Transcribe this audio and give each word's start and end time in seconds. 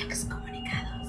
Excomunicados. 0.00 1.06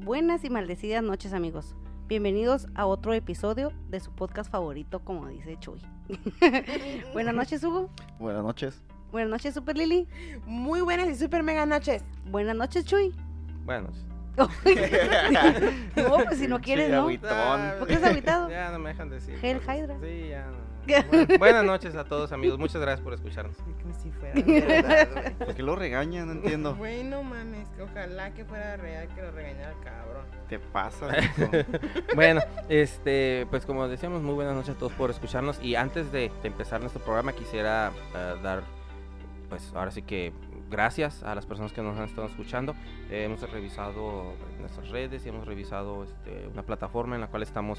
Buenas 0.00 0.44
y 0.44 0.50
maldecidas 0.50 1.02
noches 1.02 1.32
amigos. 1.32 1.74
Bienvenidos 2.08 2.68
a 2.74 2.84
otro 2.86 3.14
episodio 3.14 3.72
de 3.88 4.00
su 4.00 4.12
podcast 4.12 4.50
favorito, 4.50 5.00
como 5.00 5.28
dice 5.28 5.56
Chuy. 5.58 5.80
Buenas 7.14 7.34
noches, 7.34 7.64
Hugo. 7.64 7.88
Buenas 8.18 8.42
noches. 8.42 8.82
Buenas 9.10 9.30
noches, 9.30 9.54
Super 9.54 9.76
Lily. 9.76 10.06
Muy 10.44 10.82
buenas 10.82 11.08
y 11.08 11.14
super 11.14 11.42
mega 11.42 11.64
noches. 11.64 12.04
Buenas 12.30 12.56
noches, 12.56 12.84
Chuy. 12.84 13.14
Buenas. 13.64 14.11
No, 14.36 14.48
pues 16.24 16.38
si 16.38 16.48
no 16.48 16.60
quieres, 16.60 16.86
Sí, 16.86 16.92
¿no? 16.92 17.00
agüitón. 17.00 17.72
¿Por 17.78 17.88
qué 17.88 17.94
estás 17.94 18.10
agüitado? 18.10 18.48
Ya 18.50 18.70
no 18.70 18.78
me 18.78 18.90
dejan 18.90 19.10
decir. 19.10 19.34
Cosas. 19.34 19.62
Hydra. 19.78 19.96
Sí, 20.00 20.28
ya 20.30 20.46
no. 20.46 20.72
Bueno, 20.86 21.38
buenas 21.38 21.64
noches 21.64 21.94
a 21.94 22.02
todos 22.04 22.32
amigos. 22.32 22.58
Muchas 22.58 22.80
gracias 22.80 23.00
por 23.02 23.14
escucharnos. 23.14 23.56
Si 24.02 24.10
fuera 24.10 24.34
verdad, 24.34 25.08
güey. 25.12 25.34
¿Por 25.34 25.54
qué 25.54 25.62
lo 25.62 25.76
regañan? 25.76 26.26
No 26.26 26.32
entiendo. 26.32 26.74
Bueno, 26.74 27.22
mames, 27.22 27.68
que 27.76 27.82
ojalá 27.82 28.32
que 28.34 28.44
fuera 28.44 28.76
real 28.76 29.06
que 29.14 29.22
lo 29.22 29.30
regañara 29.30 29.74
cabrón. 29.84 30.26
¿Qué 30.48 30.58
pasa? 30.58 31.06
Bueno, 32.16 32.40
este, 32.68 33.46
pues 33.50 33.64
como 33.64 33.86
decíamos, 33.86 34.22
muy 34.22 34.34
buenas 34.34 34.56
noches 34.56 34.74
a 34.74 34.78
todos 34.78 34.92
por 34.94 35.10
escucharnos. 35.10 35.62
Y 35.62 35.76
antes 35.76 36.10
de, 36.10 36.32
de 36.42 36.48
empezar 36.48 36.80
nuestro 36.80 37.00
programa, 37.00 37.32
quisiera 37.32 37.92
eh, 38.16 38.34
dar, 38.42 38.64
pues 39.48 39.72
ahora 39.76 39.92
sí 39.92 40.02
que 40.02 40.32
gracias 40.72 41.22
a 41.22 41.34
las 41.36 41.46
personas 41.46 41.72
que 41.72 41.82
nos 41.82 41.96
han 41.98 42.04
estado 42.06 42.26
escuchando. 42.26 42.74
Eh, 43.10 43.24
hemos 43.26 43.48
revisado 43.48 44.32
nuestras 44.58 44.88
redes 44.88 45.24
y 45.24 45.28
hemos 45.28 45.46
revisado 45.46 46.02
este, 46.02 46.48
una 46.52 46.62
plataforma 46.64 47.14
en 47.14 47.20
la 47.20 47.28
cual 47.28 47.42
estamos 47.44 47.78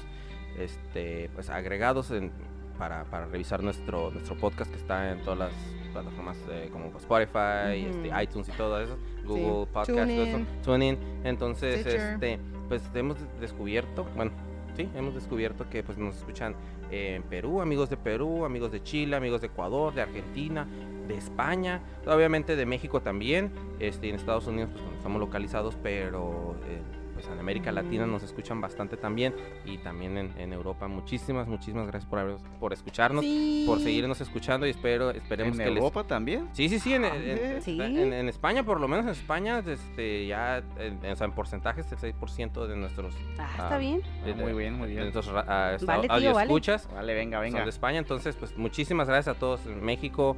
este, 0.58 1.28
pues 1.34 1.50
agregados 1.50 2.10
en- 2.10 2.32
para, 2.78 3.04
para 3.04 3.26
revisar 3.26 3.62
nuestro, 3.62 4.10
nuestro 4.10 4.36
podcast 4.36 4.68
que 4.70 4.78
está 4.78 5.12
en 5.12 5.20
todas 5.22 5.38
las 5.38 5.52
plataformas 5.92 6.36
eh, 6.50 6.70
como 6.72 6.86
Spotify, 6.98 7.86
este, 7.86 8.10
iTunes 8.22 8.48
y 8.48 8.52
todo 8.52 8.80
eso, 8.80 8.96
Google 9.24 9.66
Podcast, 9.72 9.86
todo 9.94 10.00
eso, 10.24 10.38
TuneIn. 10.42 10.46
TuneIn. 10.64 10.98
Entonces, 11.22 11.80
Stitcher. 11.82 12.00
este, 12.14 12.40
pues 12.68 12.82
hemos 12.94 13.16
descubierto, 13.40 14.04
bueno, 14.16 14.32
sí, 14.76 14.88
hemos 14.96 15.14
descubierto 15.14 15.68
que 15.70 15.84
pues 15.84 15.98
nos 15.98 16.16
escuchan 16.16 16.56
en 16.90 17.22
Perú, 17.22 17.60
amigos 17.60 17.90
de 17.90 17.96
Perú, 17.96 18.44
amigos 18.44 18.72
de 18.72 18.82
Chile, 18.82 19.14
amigos 19.14 19.40
de 19.40 19.46
Ecuador, 19.46 19.94
de 19.94 20.02
Argentina, 20.02 20.66
de 21.06 21.16
España, 21.16 21.80
obviamente 22.06 22.56
de 22.56 22.66
México 22.66 23.00
también, 23.00 23.52
este, 23.80 24.08
en 24.08 24.14
Estados 24.16 24.46
Unidos 24.46 24.70
pues 24.72 24.84
estamos 24.96 25.20
localizados, 25.20 25.76
pero 25.82 26.56
eh, 26.66 26.80
pues 27.14 27.28
en 27.28 27.38
América 27.38 27.70
Latina 27.70 28.06
nos 28.06 28.24
escuchan 28.24 28.60
bastante 28.60 28.96
también 28.96 29.34
y 29.64 29.78
también 29.78 30.18
en, 30.18 30.32
en 30.36 30.52
Europa. 30.52 30.88
Muchísimas, 30.88 31.46
muchísimas 31.46 31.86
gracias 31.86 32.10
por, 32.10 32.18
haber- 32.18 32.38
por 32.58 32.72
escucharnos, 32.72 33.24
Sí. 33.24 33.62
por 33.68 33.78
seguirnos 33.78 34.20
escuchando 34.20 34.66
y 34.66 34.70
espero, 34.70 35.10
esperemos 35.12 35.56
¿En 35.56 35.64
que 35.64 35.70
les 35.70 35.76
Europa 35.78 36.02
también? 36.04 36.48
Sí, 36.52 36.68
sí, 36.68 36.80
sí, 36.80 36.92
en, 36.94 37.04
en- 37.04 37.62
Sí. 37.62 37.80
en- 37.80 38.12
en 38.12 38.28
España, 38.28 38.64
por 38.64 38.80
lo 38.80 38.88
menos 38.88 39.04
en 39.06 39.12
España, 39.12 39.62
este, 39.64 40.26
ya, 40.26 40.60
o 40.76 41.14
sea, 41.16 41.26
en 41.26 41.32
porcentajes, 41.34 41.86
el 41.92 41.98
6% 41.98 42.66
de 42.66 42.76
nuestros, 42.76 43.14
Ah, 43.38 43.46
Ah, 43.48 43.62
está 43.62 43.78
bien. 43.78 44.00
Ah, 44.22 44.26
de- 44.26 44.34
muy 44.34 44.52
bien, 44.52 44.74
muy 44.74 44.88
de 44.88 44.94
bien. 44.94 45.02
nuestros 45.12 45.28
ra- 45.28 45.44
ah, 45.46 45.74
esta- 45.76 45.86
Vale, 45.86 46.08
tío, 46.08 46.12
audio 46.16 46.34
vale. 46.34 46.46
escuchas 46.46 46.88
Vale, 46.92 47.14
venga, 47.14 47.36
son 47.36 47.44
venga. 47.44 47.62
de 47.62 47.70
España, 47.70 47.98
entonces, 47.98 48.34
pues, 48.34 48.56
muchísimas 48.58 49.06
gracias 49.06 49.36
a 49.36 49.38
todos 49.38 49.64
en 49.66 49.84
México, 49.84 50.36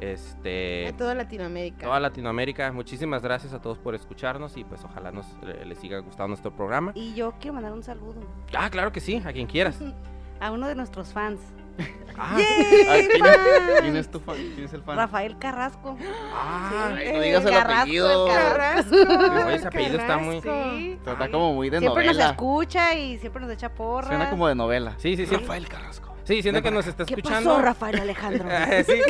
este, 0.00 0.88
A 0.88 0.96
toda 0.96 1.14
Latinoamérica. 1.14 1.86
toda 1.86 2.00
Latinoamérica, 2.00 2.70
muchísimas 2.72 3.22
gracias 3.22 3.52
a 3.52 3.60
todos 3.60 3.78
por 3.78 3.94
escucharnos 3.94 4.56
y, 4.56 4.64
pues, 4.64 4.84
ojalá 4.84 5.10
nos 5.12 5.26
eh, 5.42 5.64
les 5.66 5.78
siga 5.78 5.98
gustando 6.00 6.28
nuestro 6.28 6.54
programa. 6.54 6.92
Y 6.94 7.14
yo 7.14 7.32
quiero 7.40 7.54
mandar 7.54 7.72
un 7.72 7.82
saludo 7.82 8.20
Ah, 8.56 8.70
claro 8.70 8.92
que 8.92 9.00
sí, 9.00 9.22
a 9.24 9.32
quien 9.32 9.46
quieras. 9.46 9.78
a 10.40 10.50
uno 10.52 10.68
de 10.68 10.74
nuestros 10.74 11.12
fans, 11.12 11.40
Ah, 12.20 12.34
Ay, 12.36 12.42
¡Yay, 12.44 13.08
¿quién, 13.08 13.24
es, 13.26 13.36
fans! 13.36 13.80
quién 13.82 13.96
es 13.96 14.10
tu 14.10 14.18
fan? 14.18 14.34
¿Quién 14.54 14.64
es 14.64 14.72
el 14.72 14.82
fan? 14.82 14.96
Rafael 14.96 15.38
Carrasco. 15.38 15.96
ah, 16.34 16.90
Ay, 16.96 17.12
no 17.12 17.20
digas 17.20 17.44
el 17.44 17.50
Carrasco, 17.52 17.80
apellido. 17.82 18.26
el 18.26 18.32
Carrasco. 18.34 18.96
Oye, 19.46 19.54
ese 19.54 19.68
apellido 19.68 19.98
está 19.98 20.18
muy-. 20.18 20.40
Sí. 20.40 20.98
Está 21.06 21.30
como 21.30 21.54
muy 21.54 21.70
de 21.70 21.78
Siempre 21.78 22.06
nos 22.06 22.16
novela. 22.16 22.30
escucha 22.30 22.94
y 22.94 23.18
siempre 23.18 23.42
nos 23.42 23.52
echa 23.52 23.72
porras. 23.72 24.08
Suena 24.08 24.30
como 24.30 24.48
de 24.48 24.56
novela. 24.56 24.94
sí, 24.98 25.16
sí, 25.16 25.26
sí. 25.26 25.36
Rafael 25.36 25.68
Carrasco. 25.68 26.07
Sí, 26.28 26.42
siento 26.42 26.62
que 26.62 26.70
nos 26.70 26.86
está 26.86 27.04
¿Qué 27.04 27.14
escuchando. 27.14 27.50
pasó, 27.50 27.62
Rafael 27.62 27.98
Alejandro? 28.00 28.48
Sí. 28.86 29.00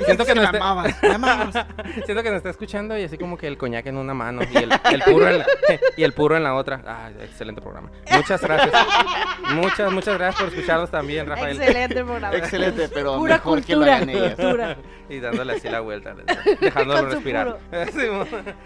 Y 0.00 0.04
siento 0.04 0.24
que 0.26 0.34
nos 0.34 0.44
está, 0.44 0.56
amabas, 0.58 1.02
me 1.02 1.14
amabas. 1.14 1.54
siento 2.04 2.22
que 2.22 2.30
nos 2.30 2.36
está 2.38 2.50
escuchando 2.50 2.98
y 2.98 3.04
así 3.04 3.16
como 3.16 3.38
que 3.38 3.46
el 3.46 3.56
coñac 3.56 3.86
en 3.86 3.96
una 3.96 4.14
mano 4.14 4.42
y 4.50 4.56
el, 4.56 4.70
el 4.92 5.02
puro 5.02 5.28
en 5.28 5.38
la, 5.38 5.46
y 5.96 6.02
el 6.02 6.12
puro 6.12 6.36
en 6.36 6.42
la 6.42 6.54
otra. 6.54 6.82
Ah, 6.86 7.10
excelente 7.20 7.60
programa. 7.62 7.90
Muchas 8.12 8.40
gracias. 8.42 8.72
Muchas, 9.54 9.92
muchas 9.92 10.18
gracias 10.18 10.42
por 10.42 10.52
escucharnos 10.52 10.90
también, 10.90 11.26
Rafael. 11.26 11.56
Excelente 11.56 12.04
programa. 12.04 12.36
Excelente, 12.36 12.88
pero 12.88 13.16
Pura 13.16 13.36
mejor 13.36 13.62
que 13.62 13.72
lo 13.72 13.78
cultura, 13.78 13.96
hagan 13.96 14.10
ellas. 14.10 14.34
cultura. 14.34 14.76
Y 15.08 15.20
dándole 15.20 15.52
así 15.54 15.68
la 15.68 15.80
vuelta, 15.80 16.14
dejándolo 16.60 17.08
respirar. 17.08 17.58
Sí, 17.92 18.06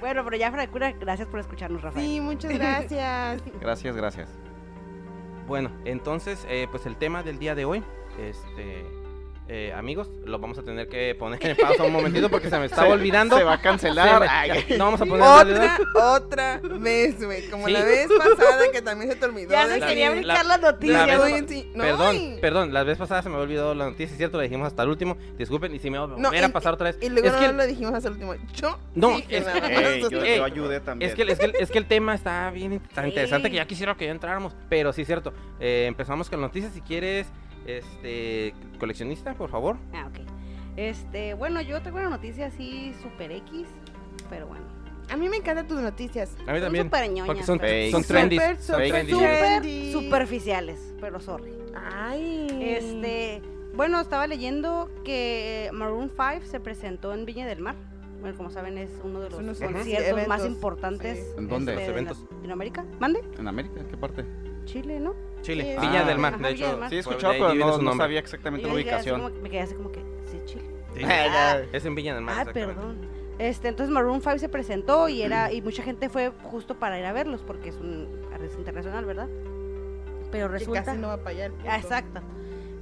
Bueno, 0.00 0.24
pero 0.24 0.36
ya 0.36 0.48
fuera 0.48 0.66
de 0.66 0.68
cura, 0.72 0.92
gracias 0.92 1.28
por 1.28 1.38
escucharnos, 1.38 1.82
Rafael. 1.82 2.04
Sí, 2.04 2.20
muchas 2.20 2.52
gracias. 2.52 3.42
Gracias, 3.60 3.96
gracias. 3.96 4.28
Bueno, 5.46 5.70
entonces, 5.84 6.46
eh, 6.48 6.66
pues 6.70 6.86
el 6.86 6.96
tema 6.96 7.22
del 7.22 7.38
día 7.38 7.54
de 7.54 7.64
hoy, 7.64 7.82
este, 8.18 8.84
eh, 9.54 9.70
amigos, 9.74 10.10
lo 10.24 10.38
vamos 10.38 10.56
a 10.56 10.62
tener 10.62 10.88
que 10.88 11.14
poner 11.14 11.38
en 11.46 11.54
pausa 11.58 11.82
un 11.82 11.92
momentito 11.92 12.30
porque 12.30 12.48
se 12.48 12.58
me 12.58 12.64
estaba 12.64 12.86
Se- 12.86 12.92
olvidando. 12.94 13.36
Se 13.36 13.44
va 13.44 13.52
a 13.52 13.60
cancelar. 13.60 14.20
me- 14.22 14.26
Ay, 14.26 14.64
ya, 14.66 14.78
no 14.78 14.84
vamos 14.86 15.00
a 15.02 15.04
poner 15.04 15.22
otra, 15.22 15.78
otra 15.94 16.60
vez, 16.80 17.22
güey. 17.22 17.50
Como 17.50 17.66
Sí. 17.66 17.72
la 17.74 17.84
vez 17.84 18.08
pasada 18.16 18.62
que 18.72 18.80
también 18.80 19.10
se 19.10 19.16
te 19.18 19.26
olvidó. 19.26 19.50
Ya 19.50 19.66
la- 19.66 19.86
quería 19.86 20.08
la- 20.08 20.14
brincar 20.16 20.46
las 20.46 20.60
la 20.62 20.70
noticias. 20.72 21.06
vez- 21.06 21.20
Oye, 21.20 21.44
sí, 21.48 21.70
no, 21.74 21.82
Perdón, 21.84 22.38
perdón, 22.40 22.72
la 22.72 22.82
vez 22.82 22.96
pasada 22.96 23.22
se 23.22 23.28
me 23.28 23.34
había 23.34 23.44
olvidado 23.44 23.74
la 23.74 23.84
noticia, 23.84 24.12
es 24.12 24.16
cierto, 24.16 24.38
la 24.38 24.44
dijimos 24.44 24.66
hasta 24.68 24.82
el 24.84 24.88
último. 24.88 25.18
Disculpen, 25.36 25.74
y 25.74 25.78
si 25.78 25.90
me 25.90 25.98
va 25.98 26.04
a 26.04 26.06
No, 26.06 26.30
a 26.30 26.36
y- 26.38 26.48
pasar 26.48 26.72
otra 26.72 26.86
vez. 26.90 26.98
Y 27.02 27.10
luego 27.10 27.28
es 27.28 27.34
que, 27.34 27.46
no 27.48 27.52
lo 27.52 27.66
dijimos 27.66 27.92
hasta 27.92 28.08
el 28.08 28.14
último. 28.14 28.34
Yo. 28.54 28.78
No, 28.94 29.16
dije 29.16 29.36
es- 29.36 29.44
nada 29.44 29.60
más. 29.60 29.70
Ey, 29.70 30.00
yo, 30.00 30.08
yo 30.24 30.44
ayudé 30.44 30.80
también. 30.80 31.10
es 31.10 31.14
que, 31.14 31.30
es, 31.30 31.38
que, 31.38 31.52
es 31.60 31.70
que 31.70 31.78
el 31.78 31.86
tema 31.86 32.14
está 32.14 32.50
bien 32.50 32.80
tan 32.94 33.04
Sí. 33.04 33.10
interesante 33.10 33.50
que 33.50 33.56
ya 33.56 33.66
quisiera 33.66 33.94
que 33.96 34.06
ya 34.06 34.12
entráramos. 34.12 34.54
Pero 34.70 34.94
sí, 34.94 35.02
es 35.02 35.06
cierto. 35.06 35.34
Eh, 35.60 35.84
empezamos 35.88 36.30
con 36.30 36.40
las 36.40 36.48
noticias. 36.48 36.72
Si 36.72 36.80
quieres, 36.80 37.26
este, 37.66 38.54
coleccionista, 38.78 39.34
por 39.34 39.50
favor. 39.50 39.76
Ah, 39.92 40.08
ok. 40.08 40.26
Este, 40.76 41.34
bueno, 41.34 41.60
yo 41.60 41.80
tengo 41.82 41.98
una 41.98 42.08
noticia 42.08 42.46
así 42.46 42.94
super 43.02 43.30
X, 43.32 43.66
pero 44.30 44.46
bueno. 44.46 44.64
A 45.10 45.16
mí 45.16 45.28
me 45.28 45.36
encantan 45.36 45.66
tus 45.66 45.80
noticias. 45.80 46.34
A 46.46 46.52
mí 46.52 46.58
Son 46.58 46.60
también. 46.62 46.84
súper 46.86 47.08
ñoñas, 47.10 47.26
Porque 47.26 47.42
son, 47.42 47.58
Fake. 47.60 47.90
son 47.90 48.04
trendy. 48.04 48.36
Súper. 48.36 48.60
Súper 48.62 48.90
Trendy. 49.60 49.92
superficiales, 49.92 50.94
pero 51.00 51.20
sorry. 51.20 51.52
Ay. 51.74 52.46
Este, 52.60 53.42
bueno, 53.74 54.00
estaba 54.00 54.26
leyendo 54.26 54.90
que 55.04 55.68
Maroon 55.72 56.10
5 56.10 56.46
se 56.46 56.60
presentó 56.60 57.12
en 57.12 57.26
Viña 57.26 57.46
del 57.46 57.60
Mar. 57.60 57.74
Bueno, 58.20 58.36
como 58.36 58.50
saben, 58.50 58.78
es 58.78 58.90
uno 59.02 59.20
de 59.20 59.30
los 59.30 59.38
Unos 59.40 59.58
conciertos 59.60 60.06
eventos, 60.08 60.28
más 60.28 60.42
sí. 60.42 60.48
importantes 60.48 61.34
¿En 61.36 61.48
dónde? 61.48 61.72
este, 61.72 61.82
Los 61.86 61.90
eventos. 61.90 62.24
Latinoamérica. 62.36 62.84
¿Mande? 63.00 63.20
¿En 63.38 63.48
América? 63.48 63.80
¿En 63.80 63.88
qué 63.88 63.96
parte? 63.96 64.24
Chile, 64.64 65.00
¿no? 65.00 65.14
Chile, 65.42 65.76
Sí, 65.78 65.86
Villa 65.86 66.02
ah, 66.02 66.04
del 66.04 66.18
Mar. 66.18 66.34
ajá, 66.34 66.42
de 66.42 66.50
hecho, 66.52 66.78
Mar. 66.78 66.88
Sí, 66.88 66.96
he 66.96 66.98
escuchado, 67.00 67.32
pero 67.34 67.54
no, 67.78 67.94
sabía 67.96 68.18
exactamente 68.20 68.66
la 68.66 68.74
ubicación. 68.74 69.20
como 69.20 69.34
que- 69.34 69.42
me 69.42 69.50
quedé 69.50 69.60
así 69.60 69.74
como 69.74 69.92
que, 69.92 70.00
sí, 70.30 70.40
Chile. 70.46 70.62
Sí. 70.96 71.02
Ah, 71.04 71.26
ya. 71.26 71.66
Es 71.72 71.84
en 71.84 71.94
Villa 71.94 72.14
del 72.14 72.24
Mar. 72.24 72.46
Ah, 72.48 72.52
perdón. 72.52 72.96
Este, 73.38 73.68
entonces 73.68 73.92
Maroon 73.92 74.20
5 74.20 74.38
se 74.38 74.48
presentó 74.48 75.08
y 75.08 75.22
era 75.22 75.52
y 75.52 75.62
mucha 75.62 75.82
gente 75.82 76.08
fue 76.08 76.30
justo 76.44 76.78
para 76.78 76.98
ir 76.98 77.04
a 77.06 77.12
verlos 77.12 77.42
porque 77.46 77.70
es 77.70 77.76
un 77.76 78.06
artista 78.32 78.58
internacional, 78.58 79.04
¿verdad? 79.04 79.28
Pero 80.30 80.46
Que 80.46 80.52
resulta 80.52 80.84
casi 80.84 80.98
no 80.98 81.08
va 81.08 81.16
para 81.18 81.30
allá 81.30 81.46
el. 81.46 81.52
Ah, 81.66 81.78
exacto. 81.78 82.20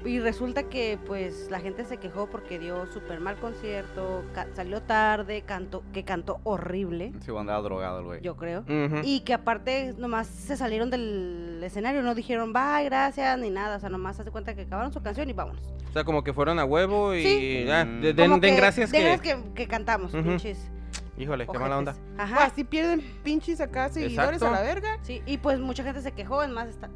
Y 0.05 0.19
resulta 0.19 0.63
que 0.63 0.99
pues 1.07 1.49
la 1.51 1.61
gente 1.61 1.85
se 1.85 1.99
quejó 1.99 2.27
porque 2.27 2.59
dio 2.59 2.87
súper 2.93 3.21
mal 3.21 3.37
concierto, 3.37 4.25
ca- 4.35 4.47
salió 4.55 4.81
tarde, 4.81 5.43
cantó, 5.43 5.83
que 5.93 6.05
cantó 6.05 6.41
horrible, 6.45 7.13
Sí, 7.25 7.31
andaba 7.37 7.61
drogado 7.61 7.99
el 8.01 8.05
güey. 8.07 8.21
yo 8.23 8.35
creo. 8.37 8.65
Y 9.03 9.21
que 9.21 9.35
aparte 9.35 9.95
nomás 9.99 10.27
se 10.27 10.57
salieron 10.57 10.89
del 10.91 11.61
escenario, 11.63 12.01
no 12.03 12.15
dijeron 12.15 12.53
bye, 12.55 12.85
gracias, 12.85 13.39
ni 13.39 13.51
nada. 13.51 13.77
O 13.77 13.81
sea, 13.81 13.91
nomás 13.91 14.17
se 14.17 14.23
hace 14.23 14.31
cuenta 14.31 14.55
que 14.55 14.63
acabaron 14.63 14.91
su 14.93 15.03
canción 15.03 15.29
y 15.29 15.35
vámonos. 15.35 15.63
O 15.91 15.93
sea, 15.93 16.05
como 16.05 16.25
que 16.25 16.33
fueron 16.33 16.59
a 16.59 16.65
huevo 16.65 17.15
y 17.15 17.23
Sí. 17.23 17.65
ya, 17.67 17.85
Mm. 17.85 18.01
de- 18.01 18.15
Como 18.17 18.39
den, 18.39 18.55
que- 18.55 18.61
gracias 18.61 18.91
den 18.91 19.03
que... 19.03 19.07
gracias 19.09 19.37
que, 19.45 19.53
que 19.53 19.69
cantamos, 19.69 20.15
Ujú. 20.15 20.23
pinches. 20.23 20.71
Híjole, 21.19 21.47
qué 21.47 21.59
mala 21.59 21.77
onda. 21.77 21.93
Pues 21.93 22.19
Ajá. 22.19 22.45
así 22.47 22.65
pierden 22.65 23.03
pinches 23.23 23.61
acá 23.61 23.91
seguidores 23.91 24.37
Exacto. 24.41 24.47
a 24.47 24.59
la 24.59 24.63
verga. 24.63 24.99
Sí, 25.03 25.21
y 25.27 25.37
pues 25.37 25.59
mucha 25.59 25.83
gente 25.85 26.01
se 26.01 26.13
quejó, 26.13 26.43
es 26.43 26.49
más, 26.49 26.69
está, 26.69 26.89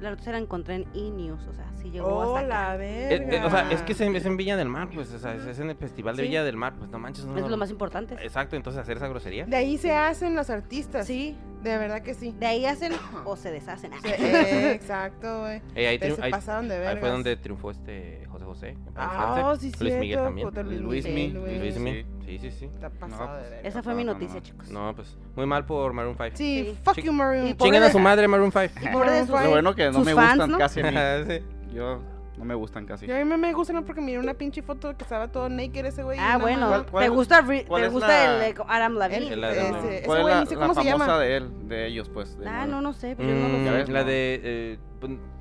la 0.00 0.10
noticia 0.10 0.32
la 0.32 0.38
encontré 0.38 0.74
en 0.76 0.82
E-News, 0.94 1.46
o 1.48 1.52
sea, 1.52 1.64
sí 1.80 1.90
llegó 1.90 2.06
Oh, 2.08 2.36
hasta 2.36 2.46
la 2.48 2.72
acá. 2.72 2.84
Eh, 2.84 3.18
verga. 3.18 3.36
eh, 3.36 3.44
o 3.46 3.50
sea, 3.50 3.70
es 3.70 3.82
que 3.82 3.92
es 3.92 4.00
en, 4.00 4.14
es 4.16 4.24
en 4.26 4.36
Villa 4.36 4.56
del 4.56 4.68
Mar, 4.68 4.88
pues, 4.92 5.12
o 5.12 5.18
sea, 5.18 5.34
es, 5.34 5.44
es 5.46 5.58
en 5.58 5.70
el 5.70 5.76
Festival 5.76 6.16
de 6.16 6.22
Sí. 6.22 6.28
Villa 6.28 6.44
del 6.44 6.56
Mar, 6.56 6.74
pues 6.78 6.90
no 6.90 6.98
manches. 6.98 7.24
no, 7.24 7.36
Es 7.38 7.48
lo 7.48 7.56
más 7.56 7.70
importante. 7.70 8.14
Exacto, 8.22 8.56
entonces 8.56 8.80
hacer 8.82 8.96
esa 8.98 9.08
grosería. 9.08 9.46
De 9.46 9.56
ahí 9.56 9.78
se 9.78 9.92
hacen 9.92 10.34
los 10.34 10.50
artistas. 10.50 11.06
Sí, 11.06 11.36
De 11.62 11.78
verdad 11.78 12.02
que 12.02 12.14
sí. 12.14 12.34
de 12.38 12.46
ahí 12.46 12.66
hacen 12.66 12.92
o 13.24 13.36
se 13.36 13.50
deshacen. 13.50 13.90
Sí, 14.02 14.08
eh, 14.18 14.72
exacto, 14.72 15.40
güey. 15.40 15.62
Eh, 15.74 15.88
ahí, 15.88 15.98
se 15.98 16.22
ahí- 16.22 16.30
pasaron 16.30 16.68
de 16.68 16.74
ahí 16.74 16.80
vergas. 16.80 17.00
fue 17.00 17.08
donde 17.10 17.36
triunfó 17.36 17.70
este 17.70 18.24
José 18.30 18.44
José. 18.44 18.76
Ah, 18.94 19.34
descanse. 19.56 19.60
sí, 19.60 19.84
Luis 19.84 19.94
cierto. 20.00 20.30
Miguel 20.30 20.52
también. 20.54 20.82
Luis 20.82 21.04
Luis. 21.04 22.06
Sí. 22.26 22.38
Sí, 22.38 22.50
sí. 22.50 22.64
Está 22.66 22.90
pasado 22.90 23.26
No, 23.26 23.32
de 23.34 23.38
pues, 23.40 23.50
verga. 23.50 23.68
Esa 23.68 23.82
fue 23.82 23.94
mi 23.94 24.04
No, 24.04 24.12
no, 24.12 24.18
noticia, 24.18 24.40
no. 24.40 24.46
chicos. 24.46 24.70
No, 24.70 24.94
pues 24.94 25.16
muy 25.36 25.46
mal 25.46 25.64
por 25.64 25.92
Maroon 25.92 26.16
5. 26.16 26.36
Sí, 26.36 26.64
Sí. 26.74 26.78
fuck 26.82 26.96
you, 26.98 27.12
Maroon. 27.12 27.36
y 27.38 27.40
five. 27.48 27.54
pobre 27.56 27.66
Chinguen 27.68 27.82
a 27.82 27.86
de- 27.86 27.92
su 27.92 27.98
madre 27.98 28.28
Maroon 28.28 28.52
5. 28.52 28.64
Y 28.82 28.88
pobre 28.88 29.10
de 29.12 29.20
Maroon 29.22 29.26
sus, 29.26 29.40
Lo 29.44 29.50
bueno 29.50 29.74
que 29.74 29.90
no 29.90 30.00
me 30.00 30.14
fans, 30.14 30.30
gustan 30.32 30.50
¿no? 30.50 30.58
casi 30.58 30.80
a 30.80 30.90
mí. 30.90 30.90
sí. 31.30 31.42
Yo 31.74 32.02
No 32.36 32.44
me 32.44 32.54
gustan 32.54 32.84
casi. 32.84 33.06
Y 33.06 33.10
a 33.12 33.24
mí 33.24 33.36
me, 33.38 33.52
gustan 33.54 33.82
porque 33.86 34.02
miré 34.02 34.18
una 34.18 34.34
pinche 34.34 34.60
foto 34.60 34.94
que 34.94 35.04
estaba 35.04 35.28
todo 35.28 35.48
naked 35.48 35.86
ese 35.86 36.02
güey. 36.02 36.18
Ah, 36.20 36.36
bueno, 36.36 36.68
¿Cuál- 36.68 36.86
cuál 36.86 37.04
¿te 37.04 37.08
gusta, 37.08 37.42
te 37.46 37.88
gusta 37.88 38.08
la- 38.08 38.46
el 38.46 38.54
Adam 38.68 38.98
Levine? 38.98 39.32
El- 39.32 39.42
Ese- 39.44 39.70
no. 39.72 39.78
ese 39.78 40.02
¿Cuál 40.04 40.18
es 40.18 40.22
güey, 40.22 40.34
la, 40.34 40.40
ni 40.42 40.46
sé 40.46 40.54
la 40.54 40.60
cómo 40.60 40.74
se 40.74 40.80
famosa 40.90 41.04
llama. 41.06 41.18
de 41.18 41.36
él, 41.38 41.50
de 41.68 41.86
ellos, 41.86 42.10
pues? 42.10 42.38
de- 42.38 42.46
Ah, 42.46 42.66
no, 42.66 42.82
no 42.82 42.92
sé, 42.92 43.14
pero 43.16 43.30
yo 43.30 43.34
no 43.36 43.48
lo 43.48 43.58
Mm, 43.58 43.64
Ya 43.64 43.86
sé. 43.86 43.92
la 43.92 44.04
de. 44.04 44.40
eh, 44.44 44.78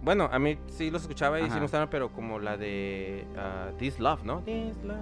bueno, 0.04 0.30
a 0.32 0.40
mí 0.40 0.58
sí 0.68 0.92
los 0.92 1.02
escuchaba 1.04 1.40
y 1.40 1.44
sí 1.46 1.50
me 1.56 1.62
gustaban, 1.62 1.90
pero 1.90 2.10
como 2.10 2.40
la 2.40 2.58
de 2.58 3.26
ah, 3.38 3.70
This 3.80 4.00
Love, 4.00 4.24
¿no? 4.24 4.42
This 4.42 4.76
Love. 4.84 4.98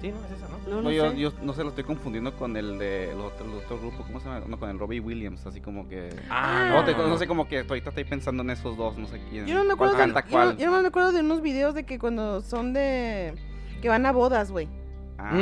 Sí, 0.00 0.10
no, 0.12 0.16
es 0.26 0.32
esa, 0.32 0.48
¿no? 0.48 0.58
No, 0.68 0.76
no 0.76 0.82
No, 0.82 0.90
yo, 0.90 1.10
sé. 1.10 1.18
yo 1.18 1.32
no 1.42 1.52
sé, 1.54 1.62
lo 1.62 1.70
estoy 1.70 1.84
confundiendo 1.84 2.34
con 2.36 2.56
el 2.56 2.78
de 2.78 3.12
el 3.12 3.18
otro, 3.20 3.46
el 3.46 3.52
otro 3.64 3.78
grupo, 3.78 4.02
¿cómo 4.04 4.20
se 4.20 4.26
llama? 4.28 4.44
No, 4.46 4.58
con 4.58 4.68
el 4.68 4.78
Robbie 4.78 5.00
Williams, 5.00 5.46
así 5.46 5.60
como 5.60 5.88
que... 5.88 6.10
Ah, 6.28 6.70
No, 6.74 6.84
te- 6.84 6.94
no 6.94 7.16
sé, 7.16 7.26
como 7.26 7.48
que 7.48 7.60
ahorita 7.60 7.88
estoy 7.90 8.04
pensando 8.04 8.42
en 8.42 8.50
esos 8.50 8.76
dos, 8.76 8.98
no 8.98 9.06
sé 9.08 9.20
quién. 9.30 9.46
Yo 9.46 9.54
no 9.54 9.64
me 9.64 9.74
cuál 9.74 9.90
acuerdo 9.90 9.94
de, 9.94 10.12
canta 10.12 10.24
yo, 10.28 10.30
cuál. 10.32 10.56
yo 10.58 10.70
no 10.70 10.80
me 10.82 10.88
acuerdo 10.88 11.12
de 11.12 11.20
unos 11.20 11.40
videos 11.40 11.74
de 11.74 11.84
que 11.84 11.98
cuando 11.98 12.40
son 12.42 12.72
de 12.74 13.34
que 13.80 13.88
van 13.88 14.04
a 14.06 14.12
bodas, 14.12 14.50
güey. 14.50 14.68
Ah. 15.18 15.32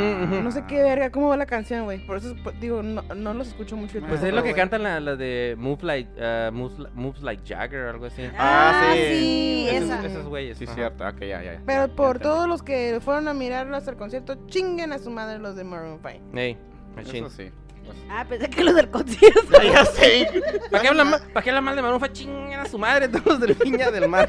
No 0.42 0.50
sé 0.52 0.64
qué 0.68 0.82
verga, 0.82 1.10
cómo 1.10 1.28
va 1.28 1.36
la 1.36 1.46
canción, 1.46 1.84
güey. 1.84 1.98
Por 2.06 2.18
eso 2.18 2.34
digo, 2.60 2.82
no, 2.82 3.02
no 3.14 3.34
los 3.34 3.48
escucho 3.48 3.76
mucho. 3.76 4.00
Pues 4.08 4.22
es 4.22 4.32
lo 4.32 4.42
que 4.42 4.54
cantan 4.54 4.82
la, 4.84 5.00
la 5.00 5.16
de 5.16 5.56
Move 5.58 5.82
Like, 5.82 6.10
ah, 6.22 6.50
moves, 6.52 6.78
Moves 6.94 7.22
Like 7.22 7.42
Jagger 7.44 7.80
o 7.86 7.90
algo 7.90 8.06
así. 8.06 8.22
Ah, 8.38 8.82
Ah, 8.84 8.92
sí, 8.94 9.00
sí. 9.18 9.66
esos, 9.70 9.90
esa. 9.90 10.06
esos 10.06 10.26
güeyes. 10.26 10.58
Sí, 10.58 10.64
ajá. 10.64 10.74
cierto, 10.74 11.08
ok, 11.08 11.20
ya, 11.20 11.42
ya. 11.42 11.60
Pero 11.66 11.86
ya 11.88 11.94
por 11.94 12.18
todos 12.20 12.48
los 12.48 12.62
que 12.62 12.98
fueron 13.00 13.26
a 13.28 13.34
mirarlo 13.34 13.76
hasta 13.76 13.90
el 13.90 13.96
concierto, 13.96 14.46
chinguen 14.46 14.92
a 14.92 14.98
su 14.98 15.10
madre 15.10 15.38
los 15.38 15.56
de 15.56 15.64
Maroon 15.64 15.98
5. 16.02 16.38
Ey, 16.38 16.56
machine. 16.94 17.18
Eso 17.26 17.30
sí. 17.30 17.50
Pues. 17.84 17.96
Ah, 18.10 18.24
pensé 18.28 18.48
que 18.50 18.64
los 18.64 18.74
del 18.74 18.90
concierto. 18.90 19.40
Ya, 19.62 19.62
ya 19.72 19.84
sé. 19.84 20.28
¿Para 20.70 20.82
qué 20.82 20.88
hablan 20.88 21.10
mal, 21.10 21.20
¿para 21.32 21.42
qué 21.44 21.50
hablan 21.50 21.64
mal 21.64 21.76
de 21.76 21.82
Maroon 21.82 22.00
5? 22.00 22.12
Chingan 22.14 22.60
a 22.60 22.66
su 22.66 22.78
madre 22.78 23.08
todos 23.08 23.40
de 23.40 23.54
Viña 23.54 23.90
del 23.90 24.08
Mar. 24.08 24.28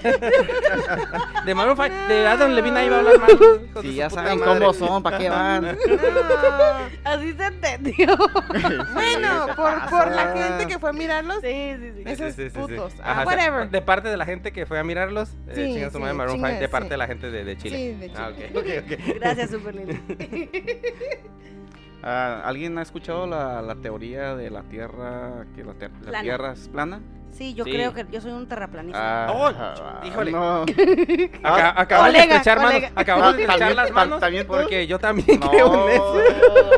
de 1.46 1.56
Maroon 1.56 1.75
5, 1.78 1.90
de 2.07 2.28
Adam 2.28 2.52
Levine 2.52 2.80
ahí 2.80 2.90
va 2.90 2.96
a 2.96 3.00
hablar 3.00 3.19
mal. 3.19 3.28
de 3.38 3.81
su 3.81 3.92
ya 3.92 4.10
saben 4.10 4.40
madre. 4.40 4.60
cómo 4.60 4.74
son, 4.74 5.04
¿para 5.04 5.18
qué 5.18 5.30
van? 5.30 5.66
Ah, 5.68 6.88
Así 7.04 7.34
se 7.34 7.46
entendió. 7.46 8.07
bueno, 8.94 9.46
¿qué 9.48 9.54
por, 9.56 9.90
por 9.90 10.08
la 10.12 10.34
pasa? 10.34 10.48
gente 10.48 10.68
que 10.68 10.80
fue 10.80 10.90
a 10.90 10.94
mirarlos. 10.94 11.38
Sí, 11.42 11.75
sí, 11.80 11.92
sí. 11.98 12.04
Esos 12.06 12.34
Sí, 12.36 12.44
sí, 12.44 12.50
sí, 12.50 12.50
sí. 12.50 12.60
putos. 12.60 12.94
Ajá, 13.01 13.04
Ah, 13.04 13.12
o 13.12 13.16
sea, 13.16 13.25
whatever. 13.25 13.69
de 13.69 13.81
parte 13.81 14.10
de 14.10 14.18
la 14.18 14.25
gente 14.25 14.51
que 14.51 14.66
fue 14.66 14.80
a 14.80 14.84
mirarlos, 14.84 15.30
eh, 15.48 15.51
Sí, 15.56 15.74
chingan 15.74 15.92
su 15.92 16.00
madre 16.00 16.13
sí, 16.13 16.18
Maroon 16.18 16.36
5, 16.38 16.48
chinga, 16.48 16.60
de 16.60 16.69
parte 16.69 16.88
sí. 16.88 16.90
de 16.92 16.98
la 16.98 17.08
gente 17.08 17.31
de, 17.31 17.44
de 17.46 17.58
Chile. 17.58 17.78
Sí, 17.78 17.94
de 18.08 18.12
Ah, 18.18 18.31
Chile. 18.36 18.51
ok, 18.56 18.66
ok, 18.86 19.00
ok. 19.10 19.16
Gracias, 19.19 19.50
Super 19.51 19.75
Lili. 19.75 20.50
Ah, 22.07 22.42
¿Alguien 22.46 22.78
ha 22.78 22.84
escuchado 22.84 23.25
la, 23.25 23.62
la 23.63 23.75
teoría 23.75 24.36
de 24.36 24.52
la 24.52 24.62
Tierra, 24.62 25.46
que 25.56 25.63
la, 25.63 25.74
te- 25.74 25.90
la. 26.10 26.22
Tierra 26.22 26.52
es 26.54 26.68
plana? 26.69 27.02
Sí, 27.31 27.54
yo 27.54 27.66
Sí. 27.66 27.72
creo 27.72 27.94
que 27.94 28.06
yo 28.12 28.22
soy 28.22 28.31
un 28.31 28.48
terraplanista. 28.48 29.25
Ah, 29.25 29.31
Oh, 29.34 29.48
ah, 29.48 30.02
híjole. 30.06 30.31
No. 30.31 30.62
Acá- 31.44 31.74
acabamos 31.81 32.12
Colega, 32.13 32.25
de 32.28 32.36
estrechar 32.38 32.62
manos, 32.62 32.92
acabamos 32.96 33.36
de 33.36 33.42
Ah, 33.42 33.46
estrechar 33.46 33.57
¿también- 33.60 33.75
las 33.75 33.92
manos 33.92 34.19
también 34.22 34.48
porque 34.48 34.88
yo 34.88 35.00
también 35.00 35.40
No, 35.42 35.50
creo 35.50 35.90
en 35.90 35.96
eso. 35.96 36.13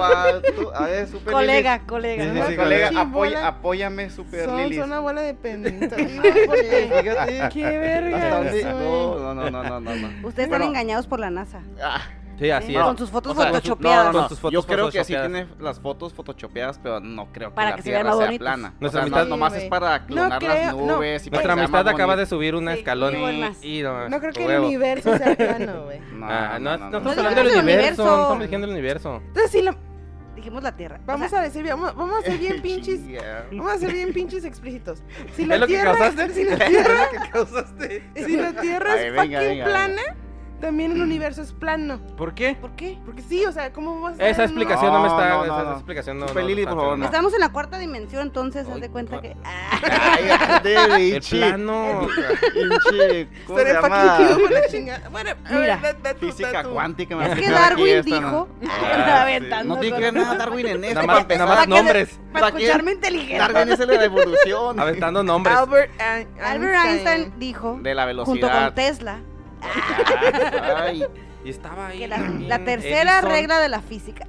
ah, 0.02 0.26
tú- 0.56 0.72
a 0.74 0.86
ver, 0.88 1.08
Super 1.12 1.34
colega, 1.34 1.80
colega. 1.86 2.24
Sí, 2.24 2.30
sí, 2.32 2.42
Lili. 2.44 2.56
colega, 2.56 2.90
apoya- 2.96 3.48
apóyame, 3.48 4.10
Super 4.10 4.46
Son, 4.46 4.58
Lili. 4.58 4.78
son 4.78 4.86
una 4.86 5.00
bola 5.02 5.22
de 5.22 5.34
pendientes. 5.36 5.94
Fíjate. 5.94 7.50
Qué 7.54 7.64
verga. 7.64 8.42
No, 8.74 9.34
no, 9.34 9.52
no, 9.52 9.52
no, 9.52 9.80
no, 9.82 9.96
no. 9.96 10.08
Ustedes 10.28 10.48
Bueno. 10.50 10.64
están 10.64 10.64
engañados 10.64 11.06
por 11.06 11.20
la 11.20 11.30
NASA. 11.30 11.60
Ah, 11.84 12.02
Sí, 12.40 12.52
así 12.52 12.76
¿eh? 12.76 12.78
es. 12.80 12.84
Con 12.84 12.98
sus 12.98 13.10
fotos 13.10 13.36
o 13.38 13.42
sea, 13.42 13.52
photoshopeadas. 13.52 13.98
No, 13.98 14.04
no, 14.04 14.14
no. 14.14 14.20
Con 14.20 14.30
sus 14.30 14.40
fotos 14.40 14.54
Yo 14.54 14.64
creo 14.68 14.86
que 14.92 15.04
sí 15.04 15.14
photoshopeadas. 15.14 15.48
tiene 15.48 15.64
las 15.64 15.80
fotos 15.80 16.14
photoshopeadas, 16.14 16.80
pero 16.82 17.00
no 17.00 17.32
creo 17.34 17.50
que 17.50 17.56
Para 17.56 17.70
la 17.72 17.76
que 17.78 17.82
se 17.82 17.90
vean 17.90 18.04
Tierra 18.04 18.16
más 18.18 18.28
sea 18.30 18.38
plana. 18.38 18.74
Nuestra 18.80 19.02
sea, 19.02 19.06
amistad- 19.08 19.24
no, 19.24 19.30
nomás 19.30 19.54
Sí, 19.54 19.58
es 19.58 19.64
güey. 19.64 19.70
para 19.70 20.00
No 20.00 20.06
clonar 20.06 20.40
creo, 20.40 20.50
las 20.54 20.76
no. 20.76 20.86
nubes 20.98 21.26
y 21.26 21.30
para 21.30 21.38
Nuestra 21.42 21.42
que 21.42 21.46
sea 21.58 21.64
amistad 21.80 21.88
acaba 21.94 22.16
de 22.16 22.22
bonito. 22.24 22.36
subir 22.36 22.56
un 22.56 22.68
Sí, 22.68 22.74
escalón 22.78 23.20
muy 23.20 23.56
y, 23.64 23.82
no, 23.82 24.10
No 24.10 24.20
creo 24.20 24.34
que 24.34 24.42
el 24.44 24.48
huevo. 24.48 24.66
universo 24.68 25.18
sea 25.18 25.36
plano, 25.36 25.84
güey. 25.86 26.00
No, 26.14 26.28
Ah, 26.30 26.58
no, 26.60 26.78
no, 26.78 26.78
no, 26.78 26.86
estamos 26.86 27.18
hablando 27.18 27.44
del 27.44 27.48
universo, 27.60 27.64
universo. 28.04 28.22
estamos 28.22 28.40
diciendo 28.42 28.68
el 28.68 28.74
universo. 28.74 29.16
Entonces, 29.28 29.52
sí, 29.52 29.62
la- 29.62 29.78
Dijimos 30.36 30.62
la 30.62 30.76
Tierra. 30.76 31.00
Vamos 31.08 31.34
a 31.34 31.42
decir, 31.42 31.66
vamos, 31.68 31.96
vamos 31.96 32.20
a 32.20 32.22
ser 32.22 32.38
bien 32.38 32.62
pinches. 32.62 33.00
Vamos 33.52 33.72
a 33.74 33.78
ser 33.80 33.92
bien 33.92 34.14
pinches 34.14 34.46
explícitos. 34.46 35.02
Si 35.36 35.42
¿Es 35.42 35.48
la 35.48 35.58
lo 35.58 35.66
que 35.66 35.74
tierra, 35.74 35.96
causaste? 35.98 36.30
si 36.36 36.44
la 36.44 36.54
¿Es 36.54 36.70
tierra, 36.70 37.10
lo 38.14 38.22
si 38.22 38.38
la 38.38 38.48
es 38.48 39.14
venga, 39.14 39.40
fucking 39.40 39.50
venga, 39.50 39.66
plana, 39.66 40.02
también 40.60 40.92
el 40.92 41.02
universo 41.02 41.42
es 41.42 41.52
plano. 41.54 42.00
¿Por 42.18 42.34
qué? 42.34 42.56
¿Por 42.60 42.72
qué? 42.72 42.98
Porque 43.06 43.22
sí, 43.22 43.46
o 43.46 43.52
sea, 43.52 43.72
¿cómo 43.74 44.02
vas 44.02 44.20
a 44.20 44.28
Esa 44.28 44.44
explicación 44.46 44.92
no, 44.92 45.02
me 45.02 45.08
está, 45.08 45.30
no, 45.30 45.38
no, 45.38 45.44
esa 45.46 45.64
no. 45.64 45.72
explicación 45.74 46.18
no. 46.20 46.28
Super 46.28 46.44
no 46.44 46.50
Lili, 46.50 46.62
está 46.62 46.74
por 46.74 46.82
favor. 46.84 47.04
Estamos 47.04 47.34
en 47.34 47.40
la 47.40 47.50
cuarta 47.50 47.78
dimensión, 47.80 48.22
entonces 48.24 48.68
haz 48.68 48.74
Ay, 48.76 48.82
de 48.82 48.90
cuenta 48.90 49.16
cu- 49.18 49.22
que. 49.22 49.36
Ay, 49.44 50.62
de 50.64 51.16
El 51.18 51.22
plano. 51.22 52.08
pinche, 52.54 53.28
¿cómo 53.46 53.60
se 53.64 53.74
llama? 53.74 54.18
cute 54.18 54.42
con 54.42 54.54
la 54.54 54.68
chingada. 54.70 55.10
Bueno, 55.10 55.32
a 55.46 55.52
Mira. 55.54 55.80
Física 56.20 56.64
cuántica. 56.64 57.16
me 57.16 57.28
Es 57.32 57.36
que 57.40 57.50
Darwin 57.50 58.02
dijo. 58.04 58.20
¿no? 58.22 58.48
Ah, 58.70 59.22
aventando 59.24 59.76
No 59.76 59.82
tiene 59.82 59.98
que 59.98 60.04
ver 60.04 60.14
nada 60.14 60.36
Darwin 60.36 60.68
en. 60.68 60.82
Nada 60.82 61.04
más, 61.06 61.22
empezar. 61.22 61.46
nada 61.48 61.60
más 61.60 61.68
nombres. 61.68 62.20
Para 62.34 62.48
escucharme 62.48 62.92
inteligente. 62.94 63.38
Darwin 63.38 63.72
es 63.74 63.80
el 63.80 63.88
de 63.88 63.96
la 63.98 64.04
evolución. 64.06 64.80
Aventando 64.80 65.24
nombres. 65.24 65.56
Albert, 65.56 65.92
Ein- 66.00 66.28
Albert 66.42 66.86
Einstein 66.86 67.34
dijo, 67.40 67.80
De 67.82 67.94
la 67.96 68.04
junto 68.04 68.24
velocidad. 68.48 68.66
con 68.66 68.76
Tesla, 68.76 69.20
Ya, 70.54 70.84
ay, 70.86 71.04
Y 71.46 71.50
estaba 71.50 71.88
ahí. 71.88 72.00
que 72.00 72.08
la, 72.08 72.18
la 72.18 72.60
tercera 72.64 73.14
Edison. 73.20 73.32
regla 73.32 73.60
de 73.60 73.70
la 73.70 73.82
física. 73.82 74.28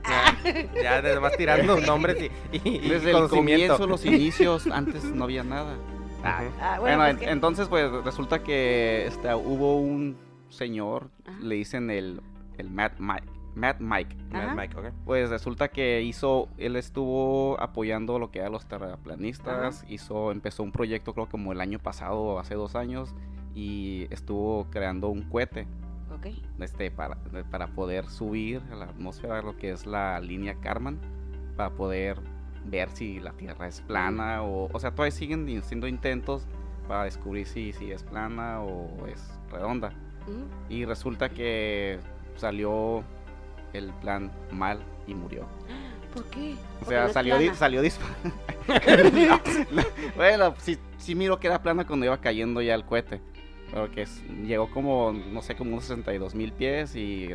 Ya, 0.82 1.02
ya 1.02 1.19
vas 1.19 1.37
tirando 1.37 1.81
nombres 1.81 2.17
y, 2.52 2.58
y, 2.58 2.76
y 2.76 2.88
Desde 2.88 3.11
el 3.11 3.29
comienzo, 3.29 3.87
los 3.87 4.05
inicios, 4.05 4.67
antes 4.69 5.05
no 5.05 5.25
había 5.25 5.43
nada. 5.44 5.75
Ay. 6.23 6.49
Ah, 6.61 6.76
Bueno, 6.81 6.99
pues 6.99 7.11
en- 7.11 7.17
que- 7.19 7.31
entonces 7.31 7.69
pues 7.69 7.90
resulta 8.05 8.43
que 8.43 9.06
este, 9.06 9.32
hubo 9.35 9.79
un 9.81 10.17
señor, 10.49 11.11
Ajá. 11.26 11.38
le 11.40 11.55
dicen 11.56 11.90
el, 11.90 12.20
el 12.58 12.70
Matt 12.70 12.94
Mike. 12.99 13.29
Matt 13.55 13.81
Mike. 13.81 14.17
Mad 14.31 14.43
Ajá. 14.43 14.55
Mike, 14.55 14.76
ok. 14.76 14.87
Pues 15.05 15.31
resulta 15.31 15.69
que 15.69 16.02
hizo, 16.02 16.49
él 16.58 16.76
estuvo 16.76 17.61
apoyando 17.61 18.19
lo 18.20 18.31
que 18.31 18.38
eran 18.40 18.52
los 18.52 18.67
terraplanistas, 18.67 19.85
hizo, 19.88 20.31
empezó 20.31 20.62
un 20.62 20.70
proyecto 20.73 21.12
creo 21.14 21.29
como 21.29 21.52
el 21.52 21.61
año 21.61 21.79
pasado 21.81 22.19
o 22.20 22.38
hace 22.38 22.55
dos 22.55 22.76
años 22.76 23.14
y 23.58 24.06
estuvo 24.10 24.69
creando 24.70 25.08
un 25.08 25.22
cohete 25.22 25.66
Ok. 26.14 26.26
este, 26.60 26.93
para, 26.93 27.16
para 27.50 27.66
poder 27.66 28.06
subir 28.08 28.62
a 28.70 28.76
la 28.76 28.84
atmósfera 28.84 29.43
lo 29.43 29.56
que 29.56 29.72
es 29.72 29.84
la 29.84 30.20
línea 30.20 30.55
Karman, 30.60 30.96
para 31.56 31.70
poder 31.70 32.20
ver 32.66 32.88
si 32.90 33.19
la 33.19 33.32
Tierra 33.32 33.66
es 33.66 33.81
plana 33.81 34.43
o, 34.44 34.69
o 34.72 34.78
sea, 34.78 34.93
todavía 34.93 35.10
siguen 35.10 35.58
haciendo 35.58 35.88
intentos 35.88 36.46
para 36.87 37.05
descubrir 37.05 37.47
si, 37.49 37.73
si 37.73 37.90
es 37.90 38.04
plana 38.04 38.62
o 38.62 39.06
es 39.09 39.28
redonda. 39.50 39.90
Mm. 40.28 40.73
Y 40.73 40.85
resulta 40.85 41.28
que 41.28 41.99
salió 42.37 43.02
el 43.73 43.92
plan 43.94 44.30
mal 44.52 44.78
y 45.09 45.14
murió. 45.14 45.47
¿Por 46.14 46.25
qué? 46.26 46.54
O 46.82 46.88
sea, 46.88 47.06
no 47.09 47.12
salió, 47.12 47.37
di- 47.38 47.50
salió 47.54 47.82
disparado. 47.82 48.16
bueno, 50.16 50.54
sí, 50.59 50.78
sí 50.97 51.14
miro 51.16 51.40
que 51.40 51.49
era 51.49 51.61
plana 51.61 51.87
cuando 51.87 52.06
iba 52.06 52.18
cayendo 52.21 52.62
ya 52.62 52.75
el 52.76 52.85
cohete. 52.85 53.21
Pero 53.70 53.90
que 53.90 54.02
es- 54.02 54.22
llegó 54.44 54.70
como, 54.70 55.12
no 55.12 55.42
sé, 55.42 55.54
como 55.56 55.72
unos 55.72 55.84
62 55.84 56.34
mil 56.34 56.52
pies 56.52 56.94
y 56.96 57.28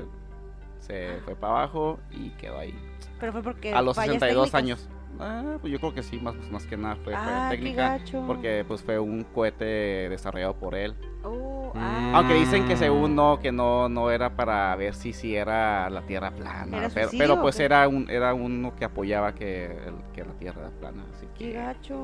se 0.79 1.17
fue 1.25 1.35
para 1.35 1.53
abajo 1.53 1.99
y 2.11 2.29
quedó 2.31 2.59
ahí. 2.59 2.73
Pero 3.19 3.31
fue 3.31 3.43
porque 3.43 3.73
A 3.73 3.81
los 3.81 3.95
fallas 3.95 4.13
62 4.15 4.51
técnicas. 4.51 4.87
años. 4.87 4.89
Ah, 5.19 5.57
pues 5.61 5.71
yo 5.71 5.79
creo 5.79 5.93
que 5.93 6.01
sí, 6.01 6.17
más, 6.19 6.35
más 6.51 6.65
que 6.65 6.75
nada 6.75 6.95
fue, 6.95 7.13
fue 7.13 7.15
Ah, 7.15 7.47
qué 7.51 7.57
técnica. 7.57 7.99
Porque 8.25 8.65
pues 8.67 8.81
fue 8.81 8.97
un 8.99 9.23
cohete 9.23 10.09
desarrollado 10.09 10.55
por 10.55 10.73
él. 10.75 10.95
Oh, 11.23 11.71
Mm. 11.73 11.77
ah. 11.79 12.11
Aunque 12.15 12.35
dicen 12.35 12.67
que 12.67 12.75
según 12.77 13.15
no, 13.15 13.39
que 13.39 13.51
no, 13.51 13.89
no 13.89 14.11
era 14.11 14.35
para 14.35 14.75
ver 14.75 14.93
si, 14.93 15.11
si 15.13 15.35
era 15.35 15.89
la 15.89 16.01
tierra 16.01 16.29
plana. 16.31 16.77
¿Era 16.77 16.89
pero, 16.89 17.07
suicidio 17.09 17.17
pero 17.23 17.33
o 17.39 17.41
pues 17.41 17.55
qué? 17.57 17.63
era 17.65 17.87
un, 17.87 18.09
era 18.09 18.33
uno 18.33 18.75
que 18.75 18.85
apoyaba 18.85 19.33
que, 19.33 19.65
el- 19.65 20.11
que 20.13 20.23
la 20.23 20.33
tierra 20.33 20.61
era 20.61 20.69
plana. 20.71 21.03
Así 21.15 21.25
Qué 21.37 21.45
que, 21.45 21.53
gacho. 21.53 22.03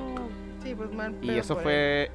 Sí, 0.64 0.74
pues 0.74 0.92
mal. 0.92 1.16
y 1.22 1.38
eso 1.38 1.54
él. 1.58 1.64
fue 1.64 2.12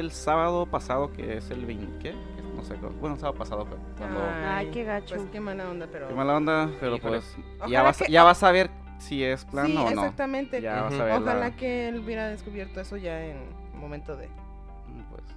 el 0.00 0.10
sábado 0.10 0.66
pasado, 0.66 1.12
que 1.12 1.38
es 1.38 1.50
el 1.50 1.64
20, 1.64 1.98
¿qué? 1.98 2.14
No 2.54 2.62
sé, 2.62 2.74
bueno, 3.00 3.14
el 3.14 3.20
sábado 3.20 3.38
pasado 3.38 3.64
fue. 3.66 3.78
Cuando, 3.96 4.20
Ay, 4.46 4.70
qué 4.70 4.84
gacho. 4.84 5.16
Pues 5.16 5.28
qué 5.30 5.40
mala 5.40 5.70
onda, 5.70 5.88
pero. 5.90 6.08
qué 6.08 6.14
mala 6.14 6.36
onda, 6.36 6.68
pero 6.78 6.96
Híjole. 6.96 7.18
pues 7.20 7.36
Ojalá 7.58 7.72
ya 7.72 7.82
vas, 7.82 7.96
que- 7.98 8.12
ya 8.12 8.24
vas 8.24 8.42
a 8.42 8.52
ver 8.52 8.70
si 8.98 9.24
es 9.24 9.44
plano 9.46 9.68
sí, 9.68 9.76
o 9.78 9.82
no. 9.84 9.88
exactamente. 10.02 10.60
Ya 10.60 10.82
vas 10.82 10.92
Ujú. 10.92 11.02
a 11.02 11.04
ver. 11.06 11.14
Ojalá 11.14 11.34
la- 11.40 11.56
que 11.56 11.88
él 11.88 12.00
hubiera 12.00 12.28
descubierto 12.28 12.80
eso 12.80 12.98
ya 12.98 13.24
en 13.24 13.38
momento 13.74 14.14
de, 14.16 14.28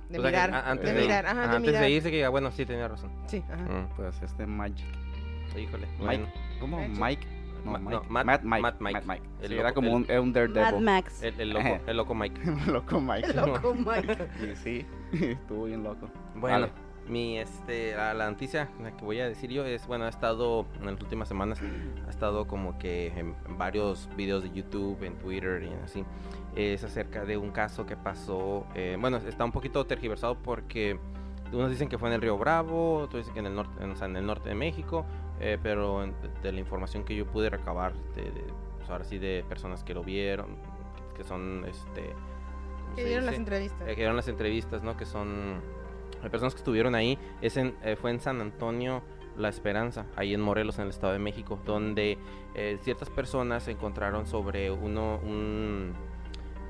de 0.10 0.20
O 0.20 0.22
sea 0.22 0.30
mirar. 0.32 0.54
antes 0.68 0.86
de 0.86 0.94
de, 0.94 1.02
mirar, 1.02 1.26
ajá, 1.26 1.40
de 1.42 1.56
antes 1.56 1.62
mirar. 1.62 1.82
de 1.84 1.90
irse 1.90 2.10
que 2.12 2.16
diga, 2.18 2.30
bueno, 2.30 2.52
sí 2.52 2.66
tenía 2.66 2.88
razón. 2.88 3.12
Sí, 3.28 3.44
ajá. 3.52 3.64
Mm, 3.64 3.88
pues 3.96 4.22
este 4.22 4.46
Magic. 4.46 4.86
híjole. 5.58 5.88
Mike. 5.88 6.04
Bueno, 6.04 6.28
¿Cómo? 6.60 6.78
Magic. 6.78 7.00
Mike. 7.00 7.28
No, 7.66 7.72
Ma- 7.72 7.80
Mike. 7.80 7.92
no, 7.96 8.04
Matt- 8.10 8.26
Matt 8.26 8.44
Mike. 8.44 8.62
Matt 8.62 8.82
Mike. 8.82 8.94
Matt 8.94 9.06
Mike. 9.08 9.24
El 9.42 9.48
Sí, 9.48 9.54
era 9.56 9.64
loco- 9.70 9.74
como 9.76 9.88
el- 9.88 9.96
un, 9.96 10.06
era 10.08 10.22
un 10.22 10.28
Mad 10.30 10.34
Daredevil. 10.54 10.84
Max. 10.86 11.24
el, 11.24 11.42
el 11.42 11.50
loco, 11.50 11.80
el 11.88 11.98
loco 11.98 12.14
Mike. 12.16 12.42
loco 12.68 13.02
Mike. 13.02 13.34
Loco, 13.34 13.74
Mike. 13.76 14.28
Sí, 14.64 14.86
estuvo 15.14 15.64
bien 15.66 15.84
loco. 15.84 16.08
Bueno, 16.36 16.60
Vale. 16.68 16.72
mi 17.08 17.40
este 17.40 17.96
la, 17.96 18.14
la 18.14 18.30
noticia 18.30 18.70
la 18.84 18.96
que 18.96 19.04
voy 19.04 19.20
a 19.20 19.28
decir 19.28 19.50
yo 19.50 19.66
es 19.66 19.88
bueno, 19.88 20.06
ha 20.06 20.10
estado 20.10 20.68
en 20.80 20.86
las 20.86 21.02
últimas 21.02 21.28
semanas 21.28 21.60
ha 22.06 22.10
estado 22.12 22.46
como 22.46 22.78
que 22.78 23.08
en, 23.08 23.34
en 23.48 23.58
varios 23.58 24.10
videos 24.16 24.44
de 24.44 24.52
YouTube, 24.52 25.02
en 25.04 25.16
Twitter 25.18 25.64
y 25.64 25.74
así. 25.84 26.04
Es 26.56 26.84
acerca 26.84 27.26
de 27.26 27.38
un 27.38 27.52
caso 27.52 27.86
que 27.86 27.98
pasó, 27.98 28.66
eh, 28.76 28.98
bueno, 29.00 29.18
está 29.18 29.44
un 29.44 29.52
poquito 29.52 29.86
tergiversado 29.86 30.36
porque 30.36 30.98
Unos 31.52 31.70
dicen 31.70 31.88
que 31.90 31.98
fue 32.00 32.10
en 32.10 32.16
el 32.16 32.22
Río 32.22 32.38
Bravo, 32.40 32.98
otros 32.98 33.22
dicen 33.22 33.34
que 33.36 33.40
en 33.42 33.46
el 33.46 33.56
norte, 33.56 33.84
en, 33.84 33.92
o 33.92 33.96
sea, 33.96 34.08
en 34.08 34.16
el 34.16 34.26
norte 34.26 34.50
de 34.50 34.56
México, 34.56 35.06
eh, 35.40 35.58
pero 35.62 36.04
en- 36.04 36.16
de, 36.42 36.52
la 36.52 36.60
información 36.60 37.04
que 37.04 37.16
yo 37.16 37.26
pude 37.28 37.50
recabar, 37.52 37.94
de, 38.16 38.24
de, 38.24 38.44
pues, 38.78 38.90
ahora 38.90 39.04
sí, 39.04 39.20
de 39.20 39.46
personas 39.48 39.84
que 39.84 39.94
lo 39.94 40.04
vieron, 40.04 40.58
que 41.16 41.24
son, 41.24 41.64
este... 41.70 42.02
¿cómo 42.84 42.96
Que 42.96 43.06
dieron 43.06 43.26
las 43.26 43.34
dice? 43.34 43.42
entrevistas. 43.42 43.82
Eh, 43.88 43.92
que 43.92 43.96
dieron 43.98 44.16
las 44.16 44.28
entrevistas, 44.28 44.82
¿no? 44.84 44.98
Que 44.98 45.06
son 45.06 45.62
eh, 46.24 46.30
personas 46.32 46.56
que 46.56 46.60
estuvieron 46.60 46.96
ahí. 46.96 47.18
Es 47.42 47.58
en, 47.58 47.76
eh, 47.84 47.96
fue 47.96 48.10
en 48.12 48.20
San 48.20 48.42
Antonio 48.42 49.04
La 49.38 49.50
Esperanza, 49.50 50.08
ahí 50.16 50.34
en 50.34 50.42
Morelos, 50.42 50.78
en 50.80 50.86
el 50.86 50.90
Estado 50.90 51.14
de 51.14 51.20
México, 51.20 51.60
donde 51.64 52.18
eh, 52.56 52.80
ciertas 52.82 53.10
personas 53.12 53.68
encontraron 53.68 54.26
sobre 54.26 54.72
uno, 54.72 55.20
un, 55.24 55.94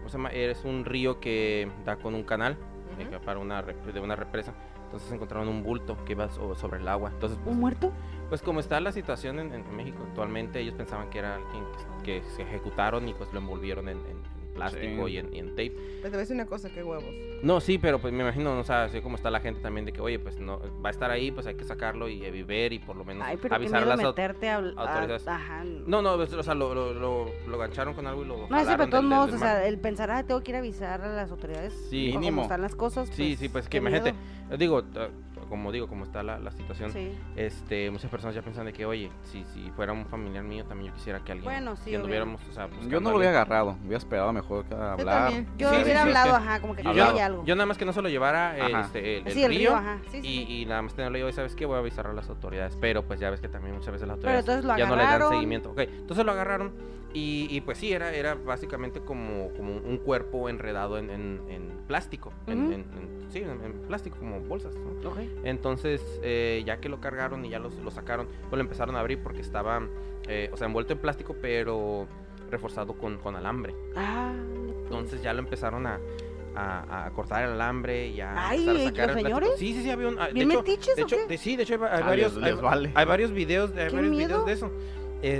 ¿cómo 0.05 0.11
se 0.11 0.17
llama? 0.17 0.29
Es 0.29 0.63
un 0.65 0.85
río 0.85 1.19
que 1.19 1.67
da 1.83 1.95
con 1.95 2.13
un 2.13 2.21
canal 2.23 2.53
eh, 2.99 3.01
Ujú. 3.01 3.09
que 3.09 3.19
para 3.19 3.39
una 3.39 3.63
de 3.63 3.99
una 3.99 4.15
represa. 4.15 4.53
Entonces 4.83 5.11
encontraron 5.11 5.47
un 5.47 5.63
bulto 5.63 5.97
que 6.05 6.11
iba 6.11 6.29
so- 6.29 6.53
sobre 6.53 6.79
el 6.79 6.87
agua. 6.87 7.09
Entonces, 7.11 7.39
pues, 7.43 7.55
¿Un 7.55 7.59
muerto? 7.59 7.91
pues 8.29 8.43
como 8.43 8.59
está 8.59 8.79
la 8.79 8.91
situación 8.91 9.39
en, 9.39 9.51
en 9.51 9.75
México 9.75 10.03
actualmente, 10.07 10.59
ellos 10.59 10.75
pensaban 10.75 11.09
que 11.09 11.17
era 11.17 11.35
alguien 11.37 11.63
que, 12.03 12.21
que 12.21 12.29
se 12.29 12.43
ejecutaron 12.43 13.09
y 13.09 13.15
pues 13.15 13.33
lo 13.33 13.39
envolvieron 13.39 13.89
en, 13.89 13.97
en 13.97 14.17
plástico 14.55 15.05
Sí. 15.07 15.13
y, 15.13 15.17
en, 15.19 15.33
y 15.33 15.39
en 15.39 15.49
tape. 15.51 15.71
Pero 15.75 16.01
te 16.03 16.09
voy 16.09 16.15
a 16.15 16.19
decir 16.19 16.35
una 16.35 16.45
cosa, 16.47 16.69
qué 16.73 16.83
huevos. 16.83 17.13
No, 17.43 17.59
sí, 17.61 17.77
pero 17.77 17.99
pues 17.99 18.11
me 18.13 18.23
imagino, 18.23 18.57
o 18.57 18.63
sea, 18.63 18.85
así 18.85 19.01
como 19.01 19.17
está 19.17 19.29
la 19.29 19.39
gente 19.41 19.61
también 19.61 19.85
de 19.85 19.93
que, 19.93 20.01
oye, 20.01 20.17
pues 20.17 20.39
no, 20.39 20.59
va 20.83 20.89
a 20.89 20.91
estar 20.91 21.11
ahí, 21.11 21.31
pues 21.31 21.45
hay 21.45 21.55
que 21.55 21.63
sacarlo 21.65 22.07
y 22.09 22.19
viver 22.31 22.73
y 22.73 22.79
por 22.79 22.95
lo 22.95 23.05
menos 23.05 23.27
Ay, 23.27 23.37
pero 23.37 23.49
qué 23.49 23.55
avisar 23.55 23.83
a 23.83 23.85
las 23.85 23.97
meterte 24.01 24.49
a... 24.49 24.55
a- 24.55 24.59
autoridades. 24.59 25.27
ajá. 25.27 25.63
No, 25.85 26.01
no, 26.01 26.15
pues, 26.15 26.33
o 26.33 26.41
sea, 26.43 26.55
lo, 26.55 26.73
lo, 26.73 26.93
lo, 26.93 27.25
lo 27.47 27.57
gancharon 27.57 27.93
con 27.93 28.07
algo 28.07 28.23
y 28.23 28.27
lo 28.27 28.47
No, 28.47 28.59
sí, 28.59 28.65
pero 28.71 28.85
de 28.85 28.91
todos 28.91 29.03
modos, 29.03 29.33
o 29.33 29.37
sea, 29.37 29.65
el 29.67 29.77
pensar, 29.77 30.09
ah, 30.09 30.23
tengo 30.23 30.41
que 30.41 30.51
ir 30.51 30.55
a 30.55 30.59
avisar 30.59 31.01
a 31.01 31.07
las 31.15 31.29
autoridades 31.31 31.73
Sí. 31.89 32.07
cómo 32.09 32.19
Mínimo. 32.21 32.41
están 32.43 32.61
las 32.61 32.75
cosas. 32.75 33.09
Sí, 33.13 33.35
sí, 33.35 33.49
pues 33.49 33.65
que 33.65 33.71
qué 33.71 33.77
imagínate, 33.77 34.13
digo, 34.57 34.81
como 35.47 35.71
digo, 35.71 35.87
como 35.87 36.03
está 36.03 36.23
la, 36.23 36.39
la 36.39 36.51
situación, 36.51 36.91
Sí. 36.91 37.11
este, 37.35 37.89
muchas 37.91 38.09
personas 38.11 38.35
ya 38.35 38.41
piensan 38.41 38.65
de 38.65 38.73
que, 38.73 38.85
oye, 38.85 39.09
si, 39.23 39.43
si 39.45 39.69
fuera 39.71 39.93
un 39.93 40.05
familiar 40.05 40.43
mío, 40.43 40.65
también 40.65 40.91
yo 40.91 40.95
quisiera 40.95 41.19
que 41.19 41.31
alguien, 41.31 41.45
Bueno, 41.45 41.75
sí, 41.75 41.91
que 41.91 41.97
o 41.97 42.51
sea, 42.53 42.69
Yo 42.87 42.99
no 42.99 43.11
lo 43.11 43.17
hubiera 43.17 43.31
agarrado, 43.31 43.77
hubiera 43.81 43.97
esperado 43.97 44.31
mejor 44.33 44.65
que 44.65 44.73
hablar. 44.75 45.31
Yo 45.57 45.69
Sí, 45.73 45.81
hubiera 45.83 46.03
hablado, 46.03 46.31
que- 46.31 46.43
ajá, 46.43 46.59
como 46.61 46.75
que 46.75 46.83
Yo- 46.83 47.19
algo. 47.19 47.45
Yo 47.45 47.55
nada 47.55 47.65
más 47.65 47.77
que 47.77 47.85
no 47.85 47.93
se 47.93 48.01
lo 48.01 48.09
llevara 48.09 48.57
eh, 48.57 48.61
Ajá. 48.73 48.81
este, 48.81 49.17
el, 49.17 49.27
el 49.27 49.33
sí, 49.33 49.43
el 49.43 49.49
río, 49.49 49.59
río, 49.71 49.75
ajá. 49.75 49.97
Sí, 50.11 50.21
sí, 50.21 50.27
y, 50.27 50.45
sí. 50.45 50.61
y 50.61 50.65
nada 50.65 50.81
más 50.81 50.93
tenerlo 50.93 51.17
yo, 51.17 51.29
y 51.29 51.33
sabes 51.33 51.55
qué, 51.55 51.65
voy 51.65 51.75
a 51.75 51.79
avisar 51.79 52.07
a 52.07 52.13
las 52.13 52.29
autoridades, 52.29 52.77
pero 52.79 53.03
pues 53.03 53.19
ya 53.19 53.29
ves 53.29 53.41
que 53.41 53.47
también 53.49 53.75
muchas 53.75 53.91
veces 53.93 54.07
las 54.07 54.15
autoridades 54.17 54.45
ya 54.77 54.85
no 54.87 54.95
le 54.95 55.03
dan 55.03 55.29
seguimiento. 55.29 55.71
Ok, 55.71 55.79
entonces 55.79 56.25
lo 56.25 56.31
agarraron 56.31 56.73
y, 57.15 57.47
y, 57.49 57.61
pues 57.61 57.77
sí, 57.77 57.93
era, 57.93 58.13
era 58.13 58.35
básicamente 58.35 58.99
como, 58.99 59.49
como 59.53 59.77
un 59.77 59.97
cuerpo 59.97 60.49
enredado 60.49 60.97
en, 60.97 61.09
en- 61.09 61.41
en 61.49 61.71
plástico, 61.87 62.33
en, 62.45 62.65
en- 62.65 62.73
en- 62.73 63.25
sí, 63.31 63.39
en, 63.39 63.49
en 63.63 63.73
plástico, 63.87 64.17
como 64.19 64.41
bolsas. 64.41 64.75
¿no? 64.75 65.09
Ok. 65.09 65.19
Entonces, 65.45 66.01
eh, 66.23 66.61
ya 66.65 66.77
que 66.81 66.89
lo 66.89 66.99
cargaron 66.99 67.45
y 67.45 67.49
ya 67.49 67.59
los- 67.59 67.77
lo 67.79 67.89
sacaron, 67.89 68.27
pues 68.49 68.51
lo 68.57 68.59
empezaron 68.59 68.95
a 68.97 68.99
abrir 68.99 69.23
porque 69.23 69.39
estaba, 69.39 69.81
eh, 70.27 70.49
o 70.51 70.57
sea, 70.57 70.67
envuelto 70.67 70.91
en 70.93 70.99
plástico, 70.99 71.35
pero 71.41 72.05
reforzado 72.51 72.93
con, 72.97 73.17
con 73.17 73.35
alambre. 73.37 73.73
Ah, 73.95 74.33
Entonces 74.83 75.21
ya 75.23 75.33
lo 75.33 75.39
empezaron 75.39 75.87
a, 75.87 75.99
a- 76.55 77.05
a 77.05 77.11
cortar 77.11 77.43
el 77.45 77.51
alambre 77.51 78.07
y 78.09 78.19
a 78.21 78.49
Ay, 78.49 78.67
a 78.69 78.73
¿los 78.73 78.83
sacar 78.83 79.09
el 79.11 79.15
señores? 79.15 79.49
Sí, 79.57 79.73
sí, 79.73 79.83
sí, 79.83 79.89
había 79.89 80.09
un... 80.09 80.19
ah, 80.19 80.27
de 80.27 80.33
¿bien 80.33 80.51
hecho, 80.51 80.59
metiches 80.63 80.95
de 80.95 81.01
o 81.03 81.05
hecho, 81.05 81.15
qué? 81.17 81.27
de- 81.27 81.37
sí, 81.37 81.55
de 81.55 81.63
hecho 81.63 81.73
hay, 81.73 81.79
va- 81.79 81.95
hay 81.95 82.03
varios, 82.03 82.35
les- 82.35 82.43
hay, 82.43 82.51
les 82.51 82.61
vale. 82.61 82.91
hay 82.93 83.05
varios 83.05 83.31
videos, 83.31 83.71
hay 83.71 83.87
¡Qué 83.89 83.95
varios 83.95 84.11
miedo! 84.11 84.27
videos 84.27 84.45
de 84.45 84.51
eso. 84.53 84.71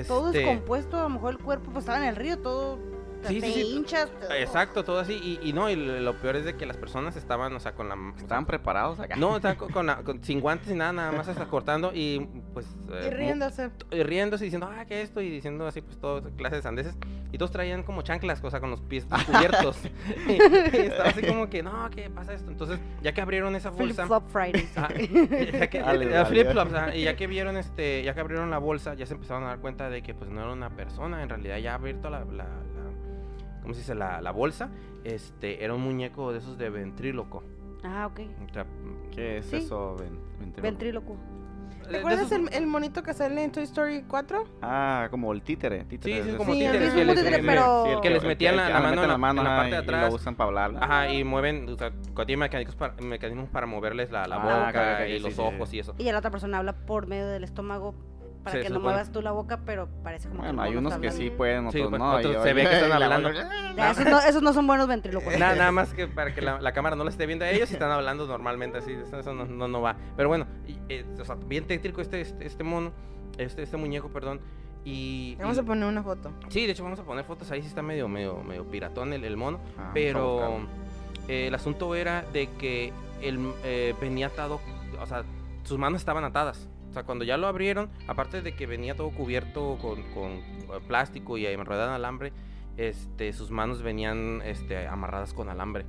Todo 0.08 0.27
Este, 0.27 0.39
descompuesto, 0.39 0.98
a 0.98 1.03
lo 1.03 1.10
mejor 1.10 1.34
el 1.34 1.39
cuerpo 1.39 1.72
pues 1.72 1.84
estaba 1.84 2.00
en 2.00 2.05
el 2.05 2.15
río, 2.15 2.39
todo 2.39 2.79
Sí, 3.27 3.39
te 3.41 3.48
sí, 3.48 3.53
sí. 3.53 3.62
hinchas. 3.75 4.10
te- 4.20 4.41
Exacto, 4.41 4.84
todo 4.84 5.00
así. 5.00 5.13
Y, 5.13 5.48
y 5.50 5.53
no, 5.53 5.70
y 5.70 5.75
lo 5.75 6.13
peor 6.15 6.36
es 6.36 6.46
de 6.46 6.55
que 6.55 6.65
las 6.65 6.77
personas 6.77 7.15
estaban, 7.15 7.53
o 7.55 7.60
sea, 7.60 7.74
con 7.74 7.89
la... 7.89 7.96
Estaban 8.17 8.46
preparados 8.46 9.00
acá. 9.00 9.15
No, 9.15 9.36
estaban 9.36 9.58
con, 9.58 9.72
con 9.72 9.86
la- 9.88 9.98
con- 10.03 10.24
sin 10.24 10.39
guantes 10.39 10.67
ni 10.70 10.75
nada, 10.75 10.94
nada 10.94 11.12
más 11.12 11.27
hasta 11.27 11.46
cortando 11.46 11.91
y 11.94 12.20
pues... 12.53 12.65
eh, 12.91 13.08
Y 13.08 13.15
riéndose. 13.15 13.70
y 13.91 14.03
riéndose 14.03 14.44
y 14.46 14.48
diciendo, 14.48 14.70
ah, 14.72 14.86
¿qué 14.86 15.01
es 15.01 15.10
esto? 15.10 15.22
Y 15.22 15.29
diciendo 15.29 15.67
así, 15.67 15.82
pues, 15.82 15.98
todo 16.00 16.22
clases 16.36 16.60
de 16.60 16.62
sandeces. 16.63 16.98
Y 17.32 17.38
todos 17.38 17.51
traían 17.51 17.84
como 17.84 18.01
chanclas, 18.01 18.41
o 18.44 18.50
sea, 18.50 18.60
con 18.62 18.70
los 18.72 18.82
pies 18.82 19.08
descubiertos. 19.10 19.77
y, 20.27 20.34
estaba 20.77 21.10
así 21.10 21.22
como 21.24 21.50
que, 21.50 21.63
no, 21.63 21.89
¿qué 21.89 22.10
pasa 22.10 22.34
esto? 22.34 22.50
Entonces, 22.50 22.79
ya 23.01 23.13
que 23.13 23.22
abrieron 23.22 23.55
esa 23.55 23.72
Flip 23.72 23.88
bolsa... 23.88 24.08
Flop 24.08 24.29
Fridays. 24.29 24.77
ah, 24.77 24.89
ya 24.94 25.70
que, 25.70 25.77
eh, 25.79 25.84
ah, 25.86 26.96
y 26.96 27.03
ya 27.03 27.15
que 27.15 27.27
vieron 27.27 27.58
este, 27.58 28.03
ya 28.03 28.13
que 28.13 28.20
abrieron 28.22 28.50
la 28.51 28.58
bolsa, 28.58 28.94
ya 28.94 29.05
se 29.05 29.13
empezaron 29.13 29.44
a 29.44 29.48
dar 29.48 29.60
cuenta 29.60 29.89
de 29.89 30.01
que 30.01 30.13
pues 30.13 30.29
no 30.29 30.41
era 30.41 30.51
una 30.53 30.70
persona, 30.70 31.22
en 31.24 31.29
realidad 31.29 31.58
ya 31.58 31.75
abierto 31.75 32.10
la, 32.10 32.20
la, 32.25 32.44
la- 32.46 32.75
¿cómo 33.65 33.74
se 33.74 33.81
dice? 33.81 33.95
La, 33.95 34.22
la 34.22 34.31
bolsa, 34.31 34.69
este, 35.03 35.63
era 35.63 35.74
un 35.74 35.81
muñeco 35.81 36.31
de 36.31 36.38
esos 36.39 36.57
de 36.57 36.69
ventríloco. 36.69 37.43
Ah, 37.84 38.07
ok. 38.07 38.19
O 38.50 38.53
sea, 38.53 38.65
¿Qué 39.12 39.39
es 39.39 39.45
Sí. 39.48 39.55
eso? 39.57 39.95
Ven- 40.00 40.19
ventríloco? 40.39 40.62
Ventríloco. 40.62 41.15
de- 41.15 41.86
¿Te 41.86 41.91
de 41.91 41.98
acuerdas 42.00 42.31
esos- 42.31 42.31
el, 42.50 42.53
el 42.53 42.67
monito 42.67 43.03
que 43.03 43.13
sale 43.13 43.43
en 43.43 43.51
Toy 43.51 43.63
Story 43.63 44.03
4? 44.07 44.43
Ah, 44.62 45.07
como 45.12 45.31
el 45.34 45.41
títere. 45.43 45.84
títere 45.86 46.24
Sí, 46.24 46.31
sí, 46.31 46.36
como. 46.38 46.53
Sí, 46.53 46.60
títeres 46.60 46.81
es 46.89 46.93
que 46.95 47.01
un 47.01 47.07
les, 47.07 47.15
títere, 47.17 47.43
pero- 47.43 47.86
el 47.86 48.01
que 48.01 48.10
les 48.10 48.22
el 48.24 48.27
metían 48.27 48.55
la, 48.55 48.69
la 48.69 48.79
mano 48.79 49.03
en 49.03 49.07
la, 49.10 49.17
mano 49.17 49.41
en 49.41 49.45
la 49.45 49.51
ajá, 49.53 49.62
parte 49.62 49.75
de 49.75 49.81
y- 49.81 49.86
y 49.86 49.88
atrás. 49.88 50.10
lo 50.10 50.15
usan 50.15 50.36
para 50.36 50.48
hablar. 50.48 50.84
Ajá, 50.84 51.10
y 51.13 51.24
mueven, 51.24 51.69
o 51.69 51.75
sea, 51.77 51.91
cuando 51.91 52.25
tienen 52.25 52.39
mecanismos 52.39 52.75
para, 52.75 52.93
mecanismos 53.01 53.50
para 53.50 53.67
moverles 53.67 54.10
la, 54.12 54.25
la 54.27 54.36
Ah, 54.38 54.65
boca 54.67 55.07
y 55.07 55.17
sí, 55.17 55.24
los 55.24 55.34
sí, 55.36 55.41
ojos 55.41 55.69
sí. 55.69 55.77
y 55.77 55.79
eso. 55.79 55.93
Y 56.00 56.03
ya 56.05 56.12
la 56.12 56.19
otra 56.19 56.31
persona 56.31 56.57
habla 56.57 56.74
por 56.74 57.05
medio 57.07 57.27
del 57.27 57.43
estómago 57.43 57.93
para 58.45 58.61
que 58.61 58.69
no 58.69 58.79
muevas 58.79 59.11
tú 59.11 59.21
la 59.21 59.31
boca, 59.31 59.59
pero 59.65 59.89
parece 60.03 60.29
como 60.29 60.41
que 60.41 60.47
Bueno, 60.47 60.63
el 60.63 60.69
hay 60.71 60.77
unos 60.77 60.91
está 60.93 61.01
que 61.01 61.07
hablando. 61.09 61.25
sí 61.31 61.35
pueden, 61.37 61.71
Sí, 61.71 61.77
otros 61.79 61.89
pues, 61.89 61.99
no. 61.99 62.11
otros 62.15 62.43
se 62.43 62.53
ve 62.53 62.61
que 62.63 62.73
están 62.75 62.89
la- 62.89 62.95
hablando. 62.95 63.31
Ya, 63.75 63.91
esos, 63.91 64.05
no, 64.05 64.19
esos 64.21 64.41
no 64.41 64.53
son 64.53 64.67
buenos 64.67 64.87
ventrílocos. 64.87 65.37
Nada, 65.37 65.55
nada 65.55 65.71
más 65.73 65.93
que 65.93 66.07
para 66.07 66.33
que 66.33 66.41
la, 66.41 66.61
la 66.61 66.71
cámara 66.71 66.95
no 66.95 67.03
lo 67.03 67.09
esté 67.09 67.25
viendo 67.25 67.43
a 67.43 67.49
ellos 67.49 67.69
y 67.71 67.73
están 67.73 67.91
hablando 67.91 68.25
normalmente 68.27 68.77
así, 68.77 68.93
eso, 68.93 69.33
no, 69.33 69.45
no, 69.45 69.67
no 69.67 69.81
va. 69.81 69.97
Pero 70.15 70.29
bueno, 70.29 70.47
y, 70.67 70.77
eh, 70.87 71.05
o 71.19 71.25
sea, 71.25 71.35
bien 71.35 71.65
tétrico 71.65 71.99
este, 72.01 72.21
este, 72.21 72.45
este 72.45 72.63
mono, 72.63 72.91
este, 73.37 73.63
este 73.63 73.75
muñeco, 73.77 74.09
perdón. 74.09 74.39
Y, 74.85 75.35
Vamos 75.39 75.57
y- 75.57 75.61
a 75.61 75.63
poner 75.63 75.85
una 75.89 76.03
foto. 76.03 76.31
Sí, 76.49 76.65
de 76.65 76.71
hecho 76.73 76.83
vamos 76.83 76.99
a 76.99 77.03
poner 77.03 77.25
fotos 77.25 77.49
ahí, 77.51 77.61
sí 77.61 77.67
está 77.67 77.81
medio, 77.81 78.07
medio, 78.07 78.43
medio 78.43 78.63
piratón 78.69 79.13
el, 79.13 79.23
el 79.25 79.35
mono. 79.35 79.59
Ah, 79.79 79.89
Pero 79.93 80.59
eh, 81.27 81.47
el 81.47 81.55
asunto 81.55 81.95
era 81.95 82.21
de 82.33 82.47
que 82.59 82.93
él 83.21 83.39
eh, 83.63 83.95
venía 83.99 84.27
atado, 84.27 84.61
o 85.01 85.05
sea, 85.07 85.23
sus 85.63 85.79
manos 85.79 86.01
estaban 86.01 86.23
atadas. 86.23 86.69
O 86.95 86.97
sea, 86.97 87.03
cuando 87.03 87.25
ya 87.25 87.35
lo 87.35 87.47
abrieron, 87.47 87.89
aparte 88.07 88.41
de 88.41 88.55
que 88.55 88.67
venía 88.67 88.95
todo 88.95 89.09
cubierto 89.09 89.77
con, 89.81 90.01
con, 90.13 90.31
eh, 90.31 90.79
plástico 90.87 91.37
y 91.37 91.45
enredado 91.45 91.89
en 91.89 91.93
alambre, 91.95 92.31
este, 92.77 93.33
sus 93.33 93.51
manos 93.51 93.81
venían 93.81 94.41
este, 94.45 94.87
amarradas 94.87 95.33
con 95.33 95.49
alambre. 95.49 95.85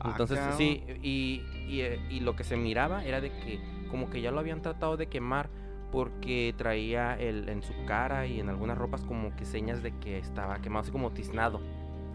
Ah, 0.00 0.08
Entonces, 0.10 0.40
sí, 0.56 0.82
y, 1.04 1.44
y, 1.68 1.82
eh, 1.82 2.00
y 2.10 2.18
lo 2.18 2.34
que 2.34 2.42
se 2.42 2.56
miraba 2.56 3.04
era 3.04 3.20
de 3.20 3.30
que 3.30 3.60
como 3.92 4.10
que 4.10 4.22
ya 4.22 4.32
lo 4.32 4.40
habían 4.40 4.60
tratado 4.60 4.96
de 4.96 5.06
quemar 5.06 5.50
porque 5.92 6.52
traía 6.58 7.14
el, 7.14 7.48
en 7.48 7.62
su 7.62 7.72
cara 7.86 8.26
y 8.26 8.40
en 8.40 8.48
algunas 8.48 8.76
ropas 8.76 9.02
como 9.02 9.36
que 9.36 9.44
señas 9.44 9.84
de 9.84 9.96
que 10.00 10.18
estaba 10.18 10.58
quemado, 10.58 10.82
así 10.82 10.90
como 10.90 11.12
tiznado. 11.12 11.60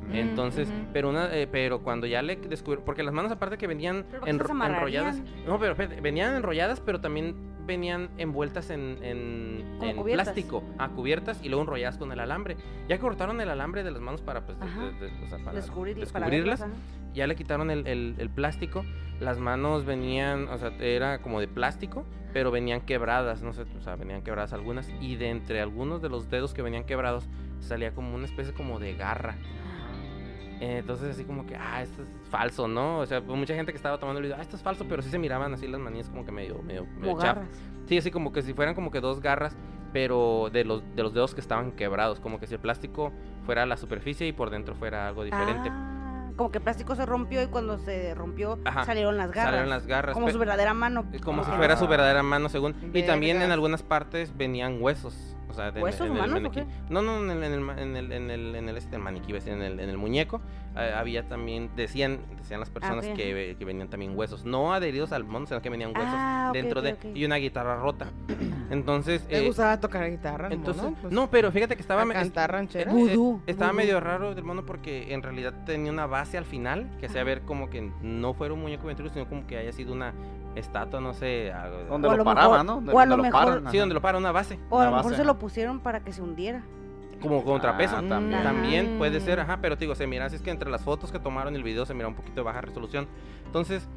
Mm. 0.09 0.15
Entonces, 0.15 0.69
pero 0.93 1.09
una, 1.09 1.33
eh, 1.35 1.47
pero 1.47 1.81
cuando 1.81 2.07
ya 2.07 2.21
le 2.21 2.35
descubrieron, 2.35 2.83
porque 2.85 3.03
las 3.03 3.13
manos 3.13 3.31
aparte 3.31 3.57
que 3.57 3.67
venían 3.67 4.05
enrolladas, 4.25 5.21
no, 5.45 5.59
pero 5.59 5.75
venían 6.01 6.35
enrolladas, 6.35 6.79
pero 6.79 6.99
también 6.99 7.35
venían 7.65 8.09
envueltas 8.17 8.71
en, 8.71 8.97
en, 9.03 9.77
en 9.81 10.03
plástico, 10.03 10.63
ah, 10.79 10.89
cubiertas 10.89 11.39
y 11.43 11.49
luego 11.49 11.61
enrolladas 11.61 11.97
con 11.97 12.11
el 12.11 12.19
alambre. 12.19 12.57
Ya 12.87 12.95
que 12.97 13.01
cortaron 13.01 13.39
el 13.41 13.49
alambre 13.49 13.83
de 13.83 13.91
las 13.91 14.01
manos 14.01 14.21
para, 14.21 14.43
pues, 14.45 14.59
de- 14.59 14.65
Ajá. 14.65 14.85
de- 14.85 14.93
de- 15.11 15.23
o 15.23 15.27
sea, 15.27 15.37
para 15.37 15.51
Descubrirlas, 15.59 16.11
para 16.11 16.71
ya 17.13 17.27
le 17.27 17.35
quitaron 17.35 17.69
el, 17.69 17.85
el- 17.85 18.15
el 18.17 18.29
plástico, 18.31 18.83
las 19.19 19.37
manos 19.39 19.85
venían, 19.85 20.47
o 20.47 20.57
sea, 20.57 20.71
era 20.79 21.21
como 21.21 21.39
de 21.39 21.47
plástico, 21.47 22.05
pero 22.33 22.49
venían 22.51 22.81
quebradas, 22.81 23.41
no 23.43 23.53
sé, 23.53 23.63
o 23.77 23.81
sea, 23.81 23.95
venían 23.95 24.23
quebradas 24.23 24.53
algunas, 24.53 24.91
y 25.01 25.15
de 25.17 25.29
entre 25.29 25.61
algunos 25.61 26.01
de 26.01 26.09
los 26.09 26.29
dedos 26.29 26.53
que 26.55 26.61
venían 26.63 26.83
quebrados 26.85 27.27
salía 27.59 27.91
como 27.93 28.15
una 28.15 28.25
especie 28.25 28.53
como 28.53 28.79
de 28.79 28.93
garra. 28.95 29.35
Eh, 30.59 30.79
Entonces 30.79 31.11
así 31.11 31.23
como 31.23 31.45
que, 31.45 31.55
ah, 31.55 31.81
esto 31.81 32.01
es 32.03 32.09
falso, 32.29 32.67
¿no? 32.67 32.99
O 32.99 33.05
sea, 33.05 33.21
pues, 33.21 33.37
mucha 33.37 33.55
gente 33.55 33.71
que 33.71 33.77
estaba 33.77 33.97
tomando 33.97 34.19
el 34.19 34.25
video, 34.25 34.37
ah, 34.37 34.41
esto 34.41 34.55
es 34.57 34.61
falso, 34.61 34.85
pero 34.89 35.01
sí 35.01 35.09
se 35.09 35.17
miraban 35.17 35.53
así 35.53 35.67
las 35.67 35.79
manías 35.79 36.09
como 36.09 36.25
que 36.25 36.31
medio, 36.31 36.61
medio, 36.61 36.85
medio 36.97 37.17
chafas. 37.19 37.47
Sí, 37.87 37.97
así 37.97 38.11
como 38.11 38.31
que 38.33 38.41
si 38.41 38.53
fueran 38.53 38.75
como 38.75 38.91
que 38.91 38.99
dos 38.99 39.21
garras, 39.21 39.55
pero 39.93 40.49
de 40.51 40.65
los, 40.65 40.83
de 40.95 41.01
los 41.03 41.13
dedos 41.13 41.33
que 41.33 41.41
estaban 41.41 41.71
quebrados, 41.71 42.19
como 42.19 42.39
que 42.39 42.45
si 42.47 42.53
el 42.55 42.59
plástico 42.59 43.11
fuera 43.45 43.65
la 43.65 43.77
superficie 43.77 44.27
y 44.27 44.33
por 44.33 44.49
dentro 44.49 44.75
fuera 44.75 45.07
algo 45.07 45.23
diferente. 45.23 45.69
Ah, 45.71 46.29
como 46.35 46.51
que 46.51 46.59
el 46.59 46.63
plástico 46.63 46.95
se 46.95 47.05
rompió 47.05 47.41
y 47.41 47.47
cuando 47.47 47.77
se 47.79 48.13
rompió 48.15 48.59
Ajá. 48.65 48.85
salieron 48.85 49.17
las 49.17 49.29
garras. 49.31 49.45
Salieron 49.45 49.69
las 49.69 49.87
garras. 49.87 50.13
Como 50.13 50.29
su 50.29 50.37
verdadera 50.39 50.73
mano. 50.73 51.05
Como 51.23 51.43
si 51.43 51.51
que- 51.51 51.57
fuera 51.57 51.75
su 51.77 51.87
verdadera 51.87 52.21
mano, 52.23 52.47
según. 52.49 52.75
Y 52.93 53.03
también 53.03 53.41
en 53.41 53.51
algunas 53.51 53.81
partes 53.83 54.35
venían 54.37 54.81
huesos. 54.81 55.35
Sea, 55.63 55.71
de- 55.71 55.81
¿Huesos 55.81 56.01
en 56.01 56.05
el 56.07 56.11
humanos 56.19 56.29
o 56.37 56.41
maniquí. 56.41 56.59
qué? 56.61 56.67
No, 56.93 57.01
no, 57.01 57.17
en 57.23 57.29
el, 57.31 57.43
en 57.43 57.53
el, 57.53 57.59
ma- 57.61 57.81
en 57.81 57.95
el, 57.95 58.11
en 58.11 58.31
el, 58.31 58.55
en 58.55 58.69
el, 58.69 58.77
este, 58.77 58.97
maniquí, 58.97 59.33
en 59.45 59.61
el, 59.61 59.79
en 59.79 59.89
el 59.89 59.97
muñeco. 59.97 60.41
eh, 60.77 60.93
había 60.95 61.27
también, 61.27 61.69
decían, 61.75 62.19
decían 62.37 62.59
las 62.59 62.69
personas 62.69 63.05
que, 63.07 63.55
que 63.57 63.65
venían 63.65 63.89
también 63.89 64.17
huesos. 64.17 64.45
No 64.45 64.73
adheridos 64.73 65.11
al 65.11 65.23
mono, 65.25 65.45
sino 65.47 65.61
que 65.61 65.69
venían 65.69 65.89
huesos 65.89 66.09
Ah, 66.13 66.51
dentro 66.53 66.81
de. 66.81 66.95
Y 67.13 67.25
una 67.25 67.35
guitarra 67.37 67.75
rota. 67.81 68.07
Entonces. 68.69 69.25
¿Te 69.27 69.39
eh, 69.43 69.47
gustaba 69.47 69.79
tocar 69.79 70.09
guitarra? 70.09 70.47
el 70.47 70.53
entonces, 70.53 70.83
mono? 70.83 70.95
Pues, 71.01 71.13
no, 71.13 71.29
pero 71.29 71.51
fíjate 71.51 71.75
que 71.75 71.81
estaba. 71.81 72.05
me- 72.05 72.13
cantar 72.13 72.51
ranchera. 72.51 72.91
eh, 72.91 72.93
Vudú, 72.93 73.41
estaba 73.47 73.71
vudú. 73.71 73.81
medio 73.81 73.99
raro 73.99 74.35
del 74.35 74.43
mono 74.43 74.65
porque 74.65 75.13
en 75.13 75.23
realidad 75.23 75.53
tenía 75.65 75.91
una 75.91 76.05
base 76.05 76.37
al 76.37 76.45
final 76.45 76.89
que 76.99 77.07
hacía 77.07 77.21
Ajá. 77.21 77.25
ver 77.29 77.41
como 77.41 77.69
que 77.69 77.91
no 78.01 78.33
fuera 78.33 78.53
un 78.53 78.61
muñeco 78.61 78.87
ventríloco, 78.87 79.13
sino 79.13 79.27
como 79.27 79.45
que 79.47 79.57
haya 79.57 79.71
sido 79.71 79.91
una 79.93 80.13
estatua, 80.55 80.99
no 80.99 81.13
sé. 81.13 81.51
algo- 81.51 81.77
Donde 81.89 82.07
O 82.07 82.11
a 82.11 82.13
lo 82.13 82.17
lo 82.19 82.23
paraban, 82.25 82.51
mejor- 82.51 82.65
¿no? 82.65 82.75
Donde- 82.75 82.93
o 82.93 82.99
a 82.99 83.05
lo 83.05 83.17
mejor- 83.17 83.31
paran, 83.45 83.71
Sí, 83.71 83.77
donde 83.77 83.93
lo 83.95 84.01
para 84.01 84.17
una 84.17 84.31
base, 84.31 84.59
O 84.69 84.79
a 84.79 84.85
lo 84.85 84.91
mejor 84.91 85.05
base, 85.11 85.17
se 85.17 85.23
lo 85.25 85.39
pusieron 85.39 85.79
para 85.79 85.99
que 86.01 86.11
se 86.13 86.21
hundiera. 86.21 86.61
como 87.21 87.43
contrapeso. 87.43 87.97
Ah, 87.97 88.03
también. 88.07 88.43
También 88.43 88.97
puede 88.97 89.19
ser, 89.19 89.41
ajá, 89.41 89.57
pero 89.61 89.75
te 89.77 89.81
digo, 89.83 89.93
se 89.93 90.07
mira, 90.07 90.25
así 90.25 90.37
es 90.37 90.41
que 90.41 90.51
entre 90.51 90.69
las 90.69 90.81
fotos 90.83 91.11
que 91.11 91.19
tomaron 91.19 91.53
y 91.53 91.57
el 91.57 91.63
video 91.63 91.85
se 91.85 91.93
mira 91.93 92.07
un 92.07 92.15
poquito 92.15 92.35
de 92.35 92.41
baja 92.43 92.61
resolución. 92.61 93.07
Entonces, 93.45 93.87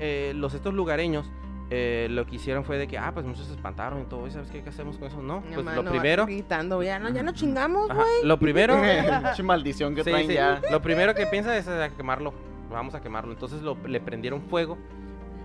eh, 0.00 0.32
los 0.34 0.54
estos 0.54 0.72
lugareños 0.72 1.30
eh, 1.74 2.06
lo 2.10 2.26
que 2.26 2.36
hicieron 2.36 2.64
fue 2.64 2.76
de 2.76 2.86
que, 2.86 2.98
ah, 2.98 3.12
pues 3.14 3.24
muchos 3.24 3.46
se 3.46 3.52
espantaron 3.54 4.02
y 4.02 4.04
todo, 4.04 4.26
¿y 4.26 4.30
¿sabes 4.30 4.50
qué, 4.50 4.62
qué 4.62 4.68
hacemos 4.68 4.98
con 4.98 5.08
eso? 5.08 5.22
No, 5.22 5.40
Mi 5.40 5.54
pues 5.54 5.64
mano 5.64 5.82
lo 5.82 5.90
primero, 5.90 6.26
Gritando, 6.26 6.82
ya 6.82 6.98
no, 6.98 7.08
ya 7.08 7.22
no 7.22 7.32
chingamos, 7.32 7.88
güey. 7.88 8.24
lo 8.24 8.38
primero, 8.38 8.74
maldición 9.44 9.94
que 9.94 10.04
Sí, 10.04 10.10
traen 10.10 10.26
sí. 10.26 10.34
ya. 10.34 10.60
Lo 10.70 10.82
primero 10.82 11.14
que 11.14 11.24
piensa 11.26 11.56
es 11.56 11.68
a 11.68 11.88
quemarlo. 11.90 12.34
Vamos 12.70 12.94
a 12.94 13.00
quemarlo. 13.00 13.32
Entonces 13.32 13.62
lo- 13.62 13.76
le 13.86 14.00
prendieron 14.00 14.42
fuego. 14.42 14.76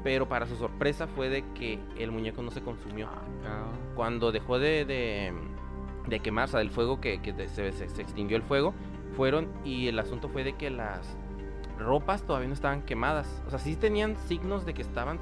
Pero 0.08 0.30
para 0.30 0.46
su 0.46 0.56
sorpresa 0.56 1.06
fue 1.06 1.28
de 1.28 1.44
que 1.54 1.80
el 1.98 2.14
muñeco 2.14 2.42
no 2.42 2.50
se 2.50 2.62
consumió. 2.62 3.10
Cuando 3.94 4.32
dejó 4.32 4.58
de, 4.58 4.86
de, 4.86 5.34
de 6.08 6.20
quemar, 6.22 6.46
o 6.46 6.48
sea, 6.48 6.60
del 6.60 6.70
fuego 6.70 7.02
que, 7.02 7.22
que 7.22 7.34
se, 7.50 7.74
se- 7.74 7.90
se 7.90 8.02
extinguió 8.04 8.38
el 8.38 8.44
fuego, 8.44 8.74
fueron 9.18 9.50
y 9.66 9.88
el 9.90 10.00
asunto 10.00 10.30
fue 10.30 10.46
de 10.46 10.54
que 10.56 10.70
las 10.70 11.18
ropas 11.78 12.24
todavía 12.24 12.48
no 12.48 12.54
estaban 12.54 12.84
quemadas. 12.84 13.44
O 13.48 13.50
sea, 13.50 13.60
sí 13.60 13.76
tenían 13.76 14.16
signos 14.30 14.66
de 14.66 14.74
que 14.74 14.82
estaban 14.82 15.20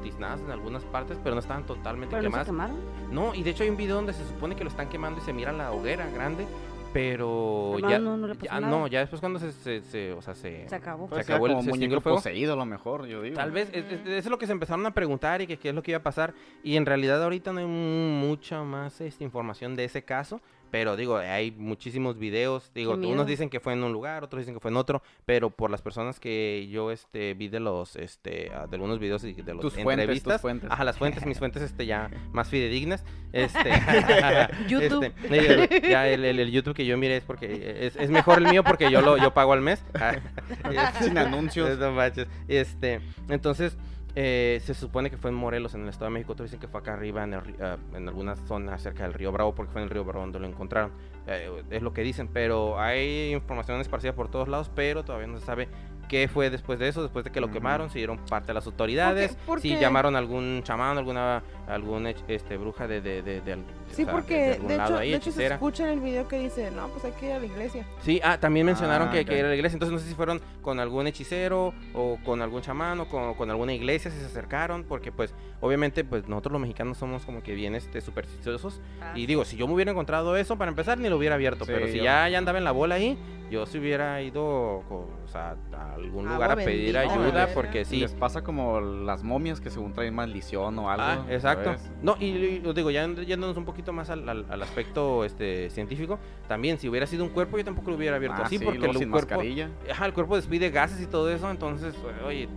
tiznadas 0.00 0.40
en 0.42 0.52
algunas 0.52 0.84
partes, 0.84 1.18
pero 1.24 1.34
no 1.34 1.40
estaban 1.40 1.66
totalmente 1.66 2.14
¿Pero 2.14 2.30
no 2.30 2.36
se 2.38 2.44
quemadas. 2.44 2.70
quemaron? 2.70 3.12
No, 3.12 3.34
y 3.34 3.42
de 3.42 3.50
hecho 3.50 3.64
hay 3.64 3.70
un 3.70 3.76
video 3.76 3.96
donde 3.96 4.12
se 4.12 4.24
supone 4.28 4.54
que 4.54 4.62
lo 4.62 4.70
están 4.70 4.88
quemando 4.90 5.20
y 5.20 5.24
se 5.24 5.32
mira 5.32 5.50
la 5.50 5.72
hoguera 5.72 6.08
grande, 6.08 6.46
pero 6.92 7.78
ya, 7.88 7.98
no, 7.98 8.16
no 8.16 8.26
le 8.26 8.34
pasó 8.34 8.46
ya 8.46 8.60
nada. 8.60 8.70
no, 8.78 8.86
ya 8.86 9.00
después 9.00 9.20
cuando 9.20 9.38
se, 9.38 9.52
se, 9.52 9.80
se- 9.82 10.12
o 10.12 10.20
sea, 10.22 10.34
se, 10.34 10.68
Se 10.68 10.74
acabó. 10.74 11.06
Pues 11.08 11.28
acabó 11.28 11.46
el- 11.46 11.52
como 11.52 11.62
se 11.62 11.68
extinguió 11.70 11.88
muñeco 11.88 11.98
el 11.98 12.02
fuego. 12.02 12.16
poseído 12.18 12.52
a 12.52 12.56
lo 12.56 12.64
mejor, 12.66 13.06
yo 13.06 13.22
digo. 13.22 13.36
tal 13.36 13.50
vez, 13.52 13.68
es- 13.72 13.84
es- 13.86 14.00
eso 14.00 14.08
es 14.18 14.26
lo 14.26 14.38
que 14.38 14.46
se 14.46 14.52
empezaron 14.52 14.84
a 14.86 14.90
preguntar 14.92 15.40
y 15.42 15.46
que 15.46 15.56
qué 15.58 15.70
es 15.70 15.74
lo 15.74 15.82
que 15.82 15.92
iba 15.92 15.98
a 15.98 16.02
pasar, 16.02 16.34
y 16.62 16.76
en 16.76 16.86
realidad 16.86 17.22
ahorita 17.22 17.52
no 17.52 17.60
hay 17.60 17.66
mu- 17.66 18.26
mucha 18.26 18.62
más 18.62 19.00
este, 19.00 19.24
información 19.24 19.76
de 19.76 19.84
ese 19.84 20.02
caso, 20.02 20.40
pero 20.70 20.96
digo, 20.96 21.16
hay 21.18 21.50
muchísimos 21.50 22.18
videos, 22.18 22.70
digo, 22.74 22.94
unos 22.94 23.26
dicen 23.26 23.50
que 23.50 23.60
fue 23.60 23.72
en 23.72 23.82
un 23.82 23.92
lugar, 23.92 24.22
otros 24.24 24.40
dicen 24.40 24.54
que 24.54 24.60
fue 24.60 24.70
en 24.70 24.76
otro, 24.76 25.02
pero 25.26 25.50
por 25.50 25.70
las 25.70 25.82
personas 25.82 26.20
que 26.20 26.68
yo 26.70 26.90
este 26.90 27.34
vi 27.34 27.48
de 27.48 27.60
los 27.60 27.96
este 27.96 28.50
ah, 28.54 28.66
de 28.68 28.76
algunos 28.76 28.98
videos 28.98 29.24
y 29.24 29.32
de 29.32 29.52
los 29.54 29.60
Tus 29.62 29.74
fuentes, 29.74 29.92
entrevistas, 30.04 30.34
tus 30.34 30.40
fuentes. 30.40 30.70
ajá, 30.70 30.84
las 30.84 30.96
fuentes, 30.98 31.26
mis 31.26 31.38
fuentes 31.38 31.62
este 31.62 31.86
ya 31.86 32.10
más 32.32 32.48
fidedignas, 32.48 33.04
este 33.32 33.70
YouTube. 34.68 35.12
este, 35.30 35.88
ya 35.90 36.08
el, 36.08 36.24
el- 36.24 36.38
el 36.40 36.50
YouTube 36.50 36.74
que 36.74 36.86
yo 36.86 36.96
mire 36.96 37.16
es 37.16 37.24
porque 37.24 37.76
es, 37.86 37.96
es 37.96 38.10
mejor 38.10 38.38
el 38.38 38.48
mío 38.48 38.64
porque 38.64 38.90
yo 38.90 39.00
lo 39.00 39.16
yo 39.16 39.32
pago 39.34 39.52
al 39.52 39.60
mes. 39.60 39.82
Sin 41.00 41.18
anuncios. 41.18 41.78
no 41.78 41.92
manches. 41.92 42.26
Este, 42.48 43.00
entonces 43.28 43.76
eh, 44.14 44.60
se 44.64 44.74
supone 44.74 45.10
que 45.10 45.16
fue 45.16 45.30
en 45.30 45.36
Morelos, 45.36 45.74
en 45.74 45.82
el 45.82 45.88
Estado 45.88 46.06
de 46.06 46.14
México. 46.14 46.32
Otros 46.32 46.50
dicen 46.50 46.60
que 46.60 46.68
fue 46.68 46.80
acá 46.80 46.94
arriba, 46.94 47.24
en, 47.24 47.34
el 47.34 47.40
ah, 47.60 47.76
en 47.94 48.08
alguna 48.08 48.36
zona 48.36 48.78
cerca 48.78 49.04
del 49.04 49.14
Río 49.14 49.32
Bravo, 49.32 49.54
porque 49.54 49.72
fue 49.72 49.80
en 49.82 49.84
el 49.84 49.90
Río 49.90 50.04
Bravo 50.04 50.20
donde 50.20 50.40
lo 50.40 50.46
encontraron. 50.46 50.92
Eh, 51.26 51.62
es 51.70 51.82
lo 51.82 51.92
que 51.92 52.02
dicen, 52.02 52.28
pero 52.28 52.80
hay 52.80 53.32
información 53.34 53.80
esparcida 53.80 54.14
por 54.14 54.28
todos 54.30 54.48
lados, 54.48 54.70
pero 54.74 55.04
todavía 55.04 55.26
no 55.28 55.38
se 55.38 55.46
sabe 55.46 55.68
qué 56.08 56.26
fue 56.26 56.50
después 56.50 56.80
de 56.80 56.88
eso, 56.88 57.02
después 57.02 57.24
de 57.24 57.30
que 57.30 57.40
lo 57.40 57.52
quemaron, 57.52 57.88
si 57.88 57.98
dieron 57.98 58.18
parte 58.18 58.50
a 58.50 58.54
las 58.54 58.66
autoridades, 58.66 59.36
por 59.46 59.60
si 59.60 59.74
qué? 59.74 59.80
llamaron 59.80 60.16
a 60.16 60.18
algún 60.18 60.60
chamán, 60.64 60.98
alguna 60.98 61.44
algún 61.68 62.04
hech- 62.06 62.24
este 62.26 62.56
bruja 62.56 62.88
de, 62.88 63.00
de, 63.00 63.22
de, 63.22 63.40
de 63.42 63.54
Sí, 63.92 64.02
o 64.02 64.06
sea, 64.06 64.12
porque 64.12 64.52
algún 64.54 64.66
de, 64.68 64.76
lado 64.76 64.90
hecho, 64.94 64.98
ahí, 64.98 65.10
de 65.12 65.16
hecho 65.18 65.30
se 65.30 65.46
escucha 65.46 65.84
en 65.84 65.90
el 65.90 66.00
video 66.00 66.26
que 66.26 66.40
dice, 66.40 66.68
no, 66.72 66.88
pues 66.88 67.04
hay 67.04 67.12
que 67.12 67.26
ir 67.26 67.32
a 67.34 67.38
la 67.38 67.46
iglesia. 67.46 67.86
Sí, 68.02 68.20
ah, 68.24 68.38
también 68.40 68.66
mencionaron 68.66 69.06
Ah, 69.06 69.10
que, 69.12 69.20
ok. 69.20 69.26
que 69.28 69.38
era 69.38 69.48
la 69.50 69.54
iglesia, 69.54 69.76
entonces 69.76 69.92
no 69.92 70.00
sé 70.00 70.08
si 70.08 70.14
fueron 70.16 70.40
con 70.62 70.80
algún 70.80 71.06
hechicero 71.06 71.72
o 71.94 72.18
con 72.24 72.42
algún 72.42 72.60
chamán 72.62 72.98
o 72.98 73.08
con, 73.08 73.34
con 73.34 73.48
alguna 73.50 73.72
iglesia, 73.72 74.10
si 74.10 74.18
se 74.18 74.26
acercaron, 74.26 74.82
porque 74.82 75.12
pues 75.12 75.32
obviamente 75.60 76.02
pues 76.02 76.26
nosotros 76.26 76.52
los 76.54 76.60
mexicanos 76.60 76.98
somos 76.98 77.24
como 77.24 77.40
que 77.44 77.54
bien 77.54 77.76
este, 77.76 78.00
supersticiosos 78.00 78.80
Ah, 79.00 79.12
y 79.14 79.26
digo, 79.26 79.44
si 79.44 79.56
yo 79.56 79.68
me 79.68 79.74
hubiera 79.74 79.92
encontrado 79.92 80.36
eso, 80.36 80.58
para 80.58 80.70
empezar 80.70 80.98
ni 80.98 81.08
lo 81.10 81.16
hubiera 81.18 81.34
abierto, 81.34 81.64
Sí, 81.66 81.72
pero 81.74 81.86
si 81.88 81.98
yo- 81.98 82.04
ya, 82.04 82.28
ya 82.28 82.38
andaba 82.38 82.58
en 82.58 82.64
la 82.64 82.72
bola 82.72 82.94
ahí, 82.94 83.18
yo 83.50 83.66
si 83.66 83.78
hubiera 83.78 84.22
ido 84.22 84.84
co- 84.88 85.08
o 85.24 85.28
sea, 85.28 85.56
a 85.76 85.94
algún 85.94 86.24
Agua 86.26 86.34
lugar 86.36 86.50
a 86.52 86.54
pedir 86.56 86.94
bendita, 86.94 87.00
ayuda, 87.00 87.48
porque 87.52 87.84
sí. 87.84 87.98
Les 87.98 88.14
pasa 88.14 88.42
como 88.42 88.80
las 88.80 89.24
momias 89.24 89.60
que 89.60 89.70
según 89.70 89.92
traen 89.92 90.14
maldición 90.14 90.78
o 90.78 90.88
algo. 90.88 91.04
Ah, 91.04 91.26
exacto. 91.28 91.74
No, 92.00 92.14
y, 92.20 92.26
y 92.26 92.62
os 92.64 92.74
digo, 92.74 92.90
ya 92.92 93.06
yéndonos 93.08 93.56
un 93.56 93.64
poquito 93.64 93.92
más 93.92 94.08
al, 94.08 94.28
al- 94.28 94.46
al 94.48 94.62
aspecto 94.62 95.24
este 95.24 95.68
científico, 95.70 96.18
también 96.46 96.78
si 96.78 96.88
hubiera 96.88 97.06
sido 97.08 97.24
un 97.24 97.30
cuerpo, 97.30 97.58
yo 97.58 97.64
tampoco 97.64 97.90
lo 97.90 97.96
hubiera 97.96 98.16
abierto 98.16 98.36
Ah, 98.40 98.46
así, 98.46 98.58
sí, 98.58 98.64
porque 98.64 98.86
el 98.86 98.96
sin 98.96 99.10
cuerpo, 99.10 99.30
mascarilla. 99.34 99.68
Ajá, 99.90 100.06
el 100.06 100.12
cuerpo 100.12 100.36
despide 100.36 100.70
gases 100.70 101.00
y 101.00 101.06
todo 101.06 101.28
eso, 101.30 101.50
entonces, 101.50 101.94
oye, 102.24 102.48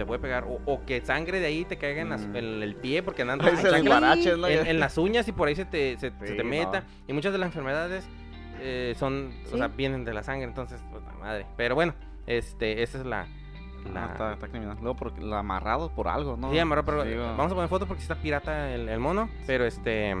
te 0.00 0.06
puede 0.06 0.18
pegar. 0.18 0.44
O, 0.44 0.58
o 0.64 0.84
que 0.84 1.00
sangre 1.02 1.38
de 1.40 1.46
ahí 1.46 1.64
te 1.64 1.76
caiga 1.76 2.00
en, 2.02 2.08
las- 2.08 2.26
Mm. 2.26 2.36
en 2.36 2.62
el 2.62 2.74
pie 2.74 3.02
porque 3.02 3.22
andan 3.22 3.38
se 3.56 3.70
¿no? 4.36 4.46
en, 4.48 4.66
en 4.66 4.80
las 4.80 4.96
uñas 4.98 5.28
y 5.28 5.32
por 5.32 5.46
ahí 5.48 5.54
se 5.54 5.64
te, 5.66 5.96
se, 5.98 6.10
se 6.10 6.26
Sí, 6.26 6.36
te 6.36 6.42
meta. 6.44 6.80
no. 6.80 6.86
Y 7.06 7.12
muchas 7.12 7.32
de 7.32 7.38
las 7.38 7.46
enfermedades 7.46 8.08
eh, 8.62 8.94
son, 8.98 9.32
o 9.46 9.50
Sí. 9.50 9.56
sea, 9.58 9.68
vienen 9.68 10.04
de 10.04 10.12
la 10.14 10.22
sangre, 10.22 10.44
entonces, 10.48 10.82
pues 10.90 11.02
la 11.04 11.12
madre. 11.12 11.46
Pero 11.56 11.74
bueno, 11.74 11.94
este, 12.26 12.82
esa 12.82 12.98
es 12.98 13.04
la... 13.06 13.26
la... 13.92 14.04
Ah, 14.04 14.08
está, 14.12 14.32
está 14.34 14.48
criminal. 14.48 14.76
Luego 14.80 14.96
porque 14.96 15.20
lo 15.20 15.36
amarrado 15.36 15.90
por 15.94 16.08
algo, 16.08 16.36
¿no? 16.36 16.50
Sí, 16.50 16.58
amarró, 16.58 16.84
pero 16.84 17.04
Digo, 17.04 17.22
vamos 17.22 17.52
a 17.52 17.54
poner 17.54 17.68
foto 17.68 17.86
porque 17.86 18.00
sí 18.02 18.04
está 18.10 18.16
pirata 18.20 18.72
el, 18.74 18.88
el 18.88 18.98
mono, 19.00 19.28
pero 19.46 19.64
este... 19.64 20.14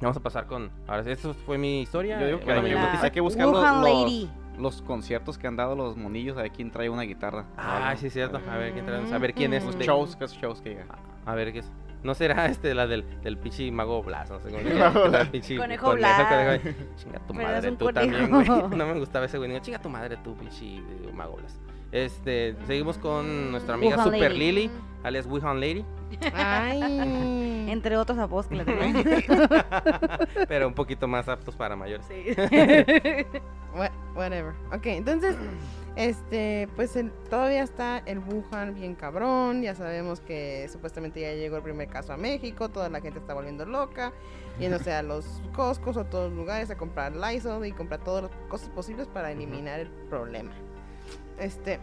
Vamos 0.00 0.16
a 0.16 0.20
pasar 0.20 0.46
con... 0.46 0.70
Ahora, 0.86 1.10
esta 1.10 1.32
fue 1.32 1.56
mi 1.58 1.80
historia. 1.80 2.20
Yo 2.20 2.26
digo 2.26 2.38
que 2.40 2.44
bueno, 2.44 2.60
hay 2.62 2.70
La 2.72 2.74
que- 2.80 2.80
noticia. 2.86 3.04
hay 3.06 3.10
que 3.12 3.20
buscar 3.20 3.46
los, 3.46 3.54
Wuhan 3.58 3.80
los- 3.80 3.90
Lady. 4.04 4.30
Los 4.58 4.82
conciertos 4.82 5.38
que 5.38 5.46
han 5.46 5.56
dado 5.56 5.74
los 5.76 5.96
monillos, 5.96 6.36
a 6.38 6.42
ver 6.42 6.50
quién 6.52 6.70
trae 6.70 6.88
una 6.88 7.02
guitarra. 7.02 7.44
Ah, 7.56 7.94
sí, 7.96 8.10
cierto. 8.10 8.40
A 8.50 8.56
ver, 8.56 8.72
quién 8.72 8.86
trae- 8.86 9.12
a 9.12 9.18
ver 9.18 9.34
quién 9.34 9.52
es. 9.54 9.64
Los 9.64 9.76
shows, 9.78 10.16
que 10.16 10.26
shows 10.26 10.60
que. 10.60 10.78
A 11.24 11.34
ver 11.34 11.52
qué 11.52 11.60
es. 11.60 11.70
No 12.02 12.14
será 12.14 12.46
este 12.50 12.74
la 12.74 12.86
del, 12.86 13.04
del 13.22 13.36
pichi 13.38 13.70
mago 13.70 14.02
Blas, 14.02 14.30
no 14.30 14.38
sé 14.38 14.50
cómo 14.50 14.62
pinche 15.32 15.56
Conejo 15.56 15.94
Blas. 15.94 16.26
conejo. 16.60 16.78
Chinga 16.96 17.18
tu 17.26 17.34
Pero 17.34 17.48
madre, 17.48 17.72
tú 17.72 17.92
también, 17.92 18.30
conejo. 18.30 18.60
güey. 18.68 18.78
No 18.78 18.86
me 18.86 18.98
gustaba 18.98 19.24
ese 19.26 19.38
güey. 19.38 19.50
Digo, 19.50 19.62
chinga 19.62 19.78
tu 19.80 19.88
madre, 19.88 20.16
tú, 20.22 20.34
pinche 20.36 20.76
eh, 20.76 20.82
mago 21.12 21.36
Blas. 21.36 21.58
Este, 21.92 22.56
seguimos 22.66 22.98
con 22.98 23.50
nuestra 23.52 23.74
amiga 23.74 24.02
Super. 24.02 24.34
Lily, 24.34 24.70
alias 25.02 25.26
Wuhan 25.26 25.60
Lady, 25.60 25.84
Ay. 26.34 27.66
Entre 27.70 27.96
otros 27.96 28.18
apodos 28.18 28.46
que 28.46 28.56
le 28.56 28.64
tenemos. 28.64 29.04
pero 30.48 30.68
un 30.68 30.74
poquito 30.74 31.08
más 31.08 31.28
aptos 31.28 31.56
para 31.56 31.76
mayores. 31.76 32.06
Sí. 32.06 32.24
What- 33.76 33.90
whatever. 34.14 34.54
Ok, 34.72 34.86
entonces, 34.86 35.36
este, 35.96 36.68
pues 36.76 36.96
el- 36.96 37.10
todavía 37.28 37.62
está 37.62 37.98
el 38.06 38.20
Wuhan 38.20 38.74
bien 38.74 38.94
cabrón. 38.94 39.62
Ya 39.62 39.74
sabemos 39.74 40.20
que 40.20 40.68
supuestamente 40.72 41.20
ya 41.20 41.32
llegó 41.32 41.56
el 41.56 41.62
primer 41.62 41.88
caso 41.88 42.12
a 42.12 42.16
México. 42.16 42.68
Toda 42.70 42.88
la 42.88 43.00
gente 43.00 43.18
está 43.18 43.34
volviendo 43.34 43.66
loca. 43.66 44.12
Yéndose 44.58 44.90
a 44.94 45.02
los 45.02 45.42
Costcos 45.54 45.98
o 45.98 46.00
a 46.00 46.04
todos 46.04 46.30
los 46.30 46.38
lugares 46.38 46.70
a 46.70 46.76
comprar 46.78 47.14
Lysol 47.14 47.66
y 47.66 47.72
comprar 47.72 48.00
todas 48.02 48.22
las 48.22 48.32
cosas 48.48 48.70
posibles 48.70 49.06
para 49.08 49.30
eliminar 49.30 49.80
el 49.80 49.88
problema. 50.08 50.52
Este. 51.38 51.78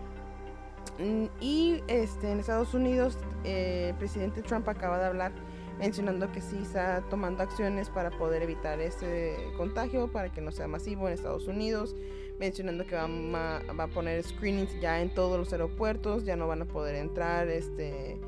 Mm, 1.00 1.26
Y 1.40 1.84
este, 1.88 2.32
en 2.32 2.40
Estados 2.40 2.74
Unidos, 2.74 3.18
eh, 3.44 3.88
el 3.90 3.96
presidente 3.96 4.42
Trump 4.42 4.68
acaba 4.68 5.00
de 5.00 5.06
hablar 5.06 5.32
mencionando 5.80 6.32
que 6.32 6.40
sí 6.40 6.58
está 6.62 7.02
tomando 7.10 7.44
acciones 7.44 7.90
para 7.90 8.12
poder 8.12 8.44
evitar 8.44 8.80
ese 8.80 9.38
contagio, 9.58 10.12
para 10.12 10.32
que 10.32 10.40
no 10.40 10.52
sea 10.52 10.68
masivo 10.68 11.08
en 11.08 11.16
Estados 11.16 11.48
Unidos, 11.48 11.96
mencionando 12.40 12.86
que 12.86 12.96
va 12.96 13.08
va 13.08 13.84
a 13.84 13.88
poner 13.88 14.24
screenings 14.24 14.80
ya 14.80 15.02
en 15.02 15.14
todos 15.14 15.38
los 15.38 15.52
aeropuertos, 15.52 16.26
ya 16.26 16.36
no 16.36 16.48
van 16.48 16.62
a 16.62 16.66
poder 16.66 16.96
entrar 16.96 17.48
este 17.48 18.20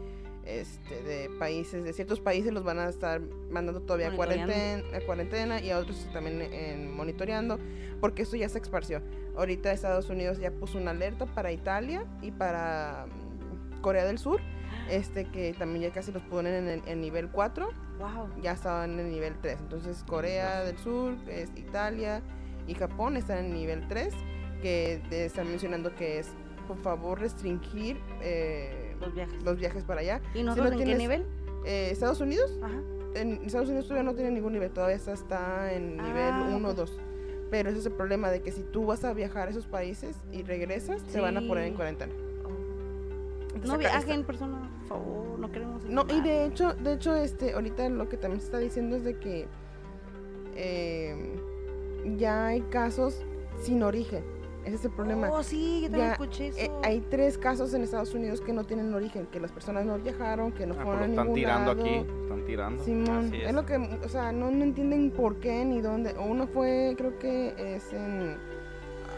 este 0.45 1.01
de 1.03 1.29
países, 1.39 1.83
de 1.83 1.93
ciertos 1.93 2.19
países 2.19 2.53
los 2.53 2.63
van 2.63 2.79
a 2.79 2.89
estar 2.89 3.21
mandando 3.49 3.81
todavía 3.81 4.09
a 4.09 4.15
cuarentena, 4.15 4.83
a 4.95 5.01
cuarentena 5.01 5.61
y 5.61 5.71
a 5.71 5.79
otros 5.79 6.07
también 6.13 6.41
en 6.41 6.95
monitoreando, 6.95 7.59
porque 7.99 8.21
esto 8.21 8.35
ya 8.35 8.47
se 8.49 8.59
esparció. 8.59 9.01
Ahorita 9.35 9.71
Estados 9.71 10.09
Unidos 10.09 10.39
ya 10.39 10.51
puso 10.51 10.77
una 10.77 10.91
alerta 10.91 11.25
para 11.25 11.51
Italia 11.51 12.05
y 12.21 12.31
para 12.31 13.07
mm, 13.07 13.81
Corea 13.81 14.05
del 14.05 14.17
Sur, 14.17 14.39
este 14.89 15.25
que 15.25 15.53
también 15.53 15.89
ya 15.89 15.91
casi 15.91 16.11
los 16.11 16.23
ponen 16.23 16.53
en 16.53 16.67
el 16.67 16.81
en 16.87 17.01
nivel 17.01 17.29
4 17.29 17.85
wow. 17.99 18.29
ya 18.41 18.53
estaban 18.53 18.99
en 18.99 19.07
el 19.07 19.11
nivel 19.11 19.35
3. 19.41 19.59
Entonces 19.61 20.03
Corea 20.07 20.63
del 20.63 20.77
Sur, 20.77 21.15
es 21.27 21.49
Italia 21.55 22.21
y 22.67 22.73
Japón 22.73 23.17
están 23.17 23.39
en 23.39 23.45
el 23.45 23.53
nivel 23.53 23.87
3, 23.87 24.13
que 24.61 25.01
están 25.11 25.49
mencionando 25.49 25.95
que 25.95 26.19
es 26.19 26.29
por 26.67 26.77
favor 26.77 27.19
restringir 27.19 27.99
eh, 28.21 28.84
Los 29.01 29.13
viajes. 29.13 29.43
los 29.43 29.57
viajes 29.57 29.83
para 29.83 30.01
allá. 30.01 30.21
¿Y 30.33 30.43
nosotros 30.43 30.67
no 30.67 30.71
en 30.73 30.77
qué 30.79 30.85
tienes- 30.85 30.97
nivel? 31.01 31.25
Eh, 31.65 31.89
Estados 31.91 32.21
Unidos, 32.21 32.51
Ajá. 32.61 32.79
en 33.15 33.33
Estados 33.45 33.67
Unidos 33.69 33.87
todavía 33.87 34.03
no 34.09 34.15
tiene 34.15 34.31
ningún 34.31 34.53
nivel, 34.53 34.71
todavía 34.71 34.95
está, 34.97 35.13
está 35.13 35.73
en 35.73 35.97
nivel 35.97 36.31
Ah, 36.33 36.47
1 36.55 36.67
o 36.67 36.71
ok. 36.71 36.77
2. 36.77 36.99
Pero 37.51 37.69
ese 37.69 37.79
es 37.79 37.85
el 37.85 37.93
problema 37.93 38.29
de 38.31 38.41
que 38.41 38.51
si 38.51 38.61
tú 38.63 38.85
vas 38.85 39.03
a 39.03 39.13
viajar 39.13 39.47
a 39.47 39.51
esos 39.51 39.65
países 39.67 40.17
y 40.31 40.43
regresas, 40.43 41.01
te 41.03 41.19
van 41.21 41.37
a 41.37 41.41
poner 41.41 41.65
en 41.65 41.69
Sí. 41.71 41.75
cuarentena. 41.75 42.13
Entonces, 43.55 43.71
No 43.71 43.77
viajen, 43.77 44.23
persona, 44.25 44.69
por 44.79 44.87
favor, 44.99 45.39
no 45.39 45.51
queremos 45.51 45.85
No, 45.85 46.05
y 46.09 46.19
de 46.21 46.45
hecho, 46.45 46.73
de 46.73 46.93
hecho, 46.93 47.15
este, 47.15 47.53
ahorita 47.53 47.87
lo 47.89 48.09
que 48.09 48.17
también 48.17 48.41
se 48.41 48.47
está 48.47 48.57
diciendo 48.59 48.95
es 48.97 49.03
de 49.03 49.17
que 49.17 49.47
eh, 50.55 51.35
ya 52.17 52.47
hay 52.47 52.61
casos 52.61 53.23
sin 53.61 53.83
origen. 53.83 54.23
Ese 54.65 54.75
es 54.75 54.85
el 54.85 54.91
problema. 54.91 55.29
Oh, 55.31 55.43
sí, 55.43 55.81
yo 55.81 55.89
también 55.91 56.07
Ya, 56.07 56.11
escuché 56.13 56.47
eso. 56.47 56.59
Eh, 56.59 56.71
hay 56.83 56.99
tres 57.01 57.37
casos 57.37 57.73
en 57.75 57.83
Estados 57.83 58.13
Unidos 58.15 58.41
que 58.41 58.51
no 58.51 58.63
tienen 58.63 58.93
origen, 58.93 59.27
que 59.27 59.39
las 59.39 59.51
personas 59.51 59.85
no 59.85 59.97
viajaron, 59.99 60.51
que 60.51 60.65
no 60.65 60.73
Ah, 60.73 60.83
fueron 60.83 60.95
a 61.03 61.05
lo 61.05 61.05
están 61.11 61.25
ningún 61.25 61.35
tirando 61.35 61.73
lado. 61.75 61.81
aquí, 61.87 61.95
están 62.23 62.45
tirando. 62.45 62.83
Simón, 62.83 63.25
Así 63.27 63.35
es. 63.37 63.47
es. 63.49 63.53
lo 63.53 63.65
que, 63.65 63.75
o 64.03 64.09
sea, 64.09 64.31
no, 64.31 64.49
no 64.51 64.63
entienden 64.63 65.11
por 65.11 65.39
qué 65.39 65.63
ni 65.63 65.81
dónde. 65.81 66.15
Uno 66.17 66.47
fue, 66.47 66.95
creo 66.97 67.17
que 67.19 67.75
es 67.75 67.93
en, 67.93 68.35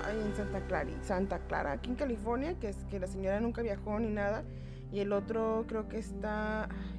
ay, 0.05 0.21
en 0.25 0.35
Santa 0.35 0.59
Clara, 0.67 0.89
Santa 1.01 1.39
Clara, 1.47 1.71
aquí 1.71 1.89
en 1.91 1.95
California, 1.95 2.55
que 2.59 2.67
es 2.69 2.77
que 2.89 2.99
la 2.99 3.07
señora 3.07 3.39
nunca 3.39 3.61
viajó 3.61 3.97
ni 3.99 4.09
nada. 4.09 4.43
Y 4.91 4.99
el 4.99 5.11
otro 5.13 5.65
creo 5.67 5.87
que 5.87 5.97
está, 5.97 6.63
ay, 6.63 6.69
¿dónde 6.69 6.69
está? 6.69 6.96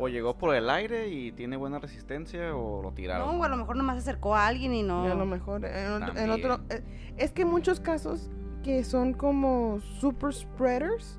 O 0.00 0.08
llegó 0.08 0.36
por 0.38 0.54
el 0.54 0.70
aire 0.70 1.08
y 1.08 1.32
tiene 1.32 1.56
buena 1.56 1.78
resistencia 1.78 2.54
o 2.54 2.82
lo 2.82 2.92
tiraron. 2.92 3.26
No, 3.36 3.40
o 3.40 3.44
a 3.44 3.48
lo 3.48 3.56
mejor 3.56 3.76
nomás 3.76 3.96
se 3.96 4.10
acercó 4.10 4.34
a 4.34 4.46
alguien 4.46 4.72
y 4.74 4.82
no. 4.82 5.06
Y 5.06 5.10
a 5.10 5.14
lo 5.14 5.26
mejor 5.26 5.64
en 5.64 5.92
otro, 6.02 6.16
en 6.18 6.30
otro- 6.30 6.60
eh, 6.70 6.82
es 7.16 7.32
que 7.32 7.44
muchos 7.44 7.80
casos 7.80 8.30
que 8.62 8.84
son 8.84 9.12
como 9.14 9.80
super 9.80 10.32
spreaders, 10.32 11.18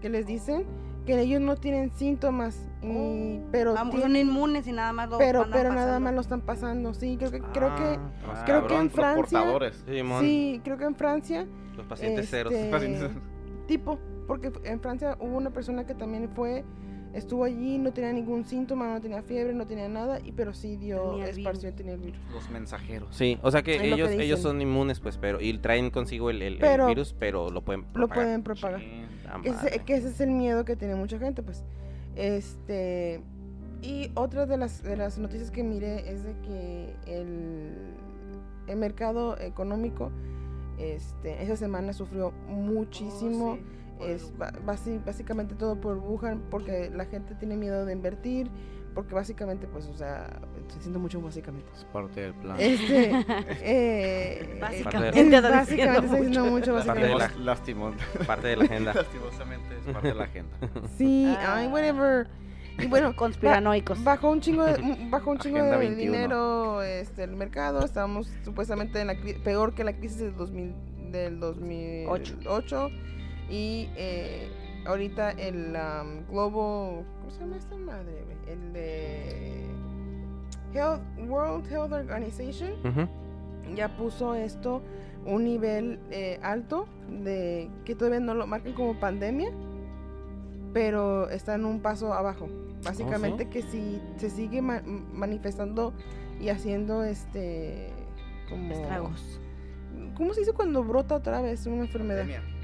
que 0.00 0.08
les 0.08 0.26
dicen 0.26 0.64
que 1.06 1.20
ellos 1.20 1.40
no 1.40 1.56
tienen 1.56 1.92
síntomas, 1.94 2.68
y, 2.82 3.40
pero 3.52 3.72
mejor 3.74 3.90
tienen- 3.90 4.02
son 4.02 4.16
inmunes 4.16 4.66
y 4.66 4.72
nada 4.72 4.92
más 4.92 5.08
lo 5.08 5.18
pero 5.18 5.46
pero 5.52 5.72
nada 5.72 6.00
más 6.00 6.12
lo 6.14 6.20
están 6.20 6.40
pasando. 6.40 6.94
Sí, 6.94 7.16
creo 7.16 7.30
que 7.30 7.40
creo 7.40 7.74
que 7.76 7.98
Ah, 8.28 8.42
creo 8.44 8.66
que 8.66 8.76
en 8.76 8.90
Francia- 8.90 9.44
sí, 10.20 10.60
creo 10.64 10.76
que 10.78 10.84
en 10.84 10.94
Francia 10.96 11.46
los 11.76 11.86
pacientes 11.86 12.28
ceros. 12.28 12.52
este, 12.52 12.70
Pacientes- 12.70 13.10
tipo, 13.68 13.98
porque 14.26 14.52
en 14.64 14.80
Francia 14.80 15.16
hubo 15.20 15.36
una 15.36 15.50
persona 15.50 15.86
que 15.86 15.94
también 15.94 16.28
fue 16.34 16.64
estuvo 17.14 17.44
allí, 17.44 17.78
no 17.78 17.92
tenía 17.92 18.12
ningún 18.12 18.44
síntoma, 18.44 18.92
no 18.92 19.00
tenía 19.00 19.22
fiebre, 19.22 19.54
no 19.54 19.66
tenía 19.66 19.88
nada, 19.88 20.20
y 20.24 20.32
pero 20.32 20.52
sí 20.52 20.76
dio 20.76 21.10
Tenía 21.12 21.28
esparció, 21.28 21.72
tenía 21.74 21.94
el 21.94 22.00
virus. 22.00 22.20
Los 22.32 22.50
mensajeros. 22.50 23.14
Sí, 23.16 23.38
o 23.42 23.50
sea 23.50 23.62
que 23.62 23.76
Es 23.76 23.78
lo 23.90 23.96
que 23.96 24.02
ellos, 24.02 24.10
ellos 24.12 24.40
son 24.40 24.60
inmunes, 24.60 25.00
pues, 25.00 25.16
pero 25.18 25.40
y 25.40 25.56
traen 25.58 25.90
consigo 25.90 26.30
el, 26.30 26.42
el- 26.42 26.58
virus, 26.86 27.14
pero 27.18 27.50
lo 27.50 27.62
pueden 27.62 27.82
Lo 27.82 27.92
propagar. 27.92 28.24
pueden 28.24 28.42
propagar. 28.42 28.82
Ese, 29.44 29.78
que 29.84 29.94
ese 29.96 30.08
es 30.08 30.20
el 30.20 30.30
miedo 30.30 30.64
que 30.64 30.76
tiene 30.76 30.94
mucha 30.94 31.18
gente, 31.18 31.42
pues. 31.42 31.64
Este. 32.14 33.20
Y 33.82 34.10
otra 34.14 34.46
de 34.46 34.56
las, 34.56 34.82
de 34.82 34.96
las 34.96 35.18
noticias 35.18 35.50
que 35.50 35.62
miré 35.62 36.10
es 36.10 36.24
de 36.24 36.32
que 36.40 36.94
el, 37.06 37.74
el 38.68 38.76
mercado 38.78 39.38
económico 39.38 40.10
este, 40.78 41.42
esa 41.42 41.56
semana 41.56 41.92
sufrió 41.92 42.32
muchísimo. 42.48 43.52
Oh, 43.52 43.56
sí. 43.56 43.62
Es 44.00 44.32
básicamente 45.04 45.54
todo 45.54 45.80
por 45.80 45.96
Wuhan, 45.98 46.42
porque 46.50 46.90
la 46.94 47.04
gente 47.06 47.34
tiene 47.34 47.56
miedo 47.56 47.84
de 47.86 47.92
invertir, 47.92 48.50
porque 48.94 49.14
básicamente, 49.14 49.66
pues, 49.66 49.86
o 49.86 49.94
sea, 49.94 50.26
estoy 50.58 50.76
diciendo 50.76 50.98
mucho 50.98 51.20
básicamente. 51.20 51.68
Es 51.76 51.84
parte 51.84 52.20
del 52.22 52.34
plan. 52.34 52.56
Este, 52.58 53.10
eh, 53.62 54.58
Básicamente, 54.60 55.22
diciendo 55.22 55.50
básicamente 55.50 56.06
estoy 56.06 56.20
diciendo 56.26 56.50
mucho. 56.50 56.72
mucho, 56.72 56.86
Parte 56.86 57.00
de 57.06 57.14
básicamente. 57.14 57.44
la- 57.44 58.26
Parte 58.26 58.48
de 58.48 58.56
la 58.56 58.64
agenda. 58.64 58.94
Lastimosamente 58.94 59.76
es 59.86 59.92
parte 59.92 60.08
de 60.08 60.14
la 60.14 60.24
agenda. 60.24 60.56
Sí, 60.96 61.34
Ah. 61.38 61.56
ay, 61.58 61.66
whatever. 61.68 62.26
Y 62.78 62.86
bueno, 62.86 63.14
Conspiranoicos. 63.16 64.02
Bajó 64.02 64.30
un 64.30 64.40
chingo 64.40 64.64
de, 64.64 64.76
bajó 65.10 65.30
un 65.30 65.38
chingo 65.38 65.58
Agenda 65.58 65.78
de 65.78 65.88
21. 65.88 66.12
dinero 66.12 66.82
este, 66.82 67.24
el 67.24 67.36
mercado. 67.36 67.84
Estábamos 67.84 68.30
supuestamente 68.44 69.00
en 69.00 69.06
la 69.08 69.14
peor 69.44 69.74
que 69.74 69.84
la 69.84 69.94
crisis 69.94 70.18
del, 70.20 70.36
2000, 70.36 70.74
del 71.12 71.38
2008. 71.40 72.88
Y 73.50 73.88
eh, 73.96 74.48
ahorita 74.86 75.30
el 75.32 75.76
um, 75.76 76.26
Global. 76.30 77.04
¿Cómo 77.20 77.30
se 77.30 77.40
llama 77.40 77.56
esta 77.56 77.76
madre? 77.76 78.24
El 78.48 78.72
de. 78.72 79.66
Health, 80.74 81.00
World 81.28 81.70
Health 81.72 81.92
Organization 81.92 82.72
ya 83.74 83.96
puso 83.96 84.34
esto 84.34 84.82
un 85.24 85.44
nivel 85.44 85.98
eh, 86.10 86.38
alto 86.42 86.86
de 87.22 87.70
que 87.84 87.94
todavía 87.94 88.20
no 88.20 88.34
lo 88.34 88.46
marcan 88.46 88.74
como 88.74 88.98
pandemia, 89.00 89.50
pero 90.72 91.28
está 91.30 91.54
en 91.54 91.64
un 91.64 91.80
paso 91.80 92.12
abajo. 92.12 92.48
Básicamente 92.84 93.48
que 93.48 93.62
si 93.62 94.00
se 94.18 94.28
sigue 94.30 94.60
ma- 94.60 94.82
manifestando 94.84 95.94
y 96.40 96.50
haciendo 96.50 97.02
este 97.04 97.90
como 98.50 98.72
Estragos. 98.72 99.40
¿Cómo 100.14 100.34
se 100.34 100.40
dice 100.40 100.52
cuando 100.52 100.84
brota 100.84 101.16
otra 101.16 101.40
vez 101.40 101.66
una 101.66 101.82
enfermedad? 101.82 102.20
Pandemia. 102.20 102.55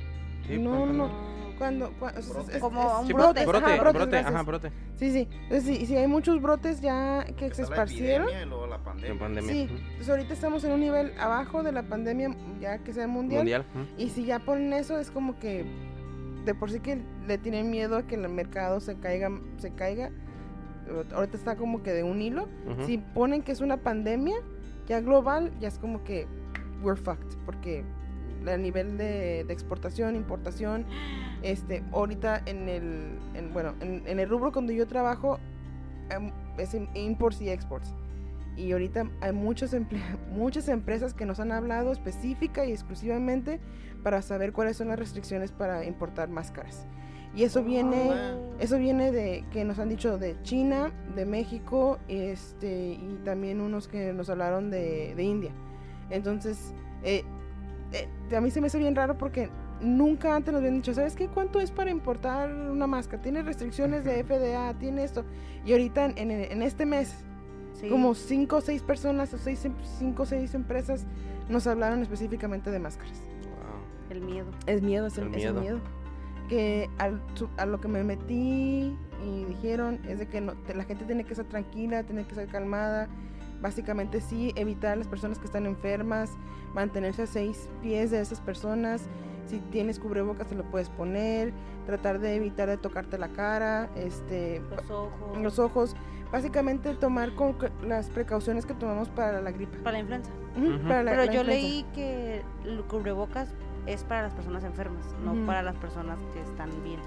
Sí, 0.47 0.59
no, 0.59 0.87
no. 0.87 1.33
Cuando, 1.59 1.93
cua- 2.01 2.17
es- 2.19 2.29
Brote. 2.29 2.57
es- 2.57 2.61
Como 2.61 3.01
un 3.01 3.07
Sí, 3.07 3.13
brote. 3.13 3.47
brote, 3.47 3.67
ajá, 3.67 3.81
brotes, 3.83 3.93
brote, 4.03 4.17
ajá, 4.19 4.43
brote. 4.43 4.73
Sí, 4.97 5.13
sí. 5.13 5.29
Entonces, 5.45 5.65
si, 5.65 5.87
si 5.87 5.97
hay 5.97 6.09
muchos 6.09 6.43
brotes 6.43 6.81
ya 6.81 7.25
que 7.37 7.55
se 7.55 7.63
Está 7.63 7.77
la 7.77 7.83
esparcieron, 7.85 8.23
epidemia 8.29 8.47
y 8.47 8.49
luego 8.49 8.67
la 8.67 8.79
pandemia. 8.79 9.43
Sí. 9.53 9.69
Entonces 9.71 10.09
ahorita 10.11 10.33
estamos 10.35 10.65
en 10.65 10.73
un 10.73 10.81
nivel 10.81 11.13
abajo 11.21 11.63
de 11.63 11.71
la 11.73 11.85
pandemia, 11.85 12.35
ya 12.61 12.79
que 12.79 12.93
sea 12.93 13.07
mundial. 13.07 13.41
Mundial. 13.43 13.65
Y 13.97 14.09
si 14.09 14.25
ya 14.25 14.41
ponen 14.41 14.73
eso, 14.73 14.99
es 14.99 15.11
como 15.13 15.39
que 15.39 15.65
de 16.45 16.55
por 16.55 16.71
sí 16.73 16.81
que 16.81 17.01
le 17.29 17.39
tienen 17.39 17.71
miedo 17.71 17.97
a 17.97 18.03
que 18.09 18.17
el 18.17 18.29
mercado 18.29 18.81
se 18.81 18.97
caiga, 18.99 19.31
se 19.59 19.73
caiga. 19.73 20.11
Ahorita 21.15 21.37
está 21.37 21.55
como 21.57 21.83
que 21.85 21.93
de 21.93 22.03
un 22.03 22.21
hilo. 22.21 22.49
Si 22.87 22.99
ponen 22.99 23.43
que 23.43 23.53
es 23.53 23.61
una 23.61 23.77
pandemia 23.77 24.37
ya 24.89 25.01
global, 25.01 25.53
ya 25.61 25.69
es 25.69 25.79
como 25.79 26.03
que 26.03 26.27
we're 26.83 27.01
fucked. 27.01 27.37
Porque 27.47 27.85
a 28.49 28.57
nivel 28.57 28.97
de, 28.99 29.45
de 29.45 29.53
exportación, 29.53 30.17
importación, 30.17 30.85
este, 31.43 31.83
ahorita 31.93 32.43
en 32.47 32.69
el, 32.69 33.19
en, 33.35 33.53
bueno, 33.53 33.75
en, 33.81 34.03
en 34.07 34.21
el 34.21 34.29
rubro 34.29 34.51
donde 34.51 34.75
yo 34.75 34.87
trabajo, 34.87 35.39
em, 36.11 36.31
es 36.59 36.75
im- 36.75 36.89
imports 36.95 37.41
y 37.41 37.49
exports. 37.51 37.95
Y 38.57 38.73
ahorita 38.73 39.11
hay 39.23 39.33
muchos 39.33 39.75
muchas 40.37 40.69
empresas 40.69 41.15
que 41.15 41.25
nos 41.25 41.41
han 41.41 41.53
hablado 41.53 41.91
específica 41.93 42.67
y 42.67 42.73
exclusivamente 42.73 43.61
para 44.03 44.21
saber 44.21 44.53
cuáles 44.53 44.77
son 44.77 44.89
las 44.89 44.99
restricciones 44.99 45.53
para 45.53 45.85
importar 45.85 46.29
máscaras. 46.29 46.87
Y 47.35 47.45
eso 47.45 47.65
viene, 47.65 48.11
eso 48.61 48.77
viene 48.77 49.11
de 49.11 49.43
que 49.53 49.65
nos 49.65 49.79
han 49.79 49.89
dicho 49.89 50.19
de 50.19 50.37
China, 50.43 50.93
de 51.17 51.25
México, 51.25 51.99
este, 52.09 52.93
y 52.93 53.21
también 53.25 53.63
unos 53.63 53.89
que 53.89 54.13
nos 54.13 54.29
hablaron 54.29 54.71
de, 54.71 55.15
de 55.15 55.23
India. 55.23 55.51
Entonces, 56.11 56.75
eh, 57.05 57.25
eh, 57.93 58.09
a 58.37 58.41
mí 58.41 58.51
se 58.51 58.61
me 58.61 58.67
hace 58.69 58.79
bien 58.79 58.95
raro 58.97 59.17
porque 59.19 59.49
nunca 59.81 60.35
antes 60.37 60.53
nos 60.53 60.61
habían 60.61 60.77
dicho, 60.77 60.95
¿sabes 60.95 61.17
qué? 61.17 61.29
¿Cuánto 61.29 61.61
es 61.61 61.71
para 61.71 61.91
importar 61.91 62.53
una 62.53 62.87
máscara? 62.87 63.23
Tiene 63.23 63.43
restricciones 63.43 64.05
de 64.05 64.23
FDA, 64.25 64.75
tiene 64.79 65.05
esto. 65.05 65.25
Y 65.65 65.73
ahorita 65.73 66.05
en, 66.07 66.19
en- 66.19 66.31
en 66.53 66.63
este 66.63 66.87
mes, 66.87 67.15
Sí. 67.75 67.89
como 67.89 68.15
cinco 68.15 68.57
o 68.57 68.61
seis 68.61 68.83
personas 68.83 69.33
o 69.35 69.39
seis, 69.39 69.65
em- 69.65 69.75
cinco 69.99 70.23
o 70.23 70.27
seis 70.27 70.55
empresas 70.55 71.05
nos 71.49 71.67
hablaron 71.67 72.01
específicamente 72.03 72.71
de 72.71 72.79
máscaras. 72.79 73.19
Wow. 73.19 74.17
El 74.17 74.21
miedo. 74.23 74.47
Es 74.67 74.83
miedo, 74.83 75.07
es 75.07 75.19
el, 75.19 75.29
El 75.29 75.35
es 75.35 75.45
el 75.47 75.55
miedo. 75.55 75.61
miedo. 75.61 75.81
Que 76.49 76.89
al, 76.99 77.21
a 77.57 77.67
lo 77.67 77.81
que 77.81 77.89
me 77.89 78.05
metí 78.05 78.97
y 79.25 79.45
dijeron 79.49 79.99
es 80.07 80.19
de 80.19 80.27
que 80.29 80.41
no, 80.41 80.53
te- 80.53 80.75
la 80.75 80.85
gente 80.85 81.05
tiene 81.07 81.25
que 81.25 81.33
estar 81.33 81.47
tranquila, 81.47 82.03
tiene 82.05 82.25
que 82.25 82.31
estar 82.31 82.47
calmada. 82.47 83.09
Básicamente 83.63 84.21
sí, 84.21 84.53
evitar 84.57 84.93
a 84.93 84.97
las 84.97 85.07
personas 85.09 85.39
que 85.39 85.47
están 85.47 85.67
enfermas, 85.67 86.33
mantenerse 86.75 87.23
a 87.23 87.27
seis 87.27 87.69
pies 87.81 88.11
de 88.11 88.21
esas 88.21 88.41
personas. 88.41 89.03
Si 89.47 89.59
tienes 89.71 89.99
cubrebocas 89.99 90.49
te 90.49 90.55
lo 90.55 90.65
puedes 90.65 90.89
poner, 90.89 91.53
tratar 91.87 92.19
de 92.19 92.35
evitar 92.37 92.69
de 92.69 92.77
tocarte 92.77 93.19
la 93.19 93.29
cara, 93.29 93.89
este, 93.97 94.61
Los 94.71 94.91
ojos. 94.91 95.39
los 95.43 95.59
ojos. 95.59 95.97
Básicamente 96.33 96.95
tomar 96.95 97.35
con 97.35 97.57
las 97.87 98.09
precauciones 98.09 98.65
que 98.67 98.73
tomamos 98.75 99.09
para 99.11 99.41
la 99.43 99.51
gripe. 99.53 99.79
Para 99.79 99.93
la 99.93 99.99
influenza. 100.01 100.31
Para 100.89 101.03
la- 101.03 101.11
Pero 101.13 101.25
la 101.27 101.33
yo 101.33 101.41
influenza. 101.41 101.67
leí 101.67 101.85
que 101.95 102.43
el 102.65 102.83
cubrebocas 102.85 103.49
es 103.87 104.03
para 104.05 104.23
las 104.23 104.33
personas 104.33 104.65
enfermas, 104.65 105.05
no 105.25 105.47
para 105.47 105.63
las 105.63 105.77
personas 105.77 106.19
que 106.33 106.41
están 106.41 106.71
bien. 106.83 107.01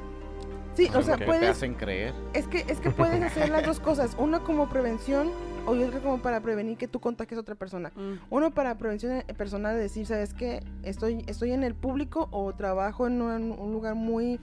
Sí, 0.75 0.89
o 0.89 0.97
Lo 0.97 1.01
sea, 1.03 1.15
que 1.15 1.19
te 1.21 1.25
puedes, 1.25 1.49
hacen 1.49 1.73
creer. 1.73 2.13
Es 2.33 2.47
que, 2.47 2.65
es 2.67 2.79
que 2.81 2.91
puedes 2.91 3.23
hacer 3.23 3.49
las 3.49 3.65
dos 3.65 3.79
cosas. 3.79 4.15
Una 4.19 4.39
como 4.41 4.67
prevención 4.69 5.29
o 5.65 5.75
y 5.75 5.83
otra 5.83 5.99
como 5.99 6.21
para 6.21 6.41
prevenir 6.41 6.77
que 6.77 6.87
tú 6.87 6.99
contagies 6.99 7.37
a 7.37 7.41
otra 7.41 7.55
persona. 7.55 7.91
Mm. 7.95 8.13
Uno 8.29 8.51
para 8.51 8.77
prevención 8.77 9.23
personal 9.37 9.75
de 9.75 9.81
decir, 9.81 10.05
¿sabes 10.05 10.33
qué? 10.33 10.63
Estoy, 10.83 11.23
estoy 11.27 11.51
en 11.51 11.63
el 11.63 11.75
público 11.75 12.27
o 12.31 12.53
trabajo 12.53 13.07
en 13.07 13.21
un, 13.21 13.51
un 13.51 13.71
lugar 13.73 13.95
muy 13.95 14.39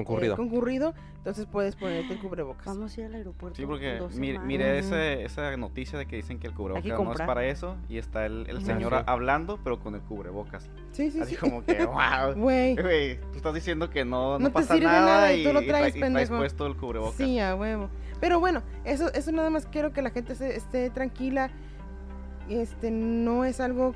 eh, 0.00 0.04
Concurrido. 0.04 0.36
concurrido, 0.36 0.94
entonces 1.18 1.46
puedes 1.46 1.76
ponerte 1.76 2.12
el 2.14 2.18
cubrebocas. 2.20 2.66
Vamos 2.66 2.96
a 2.96 3.00
ir 3.00 3.06
al 3.06 3.14
aeropuerto. 3.14 3.56
Sí, 3.56 3.66
porque 3.66 3.92
en 3.94 3.98
dos 3.98 4.14
mi- 4.16 4.28
semanas. 4.28 4.46
miré 4.46 4.78
Ujú. 4.80 4.88
ese, 4.88 5.24
esa 5.24 5.56
noticia 5.56 5.98
de 5.98 6.06
que 6.06 6.16
dicen 6.16 6.38
que 6.38 6.46
el 6.46 6.54
cubrebocas 6.54 6.84
no 7.00 7.12
es 7.12 7.20
para 7.22 7.44
eso 7.46 7.76
y 7.88 7.98
está 7.98 8.26
el, 8.26 8.46
el 8.48 8.64
señor 8.64 8.92
Sí. 8.94 9.04
hablando 9.06 9.58
pero 9.64 9.78
con 9.80 9.94
el 9.94 10.00
cubrebocas. 10.02 10.68
Sí, 10.92 11.10
sí, 11.10 11.20
Así 11.20 11.32
sí. 11.34 11.36
como 11.36 11.64
que, 11.64 11.84
wow. 11.86 12.34
Güey. 12.36 12.76
Güey, 12.76 13.20
tú 13.20 13.36
estás 13.36 13.54
diciendo 13.54 13.90
que 13.90 14.04
no, 14.04 14.34
no, 14.34 14.38
No 14.38 14.46
te 14.48 14.52
pasa 14.54 14.74
sirve 14.74 14.86
nada, 14.86 15.00
nada 15.06 15.32
y 15.32 15.40
y, 15.42 15.44
tú 15.44 15.52
lo 15.52 15.62
y 15.62 15.66
traes, 15.66 15.94
tra- 15.94 16.08
y 16.08 16.12
traes 16.12 16.30
puesto 16.30 16.66
el 16.66 16.76
cubrebocas. 16.76 17.16
Sí, 17.16 17.38
a 17.38 17.54
huevo. 17.54 17.88
Pero 18.20 18.40
bueno, 18.40 18.62
eso, 18.84 19.12
eso 19.12 19.30
nada 19.32 19.50
más 19.50 19.66
quiero 19.66 19.92
que 19.92 20.00
la 20.02 20.10
gente 20.10 20.34
se- 20.34 20.56
esté 20.56 20.88
tranquila. 20.90 21.50
Este 22.48 22.90
no 22.90 23.44
es 23.44 23.60
algo. 23.60 23.94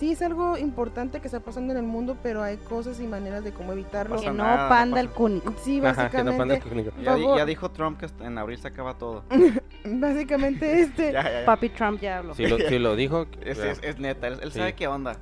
Sí 0.00 0.10
es 0.12 0.22
algo 0.22 0.58
importante 0.58 1.20
que 1.20 1.28
está 1.28 1.40
pasando 1.40 1.72
en 1.72 1.78
el 1.78 1.84
mundo, 1.84 2.16
pero 2.22 2.42
hay 2.42 2.56
cosas 2.56 2.98
y 3.00 3.06
maneras 3.06 3.44
de 3.44 3.52
cómo 3.52 3.72
evitarlo. 3.72 4.20
Que 4.20 4.26
no 4.26 4.32
nada, 4.44 4.64
no 4.64 4.68
panda 4.68 4.96
pasa- 4.96 5.00
el 5.02 5.08
cúnico. 5.10 5.54
Sí, 5.62 5.80
Ajá, 5.84 6.10
que 6.10 6.18
no 6.24 6.36
panda 6.36 6.54
básicamente. 6.54 6.54
el 6.54 6.62
cúnico. 6.62 6.90
Ya, 7.02 7.14
di- 7.14 7.36
ya 7.38 7.46
dijo 7.46 7.70
Trump 7.70 8.00
que 8.00 8.06
en 8.24 8.36
abril 8.38 8.58
se 8.58 8.68
acaba 8.68 8.98
todo. 8.98 9.24
Básicamente 9.84 10.80
este. 10.82 11.12
Ya, 11.12 11.22
ya, 11.22 11.40
ya. 11.40 11.46
Papi 11.46 11.68
Trump 11.70 12.00
ya 12.00 12.18
habló. 12.18 12.34
Si 12.34 12.46
lo, 12.48 12.58
si 12.58 12.78
lo 12.78 12.96
dijo, 12.96 13.26
Es, 13.44 13.58
es- 13.58 13.80
es 13.82 13.98
neta, 13.98 14.26
él, 14.28 14.38
él 14.42 14.52
Sí. 14.52 14.58
sabe 14.58 14.74
qué 14.74 14.86
onda. 14.88 15.16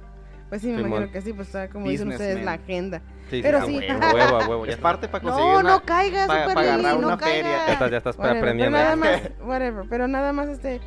Pues 0.49 0.61
sí, 0.61 0.69
me 0.69 0.77
Simón. 0.77 0.91
imagino 0.91 1.13
que 1.13 1.21
sí, 1.23 1.33
pues 1.33 1.49
está 1.49 1.69
como 1.71 1.89
dicen 1.89 2.09
ustedes, 2.09 2.35
Businessman. 2.37 2.45
la 2.59 2.63
agenda. 2.63 3.03
Sí, 3.31 3.41
Pero 3.43 3.59
a 3.59 3.65
sí. 3.65 3.79
huevo, 3.79 4.05
A 4.05 4.13
huevo, 4.15 4.37
a 4.37 4.49
huevo. 4.49 4.67
Ya, 4.67 4.73
Es 4.73 4.79
parte 4.79 5.09
para 5.09 5.23
conseguir 5.25 5.51
No, 5.51 5.59
una... 5.61 5.71
no 5.71 5.83
caigas, 5.83 6.27
pa- 6.27 6.41
Super 6.49 6.55
pa 6.55 6.63
no 6.77 6.99
una 6.99 7.17
feria. 7.19 7.43
ya 7.43 7.49
caigas. 7.57 7.69
estás, 7.71 7.91
ya 7.91 7.97
estás 7.97 8.19
Whatever, 8.19 8.39
aprendiendo. 8.39 8.77
Pero 8.77 8.85
nada 8.85 8.97
más, 8.97 9.23
whatever, 9.43 9.85
pero 9.89 10.09
nada 10.09 10.33
más 10.35 10.49
este 10.49 10.81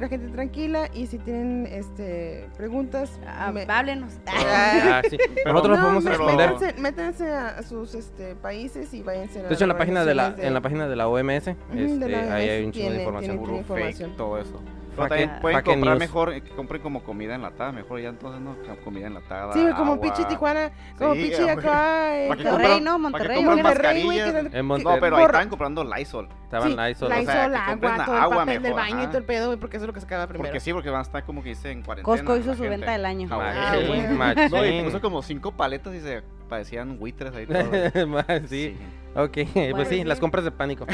la 0.00 0.08
gente 0.08 0.28
tranquila 0.32 0.88
y 0.92 1.06
si 1.06 1.18
tienen 1.18 1.66
este 1.70 2.48
preguntas 2.56 3.18
Ah, 3.26 3.52
me- 3.52 3.62
háblenos. 3.62 4.12
Ah, 4.26 5.02
sí. 5.08 5.16
Nosotros 5.46 5.78
No, 5.78 5.84
podemos 5.84 6.04
responder. 6.04 6.52
métanse, 6.52 6.80
métanse 6.80 7.32
a 7.32 7.62
sus 7.62 7.94
este 7.94 8.34
países 8.34 8.92
y 8.92 9.02
váyanse 9.02 9.40
a 9.40 9.42
De 9.44 9.54
hecho, 9.54 9.64
en 9.64 9.68
la 9.68 9.78
página 9.78 10.04
de 10.04 10.14
la, 10.14 10.34
en 10.38 10.52
la 10.54 10.60
página 10.60 10.88
de 10.88 10.96
la 10.96 11.08
OMS, 11.08 11.48
este, 11.48 12.08
la 12.08 12.34
ahí 12.34 12.48
hay 12.48 12.64
un 12.64 12.72
chingo 12.72 12.90
de 12.90 12.96
tiene- 12.96 13.02
información. 13.02 13.36
tiene- 13.36 13.46
Puro 13.46 13.58
información. 13.58 14.10
fake, 14.10 14.16
todo 14.16 14.38
eso. 14.38 14.60
Pero 14.96 15.08
también 15.08 15.40
pueden 15.40 15.62
comprar 15.62 15.94
news. 15.94 15.98
mejor, 15.98 16.32
eh, 16.32 16.40
que 16.42 16.50
compren 16.50 16.82
como 16.82 17.02
comida 17.02 17.34
enlatada, 17.34 17.72
mejor 17.72 18.00
ya 18.00 18.08
entonces 18.10 18.40
no, 18.40 18.56
comida 18.84 19.06
enlatada. 19.06 19.52
Sí, 19.52 19.64
como 19.76 19.92
agua. 19.92 20.00
pinche 20.00 20.24
Tijuana, 20.24 20.70
como 20.98 21.14
Sí, 21.14 21.22
pinche 21.22 21.50
acá. 21.50 22.16
eh, 22.24 22.28
¿Para 22.28 22.36
qué 22.38 22.44
como 22.44 22.58
Monterrey, 22.58 22.80
¿no? 22.80 22.98
Monterrey, 22.98 23.44
Monterrey, 23.44 24.04
güey, 24.04 24.18
En 24.20 24.48
que- 24.50 24.60
No, 24.84 24.96
pero 25.00 25.16
ahí 25.16 25.24
están 25.24 25.48
comprando 25.48 25.84
Lysol. 25.84 26.28
Estaban 26.44 26.68
sí, 26.68 26.94
solo. 26.94 27.08
la 27.14 27.20
O 27.20 27.24
sea, 27.24 27.44
agua, 27.44 28.04
todo 28.04 28.14
el 28.16 28.22
agua 28.22 28.36
papel 28.38 28.54
del 28.54 28.62
mejor, 28.62 28.76
baño 28.80 28.96
y 28.96 28.98
ajá. 29.00 29.08
todo 29.08 29.18
el 29.18 29.24
pedo, 29.24 29.46
güey, 29.46 29.58
porque 29.58 29.76
eso 29.76 29.84
es 29.84 29.86
lo 29.88 29.92
que 29.92 30.00
se 30.00 30.06
acaba 30.06 30.26
primero. 30.28 30.44
Porque 30.44 30.60
sí, 30.60 30.72
porque 30.72 30.90
van 30.90 31.00
a 31.00 31.02
estar 31.02 31.24
como 31.24 31.42
que 31.42 31.48
dice 31.50 31.70
en 31.72 31.82
cuarentena. 31.82 32.04
Costco 32.16 32.36
hizo 32.36 32.52
su 32.54 32.62
gente. 32.62 32.76
venta 32.76 32.92
del 32.92 33.04
año. 33.06 33.28
Ah, 33.30 33.72
Ah, 33.72 33.76
güey. 33.86 34.02
No, 34.50 34.64
y 34.64 34.82
puso 34.84 35.00
como 35.00 35.22
cinco 35.22 35.52
paletas 35.52 35.94
y 35.94 36.00
se 36.00 36.22
parecían 36.48 36.98
buitres 36.98 37.34
ahí 37.34 37.46
sí. 38.48 38.76
Ok, 39.16 39.38
pues 39.72 39.88
sí. 39.88 40.04
las 40.04 40.20
compras 40.20 40.44
de 40.44 40.50
pánico. 40.50 40.86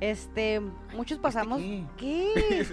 Este, 0.00 0.60
muchos 0.94 1.18
pasamos. 1.18 1.60
qué? 1.60 1.84
¿Qué? 1.96 2.64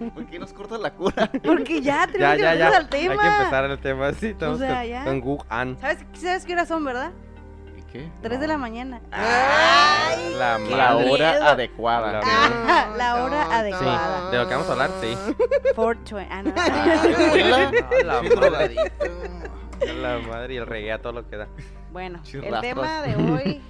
¿Por 0.14 0.26
qué 0.26 0.38
nos 0.40 0.52
cortas 0.52 0.80
la 0.80 0.92
cura? 0.92 1.30
Porque 1.44 1.80
ya 1.80 2.06
ya, 2.06 2.12
tenemos 2.12 2.36
que 2.36 2.42
ya, 2.42 2.54
ya. 2.56 2.76
al 2.76 2.88
tema. 2.88 3.12
Hay 3.14 3.18
que 3.20 3.26
empezar 3.36 3.64
el 3.66 3.78
tema. 3.78 4.12
Sí, 4.12 4.26
estamos 4.28 4.58
sea, 4.58 4.80
con, 4.80 4.88
ya. 4.88 5.04
con 5.04 5.22
Wuhan. 5.22 5.78
¿Sabes, 5.80 5.98
¿Sabes 6.14 6.44
qué 6.44 6.52
horas 6.54 6.66
son, 6.68 6.84
verdad? 6.84 7.12
¿Y 7.76 7.82
qué? 7.92 8.08
Tres 8.22 8.38
No. 8.38 8.40
de 8.42 8.48
la 8.48 8.58
mañana. 8.58 9.00
Ay, 9.12 10.34
La 10.36 10.58
La 10.58 10.96
hora 10.96 11.30
miedo. 11.32 11.44
adecuada. 11.44 12.12
La- 12.12 12.20
Ah, 12.24 12.88
la 12.96 13.14
hora 13.24 13.40
Tonto. 13.42 13.54
adecuada. 13.56 14.20
Sí, 14.24 14.30
de 14.32 14.38
lo 14.42 14.48
que 14.48 14.54
vamos 14.54 14.68
a 14.68 14.72
hablar, 14.72 14.90
sí. 15.00 15.16
420. 15.76 16.28
Ah, 16.34 16.42
no. 16.42 16.52
Ah, 16.56 17.94
la. 18.04 18.22
La 19.94 20.18
madre 20.26 20.54
y 20.54 20.56
el 20.56 20.66
reggae 20.66 20.90
a 20.92 21.00
todo 21.00 21.12
lo 21.12 21.28
que 21.28 21.36
da. 21.36 21.46
Bueno, 21.92 22.18
el 22.18 22.24
Chirrastros. 22.24 22.60
tema 22.62 23.02
de 23.02 23.14
hoy 23.16 23.60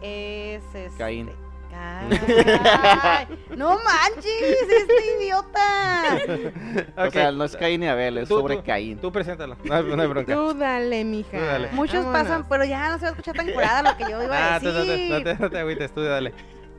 es 0.00 0.62
este. 0.74 0.96
Caín. 0.96 1.30
Ay, 1.74 3.26
no 3.56 3.78
manches, 3.78 4.26
este 4.68 5.16
idiota. 5.24 6.18
O 7.06 7.10
sea, 7.10 7.32
no 7.32 7.44
es 7.44 7.56
Caín 7.56 7.80
ni 7.80 7.86
Abel, 7.88 8.18
es 8.18 8.28
Tú- 8.28 8.38
sobre 8.38 8.56
tú- 8.56 8.64
Caín. 8.64 8.98
Tú 8.98 9.12
preséntalo. 9.12 9.56
No, 9.64 9.74
hay- 9.74 9.84
no 9.84 10.02
hay 10.02 10.08
bronca. 10.08 10.34
Tú 10.34 10.54
dale, 10.54 11.04
mija. 11.04 11.38
Tú 11.38 11.44
dale. 11.44 11.68
Muchos 11.72 12.04
Vámonos. 12.04 12.22
pasan, 12.22 12.48
pero 12.48 12.64
ya 12.64 12.88
no 12.90 12.96
se 12.98 13.02
va 13.02 13.08
a 13.08 13.10
escuchar 13.10 13.36
tan 13.36 13.50
curada 13.52 13.82
lo 13.82 13.96
que 13.96 14.10
yo 14.10 14.22
iba 14.22 14.36
a 14.36 14.54
Ah, 14.56 14.60
tú, 14.60 14.66
tú, 14.66 14.72
tú, 14.72 14.78
decir. 14.86 15.10
no 15.12 15.22
te, 15.22 15.34
no 15.36 15.50
te 15.50 15.58
agüites, 15.58 15.92
tú 15.92 16.02
dale. 16.02 16.32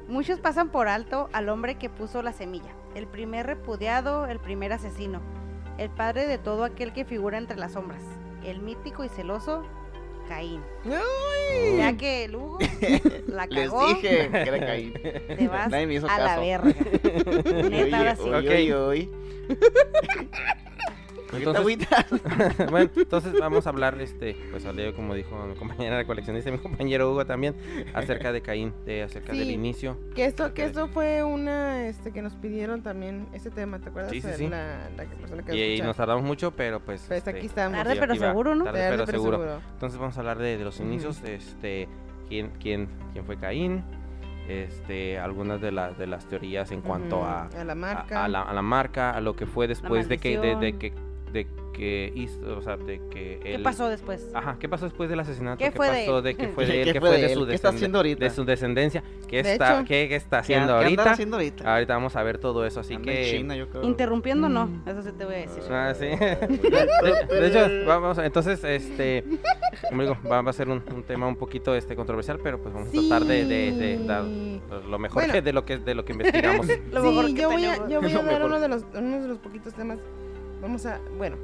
Muchos 0.08 0.40
pasan 0.40 0.70
por 0.70 0.88
alto 0.88 1.30
al 1.34 1.50
hombre 1.50 1.76
que 1.76 1.90
puso 1.90 2.22
la 2.24 2.34
semilla, 2.34 2.72
el 2.96 3.06
primer 3.08 3.46
repudiado, 3.46 4.26
el 4.26 4.40
primer 4.40 4.74
asesino, 4.74 5.22
el 5.78 5.90
padre 5.90 6.26
de 6.26 6.38
todo 6.40 6.64
aquel 6.64 6.94
que 6.94 7.06
figura 7.06 7.38
entre 7.38 7.58
las 7.58 7.74
sombras, 7.74 8.02
el 8.44 8.60
mítico 8.60 9.04
y 9.04 9.10
celoso 9.10 9.64
Caín. 10.30 10.62
Ay. 10.86 11.78
Ya 11.78 11.98
que 11.98 12.24
el 12.26 12.36
Hugo 12.36 12.60
la 13.28 13.46
Les 13.48 13.70
cagó, 13.70 13.88
dije 13.90 14.30
que 14.32 14.40
era 14.40 14.60
Caín. 14.66 14.94
te 14.94 15.48
vas 15.50 15.70
Nadie 15.70 15.88
me 15.88 15.96
hizo 15.96 16.08
a 16.08 16.20
la 16.20 16.40
verga. 16.40 16.70
Neta, 17.70 17.98
ahora 17.98 18.16
sí. 18.16 18.22
Uy, 18.24 18.36
Ok. 18.36 18.46
uy, 18.48 18.74
uy. 18.74 19.10
Entonces, 21.32 21.64
bueno, 22.72 22.90
entonces 22.96 23.34
vamos 23.40 23.68
a 23.68 23.70
hablar, 23.70 24.00
este, 24.02 24.36
pues 24.52 24.66
al 24.66 24.76
día, 24.76 24.94
como 24.94 25.14
dijo 25.14 25.36
mi 25.46 25.56
compañera 25.56 25.98
la 25.98 26.06
coleccionista 26.06 26.50
y 26.50 26.54
mi 26.54 26.58
compañero 26.60 27.12
Hugo 27.12 27.26
también, 27.26 27.56
acerca 27.94 28.32
de 28.32 28.42
Caín, 28.42 28.74
de, 28.86 29.04
acerca 29.04 29.34
Sí. 29.34 29.40
del 29.40 29.52
inicio. 29.52 29.98
Que 30.16 30.26
esto, 30.26 30.54
que 30.54 30.64
Ok. 30.64 30.68
esto 30.70 30.88
fue 30.88 31.24
una, 31.24 31.88
este, 31.88 32.12
que 32.12 32.22
nos 32.22 32.34
pidieron 32.36 32.82
también 32.82 33.28
ese 33.34 33.52
tema, 33.52 33.80
¿te 33.80 33.90
acuerdas? 33.90 34.12
Sí, 34.12 34.22
sí, 34.22 34.28
Eh, 34.28 34.34
sí. 34.38 34.48
La, 34.50 34.90
persona 35.20 35.44
que 35.44 35.56
Y, 35.56 35.78
y 35.78 35.82
nos 35.82 35.96
tardamos 35.98 36.24
mucho, 36.24 36.52
pero 36.52 36.80
pues... 36.80 37.04
Pues 37.08 37.20
este, 37.20 37.30
aquí 37.32 37.46
estamos. 37.46 37.78
Tarde 37.78 37.96
pero 38.00 38.16
seguro, 38.16 38.56
¿no? 38.56 38.66
Tarde 38.66 38.80
Tarde, 38.80 38.92
pero 38.92 39.06
pero 39.06 39.18
seguro. 39.20 39.38
seguro. 39.38 39.62
Entonces 39.74 40.00
vamos 40.00 40.18
a 40.18 40.20
hablar 40.22 40.38
de, 40.40 40.58
de 40.58 40.64
los 40.64 40.80
inicios, 40.80 41.22
este, 41.24 41.88
quién, 42.28 42.52
quién, 42.60 42.88
quién 43.14 43.26
fue 43.26 43.38
Caín, 43.38 43.84
este, 44.48 45.20
algunas 45.20 45.62
de, 45.62 45.72
las 45.72 45.98
de 45.98 46.08
las 46.08 46.26
teorías 46.28 46.72
en 46.72 46.82
cuanto 46.82 47.24
a, 47.24 47.44
a 47.48 47.64
la 47.64 47.76
marca. 47.76 48.24
a 48.26 48.28
la, 48.28 48.42
a 48.42 48.54
la 48.54 48.62
marca, 48.64 49.12
a 49.12 49.22
lo 49.22 49.36
que 49.36 49.46
fue 49.46 49.68
después 49.68 50.10
de 50.10 50.18
que, 50.18 50.40
de, 50.40 50.78
que, 50.80 50.94
de 51.32 51.48
que 51.74 52.12
hizo, 52.14 52.58
o 52.58 52.62
sea, 52.62 52.76
de 52.76 53.00
que 53.10 53.40
¿Qué 53.42 53.56
él- 53.56 53.64
pasó 53.64 53.88
después? 53.88 54.30
Ajá, 54.34 54.58
¿qué 54.60 54.68
pasó 54.68 54.86
después 54.86 55.10
del 55.10 55.20
asesinato? 55.22 55.58
¿Qué 55.64 55.72
fue 55.72 55.88
de 55.90 56.00
pasó 56.06 56.18
él? 56.18 56.24
de, 56.24 56.36
qué 56.36 56.48
fue 56.50 56.66
de 56.66 56.82
él? 56.82 56.86
¿Qué 56.88 56.94
¿Qué 56.94 57.00
fue 57.00 57.10
de 57.12 57.18
de 57.20 57.26
él? 57.32 57.34
su 57.40 57.48
¿Qué 57.48 57.56
está 57.56 57.70
haciendo 57.70 58.00
ahorita? 58.00 58.24
De 58.26 58.30
su 58.32 58.44
descendencia. 58.44 59.02
¿Qué 59.30 59.44
De 59.44 59.54
está, 59.54 59.76
hecho. 59.80 59.86
qué, 59.88 60.08
qué 60.10 60.16
está 60.16 60.38
¿Qué 60.38 60.42
haciendo 60.42 60.68
qué 60.80 60.84
ahorita? 60.84 61.12
haciendo 61.12 61.38
ahorita? 61.38 61.74
Ahorita 61.74 61.94
vamos 61.94 62.16
a 62.18 62.24
ver 62.24 62.38
todo 62.40 62.66
eso, 62.66 62.82
así 62.82 62.98
que... 62.98 63.30
en 63.32 63.38
China, 63.38 63.56
yo 63.56 63.70
creo. 63.70 63.84
Interrumpiendo 63.84 64.50
no, 64.50 64.66
Mm. 64.68 64.82
eso 64.90 65.04
sí 65.04 65.10
te 65.18 65.24
voy 65.26 65.36
a 65.36 65.38
decir. 65.38 65.64
Ah, 65.72 65.94
sí. 65.98 66.06
de, 66.10 67.40
de 67.40 67.48
hecho, 67.48 67.88
vamos, 67.88 68.18
entonces, 68.18 68.62
este, 68.64 69.24
como 69.90 70.02
digo, 70.02 70.18
va, 70.30 70.42
va 70.42 70.50
a 70.50 70.54
ser 70.54 70.68
un, 70.70 70.84
un 70.94 71.04
tema 71.04 71.28
un 71.28 71.36
poquito 71.38 71.76
este 71.76 71.96
controversial, 71.96 72.40
pero 72.44 72.60
pues 72.62 72.74
vamos 72.74 72.90
a 72.90 72.92
tratar 72.92 73.24
de, 73.26 73.46
de- 73.46 73.72
de 73.72 74.06
dar 74.06 74.26
Sí. 74.26 74.62
lo 74.90 75.00
mejor 75.00 75.16
Bueno. 75.24 75.34
que 75.34 75.42
de 75.50 75.54
lo 75.54 75.64
que 75.66 75.78
de 75.78 75.96
lo 75.96 76.04
que 76.04 76.12
investigamos. 76.14 76.68
Lo 76.92 77.02
Sí, 77.02 77.08
mejor 77.08 77.26
que 77.28 77.42
yo 77.42 77.50
voy 77.52 77.66
a, 77.66 77.88
yo 77.88 78.02
voy 78.02 78.12
a 78.12 78.22
dar 78.24 78.44
uno 78.46 78.60
de 78.60 78.68
los, 78.68 78.84
uno 78.96 79.22
de 79.22 79.28
los 79.30 79.38
poquitos 79.38 79.74
temas. 79.74 79.98
Vamos 80.62 80.86
a, 80.86 81.00
bueno, 81.18 81.38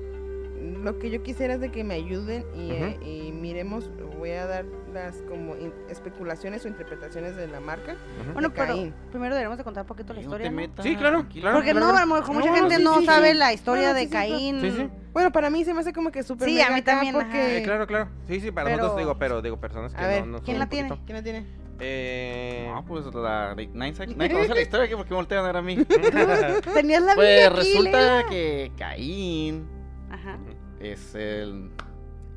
lo 0.83 0.97
que 0.99 1.09
yo 1.09 1.21
quisiera 1.23 1.55
es 1.55 1.59
de 1.61 1.71
que 1.71 1.83
me 1.83 1.93
ayuden 1.95 2.45
y, 2.55 2.71
eh, 2.71 2.99
y 3.03 3.31
miremos, 3.31 3.89
voy 4.17 4.31
a 4.31 4.45
dar 4.45 4.65
las 4.93 5.15
como 5.23 5.55
in- 5.55 5.73
especulaciones 5.89 6.65
o 6.65 6.67
interpretaciones 6.67 7.35
de 7.35 7.47
la 7.47 7.59
marca. 7.59 7.95
Bueno, 8.33 8.51
pero 8.53 8.67
Caín. 8.73 8.93
primero 9.11 9.35
deberemos 9.35 9.57
de 9.57 9.63
contar 9.63 9.83
un 9.83 9.87
poquito 9.87 10.13
la 10.13 10.21
historia, 10.21 10.45
te 10.45 10.49
¿no? 10.51 10.55
metas, 10.57 10.83
Sí, 10.85 10.95
claro, 10.95 11.25
claro. 11.31 11.57
Porque 11.57 11.73
no, 11.73 11.89
a 11.95 12.01
lo 12.05 12.15
mejor 12.15 12.33
mucha 12.33 12.49
No, 12.49 12.55
gente 12.55 12.77
sí, 12.77 12.83
no 12.83 12.99
sí, 12.99 13.05
sabe 13.05 13.31
sí. 13.33 13.37
la 13.37 13.53
historia 13.53 13.93
de 13.93 14.09
Caín. 14.09 14.61
Sí, 14.61 14.71
sí. 14.71 14.89
Bueno, 15.13 15.31
para 15.31 15.49
mí 15.49 15.63
se 15.63 15.73
me 15.73 15.79
hace 15.81 15.93
como 15.93 16.11
que 16.11 16.23
súper 16.23 16.47
Sí, 16.49 16.55
mega 16.55 16.67
a 16.67 16.71
mí 16.71 16.81
también, 16.81 17.13
porque... 17.13 17.59
Eh, 17.59 17.63
claro, 17.63 17.85
claro. 17.87 18.09
Sí, 18.27 18.39
sí, 18.39 18.51
para 18.51 18.65
Pero- 18.65 18.77
nosotros 18.77 18.99
digo, 18.99 19.17
pero 19.17 19.41
digo 19.41 19.57
personas 19.59 19.93
que 19.93 20.01
A 20.03 20.07
ver, 20.07 20.25
no, 20.25 20.33
no 20.39 20.43
¿quién 20.43 20.55
son 20.55 20.59
la 20.59 20.65
un 20.65 20.69
tiene? 20.69 20.89
¿Quién 21.05 21.17
la 21.17 21.23
tiene? 21.23 21.45
Eh, 21.79 22.69
No, 22.73 22.85
pues 22.85 23.05
la 23.13 23.53
de 23.55 23.67
Nadie 23.67 23.93
conoce 23.93 24.53
la 24.53 24.61
historia, 24.61 24.87
¿qué? 24.87 24.95
¿por 24.95 25.05
qué 25.05 25.13
voltean 25.13 25.43
a 25.43 25.47
ver 25.47 25.57
a 25.57 25.61
mí? 25.61 25.75
Tenías 26.73 27.01
la 27.03 27.15
Pues 27.15 27.27
Biblia 27.27 27.47
aquí, 27.47 27.55
resulta 27.55 28.23
que 28.29 28.71
Caín 28.77 29.67
Ajá. 30.09 30.37
es 30.79 31.15
el, 31.15 31.69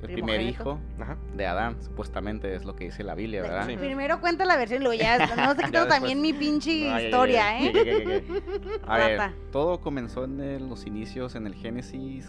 el 0.03 0.13
primer 0.13 0.41
hijo 0.41 0.81
Ajá. 1.01 1.17
de 1.37 1.47
Adán, 1.47 1.77
supuestamente 1.83 2.55
es 2.55 2.65
lo 2.65 2.75
que 2.75 2.85
dice 2.87 3.05
la 3.05 3.15
Biblia, 3.15 3.43
¿verdad? 3.43 3.67
Sí. 3.69 3.77
Primero 3.77 4.21
cuenta 4.21 4.45
la 4.45 4.57
versión 4.57 4.83
y 4.83 4.85
luego 4.85 5.01
ya 5.01 5.19
no 5.19 5.55
te 5.55 5.63
quitando 5.65 5.79
después. 5.87 5.89
también 5.89 6.21
mi 6.21 6.33
pinche 6.33 6.81
No, 6.81 6.87
ya, 6.97 6.99
ya, 6.99 7.05
historia, 7.05 7.43
ya, 7.43 7.59
¿eh? 7.61 7.73
ya, 7.75 7.83
ya, 7.85 8.05
ya, 8.05 8.21
ya. 8.21 8.93
A 8.93 8.99
ver, 8.99 9.21
todo 9.53 9.81
comenzó 9.81 10.25
en 10.25 10.41
el- 10.41 10.69
los 10.69 10.85
inicios, 10.87 11.35
en 11.37 11.47
el 11.47 11.55
Génesis, 11.55 12.29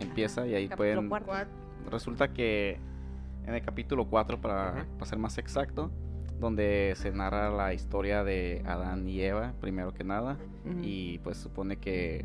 empieza 0.00 0.46
y 0.46 0.54
ahí 0.54 0.68
Capítulo 0.68 1.08
pueden... 1.08 1.46
Resulta 1.90 2.32
que 2.32 2.78
en 3.46 3.54
el 3.54 3.62
capítulo 3.62 4.06
4, 4.06 4.40
para, 4.40 4.72
Ujú. 4.72 4.98
para 4.98 5.06
ser 5.06 5.18
más 5.18 5.38
exacto, 5.38 5.90
donde 6.40 6.94
se 6.96 7.12
narra 7.12 7.50
la 7.50 7.74
historia 7.74 8.24
de 8.24 8.62
Adán 8.66 9.08
y 9.08 9.20
Eva, 9.20 9.54
primero 9.60 9.92
que 9.94 10.04
nada, 10.04 10.36
y 10.82 11.18
pues 11.18 11.38
supone 11.38 11.76
que 11.76 12.24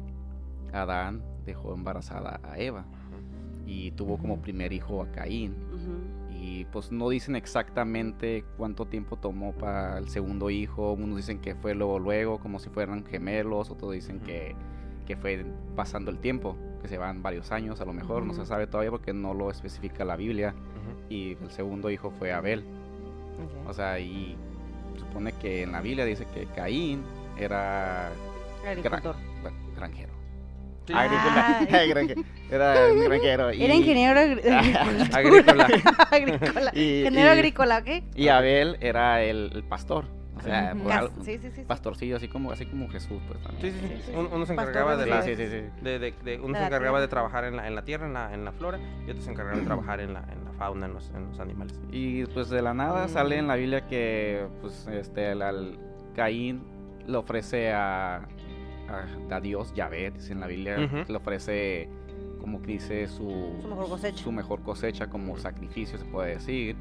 Adán 0.73 1.21
dejó 1.45 1.73
embarazada 1.73 2.39
a 2.43 2.57
Eva 2.57 2.85
y 3.65 3.91
tuvo 3.91 4.17
como 4.17 4.41
primer 4.41 4.73
hijo 4.73 5.01
a 5.01 5.11
Caín. 5.11 5.55
Y 6.29 6.65
pues 6.65 6.91
no 6.91 7.09
dicen 7.09 7.35
exactamente 7.35 8.43
cuánto 8.57 8.85
tiempo 8.85 9.15
tomó 9.15 9.53
para 9.53 9.97
el 9.99 10.09
segundo 10.09 10.49
hijo. 10.49 10.93
Unos 10.93 11.17
dicen 11.17 11.39
que 11.39 11.53
fue 11.55 11.75
luego, 11.75 11.99
luego, 11.99 12.39
como 12.39 12.59
si 12.59 12.69
fueran 12.69 13.05
gemelos. 13.05 13.69
Otros 13.69 13.93
dicen 13.93 14.19
que, 14.19 14.55
que 15.05 15.15
fue 15.15 15.45
pasando 15.75 16.09
el 16.09 16.17
tiempo, 16.17 16.57
que 16.81 16.87
se 16.87 16.97
van 16.97 17.21
varios 17.21 17.51
años 17.51 17.79
a 17.79 17.85
lo 17.85 17.93
mejor. 17.93 18.25
No 18.25 18.33
se 18.33 18.45
sabe 18.45 18.65
todavía 18.65 18.89
porque 18.89 19.13
no 19.13 19.33
lo 19.35 19.51
especifica 19.51 20.03
la 20.03 20.15
Biblia. 20.15 20.55
Y 21.09 21.37
el 21.41 21.51
segundo 21.51 21.91
hijo 21.91 22.09
fue 22.09 22.33
Abel. 22.33 22.65
Ok. 23.43 23.69
O 23.69 23.73
sea, 23.73 23.99
y 23.99 24.35
supone 24.97 25.33
que 25.33 25.63
en 25.63 25.71
la 25.71 25.81
Biblia 25.81 26.05
dice 26.05 26.25
que 26.33 26.45
Caín 26.55 27.03
era 27.37 28.09
Agricultor. 28.67 29.15
bueno, 29.41 29.57
granjero. 29.75 30.11
Sí. 30.87 30.93
Agrícola. 30.93 32.25
Era 32.51 32.87
granjero. 32.87 33.53
y- 33.53 33.63
Era 33.63 33.75
ingeniero 33.75 34.19
agri- 34.19 34.41
Agrícola. 35.13 35.67
agrícola. 36.11 36.71
Y- 36.73 36.99
Ingeniero 36.99 37.29
y- 37.29 37.37
agrícola, 37.37 37.83
¿qué? 37.83 38.03
Y 38.15 38.27
Abel 38.29 38.77
era 38.81 39.21
el, 39.23 39.51
el 39.53 39.63
pastor. 39.63 40.05
O 40.41 40.43
sea, 40.43 40.71
Ujú. 40.73 40.83
por 40.83 40.91
Cas- 40.91 40.99
algo- 41.01 41.23
Sí, 41.23 41.31
sí, 41.37 41.39
sí. 41.41 41.51
sí. 41.55 41.61
pastorcillo, 41.67 42.15
así 42.17 42.27
como, 42.27 42.51
así 42.51 42.65
como 42.65 42.89
Jesús, 42.89 43.21
pues 43.27 43.41
también. 43.41 43.73
sí, 43.73 43.79
sí. 43.79 44.01
Sí. 44.05 44.11
Uno 44.15 44.45
se 44.45 44.53
encargaba 44.53 44.97
de 44.97 45.05
la, 45.05 45.17
uno 46.43 46.57
se 46.57 46.65
encargaba 46.65 46.99
de 47.01 47.07
trabajar 47.07 47.45
en 47.45 47.55
la, 47.57 47.67
en 47.67 47.75
la 47.75 47.83
tierra, 47.83 48.07
en 48.07 48.13
la, 48.13 48.33
en 48.33 48.45
la 48.45 48.51
flora, 48.51 48.79
y 49.05 49.09
otro 49.11 49.21
se 49.21 49.31
encargaba 49.31 49.57
de 49.57 49.63
trabajar 49.65 49.99
en 49.99 50.13
la, 50.13 50.19
en 50.31 50.43
la 50.45 50.51
fauna, 50.53 50.85
en 50.87 50.93
los, 50.93 51.09
en 51.11 51.27
los 51.27 51.39
animales. 51.39 51.79
Y 51.91 52.25
pues 52.25 52.49
de 52.49 52.61
la 52.61 52.73
nada 52.73 53.05
Mm. 53.05 53.09
sale 53.09 53.37
en 53.37 53.47
la 53.47 53.55
Biblia 53.55 53.87
que 53.87 54.45
pues 54.61 54.87
este 54.87 55.31
el, 55.31 55.77
Caín 56.15 56.61
le 57.07 57.17
ofrece 57.17 57.71
a, 57.71 58.17
a, 58.17 59.05
a 59.35 59.39
Dios, 59.39 59.73
Yahvé, 59.73 60.11
dice 60.11 60.33
en 60.33 60.39
la 60.39 60.47
Biblia, 60.47 60.77
le 60.77 61.15
ofrece 61.15 61.89
como 62.39 62.59
que 62.61 62.71
dice, 62.73 63.07
su, 63.07 63.55
Su 63.61 63.67
mejor 63.67 63.87
cosecha. 63.89 64.23
su 64.23 64.31
mejor 64.31 64.61
cosecha 64.63 65.07
como 65.07 65.37
sacrificio, 65.37 65.97
se 65.99 66.05
puede 66.05 66.31
decir. 66.35 66.75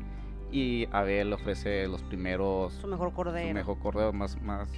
Y 0.53 0.89
Abel 0.91 1.33
ofrece 1.33 1.87
los 1.87 2.03
primeros, 2.03 2.73
Su 2.75 2.89
mejor 2.89 3.11
su 3.11 3.15
cordero. 3.15 3.55
mejor 3.55 3.79
cordero, 3.79 4.13
más, 4.13 4.41
más, 4.43 4.69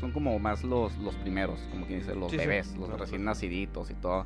son 0.00 0.10
como 0.12 0.38
más 0.38 0.64
los, 0.64 0.96
los 0.98 1.14
primeros, 1.16 1.60
como 1.70 1.86
quien 1.86 1.98
dice, 1.98 2.14
los 2.14 2.30
Sí, 2.30 2.38
sí, 2.38 2.46
bebés, 2.46 2.74
los 2.78 2.88
los- 2.88 2.98
recién 3.00 3.24
naciditos 3.24 3.90
y 3.90 3.94
todo. 3.94 4.24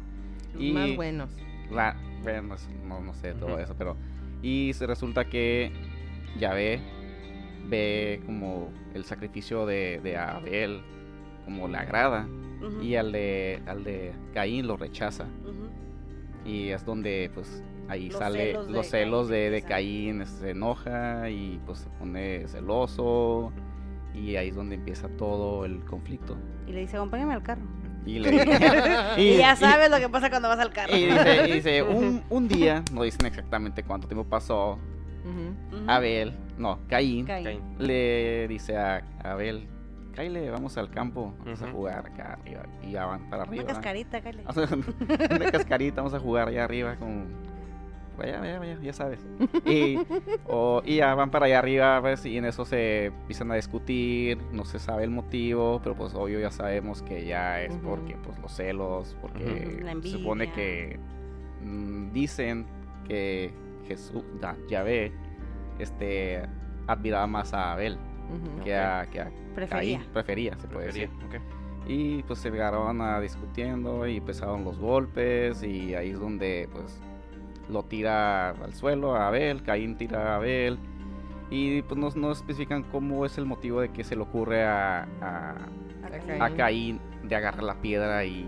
Los 0.55 0.63
Y 0.63 0.73
más 0.73 0.95
buenos. 0.95 1.31
la, 1.73 1.97
bueno, 2.23 2.55
es- 2.55 2.69
no, 2.87 3.01
no 3.01 3.15
sé 3.15 3.35
todo 3.35 3.59
eso, 3.59 3.75
pero... 3.77 3.97
Y 4.43 4.73
se 4.75 4.87
resulta 4.87 5.25
que 5.25 5.73
Yahvé 6.39 6.81
ve 7.69 8.21
como 8.27 8.71
el 8.95 9.05
sacrificio 9.05 9.67
de, 9.67 10.01
de 10.03 10.17
Abel, 10.17 10.83
como 11.45 11.67
le 11.69 11.79
agrada, 11.79 12.27
y 12.81 12.95
al 12.95 13.11
de, 13.13 13.61
al 13.67 13.83
de 13.83 14.13
Caín 14.35 14.67
lo 14.69 14.77
rechaza. 14.77 15.27
Y 16.45 16.69
es 16.69 16.85
donde 16.85 17.31
pues 17.35 17.63
ahí 17.89 18.09
Los 18.11 18.19
sale 18.19 18.39
celos 18.53 18.67
de 18.67 18.73
los 18.73 18.87
celos 18.87 19.29
Caín 19.29 19.33
de, 19.33 19.51
de. 19.51 19.63
Caín, 19.63 20.27
se 20.27 20.51
enoja 20.51 21.29
y 21.31 21.61
pues 21.67 21.79
se 21.81 21.91
pone 21.91 22.47
celoso. 22.49 23.53
Y 24.15 24.37
ahí 24.37 24.49
es 24.49 24.55
donde 24.55 24.75
empieza 24.75 25.09
todo 25.09 25.65
el 25.65 25.85
conflicto. 25.85 26.37
Y 26.67 26.73
le 26.73 26.81
dice, 26.81 26.97
acompáñame 26.97 27.35
al 27.35 27.43
carro. 27.43 27.63
Y, 28.05 28.19
le 28.19 28.31
dice- 28.31 28.59
Y, 29.17 29.37
ya 29.39 29.57
sabes 29.57 29.91
lo 29.91 29.99
que 29.99 30.09
pasa 30.09 30.29
cuando 30.29 30.49
vas 30.49 30.59
al 30.59 30.73
carro. 30.73 30.95
Y 30.95 31.07
dice, 31.07 31.49
y 31.49 31.53
dice, 31.53 31.83
un, 31.83 32.23
un 32.29 32.49
día, 32.49 32.83
no 32.93 33.03
dicen 33.03 33.27
exactamente 33.27 33.83
cuánto 33.83 34.07
tiempo 34.09 34.25
pasó. 34.29 34.79
Abel, 35.87 36.35
no, 36.59 36.81
Caín, 36.89 37.27
le 37.79 38.49
dice 38.49 38.77
a 38.77 39.05
Abel, 39.23 39.69
Caile, 40.13 40.51
vamos 40.51 40.77
al 40.77 40.91
campo, 40.91 41.35
vamos 41.45 41.63
a 41.63 41.71
jugar 41.71 42.07
acá 42.07 42.35
arriba. 42.35 42.65
Y 42.83 42.93
ya 42.93 43.07
van 43.07 43.29
para 43.31 43.45
arriba. 43.45 43.65
Una 43.65 43.73
cascarita, 43.73 44.21
Kyle. 44.21 44.43
Una 45.31 45.51
cascarita, 45.51 46.03
vamos 46.03 46.15
a 46.15 46.21
jugar 46.21 46.49
allá 46.49 46.65
arriba 46.65 46.97
con... 46.97 47.27
Vaya, 48.19 48.41
vaya, 48.41 48.59
vaya, 48.59 48.79
ya 48.83 48.93
sabes. 48.93 49.21
Y, 49.65 49.99
o- 50.47 50.83
y 50.85 50.97
ya 50.97 51.15
van 51.15 51.31
para 51.31 51.47
allá 51.47 51.59
arriba, 51.61 52.01
pues, 52.01 52.25
y 52.27 52.37
en 52.37 52.45
eso 52.45 52.65
se 52.65 53.07
empiezan 53.07 53.51
a 53.51 53.55
discutir, 53.55 54.39
no 54.53 54.65
se 54.65 54.79
sabe 54.79 55.05
el 55.05 55.11
motivo, 55.11 55.81
pero 55.83 55.95
pues 55.97 56.15
obvio 56.15 56.39
ya 56.41 56.51
sabemos 56.51 57.03
que 57.03 57.25
ya 57.25 57.63
es 57.63 57.75
porque 57.79 58.17
pues 58.23 58.39
los 58.39 58.53
celos, 58.53 59.17
porque 59.21 59.83
se 60.03 60.09
supone 60.11 60.53
que 60.53 60.99
mm, 61.63 62.13
dicen 62.13 62.67
que 63.09 63.51
Jesús, 63.89 64.23
da, 64.41 64.57
Yahvé, 64.69 65.13
este, 65.79 66.43
admiraba 66.87 67.27
más 67.27 67.53
a 67.55 67.73
Abel 67.73 67.99
que 68.65 68.77
a, 68.77 69.07
que 69.11 69.21
a 69.21 69.31
Prefería. 69.55 69.99
Caín, 69.99 70.13
prefería, 70.13 70.57
se 70.59 70.69
puede 70.69 70.87
decir. 70.87 71.09
Prefería, 71.11 71.41
ok. 71.47 71.89
Y 71.89 72.23
pues 72.23 72.39
se 72.39 72.51
llegaron 72.51 73.01
a 73.03 73.21
discutiendo 73.21 74.07
y 74.07 74.19
empezaron 74.19 74.65
los 74.65 74.79
golpes 74.79 75.63
y 75.63 75.95
ahí 75.95 76.11
es 76.11 76.21
donde 76.21 76.69
pues 76.73 77.01
lo 77.71 77.85
tira 77.85 78.51
al 78.51 78.75
suelo 78.75 79.15
a 79.15 79.29
Abel, 79.29 79.63
Caín 79.63 79.97
tira 79.97 80.33
a 80.33 80.37
Abel 80.37 80.79
y 81.51 81.83
pues 81.83 81.99
no, 81.99 82.09
no 82.17 82.33
especifican 82.33 82.83
cómo 82.85 83.27
es 83.27 83.39
el 83.39 83.45
motivo 83.47 83.81
de 83.81 83.91
que 83.91 84.05
se 84.05 84.17
le 84.17 84.23
ocurre 84.23 84.65
a, 84.65 85.07
a, 85.21 85.55
A 86.03 86.11
Caín. 86.27 86.43
a 86.43 86.51
Caín 86.51 87.01
de 87.25 87.37
agarrar 87.37 87.63
la 87.63 87.75
piedra 87.81 88.25
y, 88.25 88.47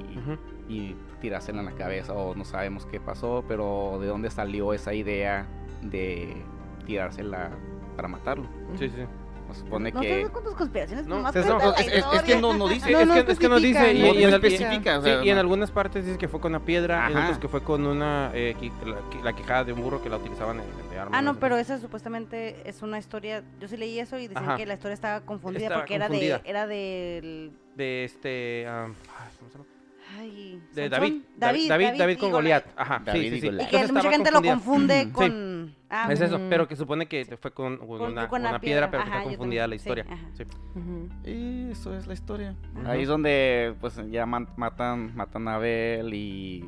y 0.69 0.97
tirársela 1.21 1.61
en 1.61 1.67
la 1.67 1.73
cabeza 1.73 2.13
o 2.15 2.35
no 2.35 2.45
sabemos 2.45 2.87
qué 2.87 3.01
pasó, 3.01 3.45
pero 3.47 3.99
de 4.01 4.07
dónde 4.07 4.31
salió 4.31 4.73
esa 4.73 4.95
idea 4.95 5.47
de 5.83 6.35
tirársela 6.87 7.51
para 7.97 8.09
matarlo. 8.09 8.47
Sí, 8.79 8.89
sí. 8.89 9.05
Supone 9.55 9.93
No 9.93 10.01
que... 10.01 10.09
sabes 10.09 10.29
cuántas 10.31 10.55
conspiraciones, 10.55 11.07
No, 11.07 11.17
es, 11.17 11.23
cuenta 11.33 11.41
la 11.59 11.71
es- 11.75 11.87
es- 11.89 12.05
es 12.15 12.23
que 12.23 12.37
no, 12.41 12.55
no 12.55 12.69
dice. 12.69 12.91
No, 12.91 12.99
es, 13.01 13.07
no 13.07 13.15
que, 13.25 13.33
es 13.33 13.39
que 13.39 13.49
no 13.49 13.59
dice. 13.61 13.93
Y, 13.95 14.01
no 14.03 14.15
y 14.15 14.25
en, 14.25 14.35
especifica, 14.35 14.99
o 14.99 15.03
sí, 15.03 15.09
sea, 15.09 15.25
y 15.25 15.29
en 15.29 15.35
no. 15.37 15.41
algunas 15.41 15.71
partes 15.71 16.05
dice 16.05 16.19
que 16.19 16.29
fue 16.29 16.41
con 16.41 16.53
una 16.53 16.65
piedra, 16.65 17.07
en 17.09 17.17
Ajá. 17.17 17.25
otras 17.27 17.39
que 17.39 17.49
fue 17.49 17.63
con 17.63 17.87
una. 17.87 18.31
eh, 18.35 18.55
qui- 18.61 18.73
la, 18.85 18.97
la 19.23 19.33
quijada 19.35 19.65
de 19.65 19.73
un 19.73 19.83
burro 19.83 20.03
que 20.03 20.09
la 20.11 20.17
utilizaban 20.17 20.61
en, 20.61 20.91
de 20.91 20.99
arma. 20.99 21.17
Ah, 21.17 21.23
no, 21.23 21.39
pero 21.39 21.57
esa 21.57 21.79
supuestamente 21.79 22.69
es 22.69 22.83
una 22.83 22.99
historia. 22.99 23.43
Yo 23.61 23.69
sí 23.69 23.77
leí 23.77 23.99
eso 23.99 24.19
y 24.19 24.29
decían 24.29 24.45
Ajá. 24.45 24.57
que 24.57 24.67
la 24.67 24.75
historia 24.75 24.95
estaba 24.95 25.21
confundida 25.23 25.65
Estaba 25.65 25.81
porque 25.83 25.99
confundida. 25.99 26.41
era 26.45 26.67
de 26.67 26.75
era 26.75 27.35
del 27.35 27.53
De 27.77 28.05
este. 28.05 28.67
ay, 28.69 28.93
¿cómo 29.39 29.51
se 29.51 29.59
llama? 29.59 29.65
Ay, 30.19 30.61
De. 30.75 30.89
David. 30.89 31.23
David, 31.37 31.69
David, 31.69 31.89
David 31.99 32.19
con 32.19 32.31
Goliat. 32.33 32.65
Ajá, 32.77 33.03
David 33.05 33.21
sí, 33.21 33.27
y 33.27 33.31
sí, 33.31 33.41
sí. 33.41 33.57
Y 33.61 33.67
que 33.67 33.93
mucha 33.93 34.11
gente 34.11 34.31
lo 34.31 34.43
confunde 34.43 35.05
Sí. 35.05 35.11
con 35.11 35.75
ah, 35.91 36.09
Es 36.13 36.21
eso, 36.21 36.39
Mm. 36.39 36.49
pero 36.51 36.67
que 36.69 36.77
supone 36.77 37.07
que 37.07 37.25
fue 37.41 37.53
con, 37.53 37.77
con 37.79 37.87
Con- 37.87 38.13
una, 38.13 38.29
con 38.29 38.41
una 38.41 38.51
una 38.51 38.61
piedra, 38.61 38.89
piedra, 38.89 38.91
pero 38.91 39.03
que 39.05 39.09
ajá, 39.11 39.19
está 39.19 39.29
confundida 39.31 39.67
la 39.67 39.73
sí, 39.73 39.77
historia. 39.77 40.07
ajá. 40.09 40.29
Sí. 40.35 40.45
Y 41.31 41.71
eso 41.71 41.97
es 41.97 42.07
la 42.07 42.15
historia. 42.15 42.55
Ahí 42.87 43.03
es 43.03 43.09
donde 43.09 43.75
pues 43.81 44.01
ya 44.11 44.27
matan, 44.27 45.15
matan 45.15 45.49
a 45.49 45.55
Abel 45.57 46.13
y 46.15 46.65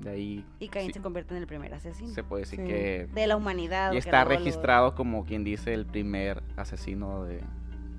de 0.00 0.10
ahí 0.10 0.44
y 0.60 0.68
Caín 0.68 0.86
sí, 0.88 0.92
se 0.92 1.00
convierte 1.02 1.34
en 1.34 1.40
el 1.40 1.48
primer 1.48 1.74
asesino 1.74 2.08
se 2.14 2.22
puede 2.22 2.42
decir 2.44 2.60
Sí. 2.60 2.66
que 2.66 3.08
de 3.12 3.26
la 3.26 3.36
humanidad. 3.36 3.92
y 3.92 3.96
está 3.96 4.22
lo- 4.22 4.30
registrado 4.30 4.94
como 4.94 5.24
quien 5.24 5.42
dice 5.42 5.74
el 5.74 5.86
primer 5.86 6.40
asesino 6.56 7.24
de, 7.24 7.42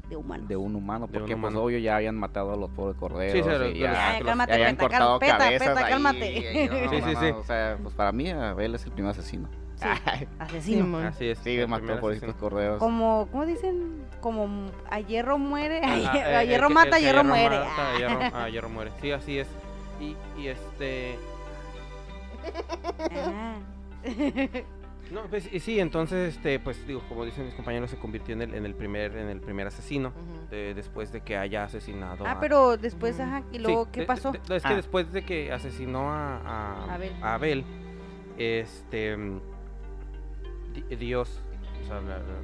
de 0.10 0.16
humanos. 0.18 0.48
de 0.48 0.56
un 0.58 0.76
humano, 0.76 1.08
De 1.08 1.18
un 1.18 1.20
porque 1.24 1.36
pues 1.36 1.52
humano. 1.52 1.64
obvio 1.64 1.78
ya 1.80 1.96
habían 1.98 2.16
matado 2.16 2.54
a 2.54 2.58
los 2.58 2.70
pobres 2.72 2.98
corderos 2.98 3.32
Sí, 3.34 3.42
sí, 3.44 3.78
y 3.78 3.80
ya, 3.80 4.10
Ay, 4.12 4.20
los- 4.20 4.28
cálmate, 4.28 4.50
ya 4.52 4.56
habían 4.56 4.76
peta, 4.76 4.90
cal- 4.90 5.00
cortado 5.00 5.20
peta, 5.20 5.38
cabezas 5.38 5.68
peta, 5.70 5.86
ahí, 5.86 5.92
cálmate. 5.92 6.34
y- 6.34 6.68
no, 6.68 6.76
Sí, 6.80 6.86
no, 6.86 6.90
sí, 7.08 7.14
no, 7.14 7.20
sí. 7.22 7.26
O 7.28 7.44
sea, 7.44 7.78
pues 7.82 7.96
para 7.96 8.12
mí 8.12 8.30
Abel 8.30 8.76
es 8.76 8.86
el 8.86 8.92
primer 8.92 9.12
asesino. 9.12 9.48
Sí. 9.76 9.88
Asesino. 10.40 10.98
Así 10.98 11.28
es. 11.30 11.40
sí, 11.40 11.58
mató 11.66 12.00
por 12.02 12.12
estos 12.12 12.36
corderos. 12.36 12.80
Como, 12.80 13.30
¿cómo 13.32 13.46
dicen? 13.46 14.04
Como 14.20 14.70
a 14.90 15.00
hierro 15.00 15.38
muere, 15.38 15.80
a, 15.82 15.94
Ah, 15.94 15.96
hie- 15.98 16.18
eh, 16.20 16.36
a 16.36 16.42
el 16.44 16.50
hierro 16.50 16.68
que- 16.68 16.74
mata, 16.74 16.88
el 16.90 16.94
que 16.96 17.02
hierro 17.02 17.24
muere. 17.24 17.60
mata, 17.60 17.92
a 17.94 17.98
hierro, 17.98 18.20
a 18.36 18.50
hierro 18.50 18.70
muere. 18.70 18.92
Sí, 19.00 19.12
así 19.14 19.40
es. 19.40 19.48
Y, 20.02 20.18
y 20.42 20.48
este. 20.48 21.18
Ah. 23.16 23.56
No, 25.12 25.24
pues 25.24 25.52
y 25.52 25.60
sí, 25.60 25.80
entonces, 25.80 26.36
este, 26.36 26.60
pues 26.60 26.86
digo, 26.86 27.02
como 27.10 27.26
dicen 27.26 27.46
mis 27.46 27.56
compañeros, 27.56 27.90
se 27.90 27.98
convirtió 27.98 28.34
en 28.36 28.44
el, 28.44 28.54
en 28.54 28.66
el 28.66 28.76
primer, 28.76 29.16
en 29.18 29.28
el 29.30 29.40
primer 29.42 29.66
asesino. 29.68 30.14
De- 30.52 30.74
después 30.76 31.12
de 31.12 31.22
que 31.22 31.36
haya 31.36 31.64
asesinado 31.64 32.26
Ah, 32.28 32.34
a- 32.34 32.40
pero 32.40 32.78
después, 32.78 33.16
Ujú. 33.16 33.24
ajá, 33.24 33.44
y 33.52 33.56
Sí, 33.58 33.62
luego, 33.64 33.92
¿qué 33.92 34.02
de- 34.02 34.06
pasó? 34.06 34.32
de- 34.32 34.56
es 34.56 34.64
que 34.64 34.74
Ah. 34.74 34.76
después 34.76 35.12
de 35.12 35.24
que 35.24 35.52
asesinó 35.52 36.12
a, 36.12 36.38
a- 36.38 36.94
Abel. 36.94 37.12
a 37.24 37.34
Abel, 37.34 37.64
este 38.38 39.18
di- 40.74 40.96
Dios 40.96 41.42
o 41.82 41.88
sea, 41.88 42.02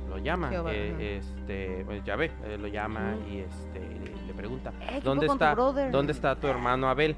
lo 0.09 0.17
llama, 0.17 0.49
Jehová, 0.49 0.71
eh, 0.73 1.17
este, 1.17 1.83
pues, 1.85 2.03
Yahvé, 2.03 2.31
eh, 2.45 2.57
lo 2.59 2.67
llama 2.67 3.15
y 3.29 3.39
este 3.39 3.79
le, 3.79 4.25
le 4.27 4.33
pregunta, 4.33 4.73
Eh, 4.81 4.87
¿qué 4.95 5.01
¿dónde 5.01 5.27
está, 5.27 5.53
brother? 5.53 5.91
dónde 5.91 6.13
está 6.13 6.35
tu 6.35 6.47
hermano 6.47 6.89
Abel? 6.89 7.15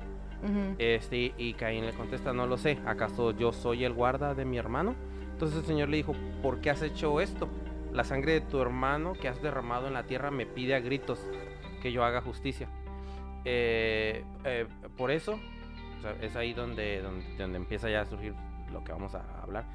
Este, 0.77 1.33
y 1.37 1.53
Caín 1.53 1.85
le 1.85 1.93
contesta, 1.93 2.31
no 2.33 2.45
lo 2.47 2.57
sé, 2.57 2.77
¿acaso 2.85 3.31
yo 3.31 3.51
soy 3.53 3.85
el 3.85 3.93
guarda 3.93 4.35
de 4.35 4.45
mi 4.45 4.57
hermano? 4.57 4.93
Entonces 5.37 5.59
el 5.59 5.65
Señor 5.65 5.89
le 5.89 5.97
dijo, 5.97 6.15
¿por 6.41 6.61
qué 6.61 6.71
has 6.71 6.81
hecho 6.81 7.21
esto? 7.21 7.47
La 7.93 8.03
sangre 8.03 8.31
de 8.31 8.41
tu 8.41 8.59
hermano 8.59 9.13
que 9.13 9.27
has 9.27 9.39
derramado 9.39 9.85
en 9.85 9.93
la 9.93 10.07
tierra 10.07 10.31
me 10.31 10.47
pide 10.47 10.73
a 10.73 10.79
gritos 10.79 11.23
que 11.79 11.91
yo 11.91 12.03
haga 12.03 12.21
justicia. 12.21 12.67
Eh, 13.45 14.23
eh, 14.45 14.65
por 14.97 15.11
eso, 15.11 15.39
o 15.99 16.01
sea, 16.01 16.15
es 16.23 16.35
ahí 16.35 16.55
donde, 16.55 17.03
donde, 17.03 17.23
donde 17.37 17.57
empieza 17.57 17.87
ya 17.87 18.01
a 18.01 18.05
surgir 18.05 18.33
lo 18.73 18.83
que 18.83 18.91
vamos 18.91 19.13
a 19.13 19.21
hablar. 19.43 19.65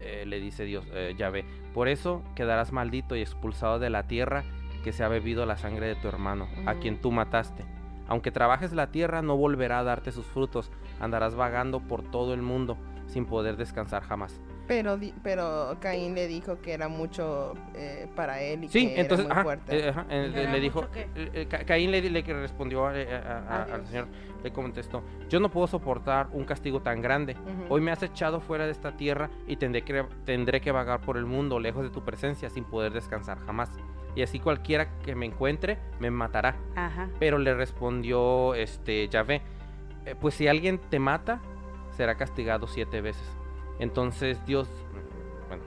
Eh, 0.00 0.24
le 0.26 0.40
dice 0.40 0.64
Dios, 0.64 0.86
eh, 0.94 1.14
Yahvé, 1.14 1.44
por 1.74 1.88
eso 1.88 2.22
quedarás 2.34 2.72
maldito 2.72 3.16
y 3.16 3.20
expulsado 3.20 3.78
de 3.78 3.90
la 3.90 4.06
tierra 4.06 4.44
que 4.82 4.94
se 4.94 5.04
ha 5.04 5.08
bebido 5.08 5.44
la 5.44 5.58
sangre 5.58 5.88
de 5.88 5.96
tu 5.96 6.08
hermano, 6.08 6.48
a 6.64 6.76
quien 6.76 7.02
tú 7.02 7.12
mataste. 7.12 7.66
Aunque 8.08 8.30
trabajes 8.30 8.72
la 8.72 8.90
tierra, 8.90 9.20
no 9.20 9.36
volverá 9.36 9.80
a 9.80 9.84
darte 9.84 10.10
sus 10.10 10.24
frutos. 10.24 10.72
Andarás 11.00 11.34
vagando 11.34 11.80
por 11.80 12.02
todo 12.02 12.32
el 12.32 12.40
mundo 12.40 12.78
sin 13.06 13.26
poder 13.26 13.58
descansar 13.58 14.02
jamás. 14.02 14.40
Pero, 14.66 14.96
di- 14.96 15.14
pero 15.22 15.76
Caín 15.80 16.14
le 16.14 16.26
dijo 16.26 16.60
que 16.60 16.72
era 16.72 16.88
mucho 16.88 17.54
eh, 17.74 18.08
para 18.16 18.40
él 18.40 18.64
y 18.64 18.68
Sí, 18.68 18.88
que 18.94 19.00
entonces 19.00 19.26
era 19.26 19.34
muy 19.34 19.40
ajá, 19.40 19.42
fuerte. 19.44 19.78
eh, 19.78 19.88
ajá, 19.90 20.06
eh, 20.10 20.28
le- 20.32 20.42
¿Era 20.42 20.52
le 20.52 20.60
dijo, 20.60 20.84
eh, 20.94 21.08
eh, 21.14 21.46
Ca- 21.48 21.64
Caín 21.64 21.90
le, 21.92 22.02
le 22.10 22.22
que 22.24 22.34
respondió 22.34 22.90
eh, 22.92 23.06
a- 23.14 23.18
a- 23.18 23.38
a- 23.38 23.62
A 23.62 23.74
al. 23.76 23.86
Señor, 23.86 24.08
le 24.42 24.52
contestó, 24.52 25.02
yo 25.28 25.38
no 25.40 25.50
puedo 25.50 25.66
soportar 25.68 26.28
un 26.32 26.44
castigo 26.44 26.80
tan 26.82 27.00
grande. 27.00 27.36
Hoy 27.68 27.80
me 27.80 27.92
has 27.92 28.02
echado 28.02 28.40
fuera 28.40 28.64
de 28.66 28.72
esta 28.72 28.96
tierra 28.96 29.30
y 29.46 29.56
tendré 29.56 29.82
que, 29.82 30.04
tendré 30.24 30.60
que 30.60 30.72
vagar 30.72 31.00
por 31.00 31.16
el 31.16 31.26
mundo 31.26 31.60
lejos 31.60 31.84
de 31.84 31.90
tu 31.90 32.04
presencia 32.04 32.50
sin 32.50 32.64
poder 32.64 32.92
descansar 32.92 33.38
jamás. 33.38 33.70
Y 34.16 34.22
así 34.22 34.40
cualquiera 34.40 34.98
que 35.04 35.14
me 35.14 35.26
encuentre 35.26 35.78
me 36.00 36.10
matará. 36.10 36.56
Ajá. 36.74 37.08
Pero 37.20 37.38
le 37.38 37.54
respondió 37.54 38.54
este 38.54 39.08
Yahvé, 39.08 39.42
"Eh, 40.06 40.14
pues 40.20 40.34
si 40.34 40.48
alguien 40.48 40.78
te 40.78 40.98
mata, 40.98 41.40
será 41.96 42.16
castigado 42.16 42.66
siete 42.66 43.00
veces. 43.00 43.22
Entonces 43.78 44.44
Dios, 44.46 44.68
mm, 44.68 45.48
bueno, 45.48 45.62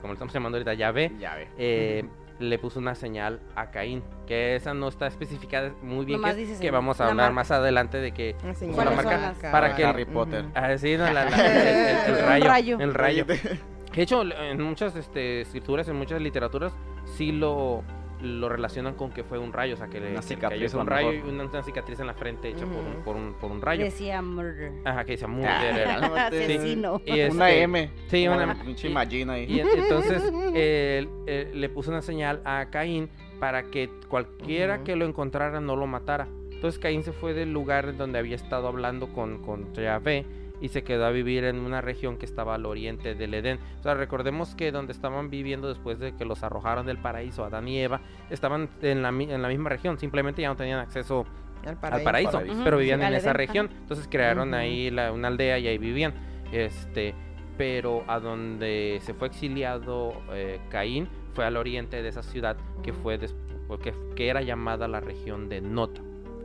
como 0.00 0.08
le 0.08 0.12
estamos 0.14 0.32
llamando 0.34 0.56
ahorita 0.58 0.74
Yahvé, 0.74 1.12
Ya 1.18 1.34
ve. 1.34 1.48
eh, 1.58 2.04
le 2.38 2.58
puso 2.58 2.78
una 2.80 2.94
señal 2.94 3.40
a 3.54 3.70
Caín, 3.70 4.02
que 4.26 4.56
esa 4.56 4.74
no 4.74 4.88
está 4.88 5.06
especificada 5.06 5.72
muy 5.82 6.04
bien, 6.04 6.22
que, 6.22 6.34
dice 6.34 6.60
que 6.60 6.70
vamos 6.70 7.00
a 7.00 7.04
hablar 7.08 7.26
marca. 7.32 7.34
más 7.34 7.50
adelante 7.50 7.96
de 7.98 8.12
que 8.12 8.36
Una 8.44 8.54
señal 8.54 8.74
¿Cuáles 8.74 8.96
de 8.98 9.02
son 9.04 9.12
las- 9.12 9.38
acá. 9.38 9.52
para 9.52 9.74
que- 9.74 9.84
Harry 9.86 10.04
Potter. 10.04 10.44
Ujú. 10.44 10.52
Ah, 10.54 10.76
sí, 10.76 10.96
no, 10.98 11.04
la- 11.10 11.24
la- 11.24 11.30
el, 11.46 11.66
el- 11.66 12.14
el 12.16 12.22
Un 12.22 12.28
rayo, 12.28 12.46
rayo. 12.48 12.78
el 12.80 12.94
rayo. 12.94 13.24
De 13.24 14.02
hecho, 14.02 14.22
en 14.22 14.60
muchas 14.62 14.94
este, 14.96 15.40
escrituras, 15.40 15.88
en 15.88 15.96
muchas 15.96 16.20
literaturas, 16.20 16.74
sí 17.16 17.32
lo, 17.32 17.82
lo 18.22 18.48
relacionan 18.48 18.94
con 18.94 19.10
que 19.10 19.24
fue 19.24 19.38
un 19.38 19.52
rayo, 19.52 19.74
o 19.74 19.76
sea, 19.76 19.88
que 19.88 20.00
le 20.00 20.06
Una 20.12 20.20
que 20.20 20.28
le 20.28 20.34
cicatriz, 20.34 20.72
cayó 20.72 20.80
un 20.80 20.86
rayo 20.86 21.12
y 21.12 21.18
una, 21.20 21.44
una 21.44 21.62
cicatriz 21.62 22.00
en 22.00 22.06
la 22.06 22.14
frente 22.14 22.48
hecha 22.48 22.64
por, 22.64 22.76
un, 22.78 23.02
por, 23.04 23.16
un, 23.16 23.34
por 23.34 23.50
un 23.50 23.60
rayo. 23.60 23.84
Decía 23.84 24.22
murder. 24.22 24.72
Ajá, 24.84 25.04
que 25.04 25.12
decía 25.12 25.28
Ah, 25.28 25.30
murder. 25.30 25.88
Asesino. 26.18 27.00
Y 27.06 27.20
Una 27.22 27.50
este- 27.50 27.62
M. 27.62 27.90
Sí, 28.08 28.26
una- 28.28 28.56
Imagine 28.84 29.32
ahí. 29.32 29.44
Y 29.48 29.60
en- 29.60 29.68
entonces 29.68 30.22
él, 30.54 31.08
eh, 31.26 31.50
le 31.54 31.68
puso 31.68 31.90
una 31.90 32.02
señal 32.02 32.40
a 32.44 32.66
Caín 32.70 33.10
para 33.40 33.64
que 33.64 33.90
cualquiera 34.08 34.82
que 34.82 34.96
lo 34.96 35.04
encontrara 35.04 35.60
no 35.60 35.76
lo 35.76 35.86
matara. 35.86 36.26
Entonces 36.52 36.78
Caín 36.78 37.02
se 37.02 37.12
fue 37.12 37.34
del 37.34 37.52
lugar 37.52 37.96
donde 37.96 38.18
había 38.18 38.34
estado 38.36 38.66
hablando 38.68 39.08
con, 39.12 39.42
con 39.42 39.72
Yahvé 39.74 40.24
y 40.60 40.68
se 40.68 40.82
quedó 40.84 41.04
a 41.06 41.10
vivir 41.10 41.44
en 41.44 41.58
una 41.58 41.80
región 41.80 42.16
que 42.16 42.24
estaba 42.26 42.54
al 42.54 42.64
oriente 42.66 43.14
del 43.14 43.34
Edén. 43.34 43.58
O 43.80 43.82
sea, 43.82 43.94
recordemos 43.94 44.54
que 44.54 44.72
donde 44.72 44.92
estaban 44.92 45.28
viviendo 45.30 45.68
después 45.68 45.98
de 45.98 46.14
que 46.14 46.24
los 46.24 46.42
arrojaron 46.42 46.86
del 46.86 46.98
paraíso 46.98 47.44
Adán 47.44 47.68
y 47.68 47.78
Eva, 47.80 48.00
estaban 48.30 48.68
en 48.82 49.02
la, 49.02 49.12
mi- 49.12 49.30
en 49.30 49.42
la 49.42 49.48
misma 49.48 49.68
región, 49.70 49.98
simplemente 49.98 50.42
ya 50.42 50.48
no 50.48 50.56
tenían 50.56 50.78
acceso 50.80 51.26
Al 51.64 51.76
al 51.92 52.02
paraíso. 52.02 52.40
pero 52.64 52.78
vivían 52.78 53.00
sí, 53.00 53.06
en 53.06 53.14
esa 53.14 53.32
región. 53.32 53.68
Entonces 53.82 54.08
crearon 54.10 54.54
ahí 54.54 54.90
la- 54.90 55.12
una 55.12 55.28
aldea 55.28 55.58
y 55.58 55.66
ahí 55.68 55.78
vivían. 55.78 56.14
Este, 56.52 57.14
pero 57.58 58.04
a 58.06 58.20
donde 58.20 58.98
se 59.02 59.14
fue 59.14 59.28
exiliado 59.28 60.12
eh, 60.32 60.60
Caín 60.70 61.08
fue 61.34 61.44
al 61.44 61.56
oriente 61.56 62.02
de 62.02 62.08
esa 62.08 62.22
ciudad 62.22 62.56
que 62.82 62.92
fue 62.92 63.18
que, 63.18 63.92
que 64.14 64.28
era 64.28 64.42
llamada 64.42 64.86
la 64.88 65.00
región 65.00 65.48
de 65.48 65.60
Nod, 65.60 65.90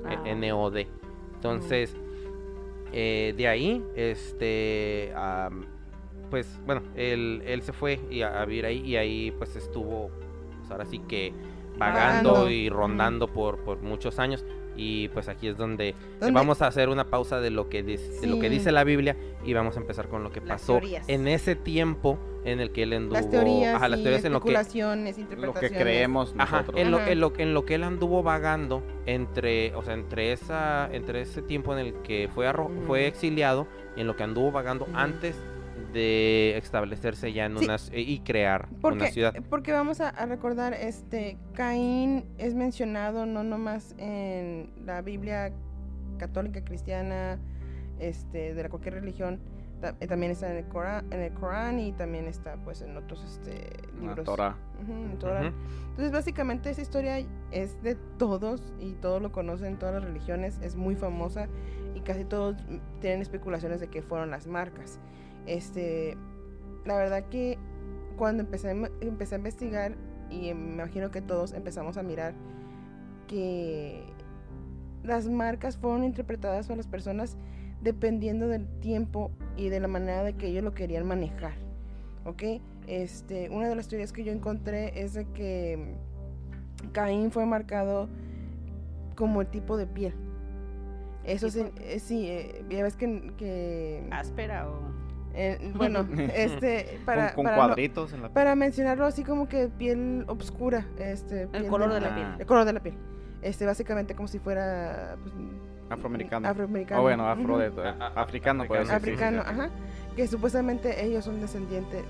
Ah. 0.06 0.14
eh, 0.26 0.32
N-O-D. 0.32 0.88
Entonces, 1.36 1.96
eh, 2.92 3.34
de 3.38 3.48
ahí, 3.48 3.84
este, 3.96 5.14
am, 5.16 5.66
pues 6.30 6.60
bueno, 6.66 6.82
él, 6.96 7.42
él 7.46 7.62
se 7.62 7.74
fue 7.74 8.00
y 8.10 8.22
a, 8.22 8.42
a 8.42 8.46
vivir 8.46 8.66
ahí 8.66 8.80
y 8.86 8.96
ahí 8.96 9.32
pues 9.32 9.56
estuvo, 9.56 10.10
pues 10.60 10.72
ahora 10.72 10.86
sí 10.86 11.00
que 11.00 11.34
vagando 11.78 12.32
Vagando. 12.34 12.50
y 12.52 12.70
rondando 12.70 13.28
por, 13.28 13.64
por 13.64 13.82
muchos 13.82 14.20
años. 14.20 14.46
Y 14.76 15.10
pues 15.10 15.28
aquí 15.28 15.48
es 15.48 15.58
donde 15.58 15.96
¿Dónde? 16.20 16.34
vamos 16.34 16.62
a 16.62 16.68
hacer 16.68 16.90
una 16.90 17.06
pausa 17.06 17.40
de 17.42 17.50
lo 17.50 17.68
que 17.70 17.86
dis- 17.86 18.22
de 18.22 18.28
lo 18.28 18.40
que 18.40 18.50
dice 18.50 18.72
la 18.72 18.84
Biblia 18.84 19.16
y 19.44 19.54
vamos 19.54 19.76
a 19.76 19.80
empezar 19.82 20.08
con 20.08 20.24
lo 20.24 20.32
que 20.32 20.40
Las 20.40 20.62
pasó 20.62 20.74
teorías. 20.80 21.08
en 21.10 21.28
ese 21.28 21.56
tiempo 21.56 22.18
en 22.46 22.60
el 22.60 22.72
que 22.72 22.84
él 22.84 22.94
anduvo 22.94 23.14
Las 23.16 23.30
teorías, 23.30 23.76
ajá, 23.76 23.90
las 23.90 24.00
y 24.00 24.04
teorías 24.04 24.26
en 24.26 24.34
lo 24.34 24.40
que 24.42 24.52
Lo 25.46 25.54
creemos 25.54 26.34
Ajá, 26.38 26.58
nosotros. 26.62 26.82
en 26.82 26.90
lo, 26.92 27.00
en, 27.06 27.20
lo, 27.20 27.34
en 27.38 27.54
lo 27.54 27.66
que 27.66 27.76
él 27.76 27.84
anduvo 27.84 28.24
vagando 28.24 28.82
entre, 29.06 29.76
o 29.76 29.84
sea, 29.84 29.94
entre 29.94 30.32
esa, 30.32 30.90
entre 30.92 31.22
ese 31.22 31.42
tiempo 31.42 31.74
en 31.74 31.80
el 31.86 31.94
que 32.02 32.30
fue 32.34 32.48
arro- 32.48 32.72
fue 32.88 33.08
exiliado 33.08 33.68
y 33.96 34.02
en 34.02 34.08
lo 34.08 34.16
que 34.16 34.24
anduvo 34.24 34.52
vagando 34.52 34.88
antes 34.94 35.36
de 35.94 36.58
establecerse 36.58 37.34
ya 37.34 37.46
en 37.46 37.58
Sí. 37.58 37.66
una 37.66 37.76
ci- 37.76 37.92
y 37.94 38.20
crear 38.20 38.70
Porque, 38.82 38.98
una 38.98 39.08
ciudad. 39.08 39.34
porque 39.50 39.72
vamos 39.72 40.02
a, 40.02 40.10
a 40.10 40.26
recordar, 40.26 40.74
este, 40.74 41.38
Caín 41.54 42.26
es 42.38 42.56
mencionado 42.56 43.26
no 43.26 43.44
nomás 43.44 43.96
en 43.98 44.72
la 44.86 45.02
Biblia 45.02 45.52
católica, 46.18 46.64
cristiana, 46.64 47.40
este, 48.00 48.54
de 48.54 48.64
la 48.64 48.70
cualquier 48.70 48.96
religión, 48.96 49.40
ta- 49.80 49.96
eh, 50.00 50.08
también 50.08 50.32
está 50.32 50.50
en 50.52 50.58
el 50.58 50.66
Corán, 50.68 51.06
en 51.12 51.22
el 51.22 51.34
Corán 51.34 51.80
y 51.80 51.92
también 51.94 52.26
está, 52.28 52.56
pues, 52.64 52.82
en 52.82 52.96
otros, 52.98 53.24
este, 53.24 53.70
La 53.96 54.00
libros. 54.00 54.20
En 54.20 54.26
Torah. 54.26 54.56
Entonces, 55.90 56.12
básicamente 56.12 56.70
esa 56.70 56.82
historia 56.82 57.24
es 57.52 57.82
de 57.84 57.96
todos 58.18 58.74
y 58.80 58.94
todos 58.94 59.22
lo 59.22 59.32
conocen, 59.32 59.78
todas 59.78 59.96
las 59.96 60.04
religiones, 60.04 60.60
es 60.64 60.76
muy 60.76 60.96
famosa 60.96 61.48
y 61.96 62.00
casi 62.02 62.24
todos 62.24 62.56
mm, 62.68 62.78
tienen 63.02 63.22
especulaciones 63.22 63.80
de 63.80 63.88
que 63.88 64.02
fueron 64.02 64.32
las 64.32 64.48
marcas. 64.48 65.00
Este, 65.46 66.18
la 66.86 66.98
verdad 66.98 67.26
que 67.30 67.58
cuando 68.18 68.44
empecé, 68.44 68.72
empecé 69.02 69.36
a 69.36 69.38
investigar 69.38 69.96
y 70.30 70.54
me 70.54 70.74
imagino 70.74 71.12
que 71.12 71.22
todos 71.22 71.54
empezamos 71.54 71.98
a 71.98 72.04
mirar 72.04 72.34
que 73.28 74.04
las 75.04 75.28
marcas 75.28 75.78
fueron 75.78 76.04
interpretadas 76.04 76.68
por 76.68 76.78
las 76.78 76.88
personas 76.88 77.38
dependiendo 77.82 78.48
del 78.48 78.68
tiempo 78.80 79.32
y 79.58 79.70
de 79.70 79.80
la 79.80 79.88
manera 79.88 80.24
de 80.24 80.34
que 80.34 80.48
ellos 80.48 80.64
lo 80.64 80.74
querían 80.74 81.06
manejar. 81.08 81.54
¿Ok? 82.26 82.44
Este, 82.88 83.50
una 83.50 83.68
de 83.68 83.76
las 83.76 83.88
teorías 83.88 84.14
que 84.14 84.24
yo 84.24 84.32
encontré 84.32 85.02
es 85.02 85.14
de 85.14 85.26
que 85.26 85.96
Caín 86.92 87.32
fue 87.32 87.46
marcado 87.46 88.10
como 89.16 89.42
el 89.42 89.48
tipo 89.48 89.78
de 89.78 89.88
piel. 89.88 90.14
Eso 91.24 91.50
sí, 91.50 91.64
eh, 91.78 92.00
sí, 92.00 92.28
eh, 92.28 92.66
ya 92.70 92.84
ves 92.84 92.96
que, 92.96 93.34
que 93.38 94.08
Áspera 94.12 94.70
o. 94.70 95.01
eh, 95.34 95.72
bueno, 95.76 96.06
este, 96.36 97.00
para, 97.06 97.28
con 97.34 97.36
con 97.36 97.44
para, 97.46 97.58
no- 97.58 97.64
cuadritos 97.68 98.14
en 98.14 98.22
la 98.24 98.30
para 98.30 98.56
mencionarlo 98.56 99.06
así 99.06 99.24
como 99.24 99.48
que 99.48 99.68
piel 99.68 100.26
oscura, 100.28 100.86
este, 101.00 101.48
piel 101.48 101.68
color 101.68 101.94
de 101.94 102.02
la 102.02 102.16
piel. 102.16 102.28
el 102.40 102.46
color 102.46 102.66
de 102.66 102.74
la 102.74 102.80
piel. 102.82 102.96
Este, 103.42 103.66
básicamente 103.66 104.14
como 104.16 104.28
si 104.28 104.38
fuera 104.40 105.16
pues, 105.22 105.34
Afroamericano. 105.90 106.48
afroamericano. 106.48 107.02
O 107.02 107.04
bueno, 107.04 107.28
afro 107.28 107.58
de, 107.58 107.72
ah, 108.00 108.12
africano, 108.16 108.66
puede 108.66 108.86
ser. 108.86 109.00
sí, 109.00 109.06
sí, 109.06 109.12
africano, 109.12 109.44
sí. 109.44 109.50
ajá, 109.50 109.70
que 110.16 110.28
supuestamente 110.28 111.04
ellos 111.06 111.26
son 111.26 111.42
descendientes 111.42 112.04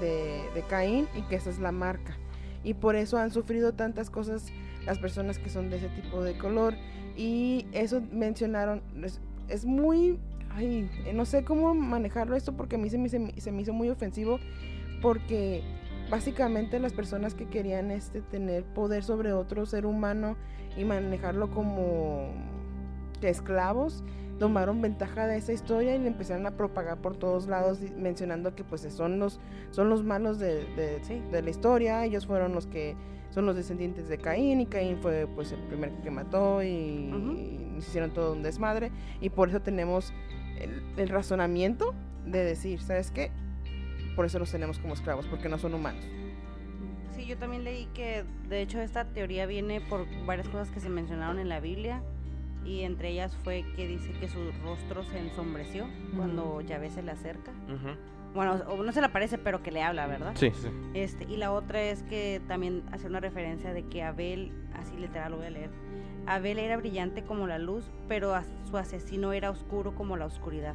de, 0.00 0.42
de 0.54 0.62
Caín 0.68 1.06
y 1.14 1.22
que 1.22 1.36
esa 1.36 1.50
es 1.50 1.58
la 1.58 1.72
marca. 1.72 2.16
Y 2.64 2.74
por 2.74 2.96
eso 2.96 3.18
han 3.18 3.30
sufrido 3.30 3.72
tantas 3.74 4.10
cosas 4.10 4.50
las 4.86 4.98
personas 4.98 5.38
que 5.38 5.50
son 5.50 5.70
de 5.70 5.76
ese 5.76 5.88
tipo 5.88 6.22
de 6.22 6.36
color. 6.38 6.74
Y 7.16 7.66
eso 7.72 8.02
mencionaron, 8.12 8.82
es, 9.02 9.20
es 9.48 9.64
muy, 9.64 10.18
ay, 10.56 10.90
eh, 11.04 11.12
no 11.12 11.24
sé 11.24 11.44
cómo 11.44 11.74
manejarlo 11.74 12.34
esto 12.34 12.54
porque 12.56 12.76
a 12.76 12.78
mí 12.78 12.88
se 12.90 12.98
me, 12.98 13.08
se 13.08 13.18
me- 13.52 13.60
hizo 13.62 13.72
muy 13.72 13.88
ofensivo 13.90 14.38
porque 15.02 15.62
básicamente 16.10 16.78
las 16.80 16.92
personas 16.92 17.34
que 17.34 17.46
querían 17.46 17.90
este 17.90 18.22
tener 18.22 18.64
poder 18.64 19.04
sobre 19.04 19.32
otro 19.32 19.66
ser 19.66 19.86
humano 19.86 20.36
y 20.76 20.84
manejarlo 20.84 21.50
como 21.50 22.30
que 23.20 23.28
esclavos 23.28 24.02
tomaron 24.38 24.82
ventaja 24.82 25.26
de 25.26 25.36
esa 25.38 25.52
historia 25.52 25.94
y 25.96 25.98
le 25.98 26.08
empezaron 26.08 26.46
a 26.46 26.52
propagar 26.52 26.98
por 26.98 27.16
todos 27.16 27.46
lados 27.46 27.80
mencionando 27.96 28.54
que 28.54 28.64
pues 28.64 28.82
son 28.82 29.18
los 29.18 29.40
son 29.70 29.88
los 29.88 30.04
malos 30.04 30.38
de, 30.38 30.64
de- 30.76 30.98
Sí. 31.02 31.20
de 31.32 31.42
la 31.42 31.50
historia 31.50 32.04
ellos 32.04 32.26
fueron 32.26 32.52
los 32.52 32.66
que 32.66 32.94
son 33.30 33.44
los 33.46 33.56
descendientes 33.56 34.08
de 34.08 34.18
Caín 34.18 34.60
y 34.60 34.66
Caín 34.66 34.98
fue 34.98 35.26
pues 35.34 35.52
el 35.52 35.58
primer 35.60 35.90
que 36.02 36.10
mató 36.10 36.62
y, 36.62 37.10
Ujú. 37.12 37.32
y 37.32 37.74
hicieron 37.78 38.12
todo 38.12 38.32
un 38.34 38.42
desmadre 38.42 38.90
y 39.20 39.30
por 39.30 39.48
eso 39.48 39.60
tenemos 39.60 40.12
el, 40.60 40.82
el 40.96 41.08
razonamiento 41.08 41.94
de 42.26 42.44
decir 42.44 42.80
sabes 42.80 43.10
qué 43.10 43.30
por 44.14 44.24
eso 44.26 44.38
los 44.38 44.50
tenemos 44.50 44.78
como 44.78 44.94
esclavos 44.94 45.26
porque 45.26 45.48
no 45.48 45.58
son 45.58 45.74
humanos 45.74 46.04
Sí, 47.14 47.24
yo 47.24 47.38
también 47.38 47.64
leí 47.64 47.86
que 47.94 48.24
de 48.48 48.60
hecho 48.60 48.78
esta 48.80 49.06
teoría 49.06 49.46
viene 49.46 49.80
por 49.80 50.06
varias 50.26 50.48
cosas 50.48 50.70
que 50.70 50.80
se 50.80 50.90
mencionaron 50.90 51.38
en 51.38 51.48
la 51.48 51.60
Biblia 51.60 52.02
y 52.62 52.82
entre 52.82 53.08
ellas 53.10 53.34
fue 53.42 53.64
que 53.74 53.86
dice 53.86 54.10
que 54.20 54.28
su 54.28 54.52
rostro 54.62 55.02
se 55.04 55.18
ensombreció 55.18 55.86
cuando 56.14 56.60
Yahvé 56.60 56.90
se 56.90 57.02
le 57.02 57.12
acerca. 57.12 57.52
Bueno, 58.34 58.54
o 58.68 58.82
no 58.82 58.92
se 58.92 59.00
le 59.00 59.06
aparece, 59.06 59.38
pero 59.38 59.62
que 59.62 59.70
le 59.70 59.82
habla, 59.82 60.06
¿verdad? 60.06 60.32
Sí, 60.34 60.50
sí. 60.54 60.68
Este, 60.92 61.24
y 61.24 61.36
la 61.38 61.52
otra 61.52 61.80
es 61.80 62.02
que 62.02 62.42
también 62.48 62.82
hace 62.92 63.06
una 63.06 63.20
referencia 63.20 63.72
de 63.72 63.84
que 63.86 64.02
Abel, 64.02 64.52
así 64.74 64.94
literal 64.96 65.30
lo 65.30 65.38
voy 65.38 65.46
a 65.46 65.50
leer, 65.50 65.70
Abel 66.26 66.58
era 66.58 66.76
brillante 66.76 67.22
como 67.22 67.46
la 67.46 67.58
luz, 67.58 67.84
pero 68.08 68.34
a- 68.34 68.44
su 68.68 68.76
asesino 68.76 69.32
era 69.32 69.50
oscuro 69.50 69.94
como 69.94 70.16
la 70.16 70.26
oscuridad. 70.26 70.74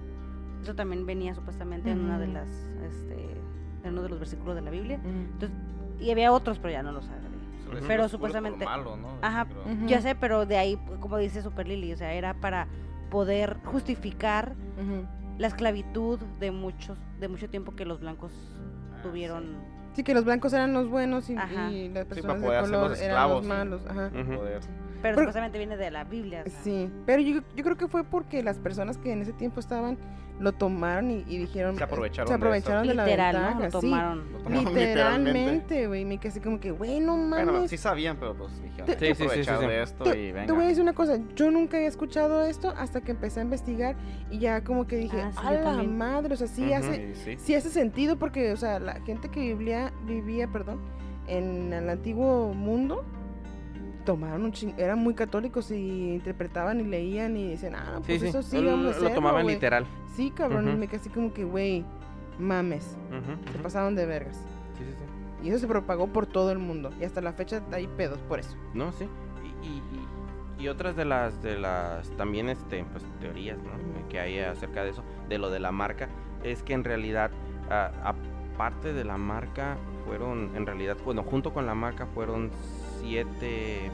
Eso 0.62 0.76
también 0.76 1.06
venía 1.06 1.34
supuestamente 1.34 1.89
en 1.91 1.99
una 2.02 2.20
de 2.20 2.28
las, 2.28 2.47
este, 2.88 3.16
en 3.84 3.93
uno 3.93 4.04
de 4.04 4.10
los 4.10 4.20
versículos 4.20 4.56
de 4.56 4.62
la 4.62 4.70
Biblia. 4.72 4.99
Entonces, 5.04 5.52
y 5.99 6.12
había 6.12 6.32
otros, 6.32 6.60
pero 6.60 6.72
ya 6.72 6.84
no 6.84 6.91
los 6.91 7.06
ser 7.06 7.16
Pero 7.88 8.10
supuestamente- 8.10 8.66
malo, 8.66 8.97
¿no? 8.97 9.08
Ajá. 9.22 9.47
Ya 9.88 10.02
sé, 10.02 10.14
pero 10.16 10.45
de 10.45 10.58
ahí, 10.58 10.78
como 10.99 11.18
dice 11.18 11.41
Super 11.41 11.68
Lily, 11.68 11.93
o 11.93 11.97
sea, 11.97 12.14
era 12.14 12.34
para 12.34 12.68
poder 13.10 13.58
justificar 13.66 14.56
la 15.38 15.47
esclavitud 15.47 16.20
de 16.39 16.52
muchos, 16.52 16.97
de 17.20 17.28
mucho 17.28 17.49
tiempo 17.49 17.74
que 17.76 17.86
los 17.86 17.99
blancos 17.99 18.32
Ah, 18.93 19.02
tuvieron. 19.02 19.56
sí 19.93 20.04
que 20.04 20.14
los 20.14 20.24
blancos 20.26 20.54
eran 20.54 20.74
los 20.74 20.89
buenos 20.89 21.30
y, 21.30 21.34
y 21.34 21.89
las 21.89 22.04
Sí, 22.04 22.10
personas 22.10 22.22
para 22.24 22.34
de 22.39 22.45
poder 22.45 22.62
color 22.62 22.62
hacerlos 22.62 22.72
eran 22.72 22.89
los 22.89 22.99
esclavos, 23.02 23.41
sí. 23.43 23.47
malos 23.49 23.82
ajá 23.88 24.12
Ujú. 24.22 24.36
Poder. 24.36 24.62
Pero 25.02 25.16
Pero- 25.16 25.18
supuestamente 25.22 25.58
viene 25.58 25.78
de 25.78 25.89
la 25.91 26.04
Biblia. 26.04 26.43
o 26.45 26.49
sea, 26.49 26.60
Sí, 26.62 26.89
pero 27.06 27.22
yo, 27.22 27.41
yo 27.56 27.64
creo 27.64 27.78
que 27.78 27.88
fue 27.88 28.04
porque 28.04 28.43
las 28.43 28.60
personas 28.60 28.97
que 28.97 29.12
en 29.12 29.22
ese 29.22 29.34
tiempo 29.34 29.60
estaban 29.60 29.97
lo 30.39 30.54
tomaron 30.54 31.12
y, 31.12 31.24
y 31.28 31.38
dijeron 31.38 31.76
Se 31.78 31.84
aprovecharon 31.84 32.28
se 32.28 32.34
de 32.34 32.36
aprovecharon 32.38 32.88
de, 32.88 32.93
la 32.95 33.06
Literal, 33.06 33.34
¿no? 33.36 33.41
ventaja, 33.41 33.64
Lo 33.66 33.82
sí. 33.82 33.88
tomaron. 33.88 34.32
Lo 34.32 34.39
tomaron 34.39 34.74
Literalmente, 34.76 35.88
güey, 35.88 36.04
me 36.06 36.18
quedé 36.18 36.30
así 36.30 36.39
como 36.39 36.60
que, 36.60 36.72
güey, 36.72 36.99
no 36.99 37.16
mames. 37.16 37.45
Bueno, 37.45 37.68
sí 37.68 37.78
sabían, 37.78 38.18
pero 38.18 38.34
pues 38.36 38.60
dijeron, 38.62 38.86
Te- 38.88 38.93
Sí, 38.93 38.99
sí, 38.99 39.06
sí, 39.08 39.16
sí, 39.16 39.24
aprovechar 39.24 39.60
sí. 39.60 39.66
de 39.68 39.84
esto 39.84 40.04
te, 40.04 40.10
y 40.10 40.28
te 40.28 40.34
venga. 40.34 40.54
voy 40.54 40.64
a 40.64 40.68
decir 40.68 40.82
una 40.82 40.93
cosa, 40.93 41.20
yo 41.36 41.52
nunca 41.52 41.78
había 41.78 41.89
escuchado 41.89 42.43
esto 42.43 42.74
hasta 42.76 43.02
que 43.02 43.12
empecé 43.12 43.39
a 43.39 43.43
investigar 43.43 43.95
y 44.32 44.39
ya 44.39 44.64
como 44.64 44.88
que 44.88 44.95
dije, 44.95 45.22
Ah, 45.22 45.32
sí, 45.32 45.39
a 45.47 45.52
la 45.52 45.64
también. 45.64 45.97
madre, 45.97 46.34
o 46.34 46.38
sea, 46.38 46.47
sí 46.47 46.74
hace 46.74 47.14
Sí, 47.14 47.22
sí. 47.24 47.38
sí 47.38 47.56
hace 47.56 47.70
sentido 47.70 48.18
porque, 48.18 48.52
o 48.52 48.58
sea, 48.58 48.80
la 48.80 48.99
gente 49.02 49.30
que 49.30 49.39
vivía, 49.41 49.93
vivía, 50.08 50.47
perdón, 50.47 50.80
en 51.28 51.72
el 51.72 51.88
antiguo 51.89 52.52
mundo, 52.56 53.06
tomaron 54.02 54.43
un 54.45 54.52
ching, 54.52 54.74
eran 54.78 54.99
muy 54.99 55.14
católicos 55.14 55.72
y 55.72 56.14
interpretaban 56.14 56.80
y 56.80 56.84
leían 56.84 57.36
y 57.38 57.49
decían, 57.52 57.76
ah, 57.76 57.97
Sí, 57.97 58.04
pues 58.08 58.22
sí. 58.22 58.28
eso 58.28 58.41
sí, 58.43 58.62
lo, 58.62 58.72
vamos 58.72 58.80
a 58.82 58.89
lo 58.89 58.91
hacerlo, 58.95 59.16
tomaban 59.16 59.43
güey". 59.43 59.56
literal. 59.56 59.86
Sí, 60.16 60.32
cabrón, 60.32 60.70
y 60.70 60.76
me 60.76 60.88
quedé 60.88 60.97
así 60.97 61.10
como 61.10 61.34
que, 61.34 61.43
güey, 61.43 61.86
mames, 62.39 62.97
Ujú, 63.10 63.52
se 63.52 63.60
pasaron 63.60 63.95
de 63.95 64.06
vergas. 64.06 64.36
Sí, 64.78 64.84
sí, 64.84 64.93
sí. 64.97 65.47
Y 65.47 65.49
eso 65.49 65.60
se 65.60 65.68
propagó 65.68 66.08
por 66.08 66.26
todo 66.28 66.52
el 66.52 66.60
mundo. 66.60 66.91
Y 66.99 67.04
hasta 67.04 67.22
la 67.22 67.34
fecha 67.34 67.62
hay 67.72 67.88
pedos 67.88 68.20
por 68.28 68.39
eso. 68.39 68.56
No, 68.74 68.91
sí. 68.91 69.08
Y, 69.64 69.68
y- 69.68 70.64
y- 70.64 70.68
otras 70.68 70.95
de 70.95 71.06
las 71.06 71.41
de 71.41 71.58
las 71.58 72.08
también 72.18 72.47
este 72.49 72.84
pues 72.91 73.04
teorías 73.20 73.58
¿no? 73.64 74.08
Que 74.10 74.20
hay 74.20 74.38
acerca 74.39 74.84
de 74.84 74.91
eso, 74.91 75.04
de 75.28 75.39
lo 75.39 75.49
de 75.49 75.60
la 75.60 75.72
marca, 75.72 76.08
es 76.43 76.62
que 76.62 76.74
en 76.74 76.84
realidad 76.84 77.32
ah, 77.72 78.14
aparte 78.54 78.93
de 78.93 79.04
la 79.04 79.18
marca 79.18 79.78
fueron 80.06 80.52
en 80.56 80.66
realidad, 80.66 80.97
bueno, 81.06 81.24
junto 81.24 81.54
con 81.54 81.66
la 81.66 81.76
marca 81.76 82.06
fueron 82.08 82.52
siete 82.99 83.89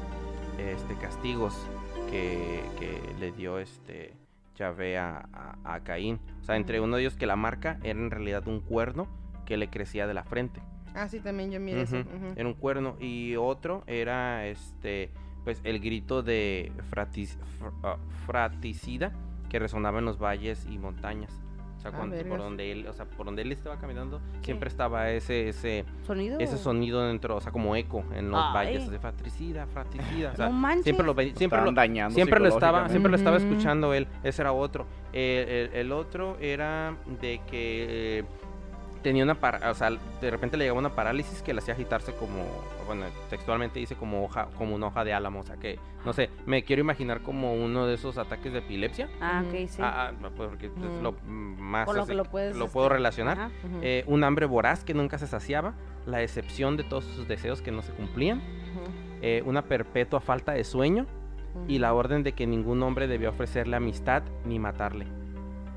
este 0.58 0.95
castigos 0.95 1.68
que, 2.10 2.64
que 2.80 2.99
le 3.20 3.32
dio 3.32 3.60
este 3.60 4.14
Yahvé 4.55 4.97
a, 4.97 5.28
a, 5.34 5.76
a 5.76 5.80
Caín. 5.82 6.20
O 6.41 6.43
sea, 6.43 6.55
entre 6.55 6.80
uno 6.80 6.95
de 6.95 7.03
ellos 7.03 7.16
que 7.16 7.28
la 7.28 7.36
marca 7.36 7.78
era 7.84 7.99
en 7.99 8.10
realidad 8.12 8.47
un 8.47 8.62
cuerno 8.62 9.08
que 9.45 9.58
le 9.58 9.70
crecía 9.70 10.08
de 10.08 10.14
la 10.14 10.24
frente. 10.24 10.62
Ah, 10.95 11.08
sí, 11.08 11.20
también 11.20 11.51
yo 11.51 11.60
miré 11.60 11.82
eso. 11.84 11.97
Ujú, 11.99 12.10
ujú. 12.10 12.34
Era 12.36 12.47
un 12.47 12.55
cuerno. 12.55 12.95
Y 12.99 13.36
otro 13.36 13.84
era 13.88 14.47
este 14.47 15.12
pues 15.43 15.62
el 15.64 15.80
grito 15.80 16.24
de 16.24 16.72
fratis- 16.91 17.38
fr- 17.62 17.72
ah, 17.84 17.97
fraticida 18.26 19.14
que 19.49 19.60
resonaba 19.60 19.99
en 19.99 20.05
los 20.05 20.18
valles 20.20 20.66
y 20.70 20.78
montañas. 20.78 21.39
O 21.78 21.80
sea, 21.80 21.91
Ah, 21.91 21.97
cuando- 21.97 22.17
por 22.28 22.39
donde 22.39 22.71
él, 22.71 22.88
o 22.88 22.93
sea, 22.93 23.05
por 23.05 23.25
donde 23.28 23.43
él 23.43 23.51
estaba 23.51 23.78
caminando, 23.78 24.19
siempre 24.41 24.67
estaba 24.67 25.11
ese 25.11 25.49
ese 25.49 25.86
¿Sonido? 26.05 26.39
ese 26.39 26.57
sonido 26.57 27.05
dentro, 27.07 27.36
o 27.36 27.41
sea, 27.41 27.51
como 27.51 27.75
eco 27.75 28.03
en 28.15 28.32
los 28.32 28.41
Ay. 28.43 28.53
valles 28.53 28.89
de 28.89 28.97
fratricida, 28.99 29.67
fraticida, 29.67 30.32
o 30.32 30.36
sea, 30.36 30.47
no 30.47 30.53
manches. 30.53 30.84
siempre 30.86 31.05
lo 31.05 31.13
siempre 31.36 31.61
lo, 31.61 31.71
dañando 31.71 32.15
siempre 32.15 32.39
lo 32.39 32.47
estaba 32.49 32.89
siempre 32.89 33.11
lo 33.11 33.17
estaba 33.17 33.38
escuchando 33.38 33.93
él 33.93 34.07
ese 34.23 34.41
era 34.41 34.51
otro 34.53 34.86
Eh, 35.13 35.69
el, 35.73 35.80
el 35.80 35.91
otro 35.91 36.38
era 36.41 36.95
de 37.21 37.41
que 37.49 38.19
eh, 38.19 38.23
tenía 39.03 39.23
una 39.23 39.36
para- 39.36 39.69
o 39.71 39.73
sea 39.73 39.89
de 40.21 40.32
repente 40.32 40.57
le 40.57 40.65
llegaba 40.65 40.80
una 40.80 40.89
parálisis 40.95 41.41
que 41.41 41.53
le 41.53 41.59
hacía 41.59 41.73
agitarse 41.75 42.13
como 42.13 42.43
bueno 42.88 43.05
textualmente 43.29 43.79
dice 43.79 43.95
como 43.95 44.23
hoja 44.23 44.47
como 44.57 44.73
una 44.75 44.88
hoja 44.88 45.03
de 45.03 45.13
álamo 45.13 45.41
o 45.41 45.43
sea 45.43 45.57
que 45.57 45.77
no 46.05 46.13
sé 46.13 46.29
me 46.45 46.63
quiero 46.63 46.79
imaginar 46.81 47.21
como 47.21 47.53
uno 47.53 47.85
de 47.85 47.93
esos 47.95 48.17
ataques 48.17 48.53
de 48.53 48.59
epilepsia 48.59 49.09
Ah, 49.21 49.43
ok, 49.45 49.53
sí. 49.67 49.81
Ah, 49.81 50.09
ah, 50.11 50.29
pues, 50.35 50.49
porque 50.49 50.65
es 50.67 51.01
lo 51.03 51.13
más 51.27 51.85
Con 51.85 51.95
lo 51.97 52.03
así 52.03 52.11
que 52.11 52.17
lo 52.17 52.23
puedes, 52.25 52.55
lo 52.55 52.65
este, 52.65 52.73
puedo 52.73 52.89
relacionar 52.89 53.38
Ajá. 53.39 53.49
Eh, 53.81 54.03
un 54.07 54.23
hambre 54.23 54.45
voraz 54.45 54.83
que 54.83 54.93
nunca 54.93 55.17
se 55.17 55.27
saciaba 55.27 55.73
la 56.05 56.17
decepción 56.19 56.77
de 56.77 56.83
todos 56.83 57.03
sus 57.03 57.27
deseos 57.27 57.61
que 57.61 57.71
no 57.71 57.81
se 57.81 57.91
cumplían 57.91 58.41
eh, 59.21 59.41
una 59.45 59.63
perpetua 59.63 60.19
falta 60.21 60.53
de 60.53 60.63
sueño 60.63 61.05
y 61.67 61.79
la 61.79 61.93
orden 61.93 62.23
de 62.23 62.33
que 62.33 62.45
ningún 62.47 62.81
hombre 62.83 63.07
debía 63.07 63.29
ofrecerle 63.29 63.75
amistad 63.75 64.21
ni 64.45 64.59
matarle. 64.59 65.07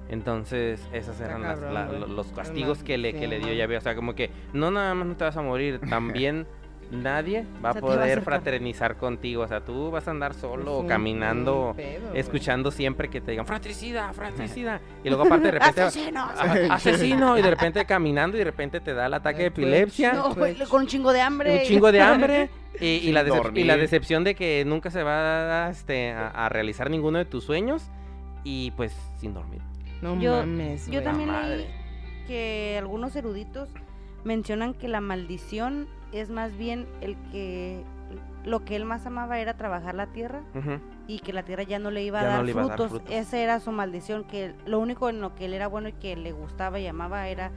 Entonces, 0.09 0.87
esos 0.93 1.21
eran 1.21 1.43
las- 1.43 1.61
la- 1.61 1.87
los 1.87 2.27
castigos 2.33 2.83
que 2.83 2.99
le, 2.99 3.15
que 3.15 3.29
le 3.29 3.39
dio. 3.39 3.53
Yahvé. 3.55 3.77
O 3.77 3.81
sea, 3.81 3.95
como 3.95 4.15
que 4.15 4.31
no 4.53 4.71
nada 4.71 4.93
más 4.95 5.07
no 5.07 5.17
te 5.17 5.25
vas 5.25 5.37
a 5.37 5.43
morir, 5.43 5.81
también 5.89 6.47
nadie 6.91 7.47
va 7.65 7.71
a 7.71 7.75
poder 7.75 8.21
fraternizar 8.23 8.97
contigo. 8.97 9.43
O 9.43 9.49
sea, 9.49 9.65
tú 9.65 9.91
vas 9.91 10.09
a 10.09 10.11
andar 10.11 10.35
solo 10.35 10.79
un- 10.81 10.89
caminando, 10.89 11.73
pedo, 11.77 12.13
escuchando 12.15 12.71
siempre 12.71 13.09
que 13.09 13.21
te 13.21 13.31
digan 13.33 13.47
fratricida, 13.47 14.13
fratricida. 14.13 14.81
Y 15.05 15.09
luego 15.09 15.25
aparte 15.25 15.47
de 15.47 15.51
repente... 15.53 15.81
¡Asesinos! 15.83 16.31
Ajá, 16.37 16.75
asesino 16.75 17.39
y 17.39 17.43
de 17.43 17.51
repente 17.51 17.85
caminando 17.87 18.37
y 18.37 18.41
de 18.41 18.45
repente 18.45 18.81
te 18.81 18.93
da 18.95 19.07
el 19.07 19.15
ataque 19.15 19.45
de 19.45 19.51
pues, 19.51 19.67
epilepsia 19.67 20.13
No, 20.13 20.35
Twitch. 20.35 20.67
con 20.69 20.83
un 20.83 20.87
chingo 20.89 21.13
de 21.13 21.21
hambre. 21.21 21.59
un 21.61 21.65
chingo 21.67 21.91
de 21.93 22.01
hambre 22.03 22.51
y, 22.81 22.87
y 22.87 23.13
la 23.13 23.23
y 23.55 23.79
decepción 23.81 24.25
de 24.25 24.35
que 24.35 24.65
nunca 24.67 24.91
se 24.91 25.03
va 25.03 25.67
a, 25.67 25.71
este, 25.71 26.13
a, 26.13 26.29
a 26.29 26.49
realizar 26.49 26.91
ninguno 26.91 27.19
de 27.19 27.25
tus 27.25 27.45
sueños 27.45 27.83
y 28.45 28.73
pues 28.73 28.95
sin 29.19 29.33
dormir. 29.35 29.61
No 30.03 30.19
Yo- 30.21 30.39
mames, 30.39 30.87
Yo 30.91 31.03
también 31.03 31.31
leí 31.33 31.67
que 32.27 32.77
algunos 32.79 33.15
eruditos 33.17 33.69
mencionan 34.25 34.75
que 34.75 34.89
la 34.89 35.01
maldición 35.01 35.89
es 36.13 36.31
más 36.31 36.57
bien 36.57 36.87
el 37.01 37.17
que 37.31 37.85
lo 38.45 38.65
que 38.65 38.77
él 38.77 38.85
más 38.85 39.07
amaba 39.07 39.39
era 39.39 39.55
trabajar 39.55 39.95
la 39.95 40.07
tierra 40.07 40.43
y 41.07 41.21
que 41.21 41.33
la 41.33 41.43
tierra 41.43 41.63
ya 41.63 41.79
no 41.79 41.91
le 41.91 42.03
iba 42.03 42.21
a, 42.21 42.25
no 42.25 42.29
dar, 42.29 42.45
le 42.45 42.51
iba 42.53 42.63
a 42.63 42.67
dar 42.67 42.77
frutos. 42.77 42.91
frutos. 43.03 43.15
Esa 43.15 43.39
era 43.39 43.61
su 43.61 43.71
maldición, 43.73 44.25
que 44.25 44.55
lo 44.67 44.79
único 44.79 45.09
en 45.09 45.21
lo 45.21 45.35
que 45.35 45.45
él 45.47 45.55
era 45.55 45.67
bueno 45.69 45.89
y 45.89 45.93
que 45.93 46.17
le 46.17 46.33
gustaba 46.33 46.79
y 46.79 46.87
amaba 46.87 47.29
era 47.29 47.51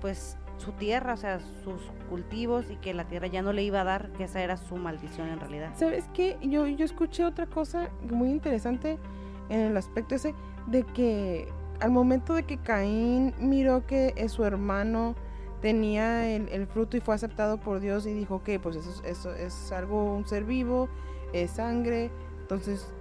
pues 0.00 0.38
su 0.58 0.72
tierra, 0.72 1.14
o 1.14 1.16
sea, 1.16 1.40
sus 1.64 1.80
cultivos 2.08 2.70
y 2.70 2.76
que 2.76 2.92
la 2.94 3.04
tierra 3.04 3.26
ya 3.26 3.42
no 3.42 3.52
le 3.52 3.62
iba 3.62 3.80
a 3.80 3.84
dar, 3.84 4.10
que 4.12 4.24
esa 4.24 4.42
era 4.42 4.56
su 4.56 4.76
maldición 4.76 5.28
en 5.28 5.40
realidad. 5.40 5.70
¿Sabes 5.74 6.08
qué? 6.12 6.36
Yo, 6.42 6.66
yo 6.66 6.84
escuché 6.84 7.24
otra 7.24 7.46
cosa 7.46 7.88
muy 8.10 8.30
interesante 8.30 8.98
en 9.48 9.60
el 9.60 9.76
aspecto 9.76 10.14
ese 10.14 10.34
de 10.66 10.84
que 10.84 11.48
al 11.80 11.90
momento 11.90 12.34
de 12.34 12.42
que 12.42 12.58
Caín 12.58 13.34
miró 13.38 13.86
que 13.86 14.14
su 14.28 14.44
hermano 14.44 15.14
tenía 15.60 16.28
el, 16.34 16.48
el 16.48 16.66
fruto 16.66 16.96
y 16.96 17.00
fue 17.00 17.14
aceptado 17.14 17.58
por 17.58 17.80
Dios 17.80 18.06
y 18.06 18.12
dijo 18.12 18.42
que 18.42 18.58
pues 18.58 18.76
eso, 18.76 18.90
es- 18.90 19.04
eso 19.04 19.34
es 19.34 19.72
algo, 19.72 20.14
un 20.16 20.26
ser 20.26 20.44
vivo, 20.44 20.88
es 21.32 21.50
sangre. 21.52 22.10
Entonces, 22.42 22.92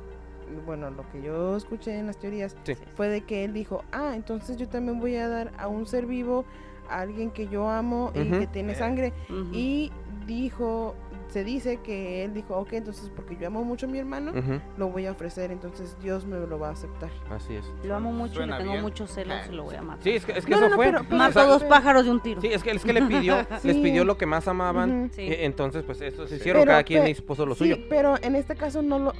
bueno, 0.65 0.89
lo 0.89 1.09
que 1.11 1.21
yo 1.21 1.55
escuché 1.55 1.97
en 1.97 2.07
las 2.07 2.17
teorías 2.17 2.55
Sí. 2.63 2.73
fue 2.95 3.07
de 3.07 3.21
que 3.21 3.43
él 3.45 3.53
dijo, 3.53 3.83
ah, 3.91 4.13
entonces 4.15 4.57
yo 4.57 4.67
también 4.67 4.99
voy 4.99 5.15
a 5.15 5.27
dar 5.27 5.51
a 5.57 5.67
un 5.67 5.85
ser 5.85 6.05
vivo, 6.05 6.45
a 6.89 7.01
alguien 7.01 7.29
que 7.31 7.47
yo 7.47 7.69
amo 7.69 8.11
y 8.15 8.21
Ujú. 8.21 8.39
que 8.39 8.47
tiene 8.47 8.73
sangre. 8.75 9.13
Ujú. 9.29 9.49
Y 9.53 9.91
dijo, 10.25 10.95
se 11.29 11.43
dice 11.43 11.77
que 11.77 12.23
él 12.25 12.33
dijo, 12.33 12.55
ok, 12.57 12.73
entonces 12.73 13.11
porque 13.15 13.37
yo 13.37 13.47
amo 13.47 13.63
mucho 13.63 13.85
a 13.85 13.89
mi 13.89 13.99
hermano, 13.99 14.31
lo 14.77 14.89
voy 14.89 15.05
a 15.05 15.11
ofrecer, 15.11 15.51
entonces 15.51 15.95
Dios 16.01 16.25
me 16.25 16.37
lo 16.39 16.57
va 16.59 16.69
a 16.69 16.71
aceptar. 16.71 17.09
Así 17.29 17.55
es. 17.55 17.65
Lo 17.83 17.95
amo 17.95 18.11
mucho 18.11 18.43
y 18.43 18.47
le 18.47 18.57
tengo 18.57 18.71
bien. 18.71 18.81
muchos 18.83 19.11
celos 19.11 19.37
y 19.49 19.53
lo 19.53 19.63
voy 19.65 19.75
a 19.75 19.81
matar. 19.81 20.03
Sí, 20.03 20.11
es 20.11 20.25
que, 20.25 20.31
es 20.33 20.45
que 20.45 20.51
No, 20.51 20.57
eso 20.57 20.65
no, 20.65 20.69
no, 20.71 20.75
fue. 20.75 20.85
pero- 20.87 21.03
pero- 21.03 21.15
Mato 21.17 21.29
o 21.29 21.33
sea, 21.33 21.43
dos 21.45 21.63
pájaros 21.65 22.05
de 22.05 22.11
un 22.11 22.19
tiro. 22.21 22.41
Sí, 22.41 22.47
es 22.47 22.63
que, 22.63 22.71
es 22.71 22.83
que 22.83 22.93
le 22.93 23.01
pidió, 23.03 23.35
les 23.63 23.77
pidió 23.77 24.03
lo 24.05 24.17
que 24.17 24.25
más 24.25 24.47
amaban. 24.47 25.11
Sí. 25.13 25.21
eh, 25.21 25.45
entonces, 25.45 25.83
pues 25.83 26.01
eso 26.01 26.27
se 26.27 26.37
hicieron, 26.37 26.61
Pero- 26.63 26.71
cada 26.71 26.83
quien 26.83 27.03
pe- 27.03 27.35
lo 27.45 27.53
Sí, 27.55 27.59
suyo. 27.59 27.77
pero 27.89 28.15
en 28.21 28.35
este 28.35 28.55
caso 28.55 28.81
no 28.81 28.97
lo, 28.99 29.13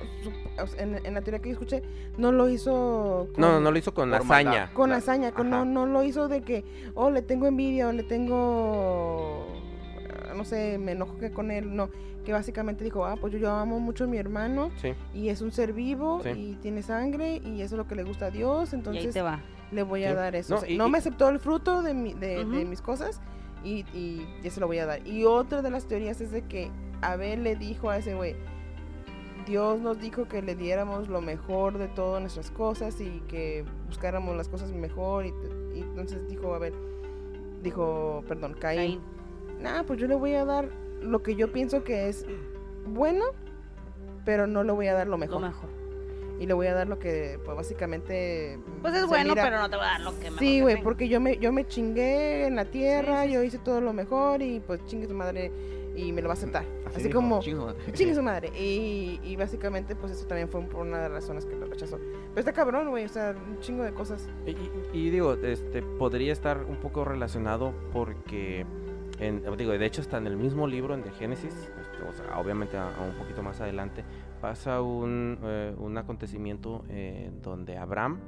en, 0.78 1.00
en 1.06 1.14
la 1.14 1.22
teoría 1.22 1.40
que 1.40 1.50
yo 1.50 1.54
escuché, 1.54 1.84
no 2.18 2.32
lo 2.32 2.50
hizo 2.50 3.28
con, 3.34 3.42
No, 3.42 3.60
no 3.60 3.72
lo 3.72 3.78
hizo 3.78 3.94
con 3.94 4.14
hazaña. 4.14 4.72
con 4.74 4.90
La- 4.90 4.98
hazaña, 4.98 5.32
con- 5.32 5.50
no, 5.50 5.64
no 5.66 5.86
lo 5.86 6.04
hizo 6.04 6.28
de 6.28 6.42
que, 6.42 6.66
oh, 6.96 7.10
le 7.12 7.22
tengo 7.22 7.46
envidia 7.48 7.88
o 7.88 7.92
le 7.92 8.04
tengo, 8.04 9.39
no 10.36 10.44
sé, 10.46 10.78
me 10.78 10.94
enojo 10.94 11.18
que 11.18 11.32
con 11.32 11.52
él, 11.52 11.76
no, 11.76 11.90
que 12.26 12.34
básicamente 12.34 12.84
dijo, 12.84 13.06
ah, 13.06 13.16
pues 13.20 13.34
yo, 13.34 13.40
yo 13.40 13.52
amo 13.52 13.80
mucho 13.80 14.04
a 14.04 14.08
mi 14.08 14.18
hermano 14.18 14.72
Sí. 14.82 14.94
y 15.14 15.30
es 15.30 15.42
un 15.42 15.52
ser 15.52 15.74
vivo 15.74 16.22
Sí. 16.24 16.30
y 16.30 16.56
tiene 16.62 16.82
sangre 16.84 17.38
y 17.38 17.62
eso 17.62 17.76
es 17.76 17.78
lo 17.80 17.88
que 17.88 17.96
le 17.96 18.04
gusta 18.04 18.28
a 18.28 18.32
Dios, 18.32 18.72
y 18.72 18.76
ahí 18.76 18.80
entonces 18.80 19.14
te 19.14 19.22
va. 19.22 19.42
le 19.72 19.84
voy 19.84 20.04
a 20.04 20.10
Sí. 20.10 20.16
dar 20.16 20.36
eso. 20.36 20.54
No, 20.54 20.58
O 20.58 20.62
sea, 20.62 20.70
y- 20.70 20.78
no 20.78 20.88
y- 20.88 20.92
me 20.92 20.98
aceptó 20.98 21.30
el 21.30 21.40
fruto 21.40 21.82
de, 21.82 21.94
mi- 21.94 22.14
de, 22.14 22.44
de 22.46 22.66
mis 22.66 22.82
cosas 22.82 23.22
y, 23.64 23.86
y 23.94 24.26
ya 24.44 24.50
se 24.52 24.60
lo 24.60 24.68
voy 24.68 24.80
a 24.80 24.86
dar. 24.86 25.06
Y 25.08 25.26
otra 25.26 25.62
de 25.62 25.70
las 25.72 25.86
teorías 25.88 26.22
es 26.22 26.32
de 26.32 26.42
que 26.44 26.70
Abel 27.02 27.44
le 27.44 27.56
dijo 27.56 27.90
a 27.90 27.98
ese 27.98 28.14
güey, 28.16 28.36
Dios 29.46 29.80
nos 29.80 30.00
dijo 30.00 30.28
que 30.28 30.42
le 30.42 30.56
diéramos 30.56 31.08
lo 31.08 31.22
mejor 31.22 31.78
de 31.78 31.88
todas 31.88 32.22
nuestras 32.22 32.52
cosas 32.52 33.00
y 33.02 33.22
que 33.28 33.66
buscáramos 33.88 34.36
las 34.36 34.48
cosas 34.50 34.72
mejor. 34.72 35.26
Y, 35.26 35.30
y 35.76 35.80
entonces 35.82 36.28
dijo 36.28 36.54
Abel, 36.54 36.74
dijo, 37.64 38.24
perdón, 38.28 38.54
Caín, 38.60 38.78
Caín. 38.78 39.02
Nah, 39.62 39.84
pues 39.84 40.00
yo 40.00 40.08
le 40.08 40.16
voy 40.16 40.34
a 40.34 40.46
dar 40.46 40.70
lo 41.02 41.22
que 41.24 41.36
yo 41.36 41.52
pienso 41.52 41.84
que 41.84 42.10
es 42.10 42.26
bueno, 42.86 43.26
pero 44.26 44.48
no 44.48 44.64
le 44.64 44.72
voy 44.72 44.88
a 44.88 44.94
dar 44.94 45.08
lo 45.08 45.12
Lo 45.12 45.18
mejor. 45.18 45.42
mejor. 45.42 45.70
Y 46.40 46.46
le 46.46 46.54
voy 46.54 46.68
a 46.68 46.74
dar 46.74 46.88
lo 46.88 47.00
que, 47.00 47.38
pues 47.44 47.58
básicamente... 47.58 48.58
Pues 48.82 48.94
es 48.96 49.06
bueno, 49.08 49.32
mira- 49.32 49.44
pero 49.44 49.58
no 49.60 49.70
te 49.70 49.76
va 49.76 49.84
a 49.84 49.92
dar 49.98 50.02
lo 50.02 50.12
que 50.18 50.26
mejor 50.26 50.40
Sí, 50.40 50.62
güey, 50.62 50.82
porque 50.82 51.10
yo 51.10 51.20
me, 51.20 51.38
yo 51.38 51.52
me 51.52 51.68
chingué 51.68 52.46
en 52.46 52.56
la 52.56 52.64
tierra, 52.66 53.24
Sí, 53.24 53.28
sí, 53.28 53.34
yo 53.34 53.44
hice 53.44 53.58
todo 53.60 53.82
lo 53.82 53.92
mejor 53.92 54.42
y 54.42 54.62
pues 54.62 54.84
chingue 54.86 55.06
su 55.08 55.14
madre 55.14 55.52
y 55.98 56.14
me 56.14 56.22
lo 56.22 56.30
va 56.30 56.36
a 56.36 56.38
aceptar. 56.38 56.64
Así, 56.96 57.10
como, 57.10 57.42
chingue 57.42 58.16
su 58.16 58.24
madre. 58.24 58.48
Y, 58.58 59.20
y 59.22 59.36
básicamente 59.36 59.98
pues 59.98 60.14
eso 60.14 60.26
también 60.28 60.48
fue 60.48 60.62
por 60.62 60.82
una 60.88 60.98
de 61.00 61.10
las 61.10 61.12
razones 61.12 61.46
que 61.46 61.58
lo 61.58 61.66
rechazó. 61.66 61.98
Pero 61.98 62.40
está 62.40 62.54
cabrón, 62.54 62.90
güey, 62.90 63.04
o 63.04 63.10
sea, 63.10 63.36
un 63.50 63.60
chingo 63.60 63.84
de 63.84 63.92
cosas. 63.94 64.26
Y, 64.46 64.52
y- 64.52 64.72
y 64.94 65.10
digo, 65.10 65.34
este 65.34 65.82
podría 65.82 66.32
estar 66.32 66.64
un 66.64 66.78
poco 66.78 67.04
relacionado 67.04 67.74
porque, 67.92 68.66
en, 69.20 69.44
digo, 69.58 69.72
de 69.72 69.86
hecho 69.86 70.02
está 70.02 70.18
en 70.18 70.28
el 70.28 70.38
mismo 70.38 70.68
libro, 70.68 70.94
en 70.94 71.02
de 71.04 71.12
Génesis, 71.12 71.54
este, 71.54 72.04
o 72.08 72.14
sea, 72.14 72.40
obviamente 72.40 72.78
a, 72.78 72.96
a 72.96 73.02
un 73.02 73.14
poquito 73.16 73.44
más 73.44 73.60
adelante, 73.62 74.04
pasa 74.42 74.82
un, 74.82 75.38
eh, 75.44 75.76
un 75.78 75.98
acontecimiento 75.98 76.86
eh, 76.90 77.32
donde 77.42 77.78
Abraham, 77.78 78.20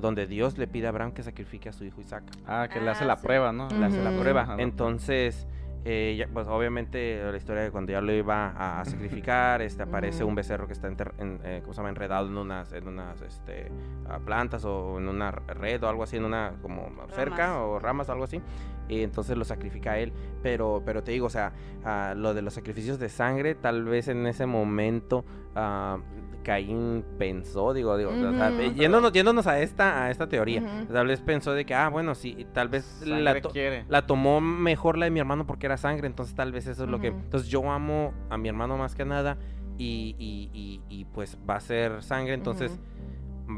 donde 0.00 0.26
Dios 0.26 0.56
le 0.56 0.66
pide 0.68 0.86
a 0.86 0.90
Abraham 0.90 1.12
que 1.12 1.22
sacrifique 1.22 1.68
a 1.68 1.72
su 1.72 1.84
hijo 1.84 2.00
Isaac. 2.00 2.22
Ah, 2.46 2.68
que 2.72 2.80
le 2.80 2.90
hace 2.90 3.04
Ah, 3.04 3.08
la 3.08 3.16
sí. 3.16 3.26
prueba, 3.26 3.52
¿no? 3.52 3.68
Le 3.68 3.84
hace 3.86 4.02
la 4.02 4.12
prueba. 4.18 4.42
ajá. 4.42 4.56
Entonces, 4.58 5.46
eh, 5.84 6.14
ya, 6.18 6.28
pues 6.32 6.46
obviamente 6.46 7.22
la 7.30 7.36
historia 7.36 7.62
de 7.62 7.70
cuando 7.70 7.92
ya 7.92 8.00
lo 8.00 8.12
iba 8.12 8.48
a, 8.50 8.80
a 8.80 8.84
sacrificar, 8.84 9.62
este 9.62 9.82
aparece 9.82 10.24
un 10.24 10.34
becerro 10.34 10.66
que 10.66 10.72
está 10.74 10.88
enter- 10.88 11.12
en, 11.18 11.40
eh, 11.44 11.60
¿cómo 11.62 11.72
se 11.72 11.78
llama? 11.78 11.88
enredado 11.88 12.26
en 12.28 12.36
unas, 12.36 12.72
en 12.72 12.86
unas 12.88 13.20
este, 13.22 13.70
ah, 14.08 14.18
plantas 14.18 14.64
o 14.64 14.98
en 14.98 15.08
una 15.08 15.30
red 15.30 15.82
o 15.82 15.88
algo 15.88 16.02
así, 16.02 16.16
en 16.18 16.24
una 16.24 16.54
como 16.62 16.90
cerca 17.14 17.62
o 17.62 17.78
ramas 17.78 18.08
o 18.08 18.12
algo 18.12 18.24
así. 18.24 18.40
Y 18.88 19.02
entonces 19.04 19.36
lo 19.36 19.44
sacrifica 19.44 19.92
a 19.92 19.98
él. 19.98 20.12
Pero, 20.42 20.82
pero 20.84 21.02
te 21.04 21.12
digo, 21.12 21.26
o 21.26 21.30
sea, 21.30 21.52
ah, 21.84 22.12
lo 22.16 22.34
de 22.34 22.42
los 22.42 22.54
sacrificios 22.54 22.98
de 22.98 23.08
sangre, 23.08 23.54
tal 23.54 23.84
vez 23.84 24.08
en 24.08 24.26
ese 24.26 24.46
momento 24.46 25.24
ah, 25.54 25.98
Caín 26.42 27.04
pensó, 27.18 27.74
digo, 27.74 27.96
digo, 27.98 28.12
o 28.12 28.16
sea, 28.18 28.30
Ujú. 28.50 28.72
yéndonos, 28.74 29.12
yéndonos 29.12 29.46
a 29.46 29.60
esta, 29.60 30.04
a 30.04 30.10
esta 30.10 30.26
teoría, 30.28 30.62
Ujú. 30.62 30.92
tal 30.92 31.06
vez 31.06 31.20
pensó 31.20 31.52
de 31.52 31.66
que, 31.66 31.74
ah, 31.74 31.88
bueno, 31.90 32.14
sí, 32.14 32.46
tal 32.54 32.68
vez 32.68 33.02
la, 33.06 33.16
Sangre 33.16 33.40
to- 33.42 33.50
quiere. 33.50 33.84
la 33.88 34.06
tomó 34.06 34.40
mejor 34.40 34.96
la 34.96 35.04
de 35.04 35.10
mi 35.10 35.20
hermano 35.20 35.46
porque 35.46 35.66
era 35.66 35.76
sangre, 35.76 36.06
entonces 36.06 36.34
tal 36.34 36.50
vez 36.52 36.66
eso 36.66 36.84
es 36.84 36.90
lo 36.90 36.98
que... 36.98 37.08
Entonces 37.08 37.48
yo 37.50 37.70
amo 37.70 38.14
a 38.30 38.38
mi 38.38 38.48
hermano 38.48 38.78
más 38.78 38.94
que 38.94 39.04
nada 39.04 39.36
y, 39.76 40.14
y- 40.18 40.50
y- 40.54 40.80
y, 40.88 41.04
pues 41.06 41.38
va 41.48 41.56
a 41.56 41.60
ser 41.60 42.02
sangre, 42.02 42.32
entonces 42.34 42.78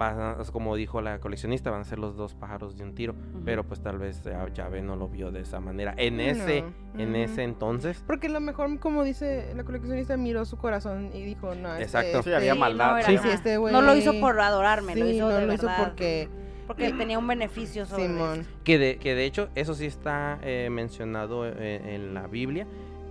va 0.01 0.33
a- 0.39 0.43
es 0.43 0.51
como 0.51 0.77
dijo 0.77 1.01
la 1.01 1.19
coleccionista, 1.21 1.71
van 1.71 1.81
a 1.83 1.85
ser 1.85 1.99
los 1.99 2.17
dos 2.17 2.35
pájaros 2.35 2.77
de 2.77 2.85
un 2.85 2.95
tiro, 2.95 3.13
Ujú. 3.15 3.43
pero 3.45 3.65
pues 3.65 3.81
tal 3.83 3.99
vez 3.99 4.23
Yahvé 4.55 4.83
no 4.83 4.97
lo 4.97 5.09
vio 5.09 5.31
de 5.31 5.41
esa 5.41 5.61
manera. 5.61 5.95
En 5.97 6.21
ese, 6.21 6.63
No, 6.95 7.01
en 7.01 7.11
ujú. 7.11 7.19
ese 7.19 7.43
entonces, 7.45 8.03
Porque 8.07 8.27
a 8.27 8.31
lo 8.31 8.41
mejor, 8.41 8.79
como 8.79 9.05
dice 9.05 9.53
la 9.55 9.65
coleccionista, 9.65 10.17
miró 10.17 10.45
su 10.45 10.57
corazón 10.59 11.11
y 11.15 11.23
dijo, 11.25 11.55
no, 11.55 11.71
este, 11.73 11.83
Exacto. 11.85 12.23
Sí, 12.23 12.33
había 12.33 12.51
este- 12.53 12.61
maldad. 12.61 12.97
no, 12.99 13.03
Sí, 13.03 13.19
sí, 13.19 13.29
este 13.29 13.57
güey. 13.57 13.73
No 13.73 13.83
lo 13.83 13.95
hizo 13.97 14.19
por 14.21 14.41
adorarme, 14.41 14.97
lo 14.97 15.07
hizo 15.09 15.29
no 15.29 15.35
de 15.37 15.47
lo 15.47 15.53
hizo 15.55 15.67
verdad, 15.67 15.85
porque. 15.85 16.29
porque 16.67 16.93
tenía 16.93 17.19
un 17.19 17.27
beneficio 17.27 17.85
sobre 17.87 18.07
Simón. 18.07 18.47
que 18.65 18.79
de, 18.79 18.97
que 18.99 19.15
de 19.15 19.25
hecho 19.27 19.49
eso 19.57 19.75
sí 19.75 19.85
está 19.87 20.39
eh, 20.43 20.69
mencionado 20.71 21.47
en, 21.47 21.57
en 21.87 22.15
la 22.15 22.27
Biblia, 22.29 22.67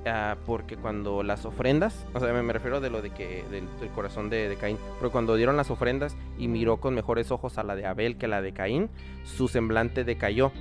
ah, 0.06 0.38
porque 0.46 0.78
cuando 0.78 1.24
las 1.24 1.46
ofrendas, 1.46 2.06
o 2.14 2.20
sea, 2.20 2.34
me, 2.34 2.42
me 2.44 2.54
refiero 2.54 2.80
de 2.82 2.90
lo 2.90 3.02
de 3.02 3.12
que 3.12 3.44
del, 3.52 3.66
del 3.80 3.90
corazón 3.90 4.30
de, 4.30 4.50
de 4.50 4.56
Caín, 4.56 4.78
porque 5.00 5.12
cuando 5.12 5.36
dieron 5.36 5.58
las 5.58 5.70
ofrendas 5.72 6.16
y 6.38 6.48
miró 6.48 6.78
con 6.78 6.94
mejores 6.96 7.32
ojos 7.32 7.58
a 7.58 7.64
la 7.64 7.76
de 7.76 7.86
Abel 7.86 8.18
que 8.18 8.28
la 8.28 8.42
de 8.42 8.54
Caín, 8.54 8.90
su 9.24 9.48
semblante 9.48 10.04
decayó. 10.04 10.52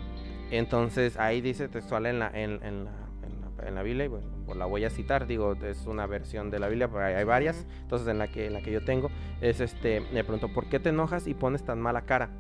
Entonces 0.51 1.17
ahí 1.17 1.41
dice 1.41 1.69
textual 1.69 2.07
en 2.07 2.19
la, 2.19 2.29
en, 2.29 2.63
en 2.65 2.85
la, 2.85 2.91
en 3.23 3.41
la- 3.41 3.69
en 3.69 3.75
la 3.75 3.83
Biblia, 3.83 4.07
y 4.07 4.09
bueno, 4.09 4.27
pues 4.47 4.57
la 4.57 4.65
voy 4.65 4.85
a 4.87 4.91
citar, 4.91 5.27
digo, 5.27 5.53
es 5.53 5.87
una 5.87 6.07
versión 6.07 6.51
de 6.51 6.59
la 6.59 6.69
Biblia, 6.69 6.89
pero 6.89 7.05
hay, 7.05 7.13
hay 7.15 7.25
varias, 7.25 7.67
entonces 7.83 8.09
en 8.09 8.17
la 8.19 8.27
que, 8.27 8.47
en 8.47 8.55
la 8.55 8.63
que 8.63 8.73
yo 8.73 8.83
tengo, 8.85 9.11
es 9.43 9.61
este, 9.61 10.01
me 10.15 10.25
pregunto, 10.25 10.49
¿por 10.49 10.67
qué 10.71 10.81
te 10.81 10.89
enojas 10.89 11.27
y 11.27 11.35
pones 11.35 11.63
tan 11.63 11.79
mala 11.79 12.03
cara? 12.03 12.31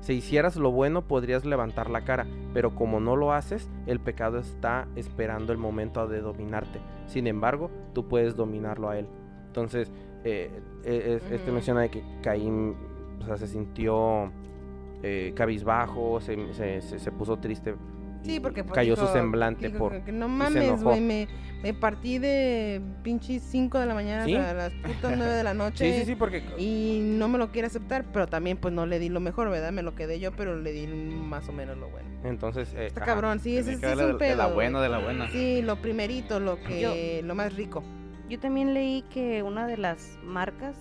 Si 0.00 0.14
hicieras 0.14 0.56
lo 0.56 0.70
bueno 0.70 1.02
podrías 1.02 1.44
levantar 1.44 1.90
la 1.90 2.02
cara, 2.04 2.26
pero 2.54 2.74
como 2.74 3.00
no 3.00 3.16
lo 3.16 3.32
haces, 3.32 3.68
el 3.86 4.00
pecado 4.00 4.38
está 4.38 4.86
esperando 4.96 5.52
el 5.52 5.58
momento 5.58 6.06
de 6.06 6.20
dominarte. 6.20 6.78
Sin 7.06 7.26
embargo, 7.26 7.70
tú 7.94 8.06
puedes 8.08 8.36
dominarlo 8.36 8.88
a 8.88 8.98
él. 8.98 9.06
Entonces, 9.46 9.90
eh, 10.24 10.50
eh, 10.84 11.18
es- 11.22 11.30
este 11.32 11.50
menciona 11.52 11.80
de 11.82 11.90
que 11.90 12.02
Caín 12.22 12.76
o 13.20 13.24
sea, 13.26 13.36
se 13.36 13.46
sintió 13.48 14.30
eh, 15.02 15.32
cabizbajo, 15.36 16.20
se, 16.20 16.52
se- 16.54 16.80
se- 16.80 16.98
se 16.98 17.12
puso 17.12 17.36
triste. 17.38 17.74
Sí, 18.22 18.40
porque 18.40 18.62
pues, 18.64 18.74
cayó 18.74 18.96
su 18.96 19.06
semblante 19.06 19.68
dijo 19.68 19.78
por... 19.78 20.00
que, 20.02 20.12
no 20.12 20.26
se 20.26 20.32
mames, 20.32 20.62
enojó. 20.64 20.82
güey, 20.84 21.00
me, 21.00 21.28
me 21.62 21.72
partí 21.72 22.18
de 22.18 22.80
pinches 23.02 23.42
5 23.42 23.78
de 23.78 23.86
la 23.86 23.94
mañana 23.94 24.24
¿Sí? 24.24 24.34
hasta 24.34 24.52
las 24.54 24.72
putas 24.74 25.16
9 25.16 25.32
de 25.32 25.42
la 25.44 25.54
noche. 25.54 25.92
Sí, 25.92 26.00
sí, 26.00 26.06
sí, 26.06 26.14
porque... 26.16 26.42
Y 26.58 27.00
no 27.02 27.28
me 27.28 27.38
lo 27.38 27.50
quiere 27.52 27.66
aceptar, 27.68 28.04
pero 28.12 28.26
también 28.26 28.56
pues 28.58 28.74
no 28.74 28.86
le 28.86 28.98
di 28.98 29.08
lo 29.08 29.20
mejor, 29.20 29.48
¿verdad? 29.50 29.72
Me 29.72 29.82
lo 29.82 29.94
quedé 29.94 30.18
yo, 30.20 30.32
pero 30.32 30.56
le 30.60 30.72
di 30.72 30.86
más 30.86 31.48
o 31.48 31.52
menos 31.52 31.78
lo 31.78 31.88
bueno. 31.90 32.08
Entonces... 32.24 32.74
eh, 32.74 32.86
Está 32.86 33.02
ajá. 33.02 33.12
cabrón, 33.14 33.40
sí, 33.40 33.56
ese 33.56 33.70
es 33.72 33.76
un 33.76 33.82
de- 33.82 33.88
de 33.88 34.36
la 34.36 34.44
pedo. 34.46 34.54
buena, 34.54 34.80
de 34.82 34.88
la 34.88 34.98
buena. 34.98 35.30
Sí, 35.30 35.62
lo 35.62 35.76
primerito, 35.76 36.40
lo 36.40 36.60
que, 36.62 37.22
lo 37.24 37.34
más 37.34 37.54
rico. 37.54 37.82
Yo 38.28 38.38
también 38.38 38.74
leí 38.74 39.02
que 39.10 39.42
una 39.42 39.66
de 39.66 39.78
las 39.78 40.18
marcas, 40.22 40.76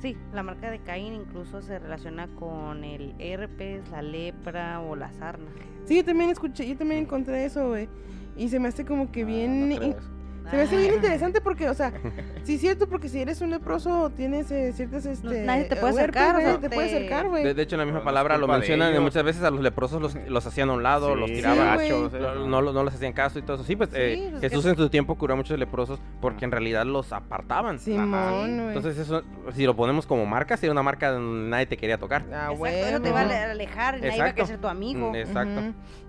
sí, 0.00 0.16
la 0.32 0.42
marca 0.44 0.70
de 0.70 0.78
Caín 0.78 1.12
incluso 1.14 1.60
se 1.60 1.78
relaciona 1.80 2.28
con 2.38 2.84
el 2.84 3.14
herpes, 3.18 3.88
la 3.90 4.00
lepra 4.02 4.80
o 4.80 4.94
la 4.94 5.10
sarna. 5.12 5.50
Sí, 5.90 5.96
yo 5.96 6.04
también 6.04 6.30
escuché, 6.30 6.68
yo 6.68 6.76
también 6.76 7.00
encontré 7.00 7.44
eso, 7.44 7.66
güey. 7.70 7.88
Y 8.36 8.48
se 8.48 8.60
me 8.60 8.68
hace 8.68 8.84
como 8.84 9.10
que 9.10 9.22
Ah, 9.22 9.26
bien... 9.26 9.68
no. 9.70 10.19
Se 10.50 10.56
me 10.56 10.62
hace 10.62 10.76
bien 10.76 10.90
Ah. 10.92 10.96
interesante 10.96 11.40
porque, 11.40 11.68
o 11.68 11.74
sea, 11.74 11.92
sí 12.44 12.54
es 12.56 12.60
cierto, 12.60 12.88
porque 12.88 13.08
si 13.08 13.20
eres 13.20 13.40
un 13.40 13.50
leproso 13.50 14.10
tienes 14.10 14.50
eh, 14.50 14.72
ciertas, 14.74 15.06
este... 15.06 15.42
nadie 15.44 15.64
te 15.64 15.76
puede 15.76 15.92
acercar, 15.94 16.34
nadie 16.34 16.46
no 16.48 16.58
te 16.60 16.70
puede 16.70 16.88
acercar, 16.88 17.28
güey. 17.28 17.44
De, 17.44 17.54
de 17.54 17.62
hecho, 17.62 17.76
en 17.76 17.80
la 17.80 17.84
misma 17.84 18.00
Pero 18.00 18.04
no 18.04 18.10
palabra 18.10 18.38
lo 18.38 18.48
mencionan 18.48 18.94
y 18.94 18.98
muchas 18.98 19.22
veces 19.24 19.42
a 19.42 19.50
los 19.50 19.60
leprosos 19.60 20.00
los, 20.02 20.14
los 20.28 20.46
hacían 20.46 20.70
a 20.70 20.72
un 20.72 20.82
lado, 20.82 21.14
los 21.14 21.28
Sí, 21.30 21.36
tiraban. 21.36 21.74
güey. 21.76 21.90
gachos, 21.90 22.14
eh, 22.14 22.18
No, 22.20 22.62
no, 22.62 22.72
no 22.72 22.84
les 22.84 22.94
hacían 22.94 23.12
caso 23.12 23.38
y 23.38 23.42
todo 23.42 23.56
eso. 23.56 23.64
Sí, 23.64 23.76
pues 23.76 23.90
Sí, 23.90 23.96
eh, 23.98 24.28
pues 24.30 24.42
Jesús 24.42 24.64
que- 24.64 24.70
en 24.70 24.76
su 24.76 24.88
tiempo 24.90 25.16
curó 25.16 25.34
a 25.34 25.36
muchos 25.36 25.58
leprosos 25.58 26.00
porque 26.20 26.44
en 26.44 26.50
realidad 26.50 26.84
los 26.84 27.12
apartaban. 27.12 27.78
Simón, 27.78 28.56
güey. 28.56 28.68
Entonces 28.68 28.98
eso, 28.98 29.22
si 29.54 29.64
lo 29.66 29.76
ponemos 29.76 30.06
como 30.06 30.26
marca, 30.26 30.56
sería 30.56 30.72
una 30.72 30.82
marca 30.82 31.10
donde 31.12 31.48
nadie 31.50 31.66
te 31.66 31.76
quería 31.76 31.98
tocar. 31.98 32.24
Ah, 32.32 32.48
Exacto, 32.52 32.66
eso 32.66 33.00
te 33.02 33.10
va 33.12 33.20
a 33.20 33.50
alejar, 33.50 33.94
nadie 33.94 34.08
va 34.08 34.12
a 34.14 34.16
Exacto. 34.16 34.34
querer 34.34 34.46
ser 34.48 34.58
tu 34.60 34.66
amigo. 34.68 35.10
Mm, 35.12 35.14
Exacto. 35.16 35.60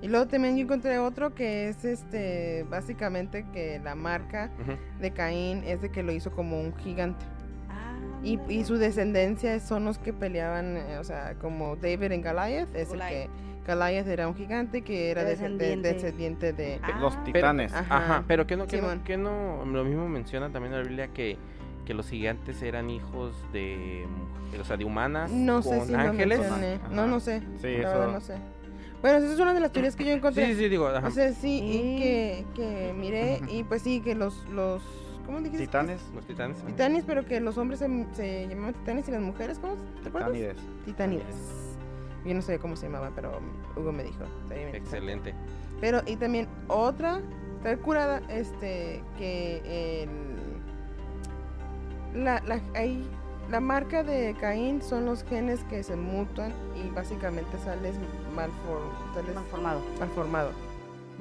Y 0.01 0.07
luego 0.07 0.27
también 0.27 0.57
yo 0.57 0.63
encontré 0.63 0.97
otro 0.97 1.35
que 1.35 1.69
es 1.69 1.85
este 1.85 2.65
básicamente 2.69 3.45
que 3.53 3.79
la 3.83 3.93
marca 3.95 4.30
De 4.99 5.11
Caín 5.11 5.63
es 5.65 5.81
de 5.81 5.89
que 5.89 6.03
lo 6.03 6.11
hizo 6.11 6.31
como 6.31 6.59
un 6.59 6.75
gigante. 6.77 7.25
Ah, 7.69 7.97
Y, 8.23 8.39
y 8.49 8.63
su 8.63 8.77
descendencia 8.77 9.59
son 9.59 9.85
los 9.85 9.97
que 9.97 10.13
peleaban, 10.13 10.77
eh, 10.77 10.97
o 10.99 11.03
sea, 11.03 11.35
como 11.35 11.75
David 11.75 12.11
en 12.11 12.21
Goliath, 12.21 12.73
es 12.75 12.91
el 12.91 12.99
Goliath. 12.99 13.09
que 13.09 13.29
Goliath 13.67 14.07
era 14.07 14.27
un 14.27 14.35
gigante 14.35 14.81
que 14.81 15.11
era 15.11 15.23
descendiente, 15.23 15.93
Descendiente. 15.93 16.47
descendiente 16.49 16.53
de... 16.53 16.79
Ah. 16.83 16.99
Los 16.99 17.23
titanes. 17.23 17.71
Ajá. 17.73 17.97
Ajá, 17.97 18.23
pero 18.27 18.47
que 18.47 18.55
no, 18.57 18.65
que 18.67 18.81
no, 18.81 19.03
que 19.03 19.17
no, 19.17 19.63
lo 19.65 19.83
mismo 19.83 20.07
menciona 20.09 20.49
también 20.49 20.73
la 20.73 20.81
Biblia 20.81 21.07
que, 21.09 21.37
que 21.85 21.93
los 21.93 22.09
gigantes 22.09 22.61
eran 22.63 22.89
hijos 22.89 23.35
de, 23.53 24.05
o 24.59 24.63
sea, 24.63 24.77
de 24.77 24.85
humanas 24.85 25.29
No 25.31 25.61
sé 25.61 25.77
con 25.77 25.85
si 25.87 25.93
lo 25.93 25.99
ángeles. 25.99 26.41
No, 26.91 27.05
no 27.07 27.19
sé. 27.19 27.41
Sí, 27.61 27.77
la 27.77 27.89
verdad 27.89 28.03
eso. 28.03 28.11
no 28.11 28.21
sé. 28.21 28.35
Bueno, 29.01 29.17
esa 29.17 29.33
es 29.33 29.39
una 29.39 29.53
de 29.53 29.59
las 29.59 29.71
teorías 29.71 29.95
que 29.95 30.05
yo 30.05 30.11
encontré. 30.11 30.45
Sí, 30.47 30.55
sí, 30.55 30.69
digo, 30.69 30.87
ajá. 30.87 31.07
O 31.07 31.11
sea, 31.11 31.31
sí, 31.33 31.57
y 31.59 31.77
Mm. 31.95 31.97
que, 31.97 32.45
que 32.55 32.93
miré, 32.97 33.41
y 33.49 33.63
pues 33.63 33.81
sí, 33.81 33.99
que 34.01 34.13
los, 34.15 34.47
los 34.49 34.83
¿cómo 35.25 35.39
dijiste? 35.39 35.65
Titanes. 35.65 36.01
los 36.13 36.25
titanes. 36.25 36.57
Titanes, 36.65 37.03
pero 37.05 37.25
que 37.25 37.39
los 37.39 37.57
hombres 37.57 37.79
se, 37.79 37.87
se 38.13 38.47
llamaban 38.47 38.73
titanes 38.75 39.07
y 39.07 39.11
las 39.11 39.21
mujeres, 39.21 39.57
¿cómo? 39.59 39.75
¿Te 40.03 40.09
acuerdas? 40.09 40.31
Titanides. 40.31 40.57
Titanides. 40.85 41.35
Yo 42.25 42.35
no 42.35 42.41
sé 42.43 42.59
cómo 42.59 42.75
se 42.75 42.85
llamaban, 42.85 43.13
pero 43.15 43.39
Hugo 43.75 43.91
me 43.91 44.03
dijo. 44.03 44.23
Excelente. 44.73 45.33
Pero, 45.79 46.01
y 46.05 46.15
también 46.17 46.47
otra, 46.67 47.19
está 47.57 47.75
curada, 47.77 48.21
este, 48.29 49.01
que 49.17 50.03
el... 50.03 50.09
La, 52.23 52.41
la, 52.45 52.59
ahí, 52.75 53.03
la 53.49 53.59
marca 53.59 54.03
de 54.03 54.35
Caín 54.39 54.81
son 54.81 55.05
los 55.05 55.23
genes 55.23 55.63
que 55.63 55.81
se 55.81 55.95
mutan 55.95 56.53
y 56.75 56.89
básicamente 56.93 57.57
sales 57.59 57.95
malfor- 58.35 59.13
sales 59.13 59.35
Malformado. 59.35 59.81
malformado. 59.99 60.51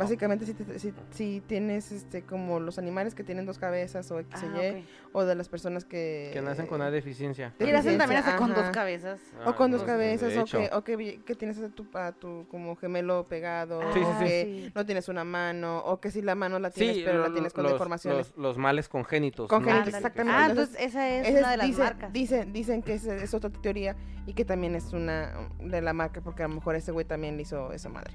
Básicamente 0.00 0.46
si, 0.46 0.54
te- 0.54 0.78
si, 0.78 0.92
si 1.10 1.42
tienes 1.46 1.92
este 1.92 2.22
como 2.22 2.58
los 2.58 2.78
animales 2.78 3.14
que 3.14 3.22
tienen 3.22 3.46
dos 3.46 3.58
cabezas 3.58 4.10
o 4.10 4.18
X 4.18 4.40
Ah, 4.42 4.46
o 4.56 4.62
Y, 4.78 4.84
o 5.12 5.24
de 5.24 5.34
las 5.34 5.48
personas 5.48 5.84
que... 5.84 6.30
Que 6.32 6.40
nacen 6.40 6.66
con 6.66 6.80
una 6.80 6.90
deficiencia. 6.90 7.54
de- 7.58 7.68
Y 7.68 7.72
nacen 7.72 7.98
también 7.98 8.20
hasta 8.20 8.36
con 8.36 8.54
dos 8.54 8.70
cabezas. 8.70 9.20
O 9.44 9.54
con 9.54 9.70
Ah, 9.72 9.76
dos 9.76 9.84
cabezas, 9.84 10.36
o 10.36 10.44
que, 10.46 10.70
o 10.72 10.82
que, 10.84 11.20
que 11.24 11.34
tienes 11.34 11.58
a 11.62 11.68
tu, 11.68 11.86
a 11.94 12.12
tu 12.12 12.46
como 12.50 12.74
gemelo 12.76 13.26
pegado, 13.28 13.80
sí, 13.92 14.00
o 14.00 14.18
sí. 14.18 14.24
que 14.24 14.42
sí. 14.66 14.72
no 14.74 14.86
tienes 14.86 15.08
una 15.08 15.22
mano, 15.24 15.80
o 15.84 16.00
que 16.00 16.10
si 16.10 16.22
la 16.22 16.34
mano 16.34 16.58
la 16.58 16.70
tienes, 16.70 16.96
Sí, 16.96 17.02
pero 17.04 17.20
la 17.22 17.32
tienes 17.32 17.52
con 17.52 17.64
los, 17.64 17.72
deformaciones. 17.72 18.28
Los, 18.30 18.36
los 18.38 18.56
males 18.58 18.88
congénitos. 18.88 19.48
Congénitos, 19.48 19.94
exactamente. 19.94 20.38
Ah, 20.38 20.46
Entonces, 20.48 20.74
entonces 20.78 20.94
esa 20.94 21.08
es 21.10 21.28
Esa 21.28 21.38
una 21.40 21.50
de 21.50 21.56
las 21.58 21.66
dice- 21.66 21.82
marcas. 21.82 22.12
Dicen, 22.12 22.52
dicen 22.52 22.82
que 22.82 22.94
esa 22.94 23.14
es 23.16 23.34
otra 23.34 23.50
teoría 23.50 23.96
y 24.26 24.32
que 24.32 24.44
también 24.44 24.74
es 24.74 24.92
una 24.94 25.48
de 25.60 25.82
la 25.82 25.92
marca, 25.92 26.20
porque 26.22 26.42
a 26.42 26.48
lo 26.48 26.54
mejor 26.54 26.74
ese 26.76 26.90
güey 26.92 27.04
también 27.04 27.36
le 27.36 27.42
hizo 27.42 27.72
esa 27.72 27.88
madre. 27.90 28.14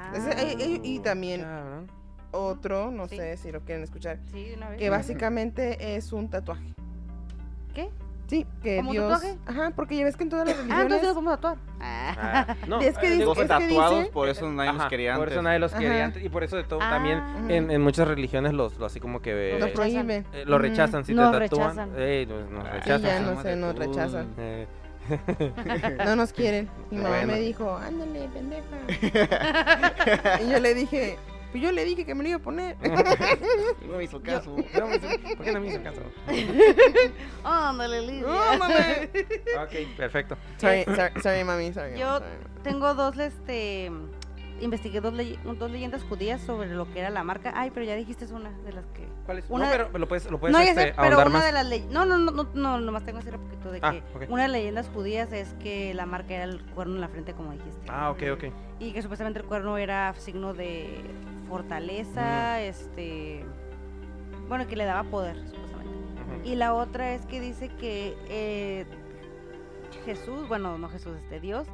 Ah, 0.00 0.12
Ese- 0.14 0.30
eh, 0.42 0.80
y 0.82 1.00
también 1.00 1.42
Cabrón. 1.42 1.90
otro, 2.30 2.90
no 2.92 3.08
Sí. 3.08 3.16
sé 3.16 3.36
si 3.36 3.50
lo 3.50 3.60
quieren 3.62 3.82
escuchar, 3.82 4.18
Sí, 4.32 4.52
una 4.56 4.68
vez. 4.70 4.78
que 4.78 4.90
básicamente 4.90 5.96
es 5.96 6.12
un 6.12 6.30
tatuaje. 6.30 6.72
¿Qué? 7.74 7.90
Sí, 8.28 8.46
que 8.62 8.76
¿Como 8.76 8.90
un 8.90 8.94
Dios... 8.96 9.10
tatuaje? 9.10 9.38
Ajá, 9.46 9.72
porque 9.74 9.96
ya 9.96 10.04
ves 10.04 10.14
que 10.16 10.22
en 10.24 10.28
todas 10.28 10.46
las 10.46 10.54
Ah, 10.54 10.58
religiones... 10.58 10.82
entonces 10.84 11.08
lo 11.08 11.14
podemos 11.14 11.34
tatuar. 11.36 11.56
Ah. 11.80 12.44
Ah, 12.48 12.56
no, 12.68 12.80
Es 12.80 12.98
que 12.98 13.06
eh, 13.06 13.10
digo, 13.16 13.32
es 13.32 13.38
que 13.38 13.44
tatuados, 13.46 13.98
dice- 14.00 14.12
por 14.12 14.28
eso 14.28 14.50
nadie 14.52 14.70
los 14.72 14.80
ajá, 14.80 14.88
quería 14.90 15.12
Por 15.14 15.22
antes. 15.22 15.32
eso 15.34 15.42
nadie 15.42 15.58
los 15.58 15.72
quería 15.72 15.94
Ajá. 15.94 16.04
antes. 16.04 16.24
Y 16.24 16.28
por 16.28 16.44
eso 16.44 16.56
de 16.56 16.64
todo 16.64 16.80
Ah, 16.82 16.90
también 16.90 17.18
ujú. 17.20 17.50
en, 17.50 17.70
en 17.70 17.80
muchas 17.80 18.06
religiones 18.06 18.52
los, 18.52 18.76
los 18.78 18.92
así 18.92 19.00
como 19.00 19.20
que 19.22 19.30
eh, 19.30 19.52
rechazan. 19.54 19.72
prohíben. 19.74 20.26
eh, 20.34 20.44
lo 20.46 20.58
rechazan 20.58 21.04
si 21.06 21.14
Nos 21.14 21.32
te 21.32 21.38
tatúan. 21.48 21.68
rechazan. 21.70 21.90
eh, 21.96 22.26
nos, 22.28 22.50
nos 22.50 22.64
Ah, 22.66 22.70
rechazan. 22.70 23.00
ya 23.02 23.20
no 23.20 23.42
sé, 23.42 23.56
nos 23.56 23.74
rechazan. 23.76 24.34
Eh, 24.36 24.66
No 26.04 26.16
nos 26.16 26.32
quieren. 26.32 26.68
Mi 26.90 26.98
mamá 26.98 27.08
Bueno. 27.10 27.32
me 27.34 27.40
dijo, 27.40 27.76
ándale, 27.76 28.28
pendeja. 28.28 28.78
y 30.42 30.50
yo 30.50 30.58
le 30.60 30.74
dije, 30.74 31.16
pues 31.50 31.62
yo 31.62 31.72
le 31.72 31.84
dije 31.84 32.04
que 32.04 32.14
me 32.14 32.22
lo 32.22 32.28
iba 32.30 32.38
a 32.38 32.42
poner. 32.42 32.76
No 33.88 33.96
me 33.96 34.04
hizo 34.04 34.20
caso. 34.22 34.54
no, 34.74 34.86
me 34.86 34.96
hizo- 34.96 35.08
¿Por 35.36 35.44
qué 35.44 35.52
no 35.52 35.60
me 35.60 35.68
hizo 35.68 35.82
caso? 35.82 36.00
Ándale, 37.44 38.02
Lidia. 38.02 38.24
¡Oh, 38.26 38.58
mami! 38.58 38.74
Ok, 39.62 39.96
perfecto. 39.96 40.36
sorry, 40.58 40.84
sorry, 40.84 41.20
sorry, 41.22 41.44
mami, 41.44 41.72
sorry. 41.72 41.98
Yo- 41.98 42.18
sorry. 42.18 42.26
Tengo 42.62 42.92
dos, 42.94 43.16
este, 43.18 43.90
investigué 44.60 45.00
dos, 45.00 45.12
ley- 45.14 45.38
dos 45.58 45.70
leyendas 45.70 46.02
judías 46.04 46.40
sobre 46.40 46.68
lo 46.74 46.90
que 46.92 47.00
era 47.00 47.10
la 47.10 47.22
marca. 47.24 47.52
Ay, 47.54 47.70
pero 47.72 47.86
ya 47.86 47.94
dijiste 47.96 48.24
es 48.24 48.30
una 48.32 48.50
de 48.64 48.72
las 48.72 48.86
que... 48.88 49.06
¿Cuál 49.26 49.38
es? 49.38 49.44
Una 49.48 49.66
no, 49.66 49.70
pero 49.88 49.98
lo 49.98 50.08
puedes, 50.08 50.30
lo 50.30 50.38
puedes 50.40 50.56
no, 50.56 50.62
este, 50.62 50.88
sé, 50.88 50.94
pero 50.96 51.16
una 51.16 51.28
más. 51.28 51.44
de 51.44 51.52
las 51.52 51.66
leyendas... 51.66 51.94
No, 51.94 52.04
no, 52.04 52.18
no, 52.18 52.30
no, 52.32 52.48
no, 52.54 52.80
nomás 52.80 53.04
tengo 53.04 53.18
que 53.20 53.24
decir 53.26 53.38
un 53.40 53.46
poquito 53.48 53.70
de 53.72 53.80
que 53.80 53.86
Ah, 53.86 53.94
ok. 54.14 54.22
una 54.28 54.42
de 54.42 54.48
las 54.48 54.56
leyendas 54.58 54.88
judías 54.92 55.32
es 55.32 55.54
que 55.54 55.94
la 55.94 56.06
marca 56.06 56.34
era 56.34 56.44
el 56.44 56.60
cuerno 56.74 56.94
en 56.96 57.00
la 57.00 57.08
frente, 57.08 57.34
como 57.34 57.52
dijiste. 57.52 57.86
Ah, 57.88 58.10
ok, 58.10 58.22
ok. 58.32 58.44
Y 58.80 58.92
que 58.92 59.02
supuestamente 59.02 59.40
el 59.40 59.46
cuerno 59.46 59.76
era 59.78 60.12
signo 60.14 60.54
de 60.54 61.00
fortaleza, 61.48 62.56
Mm. 62.58 62.62
este... 62.62 63.44
Bueno, 64.48 64.66
que 64.66 64.76
le 64.76 64.84
daba 64.86 65.04
poder, 65.04 65.36
supuestamente. 65.48 66.48
Y 66.48 66.54
la 66.54 66.72
otra 66.74 67.12
es 67.14 67.26
que 67.26 67.40
dice 67.40 67.68
que 67.78 68.16
eh, 68.28 68.86
Jesús, 70.04 70.48
bueno, 70.48 70.78
no 70.78 70.88
Jesús, 70.88 71.16
este 71.22 71.40
Dios. 71.40 71.66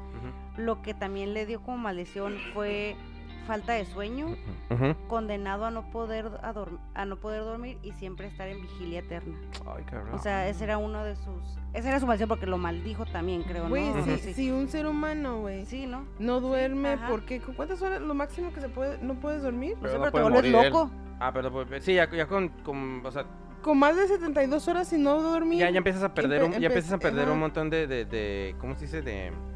Lo 0.57 0.83
que 0.83 0.95
también 0.95 1.35
le 1.35 1.47
dio 1.47 1.61
como 1.63 1.79
maldición 1.79 2.37
fue 2.53 2.97
falta 3.47 3.75
de 3.75 3.85
sueño, 3.85 4.29
condenado 5.09 5.67
a 5.67 5.71
no 5.71 5.91
poder 5.91 6.31
a, 6.43 6.55
a 6.95 7.05
no 7.05 7.17
poder 7.17 7.43
dormir 7.43 7.79
y 7.83 7.93
siempre 7.93 8.27
estar 8.27 8.49
en 8.49 8.61
vigilia 8.63 9.01
eterna. 9.01 9.37
Ay, 9.67 9.85
cabrón. 9.85 10.15
O 10.15 10.19
sea, 10.19 10.49
ese 10.49 10.65
era 10.65 10.79
uno 10.79 11.05
de 11.05 11.17
sus 11.17 11.59
esa 11.75 11.89
era 11.89 12.01
su 12.01 12.07
maldición 12.07 12.29
porque 12.29 12.47
lo 12.47 12.57
maldijo 12.57 13.05
también, 13.07 13.43
creo, 13.43 13.69
Güey, 13.69 13.91
¿no? 13.93 14.05
si, 14.05 14.17
Sí. 14.19 14.35
si 14.35 14.51
un 14.51 14.69
ser 14.69 14.87
humano, 14.87 15.41
güey, 15.41 15.67
Sí, 15.67 15.87
¿no? 15.87 16.07
no 16.19 16.41
duerme, 16.41 16.91
ajá. 16.93 17.09
¿por 17.09 17.25
qué? 17.27 17.41
¿Con 17.41 17.55
cuántas 17.55 17.83
horas 17.83 18.01
lo 18.01 18.15
máximo 18.15 18.53
que 18.53 18.61
se 18.61 18.69
puede, 18.69 18.99
no 18.99 19.15
puedes 19.15 19.43
dormir? 19.43 19.77
Pero 19.83 19.99
no 19.99 20.05
pero 20.11 20.13
te 20.13 20.23
vuelves 20.33 20.45
él. 20.45 20.53
loco. 20.73 20.91
Ah, 21.21 21.31
pero 21.33 21.51
pues, 21.53 21.85
sí, 21.85 21.95
ya, 21.95 22.11
ya 22.11 22.27
con, 22.27 22.49
con- 22.49 23.05
o 23.05 23.11
sea, 23.11 23.25
Con 23.63 23.79
más 23.79 23.97
de 23.97 24.07
72 24.09 24.69
horas 24.69 24.89
sin 24.89 25.03
no 25.03 25.21
dormir. 25.21 25.59
ya, 25.61 25.71
ya 25.71 25.79
empiezas 25.79 26.03
a 26.03 26.15
perder, 26.15 26.45
un, 26.45 26.53
ya 26.53 26.67
empiezas 26.69 26.93
a 26.93 26.99
perder 26.99 27.25
ajá. 27.25 27.33
un 27.33 27.41
montón 27.41 27.71
de, 27.71 27.87
de, 27.87 28.05
de- 28.05 28.55
¿cómo 28.61 28.75
se 28.75 28.83
dice? 28.83 29.03
De, 29.03 29.31
¿cómo 29.31 29.49
te- 29.51 29.54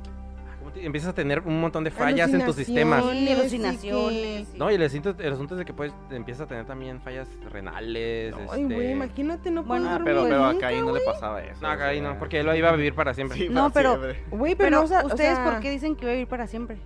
empiezas 0.76 1.10
a 1.10 1.14
tener 1.14 1.40
un 1.40 1.60
montón 1.60 1.84
de 1.84 1.90
fallas 1.90 2.32
en 2.32 2.44
tus 2.44 2.56
sistemas. 2.56 3.04
Alucinaciones. 3.04 4.54
No, 4.54 4.70
y 4.70 4.74
el 4.74 4.82
asunto, 4.82 5.14
el 5.18 5.32
asunto 5.32 5.54
es 5.54 5.58
de 5.58 5.64
que 5.64 5.72
pues 5.72 5.92
empiezas 6.10 6.44
a 6.44 6.46
tener 6.48 6.64
también 6.66 7.00
fallas 7.00 7.28
renales. 7.50 8.34
Ay, 8.50 8.64
güey, 8.64 8.78
este- 8.78 8.90
imagínate, 8.92 9.50
no 9.50 9.62
Bueno, 9.64 9.84
puedes 9.84 9.86
Ah, 9.88 9.92
dormir 9.98 10.14
pero, 10.14 10.22
pero 10.28 10.44
a 10.44 10.58
Caín 10.58 10.80
no 10.84 10.90
güey. 10.90 11.00
le 11.00 11.06
pasaba 11.06 11.42
eso. 11.42 11.60
No, 11.60 11.68
acá 11.68 11.88
ahí 11.88 11.98
o 12.00 12.02
no, 12.02 12.18
porque 12.18 12.40
él 12.40 12.46
lo 12.46 12.54
iba 12.54 12.68
a 12.70 12.76
vivir 12.76 12.94
para 12.94 13.14
siempre. 13.14 13.38
sí, 13.38 13.48
No, 13.48 13.70
para 13.70 13.96
pero-. 13.96 14.14
Güey, 14.30 14.54
pero, 14.54 14.68
Pero, 14.68 14.76
no, 14.78 14.82
o 14.84 14.86
sea, 14.86 15.00
o 15.02 15.06
¿ustedes 15.06 15.36
sea, 15.36 15.44
por 15.44 15.60
qué 15.60 15.70
dicen 15.70 15.96
que 15.96 16.04
va 16.06 16.10
a 16.12 16.14
vivir 16.14 16.28
para 16.28 16.46
siempre? 16.46 16.78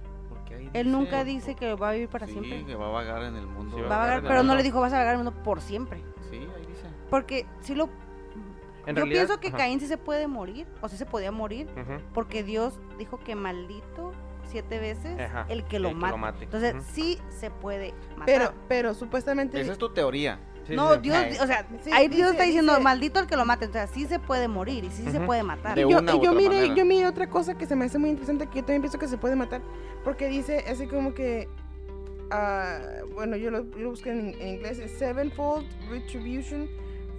Él 0.74 0.90
nunca 0.90 1.22
dice 1.24 1.54
que 1.54 1.74
va 1.74 1.90
a 1.90 1.92
vivir 1.92 2.08
para 2.08 2.26
sí, 2.26 2.32
siempre. 2.32 2.64
que 2.64 2.74
va 2.74 2.86
a 2.86 2.90
vagar 2.90 3.22
en 3.24 3.36
el 3.36 3.46
mundo. 3.46 3.76
Sí, 3.76 3.82
Va 3.82 3.96
a 3.96 3.98
vagar 3.98 4.22
pero 4.22 4.42
no 4.42 4.54
le 4.54 4.62
dijo 4.62 4.80
vas 4.80 4.92
a 4.94 4.98
vagar 4.98 5.14
en 5.14 5.20
el 5.20 5.24
mundo 5.26 5.42
por 5.42 5.60
siempre. 5.60 5.98
Sí, 6.30 6.36
ahí 6.36 6.66
dice. 6.66 6.86
Porque 7.10 7.44
si 7.60 7.74
lo 7.74 7.90
En 8.86 8.96
yo 8.96 9.02
realidad- 9.02 9.20
pienso 9.26 9.40
que 9.40 9.48
ajá. 9.48 9.56
Caín 9.58 9.80
sí 9.80 9.86
se 9.86 9.98
puede 9.98 10.26
morir, 10.26 10.66
o 10.80 10.88
sí 10.88 10.96
se 10.96 11.06
podía 11.06 11.30
morir, 11.32 11.68
Ujú. 11.72 12.00
porque 12.14 12.42
Dios 12.42 12.78
dijo 12.98 13.18
que 13.24 13.34
maldito 13.34 14.12
siete 14.44 14.78
veces 14.80 15.18
Ajá, 15.20 15.46
el 15.48 15.64
que 15.64 15.78
lo 15.78 15.88
el 15.88 15.94
que 15.94 16.00
mate. 16.00 16.10
lo 16.12 16.18
mate. 16.18 16.44
Entonces 16.44 16.74
Ujú. 16.74 16.84
sí 16.92 17.18
se 17.30 17.50
puede 17.50 17.92
matar. 18.16 18.26
pero, 18.26 18.52
pero 18.68 18.94
supuestamente... 18.94 19.60
Esa 19.60 19.72
es 19.72 19.78
tu 19.78 19.88
teoría. 19.90 20.38
Sí, 20.66 20.76
no, 20.76 20.94
sí. 20.94 21.00
Dios, 21.00 21.16
o 21.40 21.46
sea, 21.46 21.66
Sí, 21.82 21.90
ahí 21.92 22.06
Dios 22.08 22.18
dice- 22.18 22.30
está 22.32 22.44
diciendo 22.44 22.72
dice- 22.72 22.84
maldito 22.84 23.18
el 23.18 23.26
que 23.26 23.36
lo 23.36 23.44
mate, 23.44 23.66
o 23.66 23.72
sea, 23.72 23.86
sí 23.88 24.06
se 24.06 24.18
puede 24.20 24.46
morir 24.48 24.84
y 24.84 24.90
sí 24.90 25.04
se 25.10 25.16
Ujú. 25.18 25.26
puede 25.26 25.42
matar. 25.42 25.74
De 25.74 25.80
Y 25.82 25.90
yo, 25.90 25.98
una 25.98 26.14
y 26.14 26.20
yo 26.20 26.32
manera. 26.34 26.74
yo 26.74 26.84
miré 26.84 27.06
otra 27.08 27.28
cosa 27.28 27.56
que 27.56 27.66
se 27.66 27.74
me 27.74 27.86
hace 27.86 27.98
muy 27.98 28.10
interesante 28.10 28.46
que 28.46 28.56
yo 28.56 28.64
también 28.64 28.82
pienso 28.82 28.98
que 28.98 29.08
se 29.08 29.16
puede 29.18 29.34
matar. 29.36 29.60
Porque 30.04 30.28
dice 30.28 30.64
así 30.68 30.86
como 30.86 31.14
que. 31.14 31.48
ah, 32.30 32.78
bueno, 33.14 33.36
yo 33.36 33.50
lo, 33.50 33.68
yo 33.70 33.78
lo 33.78 33.90
busqué 33.90 34.10
en, 34.10 34.34
en 34.40 34.48
inglés. 34.54 34.78
es 34.78 34.92
Sevenfold 34.92 35.66
retribution 35.90 36.68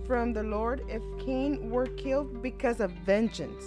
from 0.06 0.34
the 0.34 0.44
Lord 0.44 0.82
if 0.90 1.02
Cain 1.26 1.70
were 1.72 1.90
killed 1.96 2.42
because 2.42 2.84
of 2.84 2.92
vengeance. 3.06 3.64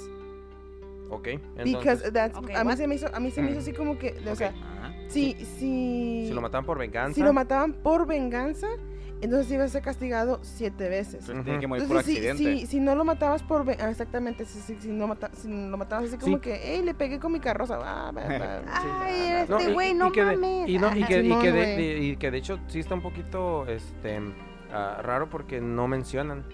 Ok, 1.09 1.29
Because 1.63 2.03
entonces, 2.03 2.13
that's, 2.13 2.37
Ok, 2.37 2.51
a 2.55 2.65
mí 2.65 2.77
se 2.77 2.87
me 2.89 2.97
hizo, 2.97 3.07
a 3.15 3.21
mí 3.21 3.31
se 3.31 3.41
me 3.41 3.51
hizo 3.53 3.61
así 3.61 3.73
como 3.73 3.97
que, 3.97 4.17
o 4.27 4.31
Ok. 4.33 4.37
sea, 4.37 4.49
Ajá. 4.49 4.93
si, 5.09 5.35
si, 5.35 6.27
si 6.27 6.33
lo 6.35 6.41
mataban 6.41 6.65
por 6.67 6.79
venganza. 6.79 7.15
si 7.15 7.23
lo 7.23 7.33
mataban 7.33 7.75
por 7.75 8.09
venganza, 8.09 8.67
entonces 9.21 9.53
iba 9.53 9.63
a 9.63 9.69
ser 9.69 9.83
castigado 9.83 10.41
siete 10.43 10.89
veces. 10.89 11.21
Entonces 11.21 11.45
tiene 11.45 11.61
que 11.61 11.67
morir 11.69 11.87
por 11.87 11.99
Entonces, 11.99 12.13
si, 12.13 12.29
accidente. 12.29 12.61
si, 12.63 12.67
si 12.67 12.81
no 12.81 12.97
lo 12.97 13.05
matabas 13.05 13.43
por... 13.45 13.65
ah, 13.71 13.89
exactamente, 13.91 14.45
si, 14.47 14.59
si, 14.61 14.75
si 14.81 14.89
no 14.89 15.07
mata- 15.07 15.31
si 15.33 15.47
lo 15.49 15.77
matabas 15.79 16.09
así 16.09 16.19
como 16.19 16.37
Sí. 16.39 16.43
que, 16.43 16.61
hey, 16.61 16.83
le 16.85 16.93
pegué 16.93 17.21
con 17.21 17.31
mi 17.33 17.39
carroza. 17.39 17.79
ah, 17.81 18.13
Ay, 19.05 19.43
este 19.49 19.71
y- 19.71 19.73
güey, 19.75 19.91
y 19.93 19.95
no 19.95 20.11
que 20.11 20.25
de- 20.25 20.37
mames. 20.37 20.69
Y, 20.69 20.79
no, 20.79 20.89
y, 20.95 21.05
que, 21.05 21.23
y, 21.23 21.39
que 21.39 21.53
de- 21.53 21.99
y 22.01 22.17
que 22.17 22.31
de 22.33 22.39
hecho 22.39 22.59
sí 22.67 22.81
está 22.81 22.95
un 22.95 23.03
poquito 23.03 23.65
este 23.69 24.19
ah, 24.73 25.01
raro 25.03 25.29
porque 25.31 25.61
no 25.61 25.89
mencionan 25.89 26.45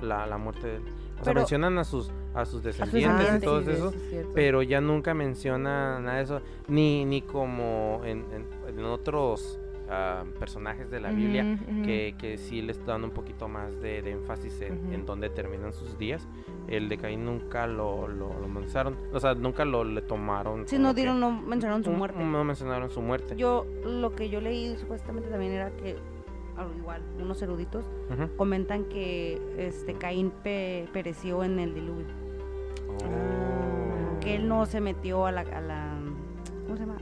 la, 0.00 0.26
la 0.26 0.38
muerte 0.38 0.66
de 0.66 0.76
él. 0.76 0.82
O 1.20 1.24
sea, 1.24 1.32
mencionan 1.32 1.78
a 1.78 1.84
sus 1.84 2.12
a 2.34 2.44
sus 2.44 2.62
descendientes 2.62 3.36
y 3.38 3.40
todo 3.40 3.62
sí, 3.62 3.70
eso, 3.70 3.88
es 3.90 4.26
pero 4.34 4.60
ya 4.62 4.82
nunca 4.82 5.14
menciona 5.14 5.98
nada 6.00 6.18
de 6.18 6.22
eso, 6.24 6.42
ni, 6.68 7.06
ni 7.06 7.22
como 7.22 8.02
en, 8.04 8.26
en- 8.30 8.46
en 8.78 8.84
otros 8.84 9.58
ah, 9.88 10.24
personajes 10.38 10.90
de 10.90 11.00
la 11.00 11.12
Biblia, 11.12 11.58
que, 11.82 12.14
que 12.18 12.36
sí 12.36 12.60
les 12.60 12.84
dan 12.84 13.04
un 13.04 13.10
poquito 13.12 13.48
más 13.48 13.80
de, 13.80 14.02
de 14.02 14.10
énfasis 14.10 14.60
en, 14.60 14.92
en 14.92 15.06
dónde 15.06 15.30
terminan 15.30 15.72
sus 15.72 15.96
días. 15.96 16.28
El 16.68 16.90
de 16.90 16.98
Caín 16.98 17.24
nunca 17.24 17.66
lo, 17.66 18.06
lo, 18.06 18.38
lo 18.38 18.48
mencionaron, 18.48 18.98
o 19.14 19.18
sea, 19.20 19.34
nunca 19.34 19.64
lo 19.64 19.82
le 19.84 20.02
tomaron. 20.02 20.68
Sí, 20.68 20.78
no 20.78 20.92
dieron, 20.92 21.18
no 21.18 21.30
mencionaron 21.30 21.82
su 21.84 21.90
muerte. 21.92 22.22
No 22.22 22.44
mencionaron 22.44 22.90
su 22.90 23.00
muerte. 23.00 23.34
Yo, 23.36 23.64
lo 23.82 24.14
que 24.14 24.28
yo 24.28 24.42
leí 24.42 24.76
supuestamente 24.76 25.30
también 25.30 25.52
era 25.52 25.70
que, 25.70 25.96
igual, 26.78 27.02
unos 27.20 27.40
eruditos 27.42 27.84
comentan 28.36 28.84
que 28.84 29.40
este 29.58 29.94
Caín 29.94 30.30
pe- 30.42 30.88
pereció 30.92 31.44
en 31.44 31.58
el 31.58 31.74
diluvio. 31.74 32.06
Ah. 33.04 34.18
Que 34.20 34.36
él 34.36 34.48
no 34.48 34.66
se 34.66 34.80
metió 34.80 35.26
a 35.26 35.32
la, 35.32 35.40
a 35.42 35.60
la 35.60 35.94
¿cómo 36.64 36.76
se 36.76 36.84
llama? 36.86 36.98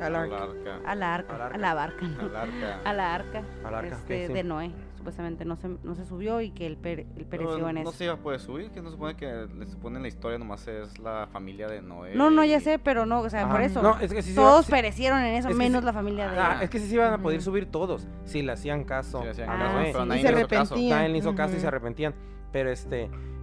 Al 0.00 0.16
arca. 0.16 0.36
Al 0.36 0.42
arca. 0.42 0.80
A 0.86 0.94
la 0.94 1.14
arca, 1.14 1.46
a 1.46 1.58
la 1.58 1.74
barca, 1.74 2.06
Al 2.18 2.34
arca. 2.36 2.80
a 2.84 2.92
la 2.92 3.14
arca, 3.14 3.42
Al 3.64 3.74
arca, 3.74 3.94
este, 3.96 4.26
sí. 4.26 4.32
de 4.32 4.42
Noé. 4.42 4.72
Supuestamente 5.02 5.44
no 5.44 5.56
se, 5.56 5.66
no 5.82 5.96
se 5.96 6.04
subió 6.04 6.40
y 6.40 6.52
que 6.52 6.64
él, 6.64 6.78
pere- 6.80 7.06
él 7.16 7.26
Pero 7.28 7.48
pereció 7.48 7.68
en 7.68 7.74
no 7.74 7.80
eso. 7.82 7.90
se 7.92 8.04
iba 8.04 8.12
a 8.14 8.18
poder 8.18 8.38
subir, 8.38 8.70
que 8.70 8.80
no 8.80 8.88
se 8.90 8.94
supone 8.94 9.16
que 9.16 9.48
le 9.58 9.66
supone 9.66 9.96
en 9.96 10.02
la 10.02 10.08
historia 10.08 10.38
nomás 10.38 10.68
es 10.68 10.96
la 11.00 11.26
familia 11.32 11.66
de 11.66 11.82
Noé. 11.82 12.14
No, 12.14 12.30
no, 12.30 12.44
ya 12.44 12.58
y- 12.58 12.60
sé, 12.60 12.78
pero 12.78 13.04
no, 13.04 13.20
o 13.20 13.28
sea, 13.28 13.48
por 13.50 13.60
eso. 13.62 13.82
No, 13.82 13.98
es 13.98 14.12
que 14.14 14.22
sí 14.22 14.30
se 14.30 14.36
Todos 14.36 14.68
iba- 14.68 14.76
perecieron 14.76 15.18
en 15.22 15.34
eso, 15.34 15.48
es 15.48 15.56
menos 15.56 15.80
sí- 15.80 15.86
la 15.86 15.92
familia 15.92 16.30
de 16.30 16.38
Ah, 16.38 16.58
es 16.62 16.70
que 16.70 16.78
sí 16.78 16.86
se 16.86 16.94
iban 16.94 17.12
a 17.12 17.18
poder 17.18 17.42
subir 17.42 17.66
todos 17.66 18.06
si 18.24 18.42
le 18.42 18.52
hacían 18.52 18.84
caso. 18.84 19.18
Sí, 19.18 19.24
le 19.24 19.30
hacían 19.32 19.50
Ah, 19.50 19.58
caso, 19.58 19.78
sí. 19.78 19.88
pero 19.92 20.04
Y 20.04 20.08
nadie 20.08 20.22
se 20.22 20.32
le 20.32 20.38
hizo 20.38 20.48
caso. 20.48 20.74
arrepentían. 20.74 20.98
Nadie 20.98 21.08
le 21.08 21.18
hizo 21.18 21.34
caso 21.34 21.56
y 21.56 21.58
se 21.60 21.66
arrepentían. 21.66 22.14
Pero 22.52 22.70
este, 22.70 23.02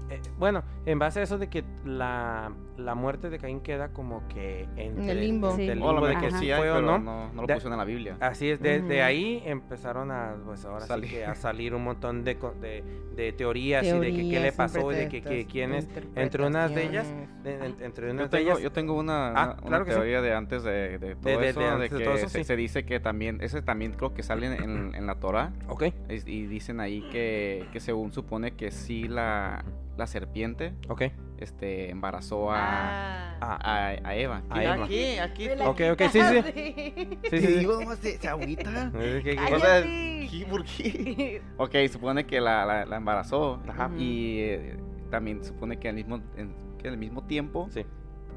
eh, 0.10 0.22
bueno, 0.38 0.64
en 0.86 0.98
base 0.98 1.20
a 1.20 1.24
eso 1.24 1.38
de 1.38 1.50
que 1.50 1.66
la, 1.84 2.54
la 2.80 2.96
muerte 2.96 3.30
de 3.30 3.38
Caín 3.40 3.60
queda 3.62 3.90
como 3.90 4.28
que 4.28 4.68
entre 4.76 5.12
el 5.12 5.22
limbo. 5.22 5.56
Sí. 5.56 5.68
limbo 5.68 6.06
de 6.08 6.18
que 6.18 6.32
sí 6.32 6.52
hay, 6.52 6.60
fue 6.60 6.72
o 6.72 6.76
pero 6.76 6.86
no. 6.86 6.98
no, 7.00 7.28
no 7.34 7.42
lo 7.42 7.48
De- 7.48 7.54
pusieron 7.56 7.74
en 7.74 7.80
la 7.80 7.86
Biblia. 7.86 8.18
Así 8.20 8.50
es, 8.50 8.60
desde 8.62 9.02
ahí 9.04 9.42
empezaron 9.46 10.12
a, 10.12 10.36
pues 10.46 10.66
ahora 10.66 10.86
Salir. 10.86 11.10
sí 11.10 11.16
que 11.18 11.26
a 11.26 11.36
salir 11.36 11.74
un 11.76 11.84
montón 11.84 12.24
de, 12.24 12.38
co- 12.38 12.54
de, 12.60 12.84
de 13.16 13.32
teorías, 13.34 13.86
y 13.86 13.92
de 13.92 14.12
que 14.12 14.30
qué 14.30 14.40
le 14.40 14.52
pasó 14.52 14.92
y 14.92 14.96
de 14.96 15.10
que, 15.10 15.22
que 15.22 15.46
quién 15.46 15.74
es. 15.74 15.88
Entre 16.16 16.46
unas 16.46 16.74
de 16.74 16.84
ellas, 16.86 17.14
de- 17.44 17.56
en- 17.66 17.76
entre 17.82 18.08
Yo 18.08 18.14
unas 18.14 18.32
de 18.32 18.38
tengo, 18.38 18.50
ellas, 18.52 18.62
yo 18.64 18.72
tengo 18.72 18.94
una, 18.94 19.34
Ah, 19.36 19.58
una- 19.64 19.80
sí. 19.86 19.92
teoría 19.92 20.22
de 20.22 20.34
antes 20.34 20.64
de, 20.64 20.98
de 20.98 21.16
todo 21.16 21.40
de- 21.40 21.50
eso, 21.50 21.60
de 21.60 21.66
de, 21.72 21.78
de 21.78 21.90
que 21.90 22.04
todo 22.04 22.16
eso, 22.16 22.30
se, 22.30 22.40
sí. 22.40 22.44
se 22.46 22.56
dice 22.56 22.86
que 22.86 23.00
también, 23.00 23.40
ese 23.42 23.62
también 23.62 23.92
creo 23.94 24.14
que 24.14 24.24
sale 24.24 24.48
en, 24.48 24.96
en 24.96 25.06
la 25.06 25.16
Torah, 25.16 25.52
ok, 25.68 25.84
y 26.26 26.46
dicen 26.48 26.80
ahí 26.80 27.02
que, 27.12 27.66
que 27.72 27.80
según 27.80 28.12
supone 28.14 28.52
que 28.56 28.72
sí 28.72 29.08
la, 29.08 29.64
la 29.98 30.08
serpiente 30.08 30.74
ok, 30.88 31.04
este, 31.40 31.90
embarazó 31.90 32.52
a, 32.52 32.58
Ah. 32.60 33.38
ah, 33.42 33.58
a, 33.62 34.08
a 34.10 34.16
Eva. 34.16 34.44
A 34.50 34.64
Eva. 34.64 34.84
Aquí, 34.86 35.18
aquí. 35.18 35.50
Ok, 35.66 35.82
ok, 35.94 36.02
sí, 36.12 36.20
sí. 36.22 36.42
sí, 36.54 37.18
sí, 37.30 37.38
sí. 37.40 37.48
digo 37.60 37.80
nomás 37.80 38.00
se, 38.00 38.18
se 38.18 38.28
agüita. 38.28 38.92
O 39.54 39.60
sea. 39.60 39.82
¿qué? 39.84 40.46
¿por 40.50 40.66
qué? 40.66 41.42
Ok, 41.58 41.76
supone 41.92 42.26
que 42.26 42.42
la, 42.42 42.66
la, 42.66 42.86
la 42.86 42.98
embarazó. 42.98 43.62
Ajá. 43.68 43.90
Y 43.98 44.40
eh, 44.40 44.78
también 45.10 45.44
supone 45.44 45.78
que 45.80 45.90
al 45.90 45.96
mismo, 45.96 46.22
en, 46.36 46.54
que 46.78 46.88
al 46.90 46.98
mismo 46.98 47.24
tiempo 47.24 47.68
sí. 47.72 47.86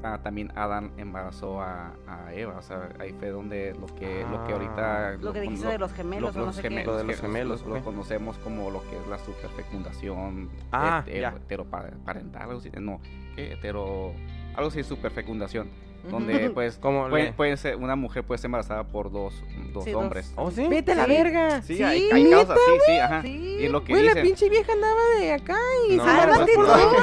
Ah, 0.03 0.19
también 0.21 0.51
Adán 0.55 0.91
embarazó 0.97 1.61
a, 1.61 1.93
a 2.07 2.33
Eva. 2.33 2.57
O 2.57 2.61
sea, 2.61 2.89
ahí 2.99 3.13
fue 3.13 3.29
donde 3.29 3.73
lo 3.79 3.87
que, 3.87 4.25
lo 4.29 4.43
que 4.45 4.51
Ah. 4.53 4.55
ahorita... 4.55 5.11
Lo 5.21 5.33
que 5.33 5.41
dijiste 5.41 5.67
de 5.67 5.77
los 5.79 5.93
gemelos 5.93 6.35
lo- 6.35 6.39
o 6.41 6.41
no 6.41 6.45
los 6.47 6.55
sé 6.57 6.61
gemelos, 6.63 6.83
qué. 6.83 6.91
Lo 6.91 6.97
de 6.97 7.03
los 7.05 7.19
gemelos, 7.21 7.65
lo 7.65 7.83
conocemos 7.83 8.37
como 8.39 8.69
lo 8.69 8.81
que 8.89 8.97
es 8.99 9.07
la 9.07 9.17
superfecundación 9.19 10.49
Ah, 10.71 11.03
heteroparental, 11.07 12.41
algo 12.43 12.59
así, 12.59 12.69
no, 12.79 12.99
¿qué? 13.35 13.53
hetero, 13.53 14.13
algo 14.55 14.67
así, 14.69 14.83
superfecundación. 14.83 15.69
Donde 16.09 16.49
pues 16.49 16.77
Como 16.77 17.09
puede, 17.09 17.31
puede 17.33 17.55
ser, 17.57 17.77
una 17.77 17.95
mujer 17.95 18.23
puede 18.23 18.37
ser 18.37 18.47
embarazada 18.47 18.83
por 18.83 19.11
dos, 19.11 19.41
dos 19.73 19.83
Sí, 19.85 19.91
dos. 19.91 20.01
hombres. 20.03 20.33
Oh, 20.35 20.51
sí. 20.51 20.67
Vete 20.67 20.91
a 20.91 20.95
la 20.95 21.05
Sí. 21.05 21.11
verga. 21.11 21.61
Sí, 21.61 21.75
Sí, 21.77 21.83
hay, 21.83 22.09
hay 22.11 22.29
casos 22.29 22.49
así, 22.51 22.79
sí, 22.85 22.91
ajá. 22.99 23.21
Sí. 23.21 23.57
Y 23.61 23.65
es 23.65 23.71
lo 23.71 23.83
que 23.83 23.93
Güey, 23.93 24.03
la 24.05 24.09
dicen. 24.11 24.23
pinche 24.27 24.49
vieja 24.49 24.73
andaba 24.73 25.01
de 25.19 25.31
acá 25.31 25.57
y 25.89 25.95
No, 25.95 26.03
se 26.03 26.07
no, 26.09 26.13
embarazó 26.21 26.39
no, 26.41 26.45
por 26.55 26.67
no. 26.67 26.77
dos 26.77 26.93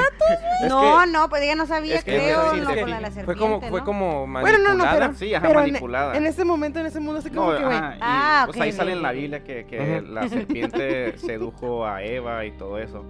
no, 0.69 1.01
que- 1.05 1.11
no, 1.11 1.29
pues 1.29 1.41
ella 1.41 1.55
no 1.55 1.65
sabía, 1.65 1.95
es 1.95 2.03
que 2.03 2.15
creo, 2.17 2.51
sí, 2.53 2.57
no, 2.61 2.69
es 2.69 2.75
que 2.75 2.81
con 2.81 2.89
la 2.91 2.95
de 2.97 3.01
la 3.01 3.11
Fue 3.11 3.35
como, 3.35 3.39
serpiente, 3.61 3.69
fue 3.69 3.79
¿no? 3.79 3.85
como 3.85 4.27
Bueno, 4.27 4.57
no, 4.59 4.63
no, 4.63 4.67
manipulada. 4.85 4.99
pero- 5.07 5.13
Sí, 5.17 5.33
ajá, 5.33 5.47
Pero 5.47 5.59
en- 5.61 5.65
manipulada. 5.67 6.17
En 6.17 6.25
ese 6.27 6.45
momento, 6.45 6.79
en 6.79 6.85
ese 6.85 6.99
mundo, 6.99 7.19
así 7.19 7.29
como 7.31 7.51
No, 7.51 7.57
que, 7.57 7.63
güey. 7.65 7.77
Ah, 7.81 8.43
pues 8.45 8.59
ahí 8.61 8.71
sale 8.71 8.91
en 8.93 9.01
la. 9.01 9.11
Biblia 9.11 9.43
que, 9.43 10.03
la 10.07 10.29
serpiente 10.29 11.17
sedujo 11.17 11.85
a 11.85 12.03
Eva 12.03 12.45
y 12.45 12.51
todo 12.51 12.77
eso. 12.77 13.03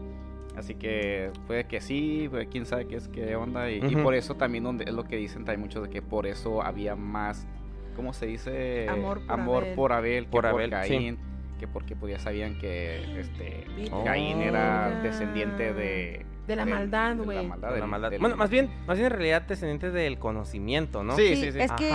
Así 0.57 0.75
que 0.75 1.31
puede 1.47 1.65
que 1.65 1.79
sí, 1.81 2.27
puede- 2.29 2.47
quién 2.47 2.65
sabe 2.65 2.85
qué 2.87 2.95
es 2.97 3.07
qué 3.07 3.35
onda. 3.35 3.69
Y, 3.71 3.79
por 3.97 4.13
eso 4.15 4.35
también 4.35 4.63
donde 4.63 4.83
es 4.85 4.93
lo 4.93 5.03
que 5.05 5.15
dicen 5.15 5.45
también 5.45 5.61
muchos 5.61 5.83
de 5.83 5.89
que 5.89 6.01
por 6.01 6.27
eso 6.27 6.61
había 6.61 6.95
más, 6.95 7.47
¿cómo 7.95 8.13
se 8.13 8.25
dice? 8.27 8.87
Amor 8.89 9.21
por 9.25 9.31
Amor 9.39 9.63
Abel. 9.63 9.75
por 9.75 9.93
Abel 9.93 10.25
que 10.25 10.29
Por 10.31 10.41
por, 10.43 10.51
Abel, 10.53 10.69
sí. 10.69 10.89
Caín. 10.89 11.17
Que 11.59 11.67
porque 11.67 11.95
pues 11.95 12.11
ya 12.13 12.19
sabían 12.19 12.57
que 12.59 13.19
este 13.19 13.65
Oh. 13.91 14.03
Caín 14.03 14.41
era 14.41 14.99
descendiente 15.03 15.73
de... 15.73 16.25
De 16.47 16.55
la 16.55 16.65
maldad, 16.65 17.15
de 17.15 17.23
güey. 17.23 17.37
la 17.37 17.43
maldad. 17.49 17.73
De 17.73 17.79
la 17.79 17.87
maldad. 17.87 18.11
Bueno, 18.19 18.35
más 18.35 18.49
bien, 18.49 18.69
más 18.87 18.97
bien 18.97 19.05
en 19.05 19.11
realidad 19.13 19.43
descendiente 19.43 19.91
del 19.91 20.17
conocimiento, 20.17 21.03
¿no? 21.03 21.15
Sí, 21.15 21.35
Sí, 21.35 21.43
sí, 21.43 21.51
sí. 21.53 21.59
es 21.59 21.71
que 21.73 21.93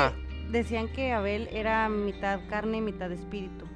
decían 0.51 0.89
que 0.89 1.13
Abel 1.13 1.49
era 1.53 1.89
mitad 1.89 2.41
carne 2.49 2.79
y 2.79 2.81
mitad 2.81 3.11
espíritu. 3.13 3.67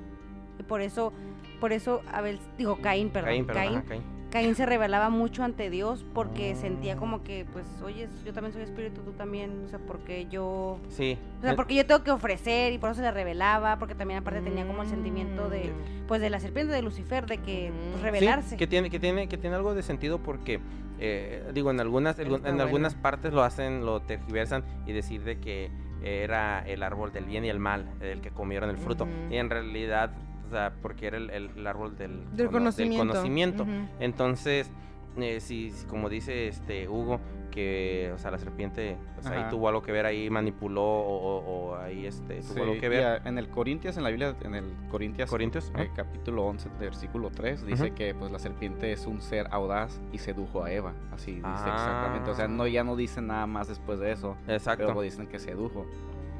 Y 0.58 0.62
por 0.62 0.80
eso, 0.80 1.12
por 1.58 1.72
eso 1.72 2.02
Abel, 2.12 2.38
digo 2.56 2.78
Caín, 2.80 3.10
perdón, 3.10 3.28
Caín, 3.30 3.46
perdón, 3.46 3.62
Caín, 3.64 3.82
Caín. 3.82 4.02
Caín 4.30 4.54
se 4.54 4.64
rebelaba 4.64 5.10
mucho 5.10 5.42
ante 5.42 5.70
Dios 5.70 6.04
porque 6.14 6.54
sentía 6.54 6.96
como 6.96 7.22
que, 7.24 7.44
pues, 7.52 7.66
oye, 7.84 8.08
yo 8.24 8.32
también 8.32 8.52
soy 8.52 8.62
espíritu, 8.62 9.00
tú 9.02 9.12
también, 9.12 9.64
o 9.66 9.68
sea, 9.68 9.78
porque 9.80 10.26
yo, 10.30 10.78
Sí. 10.88 11.18
o 11.40 11.42
sea, 11.42 11.56
porque 11.56 11.74
yo 11.74 11.84
tengo 11.84 12.04
que 12.04 12.12
ofrecer 12.12 12.72
y 12.72 12.78
por 12.78 12.90
eso 12.90 12.98
se 12.98 13.02
le 13.02 13.10
rebelaba, 13.10 13.78
porque 13.78 13.94
también 13.96 14.20
aparte 14.20 14.40
tenía 14.40 14.64
como 14.66 14.82
el 14.82 14.88
sentimiento 14.88 15.48
de, 15.50 15.72
pues, 16.06 16.20
de 16.20 16.30
la 16.30 16.38
serpiente 16.38 16.72
de 16.72 16.80
Lucifer, 16.82 17.26
de 17.26 17.38
que, 17.38 17.72
pues, 17.72 17.90
Mm. 17.94 17.96
Sí, 17.96 18.02
rebelarse. 18.02 18.48
Sí, 18.50 18.56
que 18.56 18.66
tiene, 18.68 18.88
que 18.88 19.00
tiene, 19.00 19.28
que 19.28 19.36
tiene 19.36 19.56
algo 19.56 19.74
de 19.74 19.82
sentido 19.82 20.18
porque, 20.18 20.60
eh, 21.00 21.50
digo, 21.52 21.70
en 21.72 21.80
algunas, 21.80 22.18
en, 22.20 22.28
bueno. 22.28 22.62
algunas 22.62 22.94
partes 22.94 23.32
lo 23.32 23.42
hacen, 23.42 23.84
lo 23.84 24.00
tergiversan 24.02 24.62
y 24.86 24.92
decir 24.92 25.24
de 25.24 25.38
que 25.40 25.70
era 26.02 26.60
el 26.66 26.82
árbol 26.82 27.12
del 27.12 27.24
bien 27.24 27.44
y 27.44 27.48
el 27.48 27.58
mal, 27.58 27.90
el 28.00 28.20
que 28.20 28.30
comieron 28.30 28.70
el 28.70 28.78
fruto. 28.78 29.06
Y 29.30 29.36
en 29.36 29.50
realidad, 29.50 30.12
o 30.50 30.52
sea, 30.52 30.72
porque 30.82 31.06
era 31.06 31.16
el, 31.16 31.30
el- 31.30 31.50
el 31.56 31.66
árbol 31.66 31.96
del, 31.96 32.24
Del 32.34 32.46
cono- 32.48 32.70
conocimiento. 32.98 33.64
Entonces, 34.00 34.70
eh, 35.16 35.40
si, 35.40 35.70
si 35.70 35.86
como 35.86 36.08
dice 36.08 36.48
este 36.48 36.88
Hugo, 36.88 37.20
que, 37.52 38.12
o 38.14 38.18
sea, 38.18 38.30
la 38.30 38.38
serpiente, 38.38 38.96
pues 39.14 39.26
ahí 39.26 39.44
tuvo 39.50 39.66
algo 39.68 39.82
que 39.82 39.90
ver, 39.90 40.06
ahí 40.06 40.30
manipuló 40.30 40.82
o, 40.84 41.16
o- 41.16 41.70
o 41.70 41.76
ahí 41.76 42.06
este, 42.06 42.40
tuvo 42.42 42.54
Sí, 42.54 42.60
algo 42.60 42.78
que 42.78 42.88
ver. 42.88 43.04
a- 43.04 43.16
en 43.28 43.38
el 43.38 43.48
Corintias, 43.48 43.96
en 43.96 44.04
la 44.04 44.10
Biblia, 44.10 44.36
en 44.42 44.54
el 44.54 44.72
Corintias, 44.88 45.28
Corintios, 45.28 45.72
eh, 45.76 45.90
capítulo 45.94 46.44
11, 46.46 46.68
versículo 46.78 47.30
3, 47.30 47.66
dice 47.66 47.90
que 47.92 48.14
pues 48.14 48.30
la 48.30 48.38
serpiente 48.38 48.92
es 48.92 49.04
un 49.06 49.20
ser 49.20 49.48
audaz 49.50 50.00
y 50.12 50.18
sedujo 50.18 50.62
a 50.64 50.70
Eva. 50.72 50.92
Así 51.12 51.32
dice 51.32 51.46
Ah. 51.46 51.72
exactamente. 51.74 52.30
O 52.30 52.34
sea, 52.34 52.46
no, 52.46 52.66
ya 52.68 52.84
no 52.84 52.94
dicen 52.94 53.26
nada 53.26 53.46
más 53.48 53.66
después 53.68 53.98
de 53.98 54.12
eso, 54.12 54.36
Exacto. 54.46 54.86
pero 54.86 55.00
dicen 55.00 55.26
que 55.26 55.38
sedujo. 55.40 55.86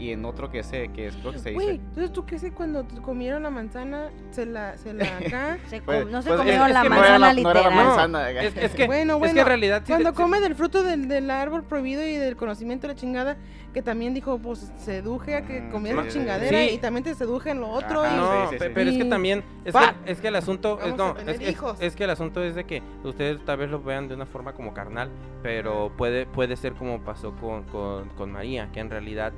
Y 0.00 0.12
en 0.12 0.24
otro 0.24 0.50
que 0.50 0.62
sé, 0.62 0.88
que 0.94 1.08
es, 1.08 1.16
creo 1.16 1.32
que 1.32 1.38
se 1.38 1.50
dice... 1.50 1.62
Güey, 1.62 1.76
entonces 1.76 2.12
tú 2.12 2.24
crees 2.24 2.42
que 2.42 2.52
cuando 2.52 2.86
comieron 3.02 3.42
la 3.42 3.50
manzana 3.50 4.08
se 4.30 4.46
la, 4.46 4.78
se 4.78 4.94
la 4.94 5.04
acá. 5.26 5.58
Se 5.68 5.82
Pues- 5.82 6.06
no 6.06 6.22
se 6.22 6.28
pues, 6.30 6.38
comieron 6.40 6.68
es 6.68 6.72
la 6.74 6.82
que 6.82 6.88
no 6.88 6.94
manzana 6.96 7.18
no 7.18 7.26
la 7.26 7.32
literal. 7.34 7.74
manzana. 7.74 8.30
Es, 8.30 8.56
es 8.56 8.70
que, 8.72 8.86
Bueno, 8.86 9.12
es 9.14 9.18
bueno, 9.18 9.34
que 9.34 9.40
en 9.40 9.46
realidad... 9.46 9.82
sí 9.84 9.92
Cuando 9.92 10.10
te- 10.12 10.16
come 10.16 10.40
del 10.40 10.54
fruto 10.54 10.82
del, 10.82 11.06
del 11.06 11.30
árbol 11.30 11.64
prohibido 11.64 12.02
y 12.06 12.14
del 12.16 12.36
conocimiento 12.36 12.86
de 12.86 12.94
la 12.94 12.98
chingada, 12.98 13.36
que 13.74 13.82
también 13.82 14.14
dijo, 14.14 14.38
pues 14.38 14.72
seduje 14.78 15.36
a 15.36 15.42
que 15.42 15.60
Mm, 15.60 15.70
comieras 15.70 16.04
sí, 16.06 16.10
sí, 16.12 16.18
chingadera 16.18 16.58
sí. 16.58 16.70
y 16.74 16.78
también 16.78 17.04
te 17.04 17.14
seduje 17.14 17.50
en 17.50 17.60
lo 17.60 17.68
otro. 17.68 18.02
Ajá, 18.02 18.14
y... 18.14 18.16
No, 18.16 18.42
sí, 18.48 18.54
sí, 18.54 18.58
pe- 18.58 18.66
sí. 18.66 18.72
pero 18.74 18.90
es 18.90 18.96
que 18.96 19.04
también 19.04 19.44
es 19.64 19.74
que, 19.74 20.10
es 20.12 20.20
que 20.20 20.28
el 20.28 20.36
asunto 20.36 20.78
es, 20.78 20.84
Vamos 20.92 20.98
no, 20.98 21.06
a 21.08 21.14
tener 21.14 21.34
es, 21.36 21.40
es- 21.42 21.50
hijos. 21.50 21.76
es 21.80 21.94
que 21.94 22.04
el 22.04 22.10
asunto 22.10 22.42
es 22.42 22.54
de 22.54 22.64
que 22.64 22.82
ustedes 23.04 23.44
tal 23.44 23.58
vez 23.58 23.70
lo 23.70 23.80
vean 23.82 24.08
de 24.08 24.14
una 24.14 24.26
forma 24.26 24.54
como 24.54 24.72
carnal, 24.74 25.10
pero 25.42 25.92
puede 25.96 26.24
puede 26.26 26.56
ser 26.56 26.72
como 26.72 27.00
pasó 27.02 27.32
con, 27.36 27.62
con, 27.64 28.08
con 28.10 28.32
María, 28.32 28.70
que 28.72 28.80
en 28.80 28.90
realidad 28.90 29.32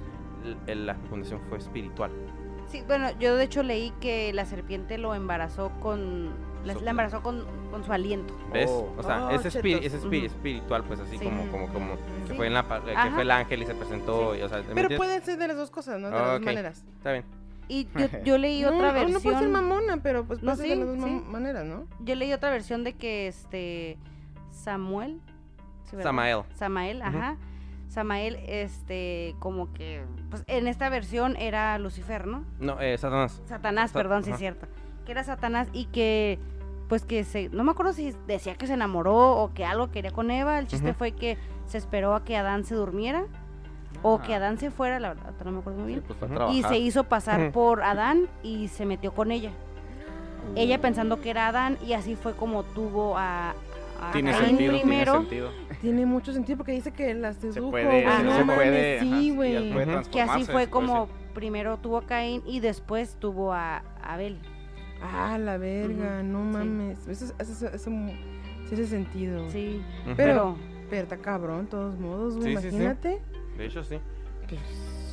la 0.67 0.95
fecundación 0.95 1.41
fue 1.49 1.59
espiritual. 1.59 2.11
Sí, 2.69 2.83
bueno, 2.87 3.11
yo 3.19 3.37
de 3.37 3.45
hecho 3.45 3.63
leí 3.63 3.93
que 4.01 4.33
la 4.33 4.47
serpiente 4.47 4.97
lo 4.99 5.15
embarazó 5.15 5.71
con, 5.81 6.31
la, 6.65 6.73
Su- 6.75 6.81
la 6.81 6.91
embarazó 6.93 7.23
con, 7.23 7.45
con 7.71 7.85
su 7.85 7.93
aliento. 7.93 8.35
¿Ves? 8.53 8.71
Oh. 8.71 8.95
O 8.97 9.03
sea, 9.03 9.27
Oh, 9.27 9.31
es, 9.31 9.43
chetos. 9.43 9.57
es 9.85 9.95
espiri- 9.95 10.17
Ujú. 10.19 10.27
espiritual, 10.27 10.85
pues 10.85 11.01
así 11.01 11.19
Sí. 11.19 11.25
como 11.25 11.51
como 11.51 11.67
como 11.69 11.93
que 11.97 12.31
Sí. 12.31 12.35
fue 12.35 12.47
en 12.47 12.55
la 12.55 12.63
que 12.67 12.93
Ajá. 12.97 13.11
fue 13.11 13.23
el 13.23 13.31
ángel 13.31 13.63
y 13.63 13.67
se 13.67 13.75
presentó, 13.75 14.35
y, 14.35 14.43
o 14.43 14.49
sea, 14.49 14.59
¿me 14.59 14.65
Pero 14.65 14.71
entiendes? 14.83 14.97
puede 14.99 15.21
ser 15.21 15.39
de 15.39 15.49
las 15.49 15.57
dos 15.57 15.71
cosas, 15.71 16.01
¿no? 16.01 16.07
De 16.09 16.15
las 16.15 16.23
Ah, 16.23 16.27
dos 16.33 16.39
ok. 16.41 16.45
maneras. 16.47 16.85
Está 16.97 17.13
bien. 17.13 17.25
Y 17.69 17.89
yo, 17.97 18.07
yo 18.25 18.39
leí 18.39 18.63
no, 18.63 18.69
otra 18.77 18.93
versión. 18.93 19.13
no 19.13 19.21
puede 19.21 19.39
ser 19.39 19.49
mamona, 19.49 19.97
pero 20.03 20.25
pues 20.25 20.43
No, 20.43 20.57
ser 20.57 20.67
de 20.69 20.73
sí, 20.75 20.79
las 20.81 20.89
dos 20.89 21.05
sí. 21.05 21.23
maneras, 21.29 21.65
¿no? 21.67 21.87
Yo 22.01 22.15
leí 22.15 22.33
otra 22.33 22.51
versión 22.51 22.85
de 22.85 22.95
que 22.95 23.29
este 23.29 23.99
Samuel. 24.51 25.21
¿sí? 25.91 25.97
Samael. 26.03 26.43
Samael, 26.55 27.03
ajá. 27.03 27.37
Samael, 27.93 28.37
este, 28.47 29.37
como 29.39 29.73
que, 29.73 30.03
pues 30.31 30.45
en 30.47 30.67
esta 30.67 30.89
versión 30.89 31.37
era 31.37 31.79
Lucifer, 31.79 32.27
¿no? 32.27 32.45
No, 32.59 32.81
eh, 32.81 32.97
Satanás. 32.99 33.43
Satanás, 33.47 33.91
Sa- 33.91 33.99
perdón, 33.99 34.25
sí 34.25 34.31
ajá. 34.31 34.35
es 34.37 34.41
cierto. 34.41 34.67
Que 35.05 35.13
era 35.13 35.25
Satanás 35.25 35.69
y 35.73 35.85
que, 35.87 36.39
pues 36.89 37.05
que 37.05 37.23
se, 37.25 37.49
no 37.51 37.65
me 37.65 37.73
acuerdo 37.73 37.93
si 37.93 38.15
decía 38.27 38.55
que 38.55 38.67
se 38.67 38.75
enamoró 38.75 39.37
o 39.37 39.53
que 39.53 39.65
algo 39.65 39.91
quería 39.91 40.11
con 40.11 40.31
Eva. 40.31 40.59
El 40.59 40.67
chiste 40.69 40.95
fue 40.95 41.13
que 41.13 41.37
se 41.67 41.77
esperó 41.79 42.15
a 42.15 42.25
que 42.25 42.37
Adán 42.37 42.65
se 42.65 42.75
durmiera 42.75 43.25
o 44.03 44.21
que 44.23 44.33
Ah. 44.35 44.39
Adán 44.39 44.59
se 44.59 44.71
fuera, 44.71 44.99
la 44.99 45.11
verdad, 45.11 45.33
no 45.45 45.53
me 45.53 45.59
acuerdo 45.59 45.81
muy 45.81 45.89
Sí, 45.89 45.95
bien. 46.01 46.05
pues 46.07 46.19
fue 46.19 46.27
a 46.27 46.31
Ujú. 46.31 46.37
trabajar. 46.39 46.57
Y 46.59 46.63
se 46.63 46.79
hizo 46.79 47.05
pasar 47.05 47.53
por 47.53 47.83
Adán 47.83 48.27
y 48.43 48.69
se 48.69 48.87
metió 48.87 49.13
con 49.13 49.31
ella. 49.31 49.51
Ella 50.57 50.81
pensando 50.81 51.21
que 51.21 51.31
era 51.31 51.47
Adán 51.49 51.79
y 51.87 51.93
así 51.93 52.17
fue 52.17 52.35
como 52.35 52.63
tuvo 52.63 53.17
a, 53.17 53.55
a 54.09 54.13
Tiene 54.13 54.31
Caín 54.33 54.47
sentido, 54.47 54.73
tiene 54.73 54.85
primero. 54.89 55.13
sentido. 55.21 55.51
Tiene 55.81 56.07
mucho 56.07 56.33
sentido 56.33 56.57
porque 56.59 56.73
dice 56.73 56.93
que 56.93 57.15
la 57.15 57.33
sedujo. 57.33 57.71
puede, 57.71 57.85
güey, 57.87 58.01
sí, 58.03 58.23
no 58.25 58.37
se 58.37 58.45
mames, 58.45 58.55
puede, 58.57 59.01
Sí, 59.01 59.11
sí, 59.11 59.31
güey. 59.35 59.73
puede. 59.73 60.03
Que 60.11 60.21
así 60.23 60.31
fue 60.33 60.45
se 60.45 60.53
puede 60.53 60.71
como 60.71 61.09
primero 61.35 61.79
tuvo 61.79 61.99
a 61.99 62.07
Caín 62.07 62.43
y 62.47 62.61
después 62.61 63.17
tuvo 63.19 63.53
a 63.53 63.79
Abel. 64.03 64.39
Ah, 65.03 65.37
la 65.39 65.57
verga, 65.59 66.19
Ujú, 66.21 66.27
no 66.29 66.39
sí. 66.53 66.59
mames. 66.59 67.09
Eso, 67.09 67.25
es- 67.27 67.35
eso, 67.39 67.67
es- 67.67 67.75
eso 67.75 67.91
sí 68.69 68.75
hace 68.75 68.87
sentido. 68.87 69.49
Sí, 69.51 69.83
Ujú. 70.07 70.15
Pero- 70.17 70.57
pero 70.57 70.57
Pero 70.91 71.03
está 71.05 71.17
cabrón, 71.17 71.65
de 71.65 71.71
todos 71.71 71.99
modos, 71.99 72.37
güey. 72.37 72.55
Sí, 72.55 72.63
sí, 72.63 72.69
sí. 72.71 72.77
Imagínate. 72.77 73.21
De 73.57 73.65
hecho, 73.67 73.83
sí. 73.83 73.99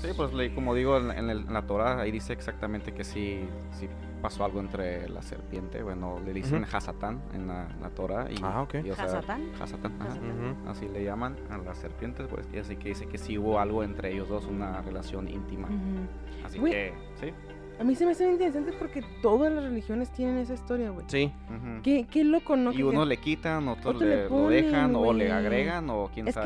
Sí, 0.01 0.07
pues 0.15 0.31
como 0.53 0.75
digo, 0.75 0.97
en, 0.97 1.11
en 1.11 1.29
el- 1.29 1.45
en 1.47 1.53
la 1.53 1.61
Torah 1.63 1.99
ahí 2.01 2.11
dice 2.11 2.33
exactamente 2.33 2.93
que 2.93 3.03
sí, 3.03 3.45
sí 3.71 3.87
pasó 4.21 4.45
algo 4.45 4.59
entre 4.59 5.07
la 5.09 5.21
serpiente. 5.21 5.81
Bueno, 5.83 6.19
le 6.25 6.33
dicen 6.33 6.63
Ujú. 6.63 6.77
Hasatán 6.77 7.21
en 7.33 7.47
la, 7.47 7.67
en 7.69 7.81
la 7.81 7.89
Torah. 7.89 8.27
Y, 8.31 8.35
Ah, 8.43 8.61
ok. 8.61 8.75
y, 8.83 8.89
o 8.91 8.95
sea, 8.95 9.05
¿Hasatán? 9.05 9.41
Hasatán, 9.61 9.93
ajá. 9.99 10.11
Hasatán. 10.11 10.53
Ujú. 10.63 10.69
Así 10.69 10.87
le 10.89 11.03
llaman 11.03 11.35
a 11.49 11.57
las 11.57 11.77
serpientes, 11.77 12.27
pues. 12.27 12.47
Y 12.53 12.57
así 12.57 12.75
que 12.75 12.89
dice 12.89 13.05
que 13.07 13.17
sí 13.17 13.37
hubo 13.37 13.59
algo 13.59 13.83
entre 13.83 14.13
ellos 14.13 14.29
dos, 14.29 14.45
una 14.45 14.81
relación 14.81 15.27
íntima. 15.27 15.67
Ujú. 15.67 16.45
Así 16.45 16.59
Güey. 16.59 16.71
que, 16.73 16.93
sí. 17.19 17.33
A 17.79 17.83
mí 17.85 17.95
se 17.95 18.05
me 18.05 18.11
hace 18.11 18.23
bien 18.25 18.33
interesante 18.33 18.73
porque 18.77 19.01
todas 19.21 19.53
las 19.53 19.63
religiones 19.63 20.09
tienen 20.11 20.37
esa 20.37 20.53
historia, 20.53 20.89
güey. 20.89 21.05
Sí. 21.07 21.31
ujú. 21.47 21.81
Qué, 21.81 22.05
qué 22.11 22.25
loco, 22.25 22.57
¿no? 22.57 22.73
Y 22.73 22.77
Que- 22.77 22.83
unos 22.83 23.07
le 23.07 23.17
quitan, 23.17 23.67
otros 23.69 23.95
Otro 23.95 24.05
le 24.07 24.15
le, 24.17 24.23
lo 24.23 24.29
ponen, 24.29 24.65
dejan, 24.65 24.95
o 24.95 25.13
le 25.13 25.31
agregan, 25.31 25.89
o 25.89 26.09
quién 26.13 26.27
es 26.27 26.33
sabe. 26.33 26.45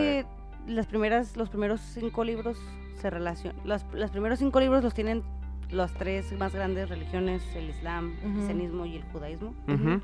que 0.67 0.71
las 0.71 0.85
primeras, 0.85 1.35
los 1.35 1.49
primeros 1.49 1.81
cinco 1.81 2.23
libros 2.23 2.57
se 2.97 3.09
relacionan. 3.09 3.59
Los, 3.65 3.83
los 3.93 4.11
primeros 4.11 4.37
cinco 4.39 4.59
libros 4.59 4.83
los 4.83 4.93
tienen 4.93 5.23
las 5.71 5.93
tres 5.93 6.31
más 6.37 6.53
grandes 6.53 6.89
religiones, 6.89 7.43
el 7.55 7.69
Islam, 7.69 8.15
el 8.23 8.31
cristianismo 8.33 8.85
y 8.85 8.97
el 8.97 9.03
judaísmo. 9.05 9.53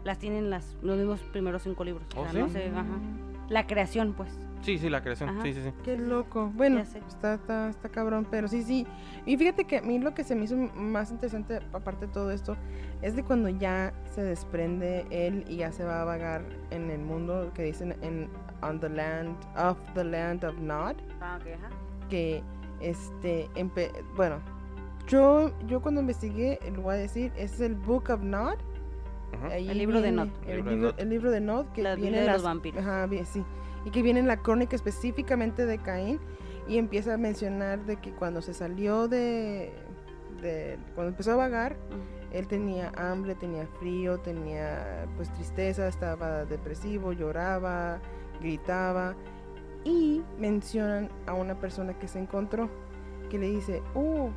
Las 0.03 0.17
tienen 0.19 0.49
las, 0.49 0.75
los 0.81 0.97
mismos 0.97 1.21
primeros 1.31 1.63
cinco 1.63 1.83
libros. 1.83 2.05
O 2.15 2.21
¿Oh, 2.21 2.23
sea, 2.23 2.31
sí? 2.33 2.39
no 2.39 2.49
sé, 2.49 2.67
ajá. 2.69 2.85
La 3.49 3.65
creación, 3.65 4.13
pues. 4.13 4.29
Sí, 4.61 4.77
sí, 4.77 4.89
la 4.89 5.01
creación. 5.01 5.29
Ajá. 5.29 5.41
Sí, 5.41 5.53
sí, 5.53 5.61
sí. 5.63 5.71
Qué 5.83 5.97
loco. 5.97 6.51
Bueno, 6.53 6.79
está, 6.81 7.33
está, 7.35 7.69
está 7.69 7.89
cabrón, 7.89 8.27
pero 8.29 8.47
sí, 8.47 8.61
sí. 8.61 8.85
Y 9.25 9.37
fíjate 9.37 9.63
que 9.65 9.77
a 9.77 9.81
mí 9.81 9.97
lo 9.99 10.13
que 10.13 10.23
se 10.23 10.35
me 10.35 10.43
hizo 10.43 10.55
más 10.75 11.11
interesante, 11.11 11.59
aparte 11.73 12.05
de 12.07 12.11
todo 12.13 12.29
esto, 12.29 12.57
es 13.01 13.15
de 13.15 13.23
cuando 13.23 13.49
ya 13.49 13.93
se 14.11 14.21
desprende 14.21 15.05
él 15.09 15.45
y 15.47 15.57
ya 15.57 15.71
se 15.71 15.83
va 15.85 16.01
a 16.01 16.05
vagar 16.05 16.43
en 16.71 16.91
el 16.91 16.99
mundo 17.01 17.51
que 17.55 17.63
dicen 17.63 17.95
en 18.01 18.29
On 18.61 18.79
the 18.79 18.89
Land, 18.89 19.35
of 19.57 19.77
the 19.95 20.03
Land 20.03 20.43
of 20.43 20.59
Nod, 20.59 20.97
Ah, 21.21 21.39
ok, 21.41 21.47
ajá. 21.55 21.69
que 22.09 22.43
este, 22.81 23.47
empe- 23.55 23.91
bueno, 24.15 24.39
yo, 25.09 25.51
yo 25.67 25.81
cuando 25.81 26.01
investigué, 26.01 26.59
lo 26.73 26.83
voy 26.83 26.95
a 26.95 26.97
decir, 26.97 27.31
es 27.35 27.59
el 27.59 27.75
Book 27.75 28.09
of 28.09 28.21
Nod. 28.21 28.55
El 29.51 29.77
libro 29.77 30.01
de 30.01 30.11
Nod. 30.11 30.29
El, 30.47 30.49
El 30.49 30.55
libro 30.57 30.71
de 30.71 30.77
Nod. 30.77 30.93
el 30.99 31.09
libro 31.09 31.31
de 31.31 31.39
Nod, 31.41 31.65
que 31.73 31.83
La 31.83 31.95
viene 31.95 32.19
de 32.21 32.25
las- 32.25 32.35
los 32.37 32.43
vampiros. 32.43 32.81
Ajá, 32.83 33.05
bien, 33.05 33.25
sí. 33.25 33.43
Y 33.85 33.91
que 33.91 34.01
viene 34.01 34.19
en 34.19 34.27
la 34.27 34.37
crónica 34.37 34.75
específicamente 34.75 35.65
de 35.65 35.77
Caín 35.77 36.19
y 36.67 36.77
empieza 36.77 37.13
a 37.13 37.17
mencionar 37.17 37.85
de 37.85 37.95
que 37.97 38.11
cuando 38.11 38.41
se 38.41 38.53
salió 38.53 39.07
de, 39.07 39.71
de 40.41 40.77
cuando 40.95 41.09
empezó 41.11 41.31
a 41.33 41.35
vagar, 41.35 41.75
él 42.31 42.47
tenía 42.47 42.91
hambre, 42.97 43.35
tenía 43.35 43.65
frío, 43.79 44.19
tenía 44.19 45.05
pues 45.15 45.31
tristeza, 45.33 45.87
estaba 45.87 46.45
depresivo, 46.45 47.11
lloraba, 47.13 47.99
gritaba 48.41 49.15
y 49.83 50.21
mencionan 50.37 51.09
a 51.25 51.33
una 51.33 51.55
persona 51.59 51.97
que 51.97 52.07
se 52.07 52.19
encontró 52.19 52.69
que 53.29 53.39
le 53.39 53.47
dice, 53.49 53.81
"Oh, 53.95 54.29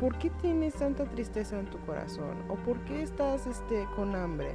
¿por 0.00 0.18
qué 0.18 0.30
tienes 0.40 0.74
tanta 0.74 1.04
tristeza 1.04 1.58
en 1.58 1.66
tu 1.66 1.78
corazón? 1.80 2.36
¿O 2.48 2.56
por 2.56 2.78
qué 2.84 3.02
estás 3.02 3.46
este 3.46 3.86
con 3.96 4.14
hambre? 4.14 4.54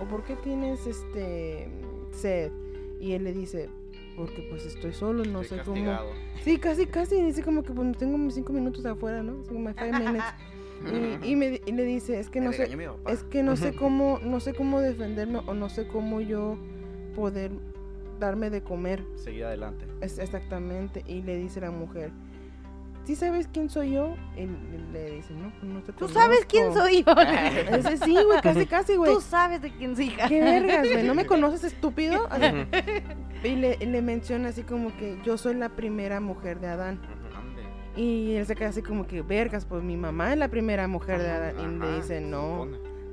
¿O 0.00 0.04
por 0.04 0.24
qué 0.24 0.36
tienes 0.36 0.86
este 0.86 1.68
sed?" 2.12 2.52
Y 3.00 3.12
él 3.12 3.24
le 3.24 3.32
dice, 3.32 3.68
"Porque 4.16 4.46
pues 4.50 4.66
estoy 4.66 4.92
solo, 4.92 5.24
no 5.24 5.40
Estoy 5.40 5.58
sé 5.58 5.64
cómo." 5.64 5.76
castigado. 5.76 6.10
Sí, 6.42 6.58
casi, 6.58 6.86
casi. 6.86 7.22
Dice 7.22 7.42
como 7.42 7.62
que 7.62 7.72
pues, 7.72 7.96
tengo 7.98 8.18
mis 8.18 8.34
cinco 8.34 8.52
minutos 8.52 8.84
afuera, 8.86 9.22
¿no? 9.22 9.40
Así 9.40 9.48
como 9.48 9.60
my 9.60 9.74
five 9.74 9.92
minutes. 9.92 10.24
Y, 11.22 11.26
y 11.32 11.36
me, 11.36 11.60
y 11.64 11.72
le 11.72 11.84
dice, 11.84 12.18
es 12.18 12.30
que 12.30 12.40
no 12.40 12.52
sé, 12.52 12.68
es 13.08 13.24
que 13.24 13.42
no 13.42 13.56
sé 13.56 13.74
cómo, 13.76 14.18
no 14.22 14.40
sé 14.40 14.54
cómo 14.54 14.80
defenderme 14.80 15.40
o 15.46 15.54
no 15.54 15.68
sé 15.68 15.86
cómo 15.86 16.20
yo 16.20 16.58
poder 17.14 17.52
darme 18.18 18.50
de 18.50 18.62
comer. 18.62 19.04
Seguir 19.16 19.44
adelante. 19.44 19.86
Es 20.00 20.18
exactamente. 20.18 21.02
Y 21.06 21.22
le 21.22 21.36
dice 21.36 21.60
la 21.60 21.70
mujer, 21.70 22.12
¿sí 23.10 23.16
sabes 23.16 23.48
quién 23.52 23.68
soy 23.68 23.90
yo? 23.90 24.14
Y 24.36 24.46
le 24.92 25.10
dice, 25.16 25.34
no, 25.34 25.50
pues 25.58 25.64
no 25.72 25.80
te 25.82 25.92
Tú 25.94 26.08
sabes 26.08 26.44
quién 26.46 26.68
conozco". 26.68 26.82
soy 26.86 27.02
yo. 27.04 27.76
Dice, 27.76 27.96
sí, 28.04 28.12
güey, 28.24 28.40
casi, 28.40 28.66
casi, 28.66 28.94
güey. 28.94 29.12
Tú 29.12 29.20
sabes 29.20 29.60
de 29.60 29.72
quién 29.72 29.96
soy 29.96 30.06
hija. 30.06 30.28
¿Qué 30.28 30.40
vergas, 30.40 30.88
güey? 30.88 31.04
¿No 31.04 31.16
me 31.16 31.26
conoces, 31.26 31.64
estúpido? 31.64 32.28
Así- 32.30 32.44
y 33.42 33.56
le, 33.56 34.02
menciona 34.02 34.50
así 34.50 34.62
como 34.62 34.96
que 34.96 35.18
yo 35.24 35.36
soy 35.38 35.54
la 35.56 35.70
primera 35.70 36.20
mujer 36.20 36.60
de 36.60 36.68
Adán. 36.68 37.00
Y 37.96 38.34
él 38.36 38.46
se 38.46 38.54
queda 38.54 38.68
así 38.68 38.80
como 38.82 39.08
que, 39.08 39.22
vergas, 39.22 39.64
pues 39.64 39.82
mi 39.82 39.96
mamá 39.96 40.32
es 40.32 40.38
la 40.38 40.46
primera 40.46 40.86
mujer 40.86 41.20
de 41.20 41.30
Adán. 41.30 41.54
Y 41.58 41.80
le 41.84 41.96
dice, 41.96 42.20
no, 42.20 42.68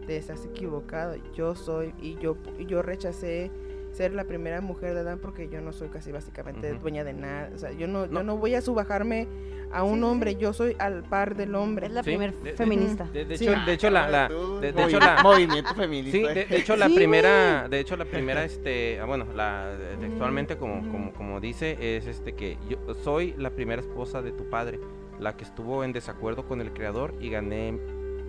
te 0.05 0.17
estás 0.17 0.45
equivocado. 0.45 1.15
Yo 1.33 1.55
soy 1.55 1.95
y 1.99 2.17
yo 2.19 2.37
y 2.59 2.67
yo 2.67 2.83
rechacé 2.83 3.49
ser 3.97 4.13
la 4.13 4.25
primera 4.25 4.61
mujer 4.61 4.93
de 4.93 4.99
Adán 4.99 5.17
porque 5.19 5.49
yo 5.49 5.59
no 5.59 5.73
soy 5.73 5.89
casi 5.89 6.11
básicamente 6.11 6.71
dueña 6.73 7.03
de 7.03 7.13
nada. 7.13 7.49
O 7.55 7.57
sea, 7.57 7.71
yo 7.71 7.87
no, 7.87 8.05
No. 8.05 8.19
yo 8.19 8.23
no 8.23 8.37
voy 8.37 8.53
a 8.53 8.61
subajarme 8.61 9.27
a 9.71 9.83
un 9.83 9.97
Sí, 9.99 10.03
hombre, 10.05 10.31
sí. 10.33 10.37
yo 10.37 10.53
soy 10.53 10.75
al 10.77 11.03
par 11.03 11.35
del 11.35 11.55
hombre. 11.55 11.87
Es 11.87 11.91
la 11.93 12.03
Sí, 12.03 12.11
primer 12.11 12.33
de- 12.35 12.51
de- 12.51 12.55
feminista. 12.57 13.05
De, 13.11 13.25
de 13.25 13.37
Sí. 13.37 13.47
hecho, 13.47 13.59
de 13.65 13.73
hecho 13.73 13.89
la, 13.89 14.29
de- 14.61 14.69
hecho, 14.69 14.99
la- 14.99 15.19
movimiento 15.23 15.73
feminista. 15.73 16.15
Sí, 16.17 16.23
de, 16.23 16.45
de 16.45 16.57
hecho 16.57 16.75
la 16.75 16.87
Sí, 16.87 16.95
primera, 16.95 17.67
de 17.67 17.79
hecho 17.79 17.97
la 17.97 18.05
primera, 18.05 18.43
este, 18.43 18.99
ah, 19.01 19.05
bueno, 19.05 19.25
la 19.35 19.75
textualmente 19.99 20.57
como, 20.57 20.89
como, 20.91 21.11
como 21.13 21.39
dice 21.39 21.77
es 21.97 22.05
este 22.05 22.33
que 22.35 22.57
yo 22.69 22.77
soy 23.03 23.33
la 23.37 23.49
primera 23.49 23.81
esposa 23.81 24.21
de 24.21 24.31
tu 24.31 24.47
padre, 24.49 24.79
la 25.19 25.35
que 25.35 25.43
estuvo 25.43 25.83
en 25.83 25.91
desacuerdo 25.91 26.47
con 26.47 26.61
el 26.61 26.71
creador 26.71 27.15
y 27.19 27.29
gané, 27.31 27.77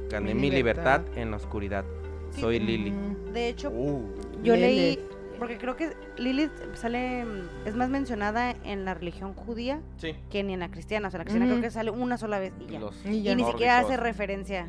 gané 0.09 0.35
Mi 0.35 0.41
mi, 0.41 0.51
libertad. 0.51 1.01
libertad. 1.01 1.19
en 1.23 1.31
la 1.31 1.37
oscuridad. 1.37 1.85
Sí. 2.31 2.41
Soy 2.41 2.59
Lili. 2.59 2.93
De 3.33 3.49
hecho, 3.49 3.71
Uh, 3.71 4.03
yo 4.43 4.55
leí, 4.57 4.99
porque 5.39 5.59
creo 5.59 5.77
que 5.77 5.97
Lilith 6.17 6.51
sale, 6.75 7.25
es 7.65 7.75
más 7.77 7.89
mencionada 7.89 8.51
en 8.65 8.85
la 8.85 8.95
religión 8.95 9.35
judía 9.35 9.81
Sí. 9.97 10.15
que 10.31 10.43
ni 10.43 10.55
en 10.55 10.61
la 10.61 10.71
cristiana. 10.71 11.09
O 11.09 11.11
sea, 11.11 11.19
en 11.19 11.21
la 11.21 11.25
cristiana 11.25 11.47
creo 11.51 11.63
que 11.63 11.71
sale 11.71 11.91
una 11.91 12.17
sola 12.19 12.39
vez 12.39 12.53
y 12.61 12.73
ya. 12.73 12.81
los 12.81 13.05
Y 13.07 13.23
ya. 13.23 13.33
Y 13.33 13.37
ni 13.37 13.45
siquiera 13.45 13.79
hace 13.79 13.97
referencia. 13.97 14.67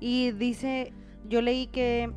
Y 0.00 0.32
dice, 0.32 0.92
yo 1.28 1.42
leí 1.42 1.66
que 1.68 2.10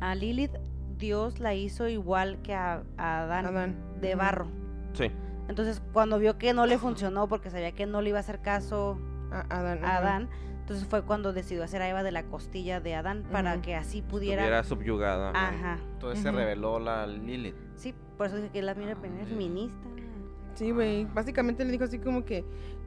a 0.00 0.14
Lilith 0.14 0.52
Dios 0.98 1.40
la 1.40 1.54
hizo 1.54 1.88
igual 1.88 2.38
que 2.42 2.54
a, 2.54 2.82
a 2.96 3.20
Adán, 3.22 3.46
Adán. 3.46 3.76
de 4.00 4.14
barro. 4.14 4.46
Sí. 4.94 5.10
Entonces, 5.48 5.80
cuando 5.92 6.18
vio 6.18 6.38
que 6.38 6.52
no 6.54 6.66
le 6.66 6.78
funcionó 6.78 7.28
porque 7.28 7.50
sabía 7.50 7.72
que 7.72 7.86
no 7.86 8.00
le 8.02 8.08
iba 8.10 8.18
a 8.18 8.20
hacer 8.20 8.40
caso 8.40 8.98
A- 9.30 9.46
Adán. 9.50 9.84
a 9.84 9.88
ajá. 9.88 9.96
Adán, 9.98 10.28
entonces 10.66 10.88
fue 10.88 11.02
cuando 11.02 11.32
decidió 11.32 11.62
hacer 11.62 11.80
a 11.80 11.88
Eva 11.88 12.02
de 12.02 12.10
la 12.10 12.24
costilla 12.24 12.80
de 12.80 12.96
Adán 12.96 13.22
para 13.30 13.52
Ujú. 13.52 13.62
que 13.62 13.76
así 13.76 14.02
pudiera... 14.02 14.42
Estuviera 14.42 14.64
subyugada. 14.64 15.30
¿no? 15.32 15.38
Ajá. 15.38 15.78
Entonces 15.92 16.24
se 16.24 16.28
Ujú. 16.30 16.38
reveló 16.38 16.80
la 16.80 17.06
Lilith. 17.06 17.54
Sí, 17.76 17.94
por 18.18 18.26
eso 18.26 18.34
dije 18.34 18.48
que 18.50 18.58
es 18.58 18.64
la 18.64 18.74
primera, 18.74 18.98
primera 18.98 19.22
Ah, 19.22 19.28
feminista. 19.28 19.76
Sí, 20.54 20.72
güey. 20.72 21.04
Básicamente 21.04 21.64
le 21.64 21.70
dijo 21.70 21.84
así 21.84 22.00
como 22.00 22.24
que 22.24 22.44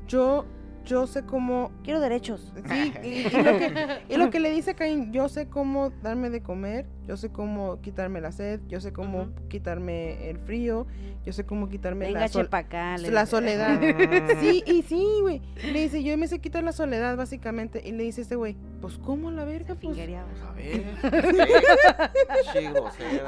yo, 0.10 0.44
yo 0.86 1.08
sé 1.08 1.24
cómo. 1.24 1.72
Quiero 1.84 2.00
derechos. 2.00 2.54
Sí, 2.70 2.94
y, 3.04 3.08
y 3.08 3.24
lo 3.44 3.58
que, 3.58 3.74
y 4.10 4.18
lo 4.18 4.30
que 4.30 4.40
le 4.40 4.52
dice 4.52 4.72
a 4.72 4.76
Caín, 4.76 5.12
yo 5.14 5.30
sé 5.30 5.48
cómo 5.48 5.92
darme 6.02 6.30
de 6.30 6.42
comer, 6.42 6.86
yo 7.08 7.18
sé 7.18 7.30
cómo 7.32 7.82
quitarme 7.82 8.22
la 8.22 8.32
sed, 8.32 8.60
yo 8.68 8.82
sé 8.82 8.92
cómo 8.94 9.30
quitarme 9.50 10.30
el 10.30 10.40
frío, 10.40 10.88
yo 11.26 11.34
sé 11.34 11.46
cómo 11.46 11.70
quitarme 11.70 12.06
Venga, 12.08 12.22
la, 12.22 12.28
sol- 12.28 12.50
acá. 12.52 12.98
la 12.98 13.26
soledad. 13.26 13.80
Ah. 13.82 14.28
Sí, 14.40 14.64
y 14.66 14.82
sí, 14.84 15.06
güey. 15.22 15.42
Le 15.72 15.82
dice, 15.82 16.04
yo 16.04 16.18
me 16.18 16.28
sé 16.28 16.40
quitar 16.40 16.64
la 16.64 16.72
soledad, 16.72 17.16
básicamente. 17.18 17.82
Y 17.86 17.92
le 17.92 18.04
dice 18.04 18.22
este 18.22 18.36
güey, 18.36 18.56
pues, 18.82 18.98
¿cómo 18.98 19.32
la 19.32 19.46
verga? 19.46 19.76
Pues. 19.76 19.98
Pues 19.98 20.44
a 20.44 20.52
ver. 20.54 20.84
Sí, 22.54 22.66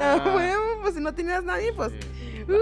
ah, 0.00 0.32
huevo, 0.36 0.82
pues 0.82 0.94
si 0.94 1.00
no 1.00 1.14
tenías 1.14 1.44
nadie, 1.44 1.72
pues. 1.72 1.92
Sí. 1.92 2.44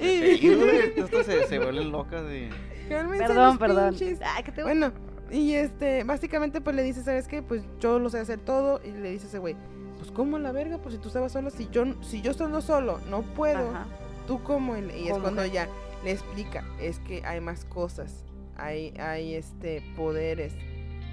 Y- 0.00 0.46
Y 0.46 0.48
esto 0.96 1.22
se, 1.24 1.46
se 1.46 1.58
vuelven 1.58 1.90
locas 1.92 2.24
de. 2.24 2.48
Cálmense 2.90 3.26
Perdón, 3.26 3.46
los 3.48 3.58
perdón. 3.58 3.90
pinches. 3.90 4.20
Ay, 4.24 4.42
que 4.42 4.52
te 4.52 4.62
Bueno, 4.62 4.92
y 5.30 5.52
este, 5.54 6.04
básicamente 6.04 6.60
pues 6.60 6.76
le 6.76 6.82
dice, 6.82 7.02
¿sabes 7.02 7.26
qué? 7.28 7.42
Pues 7.42 7.62
yo 7.80 7.98
lo 7.98 8.10
sé 8.10 8.18
hacer 8.18 8.38
todo. 8.40 8.80
Y 8.84 8.90
le 8.90 9.10
dice 9.10 9.26
ese 9.28 9.38
güey, 9.38 9.56
pues 9.98 10.10
¿cómo 10.10 10.38
la 10.38 10.52
verga? 10.52 10.78
Pues 10.78 10.94
si 10.94 11.00
tú 11.00 11.08
estabas 11.08 11.32
solo, 11.32 11.50
si 11.50 11.68
yo, 11.70 11.84
si 12.02 12.20
yo 12.22 12.30
estando 12.32 12.60
solo 12.60 12.98
no 13.08 13.22
puedo, 13.22 13.70
Ajá. 13.70 13.86
tú 14.26 14.42
cómo. 14.42 14.76
Y, 14.76 14.80
y 15.04 15.08
es 15.08 15.18
cuando 15.18 15.42
que- 15.42 15.50
ya 15.50 15.68
le 16.04 16.12
explica, 16.12 16.64
es 16.80 16.98
que 17.00 17.22
hay 17.24 17.40
más 17.40 17.64
cosas, 17.64 18.24
hay, 18.56 18.94
hay 18.98 19.34
este, 19.34 19.82
poderes, 19.96 20.54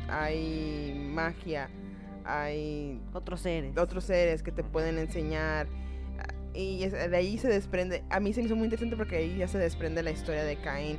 hay 0.09 1.09
magia, 1.13 1.69
hay 2.25 3.01
Otros 3.13 3.41
seres. 3.41 3.77
otros 3.77 4.03
seres 4.03 4.43
que 4.43 4.51
te 4.51 4.63
pueden 4.63 4.97
enseñar. 4.97 5.67
Y 6.53 6.87
de 6.87 7.15
ahí 7.15 7.37
se 7.37 7.49
desprende, 7.49 8.03
a 8.09 8.19
mí 8.19 8.33
se 8.33 8.39
me 8.41 8.47
hizo 8.47 8.55
muy 8.55 8.65
interesante 8.65 8.95
porque 8.97 9.17
ahí 9.17 9.37
ya 9.37 9.47
se 9.47 9.59
desprende 9.59 10.01
la 10.01 10.09
historia 10.09 10.43
de 10.43 10.55
Caín 10.55 10.97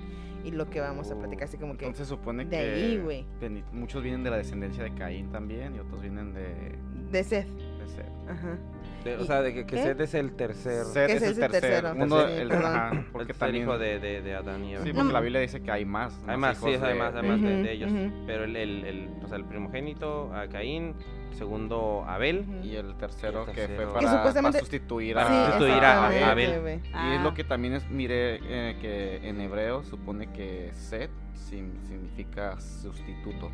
y 0.48 0.50
lo 0.50 0.68
que 0.70 0.80
vamos 0.80 1.10
a 1.10 1.16
platicar, 1.18 1.44
así 1.44 1.56
como 1.58 1.76
que 1.76 1.84
Entonces 1.84 2.08
supone 2.08 2.44
de 2.44 2.50
que. 2.50 2.56
ahí, 2.56 2.98
güey. 2.98 3.24
Muchos 3.72 4.02
vienen 4.02 4.24
de 4.24 4.30
la 4.30 4.36
descendencia 4.38 4.82
de 4.82 4.92
Caín 4.94 5.30
también 5.30 5.74
y 5.76 5.78
otros 5.78 6.00
vienen 6.02 6.32
de. 6.34 6.74
de 7.10 7.24
sed. 7.24 7.46
de 7.46 7.86
Seth. 7.88 8.06
Ajá. 8.28 8.58
De- 9.04 9.16
o 9.16 9.22
¿Y 9.22 9.26
sea, 9.26 9.40
de 9.42 9.54
que, 9.54 9.64
que? 9.66 9.76
Seth 9.82 10.00
es 10.00 10.14
el 10.14 10.32
tercer, 10.32 10.84
Seth 10.84 11.10
es 11.10 11.22
el 11.22 11.30
es 11.32 11.38
el 11.38 11.50
tercero. 11.50 11.92
Uno, 11.96 12.26
Sí, 12.26 12.32
el, 12.34 12.52
ajá, 12.52 12.90
el 12.92 13.04
porque 13.12 13.32
también. 13.32 13.62
hijo 13.64 13.78
de, 13.78 13.98
de, 14.00 14.22
de 14.22 14.34
Adán 14.34 14.64
y 14.64 14.74
Eva. 14.74 14.82
Sí, 14.84 14.90
No, 14.92 15.00
porque 15.00 15.12
la. 15.12 15.20
Biblia 15.20 15.40
dice 15.40 15.60
que 15.62 15.70
hay 15.70 15.84
más. 15.84 16.20
Hay 16.26 16.36
más 16.36 16.58
sí, 16.58 16.68
hijos 16.68 16.82
hay 16.82 16.92
de- 16.94 16.98
más, 16.98 17.14
hay 17.14 17.22
de- 17.22 17.28
más 17.28 17.40
de, 17.42 17.72
ellos. 17.72 17.92
Pero 18.26 18.44
el, 18.44 18.56
el, 18.56 18.84
el, 18.84 19.08
o 19.22 19.28
sea, 19.28 19.36
el 19.38 19.44
primogénito, 19.44 20.34
a 20.34 20.48
Caín, 20.48 20.94
segundo 21.36 22.04
Abel. 22.06 22.44
Y 22.62 22.76
el 22.76 22.94
tercero, 22.96 23.40
El 23.40 23.46
que 23.46 23.52
tercero. 23.66 23.90
fue 23.92 24.00
Que 24.00 24.06
para, 24.06 24.16
supuestamente- 24.18 24.58
para 24.58 24.64
sustituir 24.64 25.18
a, 25.18 25.46
sustituir 25.46 25.84
a- 25.84 26.30
Abel. 26.30 26.50
Y 26.74 26.86
es 26.86 26.90
Ah. 26.94 27.20
lo 27.22 27.34
que 27.34 27.44
también 27.44 27.74
es, 27.74 27.88
miré 27.90 28.40
eh, 28.42 28.76
que 28.80 29.28
en 29.28 29.40
hebreo 29.40 29.82
supone 29.84 30.28
que 30.32 30.70
Set 30.74 31.10
significa 31.34 32.58
sustituto. 32.60 33.50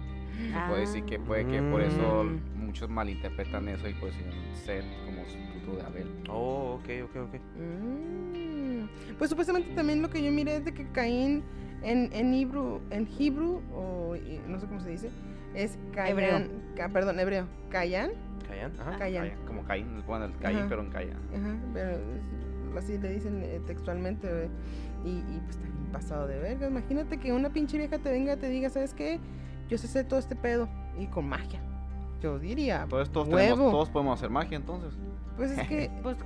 Se 0.52 0.68
puede 0.68 0.80
decir 0.80 1.04
que 1.04 1.18
puede 1.20 1.46
que 1.46 1.62
por 1.62 1.80
eso 1.80 2.24
Mm. 2.24 2.66
muchos 2.66 2.88
malinterpretan 2.90 3.68
eso 3.68 3.88
y 3.88 3.94
pues 3.94 4.14
Set 4.64 4.84
como 5.04 5.24
sustituto 5.24 5.76
de 5.76 5.82
Abel. 5.82 6.08
Oh, 6.28 6.80
ok, 6.80 6.88
ok, 7.04 7.16
ok. 7.28 7.40
Mm. 7.56 9.14
Pues 9.18 9.30
supuestamente 9.30 9.72
también 9.74 10.02
lo 10.02 10.10
que 10.10 10.22
yo 10.22 10.32
miré 10.32 10.56
es 10.56 10.64
de 10.64 10.74
que 10.74 10.86
Caín 10.90 11.44
en, 11.82 12.10
en 12.12 12.34
hebrew, 12.34 12.80
en 12.90 13.08
hebrew, 13.18 13.60
o 13.72 14.16
no 14.48 14.58
sé 14.58 14.66
cómo 14.66 14.80
se 14.80 14.90
dice, 14.90 15.10
es 15.54 15.78
Hebreo. 15.94 16.30
Cayan, 16.30 16.50
ca- 16.76 16.88
perdón, 16.88 17.18
hebreo, 17.20 17.46
Cayan, 17.70 18.10
Caín, 18.48 18.72
ajá. 18.80 18.98
Cayan. 18.98 19.28
Caín, 19.28 19.46
como 19.46 19.64
Caín, 19.64 20.02
bueno, 20.06 20.24
el 20.26 20.36
Caín, 20.38 20.58
Ajá. 20.58 20.66
pero 20.68 20.82
en 20.82 20.90
Caín. 20.90 21.10
Ajá, 21.12 21.56
pero 21.72 21.98
así 22.78 22.98
le 22.98 23.08
dicen 23.10 23.40
eh, 23.42 23.60
textualmente, 23.66 24.28
güey. 24.28 24.48
Y, 25.04 25.18
y 25.18 25.40
pues 25.44 25.56
también 25.58 25.92
pasado 25.92 26.26
de 26.26 26.38
verga. 26.38 26.66
Imagínate 26.66 27.18
que 27.18 27.32
una 27.32 27.50
pinche 27.50 27.78
vieja 27.78 27.98
te 27.98 28.10
venga 28.10 28.34
y 28.34 28.36
te 28.36 28.48
diga, 28.48 28.68
¿sabes 28.70 28.94
qué? 28.94 29.20
Yo 29.68 29.78
sé 29.78 29.86
hacer 29.86 30.06
todo 30.08 30.18
este 30.18 30.34
pedo. 30.36 30.68
Y 30.98 31.06
con 31.06 31.28
magia. 31.28 31.60
Yo 32.22 32.38
diría. 32.38 32.82
Entonces 32.84 33.12
todos, 33.12 33.28
tenemos, 33.28 33.70
todos 33.70 33.90
podemos 33.90 34.18
hacer 34.18 34.30
magia 34.30 34.56
entonces. 34.56 34.94
Pues 35.36 35.50
es 35.52 35.68
que. 35.68 35.90
Pues 36.02 36.16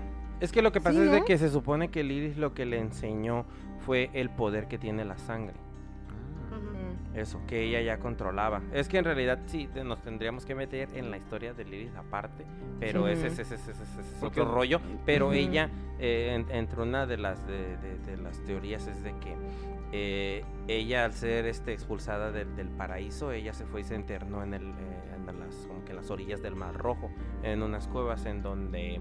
Es 0.40 0.52
que 0.52 0.62
lo 0.62 0.70
que 0.72 0.80
pasa 0.80 0.96
Sí, 0.98 1.04
es 1.06 1.10
de 1.10 1.18
¿no? 1.20 1.24
que 1.24 1.36
se 1.38 1.48
supone 1.50 1.88
que 1.88 2.04
Lilith 2.04 2.36
lo 2.36 2.54
que 2.54 2.64
le 2.66 2.78
enseñó 2.78 3.44
fue 3.84 4.10
el 4.12 4.30
poder 4.30 4.68
que 4.68 4.78
tiene 4.78 5.04
la 5.04 5.18
sangre. 5.18 5.54
Eso, 7.14 7.40
que 7.46 7.62
ella 7.64 7.80
ya 7.80 7.98
controlaba. 7.98 8.60
Es 8.72 8.88
que 8.88 8.98
en 8.98 9.04
realidad 9.04 9.38
sí, 9.46 9.68
nos 9.84 10.02
tendríamos 10.02 10.44
que 10.44 10.54
meter 10.54 10.88
en 10.94 11.10
la 11.10 11.16
historia 11.16 11.52
de 11.54 11.64
Lilith 11.64 11.96
aparte, 11.96 12.44
pero 12.78 13.06
Sí. 13.06 13.12
ese, 13.12 13.26
ese, 13.28 13.42
ese, 13.42 13.54
ese- 13.54 13.72
es 13.72 14.16
Porque- 14.20 14.40
otro 14.42 14.54
rollo. 14.54 14.80
Pero 15.06 15.32
ella, 15.32 15.70
eh, 15.98 16.34
en- 16.34 16.54
entre 16.54 16.82
una 16.82 17.06
de 17.06 17.16
las, 17.16 17.44
de, 17.46 17.76
de- 17.78 17.98
de 17.98 18.16
las 18.18 18.38
teorías 18.44 18.86
es 18.86 19.02
de 19.02 19.12
que 19.18 19.34
eh, 19.90 20.44
ella 20.68 21.06
al 21.06 21.14
ser 21.14 21.46
este, 21.46 21.72
expulsada 21.72 22.30
del, 22.30 22.54
del 22.56 22.68
paraíso, 22.68 23.32
ella 23.32 23.54
se 23.54 23.64
fue 23.64 23.80
y 23.80 23.84
se 23.84 23.94
internó 23.94 24.42
en, 24.42 24.52
el, 24.52 24.68
eh, 24.68 24.74
en 25.16 25.40
las, 25.40 25.54
como 25.66 25.82
que 25.86 25.92
en 25.92 25.96
las 25.96 26.10
orillas 26.10 26.42
del 26.42 26.56
Mar 26.56 26.74
Rojo, 26.76 27.10
en 27.42 27.62
unas 27.62 27.88
cuevas 27.88 28.26
en 28.26 28.42
donde 28.42 29.00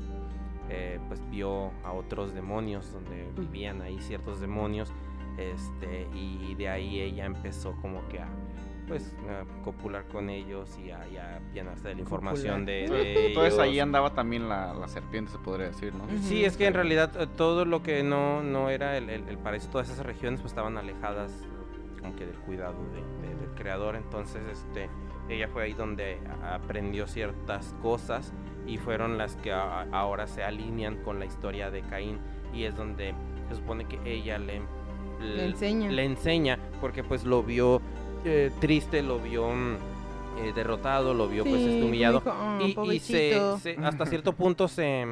eh, 0.69 0.99
pues 1.09 1.21
vio 1.29 1.71
a 1.83 1.91
otros 1.91 2.33
demonios, 2.33 2.91
donde 2.93 3.27
vivían 3.37 3.81
ahí 3.81 3.99
ciertos 3.99 4.39
demonios, 4.39 4.93
este, 5.37 6.07
y 6.13 6.55
de 6.55 6.69
ahí 6.69 6.99
ella 7.01 7.25
empezó 7.25 7.75
como 7.81 8.07
que 8.07 8.19
a 8.19 8.27
pues 8.87 9.13
a 9.29 9.43
copular 9.65 10.05
con 10.07 10.29
ellos 10.29 10.79
y 10.81 10.91
a, 10.91 11.05
y 11.09 11.17
a 11.17 11.41
llenarse 11.53 11.89
de 11.89 11.95
la 11.95 12.01
información 12.01 12.65
de, 12.65 12.87
de 12.87 13.27
Entonces 13.27 13.59
ahí 13.59 13.71
ellos. 13.73 13.83
andaba 13.83 14.13
también 14.13 14.47
la, 14.47 14.73
la 14.73 14.87
serpiente, 14.87 15.29
se 15.29 15.39
podría 15.39 15.67
decir, 15.67 15.93
¿no? 15.93 16.05
Sí, 16.21 16.45
es 16.45 16.55
que 16.55 16.67
en 16.67 16.73
realidad 16.73 17.11
eh, 17.21 17.27
todo 17.35 17.65
lo 17.65 17.83
que 17.83 18.01
no, 18.03 18.41
no 18.43 18.69
era 18.69 18.95
el, 18.97 19.09
el, 19.09 19.27
el 19.27 19.37
paraíso, 19.39 19.67
todas 19.69 19.89
esas 19.89 20.05
regiones 20.05 20.39
pues 20.39 20.51
estaban 20.53 20.77
alejadas 20.77 21.33
como 21.99 22.15
que 22.15 22.25
del 22.25 22.37
cuidado 22.37 22.77
de- 22.93 23.27
de- 23.27 23.35
del 23.35 23.49
creador, 23.55 23.97
entonces 23.97 24.41
este 24.49 24.89
ella 25.27 25.49
fue 25.49 25.63
ahí 25.63 25.73
donde 25.73 26.21
aprendió 26.41 27.07
ciertas 27.07 27.75
cosas 27.81 28.31
y 28.65 28.77
fueron 28.77 29.17
las 29.17 29.35
que 29.35 29.51
a- 29.51 29.81
ahora 29.91 30.27
se 30.27 30.45
alinean 30.45 31.03
con 31.03 31.19
la 31.19 31.25
historia 31.25 31.69
de 31.71 31.81
Caín 31.81 32.19
y 32.53 32.63
es 32.63 32.73
donde 32.77 33.13
se 33.49 33.55
supone 33.55 33.83
que 33.85 33.99
ella 34.05 34.37
le, 34.37 34.61
Le 35.19 35.45
enseña. 35.45 35.89
le 35.91 36.03
enseña 36.05 36.59
porque 36.81 37.03
pues 37.03 37.23
lo 37.23 37.43
vio 37.43 37.81
eh, 38.25 38.51
triste, 38.59 39.01
lo 39.01 39.19
vio 39.19 39.49
mm, 39.49 39.75
eh, 40.39 40.53
derrotado, 40.55 41.13
lo 41.13 41.27
vio 41.27 41.43
pues 41.43 41.61
sí, 41.63 41.69
este, 41.69 41.83
humillado 41.83 42.19
dijo, 42.19 42.31
"Oh, 42.37 42.59
y, 42.61 42.65
y 42.65 42.69
se, 42.69 42.75
pobrecito". 42.75 43.57
se- 43.59 43.77
hasta 43.83 44.05
cierto 44.05 44.33
punto 44.33 44.67
se, 44.67 45.05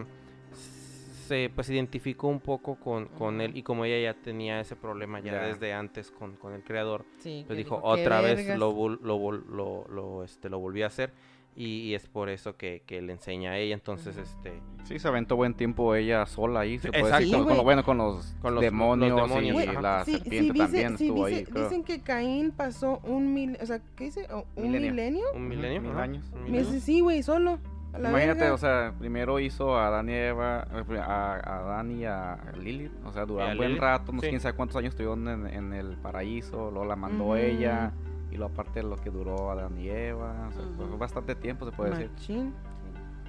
se 1.27 1.49
pues 1.53 1.69
identificó 1.69 2.27
un 2.27 2.39
poco 2.39 2.75
con, 2.75 3.05
con 3.07 3.41
él 3.41 3.57
y 3.57 3.63
como 3.63 3.85
ella 3.85 4.11
ya 4.13 4.19
tenía 4.21 4.59
ese 4.59 4.75
problema 4.75 5.19
ya, 5.19 5.33
Ya. 5.33 5.41
desde 5.47 5.73
antes 5.73 6.11
con, 6.11 6.35
con 6.35 6.53
el 6.53 6.63
creador 6.63 7.03
Sí, 7.19 7.43
pues 7.47 7.57
dijo 7.57 7.77
"¿Qué 7.81 7.87
otra 8.01 8.21
vez 8.21 8.37
vergas?". 8.37 8.59
lo, 8.59 8.71
lo, 9.01 9.17
vol- 9.17 9.45
lo, 9.47 9.85
lo, 9.89 10.23
este, 10.23 10.49
lo 10.49 10.59
volví 10.59 10.83
a 10.83 10.87
hacer 10.87 11.11
y, 11.55 11.65
y 11.81 11.95
es 11.95 12.07
por 12.07 12.29
eso 12.29 12.57
que, 12.57 12.83
que 12.85 13.01
le 13.01 13.13
enseña 13.13 13.51
a 13.51 13.57
ella. 13.57 13.73
Entonces, 13.75 14.17
este, 14.17 14.61
Sí, 14.83 14.99
se 14.99 15.07
aventó 15.07 15.35
buen 15.35 15.53
tiempo 15.55 15.95
ella 15.95 16.25
sola 16.27 16.59
ahí, 16.59 16.77
se 16.77 16.83
Sí, 16.83 16.89
puede 16.89 17.03
exacto. 17.03 17.19
decir, 17.21 17.33
con, 17.33 17.43
Sí, 17.43 17.47
con 17.47 17.57
lo 17.57 17.63
bueno, 17.63 17.83
con 17.83 17.97
los, 17.97 18.35
Con 18.41 18.53
los- 18.55 18.61
demonios, 18.61 19.09
los 19.17 19.29
demonios, 19.29 19.63
y 19.63 19.67
ajá. 19.69 19.81
la 19.81 20.05
Sí, 20.05 20.11
sí, 20.11 20.17
serpiente 20.19 20.53
dice- 20.53 20.63
también 20.65 20.97
sí, 20.97 21.05
estuvo 21.07 21.25
dice- 21.25 21.39
ahí, 21.39 21.45
creo. 21.45 21.63
Dicen 21.63 21.83
que 21.83 22.01
Caín 22.01 22.51
pasó 22.51 22.99
un 23.03 23.33
mil, 23.33 23.57
o 23.61 23.65
sea, 23.65 23.79
¿qué 23.95 24.03
dice? 24.05 24.27
¿Un 24.55 24.63
Milenio. 24.63 24.91
milenio? 24.91 25.23
un 25.33 25.47
milenio. 25.47 25.81
mil 25.81 25.97
años. 25.97 26.25
un 26.33 26.39
Me 26.43 26.45
milenio. 26.49 26.71
dice, 26.71 26.85
sí, 26.85 26.99
güey, 27.01 27.23
solo. 27.23 27.57
Imagínate, 27.97 28.41
verga. 28.41 28.53
o 28.53 28.57
sea, 28.57 28.93
primero 28.99 29.39
hizo 29.39 29.77
a 29.77 29.87
Adán 29.87 30.09
y 30.09 30.13
Eva, 30.13 30.67
eh, 30.89 30.97
a, 30.99 31.33
a 31.35 31.59
Adán 31.59 31.91
y 31.97 32.03
a 32.03 32.37
Lilith, 32.59 32.91
o 33.05 33.13
sea, 33.13 33.25
duraron 33.25 33.53
un 33.53 33.57
buen 33.57 33.69
Lilith, 33.69 33.81
rato, 33.81 34.11
no 34.11 34.19
sé 34.19 34.25
sí. 34.27 34.29
quién 34.31 34.41
sabe 34.41 34.53
cuántos 34.57 34.75
años 34.75 34.89
estuvieron 34.89 35.25
en, 35.29 35.47
en 35.47 35.71
el 35.73 35.95
paraíso, 35.95 36.69
luego 36.71 36.83
la 36.83 36.97
mandó 36.97 37.23
Ujú. 37.27 37.35
ella, 37.37 37.93
y 38.35 38.37
luego 38.37 38.53
aparte 38.53 38.83
lo 38.83 38.97
que 38.97 39.09
duró 39.09 39.49
Adán 39.49 39.77
y 39.79 39.87
Eva, 39.89 40.49
o 40.49 40.51
sea, 40.51 40.61
fue 40.75 40.97
bastante 40.97 41.35
tiempo 41.35 41.65
se 41.65 41.71
puede 41.71 41.91
decir. 41.91 42.51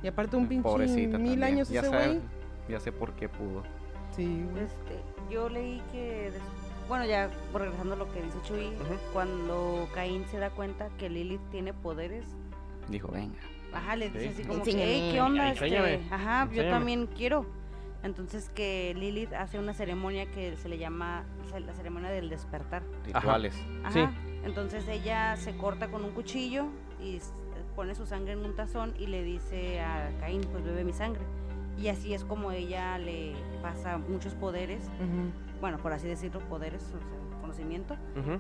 Y 0.03 0.09
aparte 0.09 0.37
un 0.37 0.47
pinche 0.49 0.63
Pobrecita 0.63 1.17
mil 1.19 1.31
también. 1.39 1.45
años 1.45 1.69
ya 1.69 1.81
ese 1.81 1.91
sé, 1.91 1.97
güey. 1.97 2.21
ya 2.69 2.81
sé 2.81 2.93
por 2.93 3.13
qué 3.15 3.29
pudo. 3.29 3.63
Sí, 4.15 4.45
güey. 4.51 4.65
Este, 4.65 5.01
yo 5.31 5.49
leí 5.49 5.81
que, 5.93 6.33
bueno, 6.89 7.07
ya 7.07 7.31
regresando 7.55 7.95
a 7.95 7.97
lo 7.97 8.13
que 8.13 8.23
dice 8.23 8.37
Chuy, 8.43 8.67
Ujú. 8.67 8.95
cuando 9.13 9.89
Caín 9.95 10.25
se 10.27 10.39
da 10.39 10.51
cuenta 10.51 10.89
que 10.99 11.09
Lilith 11.09 11.41
tiene 11.51 11.73
poderes, 11.73 12.25
Dijo, 12.89 13.09
venga. 13.13 13.35
ajá, 13.73 13.97
le 13.97 14.11
dice 14.11 14.21
Sí. 14.21 14.29
así 14.29 14.43
como 14.45 14.63
que, 14.63 14.71
Enséñame. 14.71 14.93
"Ey, 15.07 15.13
¿qué 15.13 15.21
onda? 15.21 15.53
Este, 15.53 15.65
Enséñame. 15.67 16.01
ajá, 16.11 16.49
yo 16.53 16.69
también 16.69 17.07
quiero. 17.07 17.47
Entonces 18.03 18.51
que 18.51 18.95
Lilith 18.97 19.33
hace 19.33 19.59
una 19.59 19.73
ceremonia 19.75 20.27
que 20.31 20.57
se 20.57 20.69
le 20.69 20.79
llama 20.79 21.25
la 21.59 21.73
ceremonia 21.73 22.11
del 22.11 22.29
despertar. 22.29 22.83
Rituales. 23.07 23.55
Ajá. 23.83 23.93
Sí. 23.93 24.36
Entonces 24.47 24.87
ella 24.89 25.37
se 25.37 25.57
corta 25.57 25.89
con 25.89 26.05
un 26.05 26.13
cuchillo 26.13 26.67
y 27.03 27.21
pone 27.75 27.95
su 27.95 28.07
sangre 28.07 28.33
en 28.33 28.45
un 28.45 28.55
tazón 28.57 28.95
y 28.99 29.07
le 29.09 29.23
dice 29.23 29.81
a 29.81 30.11
Caín, 30.21 30.41
pues 30.53 30.65
bebe 30.65 30.85
mi 30.85 30.93
sangre. 30.95 31.21
Y 31.79 31.89
así 31.89 32.15
es 32.15 32.25
como 32.25 32.53
ella 32.53 32.97
le 32.97 33.35
pasa 33.61 33.99
muchos 33.99 34.33
poderes, 34.35 34.85
Ujú. 34.85 35.31
bueno, 35.61 35.77
por 35.79 35.93
así 35.93 36.07
decirlo, 36.09 36.41
poderes, 36.49 36.83
o 36.85 36.99
sea, 36.99 37.41
conocimiento. 37.43 37.97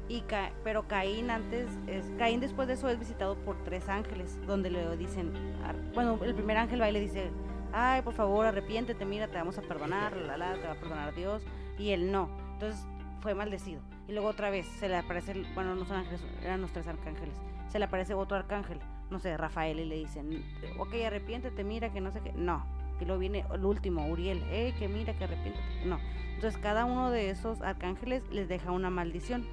Y 0.09 0.23
Ca- 0.23 0.53
pero 0.65 0.89
Caín 0.89 1.31
antes, 1.31 1.69
es, 1.87 2.11
Caín 2.19 2.41
después 2.41 2.67
de 2.67 2.75
eso 2.75 2.89
es 2.89 2.99
visitado 2.99 3.35
por 3.37 3.63
tres 3.65 3.89
ángeles, 3.91 4.39
donde 4.47 4.71
le 4.71 4.97
dicen, 4.97 5.33
ar- 5.67 5.77
bueno, 5.95 6.19
el 6.25 6.35
primer 6.35 6.57
ángel 6.57 6.81
va 6.81 6.89
y 6.89 6.93
le 6.93 7.01
dice, 7.01 7.31
ay, 7.75 8.01
por 8.01 8.15
favor, 8.15 8.47
arrepiéntete, 8.47 9.05
mira, 9.05 9.29
te 9.29 9.37
vamos 9.37 9.59
a 9.59 9.63
perdonar, 9.63 10.17
la, 10.17 10.39
la, 10.39 10.55
te 10.55 10.67
va 10.67 10.73
a 10.73 10.77
perdonar 10.77 11.15
Dios, 11.15 11.43
y 11.79 11.91
él 11.91 12.11
no. 12.11 12.31
Entonces 12.55 12.87
fue 13.21 13.35
maldecido. 13.35 13.83
Y 14.09 14.13
luego 14.13 14.29
otra 14.29 14.51
vez 14.51 14.67
se 14.67 14.89
le 14.89 14.97
aparece, 14.97 15.35
bueno, 15.55 15.75
no 15.75 15.85
son 15.85 15.97
ángeles, 15.97 16.25
eran 16.43 16.61
los 16.61 16.73
tres 16.73 16.87
arcángeles, 16.87 17.35
se 17.69 17.79
le 17.79 17.87
aparece 17.87 18.15
otro 18.15 18.37
arcángel, 18.37 18.79
no 19.11 19.19
sé, 19.19 19.37
Rafael, 19.37 19.81
y 19.81 19.85
le 19.85 19.97
dicen, 19.97 20.45
ok, 20.79 20.95
arrepiéntete, 21.07 21.65
mira, 21.65 21.93
que 21.93 22.01
no 22.01 22.11
sé 22.13 22.21
qué, 22.21 22.33
no. 22.33 22.65
Y 23.01 23.05
luego 23.05 23.19
viene 23.21 23.45
el 23.53 23.65
último, 23.65 24.07
Uriel, 24.07 24.43
eh, 24.49 24.75
que 24.79 24.89
mira, 24.89 25.13
que 25.15 25.25
arrepiéntete, 25.25 25.85
no. 25.87 25.99
Entonces 26.35 26.59
cada 26.61 26.85
uno 26.85 27.11
de 27.11 27.31
esos 27.31 27.61
arcángeles 27.63 28.23
les 28.31 28.49
deja 28.49 28.71
una 28.71 28.91
maldición. 28.91 29.45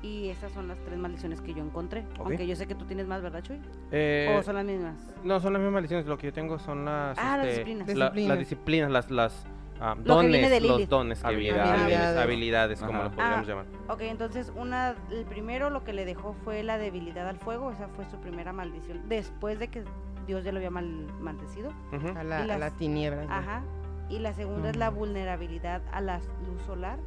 Y 0.00 0.28
esas 0.28 0.52
son 0.52 0.68
las 0.68 0.78
tres 0.84 0.96
maldiciones 0.96 1.40
que 1.40 1.54
yo 1.54 1.64
encontré. 1.64 2.04
Aunque 2.20 2.46
yo 2.46 2.54
sé 2.54 2.68
que 2.68 2.76
tú 2.76 2.84
tienes 2.84 3.08
más, 3.08 3.20
¿verdad, 3.20 3.42
Chuy? 3.42 3.60
Eh, 3.90 4.32
¿O 4.38 4.42
son 4.44 4.54
las 4.54 4.64
mismas? 4.64 4.94
No, 5.24 5.40
son 5.40 5.52
las 5.54 5.60
mismas 5.60 5.72
maldiciones. 5.74 6.06
Lo 6.06 6.16
que 6.16 6.28
yo 6.28 6.32
tengo 6.32 6.56
son 6.60 6.84
las. 6.84 7.18
Ah, 7.18 7.36
las 7.36 7.46
este, 7.48 7.64
disciplinas. 7.64 7.88
la- 7.88 8.04
Disciplinas. 8.10 8.28
las 8.28 8.38
disciplinas, 8.38 8.90
las, 8.92 9.10
las 9.10 9.46
ah, 9.80 9.94
Lo 10.04 10.20
que 10.20 10.26
viene 10.26 10.42
dones, 10.48 10.50
de 10.62 10.68
los 10.68 10.88
dones 10.88 11.20
que 11.20 11.26
Habilidades. 11.26 11.82
Lilith, 11.82 12.18
habilidades, 12.22 12.80
como 12.80 13.02
lo 13.02 13.10
podríamos 13.10 13.38
Ah. 13.46 13.48
llamar. 13.48 13.66
Ok, 13.88 14.00
entonces 14.02 14.52
una, 14.56 14.94
el 15.10 15.24
primero 15.24 15.70
lo 15.70 15.84
que 15.84 15.92
le 15.92 16.04
dejó 16.04 16.34
fue 16.44 16.62
la 16.62 16.78
debilidad 16.78 17.28
al 17.28 17.38
fuego. 17.38 17.70
Esa 17.70 17.88
fue 17.88 18.04
su 18.06 18.16
primera 18.18 18.52
maldición. 18.52 19.08
Después 19.08 19.58
de 19.58 19.68
que 19.68 19.84
Dios 20.26 20.44
ya 20.44 20.52
lo 20.52 20.58
había 20.58 20.70
mal, 20.70 21.06
maldecido. 21.20 21.70
A 22.16 22.22
la, 22.22 22.40
las- 22.44 22.50
a 22.50 22.58
la 22.58 22.70
tinieblas. 22.70 23.26
güey. 23.26 23.38
Ajá. 23.38 23.62
Y 24.10 24.18
la 24.20 24.32
segunda 24.32 24.70
es 24.70 24.76
la 24.76 24.90
Ujú. 24.90 25.00
vulnerabilidad 25.00 25.82
a 25.92 26.00
la 26.00 26.18
luz 26.46 26.62
solar. 26.66 26.98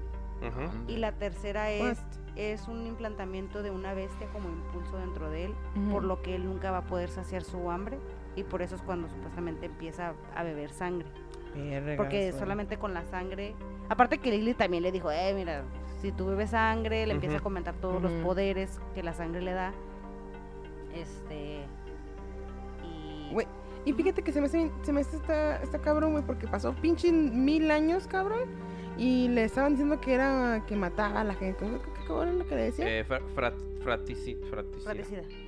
Ujú. 0.41 0.91
Y 0.91 0.97
la 0.97 1.11
tercera 1.11 1.65
What? 1.65 1.91
es, 1.91 1.99
es 2.35 2.67
un 2.67 2.87
implantamiento 2.87 3.61
de 3.61 3.69
una 3.69 3.93
bestia 3.93 4.27
como 4.33 4.49
impulso 4.49 4.97
dentro 4.97 5.29
de 5.29 5.45
él. 5.45 5.53
Por 5.91 6.03
lo 6.03 6.21
que 6.23 6.35
él 6.35 6.45
nunca 6.45 6.71
va 6.71 6.79
a 6.79 6.85
poder 6.85 7.09
saciar 7.09 7.43
su 7.43 7.69
hambre 7.69 7.99
y 8.35 8.43
por 8.43 8.61
eso 8.63 8.75
es 8.75 8.81
cuando 8.81 9.07
supuestamente 9.09 9.67
empieza 9.67 10.13
a 10.35 10.43
beber 10.43 10.71
sangre. 10.71 11.07
Porque 11.97 12.31
solamente 12.39 12.77
con 12.77 12.93
la 12.93 13.03
sangre, 13.05 13.55
aparte 13.89 14.17
que 14.19 14.31
Lily 14.31 14.53
también 14.53 14.83
le 14.83 14.91
dijo, 14.91 15.11
eh, 15.11 15.33
mira, 15.35 15.63
si 16.01 16.11
tú 16.11 16.25
bebes 16.27 16.51
sangre, 16.51 17.05
le 17.05 17.13
empieza 17.13 17.37
a 17.37 17.39
comentar 17.41 17.75
todos 17.75 18.01
los 18.01 18.11
poderes 18.23 18.79
que 18.95 19.03
la 19.03 19.13
sangre 19.13 19.41
le 19.41 19.51
da. 19.53 19.73
Este 20.93 21.63
y 22.83 23.33
Güey, 23.33 23.47
Y 23.85 23.93
fíjate 23.93 24.21
que 24.23 24.31
se 24.31 24.41
me 24.41 24.47
hace, 24.47 24.69
se 24.81 24.91
me 24.93 25.01
hace 25.01 25.15
está, 25.17 25.61
está 25.61 25.79
cabrón, 25.79 26.11
güey, 26.11 26.23
porque 26.25 26.47
pasó 26.47 26.73
pinche 26.73 27.11
mil 27.11 27.71
años, 27.71 28.07
cabrón. 28.07 28.41
Y 28.97 29.29
le 29.29 29.45
estaban 29.45 29.71
diciendo 29.73 30.01
que 30.01 30.13
era 30.13 30.63
que 30.67 30.75
mataba 30.75 31.21
a 31.21 31.23
la 31.23 31.33
gente. 31.33 31.65
¿Qué, 31.65 32.05
cabrón 32.05 32.29
es 32.29 32.35
lo 32.35 32.45
que 32.47 32.55
le 32.55 32.61
decía? 32.63 32.99
Eh, 32.99 33.03
fra- 33.05 33.21
frat- 33.35 33.53
fratici- 33.83 34.37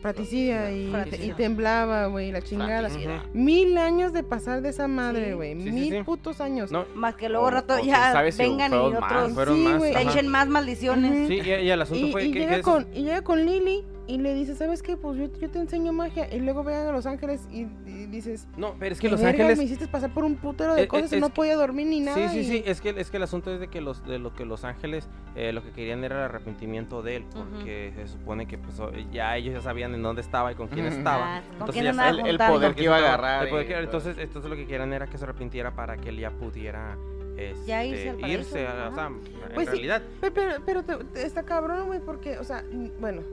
fraticida. 0.02 0.72
y, 0.72 0.90
Fratricida. 0.92 1.26
y 1.26 1.32
temblaba, 1.36 2.08
güey, 2.08 2.32
la 2.32 2.42
chingada. 2.42 2.80
Fratricida. 2.90 3.16
Ujú. 3.30 3.38
Mil 3.38 3.78
años 3.78 4.14
de 4.14 4.24
pasar 4.24 4.62
de 4.62 4.70
esa 4.70 4.88
madre, 4.88 5.34
güey. 5.36 5.56
Sí, 5.56 5.64
sí, 5.64 5.72
mil 5.72 5.90
sí. 5.98 6.04
putos 6.04 6.42
años. 6.42 6.72
No, 6.72 6.86
Más 6.96 7.16
que 7.16 7.30
luego 7.30 7.46
O- 7.48 7.52
rato 7.52 7.76
o 7.76 7.80
ya 7.84 8.32
si 8.32 8.38
vengan 8.38 8.72
y 8.74 8.76
más, 8.76 9.04
otros 9.04 9.34
fueron 9.34 9.56
Sí, 9.56 9.64
más. 9.64 9.84
echen 9.84 10.28
más 10.28 10.48
maldiciones. 10.48 11.28
Sí, 11.28 11.42
y, 11.44 11.50
y 11.50 11.70
el 11.70 11.82
asunto 11.82 12.08
Y, 12.08 12.12
fue 12.12 12.26
y 12.26 12.32
que, 12.32 12.40
llega 12.40 12.56
que 12.58 12.62
con, 12.62 12.88
y 12.94 13.04
llega 13.04 13.22
con 13.24 13.46
Lily 13.46 13.84
y 14.06 14.18
le 14.18 14.34
dice, 14.34 14.54
¿sabes 14.56 14.82
qué? 14.84 14.98
Pues 14.98 15.18
yo, 15.18 15.28
yo 15.40 15.50
te 15.50 15.60
enseño 15.60 15.94
magia. 15.94 16.28
Y 16.34 16.40
luego 16.40 16.64
vean 16.64 16.88
a 16.88 16.92
Los 16.92 17.06
Ángeles 17.06 17.48
y, 17.52 17.62
y 17.90 18.06
dices, 18.08 18.48
No, 18.58 18.76
pero 18.78 18.94
es 18.94 19.00
¿qué 19.00 19.08
que 19.08 19.12
Los 19.12 19.22
vergas 19.22 19.40
Ángeles... 19.42 19.58
me 19.60 19.64
hiciste 19.64 19.88
pasar 19.88 20.14
por 20.14 20.26
un 20.26 20.36
putero 20.36 20.76
de 20.76 20.82
Eh, 20.82 20.84
eh, 20.84 20.88
cosas 20.88 21.14
y 21.14 21.20
no 21.22 21.30
podía 21.30 21.56
dormir 21.56 21.88
ni 21.88 22.02
nada. 22.02 22.18
Sí, 22.30 22.34
sí, 22.34 22.40
y- 22.40 22.44
sí, 22.58 22.64
es 22.66 22.82
que, 22.82 22.90
es 22.98 23.10
que 23.10 23.18
el 23.18 23.24
asunto 23.24 23.54
es 23.54 23.62
de 23.62 23.70
que 23.70 23.80
los, 23.80 24.06
de 24.06 24.20
lo 24.20 24.34
que 24.34 24.44
los 24.46 24.66
ángeles 24.66 25.08
eh, 25.36 25.54
lo 25.54 25.64
que 25.64 25.72
querían 25.72 26.04
era 26.04 26.18
el 26.18 26.22
arrepentimiento 26.24 27.02
de 27.02 27.16
él, 27.18 27.26
porque 27.34 27.94
se 27.96 28.18
supone 28.24 28.48
que 28.48 28.58
pues, 28.58 28.78
ya 29.12 29.36
ellos 29.36 29.54
ya 29.54 29.62
sabían 29.62 29.94
en 29.94 30.02
dónde 30.02 30.22
estaba 30.22 30.50
y 30.54 30.56
con 30.56 30.68
quién 30.70 30.86
estaba. 30.86 31.38
Ah, 31.38 31.42
¿Con 31.42 31.52
Entonces 31.54 31.82
quién 31.84 31.96
ya 31.96 32.10
el- 32.10 32.26
el 32.26 32.38
poder 32.38 32.74
que 32.74 32.84
iba 32.84 32.96
a 32.96 33.00
agarrar 33.00 33.44
el 33.44 33.50
poder 33.50 33.68
que- 33.68 33.78
entonces, 33.80 34.18
entonces 34.18 34.50
lo 34.50 34.56
que 34.56 34.66
querían 34.66 34.94
era 34.94 35.08
que 35.08 35.18
se 35.18 35.26
arrepintiera 35.26 35.72
para 35.76 35.98
que 35.98 36.10
él 36.10 36.18
ya 36.20 36.32
pudiera 36.32 36.98
este, 37.36 37.66
Ya 37.66 37.84
irse 37.84 38.10
al 38.12 38.16
paraíso, 38.18 38.40
irse, 38.40 38.68
a- 38.68 38.90
o 38.96 39.02
en 39.08 39.20
Pues 39.56 39.68
sí. 39.68 39.72
realidad. 39.76 40.02
Pero, 40.22 40.34
pero, 40.34 40.54
pero 40.66 40.84
te- 40.84 41.04
te- 41.06 41.26
está 41.26 41.44
cabrón, 41.44 41.88
güey, 41.88 42.00
porque, 42.00 42.38
o 42.38 42.44
sea, 42.44 42.64
bueno, 43.02 43.24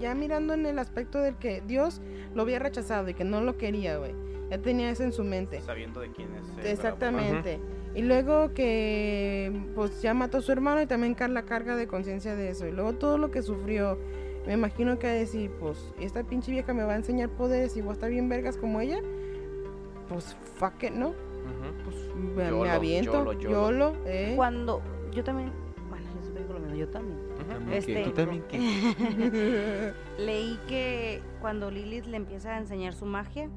ya 0.00 0.14
mirando 0.16 0.52
en 0.52 0.66
el 0.66 0.78
aspecto 0.80 1.20
del 1.20 1.36
que 1.36 1.62
Dios 1.66 2.00
lo 2.34 2.42
había 2.42 2.58
rechazado 2.58 3.08
y 3.08 3.14
que 3.14 3.24
no 3.24 3.40
lo 3.40 3.56
quería, 3.56 3.96
güey. 3.98 4.12
Ya 4.50 4.58
tenía 4.58 4.90
eso 4.90 5.04
en 5.04 5.12
su 5.12 5.22
mente. 5.24 5.60
Sabiendo 5.62 6.00
de 6.00 6.10
quién 6.10 6.28
es. 6.34 6.66
Exactamente. 6.66 7.58
Y 7.94 8.02
luego 8.02 8.52
que 8.54 9.52
pues 9.74 10.02
ya 10.02 10.14
mató 10.14 10.38
a 10.38 10.42
su 10.42 10.50
hermano 10.50 10.82
y 10.82 10.86
también 10.86 11.14
la 11.30 11.44
carga 11.44 11.76
de 11.76 11.86
conciencia 11.86 12.34
de 12.34 12.50
eso. 12.50 12.66
Y 12.66 12.72
luego 12.72 12.94
todo 12.94 13.18
lo 13.18 13.30
que 13.30 13.42
sufrió. 13.42 13.98
Me 14.46 14.52
imagino 14.52 14.98
que 14.98 15.06
a 15.06 15.12
decir, 15.12 15.50
pues, 15.58 15.92
esta 15.98 16.22
pinche 16.22 16.52
vieja 16.52 16.74
me 16.74 16.82
va 16.82 16.92
a 16.92 16.96
enseñar 16.96 17.30
poderes 17.30 17.76
y 17.76 17.80
voy 17.80 17.90
a 17.90 17.92
estar 17.94 18.10
bien 18.10 18.28
vergas 18.28 18.58
como 18.58 18.80
ella. 18.80 18.98
Pues 20.08 20.36
fuck 20.56 20.82
it, 20.82 20.90
¿no? 20.92 21.08
Ujú. 21.10 21.84
Pues 21.84 21.96
me, 22.14 22.42
me 22.44 22.50
Yolo, 22.50 22.70
aviento, 22.70 23.12
yolo, 23.12 23.32
yolo, 23.32 23.70
yolo. 23.70 23.96
¿eh? 24.06 24.34
Cuando 24.36 24.82
yo 25.12 25.24
también, 25.24 25.50
bueno, 25.88 26.06
yo 26.46 26.52
lo 26.52 26.60
mismo, 26.60 26.74
yo 26.76 26.88
también. 26.88 27.18
Ujú. 27.18 27.72
Este- 27.72 28.04
¿Tú 28.04 28.10
también 28.10 28.44
qué? 28.48 29.92
Leí 30.18 30.58
que 30.68 31.22
cuando 31.40 31.70
Lilith 31.70 32.04
le 32.06 32.16
empieza 32.18 32.54
a 32.54 32.58
enseñar 32.58 32.92
su 32.92 33.06
magia, 33.06 33.48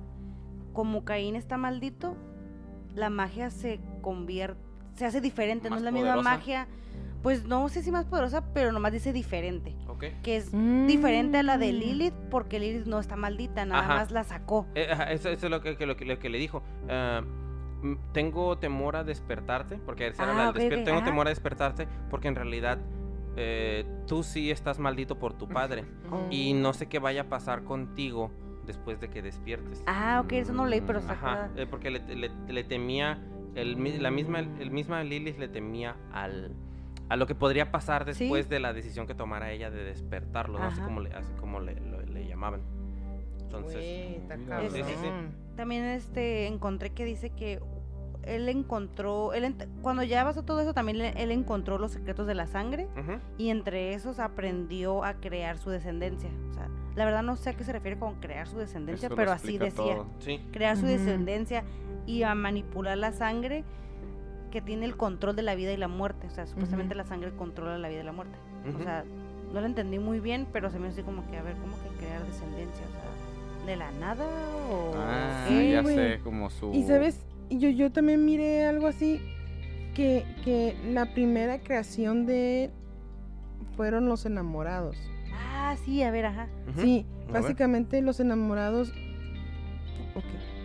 como 0.71 1.03
Caín 1.03 1.35
está 1.35 1.57
maldito, 1.57 2.15
la 2.95 3.09
magia 3.09 3.49
se 3.49 3.79
convierte, 4.01 4.59
se 4.95 5.05
hace 5.05 5.21
diferente, 5.21 5.69
no 5.69 5.75
es 5.77 5.81
la 5.81 5.91
misma 5.91 6.15
magia. 6.21 6.67
Pues 7.23 7.45
no 7.45 7.67
sé 7.67 7.81
si 7.81 7.91
más 7.91 8.05
poderosa, 8.05 8.43
pero 8.53 8.71
nomás 8.71 8.93
dice 8.93 9.11
diferente. 9.11 9.75
Ok. 9.87 10.05
Que 10.23 10.37
es 10.37 10.53
Mm. 10.53 10.85
diferente 10.85 11.39
a 11.39 11.43
la 11.43 11.57
de 11.57 11.73
Lilith 11.73 12.13
porque 12.29 12.59
Lilith 12.59 12.85
no 12.85 12.99
está 12.99 13.15
maldita, 13.15 13.65
nada 13.65 13.81
Ajá. 13.83 13.95
más 13.95 14.11
la 14.11 14.23
sacó. 14.23 14.67
Eh, 14.75 14.87
ajá, 14.91 15.11
eso, 15.11 15.29
eso 15.29 15.47
es 15.47 15.51
lo 15.51 15.61
que, 15.61 15.75
que- 15.77 15.85
lo, 15.87 15.97
que, 15.97 16.05
lo 16.05 16.19
que 16.19 16.29
le 16.29 16.37
dijo. 16.37 16.61
Ah, 16.89 17.21
tengo 18.13 18.57
temor 18.57 18.95
a 18.95 19.03
despertarte, 19.03 19.77
porque 19.77 20.07
esa 20.07 20.23
era 20.23 20.31
Ah, 20.33 20.45
la 20.47 20.51
del 20.51 20.79
ok, 20.79 20.83
tengo 20.85 20.97
ajá. 20.99 21.05
temor 21.05 21.27
a 21.27 21.29
despertarte 21.29 21.87
porque 22.09 22.27
en 22.27 22.35
realidad 22.35 22.79
eh, 23.35 23.85
tú 24.07 24.23
sí 24.23 24.49
estás 24.49 24.79
maldito 24.79 25.19
por 25.19 25.33
tu 25.33 25.47
padre 25.47 25.85
Oh. 26.11 26.25
y 26.31 26.53
no 26.53 26.73
sé 26.73 26.87
qué 26.87 26.97
vaya 26.99 27.21
a 27.21 27.29
pasar 27.29 27.63
contigo 27.63 28.31
después 28.65 28.99
de 28.99 29.09
que 29.09 29.21
despiertes. 29.21 29.83
Ah, 29.85 30.21
ok, 30.23 30.33
eso 30.33 30.53
no 30.53 30.65
leí, 30.65 30.81
pero 30.81 30.99
está 30.99 31.13
Ajá, 31.13 31.49
eh, 31.55 31.67
porque 31.69 31.89
le, 31.91 31.99
le- 32.15 32.31
le 32.47 32.63
temía, 32.63 33.19
el, 33.61 34.03
la 34.03 34.11
misma, 34.11 34.39
el 34.39 34.71
misma 34.71 35.03
Lilith 35.03 35.37
le 35.37 35.47
temía 35.47 35.95
al, 36.11 36.53
a 37.09 37.15
lo 37.15 37.25
que 37.27 37.35
podría 37.35 37.71
pasar 37.71 38.05
después 38.05 38.45
Sí. 38.45 38.49
de 38.49 38.59
la 38.59 38.73
decisión 38.73 39.07
que 39.07 39.15
tomara 39.15 39.51
ella 39.51 39.69
de 39.71 39.83
despertarlo, 39.83 40.59
no 40.59 40.69
sé 40.71 40.77
Ajá. 40.77 40.85
cómo 40.85 40.99
le, 41.01 41.13
así 41.13 41.31
como 41.39 41.59
le, 41.59 41.75
lo- 41.79 42.01
le 42.01 42.27
llamaban. 42.27 42.61
Entonces, 43.41 44.17
cabrón. 44.47 44.71
sí, 44.71 44.83
sí, 44.83 44.93
sí. 45.01 45.07
También 45.55 45.83
este 45.85 46.47
encontré 46.47 46.89
que 46.91 47.05
dice 47.05 47.29
que 47.29 47.59
él 48.23 48.49
encontró, 48.49 49.31
él 49.33 49.45
ent- 49.45 49.67
cuando 49.81 50.03
ya 50.03 50.25
pasó 50.25 50.43
todo 50.43 50.59
eso, 50.59 50.73
también 50.73 50.97
le- 50.97 51.21
él 51.23 51.31
encontró 51.31 51.77
los 51.77 51.91
secretos 51.91 52.27
de 52.27 52.35
la 52.35 52.45
sangre 52.45 52.87
ujú, 52.99 53.19
y 53.37 53.49
entre 53.49 53.93
esos 53.93 54.19
aprendió 54.19 55.05
a 55.05 55.13
crear 55.13 55.57
su 55.57 55.69
descendencia. 55.69 56.29
O 56.49 56.53
sea, 56.53 56.67
La 56.97 57.05
verdad 57.05 57.21
no 57.21 57.35
sé 57.35 57.51
a 57.51 57.53
qué 57.53 57.63
se 57.63 57.71
refiere 57.71 57.99
con 57.99 58.15
crear 58.15 58.47
su 58.47 58.57
descendencia, 58.57 59.05
Eso 59.05 59.15
pero 59.15 59.31
así 59.31 59.59
decía. 59.59 59.99
Sí. 60.17 60.41
Crear 60.51 60.75
su 60.75 60.81
Ujú. 60.85 60.91
descendencia 60.93 61.63
y 62.07 62.23
a 62.23 62.33
manipular 62.33 62.97
la 62.97 63.11
sangre 63.11 63.63
que 64.51 64.61
tiene 64.61 64.85
el 64.85 64.97
control 64.97 65.35
de 65.35 65.43
la 65.43 65.53
vida 65.53 65.71
y 65.73 65.77
la 65.77 65.87
muerte. 65.87 66.25
O 66.25 66.29
sea, 66.31 66.47
supuestamente 66.47 66.95
la 66.95 67.03
sangre 67.03 67.31
controla 67.35 67.77
la 67.77 67.89
vida 67.89 67.99
y 68.01 68.03
la 68.05 68.13
muerte. 68.13 68.37
O 68.75 68.81
sea, 68.81 69.03
no 69.53 69.59
lo 69.61 69.65
entendí 69.67 69.99
muy 69.99 70.19
bien, 70.19 70.47
pero 70.51 70.69
se 70.71 70.79
me 70.79 70.87
hizo 70.87 70.95
así 70.95 71.03
como 71.03 71.29
que, 71.29 71.37
a 71.37 71.43
ver, 71.43 71.55
¿cómo 71.57 71.75
que 71.83 71.89
crear 71.99 72.23
descendencia? 72.25 72.83
O 72.85 73.59
sea, 73.59 73.65
¿de 73.67 73.75
la 73.75 73.91
nada 73.91 74.25
o 74.71 74.93
Ah, 74.97 75.45
Sí, 75.47 75.71
ya 75.71 75.83
sé, 75.83 76.19
como 76.23 76.49
su... 76.49 76.73
Y 76.73 76.83
sabes, 76.83 77.23
Y 77.49 77.59
yo, 77.59 77.69
yo 77.69 77.91
también 77.91 78.25
miré 78.25 78.65
algo 78.65 78.87
así, 78.87 79.21
que, 79.95 80.25
que 80.43 80.75
la 80.91 81.13
primera 81.13 81.59
creación 81.59 82.25
de 82.25 82.65
él 82.65 82.71
fueron 83.75 84.07
los 84.09 84.25
enamorados. 84.25 84.97
Ah, 85.33 85.75
sí, 85.85 86.03
a 86.03 86.11
ver, 86.11 86.25
ajá. 86.25 86.47
Sí, 86.77 87.05
A 87.29 87.31
ver. 87.31 87.41
básicamente 87.41 88.01
los 88.01 88.19
enamorados, 88.19 88.91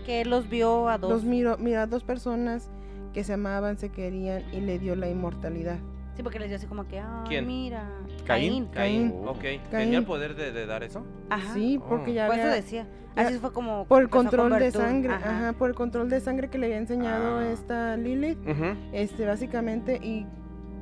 Que 0.05 0.21
él 0.23 0.31
los 0.31 0.49
vio 0.49 0.89
a 0.89 0.99
dos. 0.99 1.11
los 1.11 1.25
miró, 1.25 1.57
mira, 1.59 1.87
dos 1.87 2.03
personas 2.05 2.71
que 3.13 3.25
se 3.25 3.35
amaban, 3.35 3.77
se 3.79 3.91
querían 3.91 4.43
y 4.53 4.61
le 4.61 4.79
dio 4.79 4.95
la 4.97 5.09
inmortalidad. 5.09 5.79
Sí, 6.17 6.23
porque 6.23 6.39
les 6.39 6.49
dio 6.49 6.57
así 6.59 6.67
como 6.67 6.87
que, 6.89 6.99
ah, 6.99 7.25
¿Quién? 7.27 7.47
mira. 7.47 7.89
Caín. 8.27 8.67
Caín, 8.67 9.11
Caín. 9.11 9.13
ok. 9.27 9.39
Caín. 9.41 9.61
¿Tenía 9.71 9.99
el 9.99 10.05
poder 10.05 10.35
de, 10.37 10.53
de 10.53 10.67
dar 10.67 10.83
eso? 10.83 11.05
Ajá. 11.31 11.55
Sí, 11.55 11.81
porque 11.89 12.11
Oh. 12.11 12.15
ya 12.15 12.27
Por 12.27 12.35
eso 12.37 12.45
había- 12.45 12.57
decía. 12.57 12.87
ya- 13.17 13.23
Así 13.29 13.39
fue 13.39 13.53
como. 13.53 13.87
por 13.87 14.03
el 14.03 14.09
control 14.11 14.59
de 14.59 14.71
sangre, 14.71 15.13
ajá. 15.15 15.31
ajá, 15.49 15.53
por 15.55 15.69
el 15.71 15.75
control 15.75 16.09
de 16.11 16.21
sangre 16.21 16.49
que 16.49 16.59
le 16.59 16.67
había 16.67 16.79
enseñado 16.79 17.39
Ah. 17.39 17.49
esta 17.51 17.97
Lilith, 17.97 18.39
Ujú. 18.47 18.75
este, 18.93 19.27
básicamente, 19.27 19.97
y 20.03 20.27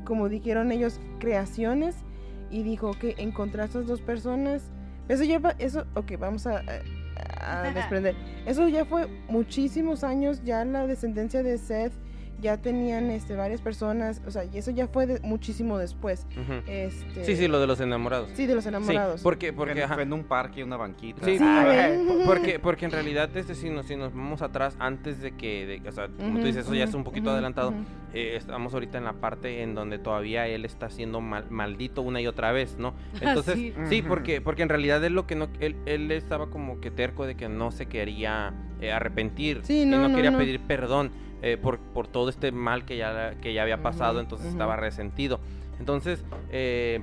como 0.05 0.29
dijeron 0.29 0.73
ellos, 0.73 1.01
creaciones, 1.21 1.97
y 2.51 2.63
dijo 2.65 2.93
que 2.99 3.15
encontrar 3.19 3.63
a 3.63 3.67
estas 3.67 3.87
dos 3.87 4.01
personas, 4.01 4.71
eso 5.09 5.23
ya 5.25 5.39
va, 5.39 5.55
eso, 5.59 5.85
ok, 5.95 6.13
vamos 6.19 6.47
a, 6.49 6.63
a- 7.39 7.71
desprender, 7.75 8.15
eso 8.47 8.69
ya 8.69 8.85
fue 8.85 9.07
muchísimos 9.29 10.05
años, 10.05 10.43
ya 10.45 10.65
la 10.65 10.87
descendencia 10.87 11.43
de 11.43 11.59
Seth, 11.59 11.93
ya 12.41 12.57
tenían, 12.57 13.11
este, 13.11 13.37
varias 13.37 13.61
personas, 13.61 14.21
o 14.27 14.31
sea, 14.31 14.45
y 14.45 14.59
eso 14.59 14.71
ya 14.71 14.89
fue 14.89 15.07
de- 15.07 15.21
muchísimo 15.21 15.79
después, 15.79 16.27
este, 16.67 17.25
Sí, 17.25 17.37
sí, 17.37 17.49
lo 17.49 17.61
de 17.61 17.67
los 17.67 17.81
enamorados. 17.81 18.31
sí, 18.35 18.47
de 18.47 18.55
los 18.55 18.67
enamorados. 18.67 19.21
porque, 19.23 19.53
Porque 19.53 19.71
porque, 19.73 19.85
ajá, 19.85 19.95
fue 19.95 20.03
en 20.05 20.13
un 20.13 20.25
parque, 20.25 20.65
una 20.65 20.77
banquita. 20.77 21.25
Sí, 21.25 21.39
Sí, 21.39 21.45
Ah, 21.47 21.89
porque, 22.27 22.59
porque 22.59 22.85
en 22.87 22.91
realidad, 22.93 23.35
este, 23.37 23.55
si, 23.55 23.71
nos, 23.71 23.87
si 23.87 23.97
nos 23.97 24.15
vamos 24.15 24.43
atrás, 24.43 24.77
antes 24.79 25.21
de 25.21 25.33
que, 25.33 25.67
de- 25.83 25.89
o 25.89 25.93
sea, 25.93 26.09
como 26.09 26.39
tú 26.41 26.47
dices, 26.47 26.65
eso 26.65 26.75
ya 26.75 26.85
es 26.85 26.95
un 26.95 27.05
poquito 27.05 27.31
adelantado, 27.31 27.73
eh, 28.13 28.35
estamos 28.37 28.75
ahorita 28.75 28.99
en 28.99 29.05
la 29.05 29.13
parte 29.15 29.63
en 29.63 29.75
donde 29.75 29.99
todavía 29.99 30.47
él 30.47 30.65
está 30.65 30.91
siendo 30.91 31.21
mal- 31.21 31.47
maldito 31.51 32.03
una 32.03 32.21
y 32.21 32.27
otra 32.27 32.53
vez, 32.53 32.77
¿no? 32.79 32.95
Entonces, 33.21 33.73
sí. 33.89 34.03
porque, 34.03 34.41
porque 34.41 34.63
en 34.63 34.69
realidad 34.69 35.05
él 35.05 35.13
lo 35.15 35.27
que 35.27 35.35
no, 35.37 35.49
él, 35.61 35.77
él 35.87 36.11
estaba 36.11 36.49
como 36.51 36.81
que 36.81 36.91
terco 36.91 37.27
de 37.27 37.37
que 37.37 37.49
no 37.49 37.71
se 37.71 37.87
quería 37.87 38.53
eh, 38.81 38.91
arrepentir, 38.93 39.61
Sí, 39.63 39.81
que 39.81 39.87
no, 39.87 39.99
no, 39.99 40.09
no, 40.09 40.17
quería 40.17 40.31
no. 40.31 40.39
pedir 40.39 40.61
perdón 40.61 41.11
eh, 41.43 41.57
por, 41.57 41.79
por 41.79 42.07
todo 42.07 42.29
este 42.29 42.53
mal 42.53 42.85
que 42.85 42.97
ya, 42.97 43.35
que 43.41 43.53
ya 43.53 43.63
había 43.63 43.83
pasado, 43.83 44.21
entonces 44.21 44.49
estaba 44.49 44.77
resentido. 44.77 45.41
Entonces, 45.79 46.25
eh, 46.51 47.01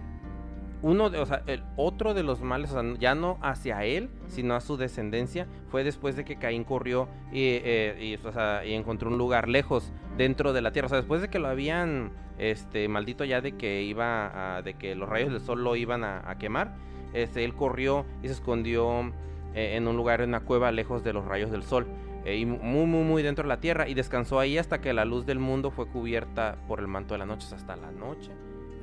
uno 0.82 1.10
de, 1.10 1.20
o 1.20 1.26
sea, 1.26 1.42
el 1.48 1.64
otro 1.76 2.14
de 2.14 2.24
los 2.24 2.42
males, 2.42 2.72
o 2.72 2.82
sea, 2.82 2.94
ya 3.00 3.16
no 3.16 3.40
hacia 3.42 3.84
él, 3.84 4.10
sino 4.28 4.56
a 4.56 4.62
su 4.62 4.78
descendencia, 4.78 5.48
fue 5.70 5.84
después 5.84 6.16
de 6.16 6.24
que 6.24 6.38
Caín 6.38 6.64
corrió 6.64 7.08
y, 7.32 7.60
eh, 7.64 7.98
y, 8.00 8.28
o 8.28 8.32
sea, 8.32 8.64
y 8.64 8.74
encontró 8.74 9.10
un 9.10 9.18
lugar 9.18 9.48
lejos 9.48 9.92
dentro 10.18 10.54
de 10.54 10.62
la 10.62 10.72
tierra. 10.72 10.86
O 10.86 10.90
sea, 10.90 11.00
después 11.00 11.22
de 11.22 11.30
que 11.30 11.40
lo 11.40 11.48
habían 11.48 12.12
este 12.38 12.88
maldito 12.88 13.26
ya 13.26 13.42
de 13.42 13.54
que 13.54 13.82
iba 13.82 14.58
a, 14.58 14.62
de 14.62 14.76
que 14.76 14.94
los 14.94 15.10
rayos 15.10 15.32
del 15.32 15.42
sol 15.42 15.64
lo 15.64 15.76
iban 15.76 16.04
a, 16.04 16.30
a 16.30 16.38
quemar, 16.38 16.76
este, 17.14 17.44
él 17.44 17.56
corrió 17.56 18.06
y 18.22 18.28
se 18.28 18.34
escondió 18.34 19.12
eh, 19.56 19.76
en 19.76 19.88
un 19.88 19.98
lugar, 19.98 20.22
en 20.22 20.30
una 20.30 20.42
cueva 20.42 20.72
lejos 20.72 21.04
de 21.04 21.14
los 21.14 21.26
rayos 21.26 21.50
del 21.50 21.64
sol. 21.64 21.88
Eh, 22.26 22.38
y 22.38 22.46
muy, 22.46 22.86
muy, 22.86 23.04
muy 23.04 23.24
dentro 23.24 23.44
de 23.44 23.50
la 23.50 23.60
tierra. 23.60 23.88
Y 23.88 23.94
descansó 23.94 24.40
ahí 24.40 24.58
hasta 24.58 24.80
que 24.82 24.94
la 24.94 25.06
luz 25.06 25.26
del 25.26 25.40
mundo 25.40 25.72
fue 25.72 25.88
cubierta 25.88 26.58
por 26.68 26.80
el 26.80 26.88
manto 26.88 27.14
de 27.14 27.20
la 27.20 27.26
noche. 27.26 27.46
O 27.46 27.50
sea, 27.50 27.58
hasta 27.58 27.76
la 27.76 27.92
noche 27.92 28.32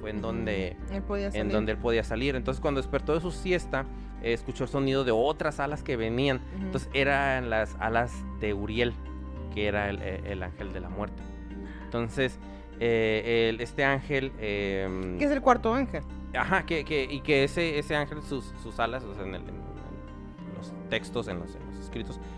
fue 0.01 0.11
en 0.11 0.21
donde 0.21 0.77
Él 0.93 1.03
podía 1.03 1.27
en 1.27 1.33
salir. 1.33 1.53
donde 1.53 1.73
él 1.73 1.79
podía 1.79 2.05
salir. 2.05 2.37
Entonces 2.37 2.61
cuando 2.61 2.81
despertó 2.81 3.15
de 3.15 3.21
su 3.21 3.31
siesta, 3.31 3.87
eh, 4.23 4.33
escuchó 4.33 4.65
el 4.65 4.71
sonido 4.71 5.05
de 5.05 5.13
otras 5.13 5.61
alas 5.61 5.83
que 5.83 5.97
venían. 5.97 6.41
Ujú. 6.57 6.67
Entonces 6.67 6.91
eran 6.95 7.49
las 7.51 7.77
alas 7.81 8.13
de 8.41 8.53
Uriel, 8.55 8.93
que 9.55 9.67
era 9.67 9.89
el, 9.89 10.01
eh, 10.03 10.21
el 10.27 10.43
ángel 10.43 10.73
de 10.73 10.81
la 10.81 10.89
muerte. 10.91 11.23
Entonces, 11.85 12.39
eh, 12.81 13.49
el- 13.51 13.61
este 13.61 13.85
ángel... 13.85 14.33
eh, 14.39 15.17
que 15.19 15.25
es 15.25 15.31
el 15.31 15.41
cuarto 15.41 15.73
ángel. 15.73 16.03
Ajá, 16.37 16.67
que, 16.67 16.85
que- 16.85 17.05
y 17.05 17.21
que 17.21 17.45
ese, 17.45 17.79
ese 17.79 17.95
ángel, 17.95 18.21
sus, 18.23 18.53
sus 18.63 18.81
alas, 18.81 19.05
o 19.05 19.15
sea, 19.15 19.23
en, 19.23 19.37
el- 19.37 19.43
en- 19.43 19.49
en 19.49 20.55
los 20.57 20.73
textos, 20.91 21.29
en 21.29 21.39
los, 21.39 21.57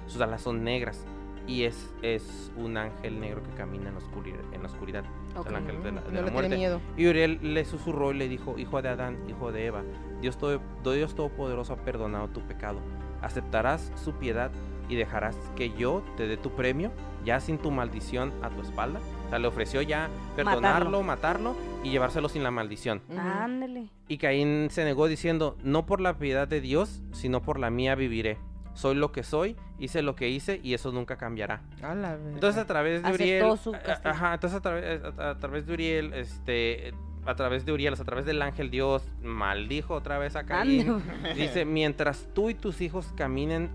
sus 0.07 0.21
alas 0.21 0.43
son 0.43 0.65
negras. 0.65 1.07
Y 1.49 1.63
es, 1.63 1.95
es 2.03 2.51
un 2.57 2.77
ángel 2.77 3.21
negro 3.21 3.41
que 3.41 3.51
camina 3.51 3.87
en 3.89 3.95
la 3.95 3.99
oscuridad. 4.01 4.41
En 4.53 4.63
la 4.63 4.69
oscuridad. 4.69 5.05
O 5.31 5.33
sea, 5.33 5.41
Ok. 5.43 5.47
el 5.51 5.55
ángel 5.57 5.83
de 5.85 5.93
la, 5.93 6.01
de 6.01 6.09
no 6.09 6.15
la 6.21 6.23
le 6.27 6.31
muerte. 6.33 6.49
tiene 6.49 6.57
miedo. 6.57 6.81
Y 6.97 7.07
Uriel 7.07 7.39
le 7.55 7.65
susurró 7.65 8.11
y 8.11 8.17
le 8.17 8.29
dijo, 8.29 8.59
hijo 8.59 8.83
de 8.83 8.89
Adán, 8.89 9.17
hijo 9.29 9.53
de 9.53 9.67
Eva, 9.67 9.85
Dios, 10.21 10.39
todo, 10.39 10.61
Dios 10.93 11.15
Todopoderoso 11.15 11.75
ha 11.75 11.77
perdonado 11.77 12.27
tu 12.29 12.41
pecado. 12.41 12.81
¿Aceptarás 13.23 13.93
su 14.03 14.15
piedad 14.15 14.51
y 14.89 14.97
dejarás 14.97 15.37
que 15.55 15.71
yo 15.71 16.03
te 16.17 16.27
dé 16.27 16.37
tu 16.37 16.51
premio, 16.51 16.91
ya 17.25 17.39
sin 17.39 17.59
tu 17.59 17.71
maldición 17.71 18.33
a 18.43 18.51
tu 18.51 18.63
espalda? 18.63 18.99
O 19.27 19.31
sea, 19.31 19.39
le 19.39 19.47
ofreció 19.47 19.83
ya 19.83 20.09
perdonarlo, 20.35 21.03
matarlo, 21.05 21.55
y 21.85 21.91
llevárselo 21.91 22.29
sin 22.29 22.43
la 22.43 22.51
maldición. 22.51 23.03
Ándale. 23.17 23.89
Y 24.09 24.19
Caín 24.19 24.69
se 24.71 24.85
negó 24.85 25.07
diciendo, 25.07 25.57
no 25.63 25.87
por 25.87 26.01
la 26.01 26.19
piedad 26.19 26.49
de 26.49 26.61
Dios, 26.61 27.03
sino 27.13 27.41
por 27.43 27.61
la 27.61 27.71
mía 27.71 27.95
viviré. 27.95 28.39
Soy 28.77 28.95
lo 28.95 29.11
que 29.11 29.23
soy, 29.23 29.57
hice 29.79 30.03
lo 30.03 30.15
que 30.15 30.29
hice 30.29 30.61
y 30.63 30.75
eso 30.75 30.93
nunca 30.93 31.17
cambiará. 31.17 31.63
A 31.83 31.95
la. 31.95 32.15
Entonces 32.15 32.63
a 32.63 32.67
través 32.67 33.03
de 33.03 33.11
Uriel, 33.11 33.43
castigo. 33.43 33.77
ajá, 34.05 34.35
entonces 34.35 34.59
a 34.59 34.61
través, 34.61 35.03
a, 35.19 35.31
a 35.31 35.39
través 35.39 35.67
de 35.67 35.73
Uriel, 35.73 36.13
este, 36.13 36.93
a 37.25 37.35
través 37.35 37.65
de 37.65 37.73
Uriel, 37.73 37.95
o 37.95 37.97
sea, 37.97 38.03
a 38.03 38.07
través 38.07 38.27
del 38.27 38.41
ángel 38.43 38.71
Dios 38.71 39.03
maldijo 39.23 39.95
otra 39.95 40.19
vez 40.19 40.37
a 40.37 40.45
Caín. 40.45 41.03
Dice, 41.35 41.65
mientras 41.65 42.29
tú 42.35 42.51
y 42.51 42.55
tus 42.55 42.81
hijos 42.83 43.13
caminen 43.17 43.71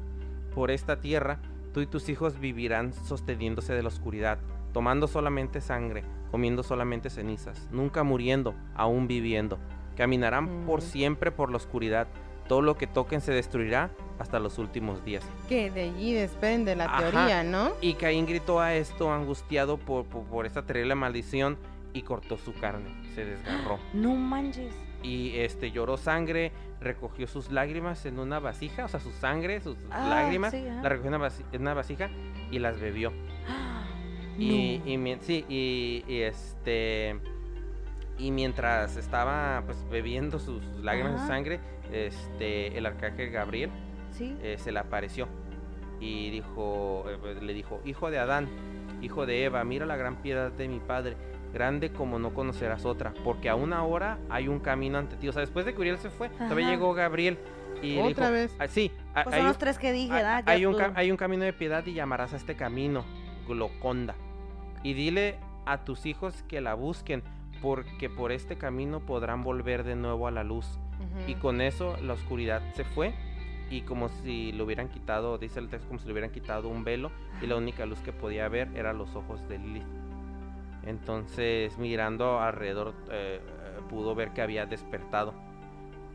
por 0.53 0.69
esta 0.69 1.02
tierra, 1.02 1.40
tú 1.73 1.82
y 1.82 1.88
tus 1.88 2.07
hijos 2.10 2.40
vivirán 2.40 2.94
sosteniéndose 2.94 3.73
de 3.73 3.82
la 3.82 3.88
oscuridad, 3.90 4.38
tomando 4.72 5.07
solamente 5.07 5.61
sangre, 5.61 6.03
comiendo 6.30 6.64
solamente 6.64 7.10
cenizas, 7.10 7.68
nunca 7.72 8.03
muriendo, 8.03 8.56
aún 8.76 9.07
viviendo. 9.07 9.60
Caminarán 9.95 10.65
por 10.65 10.82
siempre 10.82 11.32
por 11.32 11.49
la 11.49 11.57
oscuridad. 11.57 12.07
Todo 12.52 12.61
lo 12.61 12.76
que 12.76 12.86
toquen 12.86 13.22
se 13.22 13.32
destruirá 13.32 13.91
hasta 14.19 14.38
los 14.38 14.57
últimos 14.57 15.06
días. 15.06 15.23
que 15.48 15.72
de 15.72 15.84
allí 15.84 16.11
desprende 16.11 16.76
la 16.76 16.84
Ajá. 16.84 16.98
teoría, 17.10 17.44
¿no? 17.45 17.72
Y 17.80 17.94
Caín 17.94 18.26
gritó 18.26 18.60
a 18.60 18.73
esto, 18.76 19.10
angustiado 19.10 19.78
por, 19.78 20.03
por, 20.03 20.26
por 20.26 20.45
esta 20.45 20.65
terrible 20.65 20.95
maldición, 20.95 21.57
y 21.94 22.02
cortó 22.02 22.38
su 22.38 22.53
carne, 22.53 22.90
se 23.15 23.23
desgarró. 23.23 23.80
No 23.94 24.15
manches. 24.15 24.76
Y 25.02 25.38
este 25.38 25.72
lloró 25.72 25.95
sangre, 25.95 26.52
recogió 26.82 27.26
sus 27.26 27.52
lágrimas 27.53 28.06
en 28.06 28.19
una 28.19 28.40
vasija, 28.40 28.84
o 28.84 28.88
sea, 28.90 28.99
su 28.99 29.11
sangre, 29.14 29.61
sus 29.61 29.78
Ah, 29.90 30.10
lágrimas, 30.10 30.52
sí, 30.52 30.61
la 30.61 30.90
recogió 30.90 31.07
en 31.07 31.15
una, 31.15 31.30
vasi- 31.30 31.45
en 31.53 31.61
una 31.61 31.73
vasija 31.73 32.10
y 32.52 32.60
las 32.60 32.82
bebió. 32.82 33.14
Ah, 33.48 33.86
Y, 34.38 34.82
no. 34.84 34.90
y 34.91 34.98
mien- 34.98 35.22
sí, 35.22 35.45
y, 35.48 36.03
y 36.06 36.22
este 36.23 37.15
y 38.18 38.30
mientras 38.30 38.98
estaba 38.98 39.64
pues 39.65 39.78
bebiendo 39.90 40.38
sus 40.38 40.61
lágrimas 40.84 41.22
de 41.22 41.28
sangre, 41.28 41.60
este 41.91 42.77
el 42.77 42.85
arcángel 42.85 43.30
Gabriel 43.31 43.69
Sí. 44.11 44.35
eh, 44.41 44.55
se 44.57 44.72
le 44.72 44.80
apareció 44.80 45.27
y 45.99 46.30
dijo, 46.31 47.05
eh, 47.07 47.18
pues, 47.22 47.41
le 47.41 47.53
dijo, 47.53 47.80
hijo 47.85 48.09
de 48.11 48.19
Adán, 48.19 48.47
hijo 49.01 49.26
de 49.26 49.45
Eva, 49.45 49.63
mira 49.63 49.85
la 49.85 49.95
gran 49.95 50.18
piedad 50.18 50.51
de 50.51 50.68
mi 50.68 50.80
padre, 50.80 51.15
grande 51.53 51.91
como 51.91 52.18
no 52.19 52.34
conocerás 52.34 52.85
otra, 52.85 53.13
porque 53.23 53.49
aún 53.49 53.72
ahora 53.73 54.18
hay 54.30 54.47
un 54.47 54.59
camino 54.59 54.97
ante 54.97 55.15
ti. 55.18 55.27
O 55.30 55.34
sea, 55.34 55.41
después 55.41 55.65
de 55.65 55.73
que 55.73 55.80
Uriel 55.81 55.97
se 55.97 56.09
fue, 56.09 56.30
todavía 56.30 56.65
Ajá. 56.68 56.76
llegó 56.76 56.93
Gabriel 56.93 57.38
y 57.81 57.97
Otra 57.99 58.27
dijo, 58.27 58.31
vez. 58.31 58.55
"Ah, 58.59 58.68
sí, 58.68 58.91
Pues 59.13 59.27
hay, 59.27 59.34
son 59.41 59.47
los 59.47 59.57
tres 59.57 59.77
que 59.80 59.91
dije, 59.91 60.13
hay- 60.13 60.65
un, 60.65 60.76
hay 60.95 61.09
un 61.11 61.18
camino 61.18 61.43
de 61.45 61.53
piedad 61.53 61.85
y 61.85 61.93
llamarás 61.93 62.34
a 62.34 62.35
este 62.38 62.55
camino 62.55 63.05
Gloconda. 63.47 64.15
Y 64.84 64.93
dile 64.93 65.38
a 65.65 65.84
tus 65.84 66.05
hijos 66.05 66.43
que 66.47 66.61
la 66.61 66.73
busquen, 66.73 67.23
porque 67.61 68.09
por 68.09 68.31
este 68.31 68.57
camino 68.57 68.99
podrán 69.01 69.43
volver 69.43 69.84
de 69.84 69.95
nuevo 69.95 70.27
a 70.27 70.31
la 70.31 70.43
luz. 70.43 70.80
Y 71.28 71.32
Ujú. 71.34 71.41
con 71.41 71.61
eso 71.61 71.95
la 72.02 72.14
oscuridad 72.14 72.61
se 72.73 72.84
fue 72.84 73.14
y 73.69 73.82
como 73.82 74.10
si 74.10 74.52
le 74.52 74.64
hubieran 74.64 74.90
quitado, 74.90 75.38
dice 75.38 75.60
el 75.60 75.69
texto, 75.69 75.88
como 75.88 75.99
si 75.99 76.06
le 76.07 76.11
hubieran 76.11 76.32
quitado 76.32 76.68
un 76.68 76.84
velo 76.84 77.11
y 77.41 77.48
la 77.48 77.56
única 77.56 77.86
luz 77.86 77.99
que 77.99 78.11
podía 78.11 78.48
ver 78.49 78.69
eran 78.76 78.98
los 78.98 79.15
ojos 79.15 79.48
de 79.48 79.57
Lilith. 79.60 79.86
Entonces 80.86 81.78
mirando 81.78 82.40
alrededor 82.40 82.94
eh, 83.11 83.40
eh, 83.41 83.80
pudo 83.90 84.15
ver 84.15 84.32
que 84.32 84.41
había 84.41 84.65
despertado 84.65 85.34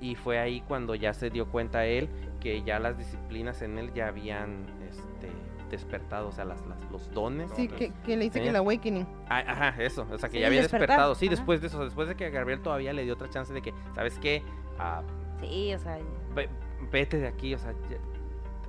y 0.00 0.14
fue 0.16 0.38
ahí 0.38 0.60
cuando 0.66 0.94
ya 0.94 1.14
se 1.14 1.30
dio 1.30 1.46
cuenta 1.46 1.86
él 1.86 2.08
que 2.40 2.62
ya 2.62 2.78
las 2.78 2.98
disciplinas 2.98 3.62
en 3.62 3.78
él 3.78 3.92
ya 3.94 4.08
habían 4.08 4.66
este, 4.90 5.30
despertado, 5.70 6.28
o 6.28 6.32
sea, 6.32 6.44
las, 6.44 6.64
las- 6.66 6.90
los 6.90 7.10
dones. 7.12 7.50
Sí, 7.56 7.66
que, 7.68 7.92
que 8.04 8.16
le 8.16 8.24
dice 8.24 8.38
Sí. 8.38 8.44
que 8.44 8.50
el 8.50 8.56
awakening. 8.56 9.06
Ah, 9.28 9.42
Ajá, 9.46 9.82
eso, 9.82 10.06
o 10.10 10.18
sea, 10.18 10.28
que 10.28 10.36
Sí, 10.36 10.40
ya 10.40 10.46
había 10.48 10.62
despertado. 10.62 11.14
Sí, 11.14 11.26
ajá. 11.26 11.36
después 11.36 11.60
de 11.60 11.68
eso, 11.68 11.82
después 11.84 12.08
de 12.08 12.14
que 12.14 12.28
Gabriel 12.30 12.60
todavía 12.60 12.92
le 12.92 13.04
dio 13.04 13.14
otra 13.14 13.30
chance 13.30 13.52
de 13.54 13.62
que, 13.62 13.72
¿sabes 13.94 14.18
qué? 14.18 14.42
Ah, 14.78 15.02
Sí, 15.40 15.74
o 15.74 15.78
sea. 15.78 15.98
ve- 16.34 16.48
vete 16.90 17.18
de 17.18 17.28
aquí, 17.28 17.54
o 17.54 17.58
sea, 17.58 17.72
ya- 17.90 17.98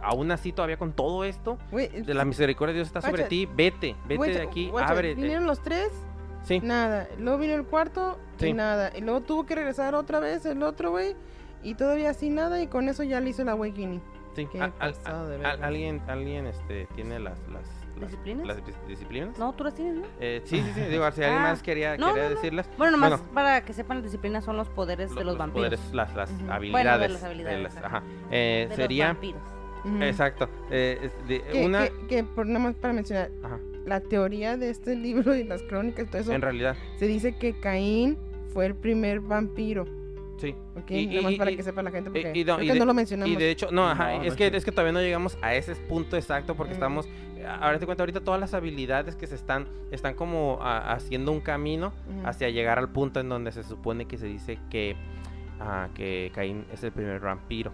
aún 0.04 0.32
así 0.32 0.52
todavía 0.52 0.78
con 0.78 0.94
todo 0.94 1.24
esto, 1.24 1.58
Güey, 1.72 1.88
de 1.88 2.14
la 2.14 2.26
misericordia 2.26 2.74
de 2.74 2.80
Dios 2.80 2.88
está 2.88 3.02
sobre 3.02 3.24
ti, 3.24 3.46
vete, 3.46 3.96
vete 4.08 4.32
de 4.34 4.42
aquí, 4.42 4.70
guacha, 4.70 4.90
ábrete. 4.94 5.22
Vinieron 5.22 5.46
los 5.46 5.62
tres, 5.62 5.90
Sí, 6.44 6.62
nada. 6.62 7.10
Luego 7.20 7.40
vino 7.40 7.56
el 7.56 7.66
cuarto 7.66 8.18
Sí. 8.38 8.48
y 8.48 8.54
nada. 8.54 8.92
Y 8.96 9.02
luego 9.02 9.20
tuvo 9.20 9.46
que 9.46 9.54
regresar 9.56 9.96
otra 9.96 10.22
vez 10.22 10.46
el 10.46 10.64
otro, 10.64 10.92
güey. 10.92 11.14
Y 11.62 11.76
todavía 11.76 12.12
así 12.12 12.30
nada. 12.30 12.62
Y 12.62 12.68
con 12.68 12.88
eso 12.88 13.04
ya 13.04 13.20
le 13.20 13.32
hizo 13.32 13.42
el 13.42 13.50
awakening. 13.50 14.02
sí. 14.34 14.46
Qué 14.50 14.62
al- 14.62 14.72
pasado 14.72 15.28
de 15.28 15.40
verga. 15.40 15.66
alguien, 15.68 16.02
alguien, 16.08 16.46
este, 16.48 16.86
tiene 16.96 17.20
las, 17.20 17.38
las 17.50 17.64
¿Disciplinas? 18.06 18.46
las 18.48 18.58
dis- 18.58 18.88
disciplinas. 18.88 19.38
No, 19.38 19.54
tú 19.54 19.64
las 19.64 19.74
tienes, 19.76 19.96
¿no? 19.96 20.04
Eh, 20.20 20.42
sí, 20.46 20.58
sí, 20.62 20.72
sí. 20.76 20.82
Digo, 20.90 21.10
si 21.12 21.24
alguien 21.24 21.42
Ah, 21.42 21.50
más 21.52 21.64
quería, 21.64 21.98
no, 21.98 22.08
quería 22.08 22.24
no, 22.24 22.30
no. 22.30 22.36
decirlas. 22.36 22.70
Bueno, 22.78 22.92
nomás 22.92 23.10
Bueno. 23.20 23.34
para 23.34 23.66
que 23.66 23.74
sepan, 23.74 23.98
las 23.98 24.04
disciplinas 24.06 24.44
son 24.46 24.58
los 24.58 24.70
poderes 24.70 25.14
de 25.16 25.24
los, 25.24 25.38
vampiros. 25.38 25.70
poderes, 25.70 25.94
las, 25.94 26.16
las 26.16 26.30
Ujú. 26.32 26.38
Bueno, 26.40 26.52
de 26.52 26.56
habilidades. 26.56 27.12
las 27.12 27.24
habilidades, 27.24 27.64
las- 27.64 27.78
ajá. 27.78 28.04
Eh, 28.32 28.62
de 28.64 28.68
los 28.70 28.76
sería, 28.76 29.08
vampiros. 29.08 29.42
Ujú. 29.86 30.04
exacto. 30.04 30.50
eh, 30.72 31.00
es 31.04 31.28
de- 31.28 31.42
Que, 31.42 31.66
una, 31.66 31.88
que, 31.88 32.08
que 32.08 32.24
por 32.24 32.46
nada 32.48 32.60
más 32.60 32.76
para 32.76 32.94
mencionar, 32.94 33.32
ajá, 33.44 33.60
la 33.86 34.00
teoría 34.02 34.58
de 34.58 34.70
este 34.70 34.96
libro 34.98 35.36
y 35.36 35.44
las 35.44 35.62
crónicas 35.64 36.06
y 36.08 36.10
todo 36.10 36.22
eso, 36.22 36.34
en 36.34 36.42
realidad, 36.42 36.76
se 36.98 37.08
dice 37.08 37.38
que 37.38 37.60
Caín 37.60 38.18
fue 38.54 38.66
el 38.66 38.76
primer 38.76 39.20
vampiro. 39.22 39.86
Sí. 40.38 40.56
¿Ok? 40.76 40.92
Y- 40.92 41.08
nada 41.08 41.22
más 41.24 41.32
y- 41.34 41.38
para 41.38 41.52
y- 41.52 41.58
que 41.58 41.64
sepa 41.64 41.84
la 41.84 41.92
gente, 41.92 42.10
porque 42.10 42.32
y 42.34 42.44
no, 42.46 42.56
creo 42.56 42.64
y 42.64 42.68
que 42.68 42.74
de- 42.74 42.80
no 42.80 42.86
lo 42.86 42.94
mencionamos. 42.94 43.34
Y 43.34 43.36
de 43.38 43.52
hecho, 43.52 43.70
no, 43.72 43.88
ajá, 43.90 44.16
No, 44.18 44.24
es, 44.24 44.30
no 44.32 44.36
que, 44.38 44.48
es 44.48 44.64
que 44.66 44.72
todavía 44.72 44.94
no 44.94 45.02
llegamos 45.02 45.38
a 45.42 45.54
ese 45.56 45.76
punto 45.76 46.16
exacto 46.18 46.56
porque 46.56 46.72
Mm. 46.72 46.74
estamos, 46.76 47.10
ahora 47.60 47.80
te 47.80 47.86
cuento, 47.86 48.04
ahorita 48.04 48.22
todas 48.22 48.40
las 48.40 48.54
habilidades 48.54 49.16
que 49.16 49.28
se 49.28 49.36
están, 49.36 49.68
están 49.92 50.14
como 50.16 50.60
ah, 50.62 50.94
haciendo 50.94 51.32
un 51.32 51.42
camino 51.42 51.92
hacia 52.26 52.50
llegar 52.50 52.80
al 52.80 52.90
punto 52.90 53.20
en 53.20 53.30
donde 53.30 53.52
se 53.52 53.64
supone 53.64 54.06
que 54.06 54.18
se 54.18 54.28
dice 54.28 54.58
que, 54.70 54.96
ah, 55.60 55.90
que 55.96 56.32
Caín 56.36 56.66
es 56.72 56.84
el 56.84 56.92
primer 56.92 57.20
vampiro, 57.20 57.72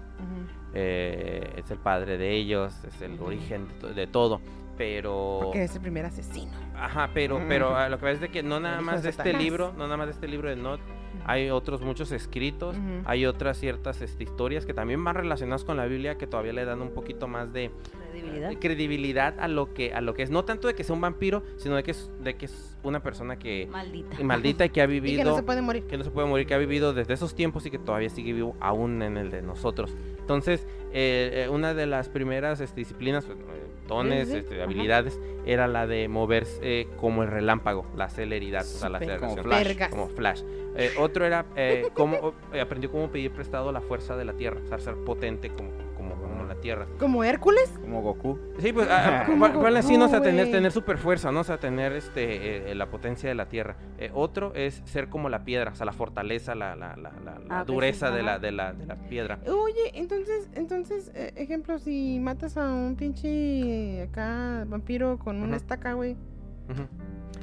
eh, 0.74 1.54
es 1.58 1.70
el 1.72 1.78
padre 1.78 2.18
de 2.18 2.32
ellos, 2.32 2.74
es 2.86 3.02
el 3.02 3.20
origen 3.20 3.68
de, 3.68 3.74
to- 3.76 3.94
de 3.94 4.08
todo, 4.08 4.42
pero... 4.78 5.40
Porque 5.44 5.64
es 5.64 5.76
el 5.76 5.82
primer 5.82 6.06
asesino. 6.06 6.52
Ajá, 6.76 7.10
pero, 7.14 7.42
pero 7.48 7.76
ah, 7.76 7.90
lo 7.90 8.00
que 8.00 8.06
ves 8.06 8.16
es 8.16 8.22
de 8.22 8.30
que 8.30 8.42
no 8.44 8.60
nada 8.60 8.82
más 8.82 9.04
de 9.04 9.10
este 9.10 9.34
libro, 9.34 9.72
no 9.78 9.84
nada 9.86 9.98
más 9.98 10.08
de 10.08 10.14
este 10.14 10.28
libro 10.28 10.50
de 10.50 10.56
Not, 10.56 10.80
hay 11.26 11.50
otros 11.50 11.82
muchos 11.82 12.12
escritos, 12.12 12.76
hay 13.06 13.26
otras 13.26 13.58
ciertas 13.58 14.02
este, 14.02 14.24
historias 14.24 14.66
que 14.66 14.74
también 14.74 15.04
van 15.04 15.16
relacionadas 15.16 15.64
con 15.64 15.78
la 15.78 15.86
Biblia 15.86 16.18
que 16.18 16.28
todavía 16.28 16.54
le 16.54 16.66
dan 16.66 16.82
un 16.82 16.92
poquito 16.92 17.28
más 17.28 17.52
de 17.54 17.72
Credibilidad. 18.12 18.50
de 18.50 18.60
credibilidad 18.60 19.40
a 19.40 19.48
lo 19.48 19.74
que 19.74 19.94
a 19.94 20.02
lo 20.02 20.14
que 20.14 20.24
es, 20.24 20.30
no 20.30 20.46
tanto 20.46 20.68
de 20.68 20.76
que 20.76 20.84
sea 20.84 20.94
un 20.94 21.02
vampiro, 21.02 21.44
sino 21.58 21.76
de 21.76 21.84
que 21.84 21.92
es 21.92 22.12
de 22.24 22.36
que 22.36 22.46
es 22.46 22.78
una 22.84 23.02
persona 23.02 23.40
que 23.40 23.68
Maldita. 23.72 24.24
maldita 24.24 24.66
y 24.66 24.70
que 24.70 24.82
ha 24.82 24.86
Y 24.86 24.88
vivido 24.88 25.24
que 25.24 25.30
no 25.30 25.36
se 25.36 25.44
puede 25.44 25.62
morir. 25.62 25.84
que 25.88 25.98
no 25.98 26.04
se 26.04 26.12
puede 26.12 26.28
morir, 26.28 26.46
que 26.46 26.54
ha 26.54 26.58
vivido 26.60 26.94
desde 26.94 27.14
esos 27.14 27.34
tiempos 27.34 27.66
y 27.66 27.72
que 27.72 27.80
todavía 27.80 28.10
sigue 28.10 28.34
vivo 28.34 28.56
aún 28.60 29.02
en 29.02 29.18
el 29.18 29.32
de 29.32 29.42
nosotros. 29.42 29.96
Entonces, 30.20 30.68
eh, 30.92 31.46
eh, 31.46 31.50
una 31.50 31.74
de 31.74 31.88
las 31.88 32.10
primeras 32.10 32.60
este, 32.60 32.82
disciplinas, 32.82 33.26
pues, 33.26 33.38
eh, 33.40 33.44
dones, 33.88 34.30
Sí, 34.30 34.38
este, 34.38 34.62
habilidades, 34.62 35.20
era 35.46 35.68
la 35.68 35.88
de 35.88 36.08
moverse 36.08 36.60
eh, 36.62 36.88
como 36.98 37.24
el 37.24 37.30
relámpago, 37.30 37.86
la 37.96 38.10
celeridad, 38.10 38.62
o 38.62 38.66
sea, 38.66 38.90
la. 38.90 39.00
Como 39.00 39.12
aceleración. 39.12 39.44
Flash. 39.76 39.90
Como 39.90 40.08
Flash. 40.10 40.42
Eh, 40.76 40.92
otro 41.00 41.26
era 41.26 41.46
eh, 41.56 41.88
cómo 41.94 42.34
eh, 42.54 42.62
aprendió 42.62 42.92
cómo 42.92 43.10
pedir 43.12 43.32
prestado 43.32 43.72
la 43.72 43.82
fuerza 43.82 44.16
de 44.18 44.26
la 44.26 44.34
tierra, 44.34 44.60
o 44.64 44.68
sea, 44.68 44.80
ser 44.80 44.96
potente 45.06 45.50
como, 45.50 45.70
como, 45.96 46.16
como 46.16 46.44
la 46.46 46.56
tierra. 46.56 46.88
Como 47.00 47.24
Hércules. 47.24 47.70
Como 47.82 48.02
Goku. 48.02 48.40
Sí, 48.60 48.74
pues, 48.74 48.88
ah, 48.90 49.26
ponle 49.54 49.80
así, 49.80 49.98
¿no? 49.98 50.06
O 50.06 50.08
sea, 50.10 50.22
tener, 50.22 50.50
tener 50.52 50.72
super 50.72 50.98
fuerza, 50.98 51.32
¿no? 51.32 51.42
O 51.42 51.44
sea, 51.44 51.58
tener 51.60 51.92
este, 51.94 52.72
eh, 52.72 52.76
la 52.76 52.88
potencia 52.90 53.30
de 53.30 53.36
la 53.36 53.48
tierra. 53.48 53.76
Eh, 53.98 54.10
otro 54.14 54.54
es 54.56 54.82
ser 54.86 55.10
como 55.10 55.30
la 55.30 55.44
piedra, 55.46 55.72
o 55.72 55.76
sea, 55.76 55.86
la 55.86 55.94
fortaleza, 55.94 56.56
la, 56.56 56.76
la, 56.76 56.96
la, 56.98 57.12
la- 57.24 57.40
la 57.40 57.60
Ah, 57.60 57.64
sí, 57.68 57.74
dureza 57.74 58.10
de, 58.12 58.24
la, 58.24 58.40
de, 58.40 58.52
la, 58.52 58.74
de 58.74 58.86
la 58.86 58.96
piedra. 58.96 59.40
Oye, 59.48 59.92
entonces, 59.94 60.50
entonces, 60.56 61.12
eh, 61.14 61.34
ejemplo, 61.36 61.78
si 61.80 62.20
matas 62.20 62.58
a 62.58 62.72
un 62.74 62.96
pinche 62.96 64.02
acá 64.04 64.66
vampiro 64.68 65.18
con 65.20 65.42
una 65.44 65.56
estaca, 65.58 65.94
güey. 65.94 66.16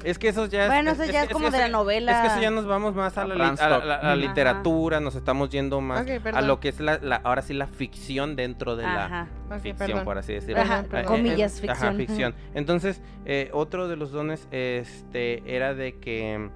Es 0.03 0.17
que 0.17 0.29
eso 0.29 0.47
ya 0.47 0.63
es... 0.63 0.67
Bueno, 0.69 0.91
eso 0.91 1.05
ya 1.05 1.23
es, 1.25 1.29
como 1.29 1.51
de 1.51 1.59
la 1.59 1.67
novela. 1.67 2.11
Es 2.11 2.17
que 2.21 2.27
eso 2.33 2.41
ya 2.41 2.49
nos 2.49 2.65
vamos 2.65 2.95
más 2.95 3.19
a 3.19 3.21
A 3.21 3.27
la, 3.27 3.35
Bram 3.35 3.53
li- 3.55 3.61
a 3.61 3.69
la- 3.69 3.75
Stoker. 3.75 3.87
la- 3.87 3.95
a 3.97 4.03
la 4.03 4.13
Ujú. 4.15 4.27
literatura, 4.27 4.99
nos 4.99 5.13
estamos 5.15 5.49
yendo 5.51 5.79
más 5.79 6.07
a 6.33 6.41
lo 6.41 6.59
que 6.59 6.69
es 6.69 6.79
la, 6.79 6.97
la- 6.97 7.17
ahora 7.17 7.43
sí 7.43 7.53
la 7.53 7.67
ficción 7.67 8.35
dentro 8.35 8.75
de 8.75 8.83
la 8.83 9.05
Ajá. 9.05 9.27
Ficción, 9.61 9.77
perdón. 9.77 10.03
por 10.05 10.17
así 10.17 10.33
decirlo. 10.33 10.61
Ajá, 10.63 10.85
perdón. 10.89 11.05
comillas, 11.17 11.61
Ajá, 11.63 11.91
ficción. 11.91 11.97
ficción. 11.97 12.35
Entonces, 12.55 12.99
eh, 13.25 13.51
otro 13.53 13.87
de 13.87 13.95
los 13.95 14.11
dones 14.11 14.47
este, 14.49 15.43
era 15.55 15.75
de 15.75 15.99
que... 15.99 16.49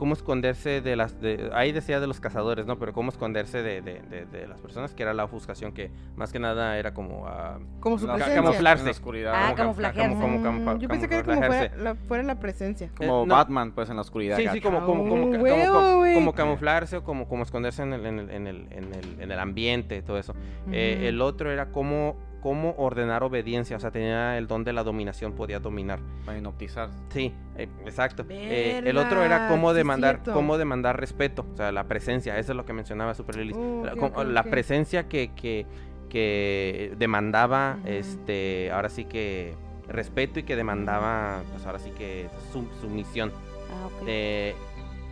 cómo 0.00 0.14
esconderse 0.14 0.80
de 0.80 0.96
las... 0.96 1.20
De, 1.20 1.50
ahí 1.52 1.72
decía 1.72 2.00
de 2.00 2.06
los 2.06 2.20
cazadores, 2.20 2.64
¿no? 2.64 2.78
Pero 2.78 2.94
cómo 2.94 3.10
esconderse 3.10 3.62
de, 3.62 3.82
de- 3.82 4.00
de- 4.00 4.24
de 4.24 4.48
las 4.48 4.58
personas, 4.58 4.94
que 4.94 5.02
era 5.02 5.12
la 5.12 5.24
ofuscación, 5.24 5.72
que 5.72 5.90
más 6.16 6.32
que 6.32 6.38
nada 6.38 6.78
era 6.78 6.94
como... 6.94 7.26
ah, 7.26 7.58
Como 7.80 7.98
su 7.98 8.06
presencia. 8.06 8.34
camuflarse. 8.42 8.80
En 8.80 8.86
la 8.86 8.90
oscuridad. 8.92 9.32
Ah, 9.36 9.40
como 9.40 9.52
cam- 9.52 9.56
camuflajearse. 9.56 10.14
como- 10.18 10.42
como 10.42 10.74
Mm, 10.74 10.78
yo 10.78 10.88
pensé 10.88 11.06
que 11.06 11.16
era 11.16 11.24
como 11.24 11.42
fuera 11.42 11.76
la, 11.76 11.94
fuera 11.96 12.22
la 12.22 12.40
presencia. 12.40 12.88
Como 12.96 13.24
Eh, 13.24 13.26
no. 13.26 13.34
Batman, 13.34 13.72
pues 13.72 13.90
en 13.90 13.96
la 13.96 14.00
oscuridad. 14.00 14.38
Sí, 14.38 14.46
sí, 14.50 14.60
como, 14.62 14.86
como, 14.86 15.06
como, 15.06 15.26
Oh, 15.26 15.30
ca- 15.32 15.38
como- 15.38 15.64
como- 15.66 16.14
como 16.14 16.32
camuflarse 16.32 16.96
o 16.96 17.04
como, 17.04 17.28
como 17.28 17.42
esconderse 17.42 17.82
en 17.82 17.92
el, 17.92 18.06
en 18.06 18.18
el, 18.20 18.30
en 18.30 18.46
el, 18.46 18.66
en 18.70 18.94
el, 18.94 19.20
en 19.20 19.30
el 19.32 19.38
ambiente, 19.38 20.00
todo 20.00 20.16
eso. 20.16 20.34
Eh, 20.72 21.08
el 21.08 21.20
otro 21.20 21.52
era 21.52 21.66
cómo, 21.72 22.16
cómo 22.40 22.74
ordenar 22.78 23.22
obediencia, 23.22 23.76
o 23.76 23.80
sea, 23.80 23.90
tenía 23.90 24.38
el 24.38 24.46
don 24.46 24.64
de 24.64 24.72
la 24.72 24.82
dominación, 24.82 25.32
podía 25.34 25.60
dominar. 25.60 25.98
Para 26.24 26.38
hipnotizar. 26.38 26.88
Sí, 27.10 27.32
eh, 27.56 27.68
exacto. 27.84 28.24
Eh, 28.28 28.80
el 28.84 28.96
otro 28.96 29.22
era 29.22 29.48
cómo 29.48 29.72
demandar, 29.74 30.22
cómo 30.24 30.58
demandar 30.58 30.98
respeto, 30.98 31.44
o 31.52 31.56
sea, 31.56 31.70
la 31.72 31.84
presencia, 31.84 32.38
eso 32.38 32.52
es 32.52 32.56
lo 32.56 32.64
que 32.64 32.72
mencionaba 32.72 33.14
Super 33.14 33.36
Lily. 33.36 33.52
Oh, 33.56 34.24
la, 34.24 34.42
presencia 34.44 35.08
que, 35.08 35.32
que, 35.34 35.66
que 36.08 36.94
demandaba, 36.98 37.78
este, 37.84 38.70
ahora 38.72 38.88
sí 38.88 39.04
que 39.04 39.54
respeto 39.88 40.38
y 40.40 40.42
que 40.44 40.56
demandaba, 40.56 41.42
pues 41.52 41.66
ahora 41.66 41.78
sí 41.78 41.90
que 41.90 42.28
su- 42.52 42.68
sumisión. 42.80 43.32
Ah, 43.70 43.86
ok. 43.86 44.04
Eh, 44.06 44.54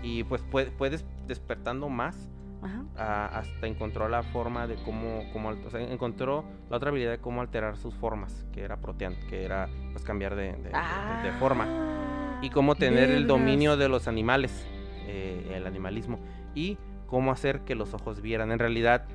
y 0.03 0.25
pues 0.25 0.43
pue- 0.51 0.71
puedes 0.79 1.05
despertando 1.27 1.89
más 1.89 2.29
Ajá. 2.63 2.85
a- 2.97 3.39
hasta 3.39 3.67
encontró 3.67 4.09
la 4.09 4.23
forma 4.23 4.67
de 4.67 4.75
cómo, 4.85 5.23
cómo 5.33 5.51
o 5.51 5.71
sea, 5.71 5.81
encontró 5.81 6.45
la 6.71 6.77
otra 6.77 6.91
habilidad 6.91 7.13
de 7.13 7.19
cómo 7.19 7.41
alterar 7.41 7.77
sus 7.77 7.95
formas, 7.95 8.47
que 8.53 8.63
era 8.63 8.77
protean, 8.79 9.15
que 9.29 9.45
era 9.45 9.69
pues 9.93 10.05
cambiar 10.05 10.35
de, 10.35 10.53
de- 10.53 10.71
de- 10.71 10.71
de 11.23 11.33
forma 11.39 11.65
Ah. 11.69 12.39
y 12.43 12.51
cómo 12.51 12.75
tener 12.75 13.11
el 13.11 13.27
dominio 13.27 13.77
de 13.77 13.89
los 13.89 14.09
animales, 14.09 14.67
eh, 15.07 15.53
el 15.55 15.67
animalismo 15.67 16.19
y 16.55 16.79
cómo 17.07 17.33
hacer 17.33 17.61
que 17.61 17.75
los 17.75 17.95
ojos 17.95 18.21
vieran. 18.21 18.53
En 18.53 18.59
realidad, 18.59 19.07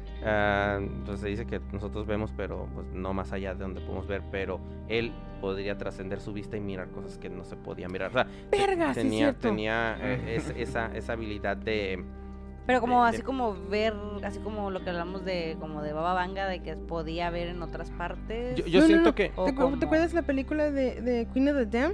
pues 1.06 1.20
se 1.20 1.28
dice 1.28 1.46
que 1.46 1.60
nosotros 1.72 2.08
vemos, 2.08 2.34
pero 2.36 2.68
pues, 2.74 2.88
no 2.94 3.14
más 3.14 3.32
allá 3.34 3.54
de 3.54 3.60
donde 3.62 3.82
podemos 3.82 4.08
ver, 4.08 4.24
pero 4.32 4.60
él 4.88 5.12
podría 5.42 5.78
trascender 5.78 6.20
su 6.22 6.34
vista 6.34 6.56
y 6.58 6.62
mirar 6.62 6.90
cosas 6.90 7.18
que 7.18 7.30
no 7.30 7.44
se 7.44 7.56
podían 7.58 7.92
mirar. 7.92 8.10
O 8.10 8.14
sea, 8.14 8.28
Verga, 8.50 8.94
tenía, 8.94 9.34
tenía 9.34 9.98
eh, 10.00 10.36
es- 10.38 10.50
esa, 10.58 10.96
esa 10.96 11.14
habilidad 11.14 11.58
de... 11.58 12.04
Pero 12.66 12.80
como 12.80 13.04
de- 13.04 13.10
así 13.10 13.18
de- 13.18 13.24
como 13.24 13.56
ver, 13.70 13.94
así 14.24 14.40
como 14.40 14.72
lo 14.72 14.84
que 14.84 14.90
hablamos 14.90 15.26
de 15.26 15.58
como 15.60 15.82
de 15.82 15.92
Baba 15.94 16.14
Vanga, 16.14 16.48
de 16.48 16.62
que 16.62 16.76
podía 16.76 17.30
ver 17.30 17.50
en 17.50 17.62
otras 17.62 17.92
partes. 17.92 18.56
Yo, 18.56 18.66
yo 18.66 18.80
No, 18.80 18.82
no, 18.82 18.88
siento 18.88 19.10
no. 19.10 19.16
que... 19.16 19.30
¿Te, 19.30 19.56
como- 19.56 19.78
¿Te 19.80 19.86
acuerdas 19.86 20.14
la 20.14 20.22
película 20.22 20.72
de, 20.72 21.02
de 21.02 21.28
Queen 21.34 21.50
of 21.50 21.56
the 21.58 21.66
Dam? 21.66 21.94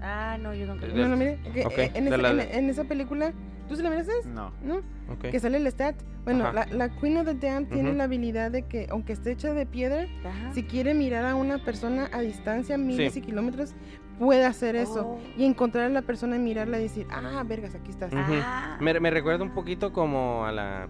Ah, 0.00 0.36
no, 0.40 0.52
yo 0.54 0.66
nunca. 0.66 0.86
No, 0.88 1.08
no, 1.08 1.16
mire. 1.16 1.38
que, 1.52 1.64
ok, 1.66 1.78
eh, 1.78 1.90
en, 1.94 2.06
esa, 2.08 2.16
la- 2.16 2.30
en- 2.30 2.40
en 2.40 2.70
esa 2.70 2.84
película, 2.84 3.32
¿tú 3.68 3.76
se 3.76 3.82
la 3.82 3.90
miraste? 3.90 4.12
No. 4.26 4.52
¿No? 4.62 4.78
ok. 5.12 5.30
Que 5.30 5.38
sale 5.40 5.58
el 5.58 5.66
stat. 5.68 5.94
Bueno, 6.24 6.52
la, 6.52 6.66
la 6.66 6.88
Queen 6.88 7.16
of 7.18 7.26
the 7.26 7.34
Dam 7.34 7.66
tiene 7.66 7.92
la 7.94 8.04
habilidad 8.04 8.50
de 8.52 8.62
que, 8.62 8.86
aunque 8.90 9.12
esté 9.12 9.32
hecha 9.32 9.52
de 9.54 9.66
piedra, 9.66 10.06
Ajá. 10.24 10.52
si 10.52 10.62
quiere 10.64 10.94
mirar 10.94 11.24
a 11.24 11.34
una 11.34 11.58
persona 11.64 12.08
a 12.12 12.20
distancia, 12.20 12.78
miles 12.78 13.12
Sí. 13.12 13.18
y 13.18 13.22
kilómetros, 13.22 13.74
puede 14.18 14.44
hacer 14.44 14.76
eso. 14.76 15.06
Oh. 15.06 15.20
Y 15.36 15.44
encontrar 15.44 15.86
a 15.86 15.88
la 15.88 16.02
persona 16.02 16.36
y 16.36 16.38
mirarla 16.38 16.78
y 16.78 16.84
decir, 16.84 17.06
ah, 17.10 17.42
vergas, 17.46 17.74
aquí 17.74 17.90
estás. 17.90 18.12
Ah. 18.14 18.76
Me, 18.80 18.98
me 19.00 19.10
recuerda 19.10 19.42
un 19.42 19.54
poquito 19.54 19.92
como 19.92 20.44
a 20.44 20.52
la... 20.52 20.88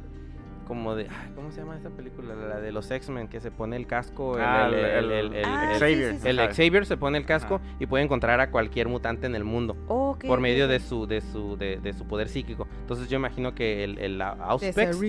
Como 0.67 0.95
de... 0.95 1.05
ay, 1.09 1.33
¿Cómo 1.35 1.51
se 1.51 1.61
llama 1.61 1.77
esta 1.77 1.91
película? 1.91 2.35
La 2.35 2.61
de 2.61 2.73
los 2.73 2.91
X-Men, 2.91 3.29
que 3.29 3.41
se 3.41 3.51
pone 3.51 3.77
el 3.77 3.87
casco. 3.87 4.37
el- 4.37 4.43
Ah, 4.45 4.69
el, 4.69 4.75
el- 4.75 4.85
el- 4.85 5.11
el- 5.13 5.35
el- 5.37 5.45
Ah, 5.45 5.69
el- 5.73 5.75
sí, 5.75 5.81
Xavier. 5.81 6.13
sí, 6.15 6.19
sí. 6.23 6.29
el 6.29 6.39
Ajá. 6.41 6.49
Xavier 6.55 6.87
se 6.87 6.97
pone 6.97 7.19
el 7.19 7.27
casco 7.27 7.57
Ajá. 7.57 7.65
y 7.81 7.87
puede 7.87 8.05
encontrar 8.05 8.41
a 8.41 8.51
cualquier 8.51 8.89
mutante 8.89 9.27
en 9.27 9.35
el 9.35 9.45
mundo. 9.45 9.77
Ok, 9.89 10.25
por 10.27 10.39
ok, 10.39 10.43
medio 10.43 10.69
de 10.69 10.81
su 10.81 11.07
de 11.07 11.21
su 11.21 11.57
de, 11.57 11.79
de 11.79 11.93
su 11.93 12.07
poder 12.07 12.29
psíquico. 12.29 12.67
Entonces 12.81 13.09
yo 13.09 13.17
imagino 13.17 13.55
que 13.55 13.85
el, 13.85 13.99
el 13.99 14.21
Auspex, 14.23 15.01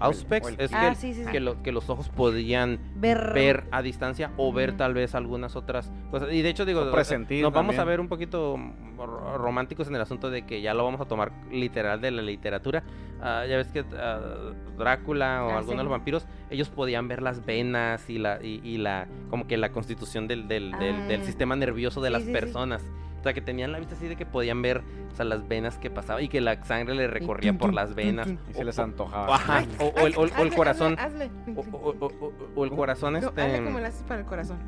Auspex 0.00 0.54
es 0.58 0.70
Ah, 0.74 0.90
que, 0.90 0.94
sí, 0.96 1.14
sí, 1.14 1.24
sí. 1.24 1.30
que, 1.30 1.40
lo- 1.40 1.62
que 1.62 1.72
los 1.72 1.88
ojos 1.90 2.08
podían 2.08 2.78
Ver. 2.96 3.32
ver 3.32 3.64
a 3.70 3.82
distancia 3.82 4.30
o 4.36 4.52
ver 4.52 4.70
Ujú. 4.70 4.78
tal 4.78 4.94
vez 4.94 5.14
algunas 5.14 5.56
otras 5.56 5.92
cosas. 6.10 6.32
Y 6.32 6.42
de 6.42 6.48
hecho 6.50 6.64
digo, 6.64 6.84
nos 6.84 6.92
vamos 7.52 7.74
a 7.74 7.76
también. 7.78 7.86
ver 7.86 8.00
un 8.00 8.08
poquito 8.08 8.56
ro- 8.96 9.38
románticos 9.38 9.88
en 9.88 9.94
el 9.96 10.00
asunto 10.00 10.30
de 10.30 10.42
que 10.46 10.60
ya 10.62 10.74
lo 10.74 10.84
vamos 10.84 11.00
a 11.00 11.04
tomar 11.06 11.32
literal 11.50 12.00
de 12.00 12.10
la 12.10 12.22
literatura. 12.22 12.82
Ah, 13.26 13.46
ya 13.46 13.56
ves 13.56 13.68
que 13.68 13.84
ah, 13.98 14.20
Drácula 14.76 15.44
o 15.44 15.48
Ah, 15.50 15.58
algunos 15.58 15.70
sí. 15.72 15.76
de 15.78 15.82
los 15.84 15.90
vampiros, 15.90 16.26
ellos 16.50 16.68
podían 16.68 17.08
ver 17.08 17.22
las 17.22 17.44
venas 17.46 18.08
y 18.10 18.18
la 18.18 18.38
y, 18.42 18.60
y 18.62 18.76
la 18.78 19.06
como 19.30 19.46
que 19.46 19.56
la 19.56 19.72
constitución 19.72 20.28
del, 20.28 20.46
del, 20.46 20.72
del- 20.72 21.08
del 21.08 21.20
Ah. 21.22 21.24
sistema 21.24 21.56
nervioso 21.56 22.00
de 22.02 22.08
Sí, 22.08 22.12
las 22.12 22.22
sí, 22.22 22.26
sí. 22.28 22.32
personas. 22.32 22.82
sea, 23.22 23.32
que 23.32 23.40
tenían 23.40 23.72
la 23.72 23.78
vista 23.78 23.94
así 23.94 24.06
de 24.06 24.16
que 24.16 24.26
podían 24.26 24.60
ver, 24.60 24.82
o 25.10 25.16
sea, 25.16 25.24
las 25.24 25.48
venas 25.48 25.78
que 25.78 25.88
pasaban 25.88 26.22
y 26.22 26.28
que 26.28 26.42
la 26.42 26.62
sangre 26.64 26.94
le 26.94 27.06
recorría 27.06 27.54
por 27.56 27.72
las 27.72 27.94
venas. 27.94 28.28
Y 28.50 28.52
se 28.52 28.64
les 28.64 28.78
O- 28.78 28.82
antojaba. 28.82 29.40
O, 29.80 29.84
o 29.86 30.06
el, 30.06 30.14
o 30.14 30.24
o 30.24 30.54
corazón. 30.54 30.96
hazle, 30.98 31.30
O, 31.56 31.60
hazle. 31.60 31.72
o- 31.72 31.96
o- 32.00 32.06
o- 32.20 32.32
o 32.54 32.64
el 32.66 32.70
corazón, 32.72 33.14
No, 33.14 33.20
este. 33.20 33.40
hazle 33.40 33.64
como 33.64 33.78
le 33.78 33.86
haces 33.86 34.02
para 34.02 34.20
el 34.20 34.26
corazón. 34.26 34.58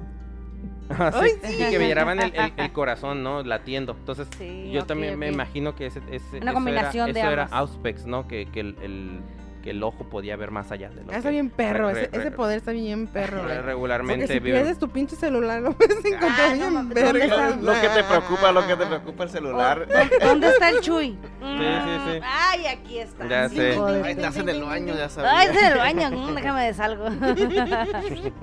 Ajá, 0.88 1.12
sí, 1.22 1.30
Ay, 1.42 1.62
y 1.62 1.70
que 1.70 1.78
miraban 1.78 2.20
el, 2.20 2.32
el- 2.34 2.52
el 2.56 2.72
corazón, 2.74 3.22
¿no? 3.22 3.42
Latiendo. 3.42 3.92
Entonces, 3.98 4.28
Sí, 4.38 4.70
yo 4.72 4.82
ok, 4.82 4.86
también 4.86 5.18
me 5.18 5.28
ok. 5.28 5.34
imagino 5.34 5.74
que 5.74 5.86
ese, 5.86 6.00
ese- 6.10 6.36
Una 6.38 6.46
eso 6.50 6.54
combinación 6.54 7.08
era, 7.10 7.14
de 7.14 7.20
eso 7.20 7.30
era. 7.30 7.44
Auspex, 7.50 8.06
¿no? 8.06 8.28
Que, 8.28 8.46
que 8.46 8.60
el, 8.60 8.76
el- 8.82 9.20
que 9.64 9.70
el 9.70 9.82
ojo 9.82 10.04
podía 10.04 10.36
ver 10.36 10.52
más 10.52 10.70
allá 10.70 10.90
de 10.90 11.02
lo 11.02 11.10
Ah, 11.10 11.16
está 11.16 11.22
que 11.22 11.30
bien 11.30 11.50
perro, 11.50 11.90
re- 11.92 12.02
ese, 12.02 12.10
re- 12.12 12.18
ese 12.22 12.30
poder 12.30 12.58
está 12.58 12.70
bien 12.70 13.08
perro. 13.08 13.42
regularmente 13.64 14.26
Porque 14.26 14.34
si 14.34 14.38
vive- 14.38 14.58
pierdes 14.58 14.78
tu 14.78 14.88
pinche 14.90 15.16
celular, 15.16 15.60
lo 15.60 15.72
puedes 15.72 16.04
encontrar 16.04 16.32
Ah, 16.38 16.48
no 16.50 16.56
bien 16.70 16.74
¿dónde 16.74 16.94
verga. 17.02 17.24
está? 17.24 17.56
Lo 17.56 17.72
que 17.72 17.88
te 17.88 18.04
preocupa, 18.04 18.52
lo 18.52 18.64
que 18.64 18.76
te 18.76 18.86
preocupa 18.86 19.24
el 19.24 19.30
celular. 19.30 19.88
¿dó- 19.88 20.24
¿Dónde 20.24 20.48
está 20.50 20.70
el 20.70 20.80
Chuy? 20.82 21.08
sí, 21.10 21.18
sí. 21.40 22.20
Ay, 22.22 22.66
aquí 22.66 22.98
está. 23.00 23.26
Ya 23.26 23.48
Sí, 23.48 23.56
sé. 23.56 23.74
joder. 23.74 24.04
Ay, 24.04 24.12
estás 24.12 24.36
en 24.36 24.48
el 24.50 24.62
baño, 24.62 24.94
ya 24.96 25.08
sabes. 25.08 25.32
Ay, 25.34 25.48
está 25.48 25.66
en 25.66 25.72
el 25.72 25.78
baño. 25.78 26.10
mm, 26.16 26.34
déjame 26.36 26.64
de 26.66 26.74
salgo. 26.74 27.06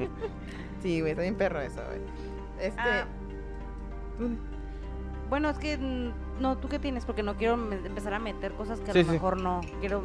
Sí, 0.81 0.99
güey, 0.99 1.11
está 1.11 1.21
bien 1.21 1.35
perro 1.35 1.61
eso, 1.61 1.81
güey. 1.87 2.01
Este... 2.67 2.79
Ah. 2.81 3.05
bueno, 5.29 5.49
es 5.49 5.57
que 5.57 5.77
no, 6.39 6.57
¿tú 6.57 6.67
qué 6.69 6.79
tienes? 6.79 7.05
Porque 7.05 7.23
no 7.23 7.35
quiero 7.35 7.53
empezar 7.55 8.13
a 8.13 8.19
meter 8.19 8.53
cosas 8.53 8.79
que 8.79 8.91
a 8.91 8.93
Sí, 8.93 8.99
lo 8.99 9.05
sí. 9.05 9.11
mejor 9.11 9.41
no. 9.41 9.61
Quiero. 9.79 10.03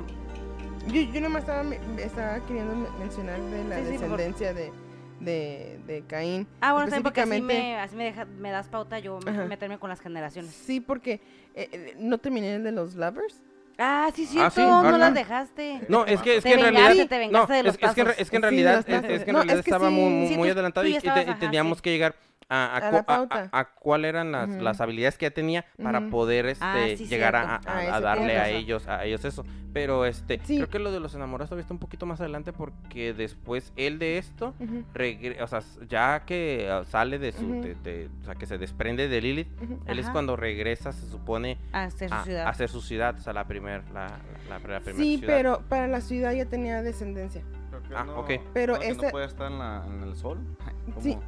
Yo, 0.89 1.03
yo 1.03 1.21
nomás 1.21 1.43
estaba, 1.43 1.63
estaba 1.99 2.41
queriendo 2.47 2.75
me- 2.75 2.91
mencionar 2.99 3.41
de 3.41 3.65
la 3.65 3.77
Sí, 3.79 3.83
sí, 3.85 3.91
por 3.91 4.01
favor. 4.01 4.17
descendencia 4.19 4.55
de, 4.55 4.73
de, 5.21 5.79
de 5.87 6.03
Caín. 6.07 6.47
Ah, 6.61 6.73
bueno, 6.73 6.87
también 6.87 7.03
porque 7.03 7.21
así 7.21 7.43
me, 7.43 7.77
así 7.77 7.95
me, 7.97 8.05
deja, 8.05 8.25
me 8.25 8.51
das 8.51 8.69
pauta 8.69 8.99
yo 8.99 9.19
Ajá. 9.27 9.45
meterme 9.45 9.79
con 9.79 9.91
las 9.91 10.01
generaciones. 10.01 10.51
Sí, 10.53 10.81
porque 10.81 11.21
eh, 11.55 11.69
eh, 11.73 11.97
no 11.99 12.17
terminé 12.19 12.55
el 12.55 12.65
de 12.65 12.73
los 12.73 12.95
lovers. 12.95 13.43
Ah, 13.77 14.09
sí, 14.15 14.25
Ah, 14.27 14.51
cierto, 14.51 14.51
sí, 14.55 14.63
no 14.63 14.79
ah, 14.81 14.99
las 14.99 15.11
no. 15.11 15.15
dejaste. 15.15 15.81
No, 15.89 16.07
es 16.07 16.21
que, 16.23 16.39
es 16.39 16.45
que 16.45 16.55
en 16.55 16.61
realidad. 16.61 17.07
te 17.07 17.15
no, 17.17 17.21
vengaste 17.21 17.53
de 17.53 17.63
los 17.65 17.75
es, 17.75 17.83
es 17.83 17.95
que, 17.95 18.01
en 18.01 18.09
es 18.19 18.31
que 18.31 18.39
realidad, 18.41 18.77
los 18.77 18.81
es, 18.81 18.87
tazos. 18.87 19.11
es 19.11 19.25
que 19.25 19.31
en 19.31 19.33
No, 19.35 19.39
realidad 19.41 19.59
es 19.59 19.65
que 19.65 19.71
estaba 19.71 19.89
sí. 19.89 19.95
muy, 19.95 20.11
muy, 20.11 20.29
Sí, 20.29 20.37
muy 20.37 20.49
tú- 20.49 20.53
adelantado 20.55 20.87
tú 20.87 20.93
y, 20.93 20.99
te- 20.99 21.31
y 21.31 21.35
teníamos 21.35 21.79
sí. 21.79 21.83
que 21.83 21.91
llegar 21.91 22.15
a, 22.51 22.65
a, 22.65 22.77
A 22.79 22.99
a- 22.99 23.03
pauta. 23.03 23.49
a- 23.53 23.59
a 23.61 23.65
cuál 23.75 24.05
eran 24.05 24.33
las, 24.33 24.49
Ujú. 24.49 24.63
las 24.63 24.81
habilidades 24.81 25.19
que 25.19 25.27
ya 25.27 25.31
tenía 25.31 25.65
para 25.83 26.01
Ujú. 26.01 26.11
poder 26.11 26.47
este, 26.47 26.65
Ah, 26.65 26.85
sí, 26.97 27.07
llegar 27.07 27.37
a, 27.37 27.61
darle 28.01 28.39
a 28.39 28.49
ellos 28.49 28.87
a 28.89 29.05
ellos 29.05 29.25
eso 29.25 29.45
pero 29.75 30.07
este 30.07 30.41
Sí. 30.45 30.57
creo 30.57 30.69
que 30.71 30.79
lo 30.79 30.91
de 30.91 30.99
los 30.99 31.15
enamorados 31.15 31.51
todavía 31.51 31.63
está 31.63 31.75
un 31.75 31.79
poquito 31.81 32.07
más 32.07 32.21
adelante 32.23 32.55
porque 32.55 33.13
después 33.13 33.73
él 33.77 33.99
de 33.99 34.17
esto 34.19 34.55
Ujú, 34.59 34.83
regre- 34.95 35.41
o 35.43 35.47
sea, 35.47 35.61
ya 35.89 36.25
que 36.25 36.69
ah, 36.71 36.85
sale 36.87 37.19
de 37.19 37.33
su 37.33 37.53
de- 37.61 37.75
de- 37.75 38.09
o 38.23 38.25
sea 38.25 38.35
que 38.35 38.47
se 38.47 38.57
desprende 38.57 39.09
de 39.09 39.21
Lilith 39.21 39.49
él 39.87 39.99
es 39.99 40.09
cuando 40.09 40.35
regresa 40.37 40.93
se 40.93 41.07
supone 41.07 41.59
A 41.73 41.85
hacer 41.85 42.09
su 42.09 42.15
a, 42.15 42.25
ciudad. 42.25 42.47
a 42.47 42.49
hacer 42.49 42.69
su 42.71 42.81
ciudad 42.81 43.15
o 43.19 43.21
sea 43.21 43.35
la 43.35 43.45
primer 43.47 43.85
la, 43.93 44.07
la, 44.49 44.59
la, 44.59 44.69
la 44.69 44.81
primer 44.81 44.97
Sí, 45.03 45.19
ciudad. 45.19 45.35
pero 45.37 45.63
para 45.69 45.87
la 45.87 46.01
ciudad 46.01 46.33
ya 46.33 46.47
tenía 46.47 46.83
descendencia. 46.83 47.43
Creo 47.69 47.83
que 47.83 47.95
Ah, 47.95 48.05
no- 48.05 48.21
ok. 48.21 48.31
Pero 48.55 48.79
que 48.79 48.89
ese- 48.89 49.03
no 49.03 49.11
puede 49.11 49.27
estar 49.27 49.53
en, 49.53 49.59
la- 49.59 49.85
en 49.87 50.03
el 50.03 50.17
sol. 50.17 50.39
¿Cómo? 50.87 51.01
Sí. 51.03 51.19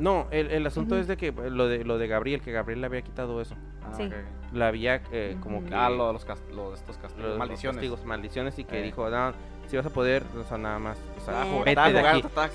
No 0.00 0.26
el, 0.32 0.50
el 0.50 0.66
asunto 0.66 0.98
es 0.98 1.06
de 1.06 1.16
que 1.16 1.28
eh, 1.28 1.50
lo 1.50 1.68
de 1.68 1.84
lo 1.84 1.98
de 1.98 2.08
Gabriel 2.08 2.40
que 2.40 2.50
Gabriel 2.52 2.80
le 2.80 2.86
había 2.86 3.02
quitado 3.02 3.40
eso 3.40 3.54
Ah, 3.82 3.92
Sí. 3.96 4.08
la 4.52 4.68
había 4.68 5.02
eh, 5.12 5.36
como 5.40 5.58
Ujú. 5.58 5.66
que 5.68 5.74
Ah, 5.74 5.88
lo 5.90 6.08
de 6.08 6.12
los, 6.12 6.26
cast- 6.26 6.48
lo 6.50 6.70
de 6.70 6.76
estos 6.76 6.96
castigos, 6.98 7.30
los 7.30 7.38
maldiciones. 7.38 7.76
castigos, 7.76 8.04
maldiciones 8.04 8.58
y 8.58 8.64
que 8.64 8.80
Eh. 8.80 8.82
dijo, 8.82 9.08
no, 9.08 9.32
si 9.66 9.76
vas 9.76 9.86
a 9.86 9.90
poder, 9.90 10.22
o 10.38 10.44
sea, 10.44 10.58
nada 10.58 10.78
más, 10.78 10.98
o 11.16 11.20
sea, 11.24 11.46
Eh. 11.46 11.58
vete 11.58 11.70
Estaba 11.70 11.86
de 11.88 11.98
jugando, 12.00 12.18
aquí. 12.18 12.26
estaba 12.26 12.48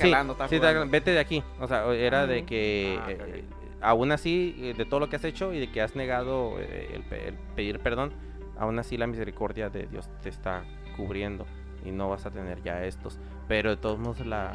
Sí, 0.50 0.60
sí, 0.60 0.90
vete 0.92 1.12
de 1.12 1.20
aquí. 1.20 1.44
O 1.60 1.68
sea, 1.68 1.92
era 1.94 2.28
de 2.28 2.38
Ujú. 2.40 2.46
que 2.46 3.00
Ah, 3.02 3.12
eh, 3.12 3.44
aún 3.82 4.12
así, 4.12 4.74
de 4.78 4.86
todo 4.86 5.00
lo 5.00 5.10
que 5.10 5.16
has 5.18 5.24
hecho 5.26 5.52
y 5.54 5.60
de 5.60 5.72
que 5.72 5.82
has 5.82 5.96
negado 5.96 6.56
eh, 6.60 6.90
el, 7.12 7.14
el 7.20 7.34
pedir 7.56 7.80
perdón, 7.80 8.14
aún 8.58 8.78
así 8.80 8.96
la 8.98 9.08
misericordia 9.08 9.70
de 9.70 9.88
Dios 9.88 10.08
te 10.22 10.30
está 10.30 10.64
cubriendo 10.96 11.46
y 11.84 11.92
no 11.92 12.08
vas 12.10 12.26
a 12.26 12.32
tener 12.32 12.62
ya 12.64 12.84
estos. 12.86 13.20
Pero 13.48 13.72
de 13.72 13.78
todos 13.78 14.00
modos 14.00 14.26
la 14.26 14.54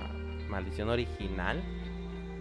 maldición 0.49 0.89
original, 0.89 1.62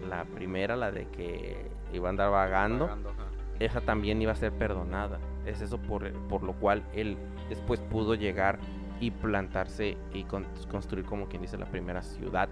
la 0.08 0.26
primera, 0.26 0.76
la 0.76 0.92
de 0.92 1.08
que 1.08 1.70
iba 1.94 2.08
a 2.08 2.12
andar 2.12 2.32
vagando, 2.32 2.86
Vagando, 2.88 3.12
esa 3.60 3.82
también 3.82 4.22
iba 4.22 4.32
a 4.32 4.36
ser 4.36 4.52
perdonada. 4.54 5.20
Es 5.46 5.62
eso 5.62 5.78
por, 5.80 6.12
por 6.28 6.44
lo 6.44 6.54
cual 6.54 6.84
él 6.94 7.18
después 7.50 7.80
pudo 7.82 8.16
llegar 8.16 8.60
y 9.02 9.12
plantarse 9.12 9.98
y 10.14 10.24
con- 10.24 10.46
construir 10.70 11.06
como 11.06 11.28
quien 11.28 11.42
dice 11.42 11.58
la 11.58 11.66
primera 11.66 12.02
ciudad 12.02 12.50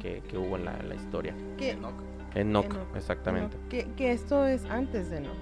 que, 0.00 0.20
que 0.22 0.36
hubo 0.38 0.56
en 0.56 0.64
la, 0.64 0.76
en 0.78 0.88
la 0.88 0.94
historia. 0.94 1.34
Que, 1.56 1.70
Enoch. 1.70 1.94
Enoch, 2.34 2.64
Enoch, 2.66 2.96
exactamente. 2.96 3.56
que, 3.70 3.90
que 3.94 4.12
esto 4.12 4.46
es 4.46 4.64
antes 4.66 5.10
de 5.10 5.18
Enoch. 5.18 5.36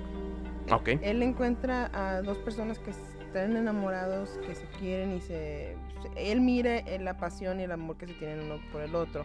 Ok. 0.72 0.88
Él 1.02 1.22
encuentra 1.22 1.90
a 1.92 2.22
dos 2.22 2.38
personas 2.38 2.78
que 2.78 2.90
están 2.90 3.56
enamorados, 3.56 4.38
que 4.46 4.54
se 4.54 4.66
quieren 4.78 5.12
y 5.12 5.20
se... 5.20 5.76
se- 6.02 6.32
él 6.32 6.40
mira 6.40 6.76
eh, 6.78 6.98
la 7.00 7.16
pasión 7.18 7.58
y 7.60 7.64
el 7.64 7.72
amor 7.72 7.96
que 7.96 8.06
se 8.06 8.14
tienen 8.14 8.40
uno 8.46 8.60
por 8.72 8.82
el 8.82 8.94
otro. 8.94 9.24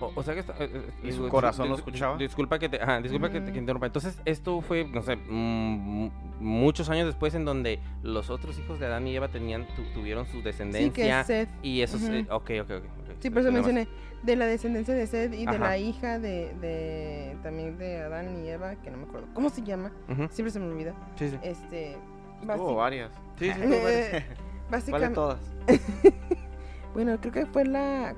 O, 0.00 0.12
o 0.14 0.22
sea 0.22 0.34
que... 0.34 0.40
está- 0.40 0.54
eh, 0.58 0.70
eh, 0.72 0.90
¿Y 1.08 1.12
su 1.12 1.28
corazón 1.28 1.68
lo 1.68 1.74
escuchaba? 1.76 2.16
Disculpa 2.16 2.58
que 2.58 2.68
te, 2.68 2.80
ajá, 2.82 3.00
disculpa 3.00 3.30
que 3.30 3.40
te 3.40 3.50
Mm. 3.50 3.52
que 3.52 3.58
interrumpa. 3.58 3.86
Entonces 3.86 4.18
esto 4.24 4.60
fue, 4.62 4.84
no 4.86 5.02
sé, 5.02 5.16
mm, 5.16 6.10
muchos 6.40 6.88
años 6.90 7.06
después 7.06 7.34
en 7.34 7.44
donde 7.44 7.78
los 8.02 8.30
otros 8.30 8.58
hijos 8.58 8.78
de 8.80 8.86
Adán 8.86 9.06
y 9.06 9.14
Eva 9.16 9.28
tenían, 9.28 9.66
tu- 9.76 9.84
tuvieron 9.94 10.26
su 10.26 10.32
Sí, 10.32 10.38
que 10.38 10.44
descendencia 10.48 11.20
es 11.20 11.26
Seth. 11.26 11.48
y 11.62 11.82
eso... 11.82 11.96
Ujú. 11.96 12.12
es, 12.12 12.30
ok, 12.30 12.50
ok, 12.62 12.70
ok. 12.70 12.84
Sí, 13.20 13.28
por 13.30 13.42
eso 13.42 13.52
mencioné 13.52 13.86
de 14.22 14.36
la 14.36 14.46
descendencia 14.46 14.94
de 14.94 15.06
Seth 15.06 15.34
y 15.34 15.44
de 15.46 15.58
la 15.58 15.76
hija 15.78 16.18
de, 16.18 16.54
de 16.60 17.36
también 17.42 17.76
de 17.78 17.98
Adán 18.02 18.42
y 18.44 18.48
Eva, 18.48 18.76
que 18.76 18.90
no 18.90 18.96
me 18.98 19.04
acuerdo 19.04 19.26
cómo 19.34 19.50
se 19.50 19.62
llama, 19.62 19.92
siempre 20.30 20.50
se 20.50 20.58
me 20.60 20.66
olvida. 20.66 20.94
Sí, 21.16 21.28
sí. 21.30 21.36
Este, 21.42 21.96
Hubo 22.42 22.76
varias. 22.76 23.10
Sí, 23.38 23.50
sí. 23.52 23.60
Eh, 23.62 24.24
¿Cuáles 24.70 24.70
básicamente, 24.70 25.14
todas? 25.14 25.40
bueno, 26.94 27.18
creo 27.20 27.32
que 27.32 27.46
fue 27.46 27.64
la 27.64 28.14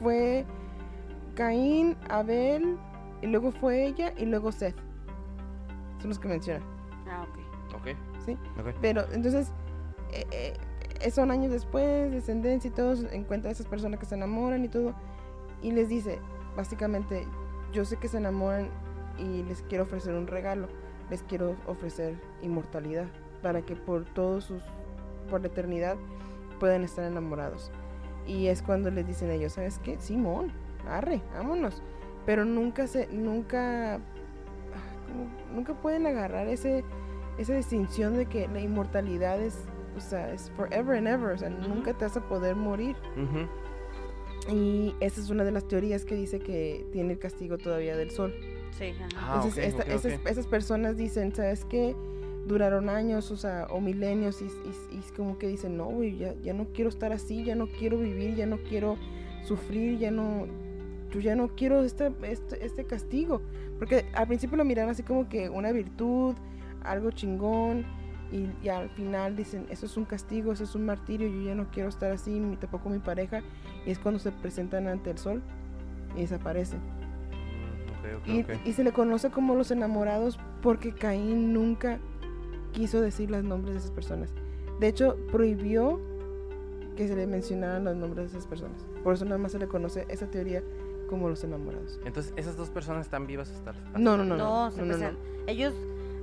fue 0.00 0.44
Caín, 1.40 1.96
Abel 2.10 2.76
y 3.22 3.26
luego 3.26 3.50
fue 3.50 3.86
ella 3.86 4.12
y 4.18 4.26
luego 4.26 4.52
Seth. 4.52 4.76
Son 5.98 6.10
los 6.10 6.18
que 6.18 6.28
menciona. 6.28 6.60
Ah, 7.08 7.22
ok. 7.22 7.80
Ok. 7.80 7.86
Sí. 8.26 8.36
Ok. 8.60 8.74
Pero 8.82 9.10
entonces 9.10 9.50
eh, 10.12 10.52
eh, 11.00 11.10
son 11.10 11.30
años 11.30 11.50
después, 11.50 12.12
descendencia 12.12 12.68
y 12.68 12.74
todos 12.74 13.06
encuentra 13.10 13.48
a 13.48 13.52
esas 13.52 13.66
personas 13.66 13.98
que 13.98 14.04
se 14.04 14.16
enamoran 14.16 14.66
y 14.66 14.68
todo 14.68 14.94
y 15.62 15.72
les 15.72 15.88
dice, 15.88 16.18
básicamente, 16.58 17.26
yo 17.72 17.86
sé 17.86 17.96
que 17.96 18.08
se 18.08 18.18
enamoran 18.18 18.68
y 19.16 19.42
les 19.44 19.62
quiero 19.62 19.84
ofrecer 19.84 20.14
un 20.16 20.26
regalo, 20.26 20.68
les 21.08 21.22
quiero 21.22 21.56
ofrecer 21.66 22.20
inmortalidad 22.42 23.06
para 23.40 23.62
que 23.62 23.76
por 23.76 24.04
todos 24.04 24.44
sus 24.44 24.62
por 25.30 25.40
la 25.40 25.46
eternidad 25.46 25.96
puedan 26.58 26.84
estar 26.84 27.06
enamorados. 27.06 27.72
Y 28.26 28.48
es 28.48 28.60
cuando 28.60 28.90
les 28.90 29.06
dicen 29.06 29.30
ellos, 29.30 29.54
¿sabes 29.54 29.78
qué? 29.78 29.98
Simón, 30.00 30.52
arre, 30.88 31.22
vámonos. 31.34 31.82
Pero 32.26 32.44
nunca 32.44 32.86
se 32.86 33.06
nunca 33.08 34.00
como- 35.06 35.54
nunca 35.54 35.74
pueden 35.80 36.06
agarrar 36.06 36.46
ese 36.48 36.84
esa 37.38 37.54
distinción 37.54 38.16
de 38.16 38.26
que 38.26 38.48
la 38.48 38.60
inmortalidad 38.60 39.40
es, 39.40 39.64
o 39.96 40.00
sea, 40.00 40.30
es 40.32 40.50
forever 40.56 40.98
and 40.98 41.08
ever, 41.08 41.30
o 41.32 41.38
sea, 41.38 41.48
nunca 41.48 41.94
te 41.94 42.04
vas 42.04 42.16
a 42.16 42.20
poder 42.28 42.54
morir. 42.54 42.96
Ujú. 43.16 43.48
Y 44.54 44.94
esa 45.00 45.20
es 45.20 45.30
una 45.30 45.44
de 45.44 45.52
las 45.52 45.66
teorías 45.66 46.04
que 46.04 46.14
dice 46.14 46.38
que 46.40 46.86
tiene 46.92 47.12
el 47.14 47.18
castigo 47.18 47.56
todavía 47.58 47.96
del 47.96 48.10
sol. 48.10 48.34
Sí, 48.76 48.92
ajá. 48.98 49.08
Ah, 49.16 49.34
Entonces, 49.36 49.74
ok, 49.74 49.80
esta- 49.80 49.96
ok, 50.18 50.26
esas, 50.28 50.46
personas 50.46 50.96
dicen, 50.96 51.34
¿sabes 51.34 51.64
qué? 51.64 51.94
Duraron 52.46 52.88
años, 52.88 53.30
o 53.30 53.36
sea, 53.36 53.66
o 53.70 53.80
milenios, 53.80 54.40
y, 54.42 54.46
y- 54.46 54.96
y 54.96 54.98
es 54.98 55.12
como 55.12 55.38
que 55.38 55.46
dicen, 55.46 55.76
no, 55.76 55.86
güey, 55.86 56.16
ya, 56.18 56.34
ya 56.42 56.52
no 56.52 56.66
quiero 56.74 56.88
estar 56.90 57.12
así, 57.12 57.44
ya 57.44 57.54
no 57.54 57.68
quiero 57.68 57.98
vivir, 57.98 58.34
ya 58.34 58.46
no 58.46 58.58
quiero 58.58 58.96
sufrir, 59.44 59.98
ya 59.98 60.10
no, 60.10 60.46
yo 61.10 61.20
ya 61.20 61.34
no 61.34 61.48
quiero 61.48 61.82
este, 61.82 62.12
este, 62.22 62.64
este 62.64 62.84
castigo. 62.84 63.42
Porque 63.78 64.06
al 64.14 64.26
principio 64.26 64.56
lo 64.56 64.64
miran 64.64 64.88
así 64.88 65.02
como 65.02 65.28
que 65.28 65.48
una 65.48 65.72
virtud, 65.72 66.34
algo 66.82 67.10
chingón, 67.10 67.84
y, 68.32 68.48
y 68.64 68.68
al 68.68 68.90
final 68.90 69.36
dicen, 69.36 69.66
eso 69.70 69.86
es 69.86 69.96
un 69.96 70.04
castigo, 70.04 70.52
eso 70.52 70.64
es 70.64 70.74
un 70.74 70.86
martirio, 70.86 71.28
yo 71.28 71.42
ya 71.42 71.54
no 71.54 71.70
quiero 71.70 71.88
estar 71.88 72.12
así, 72.12 72.38
ni 72.38 72.56
tampoco 72.56 72.88
mi 72.88 73.00
pareja, 73.00 73.42
y 73.84 73.90
es 73.90 73.98
cuando 73.98 74.20
se 74.20 74.30
presentan 74.30 74.86
ante 74.86 75.10
el 75.10 75.18
sol 75.18 75.42
y 76.16 76.20
desaparecen. 76.20 76.80
Y, 78.26 78.44
y 78.64 78.72
se 78.72 78.82
le 78.82 78.92
conoce 78.92 79.30
como 79.30 79.54
los 79.54 79.70
enamorados 79.70 80.38
porque 80.62 80.92
Caín 80.92 81.52
nunca 81.52 81.98
quiso 82.72 83.00
decir 83.00 83.30
los 83.30 83.44
nombres 83.44 83.74
de 83.74 83.78
esas 83.80 83.90
personas. 83.90 84.32
De 84.78 84.88
hecho, 84.88 85.16
prohibió 85.30 86.00
que 86.96 87.08
se 87.08 87.14
le 87.14 87.26
mencionaran 87.26 87.84
los 87.84 87.96
nombres 87.96 88.32
de 88.32 88.38
esas 88.38 88.48
personas. 88.48 88.86
Por 89.04 89.14
eso 89.14 89.24
nada 89.24 89.38
más 89.38 89.52
se 89.52 89.58
le 89.58 89.68
conoce 89.68 90.06
esa 90.08 90.30
teoría 90.30 90.62
como 91.10 91.28
los 91.28 91.42
enamorados. 91.44 92.00
Entonces, 92.04 92.32
esas 92.36 92.56
dos 92.56 92.70
personas 92.70 93.04
están 93.04 93.26
vivas 93.26 93.50
hasta... 93.50 93.70
hasta- 93.72 93.98
No, 93.98 94.16
no, 94.16 94.24
no, 94.24 94.36
No, 94.36 94.64
no. 94.66 94.70
se 94.70 94.80
no, 94.80 94.86
no, 94.86 94.92
empiezan- 94.94 95.16
Ellos, 95.48 95.74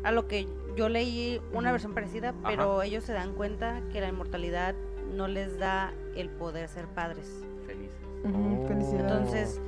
a 0.04 0.12
lo 0.12 0.28
que 0.28 0.48
yo 0.78 0.88
leí 0.90 1.42
una 1.54 1.72
versión 1.72 1.94
parecida, 1.94 2.34
pero 2.46 2.82
ellos 2.82 3.04
se 3.04 3.12
dan 3.14 3.34
cuenta 3.34 3.82
que 3.92 4.00
la 4.02 4.08
inmortalidad 4.08 4.74
no 5.14 5.28
les 5.28 5.60
da 5.60 5.94
el 6.16 6.30
poder 6.30 6.70
ser 6.70 6.88
padres. 6.88 7.44
Felices. 7.66 7.98
Oh. 8.26 8.66
felicidades. 8.68 9.02
Entonces, 9.02 9.62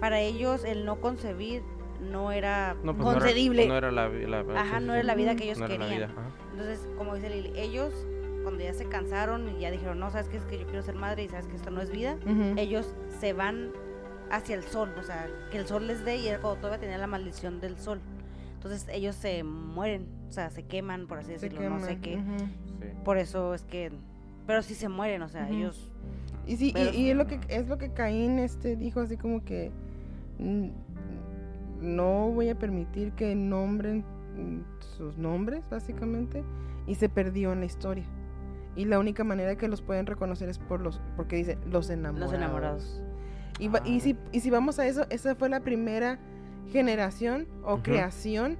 para 0.00 0.20
ellos 0.20 0.64
el 0.64 0.84
no 0.84 1.00
concebir 1.00 1.62
no 2.10 2.32
era 2.32 2.74
No, 2.82 2.92
pues 2.94 3.04
no 3.04 3.10
era- 3.12 3.20
concedible. 3.20 3.68
No 3.68 3.76
era, 3.76 3.90
la, 3.92 4.08
la- 4.08 4.60
Ajá, 4.60 4.80
no 4.80 4.94
era 4.94 5.02
la 5.04 5.14
vida 5.14 5.34
que 5.36 5.44
ellos 5.44 5.58
No 5.58 5.66
era 5.66 5.78
la 5.78 5.88
querían. 5.88 6.10
Entonces, 6.52 6.86
como 6.98 7.14
dice 7.14 7.30
Lili, 7.30 7.52
ellos 7.56 7.94
cuando 8.42 8.62
ya 8.62 8.74
se 8.74 8.84
cansaron 8.86 9.48
y 9.56 9.60
ya 9.60 9.70
dijeron, 9.72 9.98
no, 9.98 10.10
sabes 10.10 10.28
que 10.28 10.36
es 10.36 10.44
que 10.44 10.58
yo 10.58 10.66
quiero 10.66 10.82
ser 10.82 10.94
madre 10.94 11.24
y 11.24 11.28
sabes 11.28 11.46
que 11.48 11.56
esto 11.56 11.70
no 11.70 11.80
es 11.80 11.90
vida, 11.90 12.16
ellos 12.56 12.94
se 13.20 13.32
van 13.32 13.72
hacia 14.30 14.54
el 14.56 14.62
sol, 14.64 14.90
o 14.98 15.02
sea, 15.02 15.26
que 15.50 15.58
el 15.58 15.66
sol 15.66 15.86
les 15.86 16.04
dé 16.04 16.16
y 16.16 16.28
era 16.28 16.40
cuando 16.40 16.60
todavía 16.60 16.80
tenía 16.80 16.98
la 16.98 17.06
maldición 17.06 17.60
del 17.60 17.78
sol. 17.78 18.00
Entonces 18.54 18.86
ellos 18.92 19.14
se 19.16 19.44
mueren, 19.44 20.06
o 20.28 20.32
sea, 20.32 20.50
se 20.50 20.64
queman, 20.64 21.06
por 21.06 21.18
así 21.18 21.32
decirlo, 21.32 21.60
no 21.68 21.78
sé 21.80 21.98
queman, 21.98 22.26
qué. 22.26 22.42
ujú. 22.42 22.50
Sí. 22.80 22.86
Por 23.04 23.18
eso 23.18 23.54
es 23.54 23.62
que, 23.62 23.92
pero 24.46 24.62
sí 24.62 24.74
se 24.74 24.88
mueren, 24.88 25.22
o 25.22 25.28
sea, 25.28 25.44
Ujú. 25.44 25.54
ellos, 25.54 25.92
Y 26.46 26.56
sí, 26.56 26.70
Pero- 26.74 26.92
y, 26.92 26.96
y 26.96 27.10
es 27.10 27.16
lo 27.16 27.26
que 27.26 27.40
es 27.48 27.66
lo 27.68 27.76
que 27.78 27.90
Caín 27.92 28.38
este 28.38 28.76
dijo 28.76 29.00
así 29.00 29.16
como 29.16 29.44
que 29.44 29.72
mm, 30.38 30.68
no 31.80 32.30
voy 32.30 32.48
a 32.48 32.54
permitir 32.58 33.12
que 33.12 33.34
nombren 33.34 34.04
sus 34.96 35.16
nombres 35.18 35.64
básicamente 35.70 36.44
y 36.86 36.94
se 36.94 37.08
perdió 37.08 37.52
en 37.52 37.60
la 37.60 37.66
historia. 37.66 38.04
Y 38.76 38.84
la 38.84 38.98
única 38.98 39.24
manera 39.24 39.56
que 39.56 39.68
los 39.68 39.80
pueden 39.82 40.06
reconocer 40.06 40.48
es 40.48 40.58
por 40.58 40.80
los 40.80 41.00
porque 41.16 41.36
dice 41.36 41.58
los 41.70 41.88
enamorados. 41.90 42.32
los 42.32 42.40
enamorados. 42.40 43.02
Y, 43.58 43.68
va- 43.68 43.82
y 43.84 44.00
si 44.00 44.16
y 44.32 44.40
si 44.40 44.50
vamos 44.50 44.78
a 44.78 44.86
eso, 44.86 45.06
esa 45.10 45.34
fue 45.34 45.48
la 45.48 45.60
primera 45.60 46.18
generación 46.72 47.46
o 47.64 47.78
creación. 47.82 48.56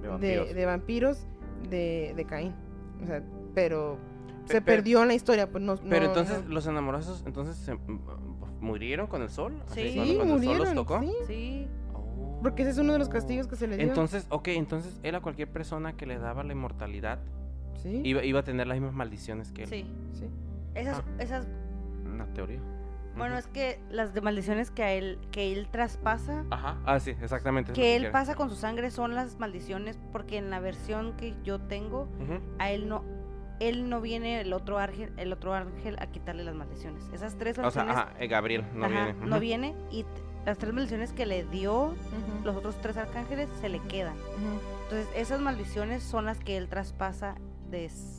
de, 0.00 0.08
vampiros. 0.08 0.54
de 0.54 0.66
vampiros 0.66 1.26
de, 1.70 2.12
de 2.16 2.24
Caín. 2.24 2.54
O 3.02 3.06
sea, 3.06 3.22
pero 3.54 3.98
Pe- 4.46 4.54
se 4.54 4.60
pero- 4.62 4.64
perdió 4.64 5.02
en 5.02 5.08
la 5.08 5.14
historia, 5.14 5.50
pues 5.50 5.62
no 5.62 5.76
Pero 5.76 6.00
no- 6.04 6.06
entonces 6.08 6.44
no- 6.44 6.54
los 6.54 6.66
enamorados 6.66 7.22
entonces 7.26 7.56
se 7.56 7.76
murieron 8.60 9.06
con 9.06 9.22
el 9.22 9.28
sol. 9.30 9.52
Sí. 9.66 9.92
cuando- 9.94 10.04
Sí, 10.04 10.16
cuando 10.16 10.22
el 10.22 10.28
sol 10.28 10.48
murieron, 10.48 10.58
los 10.66 10.74
tocó. 10.74 11.00
sí. 11.00 11.12
Sí, 11.26 11.68
Oh. 11.94 12.40
Porque 12.42 12.62
ese 12.62 12.70
es 12.72 12.78
uno 12.78 12.92
de 12.92 12.98
los 13.00 13.08
castigos 13.08 13.46
que 13.48 13.56
se 13.56 13.66
le 13.66 13.76
dio. 13.76 13.86
Entonces, 13.86 14.26
ok, 14.30 14.48
entonces 14.48 14.98
él 15.02 15.14
a 15.14 15.20
cualquier 15.20 15.48
persona 15.50 15.92
que 15.96 16.06
le 16.06 16.18
daba 16.18 16.42
la 16.44 16.52
inmortalidad 16.52 17.18
sí, 17.82 18.00
iba, 18.04 18.24
iba 18.24 18.40
a 18.40 18.44
tener 18.44 18.66
las 18.68 18.76
mismas 18.78 18.94
maldiciones 18.94 19.50
que 19.52 19.64
él. 19.64 19.68
sí. 19.68 19.86
sí. 20.12 20.26
Esas, 20.74 20.98
Ah. 21.00 21.04
esas, 21.22 21.46
Una 22.06 22.26
teoría. 22.32 22.60
Bueno, 23.18 23.36
es 23.38 23.46
que 23.46 23.80
las 23.90 24.14
de 24.14 24.20
maldiciones 24.20 24.70
que 24.70 24.82
a 24.82 24.92
él, 24.92 25.18
que 25.30 25.52
él 25.52 25.68
traspasa, 25.70 26.44
Ajá. 26.50 26.78
Ah, 26.86 27.00
sí, 27.00 27.10
exactamente. 27.20 27.72
que 27.72 27.96
él 27.96 28.10
pasa 28.10 28.34
con 28.34 28.48
su 28.50 28.56
sangre 28.56 28.90
son 28.90 29.14
las 29.14 29.38
maldiciones, 29.38 29.98
porque 30.12 30.38
en 30.38 30.50
la 30.50 30.60
versión 30.60 31.16
que 31.16 31.34
yo 31.44 31.60
tengo, 31.60 32.08
a 32.58 32.70
él 32.70 32.88
no, 32.88 33.04
él 33.60 33.88
no 33.90 34.00
viene 34.00 34.40
el 34.40 34.52
otro 34.52 34.78
ángel, 34.78 35.12
el 35.16 35.32
otro 35.32 35.52
ángel 35.54 35.96
a 36.00 36.06
quitarle 36.06 36.44
las 36.44 36.54
maldiciones. 36.54 37.02
Esas 37.12 37.36
tres 37.36 37.58
O 37.58 37.70
sea, 37.70 37.84
maldiciones, 37.84 37.96
ajá, 38.14 38.22
eh, 38.24 38.28
Gabriel 38.28 38.64
no 38.74 38.86
ajá, 38.86 39.04
viene. 39.12 39.26
no 39.26 39.40
viene 39.40 39.74
y 39.90 40.04
t- 40.04 40.08
las 40.46 40.56
tres 40.58 40.72
maldiciones 40.72 41.12
que 41.12 41.26
le 41.26 41.44
dio 41.44 41.94
los 42.44 42.56
otros 42.56 42.80
tres 42.80 42.96
arcángeles 42.96 43.48
se 43.60 43.68
le 43.68 43.80
quedan. 43.80 44.16
Entonces, 44.84 45.08
esas 45.14 45.40
maldiciones 45.40 46.02
son 46.02 46.24
las 46.24 46.38
que 46.38 46.56
él 46.56 46.68
traspasa 46.68 47.34
des- 47.68 48.17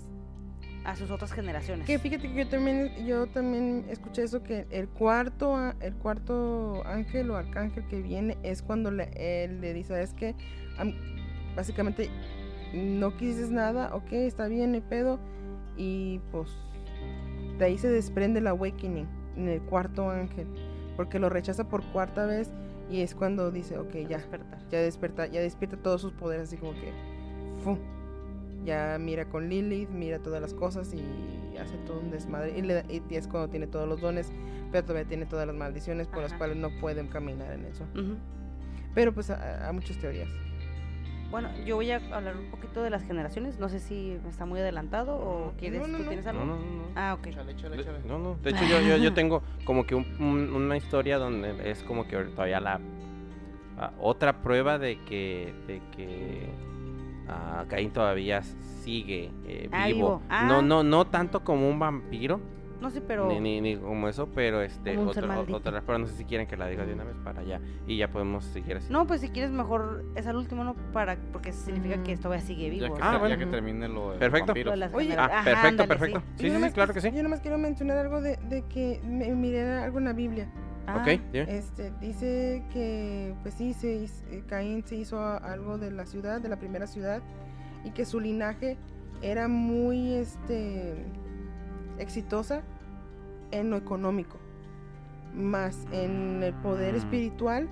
a 0.89 0.95
sus 0.95 1.11
otras 1.11 1.31
generaciones. 1.31 1.85
Que 1.85 1.99
fíjate 1.99 2.29
que 2.29 2.33
yo 2.33 2.47
también, 2.47 3.05
yo 3.05 3.27
también 3.27 3.85
escuché 3.89 4.23
eso 4.23 4.41
que 4.43 4.65
el 4.71 4.87
cuarto, 4.87 5.73
el 5.79 5.93
cuarto 5.95 6.85
ángel 6.85 7.29
o 7.31 7.37
arcángel 7.37 7.87
que 7.87 8.01
viene 8.01 8.37
es 8.43 8.61
cuando 8.61 8.91
le, 8.91 9.09
él 9.15 9.61
le 9.61 9.73
dice, 9.73 10.01
es 10.01 10.13
que 10.13 10.35
básicamente 11.55 12.09
no 12.73 13.15
quisiste 13.17 13.53
nada, 13.53 13.95
ok, 13.95 14.11
está 14.13 14.47
bien, 14.47 14.75
el 14.75 14.81
pedo, 14.81 15.19
y 15.77 16.19
pues 16.31 16.49
de 17.57 17.65
ahí 17.65 17.77
se 17.77 17.89
desprende 17.89 18.39
el 18.39 18.47
awakening 18.47 19.07
en 19.35 19.47
el 19.47 19.61
cuarto 19.61 20.09
ángel, 20.09 20.47
porque 20.95 21.19
lo 21.19 21.29
rechaza 21.29 21.67
por 21.67 21.83
cuarta 21.91 22.25
vez 22.25 22.49
y 22.89 23.01
es 23.01 23.13
cuando 23.13 23.51
dice, 23.51 23.77
ok, 23.77 23.93
ya, 24.07 24.17
despertar. 24.17 24.59
ya 24.71 24.79
despierta, 24.79 25.27
ya 25.27 25.41
despierta 25.41 25.77
todos 25.77 26.01
sus 26.01 26.13
poderes, 26.13 26.47
así 26.47 26.57
como 26.57 26.73
que 26.73 26.91
¡fu! 27.63 27.77
Ya 28.65 28.97
mira 28.99 29.25
con 29.25 29.49
Lilith, 29.49 29.89
mira 29.89 30.19
todas 30.19 30.41
las 30.41 30.53
cosas 30.53 30.93
y 30.93 31.57
hace 31.57 31.77
todo 31.85 31.99
un 31.99 32.11
desmadre. 32.11 32.57
Y, 32.57 32.61
le 32.61 32.73
da- 32.75 32.85
y 32.89 33.01
es 33.15 33.27
cuando 33.27 33.49
tiene 33.49 33.67
todos 33.67 33.87
los 33.87 33.99
dones, 34.01 34.31
pero 34.71 34.83
todavía 34.85 35.07
tiene 35.07 35.25
todas 35.25 35.45
las 35.47 35.55
maldiciones 35.55 36.07
por 36.07 36.21
las 36.21 36.31
Ajá. 36.31 36.37
cuales 36.37 36.57
no 36.57 36.69
pueden 36.79 37.07
caminar 37.07 37.51
en 37.53 37.65
eso. 37.65 37.83
Ujú. 37.95 38.15
Pero 38.95 39.13
pues 39.13 39.29
hay 39.29 39.73
muchas 39.73 39.97
teorías. 39.97 40.29
Bueno, 41.31 41.49
yo 41.63 41.75
voy 41.75 41.91
a 41.91 41.97
hablar 42.11 42.35
un 42.37 42.49
poquito 42.49 42.81
de 42.81 42.89
las 42.89 43.03
generaciones. 43.03 43.59
No 43.59 43.69
sé 43.69 43.79
si 43.79 44.17
está 44.27 44.45
muy 44.47 44.59
adelantado 44.61 45.15
o 45.15 45.53
quieres, 45.59 45.79
No, 45.81 45.87
no, 45.87 45.97
¿tú 45.99 46.03
no. 46.03 46.09
tienes 46.09 46.25
algo? 46.25 46.43
no, 46.43 46.55
no. 46.55 46.61
no. 46.61 46.83
Ah, 46.95 47.13
ok. 47.19 47.27
Échale, 47.27 47.51
échale, 47.51 47.75
De- 47.75 47.81
échale. 47.83 47.99
No, 48.07 48.17
no. 48.17 48.35
De 48.41 48.49
hecho, 48.49 48.63
yo, 48.65 48.81
yo, 48.81 48.97
yo 48.97 49.13
tengo 49.13 49.43
como 49.63 49.85
que 49.85 49.93
un- 49.93 50.07
un- 50.19 50.51
una 50.55 50.75
historia 50.75 51.19
donde 51.19 51.69
es 51.69 51.83
como 51.83 52.07
que 52.07 52.17
todavía 52.17 52.59
la 52.59 52.79
ah, 53.77 53.91
otra 53.99 54.41
prueba 54.41 54.79
de 54.79 54.97
que 55.05 55.53
de 55.67 55.81
que 55.95 56.49
ah, 57.29 57.65
Caín 57.69 57.91
todavía 57.91 58.41
sigue 58.43 59.31
eh, 59.45 59.69
Ah, 59.71 59.85
vivo. 59.87 59.97
vivo. 59.97 60.21
Ah. 60.29 60.45
No, 60.47 60.61
no, 60.61 60.83
no 60.83 61.05
tanto 61.07 61.43
como 61.43 61.69
un 61.69 61.77
vampiro, 61.79 62.39
No 62.81 62.89
sé, 62.89 63.01
pero 63.01 63.27
ni, 63.27 63.39
ni, 63.41 63.59
ni 63.61 63.75
como 63.77 64.07
eso, 64.07 64.27
pero 64.33 64.61
este 64.61 64.95
ser 64.95 65.03
otra, 65.51 65.81
pero 65.85 65.99
no 65.99 66.07
sé 66.07 66.13
si 66.15 66.23
quieren 66.23 66.47
que 66.47 66.55
la 66.55 66.65
diga 66.67 66.85
de 66.85 66.93
una 66.93 67.03
vez 67.03 67.17
para 67.23 67.41
allá 67.41 67.59
y 67.85 67.97
ya 67.97 68.09
podemos 68.09 68.45
seguir 68.45 68.77
así. 68.77 68.91
no, 68.91 69.05
pues 69.05 69.19
si 69.21 69.29
quieres 69.29 69.51
mejor 69.51 70.05
es 70.15 70.25
al 70.27 70.37
último, 70.37 70.63
¿no? 70.63 70.75
Para 70.93 71.17
porque 71.33 71.51
significa 71.51 72.01
que 72.03 72.15
Mm. 72.15 72.19
todavía 72.19 72.45
sigue 72.45 72.69
vivo. 72.69 72.87
Ya 72.87 72.93
que, 72.93 73.01
Ah, 73.01 73.17
bueno. 73.17 73.35
ya 73.35 73.37
que 73.37 73.45
termine 73.47 73.87
lo 73.89 74.11
de 74.13 74.17
Perfecto. 74.17 74.53
Lo 74.53 74.53
de 74.53 74.63
vampiros. 74.63 74.77
las 74.77 74.93
Oye, 74.93 75.13
Ah, 75.17 75.25
Ajá, 75.25 75.43
perfecto, 75.43 75.67
ándale, 75.67 75.87
perfecto. 75.89 76.19
sí. 76.19 76.25
Sí, 76.47 76.53
Yo 76.53 76.65
sí, 76.67 76.71
claro 76.73 76.93
que 76.93 77.01
sí. 77.01 77.11
Yo 77.11 77.21
nomás 77.23 77.41
quiero 77.41 77.57
mencionar 77.57 77.97
algo 77.97 78.21
de, 78.21 78.37
de 78.37 78.61
que 78.69 79.01
me, 79.03 79.29
miré 79.35 79.61
algo 79.79 79.99
en 79.99 80.05
la 80.05 80.13
Biblia. 80.13 80.49
Ah, 80.95 80.97
Ok, 81.01 81.21
dime. 81.31 81.57
Este, 81.57 81.91
dice 82.01 82.63
que, 82.71 83.33
pues 83.43 83.53
sí, 83.55 83.73
se, 83.73 84.03
eh, 84.05 84.43
Caín 84.47 84.83
se 84.85 84.95
hizo 84.95 85.21
algo 85.21 85.77
de 85.77 85.91
la 85.91 86.05
ciudad, 86.05 86.41
de 86.41 86.49
la 86.49 86.57
primera 86.57 86.87
ciudad, 86.87 87.21
y 87.83 87.91
que 87.91 88.05
su 88.05 88.19
linaje 88.19 88.77
era 89.21 89.47
muy, 89.47 90.13
este, 90.13 90.95
exitosa 91.97 92.61
en 93.51 93.69
lo 93.69 93.77
económico, 93.77 94.37
más 95.33 95.85
en 95.91 96.41
el 96.43 96.53
poder 96.55 96.93
Mm. 96.93 96.97
espiritual 96.97 97.69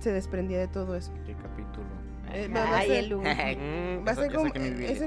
se 0.00 0.12
desprendía 0.12 0.58
de 0.58 0.68
todo 0.68 0.96
eso. 0.96 1.12
¿Qué 1.26 1.34
capítulo? 1.34 1.86
Eh, 2.32 2.48
va- 2.48 2.64
va 2.64 2.70
a 2.70 2.78
Ay, 2.78 2.88
ser- 2.88 3.04
el 3.04 3.16
va 4.06 4.12
a 4.12 4.14
ser 4.14 4.32
como, 4.32 4.46
es 4.46 4.54
en- 4.56 4.82
es, 4.82 5.00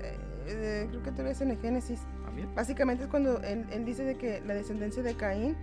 eh, 0.00 0.18
eh, 0.46 0.86
creo 0.90 1.02
que 1.02 1.12
te 1.12 1.22
ves 1.22 1.40
en 1.40 1.50
el 1.52 1.58
Génesis. 1.58 2.00
¿También? 2.24 2.48
Básicamente 2.54 3.04
es 3.04 3.10
cuando 3.10 3.40
él, 3.42 3.66
él 3.70 3.84
dice 3.84 4.04
de 4.04 4.16
que 4.16 4.40
la 4.46 4.54
descendencia 4.54 5.02
de 5.02 5.14
Caín 5.14 5.56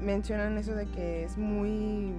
mencionan 0.00 0.56
eso 0.58 0.74
de 0.74 0.86
que 0.86 1.24
es 1.24 1.36
muy 1.38 2.12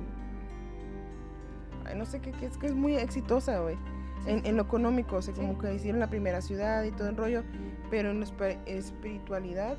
ay, 1.86 1.95
no 1.98 2.06
sé 2.06 2.20
qué, 2.20 2.32
qué 2.32 2.45
es 2.48 2.58
que 2.58 2.68
es 2.68 2.76
muy 2.76 2.95
exitosa 2.95 3.60
güey 3.60 3.78
en, 4.26 4.45
en 4.45 4.58
lo 4.58 4.64
económico 4.64 5.18
o 5.18 5.22
sea 5.22 5.34
como 5.34 5.58
que 5.58 5.74
hicieron 5.74 5.99
la 5.99 6.10
primera 6.10 6.41
ciudad 6.41 6.84
y 6.84 6.91
todo 6.91 7.10
el 7.10 7.16
rollo 7.18 7.44
pero 7.90 8.10
en 8.12 8.20
la 8.20 8.26
espiritualidad 8.66 9.78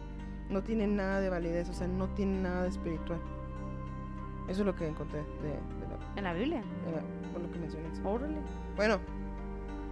no 0.48 0.62
tiene 0.62 0.86
nada 0.86 1.20
de 1.20 1.28
validez 1.28 1.68
o 1.68 1.72
sea 1.74 1.86
no 1.86 2.08
tiene 2.14 2.40
nada 2.40 2.62
de 2.62 2.68
espiritual. 2.70 3.20
Eso 4.48 4.60
es 4.62 4.66
lo 4.66 4.74
que 4.74 4.88
encontré 4.88 5.18
de, 5.18 5.48
de 5.48 5.86
la, 5.90 5.98
En 6.16 6.24
la 6.24 6.32
Biblia. 6.32 6.62
de 6.86 6.92
la- 6.92 7.32
por 7.34 7.42
lo 7.42 7.50
que 7.52 7.58
mencionas 7.58 8.00
Órale. 8.02 8.38
bueno 8.76 8.96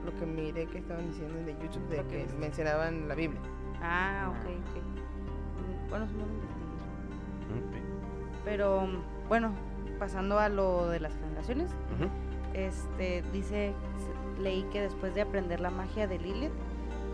lo 0.07 0.17
que 0.19 0.25
miré 0.25 0.65
que 0.67 0.79
estaban 0.79 1.07
diciendo 1.09 1.35
de 1.45 1.53
YouTube 1.63 1.87
de 1.91 1.97
Lo 1.99 2.09
que 2.09 2.25
que 2.25 2.33
mencionaban 2.39 3.07
la 3.09 3.15
Biblia. 3.15 3.41
Ah, 3.83 4.29
ok, 4.31 4.47
ok. 4.47 4.83
Mm, 4.83 5.91
Bueno, 5.91 6.05
eso 6.07 6.15
Pero 8.47 8.89
bueno, 9.29 9.51
pasando 9.99 10.39
a 10.39 10.49
lo 10.49 10.89
de 10.89 11.01
las 11.01 11.13
generaciones, 11.17 11.69
este 12.55 13.23
dice 13.33 13.75
se- 13.99 14.43
leí 14.43 14.63
que 14.73 14.81
después 14.81 15.15
de 15.15 15.21
aprender 15.23 15.61
la 15.61 15.71
magia 15.71 16.07
de 16.07 16.19
Lilith, 16.19 16.53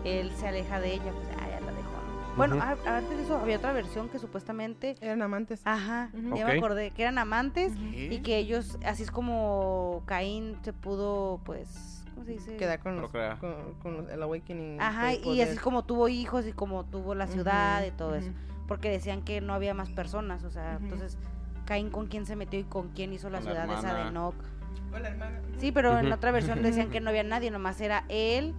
él 0.05 0.31
se 0.37 0.47
aleja 0.47 0.79
de 0.79 0.93
ella, 0.93 1.11
pues 1.11 1.27
ah, 1.41 1.47
ya 1.49 1.59
la 1.59 1.71
dejó. 1.71 1.89
¿no? 2.29 2.35
Bueno, 2.37 2.55
a- 2.61 2.97
antes 2.97 3.17
de 3.17 3.23
eso 3.23 3.37
había 3.37 3.57
otra 3.57 3.73
versión 3.73 4.09
que 4.09 4.19
supuestamente, 4.19 4.95
eran 5.01 5.21
amantes 5.21 5.61
ajá, 5.65 6.09
ya 6.13 6.45
me 6.45 6.51
acordé 6.57 6.91
que 6.91 7.01
eran 7.01 7.17
amantes 7.17 7.73
y 7.77 8.19
que 8.19 8.37
ellos, 8.37 8.77
así 8.85 9.03
es 9.03 9.11
como 9.11 10.03
Caín 10.05 10.57
se 10.61 10.71
pudo, 10.71 11.39
pues, 11.45 12.03
¿cómo 12.13 12.25
se 12.25 12.31
dice? 12.33 12.57
quedar 12.57 12.79
con, 12.79 13.01
los, 13.01 13.09
con, 13.39 13.73
con 13.81 13.97
los- 13.97 14.09
el 14.09 14.21
awakening 14.21 14.79
Ajá, 14.79 15.13
y 15.13 15.41
así 15.41 15.53
es 15.55 15.59
como 15.61 15.83
tuvo 15.83 16.09
hijos 16.09 16.45
y 16.47 16.53
como 16.53 16.83
tuvo 16.85 17.15
la 17.15 17.25
ciudad 17.27 17.83
y 17.85 17.91
todo 17.91 18.15
eso. 18.15 18.31
Porque 18.67 18.89
decían 18.89 19.21
que 19.21 19.41
no 19.41 19.53
había 19.53 19.73
más 19.73 19.89
personas, 19.89 20.43
o 20.43 20.49
sea, 20.49 20.77
entonces 20.81 21.17
Caín 21.65 21.89
con 21.89 22.07
quién 22.07 22.25
se 22.25 22.35
metió 22.35 22.59
y 22.59 22.63
con 22.63 22.89
quién 22.89 23.13
hizo 23.13 23.29
la 23.29 23.39
la 23.39 23.43
ciudad 23.45 23.65
esa 23.65 23.81
de 23.81 23.87
hermana. 23.89 24.09
Enoch. 24.09 24.35
Hola, 24.93 25.07
hermana. 25.09 25.39
Sí, 25.57 25.71
pero 25.71 25.97
en 25.99 26.11
otra 26.11 26.31
versión 26.31 26.61
decían 26.63 26.89
que 26.89 26.99
no 26.99 27.09
había 27.09 27.23
nadie, 27.23 27.51
nomás 27.51 27.79
era 27.81 28.05
él, 28.09 28.53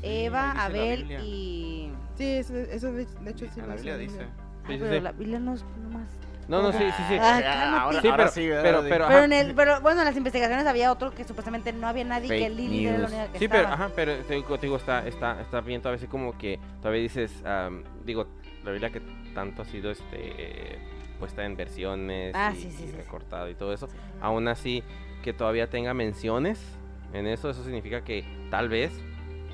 Sí, 0.00 0.08
Eva, 0.08 0.50
Abel 0.52 1.10
y... 1.24 1.92
Sí, 2.16 2.24
eso, 2.24 2.56
eso 2.56 2.92
de, 2.92 3.04
de 3.06 3.30
hecho 3.30 3.46
sí. 3.54 3.60
La 3.60 3.66
dice 3.68 3.76
Biblia 3.76 3.96
dice. 3.96 4.26
Ay, 4.66 4.78
pero 4.78 5.00
la 5.00 5.12
Biblia 5.12 5.38
no 5.38 5.54
es 5.54 5.64
nomás... 5.82 6.08
No, 6.48 6.60
no, 6.60 6.72
sí, 6.72 6.78
sí, 6.78 7.02
sí. 7.08 7.16
Ah, 7.20 7.82
ahora, 7.82 8.00
Sí, 8.00 8.08
ahora 8.08 8.30
pero- 8.34 8.82
pero- 8.82 9.06
pero- 9.06 9.22
en 9.24 9.32
el, 9.32 9.54
pero 9.54 9.80
bueno, 9.80 10.00
en 10.00 10.06
las 10.06 10.16
investigaciones 10.16 10.66
había 10.66 10.90
otro 10.90 11.12
que 11.14 11.22
supuestamente 11.24 11.72
no 11.72 11.86
había 11.86 12.04
nadie, 12.04 12.28
que 12.28 12.46
Fake 12.46 12.56
Lili 12.56 12.86
era 12.88 12.98
la 12.98 13.06
única 13.06 13.28
que 13.32 13.38
Sí, 13.38 13.46
pero, 13.48 13.68
ajá, 13.68 13.90
pero 13.94 14.16
te 14.24 14.34
digo, 14.34 14.56
te 14.58 14.66
digo, 14.66 14.76
está, 14.76 15.06
está, 15.06 15.40
está 15.40 15.60
bien 15.60 15.80
todavía 15.80 15.98
así 15.98 16.08
como 16.08 16.36
que 16.36 16.58
todavía 16.80 17.00
dices, 17.00 17.32
am, 17.46 17.84
digo, 18.04 18.26
la 18.64 18.72
Biblia 18.72 18.90
que 18.90 19.00
tanto 19.34 19.62
ha 19.62 19.64
sido 19.64 19.90
este 19.90 20.78
puesta 21.18 21.44
en 21.44 21.56
versiones 21.56 22.34
Ah, 22.34 22.52
y, 22.52 22.56
sí, 22.56 22.62
sí, 22.62 22.68
y 22.68 22.72
sí, 22.86 22.86
sí. 22.88 22.96
recortado 22.96 23.48
y 23.48 23.54
todo 23.54 23.72
eso, 23.72 23.88
aún 24.20 24.48
así 24.48 24.82
que 25.22 25.32
todavía 25.32 25.70
tenga 25.70 25.94
menciones 25.94 26.60
en 27.12 27.26
eso. 27.28 27.48
Eso 27.50 27.62
significa 27.62 28.02
que 28.02 28.24
tal 28.50 28.68
vez 28.68 28.92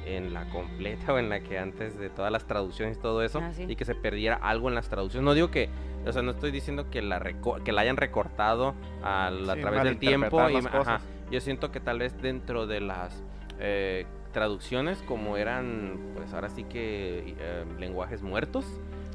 en 0.06 0.32
la 0.32 0.48
completa 0.48 1.12
o 1.12 1.18
en 1.18 1.28
la 1.28 1.40
que 1.40 1.58
antes 1.58 1.98
de 1.98 2.08
todas 2.08 2.32
las 2.32 2.46
traducciones 2.46 2.96
y 2.96 3.00
todo 3.00 3.22
eso 3.22 3.40
Ah, 3.42 3.52
sí. 3.52 3.66
y 3.68 3.76
que 3.76 3.84
se 3.84 3.94
perdiera 3.94 4.36
algo 4.36 4.68
en 4.70 4.74
las 4.74 4.88
traducciones. 4.88 5.24
No 5.26 5.34
digo 5.34 5.50
que, 5.50 5.68
o 6.06 6.12
sea, 6.12 6.22
no 6.22 6.30
estoy 6.30 6.50
diciendo 6.50 6.88
que 6.90 7.02
la 7.02 7.20
reco- 7.20 7.62
que 7.62 7.72
la 7.72 7.82
hayan 7.82 7.98
recortado 7.98 8.74
al- 9.02 9.48
a 9.50 9.56
través 9.56 9.82
del 9.82 9.98
tiempo. 9.98 10.48
Y, 10.48 10.56
ajá, 10.56 11.00
yo 11.30 11.40
siento 11.40 11.70
que 11.70 11.80
tal 11.80 11.98
vez 11.98 12.16
dentro 12.22 12.66
de 12.66 12.80
las 12.80 13.22
eh, 13.60 14.06
traducciones, 14.32 15.02
como 15.02 15.36
eran, 15.36 15.98
pues 16.14 16.32
ahora 16.34 16.48
sí 16.48 16.64
que 16.64 17.34
eh, 17.38 17.64
lenguajes 17.78 18.22
muertos, 18.22 18.64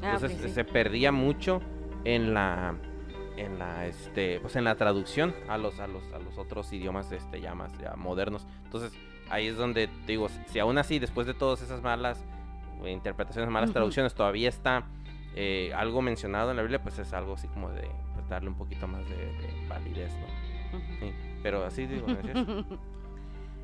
Ah, 0.01 0.15
entonces 0.15 0.37
sí. 0.41 0.49
se 0.49 0.65
perdía 0.65 1.11
mucho 1.13 1.61
en 2.03 2.33
la 2.33 2.75
en 3.37 3.57
la 3.57 3.87
este 3.87 4.39
pues 4.41 4.55
en 4.57 4.63
la 4.65 4.75
traducción 4.75 5.33
a 5.47 5.57
los 5.57 5.79
a 5.79 5.87
los 5.87 6.03
a 6.13 6.19
los 6.19 6.37
otros 6.37 6.71
idiomas 6.73 7.11
este 7.13 7.39
ya 7.39 7.55
más 7.55 7.71
ya 7.79 7.95
modernos. 7.95 8.45
Entonces 8.65 8.91
ahí 9.29 9.47
es 9.47 9.55
donde 9.57 9.89
digo 10.05 10.27
si 10.47 10.59
aún 10.59 10.77
así 10.77 10.99
después 10.99 11.25
de 11.25 11.33
todas 11.33 11.61
esas 11.61 11.81
malas 11.81 12.23
eh, 12.83 12.91
interpretaciones 12.91 13.49
malas 13.49 13.71
traducciones 13.71 14.13
todavía 14.13 14.49
está 14.49 14.83
eh, 15.35 15.71
algo 15.73 16.01
mencionado 16.01 16.51
en 16.51 16.57
la 16.57 16.63
Biblia 16.63 16.83
pues 16.83 16.99
es 16.99 17.13
algo 17.13 17.33
así 17.35 17.47
como 17.47 17.69
de 17.71 17.89
pues, 18.13 18.27
darle 18.27 18.49
un 18.49 18.55
poquito 18.55 18.85
más 18.87 19.07
de, 19.07 19.15
de 19.15 19.67
validez 19.69 20.11
no 20.19 20.79
sí 20.99 21.13
pero 21.41 21.63
así 21.65 21.85
digo 21.87 22.07
¿no 22.07 22.13
es? 22.19 22.65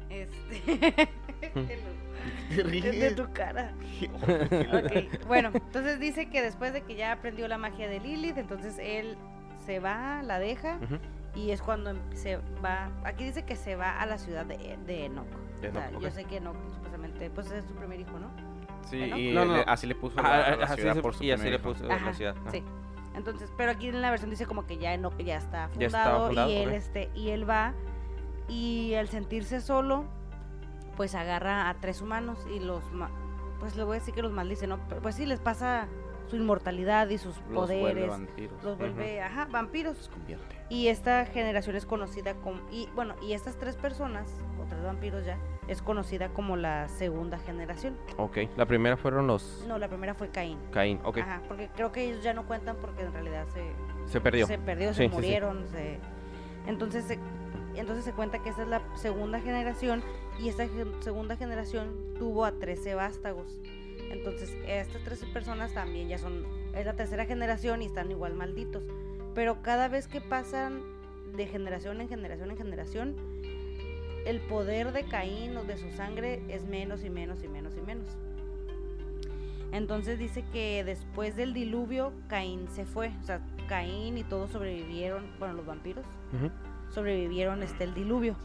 Este. 0.09 1.09
Te 2.49 2.63
de 2.63 3.11
tu 3.11 3.31
cara. 3.31 3.73
Ok, 4.01 5.25
Bueno, 5.27 5.51
entonces 5.53 5.99
dice 5.99 6.29
que 6.29 6.41
después 6.41 6.73
de 6.73 6.81
que 6.81 6.95
ya 6.95 7.11
aprendió 7.13 7.47
la 7.47 7.57
magia 7.57 7.87
de 7.87 7.99
Lilith, 7.99 8.37
entonces 8.37 8.77
él 8.79 9.17
se 9.65 9.79
va, 9.79 10.21
la 10.23 10.39
deja 10.39 10.79
y 11.35 11.51
es 11.51 11.61
cuando 11.61 11.93
se 12.13 12.37
va. 12.63 12.89
Aquí 13.03 13.23
dice 13.23 13.43
que 13.45 13.55
se 13.55 13.75
va 13.75 13.99
a 14.01 14.05
la 14.05 14.17
ciudad 14.17 14.45
de, 14.45 14.77
de 14.85 15.05
Enoch. 15.05 15.27
De 15.61 15.69
O 15.69 15.71
sea, 15.71 15.89
Enoch, 15.89 16.01
Yo 16.01 16.11
sé 16.11 16.25
que 16.25 16.37
Enoch 16.37 16.55
supuestamente, 16.73 17.29
pues 17.29 17.51
es 17.51 17.65
su 17.65 17.73
primer 17.75 17.99
hijo, 17.99 18.17
¿no? 18.19 18.29
Sí, 18.85 18.97
y 18.97 19.33
No, 19.33 19.45
no. 19.45 19.57
le- 19.57 19.63
así 19.67 19.85
le 19.87 19.95
puso 19.95 20.15
Ah, 20.19 20.23
la, 20.23 20.43
ah, 20.45 20.55
la 20.55 20.67
ciudad 20.75 20.95
se- 20.95 21.01
por 21.01 21.13
su 21.13 21.23
y 21.23 21.31
así 21.31 21.49
le 21.49 21.59
puso 21.59 21.85
la 21.85 22.13
ciudad. 22.13 22.35
Sí. 22.51 22.63
Entonces, 23.15 23.51
pero 23.57 23.71
aquí 23.71 23.87
en 23.89 24.01
la 24.01 24.09
versión 24.09 24.29
dice 24.29 24.45
como 24.45 24.65
que 24.65 24.77
ya 24.77 24.93
Enoch 24.93 25.17
ya 25.19 25.37
está 25.37 25.69
Ya 25.77 25.89
fundado, 25.89 26.31
y 26.49 26.53
él 26.55 26.69
este 26.71 27.09
y 27.13 27.29
él 27.29 27.47
va 27.49 27.73
y 28.49 28.93
al 28.95 29.07
sentirse 29.07 29.61
solo 29.61 30.03
pues 30.97 31.15
agarra 31.15 31.69
a 31.69 31.75
tres 31.75 32.01
humanos 32.01 32.45
y 32.53 32.59
los 32.59 32.83
pues 33.59 33.75
le 33.77 33.83
voy 33.83 33.97
a 33.97 33.99
decir 33.99 34.13
que 34.13 34.21
los 34.21 34.31
maldice, 34.31 34.67
¿no? 34.67 34.79
Pero, 34.89 35.01
Pues 35.01 35.15
sí 35.15 35.25
les 35.25 35.39
pasa 35.39 35.87
su 36.27 36.35
inmortalidad 36.35 37.09
y 37.09 37.17
sus 37.17 37.35
Los 37.49 37.67
vuelve 37.67 37.79
poderes, 37.81 38.09
vampiros. 38.09 38.63
los 38.63 38.77
vuelve, 38.77 39.21
ajá, 39.21 39.45
vampiros. 39.51 39.97
Los 39.97 40.09
convierte. 40.09 40.55
Y 40.69 40.87
esta 40.87 41.25
generación 41.25 41.75
es 41.75 41.85
conocida 41.85 42.35
como 42.35 42.59
y 42.71 42.87
bueno, 42.95 43.15
y 43.21 43.33
estas 43.33 43.57
tres 43.57 43.75
personas, 43.75 44.29
o 44.61 44.65
tres 44.69 44.83
vampiros 44.83 45.25
ya, 45.25 45.37
es 45.67 45.81
conocida 45.81 46.29
como 46.29 46.55
la 46.57 46.87
segunda 46.89 47.37
generación. 47.39 47.97
ok 48.17 48.37
la 48.57 48.65
primera 48.65 48.95
fueron 48.97 49.25
los 49.27 49.65
No, 49.67 49.77
la 49.77 49.87
primera 49.87 50.13
fue 50.13 50.29
Caín. 50.29 50.57
Caín 50.71 50.99
ok 51.03 51.17
Ajá, 51.19 51.41
porque 51.47 51.69
creo 51.75 51.91
que 51.91 52.03
ellos 52.09 52.23
ya 52.23 52.33
no 52.33 52.45
cuentan 52.45 52.75
porque 52.79 53.03
en 53.03 53.11
realidad 53.13 53.45
se 53.53 53.63
se 54.05 54.21
perdió 54.21 54.45
se 54.47 54.57
perdió, 54.57 54.89
Sí, 54.89 54.97
se 54.97 55.03
sí, 55.03 55.09
sí. 55.09 55.15
murieron, 55.15 55.65
se... 55.67 55.97
entonces 56.67 57.05
se 57.05 57.19
entonces 57.75 58.03
se 58.05 58.13
cuenta 58.13 58.41
que 58.41 58.49
esa 58.49 58.63
es 58.63 58.67
la 58.67 58.81
segunda 58.95 59.39
generación 59.39 60.01
y 60.39 60.51
gen- 60.51 60.93
segunda 61.01 61.35
generación 61.35 62.13
tuvo 62.17 62.45
a 62.45 62.51
13 62.51 62.95
vástagos. 62.95 63.59
Entonces, 64.11 64.51
estas 64.67 65.03
13 65.03 65.27
personas 65.27 65.73
también 65.73 66.07
ya 66.07 66.17
son 66.17 66.45
es 66.73 66.85
la 66.85 66.93
tercera 66.95 67.25
generación 67.25 67.81
y 67.81 67.85
están 67.85 68.09
igual 68.11 68.33
malditos, 68.33 68.83
pero 69.35 69.61
cada 69.61 69.87
vez 69.87 70.07
que 70.07 70.21
pasan 70.21 70.81
de 71.35 71.45
generación 71.45 72.01
en 72.01 72.09
generación 72.09 72.49
en 72.51 72.57
generación 72.57 73.15
el 74.25 74.39
poder 74.41 74.91
de 74.91 75.03
Caín 75.05 75.55
o 75.57 75.63
de 75.63 75.77
su 75.77 75.91
sangre 75.91 76.41
es 76.49 76.65
menos 76.65 77.03
y 77.03 77.09
menos 77.09 77.43
y 77.43 77.47
menos 77.47 77.73
y 77.77 77.81
menos. 77.81 78.07
Entonces 79.71 80.17
dice 80.17 80.43
que 80.51 80.83
después 80.83 81.35
del 81.35 81.53
diluvio 81.53 82.11
Caín 82.27 82.67
se 82.69 82.85
fue, 82.85 83.11
o 83.21 83.23
sea, 83.25 83.39
Caín 83.67 84.17
y 84.17 84.23
todos 84.23 84.49
sobrevivieron, 84.51 85.27
bueno, 85.37 85.53
los 85.53 85.65
vampiros 85.65 86.05
Ujú. 86.33 86.49
Sobrevivieron 86.91 87.63
este 87.63 87.83
el 87.83 87.93
diluvio. 87.93 88.35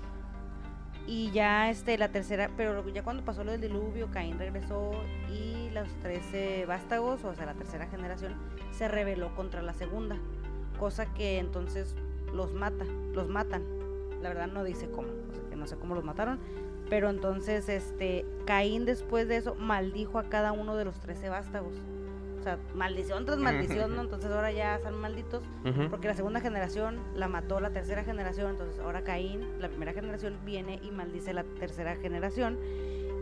Y 1.06 1.30
ya 1.32 1.68
este 1.70 1.98
la 1.98 2.08
tercera, 2.08 2.50
pero 2.56 2.86
ya 2.88 3.02
cuando 3.02 3.24
pasó 3.24 3.44
lo 3.44 3.52
del 3.52 3.60
diluvio, 3.60 4.10
Caín 4.10 4.38
regresó 4.38 4.92
y 5.30 5.68
los 5.70 5.88
13 6.00 6.64
vástagos, 6.66 7.24
o 7.24 7.34
sea, 7.34 7.44
la 7.44 7.54
tercera 7.54 7.86
generación, 7.86 8.34
se 8.72 8.88
rebeló 8.88 9.34
contra 9.34 9.60
la 9.60 9.74
segunda, 9.74 10.16
cosa 10.78 11.12
que 11.12 11.38
entonces 11.38 11.94
los 12.32 12.54
mata, 12.54 12.86
los 13.12 13.28
matan. 13.28 13.62
La 14.22 14.30
verdad 14.30 14.46
no 14.46 14.64
dice 14.64 14.88
cómo, 14.90 15.08
o 15.30 15.34
sea, 15.34 15.44
que 15.50 15.56
no 15.56 15.66
sé 15.66 15.76
cómo 15.76 15.94
los 15.94 16.04
mataron, 16.04 16.38
pero 16.88 17.10
entonces 17.10 17.68
este 17.68 18.24
Caín 18.46 18.86
después 18.86 19.28
de 19.28 19.36
eso 19.36 19.54
maldijo 19.56 20.18
a 20.18 20.30
cada 20.30 20.52
uno 20.52 20.74
de 20.74 20.86
los 20.86 20.98
13 21.00 21.28
vástagos. 21.28 21.74
O 22.44 22.46
sea, 22.46 22.58
maldición 22.74 23.24
tras 23.24 23.38
maldición, 23.38 23.96
¿no? 23.96 24.02
Entonces 24.02 24.30
ahora 24.30 24.52
ya 24.52 24.76
están 24.76 24.96
malditos 24.96 25.42
porque 25.88 26.08
la 26.08 26.14
segunda 26.14 26.40
generación 26.42 26.98
la 27.14 27.26
mató 27.26 27.58
la 27.58 27.70
tercera 27.70 28.04
generación, 28.04 28.50
entonces 28.50 28.78
ahora 28.80 29.02
Caín, 29.02 29.58
la 29.60 29.68
primera 29.68 29.94
generación, 29.94 30.36
viene 30.44 30.78
y 30.82 30.90
maldice 30.90 31.32
la 31.32 31.44
tercera 31.44 31.96
generación. 31.96 32.58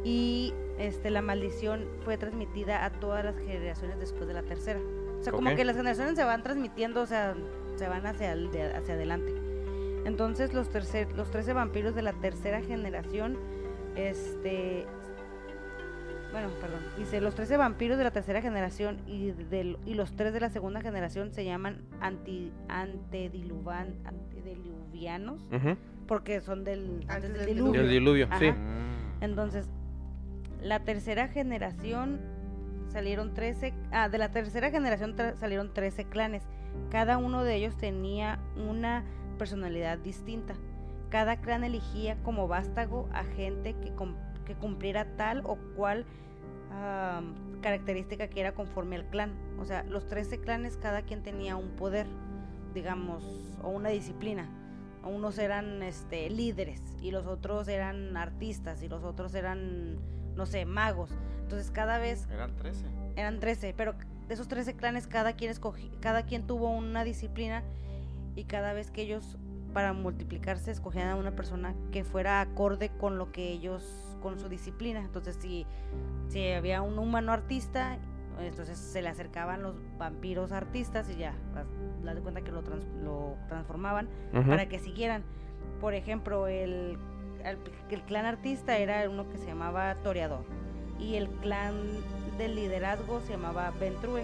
Y 0.02 0.52
este 0.78 1.10
la 1.10 1.22
maldición 1.22 1.84
fue 2.04 2.18
transmitida 2.18 2.84
a 2.84 2.90
todas 2.90 3.24
las 3.24 3.36
generaciones 3.38 4.00
después 4.00 4.26
de 4.26 4.34
la 4.34 4.42
tercera. 4.42 4.80
O 5.20 5.22
sea, 5.22 5.32
como 5.32 5.50
que 5.54 5.64
las 5.64 5.76
generaciones 5.76 6.16
se 6.16 6.24
van 6.24 6.42
transmitiendo, 6.42 7.00
o 7.02 7.06
sea, 7.06 7.36
se 7.76 7.86
van 7.86 8.04
hacia, 8.06 8.32
el- 8.32 8.50
de- 8.50 8.74
hacia 8.74 8.94
adelante. 8.94 9.32
Entonces 10.04 10.52
los, 10.52 10.68
tercer, 10.68 11.12
los 11.16 11.30
13 11.30 11.52
vampiros 11.52 11.94
de 11.94 12.02
la 12.02 12.12
tercera 12.14 12.60
generación, 12.60 13.38
este... 13.94 14.84
Bueno, 16.32 16.48
perdón. 16.60 16.80
Dice, 16.98 17.20
los 17.20 17.34
13 17.34 17.56
vampiros 17.58 17.98
de 17.98 18.04
la 18.04 18.10
tercera 18.10 18.40
generación 18.40 18.98
y, 19.06 19.30
del, 19.32 19.78
y 19.86 19.94
los 19.94 20.16
3 20.16 20.32
de 20.32 20.40
la 20.40 20.48
segunda 20.48 20.80
generación 20.80 21.30
se 21.32 21.44
llaman 21.44 21.82
anti, 22.00 22.50
antediluvan, 22.68 23.94
antediluvianos 24.04 25.44
porque 26.06 26.40
son 26.40 26.64
del, 26.64 27.04
antes, 27.08 27.46
diluvio. 27.46 27.80
Del 27.82 27.90
diluvio, 27.90 28.28
sí. 28.38 28.46
Ajá. 28.46 28.56
Entonces, 29.20 29.68
la 30.62 30.80
tercera 30.80 31.28
generación 31.28 32.20
salieron 32.88 33.32
13, 33.34 33.72
ah, 33.92 34.08
de 34.08 34.18
la 34.18 34.30
tercera 34.30 34.70
generación 34.70 35.14
salieron 35.36 35.72
13 35.72 36.04
clanes. 36.06 36.42
Cada 36.90 37.18
uno 37.18 37.44
de 37.44 37.54
ellos 37.56 37.76
tenía 37.76 38.38
una 38.56 39.04
personalidad 39.38 39.98
distinta. 39.98 40.54
Cada 41.10 41.36
clan 41.40 41.64
elegía 41.64 42.16
como 42.22 42.48
vástago 42.48 43.08
a 43.12 43.24
gente 43.24 43.74
que, 43.82 43.90
cum- 43.90 44.16
que 44.44 44.54
cumpliera 44.54 45.16
tal 45.16 45.42
o 45.44 45.56
cual 45.76 46.06
característica 47.60 48.28
que 48.28 48.40
era 48.40 48.52
conforme 48.52 48.96
al 48.96 49.06
clan. 49.06 49.32
O 49.58 49.64
sea, 49.64 49.84
los 49.84 50.06
13 50.06 50.40
clanes 50.40 50.76
cada 50.76 51.02
quien 51.02 51.22
tenía 51.22 51.56
un 51.56 51.70
poder, 51.70 52.06
digamos, 52.74 53.24
o 53.62 53.68
una 53.68 53.90
disciplina. 53.90 54.48
Unos 55.04 55.38
eran 55.38 55.82
este, 55.82 56.30
líderes 56.30 56.80
y 57.00 57.10
los 57.10 57.26
otros 57.26 57.68
eran 57.68 58.16
artistas 58.16 58.82
y 58.82 58.88
los 58.88 59.02
otros 59.04 59.34
eran, 59.34 59.98
no 60.36 60.46
sé, 60.46 60.64
magos. 60.64 61.10
Entonces 61.42 61.70
cada 61.70 61.98
vez 61.98 62.28
Eran 62.30 62.56
13. 62.56 62.86
eran 63.16 63.40
13, 63.40 63.74
pero 63.76 63.94
de 64.28 64.34
esos 64.34 64.48
13 64.48 64.74
clanes 64.74 65.06
cada 65.06 65.34
quien 65.34 65.50
escogí, 65.50 65.90
cada 66.00 66.24
quien 66.24 66.46
tuvo 66.46 66.70
una 66.70 67.04
disciplina 67.04 67.62
y 68.36 68.44
cada 68.44 68.72
vez 68.72 68.90
que 68.90 69.02
ellos 69.02 69.36
para 69.74 69.92
multiplicarse 69.92 70.70
escogían 70.70 71.08
a 71.08 71.16
una 71.16 71.32
persona 71.32 71.74
que 71.90 72.04
fuera 72.04 72.40
acorde 72.40 72.90
con 72.90 73.18
lo 73.18 73.32
que 73.32 73.50
ellos 73.50 74.11
con 74.22 74.38
su 74.38 74.48
disciplina. 74.48 75.00
Entonces 75.00 75.36
si 75.40 75.66
si 76.28 76.48
había 76.52 76.80
un 76.82 76.98
humano 76.98 77.32
artista, 77.32 77.98
entonces 78.40 78.78
se 78.78 79.02
le 79.02 79.08
acercaban 79.08 79.62
los 79.62 79.74
vampiros 79.98 80.52
artistas 80.52 81.10
y 81.10 81.16
ya, 81.16 81.34
las, 82.02 82.14
de 82.16 82.22
cuenta 82.22 82.40
que 82.40 82.50
lo, 82.50 82.62
trans- 82.62 82.86
lo 83.02 83.36
transformaban 83.48 84.08
Ujú. 84.32 84.48
para 84.48 84.68
que 84.68 84.78
siguieran. 84.78 85.22
Por 85.80 85.94
ejemplo, 85.94 86.46
el, 86.46 86.96
el, 87.44 87.58
el 87.90 88.02
clan 88.02 88.24
artista 88.24 88.78
era 88.78 89.08
uno 89.10 89.28
que 89.28 89.36
se 89.36 89.46
llamaba 89.46 89.94
Toreador 89.96 90.44
y 90.98 91.16
el 91.16 91.28
clan 91.28 91.74
del 92.38 92.54
liderazgo 92.54 93.20
se 93.20 93.32
llamaba 93.32 93.70
Ventrue. 93.78 94.22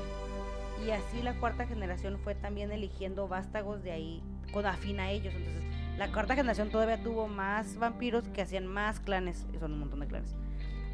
Y 0.86 0.92
así 0.92 1.22
la 1.22 1.34
cuarta 1.34 1.66
generación 1.66 2.18
fue 2.22 2.34
también 2.36 2.70
eligiendo 2.70 3.26
vástagos 3.26 3.82
de 3.82 3.90
ahí 3.90 4.22
con 4.52 4.64
afín 4.64 5.00
a 5.00 5.10
ellos. 5.10 5.34
Entonces, 5.34 5.64
la 5.98 6.12
cuarta 6.12 6.36
generación 6.36 6.70
todavía 6.70 7.02
tuvo 7.02 7.26
más 7.26 7.76
vampiros 7.76 8.28
que 8.28 8.40
hacían 8.40 8.66
más 8.66 9.00
clanes, 9.00 9.46
y 9.52 9.58
son 9.58 9.72
un 9.72 9.80
montón 9.80 10.00
de 10.00 10.06
clanes. 10.06 10.36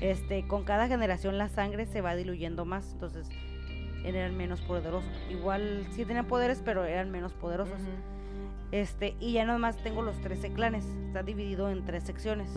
Este, 0.01 0.47
con 0.49 0.65
cada 0.65 0.89
generación 0.89 1.39
la 1.39 1.49
sangre 1.49 1.87
se 1.87 2.01
va 2.01 2.17
diluyendo 2.17 2.65
más, 2.65 2.93
entonces 2.93 3.29
eran 4.05 4.37
menos 4.37 4.63
poderosos. 4.63 5.11
Igual 5.31 5.87
sí 5.93 6.05
tenían 6.05 6.27
poderes, 6.27 6.63
pero 6.65 6.85
eran 6.85 7.11
menos 7.11 7.33
poderosos. 7.35 7.81
Este, 8.73 9.15
y 9.21 9.35
ya 9.35 9.45
nomás 9.45 9.77
tengo 9.77 10.03
los 10.03 10.21
13 10.21 10.53
clanes. 10.53 10.85
Está 11.07 11.23
dividido 11.23 11.71
en 11.71 11.85
tres 11.85 12.05
secciones. 12.05 12.51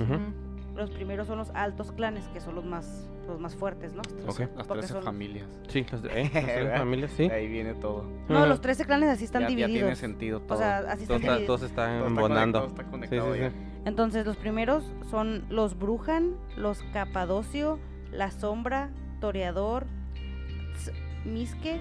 Los 0.75 0.89
primeros 0.89 1.27
son 1.27 1.37
los 1.37 1.49
altos 1.51 1.91
clanes, 1.91 2.25
que 2.29 2.39
son 2.39 2.55
los 2.55 2.65
más, 2.65 3.09
los 3.27 3.39
más 3.39 3.55
fuertes, 3.55 3.93
¿no? 3.93 4.01
Ok. 4.27 4.39
Las 4.39 4.49
Porque 4.67 4.73
13 4.81 4.93
son- 4.93 5.03
familias. 5.03 5.47
Sí, 5.67 5.85
las 5.91 6.01
de- 6.01 6.21
¿eh? 6.21 6.31
Las 6.63 6.79
familias, 6.79 7.11
sí. 7.15 7.23
Ahí 7.29 7.47
viene 7.47 7.73
todo. 7.75 8.05
No, 8.29 8.45
los 8.45 8.61
13 8.61 8.85
clanes 8.85 9.09
así 9.09 9.25
están 9.25 9.43
ya, 9.43 9.49
ya 9.49 9.55
tiene 9.55 9.73
divididos. 9.73 9.97
sentido 9.99 10.39
todo. 10.41 10.55
o 10.57 10.61
sea, 10.61 10.77
así 10.79 10.85
Todos, 10.85 11.01
están 11.01 11.15
está- 11.17 11.31
divididos. 11.33 11.45
todos 11.45 11.61
están 11.69 11.87
Todo 11.89 11.97
está 11.97 12.07
embonando. 12.07 12.59
conectado, 12.59 12.67
está 12.67 12.83
Sí, 12.83 12.89
conectado 13.19 13.33
sí, 13.35 13.39
sí. 13.41 13.81
Entonces, 13.85 14.25
los 14.25 14.37
primeros 14.37 14.83
son 15.09 15.45
los 15.49 15.77
Brujan, 15.79 16.35
los 16.57 16.81
Capadocio, 16.93 17.79
la 18.11 18.31
Sombra, 18.31 18.89
Toreador, 19.21 19.85
Misque 21.25 21.79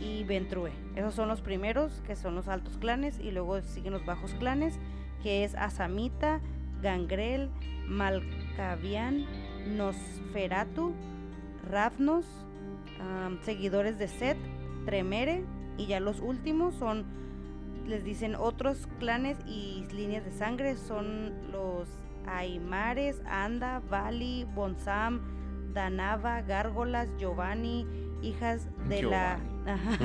y 0.00 0.24
Ventrue. 0.24 0.70
Esos 0.96 1.14
son 1.14 1.28
los 1.28 1.40
primeros, 1.40 2.02
que 2.06 2.16
son 2.16 2.34
los 2.34 2.48
altos 2.48 2.76
clanes, 2.78 3.18
y 3.20 3.30
luego 3.30 3.60
siguen 3.62 3.92
los 3.92 4.04
bajos 4.04 4.32
clanes, 4.34 4.78
que 5.22 5.44
es 5.44 5.54
Asamita, 5.54 6.40
Gangrel, 6.82 7.50
Malkavian, 7.86 9.24
Nosferatu, 9.66 10.92
Ravnos, 11.70 12.26
am, 13.00 13.38
seguidores 13.42 13.98
de 13.98 14.08
Set, 14.08 14.38
Tremere, 14.84 15.44
y 15.76 15.86
ya 15.86 16.00
los 16.00 16.20
últimos 16.20 16.74
son 16.74 17.04
les 17.86 18.02
dicen 18.02 18.34
otros 18.34 18.88
clanes 18.98 19.36
y 19.46 19.84
líneas 19.92 20.24
de 20.24 20.32
sangre 20.32 20.76
son 20.76 21.32
los 21.52 21.88
Aimares, 22.26 23.20
Anda, 23.26 23.82
Bali, 23.90 24.46
Bonsam, 24.54 25.20
Danava, 25.74 26.40
Gárgolas, 26.40 27.08
Giovanni, 27.18 27.86
hijas 28.22 28.68
de 28.88 29.02
la 29.02 29.38
Ajá. 29.66 29.98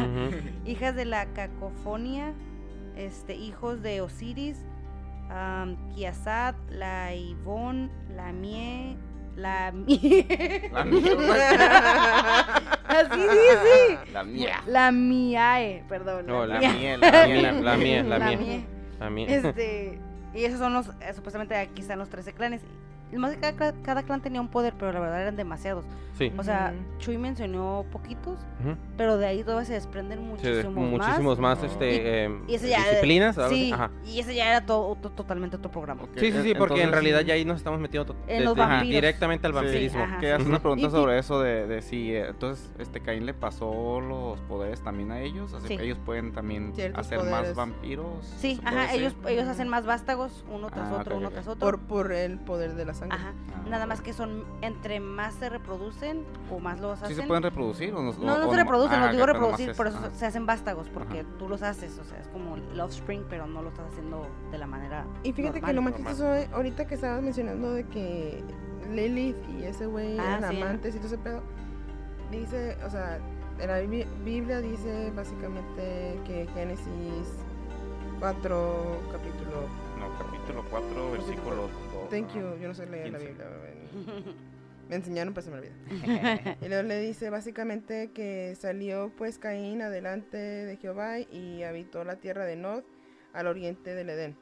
Hijas 0.65 0.95
de 0.95 1.06
la 1.06 1.26
cacofonía, 1.34 2.34
este 2.95 3.36
hijos 3.36 3.81
de 3.81 4.02
Osiris, 4.02 4.65
am, 5.30 5.77
Kiasat, 5.94 6.56
la 6.69 7.14
Ivón, 7.14 7.91
la 8.15 8.31
Mie, 8.31 8.98
la 9.40 9.72
Mie. 9.72 10.70
La 10.72 10.84
mierda. 10.86 12.41
Así 12.88 13.22
dice. 13.22 13.99
La 14.14 14.24
mía. 14.24 14.64
La 14.68 14.91
Miae, 14.91 15.84
perdón. 15.88 16.28
No, 16.28 16.45
La 16.45 16.60
La 16.60 16.72
miel. 16.74 17.02
La 17.02 17.28
mía, 17.28 17.52
la 17.53 17.78
mía, 17.78 18.03
la 18.99 19.10
mía. 19.10 19.28
Este, 19.28 19.99
y 20.34 20.44
esos 20.44 20.60
son 20.60 20.74
los, 20.74 20.88
eh, 21.02 21.14
supuestamente 21.16 21.56
aquí 21.56 21.82
están 21.82 21.99
los 21.99 22.10
13 22.10 22.34
clanes. 22.34 22.61
Más 23.18 23.36
que 23.36 23.40
cada, 23.56 23.73
cada 23.81 24.03
clan 24.03 24.22
tenía 24.22 24.40
un 24.41 24.48
poder, 24.49 24.73
pero 24.77 24.91
la 24.91 24.99
verdad 24.99 25.22
eran 25.22 25.36
demasiados. 25.36 25.86
Sí. 26.18 26.31
O 26.38 26.44
sea. 26.44 26.73
Chuy 26.99 27.18
mencionó 27.18 27.86
poquitos, 27.94 28.38
Ujú. 28.60 28.76
pero 28.98 29.18
de 29.18 29.26
ahí 29.26 29.41
todavía 29.44 29.65
se 29.65 29.73
desprenden 29.73 30.19
Sí, 30.19 30.48
de- 30.49 30.64
muchísimos, 30.64 30.76
más. 30.76 31.07
muchísimos 31.07 31.40
más, 31.40 31.64
este, 31.64 32.23
em, 32.26 32.44
Y 32.49 32.56
ese 32.56 32.68
ya, 32.69 32.80
disciplinas. 32.84 33.38
Sí, 33.49 33.72
Ajá. 33.72 33.90
y 34.06 34.19
ese 34.19 34.36
ya 34.36 34.49
era 34.49 34.65
todo, 34.65 34.95
to- 34.95 35.11
totalmente 35.11 35.56
otro 35.56 35.72
programa. 35.72 36.03
Ok, 36.03 36.10
Sí, 36.18 36.31
sí, 36.34 36.41
sí, 36.44 36.52
en- 36.52 36.57
porque 36.57 36.76
en 36.76 36.90
entonces- 36.90 36.91
realidad 36.91 37.22
ya 37.22 37.36
ahí 37.36 37.45
nos 37.45 37.56
estamos 37.57 37.80
metiendo 37.80 38.15
En 38.27 38.44
los 38.44 38.56
directamente 38.84 39.48
al 39.48 39.53
Sí, 39.53 39.56
vampirismo. 39.56 40.03
ajá. 40.03 40.19
Que 40.19 40.34
haces 40.34 40.48
una 40.48 40.60
pregunta 40.60 40.88
Y- 40.88 40.91
sobre 40.91 41.18
eso 41.19 41.40
de, 41.41 41.68
de 41.68 41.81
si 41.81 42.14
eh, 42.14 42.27
entonces 42.27 42.69
este 42.80 42.99
Caín 42.99 43.26
le 43.26 43.34
pasó 43.34 44.02
los 44.02 44.41
poderes 44.41 44.81
también 44.81 45.11
a 45.11 45.22
ellos, 45.22 45.53
así 45.53 45.69
Sí. 45.69 45.77
que 45.77 45.86
ellos 45.86 45.99
pueden 46.06 46.34
también 46.34 46.73
Ciertos 46.76 46.99
hacer 47.06 47.19
poderes. 47.19 47.40
más 47.48 47.56
vampiros. 47.56 48.26
Sí, 48.38 48.56
¿se 48.57 48.61
puede 48.61 48.76
ajá, 48.77 48.94
ellos, 48.94 49.15
ellos 49.27 49.48
hacen 49.48 49.69
más 49.69 49.86
vástagos, 49.86 50.44
uno 50.53 50.69
tras 50.69 50.90
Ah, 50.91 50.98
otro, 50.99 51.14
ok, 51.15 51.19
uno 51.19 51.27
ok. 51.30 51.34
tras 51.34 51.48
otro. 51.48 51.60
Por, 51.65 51.80
por 51.80 52.11
el 52.11 52.40
poder 52.40 52.76
de 52.76 52.84
la 52.86 52.94
sangre. 53.00 53.18
Ajá, 53.18 53.34
Ah, 53.56 53.70
nada 53.70 53.86
más 53.86 54.02
que 54.02 54.14
son, 54.14 54.44
entre 54.62 55.00
más 55.00 55.34
se 55.36 55.50
reproducen 55.50 56.24
o 56.52 56.60
más 56.60 56.80
los 56.80 57.00
¿Sí 57.00 57.06
hacen. 57.06 57.18
se 57.18 57.24
pueden 57.24 57.44
reproducir 57.44 57.94
o 57.94 58.02
no? 58.02 58.14
No, 58.14 58.36
o- 58.36 58.38
no 58.40 58.48
o 58.48 58.52
se 58.52 58.58
reproducen, 58.58 59.00
ah, 59.00 59.06
los 59.06 59.12
digo 59.12 59.26
reproducir, 59.26 59.70
es- 59.72 59.78
por 59.78 59.88
eso 59.88 60.00
se 60.14 60.26
hacen 60.26 60.46
vástagos, 60.46 60.88
porque 60.90 61.22
Ajá. 61.22 61.30
tú 61.38 61.50
los 61.50 61.62
haces, 61.64 61.98
o 62.00 62.04
sea, 62.04 62.20
es 62.20 62.28
como 62.30 62.56
el 62.56 62.80
offspring, 62.80 63.26
pero 63.30 63.48
no 63.48 63.62
lo 63.62 63.70
estás 63.70 63.88
haciendo 63.92 64.28
de 64.52 64.58
la 64.58 64.68
manera 64.68 65.06
Y 65.24 65.34
fíjate 65.34 65.62
que 65.62 65.74
lo 65.74 65.82
más 65.82 65.96
chistoso 65.96 66.26
ahorita 66.54 66.86
que 66.88 66.96
estabas 66.96 67.22
mencionando 67.22 67.72
de 67.74 67.86
que 67.86 68.44
Lilith 68.92 69.38
y 69.60 69.64
ese 69.66 69.86
güey 69.86 70.18
Ah, 70.20 70.38
eran 70.38 70.52
sí. 70.52 70.62
amantes 70.62 70.96
y 70.96 70.98
todo 70.98 71.08
ese 71.08 71.18
pedo, 71.18 71.42
dice, 72.32 72.78
o 72.86 72.90
sea, 72.90 73.20
en 73.60 73.68
la 73.68 73.80
Bi- 73.80 74.08
Biblia 74.24 74.62
dice 74.62 75.12
básicamente 75.16 76.20
que 76.26 76.48
Génesis 76.54 76.88
4, 78.20 79.00
capítulo... 79.12 79.89
Capítulo 80.50 80.66
4, 80.72 81.12
versículo 81.12 81.70
2. 81.94 82.10
Thank 82.10 82.34
you, 82.34 82.58
yo 82.60 82.70
no 82.70 82.74
sé 82.74 82.88
leer 82.88 83.12
la 83.12 83.20
15. 83.20 83.34
Biblia. 83.34 84.34
Me 84.90 84.96
enseñaron, 84.96 85.36
pero 85.36 85.46
se 85.46 85.52
me 85.52 85.58
olvida. 85.58 86.58
Y 86.62 86.68
luego 86.68 86.88
le 86.88 87.00
dice 87.00 87.30
básicamente 87.30 88.12
que 88.14 88.56
salió 88.60 89.12
pues 89.16 89.38
Caín 89.38 89.84
adelante 89.84 90.38
de 90.38 90.76
Jehová 90.78 91.20
y 91.20 91.62
habitó 91.62 92.04
la 92.04 92.16
tierra 92.16 92.46
de 92.46 92.56
Nod 92.56 92.82
al 93.32 93.46
oriente 93.46 93.94
del 93.94 94.10
Edén. 94.10 94.38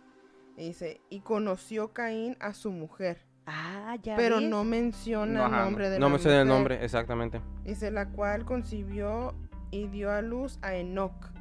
Y 0.55 0.67
dice, 0.67 1.01
y 1.09 1.19
conoció 1.19 1.91
Caín 1.91 2.37
a 2.39 2.53
su 2.53 2.71
mujer, 2.71 3.17
ah, 3.45 3.97
ya 4.01 4.15
pero 4.15 4.37
ves. 4.37 4.47
no 4.49 4.63
menciona 4.63 5.39
No, 5.39 5.45
el 5.47 5.51
nombre 5.65 5.89
de 5.89 5.99
No 5.99 6.07
la 6.07 6.13
me 6.13 6.19
suena 6.19 6.41
el 6.41 6.47
nombre, 6.47 6.85
exactamente. 6.85 7.41
Dice, 7.65 7.91
la 7.91 8.07
cual 8.07 8.45
concibió 8.45 9.35
y 9.71 9.87
dio 9.89 10.09
a 10.09 10.21
luz 10.21 10.57
a 10.61 10.73
Enoch. 10.73 11.33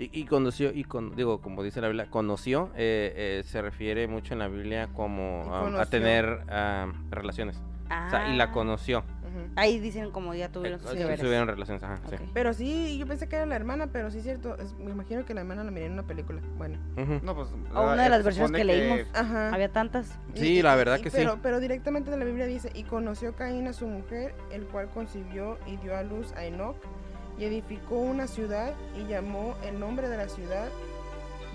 Y, 0.00 0.10
y 0.20 0.24
conoció, 0.24 0.72
y 0.72 0.84
con, 0.84 1.14
digo, 1.14 1.40
como 1.42 1.62
dice 1.62 1.80
la 1.80 1.88
Biblia, 1.88 2.06
conoció, 2.08 2.70
eh, 2.74 3.12
eh, 3.14 3.42
se 3.44 3.60
refiere 3.60 4.08
mucho 4.08 4.32
en 4.32 4.38
la 4.38 4.48
Biblia 4.48 4.88
como 4.94 5.42
um, 5.42 5.76
a 5.76 5.84
tener 5.86 6.24
um, 6.48 7.10
relaciones. 7.10 7.60
O 8.06 8.10
sea, 8.10 8.28
y 8.32 8.36
la 8.36 8.44
Ah, 8.44 8.52
conoció. 8.52 9.04
Ahí 9.56 9.78
dicen 9.78 10.10
como 10.10 10.34
ya 10.34 10.46
Eh, 10.46 10.48
tuvieron 10.48 10.80
sus 10.80 10.90
sí, 10.90 10.96
tuvieron 11.20 11.46
relaciones, 11.48 11.82
ajá, 11.82 12.00
sí. 12.08 12.16
Pero 12.34 12.52
sí, 12.52 12.98
yo 12.98 13.06
pensé 13.06 13.28
que 13.28 13.36
era 13.36 13.46
la 13.46 13.56
hermana, 13.56 13.88
pero 13.92 14.10
sí 14.10 14.18
es 14.18 14.24
cierto. 14.24 14.56
es- 14.58 14.74
me 14.78 14.90
imagino 14.90 15.24
que 15.24 15.34
la 15.34 15.40
hermana 15.40 15.62
la 15.64 15.70
miré 15.70 15.86
en 15.86 15.92
una 15.92 16.04
película. 16.04 16.40
Bueno. 16.56 16.78
Ujú. 16.96 17.20
No, 17.22 17.34
pues, 17.34 17.48
O 17.74 17.82
una 17.82 17.96
de 18.02 18.06
eh, 18.06 18.10
las 18.10 18.24
versiones 18.24 18.52
que 18.58 18.64
leímos. 18.64 19.00
Ajá. 19.14 19.52
Había 19.52 19.70
tantas. 19.70 20.18
Sí, 20.34 20.62
la 20.62 20.74
verdad 20.76 21.00
que 21.00 21.10
sí. 21.10 21.16
pero, 21.16 21.38
Pero 21.42 21.60
directamente 21.60 22.10
de 22.10 22.16
la 22.16 22.24
Biblia 22.24 22.46
dice, 22.46 22.70
y 22.74 22.84
conoció 22.84 23.34
Caín 23.34 23.66
a 23.66 23.72
su 23.72 23.86
mujer, 23.86 24.34
el 24.52 24.64
cual 24.66 24.88
concibió 24.90 25.58
y 25.66 25.76
dio 25.78 25.96
a 25.96 26.02
luz 26.02 26.32
a 26.36 26.44
Enoch, 26.44 26.76
y 27.40 27.44
edificó 27.44 27.96
una 27.96 28.26
ciudad 28.26 28.74
y 28.96 29.08
llamó 29.10 29.56
el 29.66 29.80
nombre 29.80 30.08
de 30.08 30.16
la 30.18 30.28
ciudad 30.28 30.68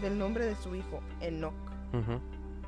del 0.01 0.17
nombre 0.17 0.45
de 0.45 0.55
su 0.55 0.75
hijo, 0.75 0.99
Enoch. 1.21 1.53
Ujú. 1.93 2.19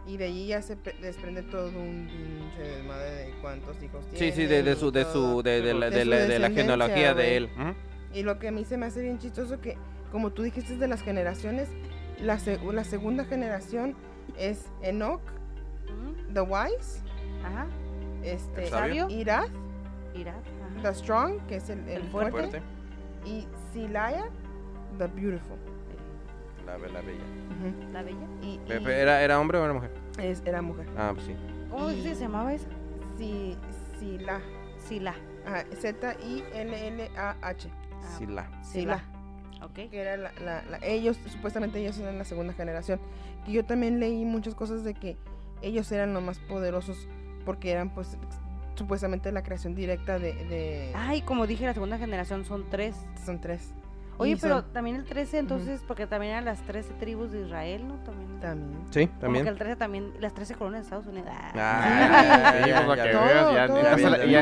Y 0.07 0.15
de 0.17 0.25
allí 0.25 0.47
ya 0.47 0.61
se 0.61 0.77
pre- 0.77 0.93
desprende 1.01 1.41
todo 1.41 1.67
un 1.67 2.07
pinche 2.07 2.61
desmadre 2.61 3.09
de 3.11 3.33
cuántos 3.41 3.81
hijos 3.83 4.05
Sí, 4.11 4.17
tiene. 4.17 4.35
sí, 4.35 4.45
de, 4.45 4.63
de 4.63 4.71
y 4.71 4.75
su, 4.75 4.91
de 4.91 5.03
su, 5.05 5.41
de, 5.43 5.61
de 5.61 5.73
la, 5.73 5.89
De 5.89 6.05
de 6.05 6.39
de 6.39 6.49
genealogía 6.51 7.13
de 7.13 7.35
él. 7.37 7.49
Ujú. 7.59 7.73
Y 8.13 8.23
lo 8.23 8.39
que 8.39 8.47
a 8.47 8.51
mí 8.51 8.63
se 8.63 8.77
me 8.77 8.85
hace 8.85 9.01
bien 9.01 9.17
chistoso 9.19 9.59
que, 9.59 9.77
como 10.11 10.29
tú 10.31 10.43
dijiste 10.43 10.77
de 10.77 10.87
las 10.87 11.01
generaciones, 11.01 11.67
la, 12.21 12.39
se- 12.39 12.59
la 12.71 12.83
segunda 12.85 13.25
generación 13.25 13.95
es 14.37 14.65
Enoch, 14.81 15.19
the 16.33 16.41
wise, 16.41 17.01
Ajá. 17.43 17.67
este, 18.23 18.63
El 18.63 18.69
sabio. 18.69 19.09
Irath, 19.09 19.49
Irad. 20.15 20.35
Ajá. 20.35 20.81
the 20.83 20.93
strong, 20.95 21.39
que 21.47 21.55
es 21.57 21.69
el, 21.69 21.79
el 21.79 21.89
El 21.89 22.03
fuerte, 22.03 22.31
Fuerte. 22.31 22.61
Y 23.27 23.47
Silaya, 23.73 24.29
the 24.97 25.07
beautiful. 25.07 25.57
La, 26.65 26.77
la 26.77 27.01
bella. 27.01 27.23
La 27.93 28.01
bella. 28.03 28.27
Y, 28.41 28.59
¿Era, 28.69 29.21
¿Era 29.21 29.39
hombre 29.39 29.57
o 29.57 29.63
era 29.65 29.73
mujer? 29.73 29.91
es- 30.19 30.41
era 30.45 30.61
mujer. 30.61 30.85
Ah, 30.97 31.11
pues 31.13 31.25
sí. 31.27 31.35
¿Cómo 31.69 31.89
Y- 31.91 32.01
se 32.03 32.15
llamaba 32.15 32.53
esa? 32.53 32.67
Si, 33.17 33.57
Sila, 33.99 34.39
Sila. 34.77 35.15
ajá, 35.45 35.63
Z-I-L-L-A-H, 35.75 37.69
Ah, 37.69 38.15
Sí, 38.17 38.25
la. 38.27 38.63
Sila. 38.63 39.03
Ok. 39.63 39.73
que 39.89 39.99
era 40.01 40.17
la, 40.17 40.31
la- 40.43 40.61
la- 40.69 40.77
ellos, 40.83 41.17
supuestamente 41.27 41.79
ellos 41.79 41.97
eran 41.97 42.17
la 42.19 42.23
segunda 42.25 42.53
generación. 42.53 42.99
Y 43.47 43.53
yo 43.53 43.65
también 43.65 43.99
leí 43.99 44.23
muchas 44.23 44.53
cosas 44.53 44.83
de 44.83 44.93
que 44.93 45.17
ellos 45.63 45.91
eran 45.91 46.13
los 46.13 46.21
más 46.21 46.37
poderosos 46.39 47.07
porque 47.43 47.71
eran 47.71 47.89
pues 47.93 48.17
supuestamente 48.77 49.31
la 49.31 49.43
creación 49.43 49.75
directa 49.75 50.19
de... 50.19 50.33
de- 50.33 50.91
Ay, 50.95 51.21
como 51.21 51.47
dije, 51.47 51.65
la 51.65 51.73
segunda 51.73 51.97
generación 51.97 52.45
son 52.45 52.65
tres. 52.69 52.95
Son 53.25 53.41
tres. 53.41 53.73
Oye, 54.19 54.31
Y 54.31 54.35
pero 54.35 54.61
son- 54.63 54.73
también 54.73 54.95
el 54.95 55.05
13, 55.05 55.37
entonces, 55.37 55.83
porque 55.87 56.07
también 56.07 56.31
eran 56.31 56.45
las 56.45 56.59
13 56.63 56.91
tribus 56.95 57.31
de 57.31 57.41
Israel, 57.45 57.87
¿no? 57.87 57.95
También. 57.97 58.39
También. 58.39 58.79
Sí, 58.89 59.07
también. 59.19 59.45
el 59.47 59.57
13 59.59 59.75
también, 59.75 60.11
las 60.19 60.33
13 60.33 60.55
colonias 60.55 60.81
de 60.81 60.85
Estados 60.85 61.05
Unidos. 61.05 61.27
Ah. 61.31 61.51
Ah, 61.55 62.53
Sí, 62.63 62.69
ya, 62.69 62.83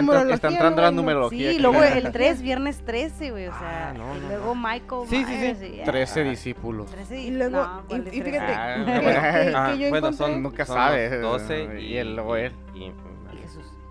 pues, 0.05 0.29
está- 0.29 0.47
entrando 0.47 0.81
la 0.81 0.91
¿no? 0.91 0.97
numerología. 1.01 1.39
Sí, 1.49 1.55
aquí. 1.55 1.59
luego 1.61 1.83
el 1.83 2.09
3, 2.11 2.41
viernes 2.41 2.85
13, 2.85 3.31
güey, 3.31 3.47
o 3.47 3.51
sea, 3.51 3.89
Ah, 3.89 3.93
no, 3.93 4.15
y 4.15 4.19
no, 4.21 4.27
luego 4.29 4.55
no. 4.55 4.55
Michael 4.55 5.01
Sí, 5.09 5.17
sí, 5.17 5.25
sí. 5.25 5.31
Myers 5.37 5.61
y- 5.61 5.83
13 5.83 6.21
Ah. 6.21 6.23
discípulos. 6.29 6.91
13 6.91 7.19
Y 7.21 7.31
luego, 7.31 7.57
no, 7.57 7.81
y, 7.83 7.87
¿cuál 7.89 8.01
y 8.01 8.03
de 8.05 8.11
fíjate, 8.11 8.31
13? 8.31 8.53
Ah, 8.55 8.75
que- 8.75 8.83
bueno. 8.85 9.01
que, 9.03 9.17
Ah, 9.55 9.71
que 9.73 9.79
yo 9.79 9.89
bueno, 9.89 10.07
encontré- 10.07 10.13
son, 10.17 10.43
Nunca 10.43 10.65
sabes, 10.65 11.11
los 11.11 11.21
12 11.21 11.63
eh, 11.63 11.81
y, 11.81 11.85
y 11.85 11.97
el- 11.97 12.15
luego 12.15 12.35
él. 12.37 12.53
y- 12.73 12.79
y- 12.79 12.83
Y. 12.85 12.93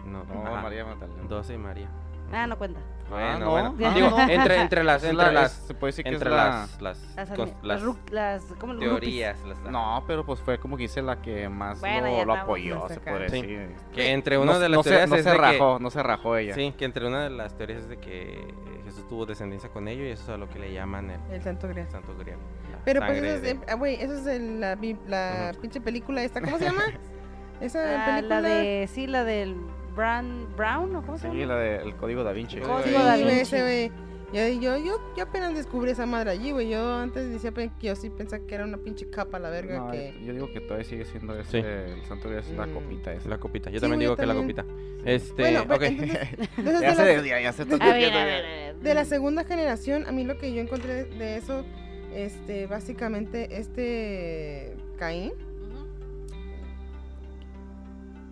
no, 0.04 0.24
No, 0.24 0.46
ajá, 0.46 0.62
María 0.62 0.84
Magdalena. 0.84 1.22
12 1.28 1.54
y 1.54 1.58
María. 1.58 1.88
Ah, 2.32 2.46
no 2.46 2.56
cuenta. 2.58 2.80
Bueno, 3.10 3.38
no. 3.38 3.50
bueno. 3.50 3.74
Ah, 3.84 3.92
Digo, 3.94 4.10
no. 4.10 4.20
entre, 4.28 4.60
entre 4.60 4.82
las, 4.82 5.04
entre 5.04 5.26
la- 5.26 5.30
las, 5.32 5.52
se 5.52 5.74
puede 5.74 5.90
decir 5.92 6.04
que 6.04 6.10
entre 6.12 6.30
es 6.30 6.34
la... 6.36 6.44
las, 6.46 6.80
las, 6.80 7.16
Las, 7.16 7.30
cos- 7.32 7.54
las 7.62 7.82
las, 8.10 8.44
¿cómo 8.58 8.76
teorías, 8.78 9.38
las- 9.44 9.58
No, 9.60 10.02
pero 10.06 10.24
pues 10.24 10.40
fue 10.40 10.58
como 10.58 10.76
que 10.78 10.84
hice 10.84 11.02
la 11.02 11.20
que 11.20 11.48
más 11.50 11.80
Bueno, 11.80 12.08
lo, 12.08 12.24
lo 12.24 12.34
apoyó, 12.34 12.88
se 12.88 12.98
puede 13.00 13.28
Sí. 13.28 13.42
decir. 13.42 13.74
que 13.94 14.10
entre 14.12 14.38
una 14.38 14.54
no, 14.54 14.58
de 14.58 14.68
las 14.70 14.76
no 14.78 14.82
se, 14.82 14.88
teorías 14.90 15.10
no 15.10 15.16
es 15.16 15.24
se 15.24 15.34
rajó, 15.34 15.78
no 15.78 15.90
se 15.90 16.02
rajó 16.02 16.36
ella. 16.38 16.54
que, 16.54 16.60
sí, 16.60 16.72
que 16.76 16.84
entre 16.86 17.06
una 17.06 17.24
de 17.24 17.30
las 17.30 17.54
teorías 17.56 17.82
es 17.82 17.88
de 17.90 17.98
que 17.98 18.54
Jesús 18.84 19.06
tuvo 19.06 19.26
descendencia 19.26 19.68
con 19.68 19.86
ellos 19.86 20.06
y 20.06 20.10
eso 20.10 20.22
es 20.24 20.28
a 20.30 20.36
lo 20.38 20.48
que 20.48 20.58
le 20.58 20.72
llaman 20.72 21.10
el 21.10 21.20
El 21.30 21.42
Santo 21.42 21.68
Grial. 21.68 21.88
Santo 21.90 22.16
Grial. 22.18 22.38
Pero 22.86 23.00
pues 23.00 23.18
eso 23.22 23.26
es, 23.36 23.42
de- 23.42 23.50
eh, 23.50 23.60
ah, 23.68 23.74
güey, 23.74 23.96
eso 23.96 24.14
es 24.14 24.26
el- 24.26 24.60
la, 24.60 24.78
la 25.06 25.50
Ujú. 25.52 25.60
pinche 25.60 25.80
película 25.82 26.22
esta, 26.22 26.40
¿cómo 26.40 26.58
se 26.58 26.64
llama? 26.64 26.84
Esa 27.60 27.80
Ah, 28.02 28.16
película. 28.16 28.40
la 28.40 28.48
de, 28.48 28.88
sí, 28.90 29.06
la 29.06 29.24
del 29.24 29.56
Brown, 29.94 30.46
Brown, 30.56 30.94
¿o 30.96 31.02
cómo 31.02 31.18
se 31.18 31.30
Sí, 31.30 31.36
llama? 31.38 31.54
la 31.54 31.58
del 31.60 31.94
Código 31.96 32.24
Da 32.24 32.32
Vinci. 32.32 32.58
Código 32.58 32.82
Sí, 32.84 32.92
Da 32.92 33.16
Vinci. 33.16 33.30
ese, 33.40 33.60
güey. 33.62 33.92
Yo, 34.32 34.48
yo, 34.60 34.76
yo, 34.78 34.96
yo 35.16 35.22
apenas 35.22 35.54
descubrí 35.54 35.92
esa 35.92 36.06
madre 36.06 36.30
allí, 36.32 36.50
güey. 36.50 36.68
Yo 36.68 36.94
antes 36.96 37.30
decía 37.30 37.52
que 37.52 37.70
yo 37.86 37.94
sí 37.94 38.10
pensaba 38.10 38.44
que 38.44 38.54
era 38.56 38.64
una 38.64 38.78
pinche 38.78 39.08
capa 39.08 39.38
la 39.38 39.48
verga 39.48 39.78
No, 39.78 39.90
que... 39.92 40.12
yo 40.24 40.32
digo 40.32 40.52
que 40.52 40.60
todavía 40.60 40.84
sigue 40.84 41.04
siendo 41.04 41.38
ese, 41.38 41.50
Sí. 41.52 41.58
el 41.58 42.02
santo 42.06 42.28
grial 42.28 42.42
es 42.42 42.50
la 42.50 42.66
Mm. 42.66 42.74
copita 42.74 43.12
esa. 43.12 43.28
La 43.28 43.38
copita. 43.38 43.70
Yo 43.70 43.76
Sí, 43.78 43.80
también 43.82 44.00
digo 44.00 44.12
yo 44.12 44.16
que 44.16 44.26
la 44.26 44.34
también. 44.34 44.56
copita. 44.56 44.74
Este, 45.04 45.40
Bueno, 45.42 45.60
ok. 45.62 45.68
pero 45.68 45.84
entonces, 45.86 46.28
entonces 46.58 46.80
ya, 46.80 46.88
de, 46.88 46.94
se, 46.96 47.04
la, 47.04 47.22
ya, 47.28 47.40
ya 47.42 47.52
se 47.52 47.64
ya. 47.64 48.72
de 48.74 48.94
la 48.94 49.04
segunda 49.04 49.44
generación, 49.44 50.04
a 50.08 50.10
mí 50.10 50.24
lo 50.24 50.36
que 50.36 50.52
yo 50.52 50.60
encontré 50.60 51.04
de, 51.04 51.16
de 51.16 51.36
eso, 51.36 51.64
este, 52.12 52.66
básicamente, 52.66 53.56
este 53.60 54.74
Caín, 54.98 55.32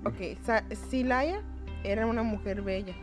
ok, 0.04 0.36
Sa- 0.44 0.64
Silaya 0.90 1.42
era 1.84 2.06
una 2.06 2.22
mujer 2.22 2.62
bella 2.62 2.94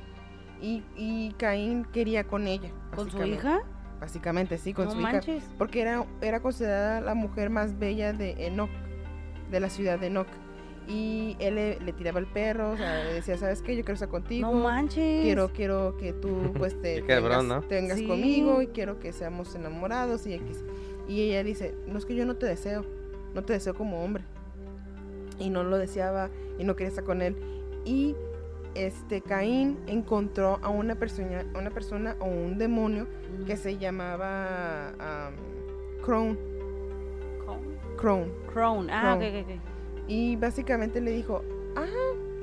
y, 0.61 0.83
y 0.95 1.33
Caín 1.37 1.85
quería 1.85 2.23
con 2.25 2.47
ella. 2.47 2.69
¿Con 2.95 3.09
su 3.09 3.23
hija? 3.23 3.61
Básicamente, 3.99 4.57
sí, 4.57 4.73
con 4.73 4.85
no 4.85 4.91
su 4.91 4.99
hija. 4.99 5.11
manches. 5.13 5.43
Porque 5.57 5.81
era, 5.81 6.05
era 6.21 6.39
considerada 6.41 7.01
la 7.01 7.13
mujer 7.15 7.49
más 7.49 7.77
bella 7.79 8.13
de 8.13 8.45
Enoch, 8.47 8.69
de 9.51 9.59
la 9.59 9.69
ciudad 9.69 9.99
de 9.99 10.07
Enoch. 10.07 10.27
Y 10.87 11.35
él 11.39 11.55
le, 11.55 11.79
le 11.81 11.93
tiraba 11.93 12.19
el 12.19 12.25
perro, 12.25 12.71
o 12.71 12.77
sea, 12.77 13.03
le 13.03 13.13
decía, 13.13 13.37
¿sabes 13.37 13.61
qué? 13.61 13.75
Yo 13.75 13.83
quiero 13.83 13.93
estar 13.93 14.09
contigo. 14.09 14.49
No 14.51 14.57
manches. 14.57 15.21
Quiero, 15.23 15.51
quiero 15.53 15.95
que 15.97 16.13
tú 16.13 16.51
pues 16.57 16.79
te 16.81 16.95
Qué 16.95 17.05
cabrón, 17.05 17.41
tengas, 17.41 17.61
¿no? 17.61 17.67
te 17.67 17.75
vengas 17.75 17.99
Sí. 17.99 18.07
conmigo 18.07 18.61
y 18.61 18.67
quiero 18.67 18.99
que 18.99 19.13
seamos 19.13 19.53
enamorados 19.55 20.25
y 20.25 20.33
X. 20.33 20.63
Y 21.07 21.21
ella 21.21 21.43
dice, 21.43 21.75
no 21.87 21.99
es 21.99 22.05
que 22.05 22.15
yo 22.15 22.25
no 22.25 22.35
te 22.37 22.45
deseo, 22.47 22.85
no 23.35 23.43
te 23.43 23.53
deseo 23.53 23.75
como 23.75 24.03
hombre. 24.03 24.23
Y 25.37 25.49
no 25.49 25.63
lo 25.63 25.77
deseaba 25.77 26.29
y 26.57 26.63
no 26.63 26.75
quería 26.75 26.89
estar 26.89 27.03
con 27.03 27.21
él. 27.21 27.35
Y 27.85 28.15
este 28.75 29.21
Caín 29.21 29.77
encontró 29.87 30.59
a 30.61 30.69
una 30.69 30.95
persona, 30.95 31.45
una 31.55 31.69
persona 31.71 32.15
o 32.19 32.25
un 32.25 32.57
demonio 32.57 33.07
Mm. 33.39 33.45
que 33.45 33.57
se 33.57 33.77
llamaba 33.77 34.89
am, 34.99 35.33
Crone. 36.03 36.37
Crown. 37.45 37.59
Crone. 37.97 38.27
Crown. 38.53 38.89
Ah, 38.89 39.13
ok, 39.15 39.19
Crown. 39.21 39.35
ok, 39.43 39.49
ok. 39.57 39.61
Y 40.07 40.35
básicamente 40.37 40.99
le 41.01 41.11
dijo, 41.11 41.43
ah, 41.75 41.85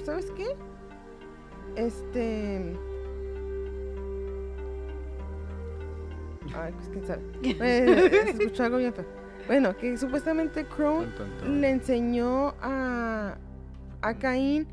¿sabes 0.04 0.30
qué? 0.32 0.46
Este... 1.76 2.74
Ay, 6.54 6.72
pues 6.72 6.88
quién 6.90 7.04
sabe. 7.06 7.22
Eh, 7.42 8.10
se 8.36 8.42
escuchó 8.44 8.64
algo 8.64 8.76
bien 8.78 8.94
feo. 8.94 9.04
Bueno, 9.46 9.76
que 9.76 9.96
supuestamente 9.96 10.64
tun. 10.64 11.60
le 11.60 11.70
enseñó 11.70 12.54
a, 12.60 13.36
a 14.02 14.14
Caín 14.14 14.66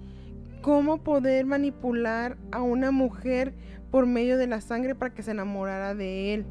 cómo 0.63 1.03
poder 1.03 1.45
manipular 1.45 2.37
a 2.51 2.61
una 2.63 2.89
mujer 2.89 3.53
por 3.91 4.07
medio 4.07 4.37
de 4.39 4.47
la 4.47 4.59
sangre 4.61 4.95
para 4.95 5.13
que 5.13 5.21
se 5.21 5.29
enamorara 5.31 5.93
de 5.93 6.33
él. 6.33 6.45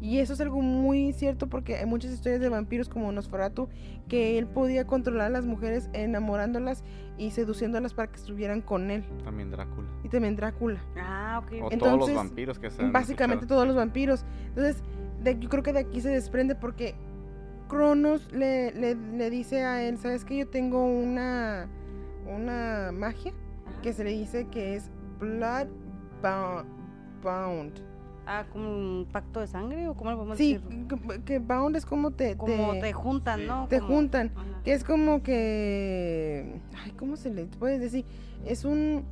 Y 0.00 0.18
eso 0.18 0.32
es 0.32 0.40
algo 0.40 0.60
muy 0.62 1.12
cierto 1.12 1.48
porque 1.48 1.76
hay 1.76 1.86
muchas 1.86 2.10
historias 2.12 2.40
de 2.40 2.48
vampiros 2.48 2.88
como 2.88 3.12
Nosferatu 3.12 3.68
que 4.08 4.36
él 4.38 4.46
podía 4.46 4.84
controlar 4.86 5.26
a 5.26 5.30
las 5.30 5.44
mujeres 5.46 5.90
enamorándolas 5.92 6.82
y 7.18 7.30
seduciéndolas 7.30 7.94
para 7.94 8.10
que 8.10 8.16
estuvieran 8.16 8.62
con 8.62 8.90
él. 8.90 9.04
También 9.22 9.50
Drácula. 9.52 9.86
Y 10.02 10.08
también 10.08 10.34
Drácula. 10.34 10.80
Ah, 10.96 11.40
ok. 11.44 11.52
O 11.62 11.70
todos 11.78 11.98
los 11.98 12.14
vampiros 12.14 12.58
que 12.58 12.70
se 12.70 12.82
Básicamente 12.88 13.44
escuchado. 13.44 13.60
todos 13.60 13.66
los 13.68 13.76
vampiros. 13.76 14.24
Entonces, 14.48 14.82
de- 15.22 15.38
yo 15.38 15.48
creo 15.48 15.62
que 15.62 15.72
de 15.72 15.80
aquí 15.80 16.00
se 16.00 16.08
desprende 16.08 16.54
porque 16.56 16.94
Cronos 17.68 18.32
le, 18.32 18.72
le, 18.72 18.94
le 18.96 19.30
dice 19.30 19.62
a 19.64 19.82
él, 19.84 19.98
¿sabes 19.98 20.24
qué? 20.24 20.36
Yo 20.38 20.48
tengo 20.48 20.84
una, 20.84 21.68
una 22.26 22.90
magia 22.92 23.32
Ajá. 23.66 23.80
que 23.82 23.92
se 23.92 24.04
le 24.04 24.10
dice 24.10 24.46
que 24.48 24.76
es 24.76 24.90
Blood 25.20 25.68
Bound. 26.22 26.66
bound. 27.22 27.72
Ah, 28.26 28.44
como 28.52 28.68
un 28.70 29.08
pacto 29.10 29.40
de 29.40 29.48
sangre 29.48 29.88
o 29.88 29.94
cómo 29.94 30.10
le 30.10 30.16
podemos 30.16 30.38
Sí, 30.38 30.54
decir? 30.54 30.86
que, 30.86 31.22
que 31.24 31.38
Bound 31.40 31.74
es 31.76 31.84
como 31.84 32.12
te... 32.12 32.36
Como 32.36 32.72
te- 32.74 32.80
te 32.80 32.92
juntan, 32.92 33.40
sí. 33.40 33.46
¿no? 33.46 33.66
te 33.68 33.80
Como- 33.80 33.94
juntan. 33.94 34.30
Ajá. 34.36 34.44
que 34.62 34.72
es 34.74 34.84
como 34.84 35.22
que... 35.24 36.60
Ay, 36.84 36.92
¿cómo 36.92 37.16
se 37.16 37.30
le 37.34 37.46
puede 37.46 37.78
decir? 37.80 38.04
Es 38.46 38.64
un... 38.64 39.04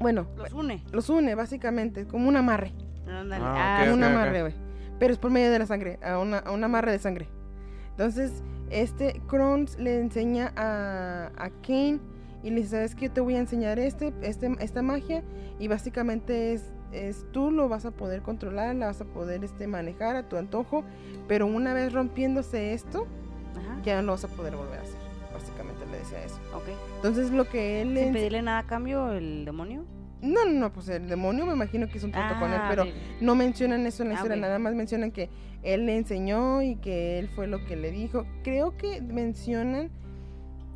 Bueno, 0.00 0.26
Los 0.36 0.52
une. 0.52 0.82
los 0.92 1.08
une 1.10 1.34
básicamente, 1.34 2.06
como 2.06 2.28
un 2.28 2.36
amarre. 2.36 2.72
Ándale. 3.08 3.44
Ah, 3.44 3.84
Ah, 3.88 3.92
un 3.92 4.02
amarre, 4.04 4.40
güey. 4.42 4.54
Pero 5.00 5.12
es 5.12 5.18
por 5.18 5.30
medio 5.32 5.50
de 5.50 5.58
la 5.58 5.66
sangre, 5.66 5.98
a, 6.04 6.18
una, 6.18 6.38
a 6.38 6.52
un 6.52 6.62
amarre 6.62 6.92
de 6.92 6.98
sangre. 7.00 7.26
Entonces, 7.90 8.42
este 8.72 9.20
Crones 9.26 9.78
le 9.78 9.98
enseña 9.98 10.52
a, 10.56 11.30
a 11.36 11.50
Kane 11.62 12.00
y 12.42 12.50
le 12.50 12.56
dice, 12.56 12.70
¿sabes 12.70 12.94
qué? 12.94 13.06
Yo 13.06 13.12
te 13.12 13.20
voy 13.20 13.34
a 13.36 13.38
enseñar 13.38 13.78
este, 13.78 14.12
este, 14.22 14.50
esta 14.60 14.82
magia 14.82 15.22
y 15.58 15.68
básicamente 15.68 16.54
es, 16.54 16.72
es 16.92 17.24
tú 17.32 17.50
lo 17.50 17.68
vas 17.68 17.84
a 17.84 17.90
poder 17.92 18.22
controlar, 18.22 18.74
la 18.74 18.86
vas 18.86 19.00
a 19.00 19.04
poder 19.04 19.44
este, 19.44 19.66
manejar 19.66 20.16
a 20.16 20.28
tu 20.28 20.36
antojo, 20.36 20.84
pero 21.28 21.46
una 21.46 21.74
vez 21.74 21.92
rompiéndose 21.92 22.72
esto, 22.72 23.06
Ajá. 23.56 23.80
ya 23.84 23.96
no 23.96 24.02
lo 24.02 24.12
vas 24.12 24.24
a 24.24 24.28
poder 24.28 24.56
volver 24.56 24.80
a 24.80 24.82
hacer. 24.82 25.00
Básicamente 25.32 25.86
le 25.86 25.98
decía 25.98 26.22
eso. 26.24 26.38
Entonces, 26.96 27.30
lo 27.30 27.48
que 27.48 27.82
él. 27.82 27.96
Sin 27.96 28.12
pedirle 28.12 28.42
nada 28.42 28.58
a 28.58 28.66
cambio, 28.66 29.12
el 29.12 29.44
demonio. 29.44 29.84
No, 30.22 30.44
no, 30.44 30.52
no, 30.52 30.72
pues 30.72 30.88
el 30.88 31.08
demonio 31.08 31.44
me 31.46 31.52
imagino 31.52 31.88
que 31.88 31.98
es 31.98 32.04
un 32.04 32.12
trato 32.12 32.38
con 32.38 32.52
él, 32.52 32.60
Ah, 32.62 32.66
pero 32.70 32.84
no 33.20 33.34
mencionan 33.34 33.84
eso 33.86 34.02
en 34.04 34.10
la 34.10 34.14
Ah, 34.14 34.18
historia, 34.18 34.36
nada 34.36 34.58
más 34.60 34.74
mencionan 34.74 35.10
que 35.10 35.28
él 35.62 35.84
le 35.86 35.96
enseñó 35.96 36.62
y 36.62 36.76
que 36.76 37.18
él 37.18 37.28
fue 37.28 37.46
lo 37.48 37.64
que 37.66 37.76
le 37.76 37.90
dijo. 37.90 38.24
Creo 38.44 38.76
que 38.76 39.00
mencionan 39.02 39.90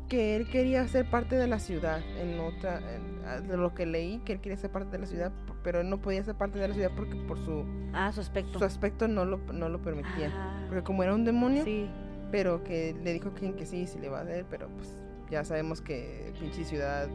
que 0.09 0.35
él 0.35 0.49
quería 0.49 0.87
ser 0.87 1.09
parte 1.09 1.35
de 1.37 1.47
la 1.47 1.59
ciudad, 1.59 1.99
en 2.21 2.39
otra, 2.39 2.77
en- 2.79 3.25
ah, 3.25 3.39
de 3.41 3.57
lo 3.57 3.73
que 3.73 3.85
leí, 3.85 4.19
que 4.19 4.33
él 4.33 4.39
quería 4.41 4.57
ser 4.57 4.69
parte 4.71 4.91
de 4.91 4.99
la 4.99 5.05
ciudad, 5.05 5.31
pero 5.63 5.81
él 5.81 5.89
no 5.89 5.99
podía 6.01 6.23
ser 6.23 6.35
parte 6.35 6.59
de 6.59 6.67
la 6.67 6.73
ciudad 6.73 6.91
porque 6.95 7.15
por 7.15 7.37
su, 7.39 7.65
Ah, 7.93 8.11
su 8.13 8.21
aspecto. 8.21 8.59
su 8.59 8.65
aspecto 8.65 9.07
no 9.07 9.25
lo, 9.25 9.37
no 9.53 9.67
lo 9.69 9.81
permitía. 9.81 10.31
Ah, 10.33 10.65
Porque 10.67 10.83
como 10.83 11.03
era 11.03 11.13
un 11.13 11.25
demonio, 11.25 11.63
sí. 11.65 11.89
pero 12.31 12.63
que 12.63 12.95
le 13.03 13.13
dijo 13.13 13.33
que, 13.33 13.53
que 13.53 13.65
sí, 13.65 13.85
sí 13.87 13.99
le 13.99 14.07
va 14.09 14.19
a 14.21 14.23
dar, 14.25 14.45
pero 14.49 14.67
pues 14.77 14.89
ya 15.29 15.43
sabemos 15.43 15.81
que 15.81 16.31
pinche 16.39 16.63
ciudad 16.63 17.09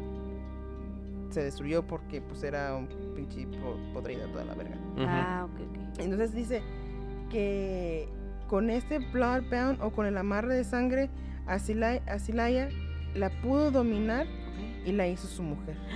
se 1.33 1.43
destruyó 1.43 1.87
porque 1.87 2.21
pues 2.21 2.43
era 2.43 2.75
un 2.77 2.87
pinche 3.15 3.47
po- 3.47 3.79
podrida 3.93 4.27
toda 4.33 4.45
la 4.45 4.55
verga. 4.55 4.77
Ujú. 4.95 5.05
Ah, 5.09 5.47
ok, 5.51 5.61
ok. 5.69 6.01
Entonces 6.01 6.33
dice 6.35 6.63
que 7.31 8.09
con 8.49 8.71
este 8.71 8.99
Bloodbound 8.99 9.81
o 9.83 9.91
con 9.91 10.07
el 10.07 10.17
amarre 10.19 10.55
de 10.55 10.65
sangre, 10.65 11.09
Asilaya, 11.47 12.03
Asilaya 12.07 12.69
la 13.15 13.31
pudo 13.43 13.71
dominar 13.71 14.27
ok. 14.27 14.87
y 14.89 14.93
la 14.93 15.07
hizo 15.09 15.27
su 15.27 15.43
mujer. 15.43 15.77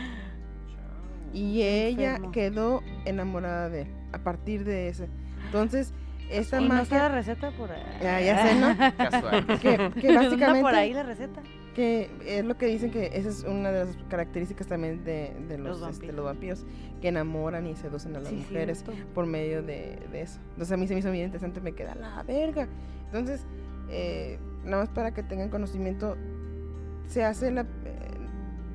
Y 1.32 1.62
ella 1.62 2.10
enfermo. 2.12 2.32
quedó 2.32 2.82
enamorada 3.04 3.68
de 3.68 3.82
él 3.82 3.88
a 4.12 4.18
partir 4.18 4.64
de 4.64 4.88
ese. 4.88 5.08
Entonces, 5.46 5.92
esta 6.30 6.60
¿Y 6.62 6.68
no 6.68 6.78
está 6.80 6.96
la 6.96 7.02
magia 7.02 7.14
receta 7.14 7.50
por 7.50 7.70
ahí? 7.72 7.82
Ya- 8.00 8.20
ya 8.22 8.46
sé, 8.46 8.54
¿no? 8.54 8.76
Casual. 8.96 9.46
que, 9.60 9.90
que 10.00 10.08
¿Anda 10.08 10.22
básicamente 10.22 10.62
por 10.62 10.74
ahí 10.74 10.94
la 10.94 11.02
receta? 11.02 11.42
Que 11.76 12.10
es 12.24 12.42
lo 12.42 12.56
que 12.56 12.64
dicen 12.66 12.90
que 12.90 13.10
esa 13.12 13.28
es 13.28 13.44
una 13.44 13.70
de 13.70 13.84
las 13.84 13.96
características 14.08 14.66
también 14.66 15.04
de, 15.04 15.32
de 15.46 15.58
los, 15.58 15.78
Los 15.78 15.90
este, 15.90 16.06
vampiros. 16.06 16.16
los 16.16 16.24
vampiros 16.24 16.66
que 17.02 17.08
enamoran 17.08 17.66
y 17.66 17.76
seducen 17.76 18.16
a 18.16 18.20
las 18.20 18.30
Sí, 18.30 18.36
mujeres 18.36 18.82
cierto. 18.82 19.12
por 19.12 19.26
medio 19.26 19.62
de, 19.62 19.98
de 20.10 20.22
eso. 20.22 20.40
Entonces 20.52 20.72
a 20.72 20.76
mí 20.78 20.88
se 20.88 20.94
me 20.94 21.00
hizo 21.00 21.10
bien 21.10 21.26
interesante, 21.26 21.60
me 21.60 21.72
queda 21.72 21.94
la 21.94 22.22
verga. 22.22 22.66
Entonces, 23.04 23.42
eh, 23.90 24.38
nada 24.64 24.84
más 24.84 24.88
para 24.88 25.12
que 25.12 25.22
tengan 25.22 25.50
conocimiento, 25.50 26.16
se 27.08 27.22
hace 27.22 27.50
la... 27.50 27.60
eh, 27.60 27.66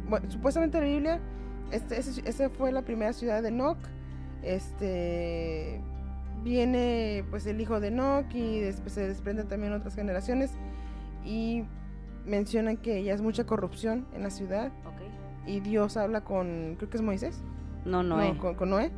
bueno, 0.07 0.29
supuestamente 0.29 0.77
la 0.79 0.85
Biblia, 0.85 1.19
este, 1.71 1.97
ese- 1.99 2.21
esa 2.29 2.49
fue 2.51 2.71
la 2.71 2.83
primera 2.83 3.13
ciudad 3.13 3.41
de 3.41 3.47
Enoch. 3.49 3.79
Este... 4.43 5.81
Viene 6.43 7.23
pues 7.29 7.45
el 7.45 7.61
hijo 7.61 7.79
de 7.79 7.89
Enoch 7.89 8.25
y 8.33 8.59
después 8.61 8.93
se 8.93 9.07
desprenden 9.07 9.47
también 9.47 9.73
otras 9.73 9.93
generaciones 9.95 10.51
y 11.23 11.63
mencionan 12.25 12.77
que 12.77 13.03
ya 13.03 13.13
es 13.13 13.21
mucha 13.21 13.45
corrupción 13.45 14.05
en 14.13 14.23
la 14.23 14.29
ciudad 14.29 14.71
Ok. 14.85 15.01
y 15.47 15.59
Dios 15.59 15.97
habla 15.97 16.21
con, 16.21 16.75
creo 16.77 16.89
que 16.89 16.97
es 16.97 17.03
Moisés, 17.03 17.41
No, 17.85 18.03
no, 18.03 18.21
eh. 18.21 18.37
con, 18.37 18.55
con 18.55 18.69
Noé. 18.69 18.91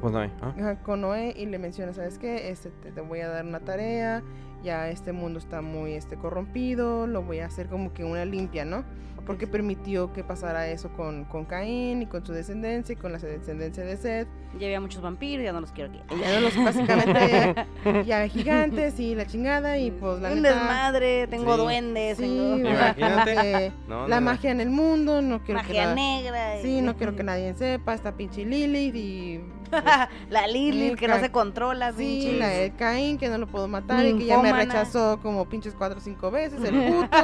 Pues 0.00 0.12
no 0.12 0.18
hay. 0.20 0.32
¿ah? 0.40 0.54
Ajá, 0.58 0.82
con 0.82 1.02
Noé 1.02 1.34
y 1.36 1.44
le 1.46 1.58
menciona, 1.58 1.92
¿sabes 1.92 2.18
qué? 2.18 2.48
Este, 2.50 2.70
te, 2.70 2.92
te 2.92 3.00
voy 3.02 3.20
a 3.20 3.28
dar 3.28 3.44
una 3.44 3.60
tarea, 3.60 4.22
ya 4.62 4.88
este 4.88 5.12
mundo 5.12 5.38
está 5.38 5.60
muy 5.62 5.92
este, 5.94 6.16
corrompido, 6.16 7.06
lo 7.06 7.22
voy 7.22 7.40
a 7.40 7.46
hacer 7.46 7.66
como 7.68 7.92
que 7.92 8.04
una 8.04 8.24
limpia, 8.24 8.64
¿no? 8.64 8.84
Porque 9.26 9.46
permitió 9.46 10.12
que 10.14 10.24
pasara 10.24 10.66
eso 10.68 10.88
con, 10.96 11.24
con 11.24 11.44
Caín 11.44 12.02
y 12.02 12.06
con 12.06 12.24
su 12.26 12.32
descendencia 12.32 12.94
y 12.94 12.96
con 12.96 13.12
la 13.12 13.18
descendencia 13.18 13.84
de 13.84 13.96
Seth. 13.96 14.26
Ya 14.58 14.66
había 14.66 14.80
muchos 14.80 15.02
vampiros, 15.02 15.44
ya 15.44 15.52
no 15.52 15.60
los 15.60 15.70
quiero 15.72 15.90
aquí. 15.90 16.00
Ya 16.20 16.40
los 16.40 16.56
básicamente 16.56 17.54
ya 18.06 18.26
gigantes 18.28 18.98
y 18.98 19.14
la 19.14 19.26
chingada 19.26 19.78
y 19.78 19.90
pues 19.92 20.20
la 20.20 20.30
Un 20.32 20.42
neta... 20.42 20.54
desmadre, 20.54 21.26
tengo 21.28 21.54
Sí. 21.54 21.60
duendes, 21.60 22.16
Sí, 22.16 22.22
tengo 22.24 22.56
Imagínate. 22.70 23.66
eh, 23.66 23.72
No, 23.88 24.08
la 24.08 24.16
no, 24.16 24.20
no. 24.20 24.30
magia 24.32 24.50
en 24.50 24.60
el 24.62 24.70
mundo, 24.70 25.22
no 25.22 25.42
quiero 25.44 25.60
que 25.60 25.66
magia 25.68 25.94
negra. 25.94 26.58
y- 26.58 26.62
Sí, 26.62 26.80
no 26.80 26.96
quiero 26.96 27.14
que 27.14 27.22
nadie 27.22 27.54
sepa, 27.54 27.94
esta 27.94 28.16
pinche 28.16 28.44
Lilith 28.44 28.94
y 28.96 29.40
la 30.30 30.46
Lilith 30.46 30.96
que 30.98 31.08
no 31.08 31.18
se 31.20 31.30
controla, 31.30 31.92
sí, 31.92 32.36
la 32.38 32.52
el 32.54 32.74
Caín 32.76 33.18
que 33.18 33.28
no 33.28 33.38
lo 33.38 33.46
puedo 33.46 33.68
matar 33.68 34.04
y 34.06 34.16
que 34.18 34.26
ya 34.26 34.40
me 34.42 34.52
rechazó 34.52 35.18
como 35.22 35.48
pinches 35.48 35.74
cuatro 35.74 35.98
o 35.98 36.00
cinco 36.00 36.30
veces, 36.30 36.62
el 36.64 36.74
puto. 36.92 37.16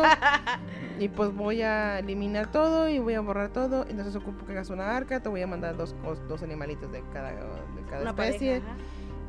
Y 0.98 1.08
pues 1.08 1.34
voy 1.34 1.62
a 1.62 1.98
eliminar 1.98 2.50
todo 2.50 2.88
y 2.88 2.98
voy 2.98 3.14
a 3.14 3.20
borrar 3.20 3.50
todo. 3.50 3.84
Entonces 3.88 4.16
ocupo 4.16 4.46
que 4.46 4.52
hagas 4.52 4.70
una 4.70 4.96
arca. 4.96 5.20
Te 5.20 5.28
voy 5.28 5.42
a 5.42 5.46
mandar 5.46 5.76
dos, 5.76 5.94
dos 6.28 6.42
animalitos 6.42 6.90
de 6.90 7.02
cada, 7.12 7.30
de 7.32 7.82
cada 7.90 8.00
Una 8.02 8.10
especie. 8.10 8.60
pareja. 8.60 8.76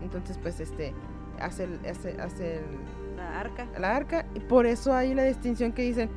Entonces, 0.01 0.37
pues 0.41 0.59
este, 0.59 0.93
hace, 1.39 1.65
el- 1.65 1.79
hace, 1.89 2.21
hace 2.21 2.57
el- 2.59 3.17
La 3.17 3.39
arca. 3.39 3.67
la 3.77 3.95
arca. 3.95 4.25
Y 4.35 4.39
por 4.39 4.65
eso 4.65 4.93
hay 4.93 5.13
la 5.13 5.23
distinción 5.23 5.71
que 5.73 5.81
dicen 5.81 6.09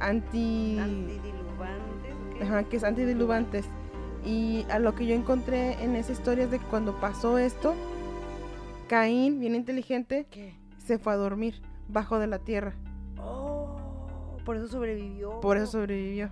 anti. 0.00 0.78
Antidiluvantes. 0.78 2.14
¿qué? 2.38 2.44
Ajá, 2.44 2.62
que 2.64 2.76
es 2.76 2.84
antidiluvantes. 2.84 3.64
Y 4.24 4.66
a 4.70 4.78
lo 4.78 4.94
que 4.94 5.06
yo 5.06 5.14
encontré 5.14 5.82
en 5.82 5.96
esa 5.96 6.12
historia 6.12 6.44
es 6.44 6.50
de 6.50 6.58
que 6.58 6.64
cuando 6.66 6.98
pasó 7.00 7.38
esto, 7.38 7.74
Caín, 8.88 9.40
bien 9.40 9.54
inteligente, 9.54 10.26
¿Qué? 10.30 10.54
se 10.78 10.98
fue 10.98 11.12
a 11.12 11.16
dormir 11.16 11.60
bajo 11.88 12.18
de 12.18 12.26
la 12.26 12.38
tierra. 12.38 12.74
Oh, 13.18 13.76
por 14.44 14.56
eso 14.56 14.68
sobrevivió. 14.68 15.40
Por 15.40 15.56
eso 15.56 15.66
sobrevivió. 15.66 16.30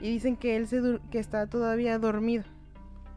Y 0.00 0.10
dicen 0.10 0.36
que 0.36 0.56
él 0.56 0.66
se 0.66 1.00
que 1.10 1.18
está 1.18 1.46
todavía 1.46 1.98
dormido. 1.98 2.44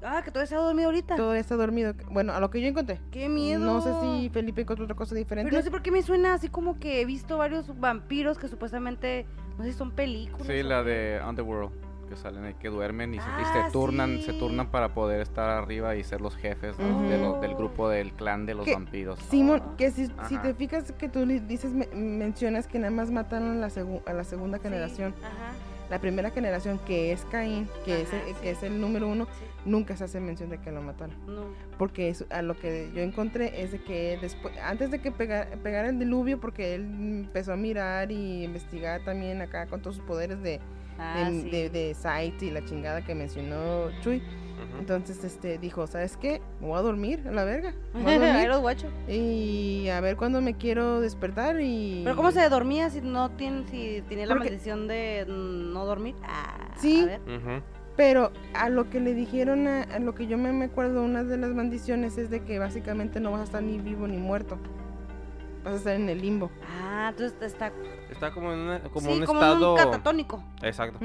Ah, 0.04 0.22
que 0.24 0.30
todavía 0.32 0.44
está 0.44 0.58
dormido 0.58 0.88
ahorita. 0.88 1.16
Todavía 1.16 1.42
está 1.42 1.56
dormido. 1.56 1.94
Bueno, 2.12 2.34
a 2.34 2.40
lo 2.40 2.50
que 2.50 2.62
yo 2.62 2.68
encontré. 2.68 3.02
Qué 3.12 3.30
miedo. 3.30 3.66
No 3.66 3.82
sé 3.82 3.92
si 4.02 4.30
Felipe 4.30 4.62
encontró 4.62 4.86
otra 4.86 4.96
cosa 4.96 5.16
diferente. 5.16 5.50
Pero 5.50 5.60
no 5.60 5.64
sé 5.64 5.72
por 5.72 5.82
qué 5.82 5.92
me 5.92 6.04
suena 6.04 6.36
así 6.36 6.50
como 6.50 6.80
que 6.80 7.02
he 7.02 7.06
visto 7.06 7.38
varios 7.38 7.78
vampiros 7.80 8.38
que 8.38 8.48
supuestamente, 8.48 9.26
no 9.58 9.64
sé 9.64 9.72
si 9.72 9.78
son 9.78 9.92
películas. 9.92 10.48
Sí, 10.48 10.62
la 10.62 10.84
qué. 10.84 10.90
de 10.90 11.22
Underworld, 11.28 11.72
que 12.08 12.16
salen 12.16 12.44
ahí, 12.46 12.54
que 12.56 12.70
duermen 12.70 13.14
y 13.14 13.20
se, 13.20 13.26
y 13.26 13.30
Ah, 13.30 13.66
se 13.66 13.72
turnan, 13.72 14.22
se 14.22 14.34
turnan 14.34 14.68
para 14.68 14.94
poder 14.94 15.22
estar 15.22 15.50
arriba 15.50 15.96
y 15.96 16.04
ser 16.04 16.22
los 16.22 16.36
jefes 16.36 16.78
¿no? 16.80 17.04
de 17.10 17.18
lo- 17.18 17.40
del 17.40 17.56
grupo 17.56 17.90
del 17.90 18.14
clan 18.14 18.46
de 18.46 18.56
los 18.56 18.66
Que- 18.66 18.74
vampiros. 18.74 19.20
Simón, 19.30 19.62
que 19.78 19.92
si, 19.92 20.08
si 20.28 20.38
te 20.38 20.54
fijas 20.54 20.92
que 20.94 21.10
tú 21.10 21.26
dices, 21.26 21.72
me- 21.74 21.88
mencionas 21.94 22.68
que 22.68 22.80
nada 22.80 22.92
más 22.92 23.12
mataron 23.12 23.52
a 23.52 23.56
la, 23.56 23.68
segu- 23.70 24.02
a 24.08 24.14
la 24.14 24.24
segunda 24.24 24.58
Sí, 24.58 24.64
generación. 24.64 25.14
Ajá. 25.24 25.52
La 25.90 26.00
primera 26.02 26.32
generación, 26.32 26.80
que 26.86 27.14
es 27.14 27.24
Caín, 27.32 27.70
que, 27.86 28.02
es, 28.02 28.10
Ajá, 28.14 28.18
el, 28.28 28.36
sí. 28.36 28.42
que 28.42 28.50
es 28.52 28.62
el 28.64 28.82
número 28.82 29.08
uno, 29.08 29.24
Sí. 29.26 29.46
nunca 29.64 29.96
se 29.96 30.04
hace 30.04 30.20
mención 30.20 30.50
de 30.50 30.58
que 30.58 30.70
lo 30.70 30.82
mataron. 30.82 31.16
No. 31.28 31.46
Porque 31.78 32.10
es- 32.10 32.26
a 32.30 32.42
lo 32.42 32.58
que 32.60 32.92
yo 32.94 33.02
encontré 33.02 33.64
es 33.64 33.72
de 33.72 33.82
que 33.82 34.18
después, 34.22 34.54
antes 34.58 34.92
de 34.92 35.00
que 35.00 35.14
pega- 35.14 35.48
pegara 35.64 35.88
el 35.88 35.98
diluvio, 35.98 36.42
porque 36.42 36.76
él 36.76 36.82
empezó 36.84 37.54
a 37.54 37.56
mirar 37.56 38.12
y 38.12 38.44
investigar 38.44 39.02
también 39.06 39.42
acá 39.42 39.68
con 39.68 39.82
todos 39.82 39.96
sus 39.96 40.06
poderes 40.06 40.42
de, 40.44 40.60
Ah, 41.00 41.30
de, 41.30 41.42
sí. 41.42 41.50
de- 41.50 41.70
de 41.70 41.94
sight 41.94 42.42
y 42.44 42.52
la 42.52 42.64
chingada 42.66 43.04
que 43.04 43.14
mencionó 43.16 43.90
Chuy. 44.02 44.22
Entonces 44.80 45.24
este 45.24 45.58
dijo, 45.60 45.86
¿sabes 45.88 46.18
qué? 46.18 46.42
Me 46.60 46.68
voy 46.68 46.78
a 46.78 46.82
dormir 46.82 47.24
a 47.28 47.32
la 47.32 47.44
verga. 47.44 47.74
Me 47.94 48.04
voy 48.04 48.14
a 48.14 48.20
dormir 48.20 48.48
los 48.50 48.62
guacho. 48.62 48.88
y 49.08 49.88
a 49.90 50.02
ver 50.02 50.18
cuándo 50.18 50.42
me 50.42 50.56
quiero 50.56 51.00
despertar 51.00 51.60
y... 51.62 52.02
Pero 52.04 52.16
¿cómo 52.16 52.32
se 52.32 52.48
dormía 52.50 52.90
si 52.90 53.02
no 53.02 53.30
tiene, 53.32 53.66
si 53.68 54.04
tenía 54.10 54.26
la 54.26 54.34
Porque- 54.36 54.50
maldición 54.50 54.88
de 54.88 55.26
no 55.28 55.86
dormir? 55.86 56.16
Ah, 56.24 56.74
Sí. 56.78 57.02
A 57.02 57.06
ver. 57.06 57.22
Ujú. 57.22 57.64
Pero 57.96 58.32
a 58.54 58.70
lo 58.70 58.90
que 58.92 59.00
le 59.00 59.16
dijeron, 59.16 59.68
a, 59.68 59.82
a 59.84 59.98
lo 60.00 60.14
que 60.14 60.28
yo 60.28 60.38
me, 60.38 60.52
me 60.54 60.66
acuerdo, 60.66 61.02
una 61.04 61.24
de 61.24 61.38
las 61.38 61.50
maldiciones 61.52 62.18
es 62.20 62.30
de 62.30 62.42
que 62.44 62.60
básicamente 62.60 63.20
no 63.20 63.32
vas 63.32 63.42
a 63.42 63.44
estar 63.46 63.64
ni 63.64 63.80
vivo 63.80 64.08
ni 64.08 64.18
muerto. 64.18 64.60
Vas 65.64 65.74
a 65.74 65.78
estar 65.78 65.96
en 65.96 66.08
el 66.08 66.22
limbo. 66.22 66.52
Ah, 66.80 67.08
entonces 67.10 67.36
está 67.42 67.72
Está 68.18 68.32
como 68.32 68.52
en 68.52 68.60
una- 68.60 68.80
como 68.82 69.12
sí, 69.12 69.20
un 69.20 69.26
como 69.26 69.40
estado. 69.42 69.76
en 69.78 69.86
un 69.86 69.92
catatónico, 69.92 70.44
Exacto, 70.64 70.98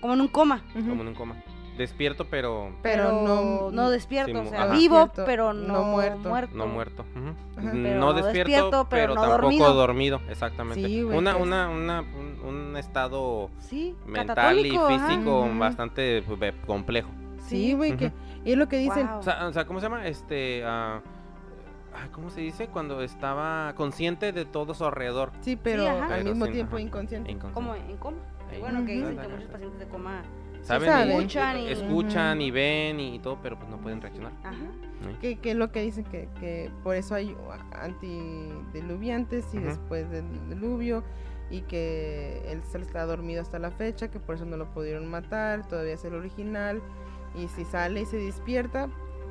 como 0.00 0.12
en 0.14 0.20
un 0.20 0.28
coma. 0.28 0.62
como 0.74 1.02
en 1.02 1.08
un 1.08 1.14
coma. 1.14 1.36
Despierto, 1.76 2.24
pero 2.28 2.72
Pero 2.82 3.12
no, 3.22 3.70
no 3.70 3.88
despierto, 3.90 4.32
Sí, 4.42 4.48
o 4.48 4.50
sea, 4.50 4.64
ajá. 4.64 4.72
vivo, 4.72 5.12
pero 5.14 5.52
no 5.52 5.74
no, 5.74 5.82
muerto. 5.84 6.28
muerto. 6.28 6.56
no 6.56 6.66
muerto. 6.66 7.04
Pero 7.54 8.00
no 8.00 8.12
despierto, 8.14 8.50
despierto, 8.50 8.86
pero 8.90 9.12
pero, 9.12 9.14
no 9.14 9.20
tampoco 9.20 9.38
dormido. 9.42 9.74
dormido. 9.74 10.20
exactamente. 10.28 10.84
Sí, 10.88 11.02
güey, 11.02 11.16
una, 11.16 11.30
que 11.34 11.36
es- 11.38 11.42
una, 11.44 11.68
una, 11.68 12.00
un, 12.00 12.40
un 12.44 12.76
estado 12.76 13.50
Sí, 13.60 13.94
mental 14.06 14.66
y 14.66 14.74
ajá. 14.76 14.88
físico 15.08 15.48
bastante 15.56 16.22
pues, 16.22 16.52
complejo. 16.66 17.10
Sí, 17.46 17.74
güey, 17.74 17.96
que 17.96 18.12
y 18.44 18.50
es 18.52 18.58
lo 18.58 18.66
que 18.68 18.78
dicen. 18.78 19.06
O 19.10 19.22
sea, 19.22 19.46
o 19.46 19.52
sea, 19.52 19.64
¿cómo 19.64 19.78
se 19.78 19.86
llama? 19.86 20.04
Este, 20.08 20.64
ah, 20.66 21.00
ay, 21.94 22.08
¿cómo 22.10 22.30
se 22.30 22.40
dice? 22.40 22.68
Cuando 22.68 23.02
estaba 23.02 23.74
consciente 23.74 24.32
de 24.32 24.44
todo 24.44 24.74
su 24.74 24.84
alrededor. 24.84 25.32
Sí, 25.40 25.56
pero 25.56 25.88
ajá. 25.88 26.14
al 26.14 26.24
mismo 26.24 26.46
sí, 26.46 26.52
tiempo 26.52 26.78
inconsciente. 26.78 27.30
Inconsciente. 27.30 27.54
como 27.54 27.74
en 27.74 27.96
coma. 27.98 28.18
Ahí. 28.50 28.60
bueno, 28.60 28.84
que 28.86 28.92
dicen 28.92 29.18
que 29.18 29.28
muchos 29.28 29.48
pacientes 29.50 29.78
de 29.78 29.86
coma, 29.88 30.22
¿Saben? 30.62 31.08
Y- 31.08 31.12
Escuchan 31.12 31.58
y- 31.58 31.68
escuchan 31.70 32.38
Ujú. 32.38 32.46
y 32.46 32.50
ven 32.50 33.00
y, 33.00 33.14
y 33.16 33.18
todo, 33.20 33.38
pero 33.42 33.56
pues 33.58 33.68
no 33.70 33.76
pueden 33.78 34.00
reaccionar. 34.00 34.32
ajá. 34.42 34.56
que 35.20 35.38
es 35.42 35.54
lo 35.56 35.70
que 35.70 35.82
dicen 35.82 36.04
que, 36.04 36.28
que 36.40 36.70
por 36.82 36.96
eso 36.96 37.14
hay 37.14 37.36
antidiluviantes 37.72 39.46
y 39.54 39.58
Ujú. 39.58 39.66
después 39.66 40.10
del 40.10 40.24
diluvio 40.48 41.02
y 41.50 41.62
que 41.62 42.42
él 42.50 42.62
se 42.64 42.78
está 42.78 43.06
dormido 43.06 43.40
hasta 43.42 43.58
la 43.58 43.70
fecha, 43.70 44.08
que 44.10 44.18
por 44.20 44.34
eso 44.34 44.44
no 44.44 44.56
lo 44.56 44.66
pudieron 44.72 45.06
matar, 45.08 45.66
todavía 45.66 45.94
es 45.94 46.04
el 46.04 46.14
original 46.14 46.82
y 47.34 47.48
si 47.48 47.64
sale 47.64 48.02
y 48.02 48.06
se 48.06 48.16
despierta 48.18 48.88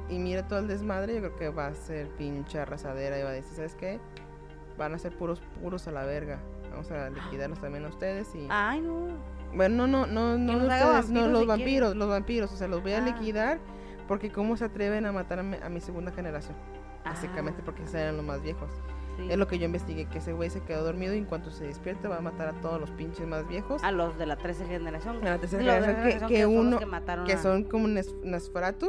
y 0.09 0.19
mira 0.19 0.47
todo 0.47 0.59
el 0.59 0.67
desmadre, 0.67 1.13
yo 1.15 1.19
creo 1.21 1.35
que 1.35 1.49
va 1.49 1.67
a 1.67 1.75
ser 1.75 2.07
pinche 2.17 2.59
arrasadera 2.59 3.19
y 3.19 3.23
va 3.23 3.29
a 3.29 3.33
decir, 3.33 3.53
¿sabes 3.55 3.75
qué? 3.75 3.99
Van 4.77 4.93
a 4.93 4.97
ser 4.99 5.15
puros 5.17 5.41
puros 5.61 5.87
a 5.87 5.91
la 5.91 6.05
verga. 6.05 6.39
Vamos 6.71 6.91
a 6.91 7.09
liquidarlos 7.09 7.59
también 7.59 7.85
a 7.85 7.89
ustedes 7.89 8.33
y 8.35 8.47
Ay, 8.49 8.81
no. 8.81 9.07
bueno, 9.55 9.87
no, 9.87 10.05
no, 10.05 10.37
no, 10.37 10.37
no 10.37 10.63
ustedes, 10.63 11.09
no, 11.09 11.21
los 11.27 11.41
si 11.41 11.45
quieren. 11.45 11.47
vampiros, 11.47 11.95
los 11.95 12.09
vampiros, 12.09 12.51
o 12.51 12.55
sea, 12.55 12.67
los 12.67 12.81
voy 12.83 12.93
a 12.93 12.97
Ah. 12.99 13.01
liquidar 13.01 13.59
porque 14.07 14.31
cómo 14.31 14.55
se 14.57 14.65
atreven 14.65 15.05
a 15.05 15.11
matar 15.11 15.39
a 15.39 15.43
mi, 15.43 15.57
a 15.57 15.69
mi 15.69 15.81
segunda 15.81 16.11
generación, 16.11 16.55
básicamente 17.03 17.61
Ah, 17.61 17.65
porque 17.65 17.83
esos 17.83 17.95
eran 17.95 18.15
los 18.17 18.25
más 18.25 18.41
viejos. 18.41 18.69
Sí. 19.17 19.27
Es 19.29 19.37
lo 19.37 19.47
que 19.47 19.59
yo 19.59 19.65
investigué, 19.65 20.05
que 20.05 20.19
ese 20.19 20.31
güey 20.33 20.49
se 20.49 20.61
quedó 20.61 20.83
dormido 20.83 21.13
y 21.13 21.17
en 21.17 21.25
cuanto 21.25 21.51
se 21.51 21.65
despierte 21.65 22.07
va 22.07 22.17
a 22.17 22.21
matar 22.21 22.47
a 22.47 22.53
todos 22.61 22.79
los 22.79 22.89
pinches 22.91 23.27
más 23.27 23.45
viejos. 23.47 23.83
A 23.83 23.91
los 23.91 24.17
de 24.17 24.25
la 24.25 24.37
13 24.37 24.65
generación. 24.67 25.17
A 25.27 25.31
la 25.31 25.37
tercera 25.39 25.63
Los 25.63 25.85
generación, 25.85 26.29
que, 26.29 26.45
uno, 26.45 26.79
que 26.79 26.85
mataron 26.85 27.25
que 27.25 27.33
a- 27.33 27.37
son 27.41 27.63
como 27.65 27.85
un. 27.85 27.97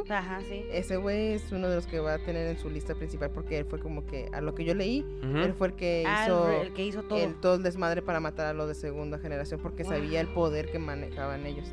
Ajá, 0.09 0.41
sí. 0.49 0.65
Ese 0.71 0.97
güey 0.97 1.33
es 1.33 1.51
uno 1.53 1.69
de 1.69 1.77
los 1.77 1.87
que 1.87 1.99
va 2.01 2.15
a 2.15 2.19
tener 2.19 2.47
en 2.49 2.59
su 2.59 2.71
lista 2.71 2.95
principal 2.95 3.31
porque 3.31 3.59
él 3.59 3.65
fue 3.65 3.79
como 3.81 4.05
que, 4.07 4.29
a 4.33 4.41
lo 4.41 4.55
que 4.55 4.65
yo 4.65 4.75
leí, 4.75 5.05
él 5.23 5.55
fue 5.57 5.69
el 5.69 5.73
que 5.75 6.05
Ah, 6.07 6.27
el 6.27 6.33
hizo 6.33 6.53
el, 6.63 6.73
que 6.75 6.85
hizo 6.85 7.03
todo. 7.03 7.19
el, 7.19 7.35
todo 7.37 7.55
el 7.57 7.63
desmadre 7.63 8.03
para 8.03 8.21
matar 8.21 8.47
a 8.47 8.53
los 8.53 8.69
de 8.69 8.75
segunda 8.75 9.19
generación 9.19 9.61
porque 9.63 9.85
sabía 9.85 10.21
el 10.21 10.29
poder 10.29 10.71
que 10.71 10.79
manejaban 10.79 11.47
ellos. 11.47 11.67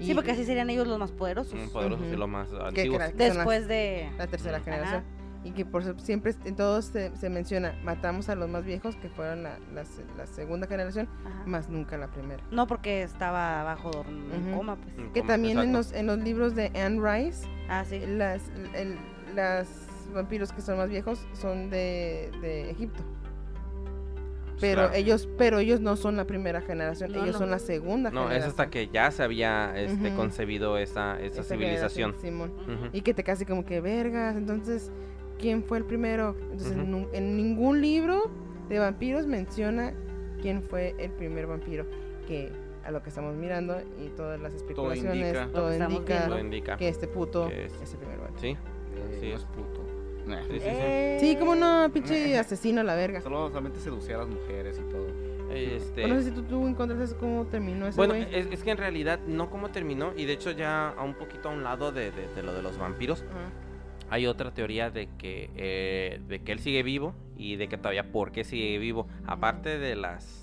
Sí, 0.00 0.10
Y- 0.10 0.14
porque 0.14 0.32
así 0.32 0.44
serían 0.44 0.68
ellos 0.70 0.86
los 0.88 0.98
más 0.98 1.12
poderosos. 1.12 1.54
Mm, 1.54 1.68
poderosos 1.68 2.06
y 2.12 2.16
los 2.16 2.28
más 2.28 2.48
antiguos. 2.52 3.02
que 3.12 3.16
Después 3.16 3.68
de... 3.68 4.10
la 4.18 4.26
tercera 4.26 4.60
generación. 4.60 5.04
Y 5.44 5.50
que 5.50 5.64
por 5.64 5.82
siempre 6.00 6.34
en 6.44 6.54
todos 6.54 6.84
se, 6.84 7.16
se 7.16 7.28
menciona, 7.28 7.74
matamos 7.82 8.28
a 8.28 8.36
los 8.36 8.48
más 8.48 8.64
viejos 8.64 8.94
que 8.96 9.08
fueron 9.08 9.42
la, 9.42 9.58
la 9.74 9.84
se- 9.84 10.04
la 10.16 10.26
segunda 10.26 10.68
generación, 10.68 11.08
Ajá. 11.24 11.42
más 11.46 11.68
nunca 11.68 11.96
la 11.98 12.06
primera. 12.08 12.42
No, 12.52 12.66
porque 12.68 13.02
estaba 13.02 13.64
bajo 13.64 13.90
dorm- 13.90 14.32
en 14.32 14.54
coma, 14.54 14.76
pues. 14.76 14.94
Que 15.12 15.22
también 15.22 15.58
en 15.58 15.72
los, 15.72 15.92
en 15.92 16.06
los 16.06 16.18
libros 16.18 16.54
de 16.54 16.66
Anne 16.80 17.00
Rice, 17.02 17.46
Ah, 17.68 17.84
sí. 17.84 18.00
las, 18.06 18.40
el- 18.74 18.98
las 19.34 19.68
vampiros 20.14 20.52
que 20.52 20.60
son 20.60 20.76
más 20.76 20.88
viejos 20.90 21.26
son 21.32 21.70
de, 21.70 22.30
de 22.40 22.70
Egipto. 22.70 23.02
Pero 24.60 24.82
Claro. 24.82 24.94
ellos, 24.94 25.28
pero 25.38 25.58
ellos 25.58 25.80
no 25.80 25.96
son 25.96 26.16
la 26.16 26.24
primera 26.24 26.60
generación, 26.60 27.10
No, 27.10 27.22
ellos 27.22 27.32
no. 27.32 27.38
son 27.40 27.50
la 27.50 27.58
segunda 27.58 28.10
No, 28.12 28.30
es 28.30 28.44
hasta 28.44 28.70
que 28.70 28.86
ya 28.92 29.10
se 29.10 29.24
había 29.24 29.72
este, 29.76 30.14
concebido 30.14 30.78
esa, 30.78 31.18
esa, 31.20 31.40
Esa 31.40 31.54
civilización. 31.54 32.14
Simón. 32.20 32.52
Y 32.92 33.00
que 33.00 33.12
te 33.12 33.24
casi 33.24 33.44
como 33.44 33.64
que 33.64 33.80
vergas, 33.80 34.36
entonces, 34.36 34.92
¿quién 35.38 35.62
fue 35.64 35.78
el 35.78 35.84
primero? 35.84 36.36
Entonces, 36.50 36.72
en, 37.12 37.36
ningún 37.36 37.80
libro 37.80 38.30
de 38.68 38.78
vampiros 38.78 39.26
menciona 39.26 39.92
quién 40.40 40.62
fue 40.62 40.94
el 40.98 41.10
primer 41.12 41.46
vampiro. 41.46 41.84
Que 42.26 42.50
a 42.84 42.90
lo 42.90 43.02
que 43.02 43.10
estamos 43.10 43.34
mirando 43.36 43.76
y 44.04 44.08
todas 44.10 44.40
las 44.40 44.54
especulaciones, 44.54 45.14
indica. 45.14 45.48
todo 45.52 45.68
que 45.68 45.72
estamos 45.74 45.94
indica. 46.00 46.28
Lo 46.28 46.38
indica. 46.38 46.76
que 46.76 46.88
este 46.88 47.06
puto 47.08 47.48
Que 47.48 47.66
es, 47.66 47.72
es- 47.82 47.92
el 47.92 47.98
primer 47.98 48.18
vampiro. 48.18 48.40
Sí, 48.40 48.56
Eh, 48.94 49.18
Sí. 49.20 49.30
es 49.32 49.44
puto. 49.44 49.80
Nah. 50.26 50.42
sí, 50.44 50.52
sí. 50.52 50.58
sí. 50.60 50.66
Eh, 50.68 51.16
Sí, 51.20 51.36
como 51.36 51.54
no, 51.56 51.90
pinche 51.92 52.38
asesino 52.38 52.80
a 52.80 52.84
la 52.84 52.94
verga. 52.94 53.20
Solo 53.20 53.48
solamente 53.48 53.80
seducía 53.80 54.14
a 54.16 54.18
las 54.18 54.28
mujeres 54.28 54.78
y 54.78 54.88
todo. 54.90 55.06
Este, 55.52 56.00
Bueno, 56.02 56.14
no 56.16 56.20
sé 56.22 56.28
si 56.30 56.34
tú, 56.34 56.42
tú 56.44 56.66
encontraste 56.66 57.16
cómo 57.16 57.44
terminó 57.46 57.86
ese 57.86 57.96
Bueno, 57.96 58.14
es, 58.14 58.46
es 58.50 58.62
que 58.62 58.70
en 58.70 58.78
realidad 58.78 59.18
no 59.26 59.50
cómo 59.50 59.70
terminó 59.70 60.12
y 60.16 60.24
de 60.24 60.32
hecho 60.32 60.50
ya 60.52 60.90
a 60.90 61.02
un 61.04 61.14
poquito 61.14 61.50
a 61.50 61.52
un 61.52 61.62
lado 61.62 61.92
de, 61.92 62.10
de- 62.12 62.28
de 62.34 62.42
lo 62.42 62.52
de 62.54 62.62
los 62.62 62.78
vampiros. 62.78 63.22
Hay 64.12 64.26
otra 64.26 64.52
teoría 64.52 64.90
de 64.90 65.08
que 65.18 65.50
eh, 65.56 66.20
de 66.28 66.42
que 66.42 66.52
él 66.52 66.58
sigue 66.58 66.82
vivo 66.82 67.14
y 67.36 67.56
de 67.56 67.68
que 67.68 67.78
todavía 67.78 68.12
por 68.12 68.30
qué 68.30 68.44
sigue 68.44 68.78
vivo 68.78 69.06
aparte 69.26 69.78
de 69.78 69.96
las 69.96 70.38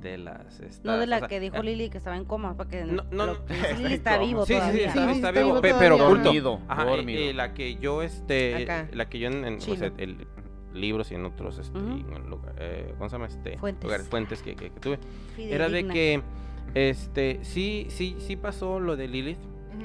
de 0.00 0.18
las 0.18 0.60
No 0.60 0.66
estas- 0.66 1.00
de 1.00 1.06
la 1.06 1.16
o 1.16 1.18
sea, 1.20 1.28
que 1.28 1.40
dijo 1.40 1.56
eh, 1.56 1.62
Lili 1.62 1.88
que 1.88 1.98
estaba 1.98 2.16
en 2.16 2.24
coma, 2.24 2.56
porque 2.56 2.84
No, 2.84 3.04
no, 3.12 3.26
lo 3.26 3.38
Lili 3.78 3.94
Está 3.94 4.18
vivo 4.18 4.44
Sí, 4.44 4.54
sí, 4.54 4.58
sí, 4.60 4.60
todavía. 4.60 4.86
está, 4.88 4.92
Sí, 4.92 5.12
está 5.12 5.12
está 5.14 5.30
vivo, 5.30 5.44
vivo 5.46 5.60
pe- 5.62 5.68
todavía, 5.70 5.96
pero. 5.96 6.08
Dormido, 6.08 6.60
Ajá, 6.68 6.84
dormido. 6.84 7.20
eh, 7.22 7.32
la 7.32 7.54
que 7.54 7.76
yo 7.76 8.02
este 8.02 8.64
Acá. 8.64 8.88
la 8.92 9.08
que 9.08 9.18
yo 9.20 9.28
en, 9.28 9.44
en, 9.44 9.54
o 9.54 9.58
Chino. 9.58 9.76
sea, 9.76 9.92
el 9.98 10.26
libros 10.74 11.10
y 11.10 11.14
en 11.14 11.24
otros 11.24 11.58
este 11.58 11.78
Ujú. 11.78 11.96
y 11.96 12.14
en 12.14 12.28
lugar- 12.28 12.54
eh, 12.58 12.92
¿cómo 12.98 13.08
se 13.08 13.14
llama? 13.14 13.26
este 13.28 13.56
Fuentes. 13.56 13.84
lugares 13.84 14.08
fuentes 14.08 14.42
que, 14.42 14.54
que- 14.56 14.70
que 14.70 14.80
tuve 14.80 14.98
era 15.38 15.68
de 15.70 15.86
que 15.88 16.20
este 16.74 17.38
sí 17.42 17.86
sí 17.88 18.16
sí 18.18 18.36
pasó 18.36 18.78
lo 18.80 18.96
de 18.96 19.08
Lilith 19.08 19.38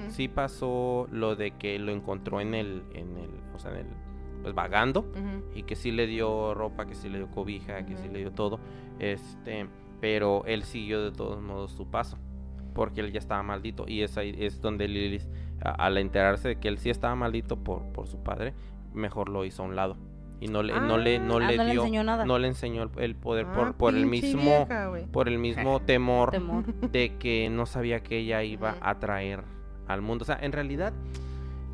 Sí 0.09 0.27
pasó 0.27 1.07
lo 1.11 1.35
de 1.35 1.51
que 1.51 1.77
lo 1.79 1.91
encontró 1.91 2.41
en 2.41 2.53
el 2.55 2.83
en 2.93 3.17
el 3.17 3.29
o 3.55 3.59
sea 3.59 3.71
en 3.71 3.77
el 3.87 3.93
pues 4.41 4.53
vagando 4.55 5.11
y 5.53 5.63
que 5.63 5.75
sí 5.75 5.91
le 5.91 6.07
dio 6.07 6.53
ropa 6.55 6.85
que 6.87 6.95
sí 6.95 7.09
le 7.09 7.19
dio 7.19 7.29
cobija 7.29 7.85
que 7.85 7.95
sí 7.97 8.07
le 8.09 8.19
dio 8.19 8.31
todo 8.31 8.59
este 8.99 9.67
pero 9.99 10.43
él 10.45 10.63
siguió 10.63 11.03
de 11.03 11.11
todos 11.11 11.39
modos 11.41 11.71
su 11.73 11.85
paso, 11.91 12.17
porque 12.73 13.01
él 13.01 13.11
ya 13.11 13.19
estaba 13.19 13.43
maldito 13.43 13.85
y 13.87 14.01
es 14.01 14.17
ahí 14.17 14.35
es 14.39 14.59
donde 14.61 14.87
Lilith 14.87 15.27
a- 15.63 15.71
al 15.85 15.97
enterarse 15.99 16.47
de 16.49 16.55
que 16.59 16.69
él 16.69 16.79
sí 16.79 16.89
estaba 16.89 17.13
maldito 17.15 17.57
por, 17.57 17.83
por 17.91 18.07
su 18.07 18.23
padre, 18.23 18.55
mejor 18.93 19.29
lo 19.29 19.45
hizo 19.45 19.61
a 19.61 19.65
un 19.67 19.75
lado 19.75 19.95
y 20.39 20.47
no 20.47 20.63
le 20.63 20.73
no 20.73 20.97
le 20.97 21.19
no 21.19 21.37
Ah, 21.37 21.39
le 21.51 21.57
no 21.57 21.63
le 21.65 21.71
dio 21.73 21.81
enseñó 21.83 22.03
nada. 22.03 22.25
no 22.25 22.39
le 22.39 22.47
enseñó 22.47 22.89
el, 22.97 23.15
poder 23.15 23.45
Ah, 23.47 23.53
por, 23.53 23.73
por 23.75 23.95
el 23.95 24.07
mismo 24.07 24.65
vieja, 24.65 24.91
por 25.11 25.27
el 25.27 25.37
mismo 25.37 25.79
temor 25.81 26.31
Temor. 26.31 26.65
de 26.65 27.15
que 27.19 27.47
no 27.51 27.67
sabía 27.67 28.01
que 28.01 28.17
ella 28.17 28.41
iba 28.43 28.75
a 28.81 28.97
traer 28.97 29.43
al 29.93 30.01
mundo. 30.01 30.23
O 30.23 30.25
sea, 30.25 30.37
en 30.41 30.51
realidad, 30.51 30.93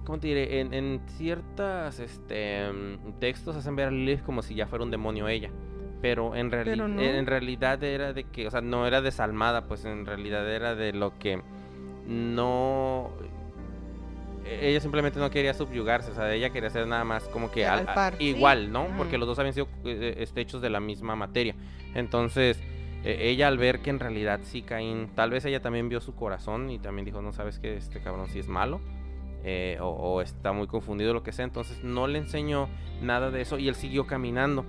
¿cómo 0.06 0.20
te 0.20 0.28
diré? 0.28 0.60
En, 0.60 0.74
en 0.74 1.02
ciertos 1.18 2.00
este, 2.00 2.66
textos 3.20 3.56
hacen 3.56 3.76
ver 3.76 3.88
a 3.88 3.92
Lilith 3.92 4.24
como 4.24 4.42
si 4.42 4.56
ya 4.56 4.68
fuera 4.68 4.84
un 4.86 4.92
demonio 4.92 5.28
ella. 5.28 5.50
Pero 6.02 6.36
en, 6.36 6.50
Pero 6.52 6.88
no. 6.88 7.02
en 7.02 7.26
realidad 7.26 7.84
era 7.84 8.14
de 8.14 8.24
que, 8.26 8.48
o 8.48 8.52
sea, 8.52 8.62
no 8.62 8.86
era 8.86 9.02
desalmada, 9.02 9.66
pues 9.68 9.84
en 9.86 10.06
realidad 10.06 10.48
era 10.54 10.76
de 10.76 10.94
lo 10.94 11.18
que 11.18 11.42
no... 12.08 13.10
e- 14.46 14.70
Ella 14.70 14.80
simplemente 14.80 15.20
no 15.20 15.30
quería 15.32 15.54
subyugarse, 15.56 16.12
o 16.12 16.14
sea, 16.16 16.32
ella 16.34 16.52
quería 16.52 16.70
ser 16.70 16.86
nada 16.88 17.04
más 17.04 17.28
como 17.30 17.50
que 17.52 17.66
Al 17.66 17.80
al- 17.80 17.90
a- 17.90 17.94
par. 17.96 18.16
igual, 18.20 18.72
¿no? 18.72 18.88
Porque 18.96 19.18
los 19.18 19.28
dos 19.28 19.40
habían 19.40 19.54
sido 19.54 19.68
eh, 19.86 20.16
este, 20.20 20.42
hechos 20.42 20.62
de 20.62 20.70
la 20.70 20.80
misma 20.80 21.16
materia. 21.16 21.56
Entonces, 21.96 22.60
eh, 22.62 22.77
ella 23.08 23.48
al 23.48 23.58
ver 23.58 23.82
que 23.82 23.90
en 23.90 24.00
realidad 24.00 24.40
sí 24.44 24.62
Caín, 24.62 25.10
tal 25.16 25.30
vez 25.30 25.46
ella 25.46 25.62
también 25.62 25.90
vio 25.90 26.02
su 26.02 26.16
corazón 26.16 26.70
y 26.70 26.80
también 26.80 27.06
dijo, 27.06 27.22
no 27.22 27.32
sabes 27.32 27.60
que 27.60 27.78
este 27.78 28.02
cabrón 28.02 28.28
sí 28.28 28.40
es 28.40 28.48
malo. 28.48 28.82
eh, 29.44 29.78
o, 29.82 30.22
está 30.22 30.52
muy 30.52 30.68
confundido 30.68 31.14
lo 31.14 31.24
que 31.24 31.32
sea, 31.32 31.46
entonces 31.46 31.84
no 31.84 32.08
le 32.08 32.18
enseñó 32.20 32.68
nada 33.02 33.32
de 33.32 33.42
eso 33.42 33.58
y 33.58 33.68
él 33.68 33.76
siguió 33.76 34.06
caminando, 34.08 34.66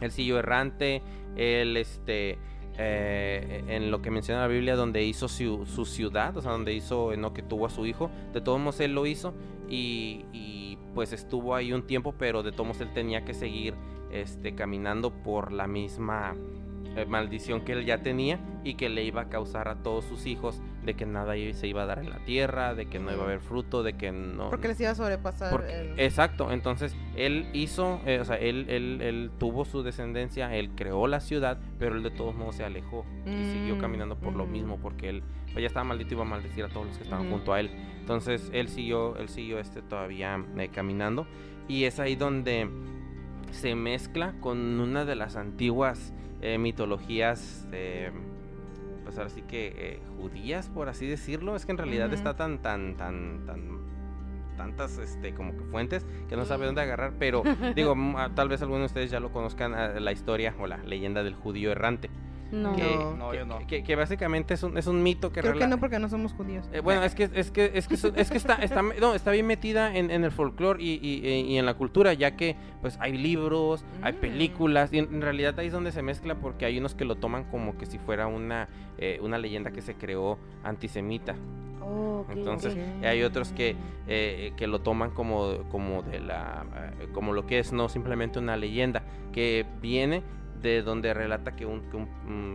él 0.00 0.10
siguió 0.10 0.38
errante, 0.38 1.02
él 1.36 1.76
este 1.76 2.38
eh, 2.78 3.64
en 3.68 3.90
lo 3.90 4.02
que 4.02 4.10
menciona 4.10 4.40
la 4.40 4.46
Biblia 4.46 4.76
donde 4.76 5.04
hizo 5.04 5.28
su, 5.28 5.66
ciudad, 5.84 6.36
o 6.36 6.42
sea 6.42 6.52
donde 6.52 6.72
hizo 6.72 7.14
no 7.16 7.32
que 7.34 7.42
tuvo 7.42 7.66
a 7.66 7.70
su 7.70 7.86
hijo, 7.86 8.10
de 8.32 8.40
todos 8.40 8.58
modos 8.58 8.80
él 8.80 8.94
lo 8.94 9.06
hizo 9.06 9.34
y, 9.68 10.24
y, 10.32 10.78
pues 10.94 11.12
estuvo 11.12 11.54
ahí 11.54 11.72
un 11.72 11.86
tiempo, 11.86 12.14
pero 12.18 12.42
de 12.42 12.50
todos 12.50 12.66
modos 12.66 12.80
él 12.80 12.92
tenía 12.92 13.24
que 13.24 13.34
seguir 13.34 13.74
este 14.10 14.54
caminando 14.54 15.12
por 15.12 15.52
la 15.52 15.66
misma 15.66 16.34
eh, 16.98 17.06
maldición 17.06 17.62
que 17.62 17.72
él 17.72 17.84
ya 17.84 18.02
tenía 18.02 18.38
y 18.64 18.74
que 18.74 18.88
le 18.88 19.04
iba 19.04 19.22
a 19.22 19.28
causar 19.28 19.68
a 19.68 19.76
todos 19.82 20.04
sus 20.04 20.26
hijos 20.26 20.60
de 20.84 20.94
que 20.94 21.06
nada 21.06 21.34
se 21.52 21.66
iba 21.66 21.82
a 21.82 21.86
dar 21.86 21.98
en 22.00 22.10
la 22.10 22.18
tierra, 22.24 22.74
de 22.74 22.86
que 22.86 22.98
no 22.98 23.12
iba 23.12 23.22
a 23.22 23.26
haber 23.26 23.40
fruto, 23.40 23.82
de 23.82 23.94
que 23.94 24.10
no... 24.12 24.50
Porque 24.50 24.68
les 24.68 24.80
iba 24.80 24.90
a 24.90 24.94
sobrepasar. 24.94 25.50
porque- 25.50 25.72
el- 25.92 26.00
Exacto, 26.00 26.50
entonces 26.50 26.96
él 27.16 27.46
hizo, 27.52 28.00
eh, 28.06 28.18
o 28.20 28.24
sea, 28.24 28.36
él, 28.36 28.66
él, 28.68 29.00
él 29.02 29.30
tuvo 29.38 29.64
su 29.64 29.82
descendencia, 29.82 30.54
él 30.54 30.70
creó 30.74 31.06
la 31.06 31.20
ciudad, 31.20 31.58
pero 31.78 31.94
él 31.96 32.02
de 32.02 32.10
todos 32.10 32.34
modos 32.34 32.56
se 32.56 32.64
alejó 32.64 33.04
y 33.26 33.44
siguió 33.44 33.76
Mm, 33.76 33.78
caminando 33.78 34.16
por 34.16 34.34
lo 34.34 34.44
ujú. 34.44 34.52
mismo, 34.52 34.78
porque 34.80 35.08
él 35.10 35.22
pues, 35.52 35.62
ya 35.62 35.66
estaba 35.66 35.84
maldito 35.84 36.10
y 36.10 36.14
iba 36.14 36.22
a 36.22 36.28
maldecir 36.28 36.64
a 36.64 36.68
todos 36.68 36.86
los 36.86 36.96
que 36.96 37.04
estaban 37.04 37.28
junto 37.30 37.52
a 37.52 37.60
él. 37.60 37.70
Entonces 38.00 38.50
él 38.52 38.68
siguió, 38.68 39.16
él 39.16 39.28
siguió 39.28 39.58
este 39.58 39.82
todavía 39.82 40.42
eh, 40.56 40.68
caminando 40.72 41.26
y 41.68 41.84
es 41.84 42.00
ahí 42.00 42.16
donde 42.16 42.68
se 43.50 43.74
mezcla 43.74 44.34
con 44.40 44.58
una 44.80 45.04
de 45.04 45.14
las 45.16 45.36
antiguas 45.36 46.12
eh, 46.40 46.58
mitologías, 46.58 47.66
eh, 47.72 48.10
pues 49.04 49.16
ahora 49.18 49.30
sí 49.30 49.42
que 49.42 49.74
eh, 49.76 50.00
judías, 50.16 50.68
por 50.68 50.88
así 50.88 51.06
decirlo. 51.06 51.56
Es 51.56 51.66
que 51.66 51.72
en 51.72 51.78
realidad 51.78 52.06
Ujú. 52.06 52.14
está 52.14 52.36
tan, 52.36 52.58
tan, 52.58 52.96
tan, 52.96 53.44
tan 53.46 53.78
tantas 54.56 54.98
este 54.98 55.32
como 55.34 55.56
que 55.56 55.62
fuentes 55.64 56.04
que 56.28 56.36
no 56.36 56.44
sabe 56.44 56.66
dónde 56.66 56.80
agarrar 56.80 57.12
pero 57.16 57.44
digo 57.76 57.94
ah, 58.16 58.30
tal 58.34 58.48
vez 58.48 58.60
algunos 58.60 58.80
de 58.80 58.86
ustedes 58.86 59.08
ya 59.08 59.20
lo 59.20 59.30
conozcan 59.30 59.72
ah, 59.72 60.00
la 60.00 60.10
historia 60.10 60.52
o 60.58 60.66
la 60.66 60.78
leyenda 60.78 61.22
del 61.22 61.34
judío 61.34 61.70
errante 61.70 62.10
No. 62.50 62.74
que, 62.76 62.96
No. 63.18 63.34
Yo 63.34 63.44
no. 63.44 63.58
que- 63.66 63.82
que 63.82 63.94
básicamente 63.96 64.54
es 64.54 64.62
un, 64.62 64.78
es 64.78 64.86
un 64.86 65.02
mito 65.02 65.30
que 65.32 65.40
Creo 65.40 65.54
que 65.58 65.66
no, 65.66 65.78
porque 65.78 65.98
no 65.98 66.08
somos 66.08 66.32
judíos. 66.32 66.68
eh, 66.72 66.80
bueno, 66.80 67.02
es 67.04 67.14
que 67.14 67.30
es 67.34 67.50
que 67.50 67.70
es 67.74 67.86
que, 67.88 67.94
es 67.94 68.30
que 68.30 68.36
está, 68.38 68.54
está 68.56 68.82
no, 69.00 69.14
está 69.14 69.30
bien 69.32 69.46
metida 69.46 69.94
en, 69.96 70.10
en 70.10 70.24
el 70.24 70.30
folclore 70.30 70.82
y, 70.82 70.98
y- 71.02 71.28
y 71.28 71.58
en 71.58 71.66
la 71.66 71.74
cultura, 71.74 72.12
ya 72.14 72.36
que 72.36 72.56
pues 72.80 72.96
hay 73.00 73.18
libros, 73.18 73.84
hay 74.02 74.14
Mm. 74.14 74.16
películas, 74.16 74.92
y 74.92 74.98
en, 74.98 75.14
en 75.14 75.22
realidad 75.22 75.58
ahí 75.58 75.66
es 75.66 75.72
donde 75.72 75.92
se 75.92 76.02
mezcla 76.02 76.36
porque 76.36 76.64
hay 76.64 76.78
unos 76.78 76.94
que 76.94 77.04
lo 77.04 77.16
toman 77.16 77.44
como 77.44 77.76
que 77.76 77.86
si 77.86 77.98
fuera 77.98 78.26
una, 78.26 78.68
eh, 78.96 79.18
una 79.22 79.36
leyenda 79.38 79.70
que 79.70 79.82
se 79.82 79.94
creó 79.94 80.38
antisemita. 80.64 81.34
Oh, 81.80 82.26
Entonces, 82.30 82.76
hay 83.02 83.22
otros 83.22 83.52
que, 83.52 83.74
eh, 84.06 84.52
que 84.56 84.66
lo 84.66 84.80
toman 84.80 85.10
como, 85.10 85.64
como 85.70 86.02
de 86.02 86.20
la 86.20 86.66
eh, 87.00 87.08
como 87.12 87.32
lo 87.32 87.46
que 87.46 87.58
es, 87.60 87.72
no 87.72 87.88
simplemente 87.88 88.38
una 88.38 88.56
leyenda, 88.56 89.02
que 89.32 89.64
viene 89.80 90.22
de 90.62 90.82
donde 90.82 91.14
relata 91.14 91.54
que, 91.56 91.64
un- 91.66 91.82
que 91.90 91.96
un- 91.96 92.08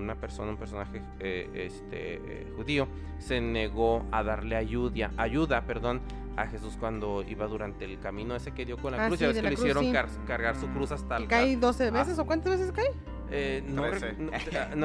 una 0.04 0.16
persona, 0.16 0.52
un 0.52 0.58
personaje 0.58 1.02
eh, 1.20 1.50
este, 1.54 2.16
eh, 2.16 2.54
judío, 2.56 2.88
se 3.20 3.40
negó 3.42 4.06
a 4.12 4.24
darle 4.24 4.56
ayuda, 4.56 5.12
ayuda 5.18 5.62
perdón, 5.66 6.02
a 6.36 6.48
Jesús 6.48 6.76
cuando 6.80 7.24
iba 7.28 7.46
durante 7.48 7.86
el 7.86 8.00
camino 8.00 8.36
ese 8.36 8.52
que 8.54 8.66
dio 8.66 8.78
con 8.78 8.92
la 8.94 9.04
Ah, 9.06 9.08
cruz. 9.08 9.20
sí, 9.20 9.24
ya 9.26 9.28
ves 9.30 9.38
que 9.38 9.44
le 9.44 9.50
cruz, 9.50 9.60
hicieron 9.60 9.84
sí. 9.86 9.92
car- 9.92 10.10
cargar 10.26 10.56
su 10.56 10.68
cruz 10.70 10.92
hasta 10.92 11.20
¿Y 11.20 11.24
el 11.24 11.28
cae 11.30 11.58
12 11.58 11.88
ah. 11.88 11.92
veces 11.92 12.18
o 12.20 12.26
cuántas 12.26 12.52
veces 12.60 12.72
cae? 12.72 12.90
eh, 13.32 13.64
no, 13.68 13.84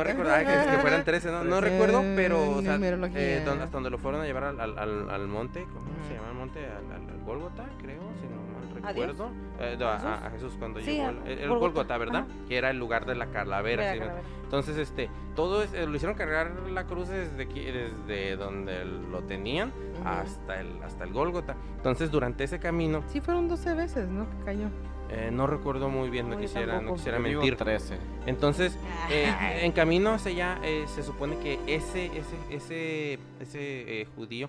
recuerdo 0.04 0.32
ah, 0.32 0.38
que, 0.38 0.70
que 0.70 0.78
fueran 0.78 1.04
13, 1.04 1.30
no, 1.44 1.60
recuerdo, 1.60 2.02
pero 2.16 2.50
o 2.56 2.62
sea, 2.62 2.76
eh, 2.76 3.42
hasta 3.46 3.66
donde 3.66 3.90
lo 3.90 3.98
fueron 3.98 4.20
a 4.20 4.24
llevar 4.24 4.44
al, 4.44 4.60
al, 4.60 4.78
al- 4.78 5.10
al 5.10 5.28
monte, 5.28 5.64
¿cómo 5.72 5.86
se 6.06 6.14
llama 6.14 6.28
el 6.28 6.34
monte? 6.34 6.60
Al, 6.66 6.92
al- 6.92 7.10
al 7.10 7.24
Gólgota, 7.24 7.66
creo, 7.78 8.00
si 8.20 8.26
no. 8.28 8.37
Recuerdo. 8.82 9.30
Eh, 9.60 9.76
no, 9.78 9.86
a, 9.86 9.96
a- 9.96 10.26
a 10.26 10.30
Jesús 10.30 10.54
cuando 10.58 10.80
Sí, 10.80 10.92
llegó, 10.92 11.10
el. 11.26 11.48
Gólgota, 11.48 11.96
¿verdad? 11.98 12.26
Que 12.48 12.56
era 12.58 12.70
el 12.70 12.78
lugar 12.78 13.06
de 13.06 13.14
la 13.14 13.26
calavera. 13.26 13.82
Mira, 13.82 13.92
¿sí? 13.94 13.98
calavera. 14.00 14.24
Entonces, 14.44 14.76
este, 14.78 15.10
todo 15.36 15.62
es, 15.62 15.72
eh, 15.74 15.86
lo 15.86 15.94
hicieron 15.94 16.16
cargar 16.16 16.52
la 16.70 16.84
cruz 16.84 17.08
desde, 17.08 17.42
aquí- 17.42 17.64
desde 17.66 18.36
donde 18.36 18.84
lo 18.84 19.22
tenían 19.24 19.72
hasta 20.04 20.60
el, 20.60 20.82
hasta 20.82 21.04
el 21.04 21.12
Gólgota. 21.12 21.54
Entonces, 21.76 22.10
durante 22.10 22.44
ese 22.44 22.58
camino, 22.58 23.02
Sí, 23.08 23.20
fueron 23.20 23.48
12 23.48 23.74
veces, 23.74 24.08
¿no? 24.08 24.26
Que 24.30 24.44
cayó. 24.44 24.68
eh, 25.10 25.30
no 25.32 25.46
recuerdo 25.46 25.88
muy 25.90 26.08
bien, 26.10 26.28
no 26.30 26.38
quisiera, 26.38 26.80
no 26.80 26.94
quisiera 26.94 27.18
mentir. 27.18 27.56
13. 27.56 27.96
Entonces, 28.26 28.78
eh, 29.10 29.30
en 29.62 29.72
camino 29.72 30.12
hacia 30.12 30.30
allá 30.32 30.58
eh, 30.62 30.84
se 30.86 31.02
supone 31.02 31.36
que 31.38 31.58
ese 31.66 32.06
ese 32.06 32.36
ese 32.50 33.18
ese 33.40 34.00
eh, 34.02 34.06
judío 34.16 34.48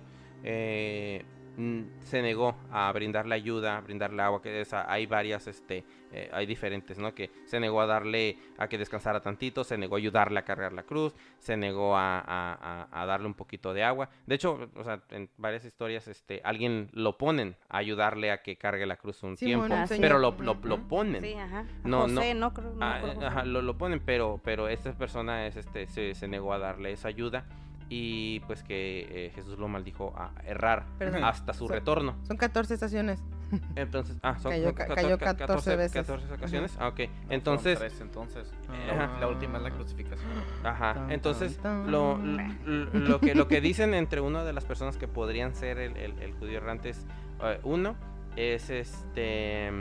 se 2.03 2.22
negó 2.22 2.56
a 2.72 2.91
brindarle 2.94 3.36
ayuda, 3.36 3.77
a 3.77 3.81
brindarle 3.81 4.22
agua, 4.22 4.41
que 4.41 4.61
es- 4.61 4.73
hay 4.73 5.06
varias, 5.06 5.45
este, 5.48 5.84
eh, 6.11 6.30
hay 6.31 6.45
diferentes, 6.45 6.98
¿no? 6.98 7.14
Que 7.14 7.30
se 7.45 7.60
negó 7.60 7.81
a 7.81 7.86
darle, 7.86 8.38
a 8.57 8.68
que 8.68 8.77
descansara 8.77 9.19
tantito, 9.19 9.64
se 9.64 9.77
negó 9.77 9.95
a 9.95 9.98
ayudarle 9.99 10.40
a 10.40 10.44
cargar 10.44 10.72
la 10.73 10.84
cruz, 10.84 11.14
se 11.38 11.57
negó 11.57 11.95
a, 11.98 12.19
a- 12.19 12.53
a- 12.91 13.02
a 13.02 13.06
darle 13.06 13.27
un 13.27 13.34
poquito 13.34 13.73
de 13.73 13.84
agua. 13.84 14.10
De 14.26 14.36
hecho, 14.36 14.69
o 14.76 14.84
sea, 14.84 15.02
en 15.10 15.30
varias 15.38 15.65
historias, 15.65 16.07
este, 16.07 16.41
alguien 16.44 16.90
lo 16.94 17.18
ponen 17.18 17.56
a 17.68 17.77
ayudarle 17.80 18.31
a 18.31 18.41
que 18.41 18.56
cargue 18.56 18.86
la 18.86 18.95
cruz 18.95 19.22
un 19.23 19.36
tiempo, 19.45 19.68
pero 20.02 20.18
lo, 20.19 20.31
lo, 20.40 20.57
lo 20.64 20.88
ponen. 20.88 21.22
Sí, 21.23 21.34
ajá. 21.34 21.65
No, 21.84 22.07
José, 22.15 22.34
no, 22.36 22.53
creo. 22.53 22.73
No, 22.73 22.86
Ah, 22.86 23.02
eh, 23.03 23.26
ajá, 23.26 23.44
lo, 23.45 23.61
lo 23.61 23.77
ponen, 23.77 23.99
pero, 23.99 24.40
pero 24.44 24.68
esta 24.69 24.94
persona 24.94 25.45
es, 25.48 25.57
este, 25.57 25.88
se, 25.88 26.15
se 26.15 26.27
negó 26.27 26.53
a 26.53 26.57
darle 26.60 26.91
esa 26.94 27.10
ayuda 27.10 27.45
y 27.90 28.40
pues 28.41 28.61
que 28.64 29.07
eh, 29.28 29.32
Jesús 29.34 29.57
lo 29.57 29.68
maldijo 29.68 30.14
a 30.16 30.32
errar 30.45 30.86
Perdón. 30.99 31.24
hasta 31.24 31.53
su 31.53 31.68
retorno. 31.68 32.16
Son 32.28 32.38
14 32.38 32.74
estaciones. 32.76 33.20
Entonces, 33.76 34.16
ah, 34.22 34.38
son 34.38 34.52
Cayó 34.52 34.66
son 34.66 34.74
ca- 34.76 34.86
cayó 34.94 35.18
ca- 35.18 35.36
14 35.36 35.76
veces. 35.76 35.94
14 36.06 36.34
ocasiones. 36.36 36.78
Ah, 36.80 36.90
ok. 36.90 36.99
No, 36.99 37.34
Entonces, 37.34 37.80
fueron 37.80 37.90
13, 37.98 38.03
entonces. 38.03 38.53
Eh, 38.72 39.07
La, 39.20 39.28
última 39.28 39.57
es 39.57 39.64
la 39.64 39.72
crucificación. 39.72 40.30
Ajá, 40.64 40.94
Tan, 40.94 41.11
entonces 41.11 41.57
tan, 41.57 41.90
lo, 41.91 42.14
tan. 42.14 42.60
lo- 42.94 42.99
lo 42.99 43.20
que, 43.20 43.34
lo 43.34 43.48
que 43.48 43.60
dicen 43.60 43.95
entre 43.95 44.22
una 44.22 44.44
de 44.44 44.53
las 44.53 44.66
personas 44.66 44.98
que 44.98 45.07
podrían 45.07 45.56
ser 45.56 45.80
el, 45.80 45.98
el- 45.98 46.20
el 46.20 46.34
judío 46.34 46.57
errante 46.57 46.90
es, 46.90 47.07
eh, 47.41 47.60
uno, 47.64 47.95
es 48.36 48.70
este 48.70 49.72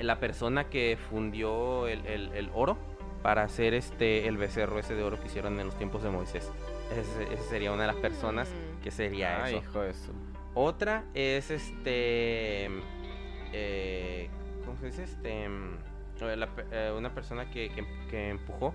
la 0.00 0.18
persona 0.18 0.64
que 0.64 0.98
fundió 1.08 1.86
el, 1.86 2.04
el- 2.04 2.32
el 2.32 2.50
oro 2.52 2.76
para 3.22 3.44
hacer 3.44 3.74
este 3.74 4.26
el 4.28 4.36
becerro 4.36 4.78
ese 4.80 4.94
de 4.96 5.02
oro 5.04 5.18
que 5.20 5.26
hicieron 5.26 5.58
en 5.60 5.66
los 5.66 5.78
tiempos 5.78 6.02
de 6.02 6.10
Moisés. 6.10 6.50
Ese, 6.92 7.32
ese 7.34 7.42
sería 7.44 7.72
una 7.72 7.82
de 7.82 7.88
las 7.88 7.96
personas 7.96 8.48
Mm. 8.48 8.82
que 8.82 8.90
sería 8.90 9.44
Ay, 9.44 9.56
eso. 9.56 9.64
hijo 9.64 9.80
de 9.82 9.94
su- 9.94 10.12
Otra 10.54 11.04
es 11.14 11.50
este. 11.50 12.68
eh, 13.52 14.28
¿Cómo 14.64 14.76
se 14.78 14.86
dice? 14.86 15.04
Este. 15.04 15.48
mm, 15.48 15.74
eh, 16.22 16.36
la 16.36 16.48
eh, 16.72 16.92
una 16.96 17.14
persona 17.14 17.50
que, 17.50 17.70
que, 17.70 17.84
que 18.10 18.30
empujó. 18.30 18.74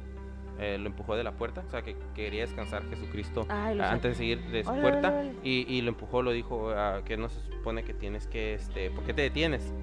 eh, 0.60 0.78
lo 0.78 0.88
empujó 0.88 1.16
de 1.16 1.24
la 1.24 1.32
puerta. 1.32 1.64
O 1.66 1.72
sea, 1.72 1.82
que 1.82 1.96
quería 2.14 2.42
descansar 2.42 2.84
Jesucristo 2.90 3.48
Ay, 3.50 3.80
antes 3.80 4.12
de 4.12 4.16
seguir 4.16 4.42
de 4.52 4.64
su 4.64 4.72
puerta. 4.80 5.24
Y, 5.44 5.66
y 5.68 5.82
lo 5.82 5.90
empujó, 5.90 6.22
lo 6.22 6.32
dijo 6.32 6.70
ah, 6.76 7.02
que 7.04 7.18
no 7.18 7.30
se 7.30 7.40
supone 7.52 7.84
que 7.84 7.94
tienes 7.96 8.28
que. 8.28 8.54
este 8.56 8.92
¿Por 8.92 9.04
qué 9.06 9.14
te 9.14 9.24
detienes? 9.24 9.74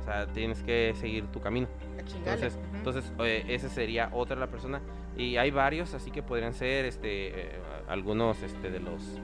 O 0.00 0.04
sea, 0.04 0.26
tienes 0.28 0.62
que 0.62 0.94
seguir 0.98 1.26
tu 1.26 1.40
camino. 1.40 1.68
A 2.00 2.04
chingale. 2.04 2.32
Entonces, 2.46 2.58
entonces 2.74 3.12
eh, 3.18 3.44
ese 3.48 3.68
sería 3.68 4.08
otra 4.12 4.36
la 4.36 4.46
persona. 4.46 4.80
Y 5.16 5.36
hay 5.36 5.50
varios, 5.50 5.94
así 5.94 6.10
que 6.10 6.22
podrían 6.22 6.54
ser 6.54 6.84
este 6.86 7.56
eh, 7.56 7.60
algunos 7.88 8.42
este 8.42 8.70
de 8.70 8.80
los 8.80 9.20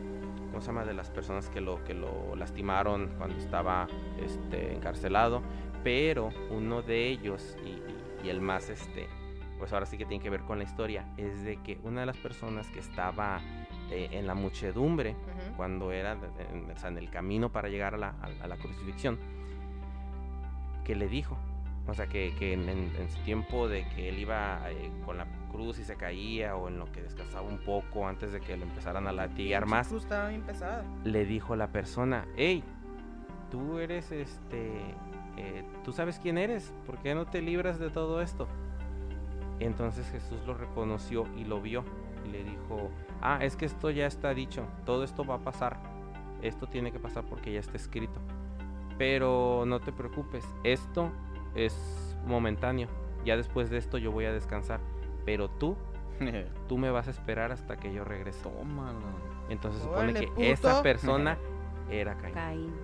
¿cómo 0.51 0.61
se 0.61 0.67
llama? 0.69 0.85
de 0.85 0.95
las 0.95 1.11
personas 1.11 1.49
que 1.51 1.61
lo 1.61 1.83
que 1.85 1.95
lo 1.95 2.35
lastimaron 2.37 3.09
cuando 3.19 3.37
estaba 3.39 3.87
este 4.23 4.75
encarcelado, 4.75 5.43
pero 5.85 6.31
uno 6.51 6.83
de 6.83 7.07
ellos 7.09 7.57
y, 7.65 7.69
y- 7.69 8.27
y 8.27 8.29
el 8.31 8.41
más 8.41 8.69
este 8.69 9.07
pues 9.59 9.73
ahora 9.73 9.87
sí 9.87 9.97
que 9.99 10.05
tiene 10.05 10.23
que 10.23 10.31
ver 10.31 10.43
con 10.43 10.59
la 10.59 10.65
historia, 10.65 11.05
es 11.17 11.43
de 11.43 11.57
que 11.63 11.79
una 11.83 12.01
de 12.01 12.07
las 12.07 12.17
personas 12.17 12.69
que 12.69 12.79
estaba 12.79 13.41
eh, 13.91 14.09
en 14.13 14.27
la 14.29 14.35
muchedumbre, 14.35 15.17
cuando 15.57 15.91
era 15.91 16.13
en, 16.53 16.71
o 16.71 16.77
sea, 16.79 16.91
en 16.91 16.99
el 16.99 17.11
camino 17.11 17.51
para 17.51 17.69
llegar 17.69 17.95
a 17.95 17.99
la, 17.99 18.09
a- 18.23 18.45
a 18.45 18.47
la 18.47 18.57
crucifixión, 18.57 19.19
que 20.85 20.95
le 20.95 21.09
dijo, 21.09 21.37
o 21.89 21.95
sea, 21.95 22.07
que, 22.07 22.35
que 22.39 22.53
en, 22.53 22.69
en- 22.69 22.93
en 22.97 23.11
su 23.11 23.19
tiempo 23.23 23.67
de 23.67 23.89
que 23.89 24.11
él 24.11 24.19
iba 24.19 24.61
eh, 24.71 24.93
con 25.05 25.17
la 25.19 25.27
cruz 25.51 25.79
y 25.79 25.85
se 25.85 25.97
caía, 25.97 26.55
o 26.55 26.69
en 26.69 26.79
lo 26.79 26.85
que 26.93 27.03
descansaba 27.03 27.49
un 27.49 27.59
poco 27.59 28.07
antes 28.07 28.31
de 28.33 28.41
que 28.41 28.57
le 28.57 28.65
empezaran 28.65 29.07
a 29.09 29.13
latigar 29.13 29.67
más, 29.67 29.89
cruz 29.89 30.03
estaba 30.03 30.29
bien 30.29 30.43
pesada. 30.43 30.85
le 31.05 31.25
dijo 31.25 31.57
la 31.57 31.69
persona, 31.73 32.27
hey, 32.37 32.63
tú 33.51 33.79
eres 33.79 34.13
este, 34.13 34.71
eh, 35.39 35.65
tú 35.85 35.93
sabes 35.93 36.19
quién 36.21 36.37
eres, 36.37 36.73
¿por 36.87 36.99
qué 36.99 37.15
no 37.15 37.25
te 37.27 37.41
libras 37.41 37.79
de 37.79 37.89
todo 37.91 38.21
esto? 38.21 38.47
Entonces 39.61 40.09
Jesús 40.11 40.39
lo 40.47 40.55
reconoció 40.55 41.25
y 41.37 41.45
lo 41.45 41.61
vio 41.61 41.85
y 42.27 42.31
le 42.31 42.45
dijo, 42.45 42.91
ah, 43.23 43.39
es 43.43 43.57
que 43.57 43.65
esto 43.65 43.91
ya 43.91 44.07
está 44.07 44.35
dicho, 44.35 44.65
todo 44.85 45.03
esto 45.05 45.25
va 45.25 45.37
a 45.37 45.39
pasar, 45.39 45.81
esto 46.43 46.67
tiene 46.69 46.93
que 46.93 47.01
pasar 47.01 47.25
porque 47.25 47.53
ya 47.53 47.61
está 47.61 47.77
escrito, 47.77 48.21
pero 48.99 49.65
no 49.67 49.81
te 49.81 49.93
preocupes, 49.93 50.45
esto 50.63 51.11
es 51.55 52.17
momentáneo, 52.27 52.89
ya 53.25 53.37
después 53.37 53.71
de 53.71 53.79
esto 53.79 53.99
yo 53.99 54.13
voy 54.13 54.25
a 54.27 54.33
descansar, 54.33 54.81
pero 55.25 55.49
tú, 55.49 55.77
tú 56.69 56.79
me 56.79 56.91
vas 56.91 57.09
a 57.09 57.11
esperar 57.11 57.53
hasta 57.53 57.77
que 57.77 57.93
yo 57.93 58.05
regrese. 58.05 58.43
Tómalo. 58.43 59.01
Entonces 59.49 59.83
supone 59.83 60.15
que 60.15 60.31
esa 60.51 60.83
persona 60.83 61.39
era 61.91 62.17
Caín. 62.17 62.35
Caín. 62.35 62.75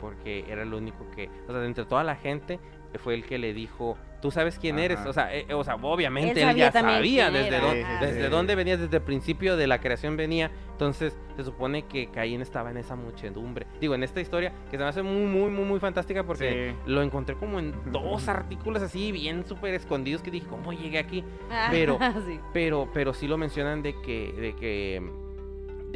Porque 0.00 0.44
era 0.48 0.62
el 0.62 0.74
único 0.74 1.10
que, 1.10 1.30
o 1.48 1.52
sea, 1.52 1.60
de 1.60 1.66
entre 1.66 1.84
toda 1.86 2.04
la 2.04 2.16
gente, 2.16 2.60
fue 2.98 3.14
el 3.14 3.24
que 3.24 3.38
le 3.38 3.52
dijo, 3.54 3.96
tú 4.22 4.30
sabes 4.30 4.58
quién 4.58 4.78
eres. 4.78 4.98
O 5.06 5.12
sea, 5.12 5.34
eh, 5.34 5.46
o 5.54 5.62
sea, 5.64 5.76
obviamente 5.76 6.42
Él 6.42 6.48
él, 6.50 6.56
ya 6.56 6.72
sabía 6.72 7.30
desde, 7.30 7.60
dónde, 7.60 7.84
desde 8.00 8.24
Sí. 8.24 8.30
dónde 8.30 8.54
venía, 8.54 8.76
desde 8.76 8.96
el 8.96 9.02
principio 9.02 9.56
de 9.56 9.66
la 9.66 9.80
creación 9.80 10.16
venía. 10.16 10.50
Entonces, 10.72 11.16
se 11.36 11.44
supone 11.44 11.82
que 11.86 12.08
Caín 12.10 12.40
estaba 12.42 12.70
en 12.70 12.76
esa 12.76 12.96
muchedumbre. 12.96 13.66
Digo, 13.80 13.94
en 13.94 14.02
esta 14.02 14.20
historia, 14.20 14.52
que 14.70 14.72
se 14.76 14.78
me 14.78 14.84
hace 14.84 15.02
muy, 15.02 15.26
muy, 15.26 15.50
muy, 15.50 15.64
muy 15.64 15.80
fantástica 15.80 16.24
porque 16.24 16.74
Sí. 16.74 16.90
lo 16.90 17.02
encontré 17.02 17.34
como 17.36 17.58
en 17.58 17.74
dos 17.92 18.28
artículos 18.28 18.82
así, 18.82 19.12
bien 19.12 19.46
súper 19.46 19.74
escondidos, 19.74 20.22
que 20.22 20.30
dije, 20.30 20.46
¿cómo 20.46 20.72
llegué 20.72 20.98
aquí? 20.98 21.24
Ah, 21.50 21.68
Pero- 21.70 21.98
sí. 22.26 22.40
pero 22.52 22.88
pero 22.92 23.14
sí 23.14 23.26
lo 23.28 23.38
mencionan 23.38 23.82
de 23.82 23.94
que 24.02 24.32
de 24.32 24.54
que 24.56 25.02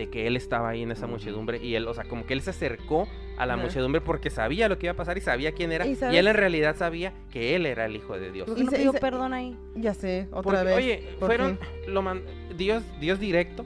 de 0.00 0.08
que 0.10 0.26
él 0.26 0.34
estaba 0.36 0.70
ahí 0.70 0.82
en 0.82 0.90
esa 0.90 1.06
muchedumbre 1.06 1.58
y 1.62 1.74
él, 1.74 1.86
o 1.86 1.92
sea, 1.94 2.04
como 2.04 2.24
que 2.26 2.32
él 2.32 2.40
se 2.40 2.50
acercó 2.50 3.06
a 3.36 3.44
la 3.44 3.54
Ajá. 3.54 3.62
muchedumbre 3.62 4.00
porque 4.00 4.30
sabía 4.30 4.66
lo 4.68 4.78
que 4.78 4.86
iba 4.86 4.92
a 4.92 4.96
pasar 4.96 5.18
y 5.18 5.20
sabía 5.20 5.52
quién 5.52 5.72
era 5.72 5.86
¿Y 5.86 5.96
él 6.16 6.26
en 6.26 6.34
realidad 6.34 6.74
sabía 6.76 7.12
que 7.30 7.54
él 7.54 7.66
era 7.66 7.84
el 7.84 7.96
hijo 7.96 8.18
de 8.18 8.30
Dios. 8.32 8.48
¿Por 8.48 8.58
Y 8.58 8.64
no 8.64 8.70
pidió 8.70 8.92
perdón 8.94 9.34
ahí? 9.34 9.56
Ya 9.74 9.92
sé, 9.92 10.26
otra 10.32 10.42
Porque, 10.42 10.62
vez. 10.64 10.76
oye, 10.76 11.08
fueron 11.18 11.58
lo 11.86 12.00
man- 12.02 12.22
Dios 12.56 12.82
Dios 12.98 13.20
directo 13.20 13.64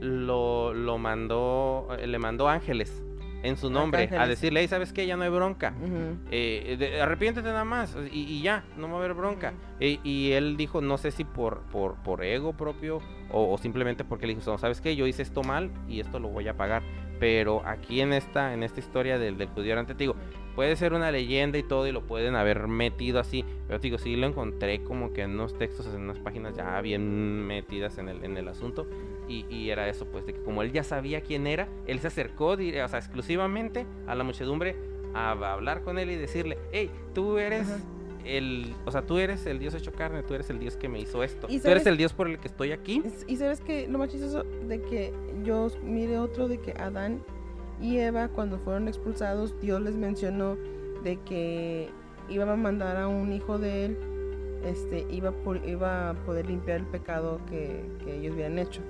lo 0.00 0.74
lo 0.74 0.98
mandó 0.98 1.88
eh, 1.98 2.06
le 2.06 2.18
mandó 2.18 2.48
ángeles 2.48 3.02
en 3.42 3.56
su 3.56 3.68
nombre 3.70 4.02
a 4.20 4.26
decirle, 4.28 4.60
"Hey, 4.60 4.68
¿sabes 4.68 4.92
qué? 4.92 5.06
Ya 5.06 5.16
no 5.16 5.24
hay 5.24 5.30
bronca." 5.30 5.74
Eh, 6.30 6.76
de- 6.78 7.00
arrepiéntete 7.00 7.48
nada 7.48 7.64
más 7.64 7.96
y, 8.12 8.20
y 8.20 8.42
ya, 8.42 8.64
no 8.76 8.88
va 8.88 8.94
a 8.94 8.96
haber 8.98 9.14
bronca. 9.14 9.52
Y, 9.80 10.00
y 10.04 10.32
él 10.32 10.56
dijo, 10.56 10.80
no 10.80 10.98
sé 10.98 11.10
si 11.10 11.24
por, 11.24 11.62
por, 11.72 11.94
por 12.02 12.24
ego 12.24 12.52
propio 12.56 13.00
o, 13.30 13.52
o 13.52 13.58
simplemente 13.58 14.04
porque 14.04 14.26
le 14.26 14.34
dijo, 14.34 14.50
"No, 14.50 14.58
¿sabes 14.58 14.80
qué? 14.80 14.94
Yo 14.96 15.06
hice 15.06 15.22
esto 15.22 15.42
mal 15.42 15.70
y 15.88 16.00
esto 16.00 16.18
lo 16.18 16.28
voy 16.28 16.48
a 16.48 16.56
pagar. 16.56 16.82
Pero 17.22 17.62
aquí 17.64 18.00
en 18.00 18.12
esta, 18.12 18.52
en 18.52 18.64
esta 18.64 18.80
historia 18.80 19.16
del, 19.16 19.38
del 19.38 19.46
judío 19.46 19.74
errante, 19.74 19.94
te 19.94 20.02
digo, 20.02 20.16
puede 20.56 20.74
ser 20.74 20.92
una 20.92 21.12
leyenda 21.12 21.56
y 21.56 21.62
todo 21.62 21.86
y 21.86 21.92
lo 21.92 22.04
pueden 22.04 22.34
haber 22.34 22.66
metido 22.66 23.20
así. 23.20 23.44
Pero 23.68 23.78
te 23.78 23.86
digo, 23.86 23.98
sí 23.98 24.16
lo 24.16 24.26
encontré 24.26 24.82
como 24.82 25.12
que 25.12 25.22
en 25.22 25.34
unos 25.34 25.56
textos, 25.56 25.86
en 25.94 26.00
unas 26.00 26.18
páginas 26.18 26.56
ya 26.56 26.80
bien 26.80 27.46
metidas 27.46 27.98
en 27.98 28.08
el, 28.08 28.24
en 28.24 28.36
el 28.36 28.48
asunto. 28.48 28.88
Y, 29.28 29.46
y 29.48 29.70
era 29.70 29.88
eso, 29.88 30.04
pues, 30.06 30.26
de 30.26 30.32
que 30.32 30.42
como 30.42 30.62
él 30.62 30.72
ya 30.72 30.82
sabía 30.82 31.20
quién 31.20 31.46
era, 31.46 31.68
él 31.86 32.00
se 32.00 32.08
acercó, 32.08 32.46
o 32.54 32.56
sea, 32.56 32.98
exclusivamente 32.98 33.86
a 34.08 34.16
la 34.16 34.24
muchedumbre 34.24 34.74
a 35.14 35.30
hablar 35.30 35.82
con 35.82 36.00
él 36.00 36.10
y 36.10 36.16
decirle, 36.16 36.58
hey, 36.72 36.90
tú 37.14 37.38
eres. 37.38 37.68
El, 38.24 38.74
o 38.84 38.90
sea, 38.90 39.02
tú 39.02 39.18
eres 39.18 39.46
el 39.46 39.58
Dios 39.58 39.74
hecho 39.74 39.92
carne, 39.92 40.22
tú 40.22 40.34
eres 40.34 40.50
el 40.50 40.58
Dios 40.58 40.76
que 40.76 40.88
me 40.88 41.00
hizo 41.00 41.22
esto, 41.22 41.46
¿Y 41.50 41.60
tú 41.60 41.68
eres 41.68 41.86
el 41.86 41.96
Dios 41.96 42.12
por 42.12 42.28
el 42.28 42.38
que 42.38 42.48
estoy 42.48 42.72
aquí. 42.72 43.02
Y 43.26 43.36
sabes 43.36 43.60
que 43.60 43.88
lo 43.88 43.98
más 43.98 44.10
chistoso 44.10 44.44
de 44.44 44.80
que 44.82 45.12
yo 45.44 45.68
mire 45.82 46.18
otro 46.18 46.48
de 46.48 46.58
que 46.58 46.72
Adán 46.72 47.22
y 47.80 47.98
Eva 47.98 48.28
cuando 48.28 48.58
fueron 48.58 48.88
expulsados, 48.88 49.58
Dios 49.60 49.80
les 49.82 49.96
mencionó 49.96 50.56
de 51.02 51.18
que 51.24 51.88
iba 52.28 52.50
a 52.50 52.56
mandar 52.56 52.96
a 52.96 53.08
un 53.08 53.32
hijo 53.32 53.58
de 53.58 53.86
él, 53.86 53.98
este, 54.64 55.06
iba, 55.10 55.32
por, 55.32 55.56
iba 55.68 56.10
a 56.10 56.14
poder 56.14 56.46
limpiar 56.46 56.78
el 56.78 56.86
pecado 56.86 57.40
que, 57.48 57.84
que 58.04 58.16
ellos 58.18 58.34
habían 58.34 58.58
hecho. 58.58 58.80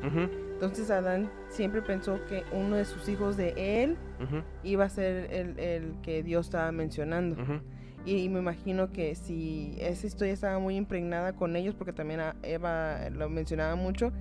Entonces 0.63 0.91
Adán 0.91 1.31
siempre 1.49 1.83
pensó 1.83 2.21
que 2.29 2.45
uno 2.53 2.77
de 2.77 2.85
sus 2.85 3.09
hijos 3.09 3.37
de 3.37 3.83
él 3.83 3.97
iba 4.63 4.85
a 4.85 4.89
ser 4.89 5.33
el, 5.33 5.59
el 5.59 5.95
que 6.03 6.23
Dios 6.23 6.47
estaba 6.47 6.71
mencionando. 6.71 7.37
Y, 8.05 8.29
me 8.29 8.41
imagino 8.41 8.91
que 8.93 9.15
si 9.15 9.77
esa 9.79 10.07
historia 10.07 10.33
estaba 10.33 10.59
muy 10.59 10.77
impregnada 10.77 11.35
con 11.35 11.55
ellos, 11.57 11.75
porque 11.75 11.93
también 11.93 12.21
a 12.21 12.35
Eva 12.43 13.11
lo 13.11 13.29
mencionaba 13.29 13.77
mucho, 13.77 14.13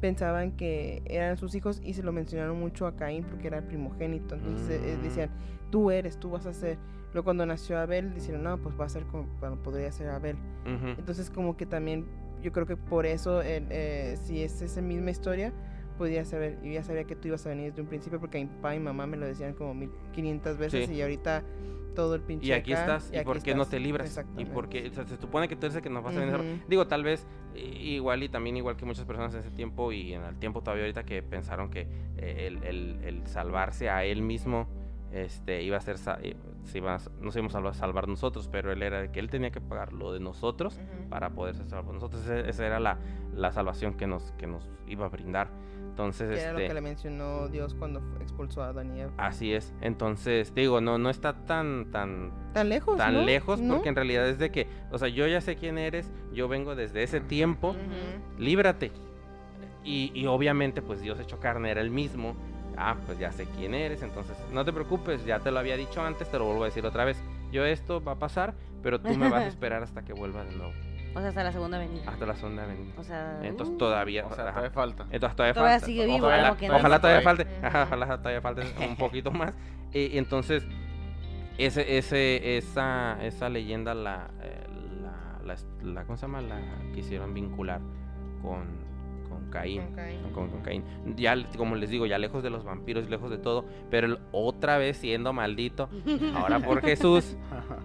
pensaban 0.00 0.52
que 0.52 1.02
eran 1.06 1.36
sus 1.36 1.54
hijos 1.54 1.80
y 1.84 1.94
se 1.94 2.02
lo 2.02 2.12
mencionaron 2.12 2.58
mucho 2.58 2.86
a 2.86 2.96
Caín 2.96 3.24
porque 3.24 3.48
era 3.48 3.58
el 3.58 3.64
primogénito. 3.64 4.34
Entonces 4.34 4.80
eh, 4.82 4.96
Mm. 4.98 5.02
decían, 5.02 5.30
tú 5.70 5.90
eres, 5.90 6.18
tú 6.18 6.30
vas 6.30 6.46
a 6.46 6.52
ser. 6.54 6.78
Luego 7.12 7.24
cuando 7.24 7.44
nació 7.44 7.78
Abel, 7.78 8.14
dijeron, 8.14 8.42
no, 8.44 8.58
pues 8.58 8.78
va 8.78 8.84
a 8.86 8.88
ser 8.88 9.04
como, 9.04 9.26
bueno, 9.40 9.56
podría 9.62 9.90
ser 9.92 10.08
Abel. 10.10 10.36
Ujú. 10.64 10.88
Entonces 10.98 11.28
como 11.30 11.56
que 11.56 11.66
también, 11.66 12.06
yo 12.42 12.52
creo 12.52 12.66
que 12.66 12.76
por 12.76 13.04
eso, 13.04 13.42
eh, 13.42 14.16
si 14.22 14.42
es 14.42 14.62
esa 14.62 14.80
misma 14.80 15.10
historia, 15.10 15.52
podía 15.98 16.24
saber, 16.24 16.58
yo 16.62 16.70
ya 16.72 16.82
sabía 16.82 17.04
que 17.04 17.14
tú 17.14 17.28
ibas 17.28 17.44
a 17.44 17.50
venir 17.50 17.70
desde 17.70 17.82
un 17.82 17.88
principio 17.88 18.18
porque 18.20 18.38
mi 18.38 18.46
papá 18.46 18.74
y 18.74 18.80
mamá 18.80 19.06
me 19.06 19.18
lo 19.18 19.26
decían 19.26 19.52
como 19.52 19.74
1500 19.74 20.56
veces 20.56 20.88
Sí. 20.88 20.94
y 20.94 21.02
ahorita 21.02 21.42
todo 21.94 22.14
el 22.14 22.22
pinche 22.22 22.46
Y 22.46 22.52
aquí 22.52 22.72
acá, 22.72 22.80
estás, 22.82 23.10
¿y, 23.12 23.16
aquí 23.16 23.24
por 23.24 23.42
qué 23.42 23.54
no 23.54 23.64
te 23.66 23.78
libras? 23.80 24.20
Y 24.38 24.44
porque 24.46 24.88
o 24.88 24.92
sea, 24.92 25.04
se 25.04 25.16
supone 25.16 25.48
que 25.48 25.56
tú 25.56 25.66
eres 25.66 25.76
el 25.76 25.82
que 25.82 25.90
nos 25.90 26.02
vas 26.02 26.16
a 26.16 26.20
vencer. 26.20 26.40
Ujú. 26.40 26.48
Digo, 26.68 26.86
tal 26.86 27.04
vez 27.04 27.26
igual 27.54 28.22
y 28.22 28.28
también 28.28 28.56
igual 28.56 28.76
que 28.76 28.84
muchas 28.86 29.04
personas 29.04 29.34
en 29.34 29.40
ese 29.40 29.50
tiempo 29.50 29.92
y 29.92 30.12
en 30.14 30.22
el 30.22 30.36
tiempo 30.36 30.62
todavía 30.62 30.84
ahorita 30.84 31.04
que 31.04 31.22
pensaron 31.22 31.70
que 31.70 31.86
eh, 32.16 32.46
el, 32.46 32.62
el- 32.64 33.00
el 33.04 33.26
salvarse 33.26 33.90
a 33.90 34.04
él 34.04 34.22
mismo 34.22 34.68
este 35.12 35.62
iba 35.64 35.76
a 35.76 35.80
ser 35.80 35.96
eh, 36.22 36.36
se 36.64 36.78
iba 36.78 36.94
a- 36.94 37.00
nos 37.20 37.34
íbamos 37.34 37.54
a 37.56 37.72
salvar 37.74 38.06
nosotros, 38.06 38.48
pero 38.50 38.70
él 38.70 38.82
era 38.82 39.00
de 39.02 39.10
que 39.10 39.18
él 39.18 39.28
tenía 39.28 39.50
que 39.50 39.60
pagar 39.60 39.92
lo 39.92 40.12
de 40.12 40.20
nosotros 40.20 40.78
para 41.08 41.30
poder 41.30 41.56
ser 41.56 41.68
salvos 41.68 41.94
nosotros. 41.94 42.24
Esa 42.28 42.66
era 42.66 42.78
la, 42.78 42.98
la 43.34 43.50
salvación 43.50 43.94
que 43.94 44.06
nos, 44.06 44.30
que 44.38 44.46
nos 44.46 44.68
iba 44.86 45.06
a 45.06 45.08
brindar. 45.08 45.48
Entonces, 46.00 46.30
Que 46.30 46.40
era 46.40 46.52
lo 46.52 46.58
este, 46.58 46.68
que 46.68 46.74
le 46.74 46.80
mencionó 46.80 47.48
Dios 47.48 47.74
cuando 47.74 48.00
expulsó 48.20 48.62
a 48.62 48.70
Eva. 48.70 48.82
así 49.18 49.52
es. 49.52 49.74
Entonces, 49.82 50.54
digo, 50.54 50.80
no, 50.80 50.96
no 50.98 51.10
está 51.10 51.44
tan, 51.44 51.90
tan, 51.90 52.32
Tan 52.54 52.68
lejos, 52.68 52.96
tan 52.96 53.14
¿no? 53.14 53.22
lejos 53.22 53.60
¿No? 53.60 53.74
porque 53.74 53.90
en 53.90 53.96
realidad 53.96 54.28
es 54.28 54.38
de 54.38 54.50
que, 54.50 54.66
o 54.90 54.98
sea, 54.98 55.08
yo 55.08 55.26
ya 55.26 55.40
sé 55.40 55.56
quién 55.56 55.76
eres, 55.78 56.10
yo 56.32 56.48
vengo 56.48 56.74
desde 56.74 57.02
ese 57.02 57.20
tiempo, 57.20 57.76
líbrate. 58.38 58.92
Y, 59.84 60.10
y 60.14 60.26
obviamente, 60.26 60.82
pues 60.82 61.00
Dios 61.00 61.18
hecho 61.20 61.38
carne 61.40 61.70
era 61.70 61.80
el 61.80 61.90
mismo. 61.90 62.34
Ah, 62.76 62.96
pues 63.04 63.18
ya 63.18 63.30
sé 63.32 63.46
quién 63.56 63.74
eres, 63.74 64.02
entonces 64.02 64.36
no 64.52 64.64
te 64.64 64.72
preocupes, 64.72 65.24
ya 65.26 65.40
te 65.40 65.50
lo 65.50 65.58
había 65.58 65.76
dicho 65.76 66.00
antes, 66.02 66.30
te 66.30 66.38
lo 66.38 66.46
vuelvo 66.46 66.62
a 66.62 66.66
decir 66.66 66.86
otra 66.86 67.04
vez. 67.04 67.22
Yo 67.52 67.64
esto 67.66 68.02
va 68.02 68.12
a 68.12 68.18
pasar, 68.18 68.54
pero 68.82 69.00
tú 69.00 69.14
me 69.16 69.28
vas 69.28 69.42
a 69.42 69.46
esperar 69.48 69.82
hasta 69.82 70.02
que 70.02 70.12
vuelva 70.14 70.44
de 70.44 70.56
nuevo, 70.56 70.72
O 71.14 71.18
sea, 71.20 71.28
hasta 71.30 71.42
la 71.42 71.52
segunda 71.52 71.78
venida. 71.78 72.02
hasta 72.06 72.24
la 72.26 72.36
segunda 72.36 72.66
venida. 72.66 72.92
O 72.96 73.02
sea, 73.02 73.40
Entonces 73.42 73.74
uh, 73.74 73.78
todavía, 73.78 74.26
O 74.26 74.32
sea, 74.34 74.50
todavía 74.50 74.70
falta. 74.70 75.06
Entonces 75.10 75.36
todavía, 75.36 75.54
Todavía 75.54 75.74
falta. 75.74 75.86
sigue 75.86 76.06
vivo, 76.06 76.26
ojalá, 76.26 76.56
como 76.56 76.98
todavía 77.00 77.22
falte. 77.22 77.46
Ajá, 77.62 77.82
ojalá 77.84 78.18
todavía 78.18 78.40
falte 78.40 78.62
un 78.88 78.96
poquito 78.98 79.30
más. 79.32 79.52
Y, 79.92 80.06
y 80.06 80.18
entonces, 80.18 80.64
ese, 81.58 81.98
ese, 81.98 82.56
esa, 82.58 83.18
esa 83.24 83.48
leyenda 83.48 83.92
la, 83.94 84.30
eh, 84.40 84.66
la, 85.02 85.40
la, 85.44 85.56
la- 85.82 86.04
¿cómo 86.04 86.16
se 86.16 86.22
llama? 86.26 86.40
La 86.42 86.60
quisieron 86.94 87.34
vincular 87.34 87.80
con, 88.40 88.79
con 89.50 89.60
Caín. 89.60 89.82
Con 89.82 89.94
Caín. 89.94 90.18
Con, 90.32 90.48
con 90.50 90.60
Caín. 90.62 90.84
Ya, 91.16 91.36
como 91.56 91.74
les 91.76 91.90
digo, 91.90 92.06
ya 92.06 92.18
lejos 92.18 92.42
de 92.42 92.50
los 92.50 92.64
vampiros, 92.64 93.08
lejos 93.08 93.30
de 93.30 93.38
todo, 93.38 93.64
pero 93.90 94.06
él 94.06 94.18
otra 94.32 94.78
vez 94.78 94.96
siendo 94.96 95.32
maldito, 95.32 95.88
ahora 96.34 96.60
por 96.60 96.80
Jesús, 96.82 97.36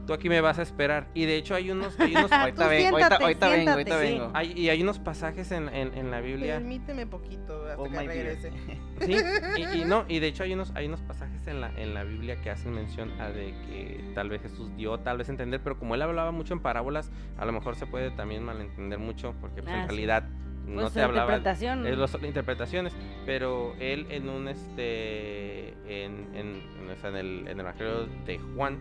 tú 0.05 0.13
aquí 0.13 0.29
me 0.29 0.41
vas 0.41 0.59
a 0.59 0.61
esperar. 0.61 1.07
Y 1.13 1.25
de 1.25 1.37
hecho 1.37 1.55
hay 1.55 1.71
unos, 1.71 1.99
hay 1.99 2.15
unos, 2.15 2.31
ahorita 2.31 2.67
vengo, 2.67 2.97
ahorita, 2.97 3.17
siéntate, 3.17 3.23
ahorita 3.23 3.49
vengo, 3.49 3.55
siéntate, 3.55 3.71
ahorita 3.71 3.99
sí. 3.99 4.13
vengo. 4.13 4.31
hay, 4.33 4.51
y 4.53 4.69
hay 4.69 4.81
unos 4.81 4.99
pasajes 4.99 5.51
en, 5.51 5.69
en, 5.69 5.97
en 5.97 6.11
la 6.11 6.21
Biblia. 6.21 6.55
Permíteme 6.55 7.07
poquito 7.07 7.63
hasta 7.65 7.81
Oh 7.81 7.85
que 7.85 7.99
regrese. 7.99 8.51
Sí, 9.01 9.15
y, 9.57 9.81
y 9.81 9.85
no, 9.85 10.05
y 10.07 10.19
de 10.19 10.27
hecho 10.27 10.43
hay 10.43 10.53
unos, 10.53 10.71
hay 10.75 10.85
unos 10.87 11.01
pasajes 11.01 11.47
en 11.47 11.61
la, 11.61 11.71
en 11.77 11.93
la 11.93 12.03
Biblia 12.03 12.41
que 12.41 12.49
hacen 12.49 12.73
mención 12.73 13.11
a 13.19 13.29
de 13.29 13.53
que 13.67 14.11
tal 14.13 14.29
vez 14.29 14.41
Jesús 14.41 14.75
dio 14.75 14.99
tal 14.99 15.17
vez 15.17 15.29
entender, 15.29 15.61
pero 15.63 15.77
como 15.77 15.95
él 15.95 16.01
hablaba 16.01 16.31
mucho 16.31 16.53
en 16.53 16.59
parábolas, 16.59 17.11
a 17.37 17.45
lo 17.45 17.51
mejor 17.51 17.75
se 17.75 17.85
puede 17.87 18.11
también 18.11 18.43
malentender 18.43 18.99
mucho, 18.99 19.35
porque 19.41 19.61
pues, 19.61 19.75
Ah, 19.75 19.83
en 19.83 19.89
sí. 19.89 19.95
No 20.67 20.81
Pues, 20.81 20.93
te 20.93 20.99
la 20.99 21.05
hablaba 21.05 21.27
interpretación. 21.35 21.85
es 21.87 21.97
las 21.97 22.17
interpretaciones, 22.23 22.93
pero 23.25 23.73
él 23.79 24.07
en 24.09 24.29
un 24.29 24.47
este 24.47 25.69
en, 25.87 26.27
en, 26.35 26.61
en, 26.81 26.89
en 27.03 27.15
el, 27.15 27.39
en 27.41 27.47
el 27.47 27.59
Evangelio 27.59 28.07
de 28.25 28.39
Juan 28.55 28.79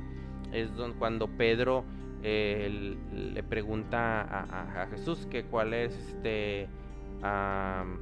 es 0.52 0.74
don, 0.76 0.92
cuando 0.94 1.26
Pedro 1.28 1.84
eh, 2.22 2.96
le 3.12 3.42
pregunta 3.42 4.22
a, 4.22 4.40
a- 4.44 4.82
a 4.82 4.86
Jesús 4.86 5.26
que 5.30 5.44
cuál 5.44 5.74
es 5.74 5.94
este... 5.96 6.68
am, 7.22 7.98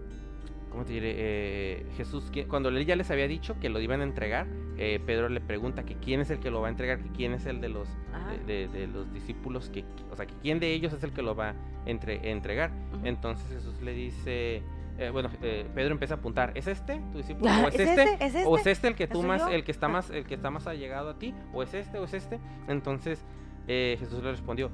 ¿Cómo 0.73 0.85
te 0.87 0.95
diré? 0.95 1.13
Eh, 1.17 1.87
Jesús, 1.99 2.33
cuando 2.49 2.71
él 2.71 2.85
ya 2.87 2.97
les 2.97 3.11
había 3.11 3.29
dicho 3.29 3.61
que 3.61 3.69
lo 3.69 3.79
iban 3.79 4.01
a 4.01 4.05
entregar, 4.05 4.47
eh, 4.79 4.99
Pedro 5.05 5.29
le 5.29 5.41
pregunta 5.43 5.85
que 5.85 5.97
quién 5.97 6.21
es 6.21 6.31
el 6.31 6.41
que 6.41 6.51
lo 6.51 6.63
va 6.63 6.69
a 6.69 6.71
entregar, 6.71 6.99
que 7.03 7.11
quién 7.11 7.35
es 7.35 7.45
el 7.45 7.61
de 7.61 7.69
los, 7.69 7.89
Ajá. 8.13 8.33
de, 8.47 8.67
de- 8.67 8.69
de 8.69 8.87
los 8.87 9.13
discípulos, 9.13 9.69
que, 9.69 9.85
o 10.11 10.17
sea, 10.17 10.25
que 10.27 10.35
quién 10.43 10.59
de 10.61 10.73
ellos 10.73 10.93
es 10.95 11.05
el 11.05 11.13
que 11.13 11.21
lo 11.23 11.35
va 11.37 11.51
a 11.51 11.55
entre- 11.85 12.31
entregar. 12.31 12.73
Entonces 13.05 13.47
Jesús 13.53 13.83
le 13.83 13.93
dice, 13.93 14.63
eh, 14.99 15.11
bueno, 15.13 15.29
eh, 15.43 15.67
Pedro 15.75 15.93
empieza 15.93 16.15
a 16.15 16.17
apuntar, 16.17 16.53
¿es 16.55 16.67
este 16.67 17.03
tu 17.13 17.19
discípulo? 17.19 17.51
Ah, 17.51 17.63
¿O 17.67 17.69
es, 17.69 17.75
¿es 17.75 17.81
este? 17.91 18.03
este? 18.05 18.25
¿Es 18.41 18.47
¿O 18.47 18.55
es 18.57 18.61
este? 18.61 18.71
este 18.73 18.89
el 18.89 18.95
que 18.95 19.07
tú 19.07 19.19
¿Soy 19.19 19.29
más, 19.29 19.43
yo? 19.43 19.49
el 19.49 19.65
que 19.65 19.73
está 19.73 19.87
Ah. 19.87 19.91
más, 19.91 20.09
el 20.11 20.25
que 20.25 20.35
está 20.35 20.51
más 20.51 20.67
allegado 20.67 21.11
a 21.11 21.19
ti? 21.19 21.35
¿O 21.53 21.63
es 21.63 21.75
este? 21.75 21.99
¿O 21.99 22.05
es 22.05 22.15
este? 22.15 22.41
Entonces 22.67 23.23
eh, 23.69 23.97
Jesús 24.01 24.23
le 24.23 24.31
respondió, 24.31 24.71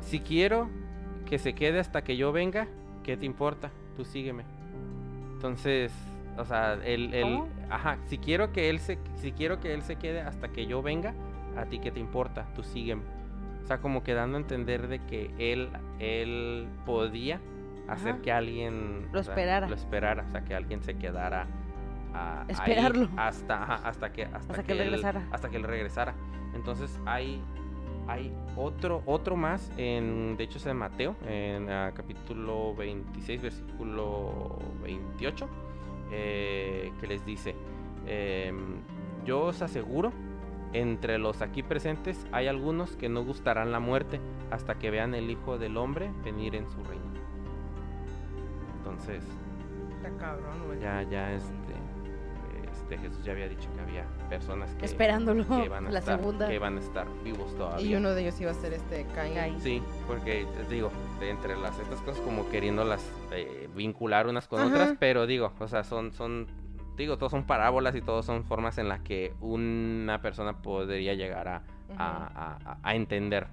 si 0.00 0.18
quiero 0.18 0.68
que 1.26 1.38
se 1.38 1.54
quede 1.54 1.78
hasta 1.78 2.02
que 2.02 2.16
yo 2.16 2.32
venga, 2.32 2.66
¿qué 3.04 3.16
te 3.16 3.24
importa? 3.24 3.70
Tú 3.96 4.04
sígueme. 4.04 4.44
Entonces, 5.46 5.92
o 6.38 6.44
sea, 6.44 6.74
él, 6.84 7.12
él- 7.12 7.42
ajá, 7.68 7.98
si 8.06 8.16
quiero 8.18 8.52
que 8.52 8.70
él 8.70 8.78
se, 8.78 8.96
si 9.16 9.32
quiero 9.32 9.58
que 9.58 9.74
él 9.74 9.82
se 9.82 9.96
quede 9.96 10.20
hasta 10.20 10.46
que 10.48 10.66
yo 10.66 10.82
venga, 10.82 11.14
a 11.56 11.64
ti 11.64 11.80
qué 11.80 11.90
te 11.90 11.98
importa, 11.98 12.46
tú 12.54 12.62
sígueme. 12.62 13.02
O 13.64 13.66
sea, 13.66 13.78
como 13.78 14.04
que 14.04 14.14
dando 14.14 14.36
a 14.38 14.40
entender 14.40 14.86
de 14.86 15.00
que 15.00 15.34
él, 15.38 15.68
él 15.98 16.68
podía 16.86 17.40
hacer 17.88 18.12
Ajá. 18.12 18.22
que 18.22 18.30
alguien 18.30 19.08
Lo 19.12 19.18
o 19.18 19.22
sea, 19.24 19.32
esperara. 19.34 19.68
lo 19.68 19.74
esperara, 19.74 20.24
o 20.28 20.30
sea, 20.30 20.44
que 20.44 20.54
alguien 20.54 20.80
se 20.80 20.94
quedara 20.94 21.48
a, 22.14 22.42
ahí 22.42 22.46
Esperarlo. 22.50 23.08
hasta, 23.16 23.60
ajá, 23.64 23.88
hasta 23.88 24.12
que, 24.12 24.22
hasta, 24.26 24.38
Hasta 24.52 24.62
que 24.62 24.72
él- 24.74 24.78
regresara. 24.78 25.22
hasta 25.32 25.48
que 25.48 25.56
él 25.56 25.64
regresara. 25.64 26.14
Entonces 26.54 27.00
hay 27.04 27.42
hay 28.08 28.32
otro 28.56 29.02
otro 29.06 29.36
más 29.36 29.70
en 29.76 30.36
de 30.36 30.44
hecho 30.44 30.58
es 30.58 30.66
en 30.66 30.76
Mateo 30.76 31.16
en 31.26 31.66
capítulo 31.94 32.74
26 32.74 33.42
versículo 33.42 34.58
28 34.82 35.48
eh, 36.10 36.92
que 37.00 37.06
les 37.06 37.24
dice 37.24 37.54
em, 38.06 38.80
yo 39.24 39.42
os 39.42 39.62
aseguro 39.62 40.12
entre 40.72 41.18
los 41.18 41.42
aquí 41.42 41.62
presentes 41.62 42.26
hay 42.32 42.48
algunos 42.48 42.96
que 42.96 43.08
no 43.08 43.24
gustarán 43.24 43.72
la 43.72 43.80
muerte 43.80 44.20
hasta 44.50 44.74
que 44.74 44.90
vean 44.90 45.14
el 45.14 45.30
Hijo 45.30 45.58
del 45.58 45.76
Hombre 45.76 46.10
venir 46.24 46.54
en 46.56 46.70
su 46.70 46.82
reino 46.84 47.12
entonces 48.78 49.22
Está 49.96 50.10
cabrón, 50.18 50.66
güey. 50.66 50.80
ya 50.80 51.02
ya 51.02 51.32
este 51.32 51.54
este 52.94 53.08
Jesús 53.08 53.24
ya 53.24 53.32
había 53.32 53.48
dicho 53.48 53.68
que 53.74 53.80
había 53.80 54.04
personas 54.28 54.74
que 54.74 54.84
Esperándolo. 54.84 55.46
que 55.46 55.68
van 55.68 55.86
a 55.86 55.90
la 55.90 55.98
estar, 55.98 56.18
segunda. 56.18 56.48
que 56.48 56.58
van 56.58 56.76
a 56.76 56.80
estar 56.80 57.06
vivos 57.24 57.56
todavía. 57.56 57.86
Y 57.86 57.94
uno 57.94 58.10
de 58.10 58.22
ellos 58.22 58.40
iba 58.40 58.50
a 58.50 58.54
ser 58.54 58.72
este 58.72 59.06
Caín. 59.14 59.34
Caín. 59.34 59.60
Sí, 59.60 59.82
porque 60.06 60.46
te 60.56 60.74
digo, 60.74 60.90
de 61.20 61.30
entre 61.30 61.56
las 61.56 61.78
estas 61.78 62.00
cosas 62.00 62.20
como 62.24 62.48
queriéndolas 62.50 63.04
eh, 63.32 63.68
vincular 63.74 64.26
unas 64.26 64.48
con 64.48 64.60
Ajá. 64.60 64.68
otras, 64.68 64.94
pero 64.98 65.26
digo, 65.26 65.52
o 65.58 65.68
sea, 65.68 65.84
son 65.84 66.12
son 66.12 66.46
digo, 66.96 67.16
todos 67.16 67.32
son 67.32 67.44
parábolas 67.44 67.94
y 67.94 68.02
todos 68.02 68.26
son 68.26 68.44
formas 68.44 68.76
en 68.78 68.88
las 68.88 69.00
que 69.00 69.34
una 69.40 70.20
persona 70.20 70.60
podría 70.60 71.14
llegar 71.14 71.48
a, 71.48 71.62
a, 71.96 72.56
a- 72.64 72.78
a 72.82 72.94
entender 72.94 73.46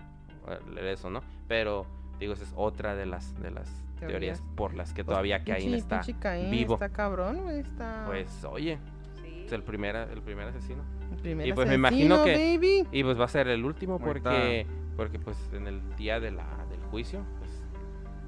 eh, 0.48 0.91
eso, 0.94 1.10
¿no? 1.10 1.22
Pero 1.48 1.86
digo, 2.20 2.34
esa 2.34 2.44
es 2.44 2.53
otra 2.56 2.95
de 2.95 3.06
las 3.06 3.40
de 3.41 3.52
las 3.52 3.70
teorías, 3.98 4.40
Teorías. 4.40 4.44
por 4.56 4.74
las 4.76 4.94
que 4.94 5.03
Pues, 5.03 5.14
todavía 5.14 5.44
Caín 5.44 5.72
pinche- 5.72 5.78
está 5.78 6.02
pinche 6.02 6.20
Caín 6.20 6.52
vivo. 6.52 6.74
Está 6.76 6.90
cabrón. 6.90 7.49
Está. 7.49 8.03
pues, 8.07 8.44
oye, 8.45 8.78
el 9.56 9.64
primer 9.64 9.96
el 9.96 10.22
primer 10.22 10.48
asesino. 10.48 10.84
el 11.12 11.18
primer 11.18 11.48
y 11.48 11.54
pues 11.54 11.68
me 11.68 11.76
imagino 11.76 12.16
asesino, 12.16 12.38
que- 12.38 12.58
baby. 12.58 12.88
Y 12.92 13.04
pues 13.04 13.20
va 13.20 13.26
a 13.26 13.30
ser 13.30 13.48
el 13.48 13.64
último 13.66 14.00
porque 14.00 14.66
porque 14.96 15.18
pues 15.20 15.38
en 15.54 15.68
el 15.68 15.82
día 15.96 16.20
de 16.20 16.32
la, 16.32 16.46
del 16.70 16.82
juicio, 16.92 17.24
pues 17.40 17.50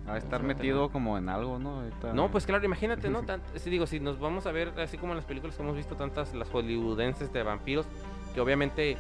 Va 0.10 0.16
a 0.16 0.18
estar 0.18 0.42
Sí. 0.42 0.48
metido 0.48 0.90
como 0.90 1.16
en 1.20 1.30
algo, 1.30 1.60
¿no? 1.60 1.82
Ahorita- 1.82 2.12
No, 2.14 2.32
pues 2.32 2.48
claro, 2.48 2.66
imagínate, 2.66 3.08
¿no? 3.10 3.22
Tant- 3.28 3.44
si 3.56 3.70
digo, 3.70 3.86
si 3.86 4.00
nos 4.00 4.20
vamos 4.20 4.48
a 4.48 4.52
ver, 4.52 4.74
así 4.80 4.98
como 4.98 5.14
en 5.14 5.18
las 5.18 5.26
películas 5.26 5.56
que 5.56 5.62
hemos 5.62 5.76
visto, 5.76 5.96
tantas, 5.96 6.34
las 6.34 6.50
hollywoodenses 6.50 7.32
de 7.32 7.44
vampiros, 7.44 7.86
que 8.34 8.42
obviamente 8.42 8.98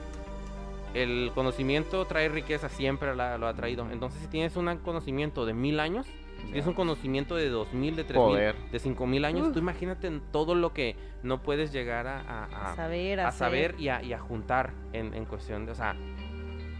el 0.93 1.31
conocimiento 1.34 2.06
trae 2.06 2.30
riqueza, 2.30 2.69
siempre 2.69 3.15
la- 3.15 3.38
lo 3.39 3.48
ha 3.48 3.53
traído. 3.56 3.89
Entonces, 3.91 4.22
si 4.22 4.27
tienes 4.27 4.56
un 4.57 4.77
conocimiento 4.77 5.45
de 5.45 5.53
mil 5.53 5.80
años, 5.80 6.06
tienes 6.45 6.68
un 6.68 6.73
conocimiento 6.73 7.35
de 7.35 7.49
dos 7.49 7.72
mil, 7.73 7.95
de 7.95 8.03
tres 8.03 8.18
mil, 8.19 8.27
Poder. 8.30 8.55
de 8.72 8.80
cinco 8.80 9.07
mil 9.07 9.26
años, 9.26 9.47
Uf. 9.47 9.53
tú 9.53 9.59
imagínate 9.59 10.07
en 10.07 10.22
todo 10.31 10.55
lo 10.55 10.73
que 10.73 10.95
no 11.23 11.41
puedes 11.41 11.72
llegar 11.72 12.07
a, 12.07 12.19
a- 12.22 12.45
a- 12.45 12.72
A 12.72 12.76
saber, 12.76 13.19
a, 13.19 13.27
a 13.27 13.31
saber 13.31 13.76
y 13.80 13.89
a, 13.89 14.01
y 14.03 14.13
a 14.13 14.19
juntar 14.19 14.73
en, 14.93 15.13
en 15.13 15.26
cuestión 15.26 15.65
de, 15.65 15.72
o 15.72 15.76
sea, 15.76 15.95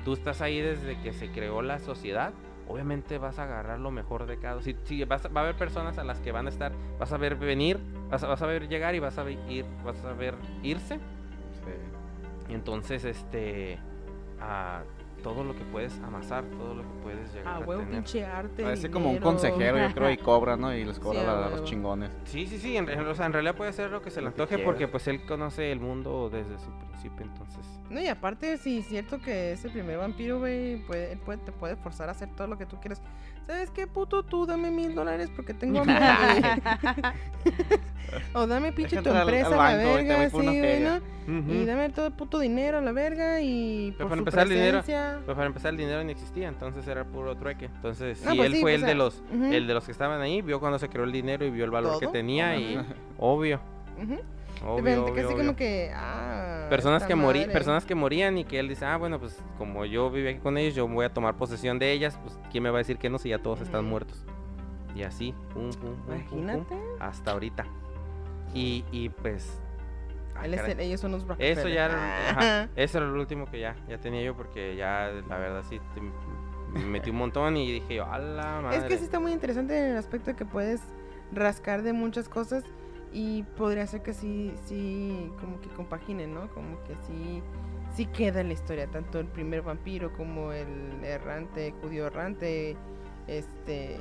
tú 0.06 0.14
estás 0.14 0.42
ahí 0.42 0.60
desde 0.62 1.00
que 1.02 1.14
se 1.14 1.30
creó 1.32 1.62
la 1.62 1.80
sociedad, 1.80 2.34
obviamente 2.68 3.18
vas 3.18 3.38
a 3.40 3.44
agarrar 3.44 3.80
lo 3.80 3.92
mejor 3.92 4.26
de 4.26 4.38
cada, 4.40 4.62
si, 4.62 4.76
si 4.84 5.04
vas, 5.06 5.26
a- 5.26 5.30
va 5.30 5.42
a 5.42 5.44
haber 5.44 5.56
personas 5.56 5.98
a 5.98 6.04
las 6.04 6.20
que 6.20 6.32
van 6.32 6.48
a 6.48 6.50
estar, 6.50 6.72
vas 7.00 7.12
a 7.14 7.18
ver 7.18 7.36
venir, 7.36 7.80
vas 8.10 8.24
a, 8.24 8.28
vas 8.28 8.42
a 8.42 8.46
ver 8.46 8.68
llegar 8.68 8.96
y 8.96 9.00
vas 9.00 9.18
a 9.18 9.24
ver 9.24 9.38
ir, 9.50 9.66
vas 9.84 10.04
a 10.04 10.14
ver 10.14 10.36
irse, 10.64 10.96
Sí. 10.96 12.50
y 12.50 12.54
entonces 12.56 13.06
este, 13.06 13.78
a 14.40 14.82
todo 15.22 15.44
lo 15.44 15.56
que 15.56 15.64
puedes 15.66 15.98
amasar, 16.00 16.44
todo 16.46 16.74
lo 16.76 16.82
que 16.84 16.94
puedes 17.04 17.34
llegar 17.34 17.48
Ah, 17.48 17.56
a 17.58 17.60
huevo, 17.60 17.82
tener. 17.84 17.96
pinche 18.04 18.26
arte. 18.26 18.64
Parece 18.64 18.90
como 18.92 19.10
un 19.12 19.18
consejero, 19.18 19.78
yo 19.78 19.94
creo, 19.94 20.10
y 20.12 20.18
cobra, 20.18 20.58
¿no? 20.58 20.74
Y 20.76 20.84
les 20.86 21.00
cobra 21.00 21.22
Sí, 21.22 21.26
a 21.28 21.46
a, 21.46 21.50
los 21.50 21.64
chingones. 21.64 22.12
Sí, 22.26 22.48
sí, 22.48 22.58
sí, 22.58 22.78
en, 22.78 22.90
o 22.90 23.16
sea, 23.16 23.26
en 23.26 23.34
realidad 23.34 23.56
puede 23.56 23.70
hacer 23.70 23.92
lo 23.92 24.02
que 24.02 24.10
se 24.12 24.22
le 24.22 24.28
antoje 24.28 24.58
porque 24.60 24.88
pues 24.88 25.08
él 25.08 25.26
conoce 25.26 25.72
el 25.72 25.80
mundo 25.80 26.30
desde 26.30 26.58
su 26.60 26.72
principio, 26.72 27.26
entonces... 27.26 27.66
No, 27.92 28.00
y 28.02 28.08
aparte, 28.08 28.58
sí, 28.58 28.80
es 28.80 28.88
cierto 28.88 29.20
que 29.22 29.52
ese 29.52 29.70
primer 29.70 29.98
vampiro, 29.98 30.40
güey, 30.40 30.78
puede, 30.88 31.12
él 31.12 31.20
puede, 31.20 31.40
te 31.40 31.52
puede 31.52 31.76
forzar 31.76 32.08
a 32.08 32.14
hacer 32.14 32.30
todo 32.36 32.48
lo 32.48 32.58
que 32.58 32.66
tú 32.66 32.80
quieras. 32.80 33.02
¿Sabes 33.46 33.70
qué, 33.72 33.86
puto? 33.86 34.24
Tú 34.24 34.46
dame 34.46 34.72
mil 34.72 34.96
dólares 34.96 35.30
porque 35.36 35.54
tengo 35.54 35.82
hambre. 35.82 35.98
o 38.34 38.48
dame 38.48 38.72
pinche 38.72 39.02
tu 39.02 39.10
al- 39.10 39.22
empresa 39.22 39.48
a 39.48 39.72
la 39.72 39.78
verga, 39.78 40.30
sí, 40.30 40.38
güey. 40.38 40.80
¿no? 40.82 41.02
Y 41.54 41.66
dame 41.66 41.90
todo 41.90 42.08
el 42.08 42.14
puto 42.14 42.40
dinero 42.40 42.78
a 42.78 42.82
la 42.82 42.92
verga 42.92 43.42
y 43.42 43.94
Pero 43.98 44.10
por 44.10 44.10
para 44.10 44.16
su 44.16 44.20
empezar, 44.20 44.44
el 44.44 44.50
dinero- 44.50 44.84
presencia. 44.84 45.20
Para 45.26 45.46
empezar 45.48 45.72
el 45.72 45.78
dinero 45.78 46.04
ni 46.04 46.12
existía, 46.12 46.48
entonces 46.48 46.88
era 46.88 47.04
puro 47.06 47.36
trueque. 47.36 47.66
Entonces, 47.66 48.18
si 48.20 48.26
pues 48.26 48.40
él 48.40 48.54
sí, 48.56 48.62
fue 48.62 48.72
pues, 48.74 48.82
el 48.84 48.88
de 48.88 48.96
los 48.96 49.24
el 49.52 49.68
de 49.68 49.74
los 49.74 49.86
que 49.86 49.92
estaban 49.92 50.22
ahí, 50.22 50.42
vio 50.42 50.60
cuando 50.60 50.80
se 50.80 50.90
creó 50.90 51.04
el 51.04 51.12
dinero 51.12 51.46
y 51.46 51.50
vio 51.50 51.66
el 51.66 51.72
valor 51.72 52.00
que 52.00 52.08
tenía 52.08 52.56
y 52.58 52.80
obvio. 53.18 53.60
Obvio, 54.66 55.04
obvio, 55.06 55.14
casi 55.16 55.26
obvio. 55.28 55.38
como 55.38 55.56
que, 55.56 55.92
ah, 55.96 56.68
personas 56.70 57.04
que 57.04 57.16
morí, 57.16 57.40
madre. 57.42 57.54
personas 57.54 57.86
que 57.86 57.96
morían 57.96 58.38
y 58.38 58.46
que 58.46 58.60
él 58.60 58.68
dice, 58.70 58.86
"Ah, 58.86 58.98
bueno, 58.98 59.20
pues 59.20 59.38
como 59.58 59.86
yo 59.86 60.10
viví 60.12 60.28
aquí 60.30 60.40
con 60.40 60.58
ellos, 60.58 60.76
yo 60.76 60.88
voy 60.88 61.06
a 61.06 61.14
tomar 61.14 61.36
posesión 61.36 61.80
de 61.80 61.92
ellas, 61.92 62.18
pues 62.24 62.40
quién 62.52 62.64
me 62.64 62.70
va 62.70 62.78
a 62.78 62.80
decir 62.80 62.98
que 62.98 63.10
no 63.10 63.18
si 63.18 63.30
ya 63.30 63.40
todos 63.40 63.62
están 63.62 63.86
muertos." 63.86 64.26
Y 64.96 65.04
así, 65.04 65.34
pum, 65.54 65.70
pum, 65.72 65.96
pum, 65.96 66.16
Imagínate. 66.16 66.76
hasta 67.00 67.32
ahorita. 67.32 67.66
Y 68.54 68.84
y 68.92 69.08
pues 69.10 69.60
ah, 70.36 70.46
el- 70.46 70.80
ellos 70.80 71.00
son 71.00 71.12
los 71.14 71.26
Eso 71.40 71.68
ya, 71.70 71.88
Ah. 71.92 72.30
ajá, 72.32 72.70
eso 72.76 72.98
era 72.98 73.08
lo 73.08 73.20
último 73.20 73.46
que 73.46 73.60
ya, 73.62 73.76
ya 73.88 73.98
tenía 74.00 74.22
yo 74.22 74.36
porque 74.36 74.76
ya 74.76 75.10
la 75.30 75.38
verdad 75.38 75.64
sí 75.70 75.80
te- 75.96 76.02
me 76.80 76.86
metí 76.86 77.10
un 77.10 77.18
montón 77.18 77.56
y 77.58 77.72
dije 77.72 77.96
yo, 77.96 78.06
a 78.06 78.18
la 78.20 78.62
madre. 78.62 78.78
Es 78.78 78.84
que 78.86 78.98
sí 78.98 79.04
está 79.06 79.20
muy 79.20 79.32
interesante 79.34 79.78
en 79.78 79.92
el 79.92 79.98
aspecto 79.98 80.32
de 80.32 80.36
que 80.38 80.46
puedes 80.46 80.82
rascar 81.34 81.82
de 81.84 81.94
muchas 81.94 82.28
cosas 82.30 82.64
y 83.14 83.44
podría 83.58 83.86
ser 83.88 84.02
que 84.02 84.14
sí, 84.14 84.54
sí, 84.66 85.30
como 85.40 85.60
que 85.62 85.70
compaginen, 85.70 86.34
¿no? 86.34 86.50
Como 86.54 86.82
que 86.84 86.96
sí, 87.08 87.42
sí 87.94 88.06
queda 88.06 88.42
en 88.42 88.48
la 88.48 88.54
historia, 88.54 88.88
tanto 88.88 89.20
el 89.20 89.28
primer 89.28 89.62
vampiro 89.62 90.14
como 90.14 90.52
el 90.54 91.04
errante, 91.04 91.74
judío 91.82 92.08
errante, 92.08 92.78
este, 93.28 93.98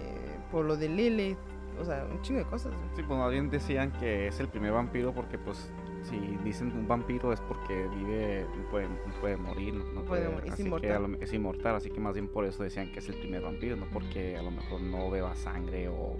por 0.51 0.65
lo 0.65 0.77
de 0.77 0.89
Lilith, 0.89 1.39
o 1.81 1.85
sea, 1.85 2.07
un 2.11 2.21
chingo 2.23 2.41
de 2.41 2.47
cosas. 2.47 2.73
Sí, 2.95 3.03
pues 3.03 3.19
más 3.19 3.31
bien 3.31 3.51
decían 3.51 3.93
que 3.93 4.29
es 4.29 4.39
el 4.39 4.49
primer 4.49 4.73
vampiro 4.73 5.13
porque, 5.13 5.39
pues, 5.39 5.73
si 6.03 6.17
dicen 6.45 6.73
un 6.73 6.87
vampiro 6.87 7.33
es 7.33 7.41
porque 7.41 7.89
vive, 7.89 8.47
no 8.57 8.71
puede, 8.71 8.89
no 8.89 9.15
puede 9.21 9.37
morir, 9.37 9.75
no, 9.75 10.03
puede 10.03 10.29
morir, 10.29 10.47
es 10.47 10.53
así 10.55 10.63
inmortal. 10.63 11.19
es 11.21 11.33
inmortal, 11.33 11.75
así 11.75 11.91
que 11.91 12.01
más 12.01 12.15
bien 12.15 12.29
por 12.29 12.45
eso 12.45 12.63
decían 12.63 12.91
que 12.93 13.01
es 13.01 13.09
el 13.09 13.17
primer 13.17 13.43
vampiro, 13.43 13.77
no 13.77 13.87
porque 13.93 14.37
a 14.37 14.43
lo 14.43 14.51
mejor 14.51 14.81
no 14.81 15.11
beba 15.11 15.35
sangre 15.35 15.89
o 15.89 16.17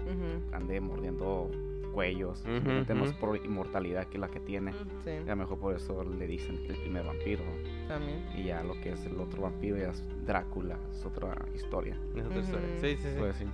ande 0.51 0.79
mordiendo 0.81 1.49
cuellos, 1.91 2.43
ujú. 2.45 3.13
por 3.19 3.37
inmortalidad 3.45 4.07
que 4.07 4.17
la 4.17 4.27
que 4.29 4.39
tiene. 4.39 4.71
sí, 5.03 5.11
Y 5.11 5.27
a 5.27 5.31
lo 5.31 5.35
mejor 5.37 5.59
por 5.59 5.75
eso 5.75 6.03
le 6.03 6.25
dicen 6.27 6.59
el 6.67 6.75
primer 6.77 7.03
vampiro. 7.05 7.43
también. 7.87 8.25
Y 8.35 8.43
ya 8.45 8.63
lo 8.63 8.73
que 8.81 8.91
es 8.93 9.05
el 9.05 9.17
otro 9.19 9.43
vampiro 9.43 9.77
ya 9.77 9.89
es 9.89 10.03
Drácula, 10.25 10.77
es 10.91 11.05
otra 11.05 11.35
historia. 11.55 11.95
Es 12.15 12.25
otra 12.25 12.39
historia. 12.39 12.67
Sí, 12.79 12.97
sí, 12.97 13.09
sí. 13.09 13.15
Pues 13.17 13.35
sí. 13.35 13.45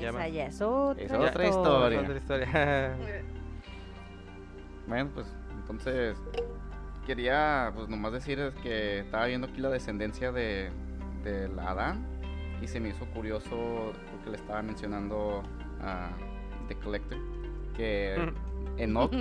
Ya 0.00 0.08
Esa 0.08 0.18
va. 0.18 0.28
ya 0.28 0.46
es 0.46 0.60
otra, 0.62 1.02
Es 1.04 1.10
es 1.12 1.18
historia. 1.50 2.00
otra 2.00 2.16
historia. 2.16 2.96
Bueno, 4.86 5.10
pues 5.14 5.26
entonces 5.60 6.16
quería 7.06 7.70
pues 7.74 7.88
nomás 7.88 8.12
decir 8.12 8.38
es 8.40 8.54
que 8.56 9.00
estaba 9.00 9.26
viendo 9.26 9.46
aquí 9.46 9.60
la 9.60 9.70
descendencia 9.70 10.32
de, 10.32 10.70
de 11.24 11.48
la 11.48 11.70
Adán 11.70 12.04
y 12.60 12.66
se 12.66 12.80
me 12.80 12.88
hizo 12.90 13.06
curioso 13.06 13.92
porque 14.10 14.30
le 14.30 14.36
estaba 14.36 14.60
mencionando 14.62 15.42
a 15.80 16.10
The 16.68 16.74
Collector 16.76 17.18
que 17.72 18.32
Enoch 18.78 19.12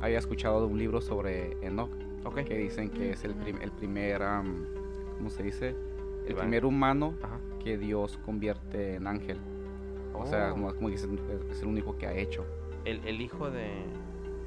había 0.00 0.18
escuchado 0.18 0.60
de 0.60 0.66
un 0.72 0.78
libro 0.78 1.00
sobre 1.00 1.56
Enoch 1.62 1.90
ok. 2.24 2.40
que 2.44 2.56
dicen 2.56 2.90
que 2.90 3.10
es 3.10 3.24
el, 3.24 3.34
prim- 3.34 3.60
el 3.60 3.70
primer, 3.72 4.22
am, 4.22 4.64
¿cómo 5.16 5.30
se 5.30 5.42
dice? 5.42 5.74
el 6.26 6.32
Iván. 6.32 6.42
primer 6.46 6.64
humano 6.66 7.14
Ajá. 7.22 7.38
que 7.64 7.76
Dios 7.78 8.18
convierte 8.24 8.94
en 8.96 9.06
ángel. 9.06 9.38
O 10.14 10.26
sea, 10.26 10.48
Oh. 10.48 10.52
como, 10.52 10.74
como 10.74 10.88
que 10.88 10.94
es, 10.96 11.04
el 11.62 11.66
único 11.66 11.96
que 11.96 12.06
ha 12.06 12.12
hecho. 12.14 12.44
el, 12.84 13.00
el 13.06 13.20
hijo 13.22 13.50
de, 13.50 13.68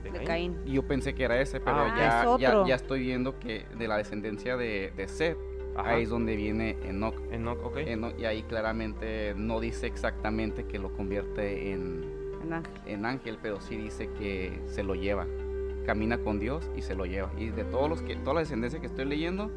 de 0.04 0.12
De 0.12 0.24
Caín. 0.24 0.56
Y 0.66 0.74
yo 0.74 0.84
pensé 0.84 1.16
que 1.16 1.24
era 1.24 1.40
ese, 1.42 1.60
pero 1.60 1.78
Ah, 1.78 1.96
ya, 1.98 2.34
es 2.36 2.40
ya, 2.42 2.66
ya 2.68 2.76
estoy 2.76 3.00
viendo 3.02 3.40
que 3.40 3.66
de 3.78 3.88
la 3.88 3.98
descendencia 3.98 4.56
de, 4.56 4.92
de 4.96 5.08
Seth, 5.08 5.38
Ajá. 5.76 5.92
ahí 5.92 6.04
es 6.04 6.10
donde 6.10 6.36
viene 6.36 6.78
Enoch. 6.84 7.16
Enoch, 7.32 7.58
ok. 7.64 7.78
Enoch, 7.78 8.14
Y 8.20 8.26
ahí 8.26 8.44
claramente 8.44 9.34
no 9.36 9.60
dice 9.60 9.88
exactamente 9.88 10.66
que 10.66 10.78
lo 10.78 10.92
convierte 10.94 11.72
en, 11.72 12.06
En 12.44 12.54
ángel. 12.54 12.74
en 12.86 13.06
ángel, 13.06 13.38
pero 13.42 13.62
sí 13.62 13.76
dice 13.78 14.10
que 14.18 14.62
se 14.66 14.84
lo 14.84 14.96
lleva. 14.96 15.26
Camina 15.86 16.18
con 16.18 16.40
Dios 16.40 16.70
y 16.78 16.82
se 16.82 16.96
lo 16.96 17.06
lleva. 17.06 17.32
Y 17.38 17.50
de 17.50 17.64
todos 17.66 17.90
los 17.90 18.02
que, 18.02 18.16
toda 18.16 18.36
la 18.36 18.40
descendencia 18.42 18.80
que 18.80 18.88
estoy 18.88 19.06
leyendo, 19.06 19.52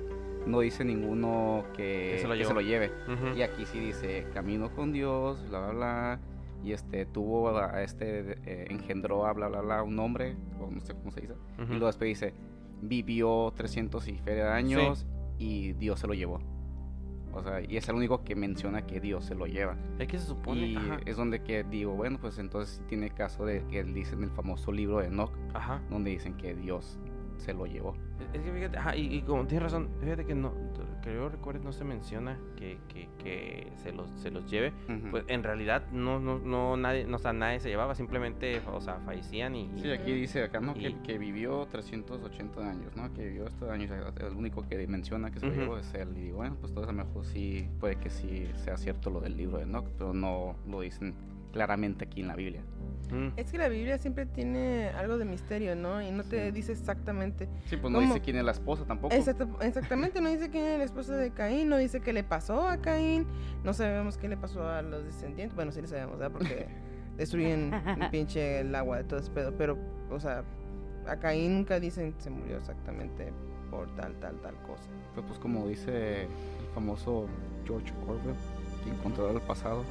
no 0.47 0.61
dice 0.61 0.85
ninguno 0.85 1.65
que, 1.77 2.13
Que 2.15 2.19
se 2.21 2.27
lo 2.27 2.33
que 2.33 2.39
llevó. 2.39 2.49
se 2.49 2.55
lo 2.55 2.61
lleve. 2.61 2.91
Y 3.37 3.43
aquí 3.43 3.67
sí 3.67 3.79
dice, 3.79 4.27
camino 4.33 4.71
con 4.75 4.93
Dios, 4.93 5.45
bla, 5.49 5.61
bla, 5.61 5.71
bla. 5.73 6.21
Y 6.65 6.73
este, 6.73 7.07
tuvo 7.07 7.57
a 7.59 7.83
este, 7.83 8.39
eh, 8.45 8.67
engendró 8.71 9.27
a 9.27 9.33
bla, 9.33 9.49
bla, 9.49 9.61
bla, 9.61 9.83
un 9.83 9.99
hombre, 9.99 10.37
o 10.61 10.71
no 10.71 10.81
sé 10.81 10.95
cómo 10.95 11.11
se 11.13 11.21
dice. 11.21 11.35
Y 11.59 11.71
luego 11.71 11.87
después 11.87 12.09
dice, 12.09 12.35
vivió 12.83 13.53
300 13.57 14.09
y 14.09 14.19
feria 14.19 14.47
de 14.47 14.51
años 14.53 15.07
y 15.39 15.73
Dios 15.75 16.01
se 16.01 16.07
lo 16.07 16.15
llevó. 16.15 16.41
O 17.37 17.43
sea, 17.43 17.61
y 17.61 17.77
es 17.77 17.89
el 17.89 17.97
único 17.97 18.25
que 18.25 18.35
menciona 18.35 18.87
que 18.87 18.99
Dios 19.01 19.27
se 19.27 19.35
lo 19.35 19.47
lleva. 19.47 19.77
Es 19.99 20.09
que 20.09 20.19
se 20.19 20.27
supone. 20.27 20.67
Y 20.67 20.77
Ajá. 20.77 20.99
es 21.05 21.17
donde 21.17 21.43
que 21.43 21.65
digo, 21.65 21.93
bueno, 21.95 22.19
pues 22.21 22.39
entonces 22.39 22.77
sí 22.77 22.83
tiene 22.89 23.11
caso 23.11 23.45
de 23.45 23.63
que 23.67 23.81
él 23.81 23.93
dice 23.93 24.15
en 24.15 24.25
el 24.25 24.31
famoso 24.31 24.73
libro 24.73 25.01
de 25.01 25.09
Enoch, 25.09 25.33
Ajá. 25.53 25.83
donde 25.91 26.11
dicen 26.11 26.35
que 26.37 26.55
Dios 26.55 26.99
se 27.39 27.53
lo 27.55 27.67
llevó. 27.67 27.95
Es 28.33 28.41
que 28.43 28.53
fíjate, 28.53 28.77
ajá, 28.79 28.97
y, 28.97 29.15
y 29.17 29.23
como 29.23 29.47
tienes 29.47 29.65
razón, 29.65 29.89
fíjate 30.01 30.25
que 30.25 30.35
no, 30.35 30.53
que 31.03 31.15
yo 31.15 31.29
recuerdo 31.29 31.63
no 31.65 31.73
se 31.73 31.85
menciona 31.85 32.39
que, 32.57 32.79
que, 32.89 33.09
que 33.23 33.73
se 33.77 33.93
los, 33.93 34.11
se 34.13 34.31
los 34.31 34.51
lleve. 34.51 34.73
Ujú. 34.89 35.11
Pues 35.11 35.25
en 35.29 35.43
realidad 35.43 35.85
no, 35.93 36.19
no, 36.19 36.39
no 36.39 36.77
nadie, 36.77 37.05
no, 37.07 37.17
o 37.17 37.19
sea, 37.19 37.33
nadie 37.33 37.61
se 37.61 37.69
llevaba, 37.69 37.95
simplemente, 37.95 38.61
o 38.73 38.81
sea, 38.81 39.01
fallecían 39.01 39.55
y, 39.55 39.71
Sí, 39.81 39.91
aquí 39.91 40.13
dice 40.13 40.43
acá, 40.45 40.61
¿no? 40.61 40.75
Que, 40.75 40.91
Y- 40.91 40.95
que 41.05 41.19
vivió 41.19 41.67
380 41.67 42.69
años, 42.71 42.97
¿no? 42.97 43.13
Que 43.13 43.27
vivió 43.27 43.47
estos 43.47 43.71
años. 43.71 43.91
El 43.91 44.35
único 44.37 44.67
que 44.69 44.87
menciona 44.87 45.31
que 45.31 45.41
se 45.41 45.47
lo 45.47 45.53
llevó 45.55 45.79
es 45.79 45.93
él. 45.95 46.09
Y 46.17 46.21
digo, 46.23 46.39
bueno, 46.39 46.57
pues 46.61 46.73
todo 46.73 46.85
a 46.85 46.89
lo 46.89 46.93
mejor 47.05 47.25
sí, 47.25 47.69
puede 47.81 47.97
que 47.97 48.11
sí 48.11 48.47
sea 48.57 48.77
cierto 48.77 49.11
lo 49.11 49.21
del 49.21 49.37
libro 49.37 49.59
de 49.59 49.65
Enoch, 49.65 49.87
pero 49.99 50.13
no 50.13 50.57
lo 50.67 50.81
dicen 50.81 51.15
claramente 51.57 52.05
aquí 52.05 52.21
en 52.21 52.29
la 52.29 52.37
Biblia. 52.37 52.63
Mm. 53.11 53.29
Es 53.37 53.51
que 53.51 53.57
la 53.57 53.69
Biblia 53.69 53.97
siempre 53.99 54.27
tiene 54.27 54.91
algo 54.91 55.17
de 55.17 55.25
misterio, 55.25 55.75
¿no? 55.75 56.03
Y 56.03 56.11
no 56.11 56.23
te 56.23 56.53
dice 56.53 56.73
exactamente. 56.73 57.49
Sí, 57.65 57.77
pues 57.77 57.91
no 57.91 57.99
¿Cómo? 57.99 58.13
dice 58.13 58.21
quién 58.21 58.37
es 58.37 58.45
la 58.45 58.53
esposa 58.53 58.85
tampoco. 58.85 59.15
Exacto- 59.15 59.49
exactamente, 59.63 60.21
no 60.21 60.29
dice 60.29 60.51
quién 60.51 60.65
es 60.67 60.79
la 60.79 60.85
esposa 60.85 61.17
de 61.17 61.31
Caín, 61.31 61.69
no 61.71 61.79
dice 61.79 62.01
qué 62.01 62.13
le 62.13 62.25
pasó 62.25 62.69
a 62.69 62.77
Caín, 62.77 63.27
no 63.65 63.73
sabemos 63.73 64.19
qué 64.19 64.29
le 64.29 64.37
pasó 64.37 64.69
a 64.69 64.83
los 64.83 65.05
descendientes. 65.05 65.55
Bueno, 65.57 65.73
sí 65.73 65.81
le 65.81 65.87
sabemos, 65.89 66.19
¿verdad? 66.19 66.33
Porque 66.33 66.67
destruyen 67.17 67.73
el 67.73 68.11
pinche 68.11 68.61
el 68.61 68.75
agua 68.75 68.99
de 68.99 69.05
todo 69.05 69.19
ese 69.21 69.31
pedo. 69.31 69.55
Pero, 69.57 69.79
o 70.11 70.21
sea, 70.21 70.45
a 71.07 71.17
Caín 71.17 71.55
nunca 71.55 71.81
dicen 71.81 72.13
que 72.13 72.21
se 72.21 72.31
murió 72.31 72.59
exactamente 72.59 73.33
por 73.71 73.95
tal, 73.97 74.15
tal, 74.17 74.39
tal 74.43 74.55
cosa. 74.63 74.91
Pues, 75.15 75.25
pues 75.27 75.39
como 75.39 75.67
dice 75.67 76.25
el 76.25 76.29
famoso 76.75 77.27
George 77.65 77.93
Orwell, 78.07 78.35
quien 78.83 78.97
controla 78.97 79.33
el 79.33 79.47
pasado, 79.47 79.85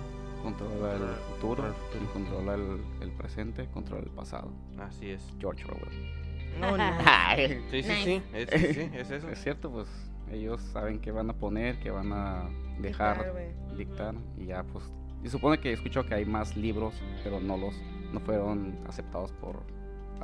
controla 0.46 0.94
el 0.94 1.00
futuro, 1.00 1.64
Controla 1.64 1.68
el 1.68 1.74
futuro. 1.76 2.14
controla 2.14 2.54
el, 2.56 2.82
el 3.02 3.12
presente, 3.12 3.68
controla 3.74 4.04
el 4.04 4.10
pasado. 4.12 4.50
Así 4.80 5.10
es. 5.10 5.22
George 5.40 5.66
Orwell. 5.66 6.60
No, 6.60 6.78
no. 6.78 6.84
Sí, 7.72 7.84
sí, 7.84 7.90
Nice. 7.90 8.04
sí, 8.04 8.22
es, 8.34 8.50
sí, 8.50 8.74
sí, 8.74 8.90
es 8.94 9.12
eso. 9.12 9.30
Es 9.30 9.44
cierto, 9.44 9.70
pues 9.72 9.88
ellos 10.32 10.62
saben 10.62 11.00
qué 11.00 11.12
van 11.12 11.30
a 11.30 11.34
poner, 11.34 11.78
qué 11.80 11.92
van 11.92 12.12
a 12.14 12.50
dejar 12.80 13.34
Dictar, 13.78 14.16
y 14.38 14.46
ya 14.46 14.64
pues 14.64 14.86
y 15.24 15.30
supone 15.30 15.60
que 15.60 15.74
escucho 15.74 16.06
que 16.06 16.14
hay 16.14 16.26
más 16.26 16.56
libros 16.56 16.94
pero 17.24 17.40
no 17.40 17.58
los 17.58 17.74
no 18.14 18.20
fueron 18.22 18.78
aceptados 18.88 19.32
por 19.34 19.64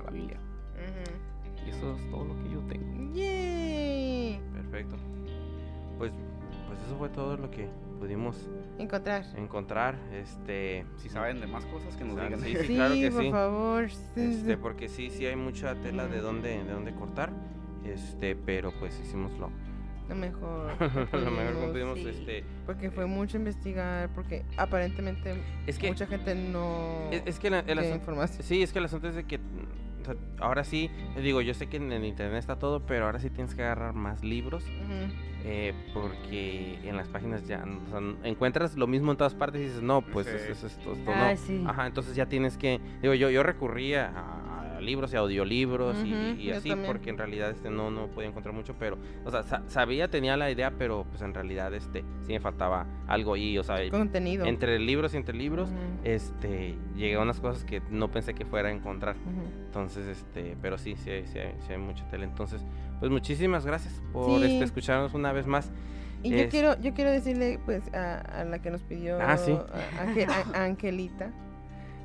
la 0.03 0.09
Biblia 0.09 0.37
y 1.65 1.69
eso 1.69 1.95
es 1.95 2.09
todo 2.09 2.25
lo 2.25 2.35
que 2.43 2.49
yo 2.49 2.59
tengo 2.69 3.13
Yay. 3.13 4.39
Perfecto. 4.53 4.95
Pues, 5.97 6.11
pues 6.67 6.79
eso 6.87 6.97
fue 6.97 7.09
todo 7.09 7.35
lo 7.37 7.49
que 7.51 7.67
pudimos 8.01 8.49
Encontrar. 8.79 9.23
encontrar. 9.37 9.95
Este, 10.11 10.85
si 10.97 11.07
saben 11.09 11.39
de 11.39 11.45
más 11.45 11.63
cosas 11.67 11.95
que 11.95 12.03
nos 12.03 12.17
Ah, 12.17 12.23
digan 12.25 12.39
sí, 12.41 12.55
Sí, 12.65 12.75
claro 12.75 12.95
que 12.95 13.11
por 13.11 13.21
sí. 13.23 13.31
favor. 13.31 13.89
sí, 13.91 14.05
este, 14.15 14.57
porque 14.57 14.89
sí, 14.89 15.09
sí 15.11 15.25
hay 15.27 15.35
mucha 15.35 15.75
tela 15.75 16.07
de 16.07 16.19
dónde, 16.19 16.63
de 16.63 16.71
dónde 16.71 16.93
cortar. 16.95 17.31
Este, 17.85 18.35
pero 18.35 18.71
pues 18.79 18.99
hicimos 18.99 19.31
lo, 19.37 19.51
Lo 20.09 20.15
mejor. 20.15 20.71
lo 21.13 21.31
mejor 21.31 21.53
que 21.59 21.67
pudimos, 21.71 21.99
sí. 21.99 22.07
Este, 22.09 22.43
Porque 22.65 22.89
fue 22.89 23.05
mucho 23.05 23.37
investigar, 23.37 24.09
porque 24.15 24.43
aparentemente 24.57 25.35
es 25.67 25.77
que, 25.77 25.87
mucha 25.89 26.07
gente 26.07 26.33
no 26.33 27.09
es, 27.11 27.21
es 27.25 27.39
que 27.39 27.49
la- 27.51 27.59
el 27.59 27.85
información. 27.85 28.41
Sí, 28.43 28.63
es 28.63 28.73
que 28.73 28.79
el 28.79 28.85
asunto 28.85 29.07
es 29.09 29.15
de 29.15 29.25
que 29.25 29.37
o 29.37 30.05
sea, 30.05 30.15
ahora 30.39 30.63
sí, 30.63 30.89
eh, 31.15 31.21
digo, 31.21 31.41
yo 31.41 31.53
sé 31.53 31.67
que 31.69 31.77
en 31.77 31.91
el 31.91 32.03
internet 32.03 32.39
está 32.39 32.57
todo, 32.57 32.83
pero 32.87 33.05
ahora 33.05 33.19
sí 33.19 33.29
tienes 33.29 33.53
que 33.53 33.61
agarrar 33.61 33.93
más 33.93 34.23
libros 34.23 34.63
Ujú. 34.63 35.13
Eh, 35.43 35.73
porque 35.93 36.77
en 36.83 36.95
las 36.97 37.07
páginas 37.07 37.47
ya 37.47 37.63
o 37.87 37.89
sea, 37.89 37.99
n- 37.99 38.15
encuentras 38.23 38.75
lo 38.77 38.87
mismo 38.87 39.11
en 39.11 39.17
todas 39.17 39.33
partes 39.35 39.61
y 39.61 39.65
dices, 39.65 39.81
no, 39.81 40.01
pues 40.01 40.27
Sí. 40.27 40.35
es, 40.35 40.49
es 40.49 40.63
esto, 40.63 40.93
esto 40.93 41.11
Ay, 41.13 41.35
no. 41.35 41.41
sí. 41.41 41.63
Ajá, 41.67 41.87
entonces 41.87 42.15
ya 42.15 42.25
tienes 42.27 42.57
que, 42.57 42.79
digo, 43.01 43.13
yo, 43.13 43.29
yo 43.29 43.41
recurría 43.43 44.07
a, 44.15 44.60
a 44.60 44.60
libros 44.81 45.13
y 45.13 45.15
audiolibros 45.17 45.97
y- 46.03 46.51
así, 46.51 46.69
también. 46.69 46.87
porque 46.91 47.09
en 47.11 47.17
realidad 47.17 47.49
este 47.51 47.69
no, 47.69 47.91
no 47.91 48.07
podía 48.07 48.29
encontrar 48.29 48.53
mucho, 48.53 48.75
pero, 48.79 48.97
o 49.23 49.31
sea, 49.31 49.43
sa- 49.43 49.63
sabía, 49.67 50.09
tenía 50.09 50.35
la 50.37 50.49
idea, 50.51 50.71
pero 50.77 51.05
pues 51.09 51.21
en 51.21 51.33
realidad 51.33 51.73
este 51.73 52.03
sí 52.25 52.33
me 52.33 52.39
faltaba 52.39 52.85
algo 53.07 53.37
y, 53.37 53.57
o 53.57 53.63
sea, 53.63 53.77
Contenido. 53.89 54.45
entre 54.45 54.79
libros 54.79 55.13
y 55.13 55.17
entre 55.17 55.37
libros, 55.37 55.69
este, 56.03 56.75
llegué 56.95 57.15
a 57.15 57.19
unas 57.21 57.39
cosas 57.39 57.63
que 57.63 57.81
no 57.89 58.11
pensé 58.11 58.33
que 58.33 58.45
fuera 58.45 58.69
a 58.69 58.71
encontrar. 58.71 59.15
Entonces, 59.65 60.05
este, 60.07 60.57
pero 60.61 60.77
sí, 60.77 60.95
sí 60.97 61.11
sí 61.25 61.39
hay, 61.39 61.55
sí 61.65 61.71
hay 61.73 61.77
mucha 61.77 62.07
tele. 62.09 62.25
Entonces, 62.25 62.65
pues 62.99 63.11
muchísimas 63.11 63.65
gracias 63.65 64.01
por 64.11 64.39
Sí. 64.39 64.45
este, 64.45 64.63
escucharnos 64.65 65.13
una 65.13 65.31
vez 65.31 65.47
más. 65.47 65.71
Y 66.23 66.29
yo 66.37 66.49
quiero, 66.49 66.79
yo 66.79 66.93
quiero 66.93 67.09
decirle 67.09 67.59
pues 67.65 67.91
a, 67.95 68.19
a 68.19 68.43
la 68.43 68.61
que 68.61 68.69
nos 68.69 68.83
pidió 68.83 69.17
Ah, 69.19 69.37
sí. 69.37 69.51
a, 69.53 70.05
Ange- 70.05 70.27
a- 70.27 70.57
a 70.59 70.65
Angelita 70.65 71.31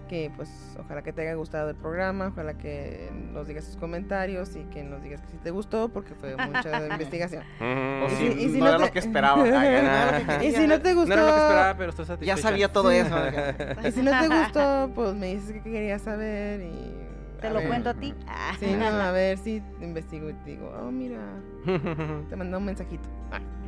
que 0.09 0.31
pues 0.37 0.49
ojalá 0.78 1.03
que 1.03 1.12
te 1.12 1.23
haya 1.23 1.35
gustado 1.35 1.70
el 1.70 1.77
programa, 1.77 2.28
ojalá 2.28 2.55
que 2.55 3.11
nos 3.33 3.47
digas 3.49 3.65
tus 3.66 3.77
comentarios 3.77 4.55
y 4.57 4.61
que 4.65 4.83
nos 4.85 5.03
digas 5.03 5.20
que 5.20 5.28
sí 5.28 5.37
te 5.43 5.51
gustó 5.51 5.89
porque 5.89 6.15
fue 6.15 6.37
mucha 6.37 6.87
investigación. 6.91 7.43
o 7.61 8.07
Y 8.07 8.11
si, 8.11 8.16
si- 8.33 8.45
y 8.45 8.49
si 8.51 8.59
no, 8.59 8.65
no 8.65 8.69
era 8.70 8.78
te- 8.78 8.85
lo 8.87 8.91
que 8.93 8.99
esperaba 9.01 9.37
no 9.45 10.45
Y 10.45 10.53
si 10.53 10.66
no 10.66 10.81
te 10.81 10.95
gustó, 10.95 11.09
No 11.09 11.15
era 11.15 11.27
lo 11.27 11.33
que 11.35 11.41
esperaba, 11.41 11.74
pero 11.77 11.91
estoy 11.91 12.05
ya 12.05 12.12
satisfecha. 12.15 12.43
sabía 12.49 12.69
todo 12.73 12.91
Sí. 12.91 12.97
eso 12.97 13.16
y 13.89 13.91
si 13.93 14.03
no 14.03 14.11
te 14.20 14.28
gustó, 14.28 14.91
pues 14.95 15.15
me 15.15 15.35
dices 15.35 15.53
que 15.53 15.62
querías 15.62 16.03
saber 16.03 16.61
y 16.61 16.95
Te 17.41 17.49
a 17.49 17.51
lo 17.51 17.59
ver. 17.59 17.69
cuento 17.69 17.91
a 17.91 17.95
ti. 17.95 18.15
Sí, 18.59 18.74
no, 18.78 18.87
a 18.87 19.11
ver 19.11 19.37
si 19.39 19.62
investigo 19.81 20.31
y 20.31 20.35
te 20.35 20.51
digo, 20.51 20.73
oh 20.81 20.91
mira, 20.91 21.19
te 22.31 22.37
mandó 22.37 22.59
un 22.59 22.65
mensajito. 22.65 23.09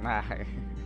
Ah, 0.05 0.23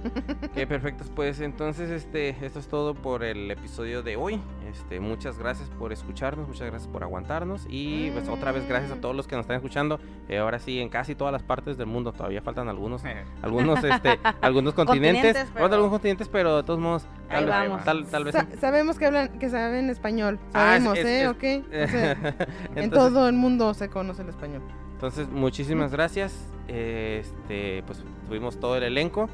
Ok, 0.45 0.67
perfectos. 0.69 1.11
Pues 1.15 1.41
entonces, 1.41 1.91
este, 1.91 2.31
esto 2.45 2.59
es 2.59 2.69
todo 2.69 2.95
por 2.95 3.25
el 3.25 3.51
episodio 3.51 4.03
de 4.03 4.17
hoy. 4.17 4.41
Este, 4.71 5.01
muchas 5.01 5.39
gracias 5.39 5.69
por 5.79 5.93
escucharnos, 5.93 6.49
muchas 6.49 6.69
gracias 6.71 6.89
por 6.91 7.03
aguantarnos 7.03 7.67
y 7.69 8.11
pues 8.11 8.29
otra 8.29 8.53
vez 8.53 8.67
gracias 8.69 8.91
a 8.93 9.01
todos 9.01 9.15
los 9.15 9.27
que 9.29 9.37
nos 9.37 9.45
están 9.45 9.57
escuchando. 9.57 10.01
Eh, 10.29 10.39
ahora 10.39 10.59
sí, 10.59 10.81
en 10.81 10.89
casi 10.89 11.15
todas 11.15 11.33
las 11.33 11.43
partes 11.43 11.77
del 11.77 11.87
mundo 11.87 12.13
todavía 12.13 12.41
faltan 12.43 12.69
algunos, 12.69 13.03
algunos, 13.43 13.83
este, 13.85 14.19
algunos 14.41 14.75
continentes, 14.75 15.23
Continentes, 15.23 15.43
faltan 15.45 15.55
pero- 15.55 15.75
algunos 15.75 15.91
continentes, 15.93 16.29
pero 16.29 16.57
de 16.57 16.63
todos 16.63 16.81
modos, 16.81 17.03
Ahí 17.29 17.45
tal, 17.45 17.69
vamos. 17.69 17.85
tal, 17.85 18.07
tal 18.07 18.25
vez. 18.25 18.35
sa- 18.35 18.47
sabemos 18.61 18.99
que 18.99 19.07
hablan, 19.07 19.29
que 19.39 19.49
saben 19.51 19.91
español, 19.91 20.39
Ah, 20.55 20.77
es- 20.77 20.83
sabemos, 20.85 20.99
es- 20.99 21.05
¿eh? 21.07 21.23
es- 21.23 21.29
¿Ok? 21.29 21.67
O 21.85 21.89
sea, 21.89 22.37
en 22.77 22.91
todo 22.91 23.29
el 23.29 23.35
mundo 23.35 23.73
se 23.75 23.89
conoce 23.89 24.23
el 24.23 24.29
español. 24.31 24.63
Entonces, 24.95 25.29
muchísimas 25.29 25.91
gracias. 25.93 26.33
Este, 26.69 27.83
pues 27.87 28.03
tuvimos 28.29 28.59
todo 28.59 28.77
el 28.77 28.85
elenco. 28.85 29.29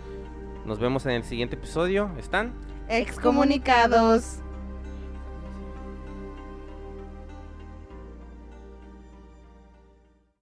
Nos 0.69 0.79
vemos 0.79 1.07
en 1.07 1.13
el 1.13 1.25
siguiente 1.25 1.57
episodio. 1.57 2.11
¿Están? 2.19 2.53
Excomunicados. 2.91 4.41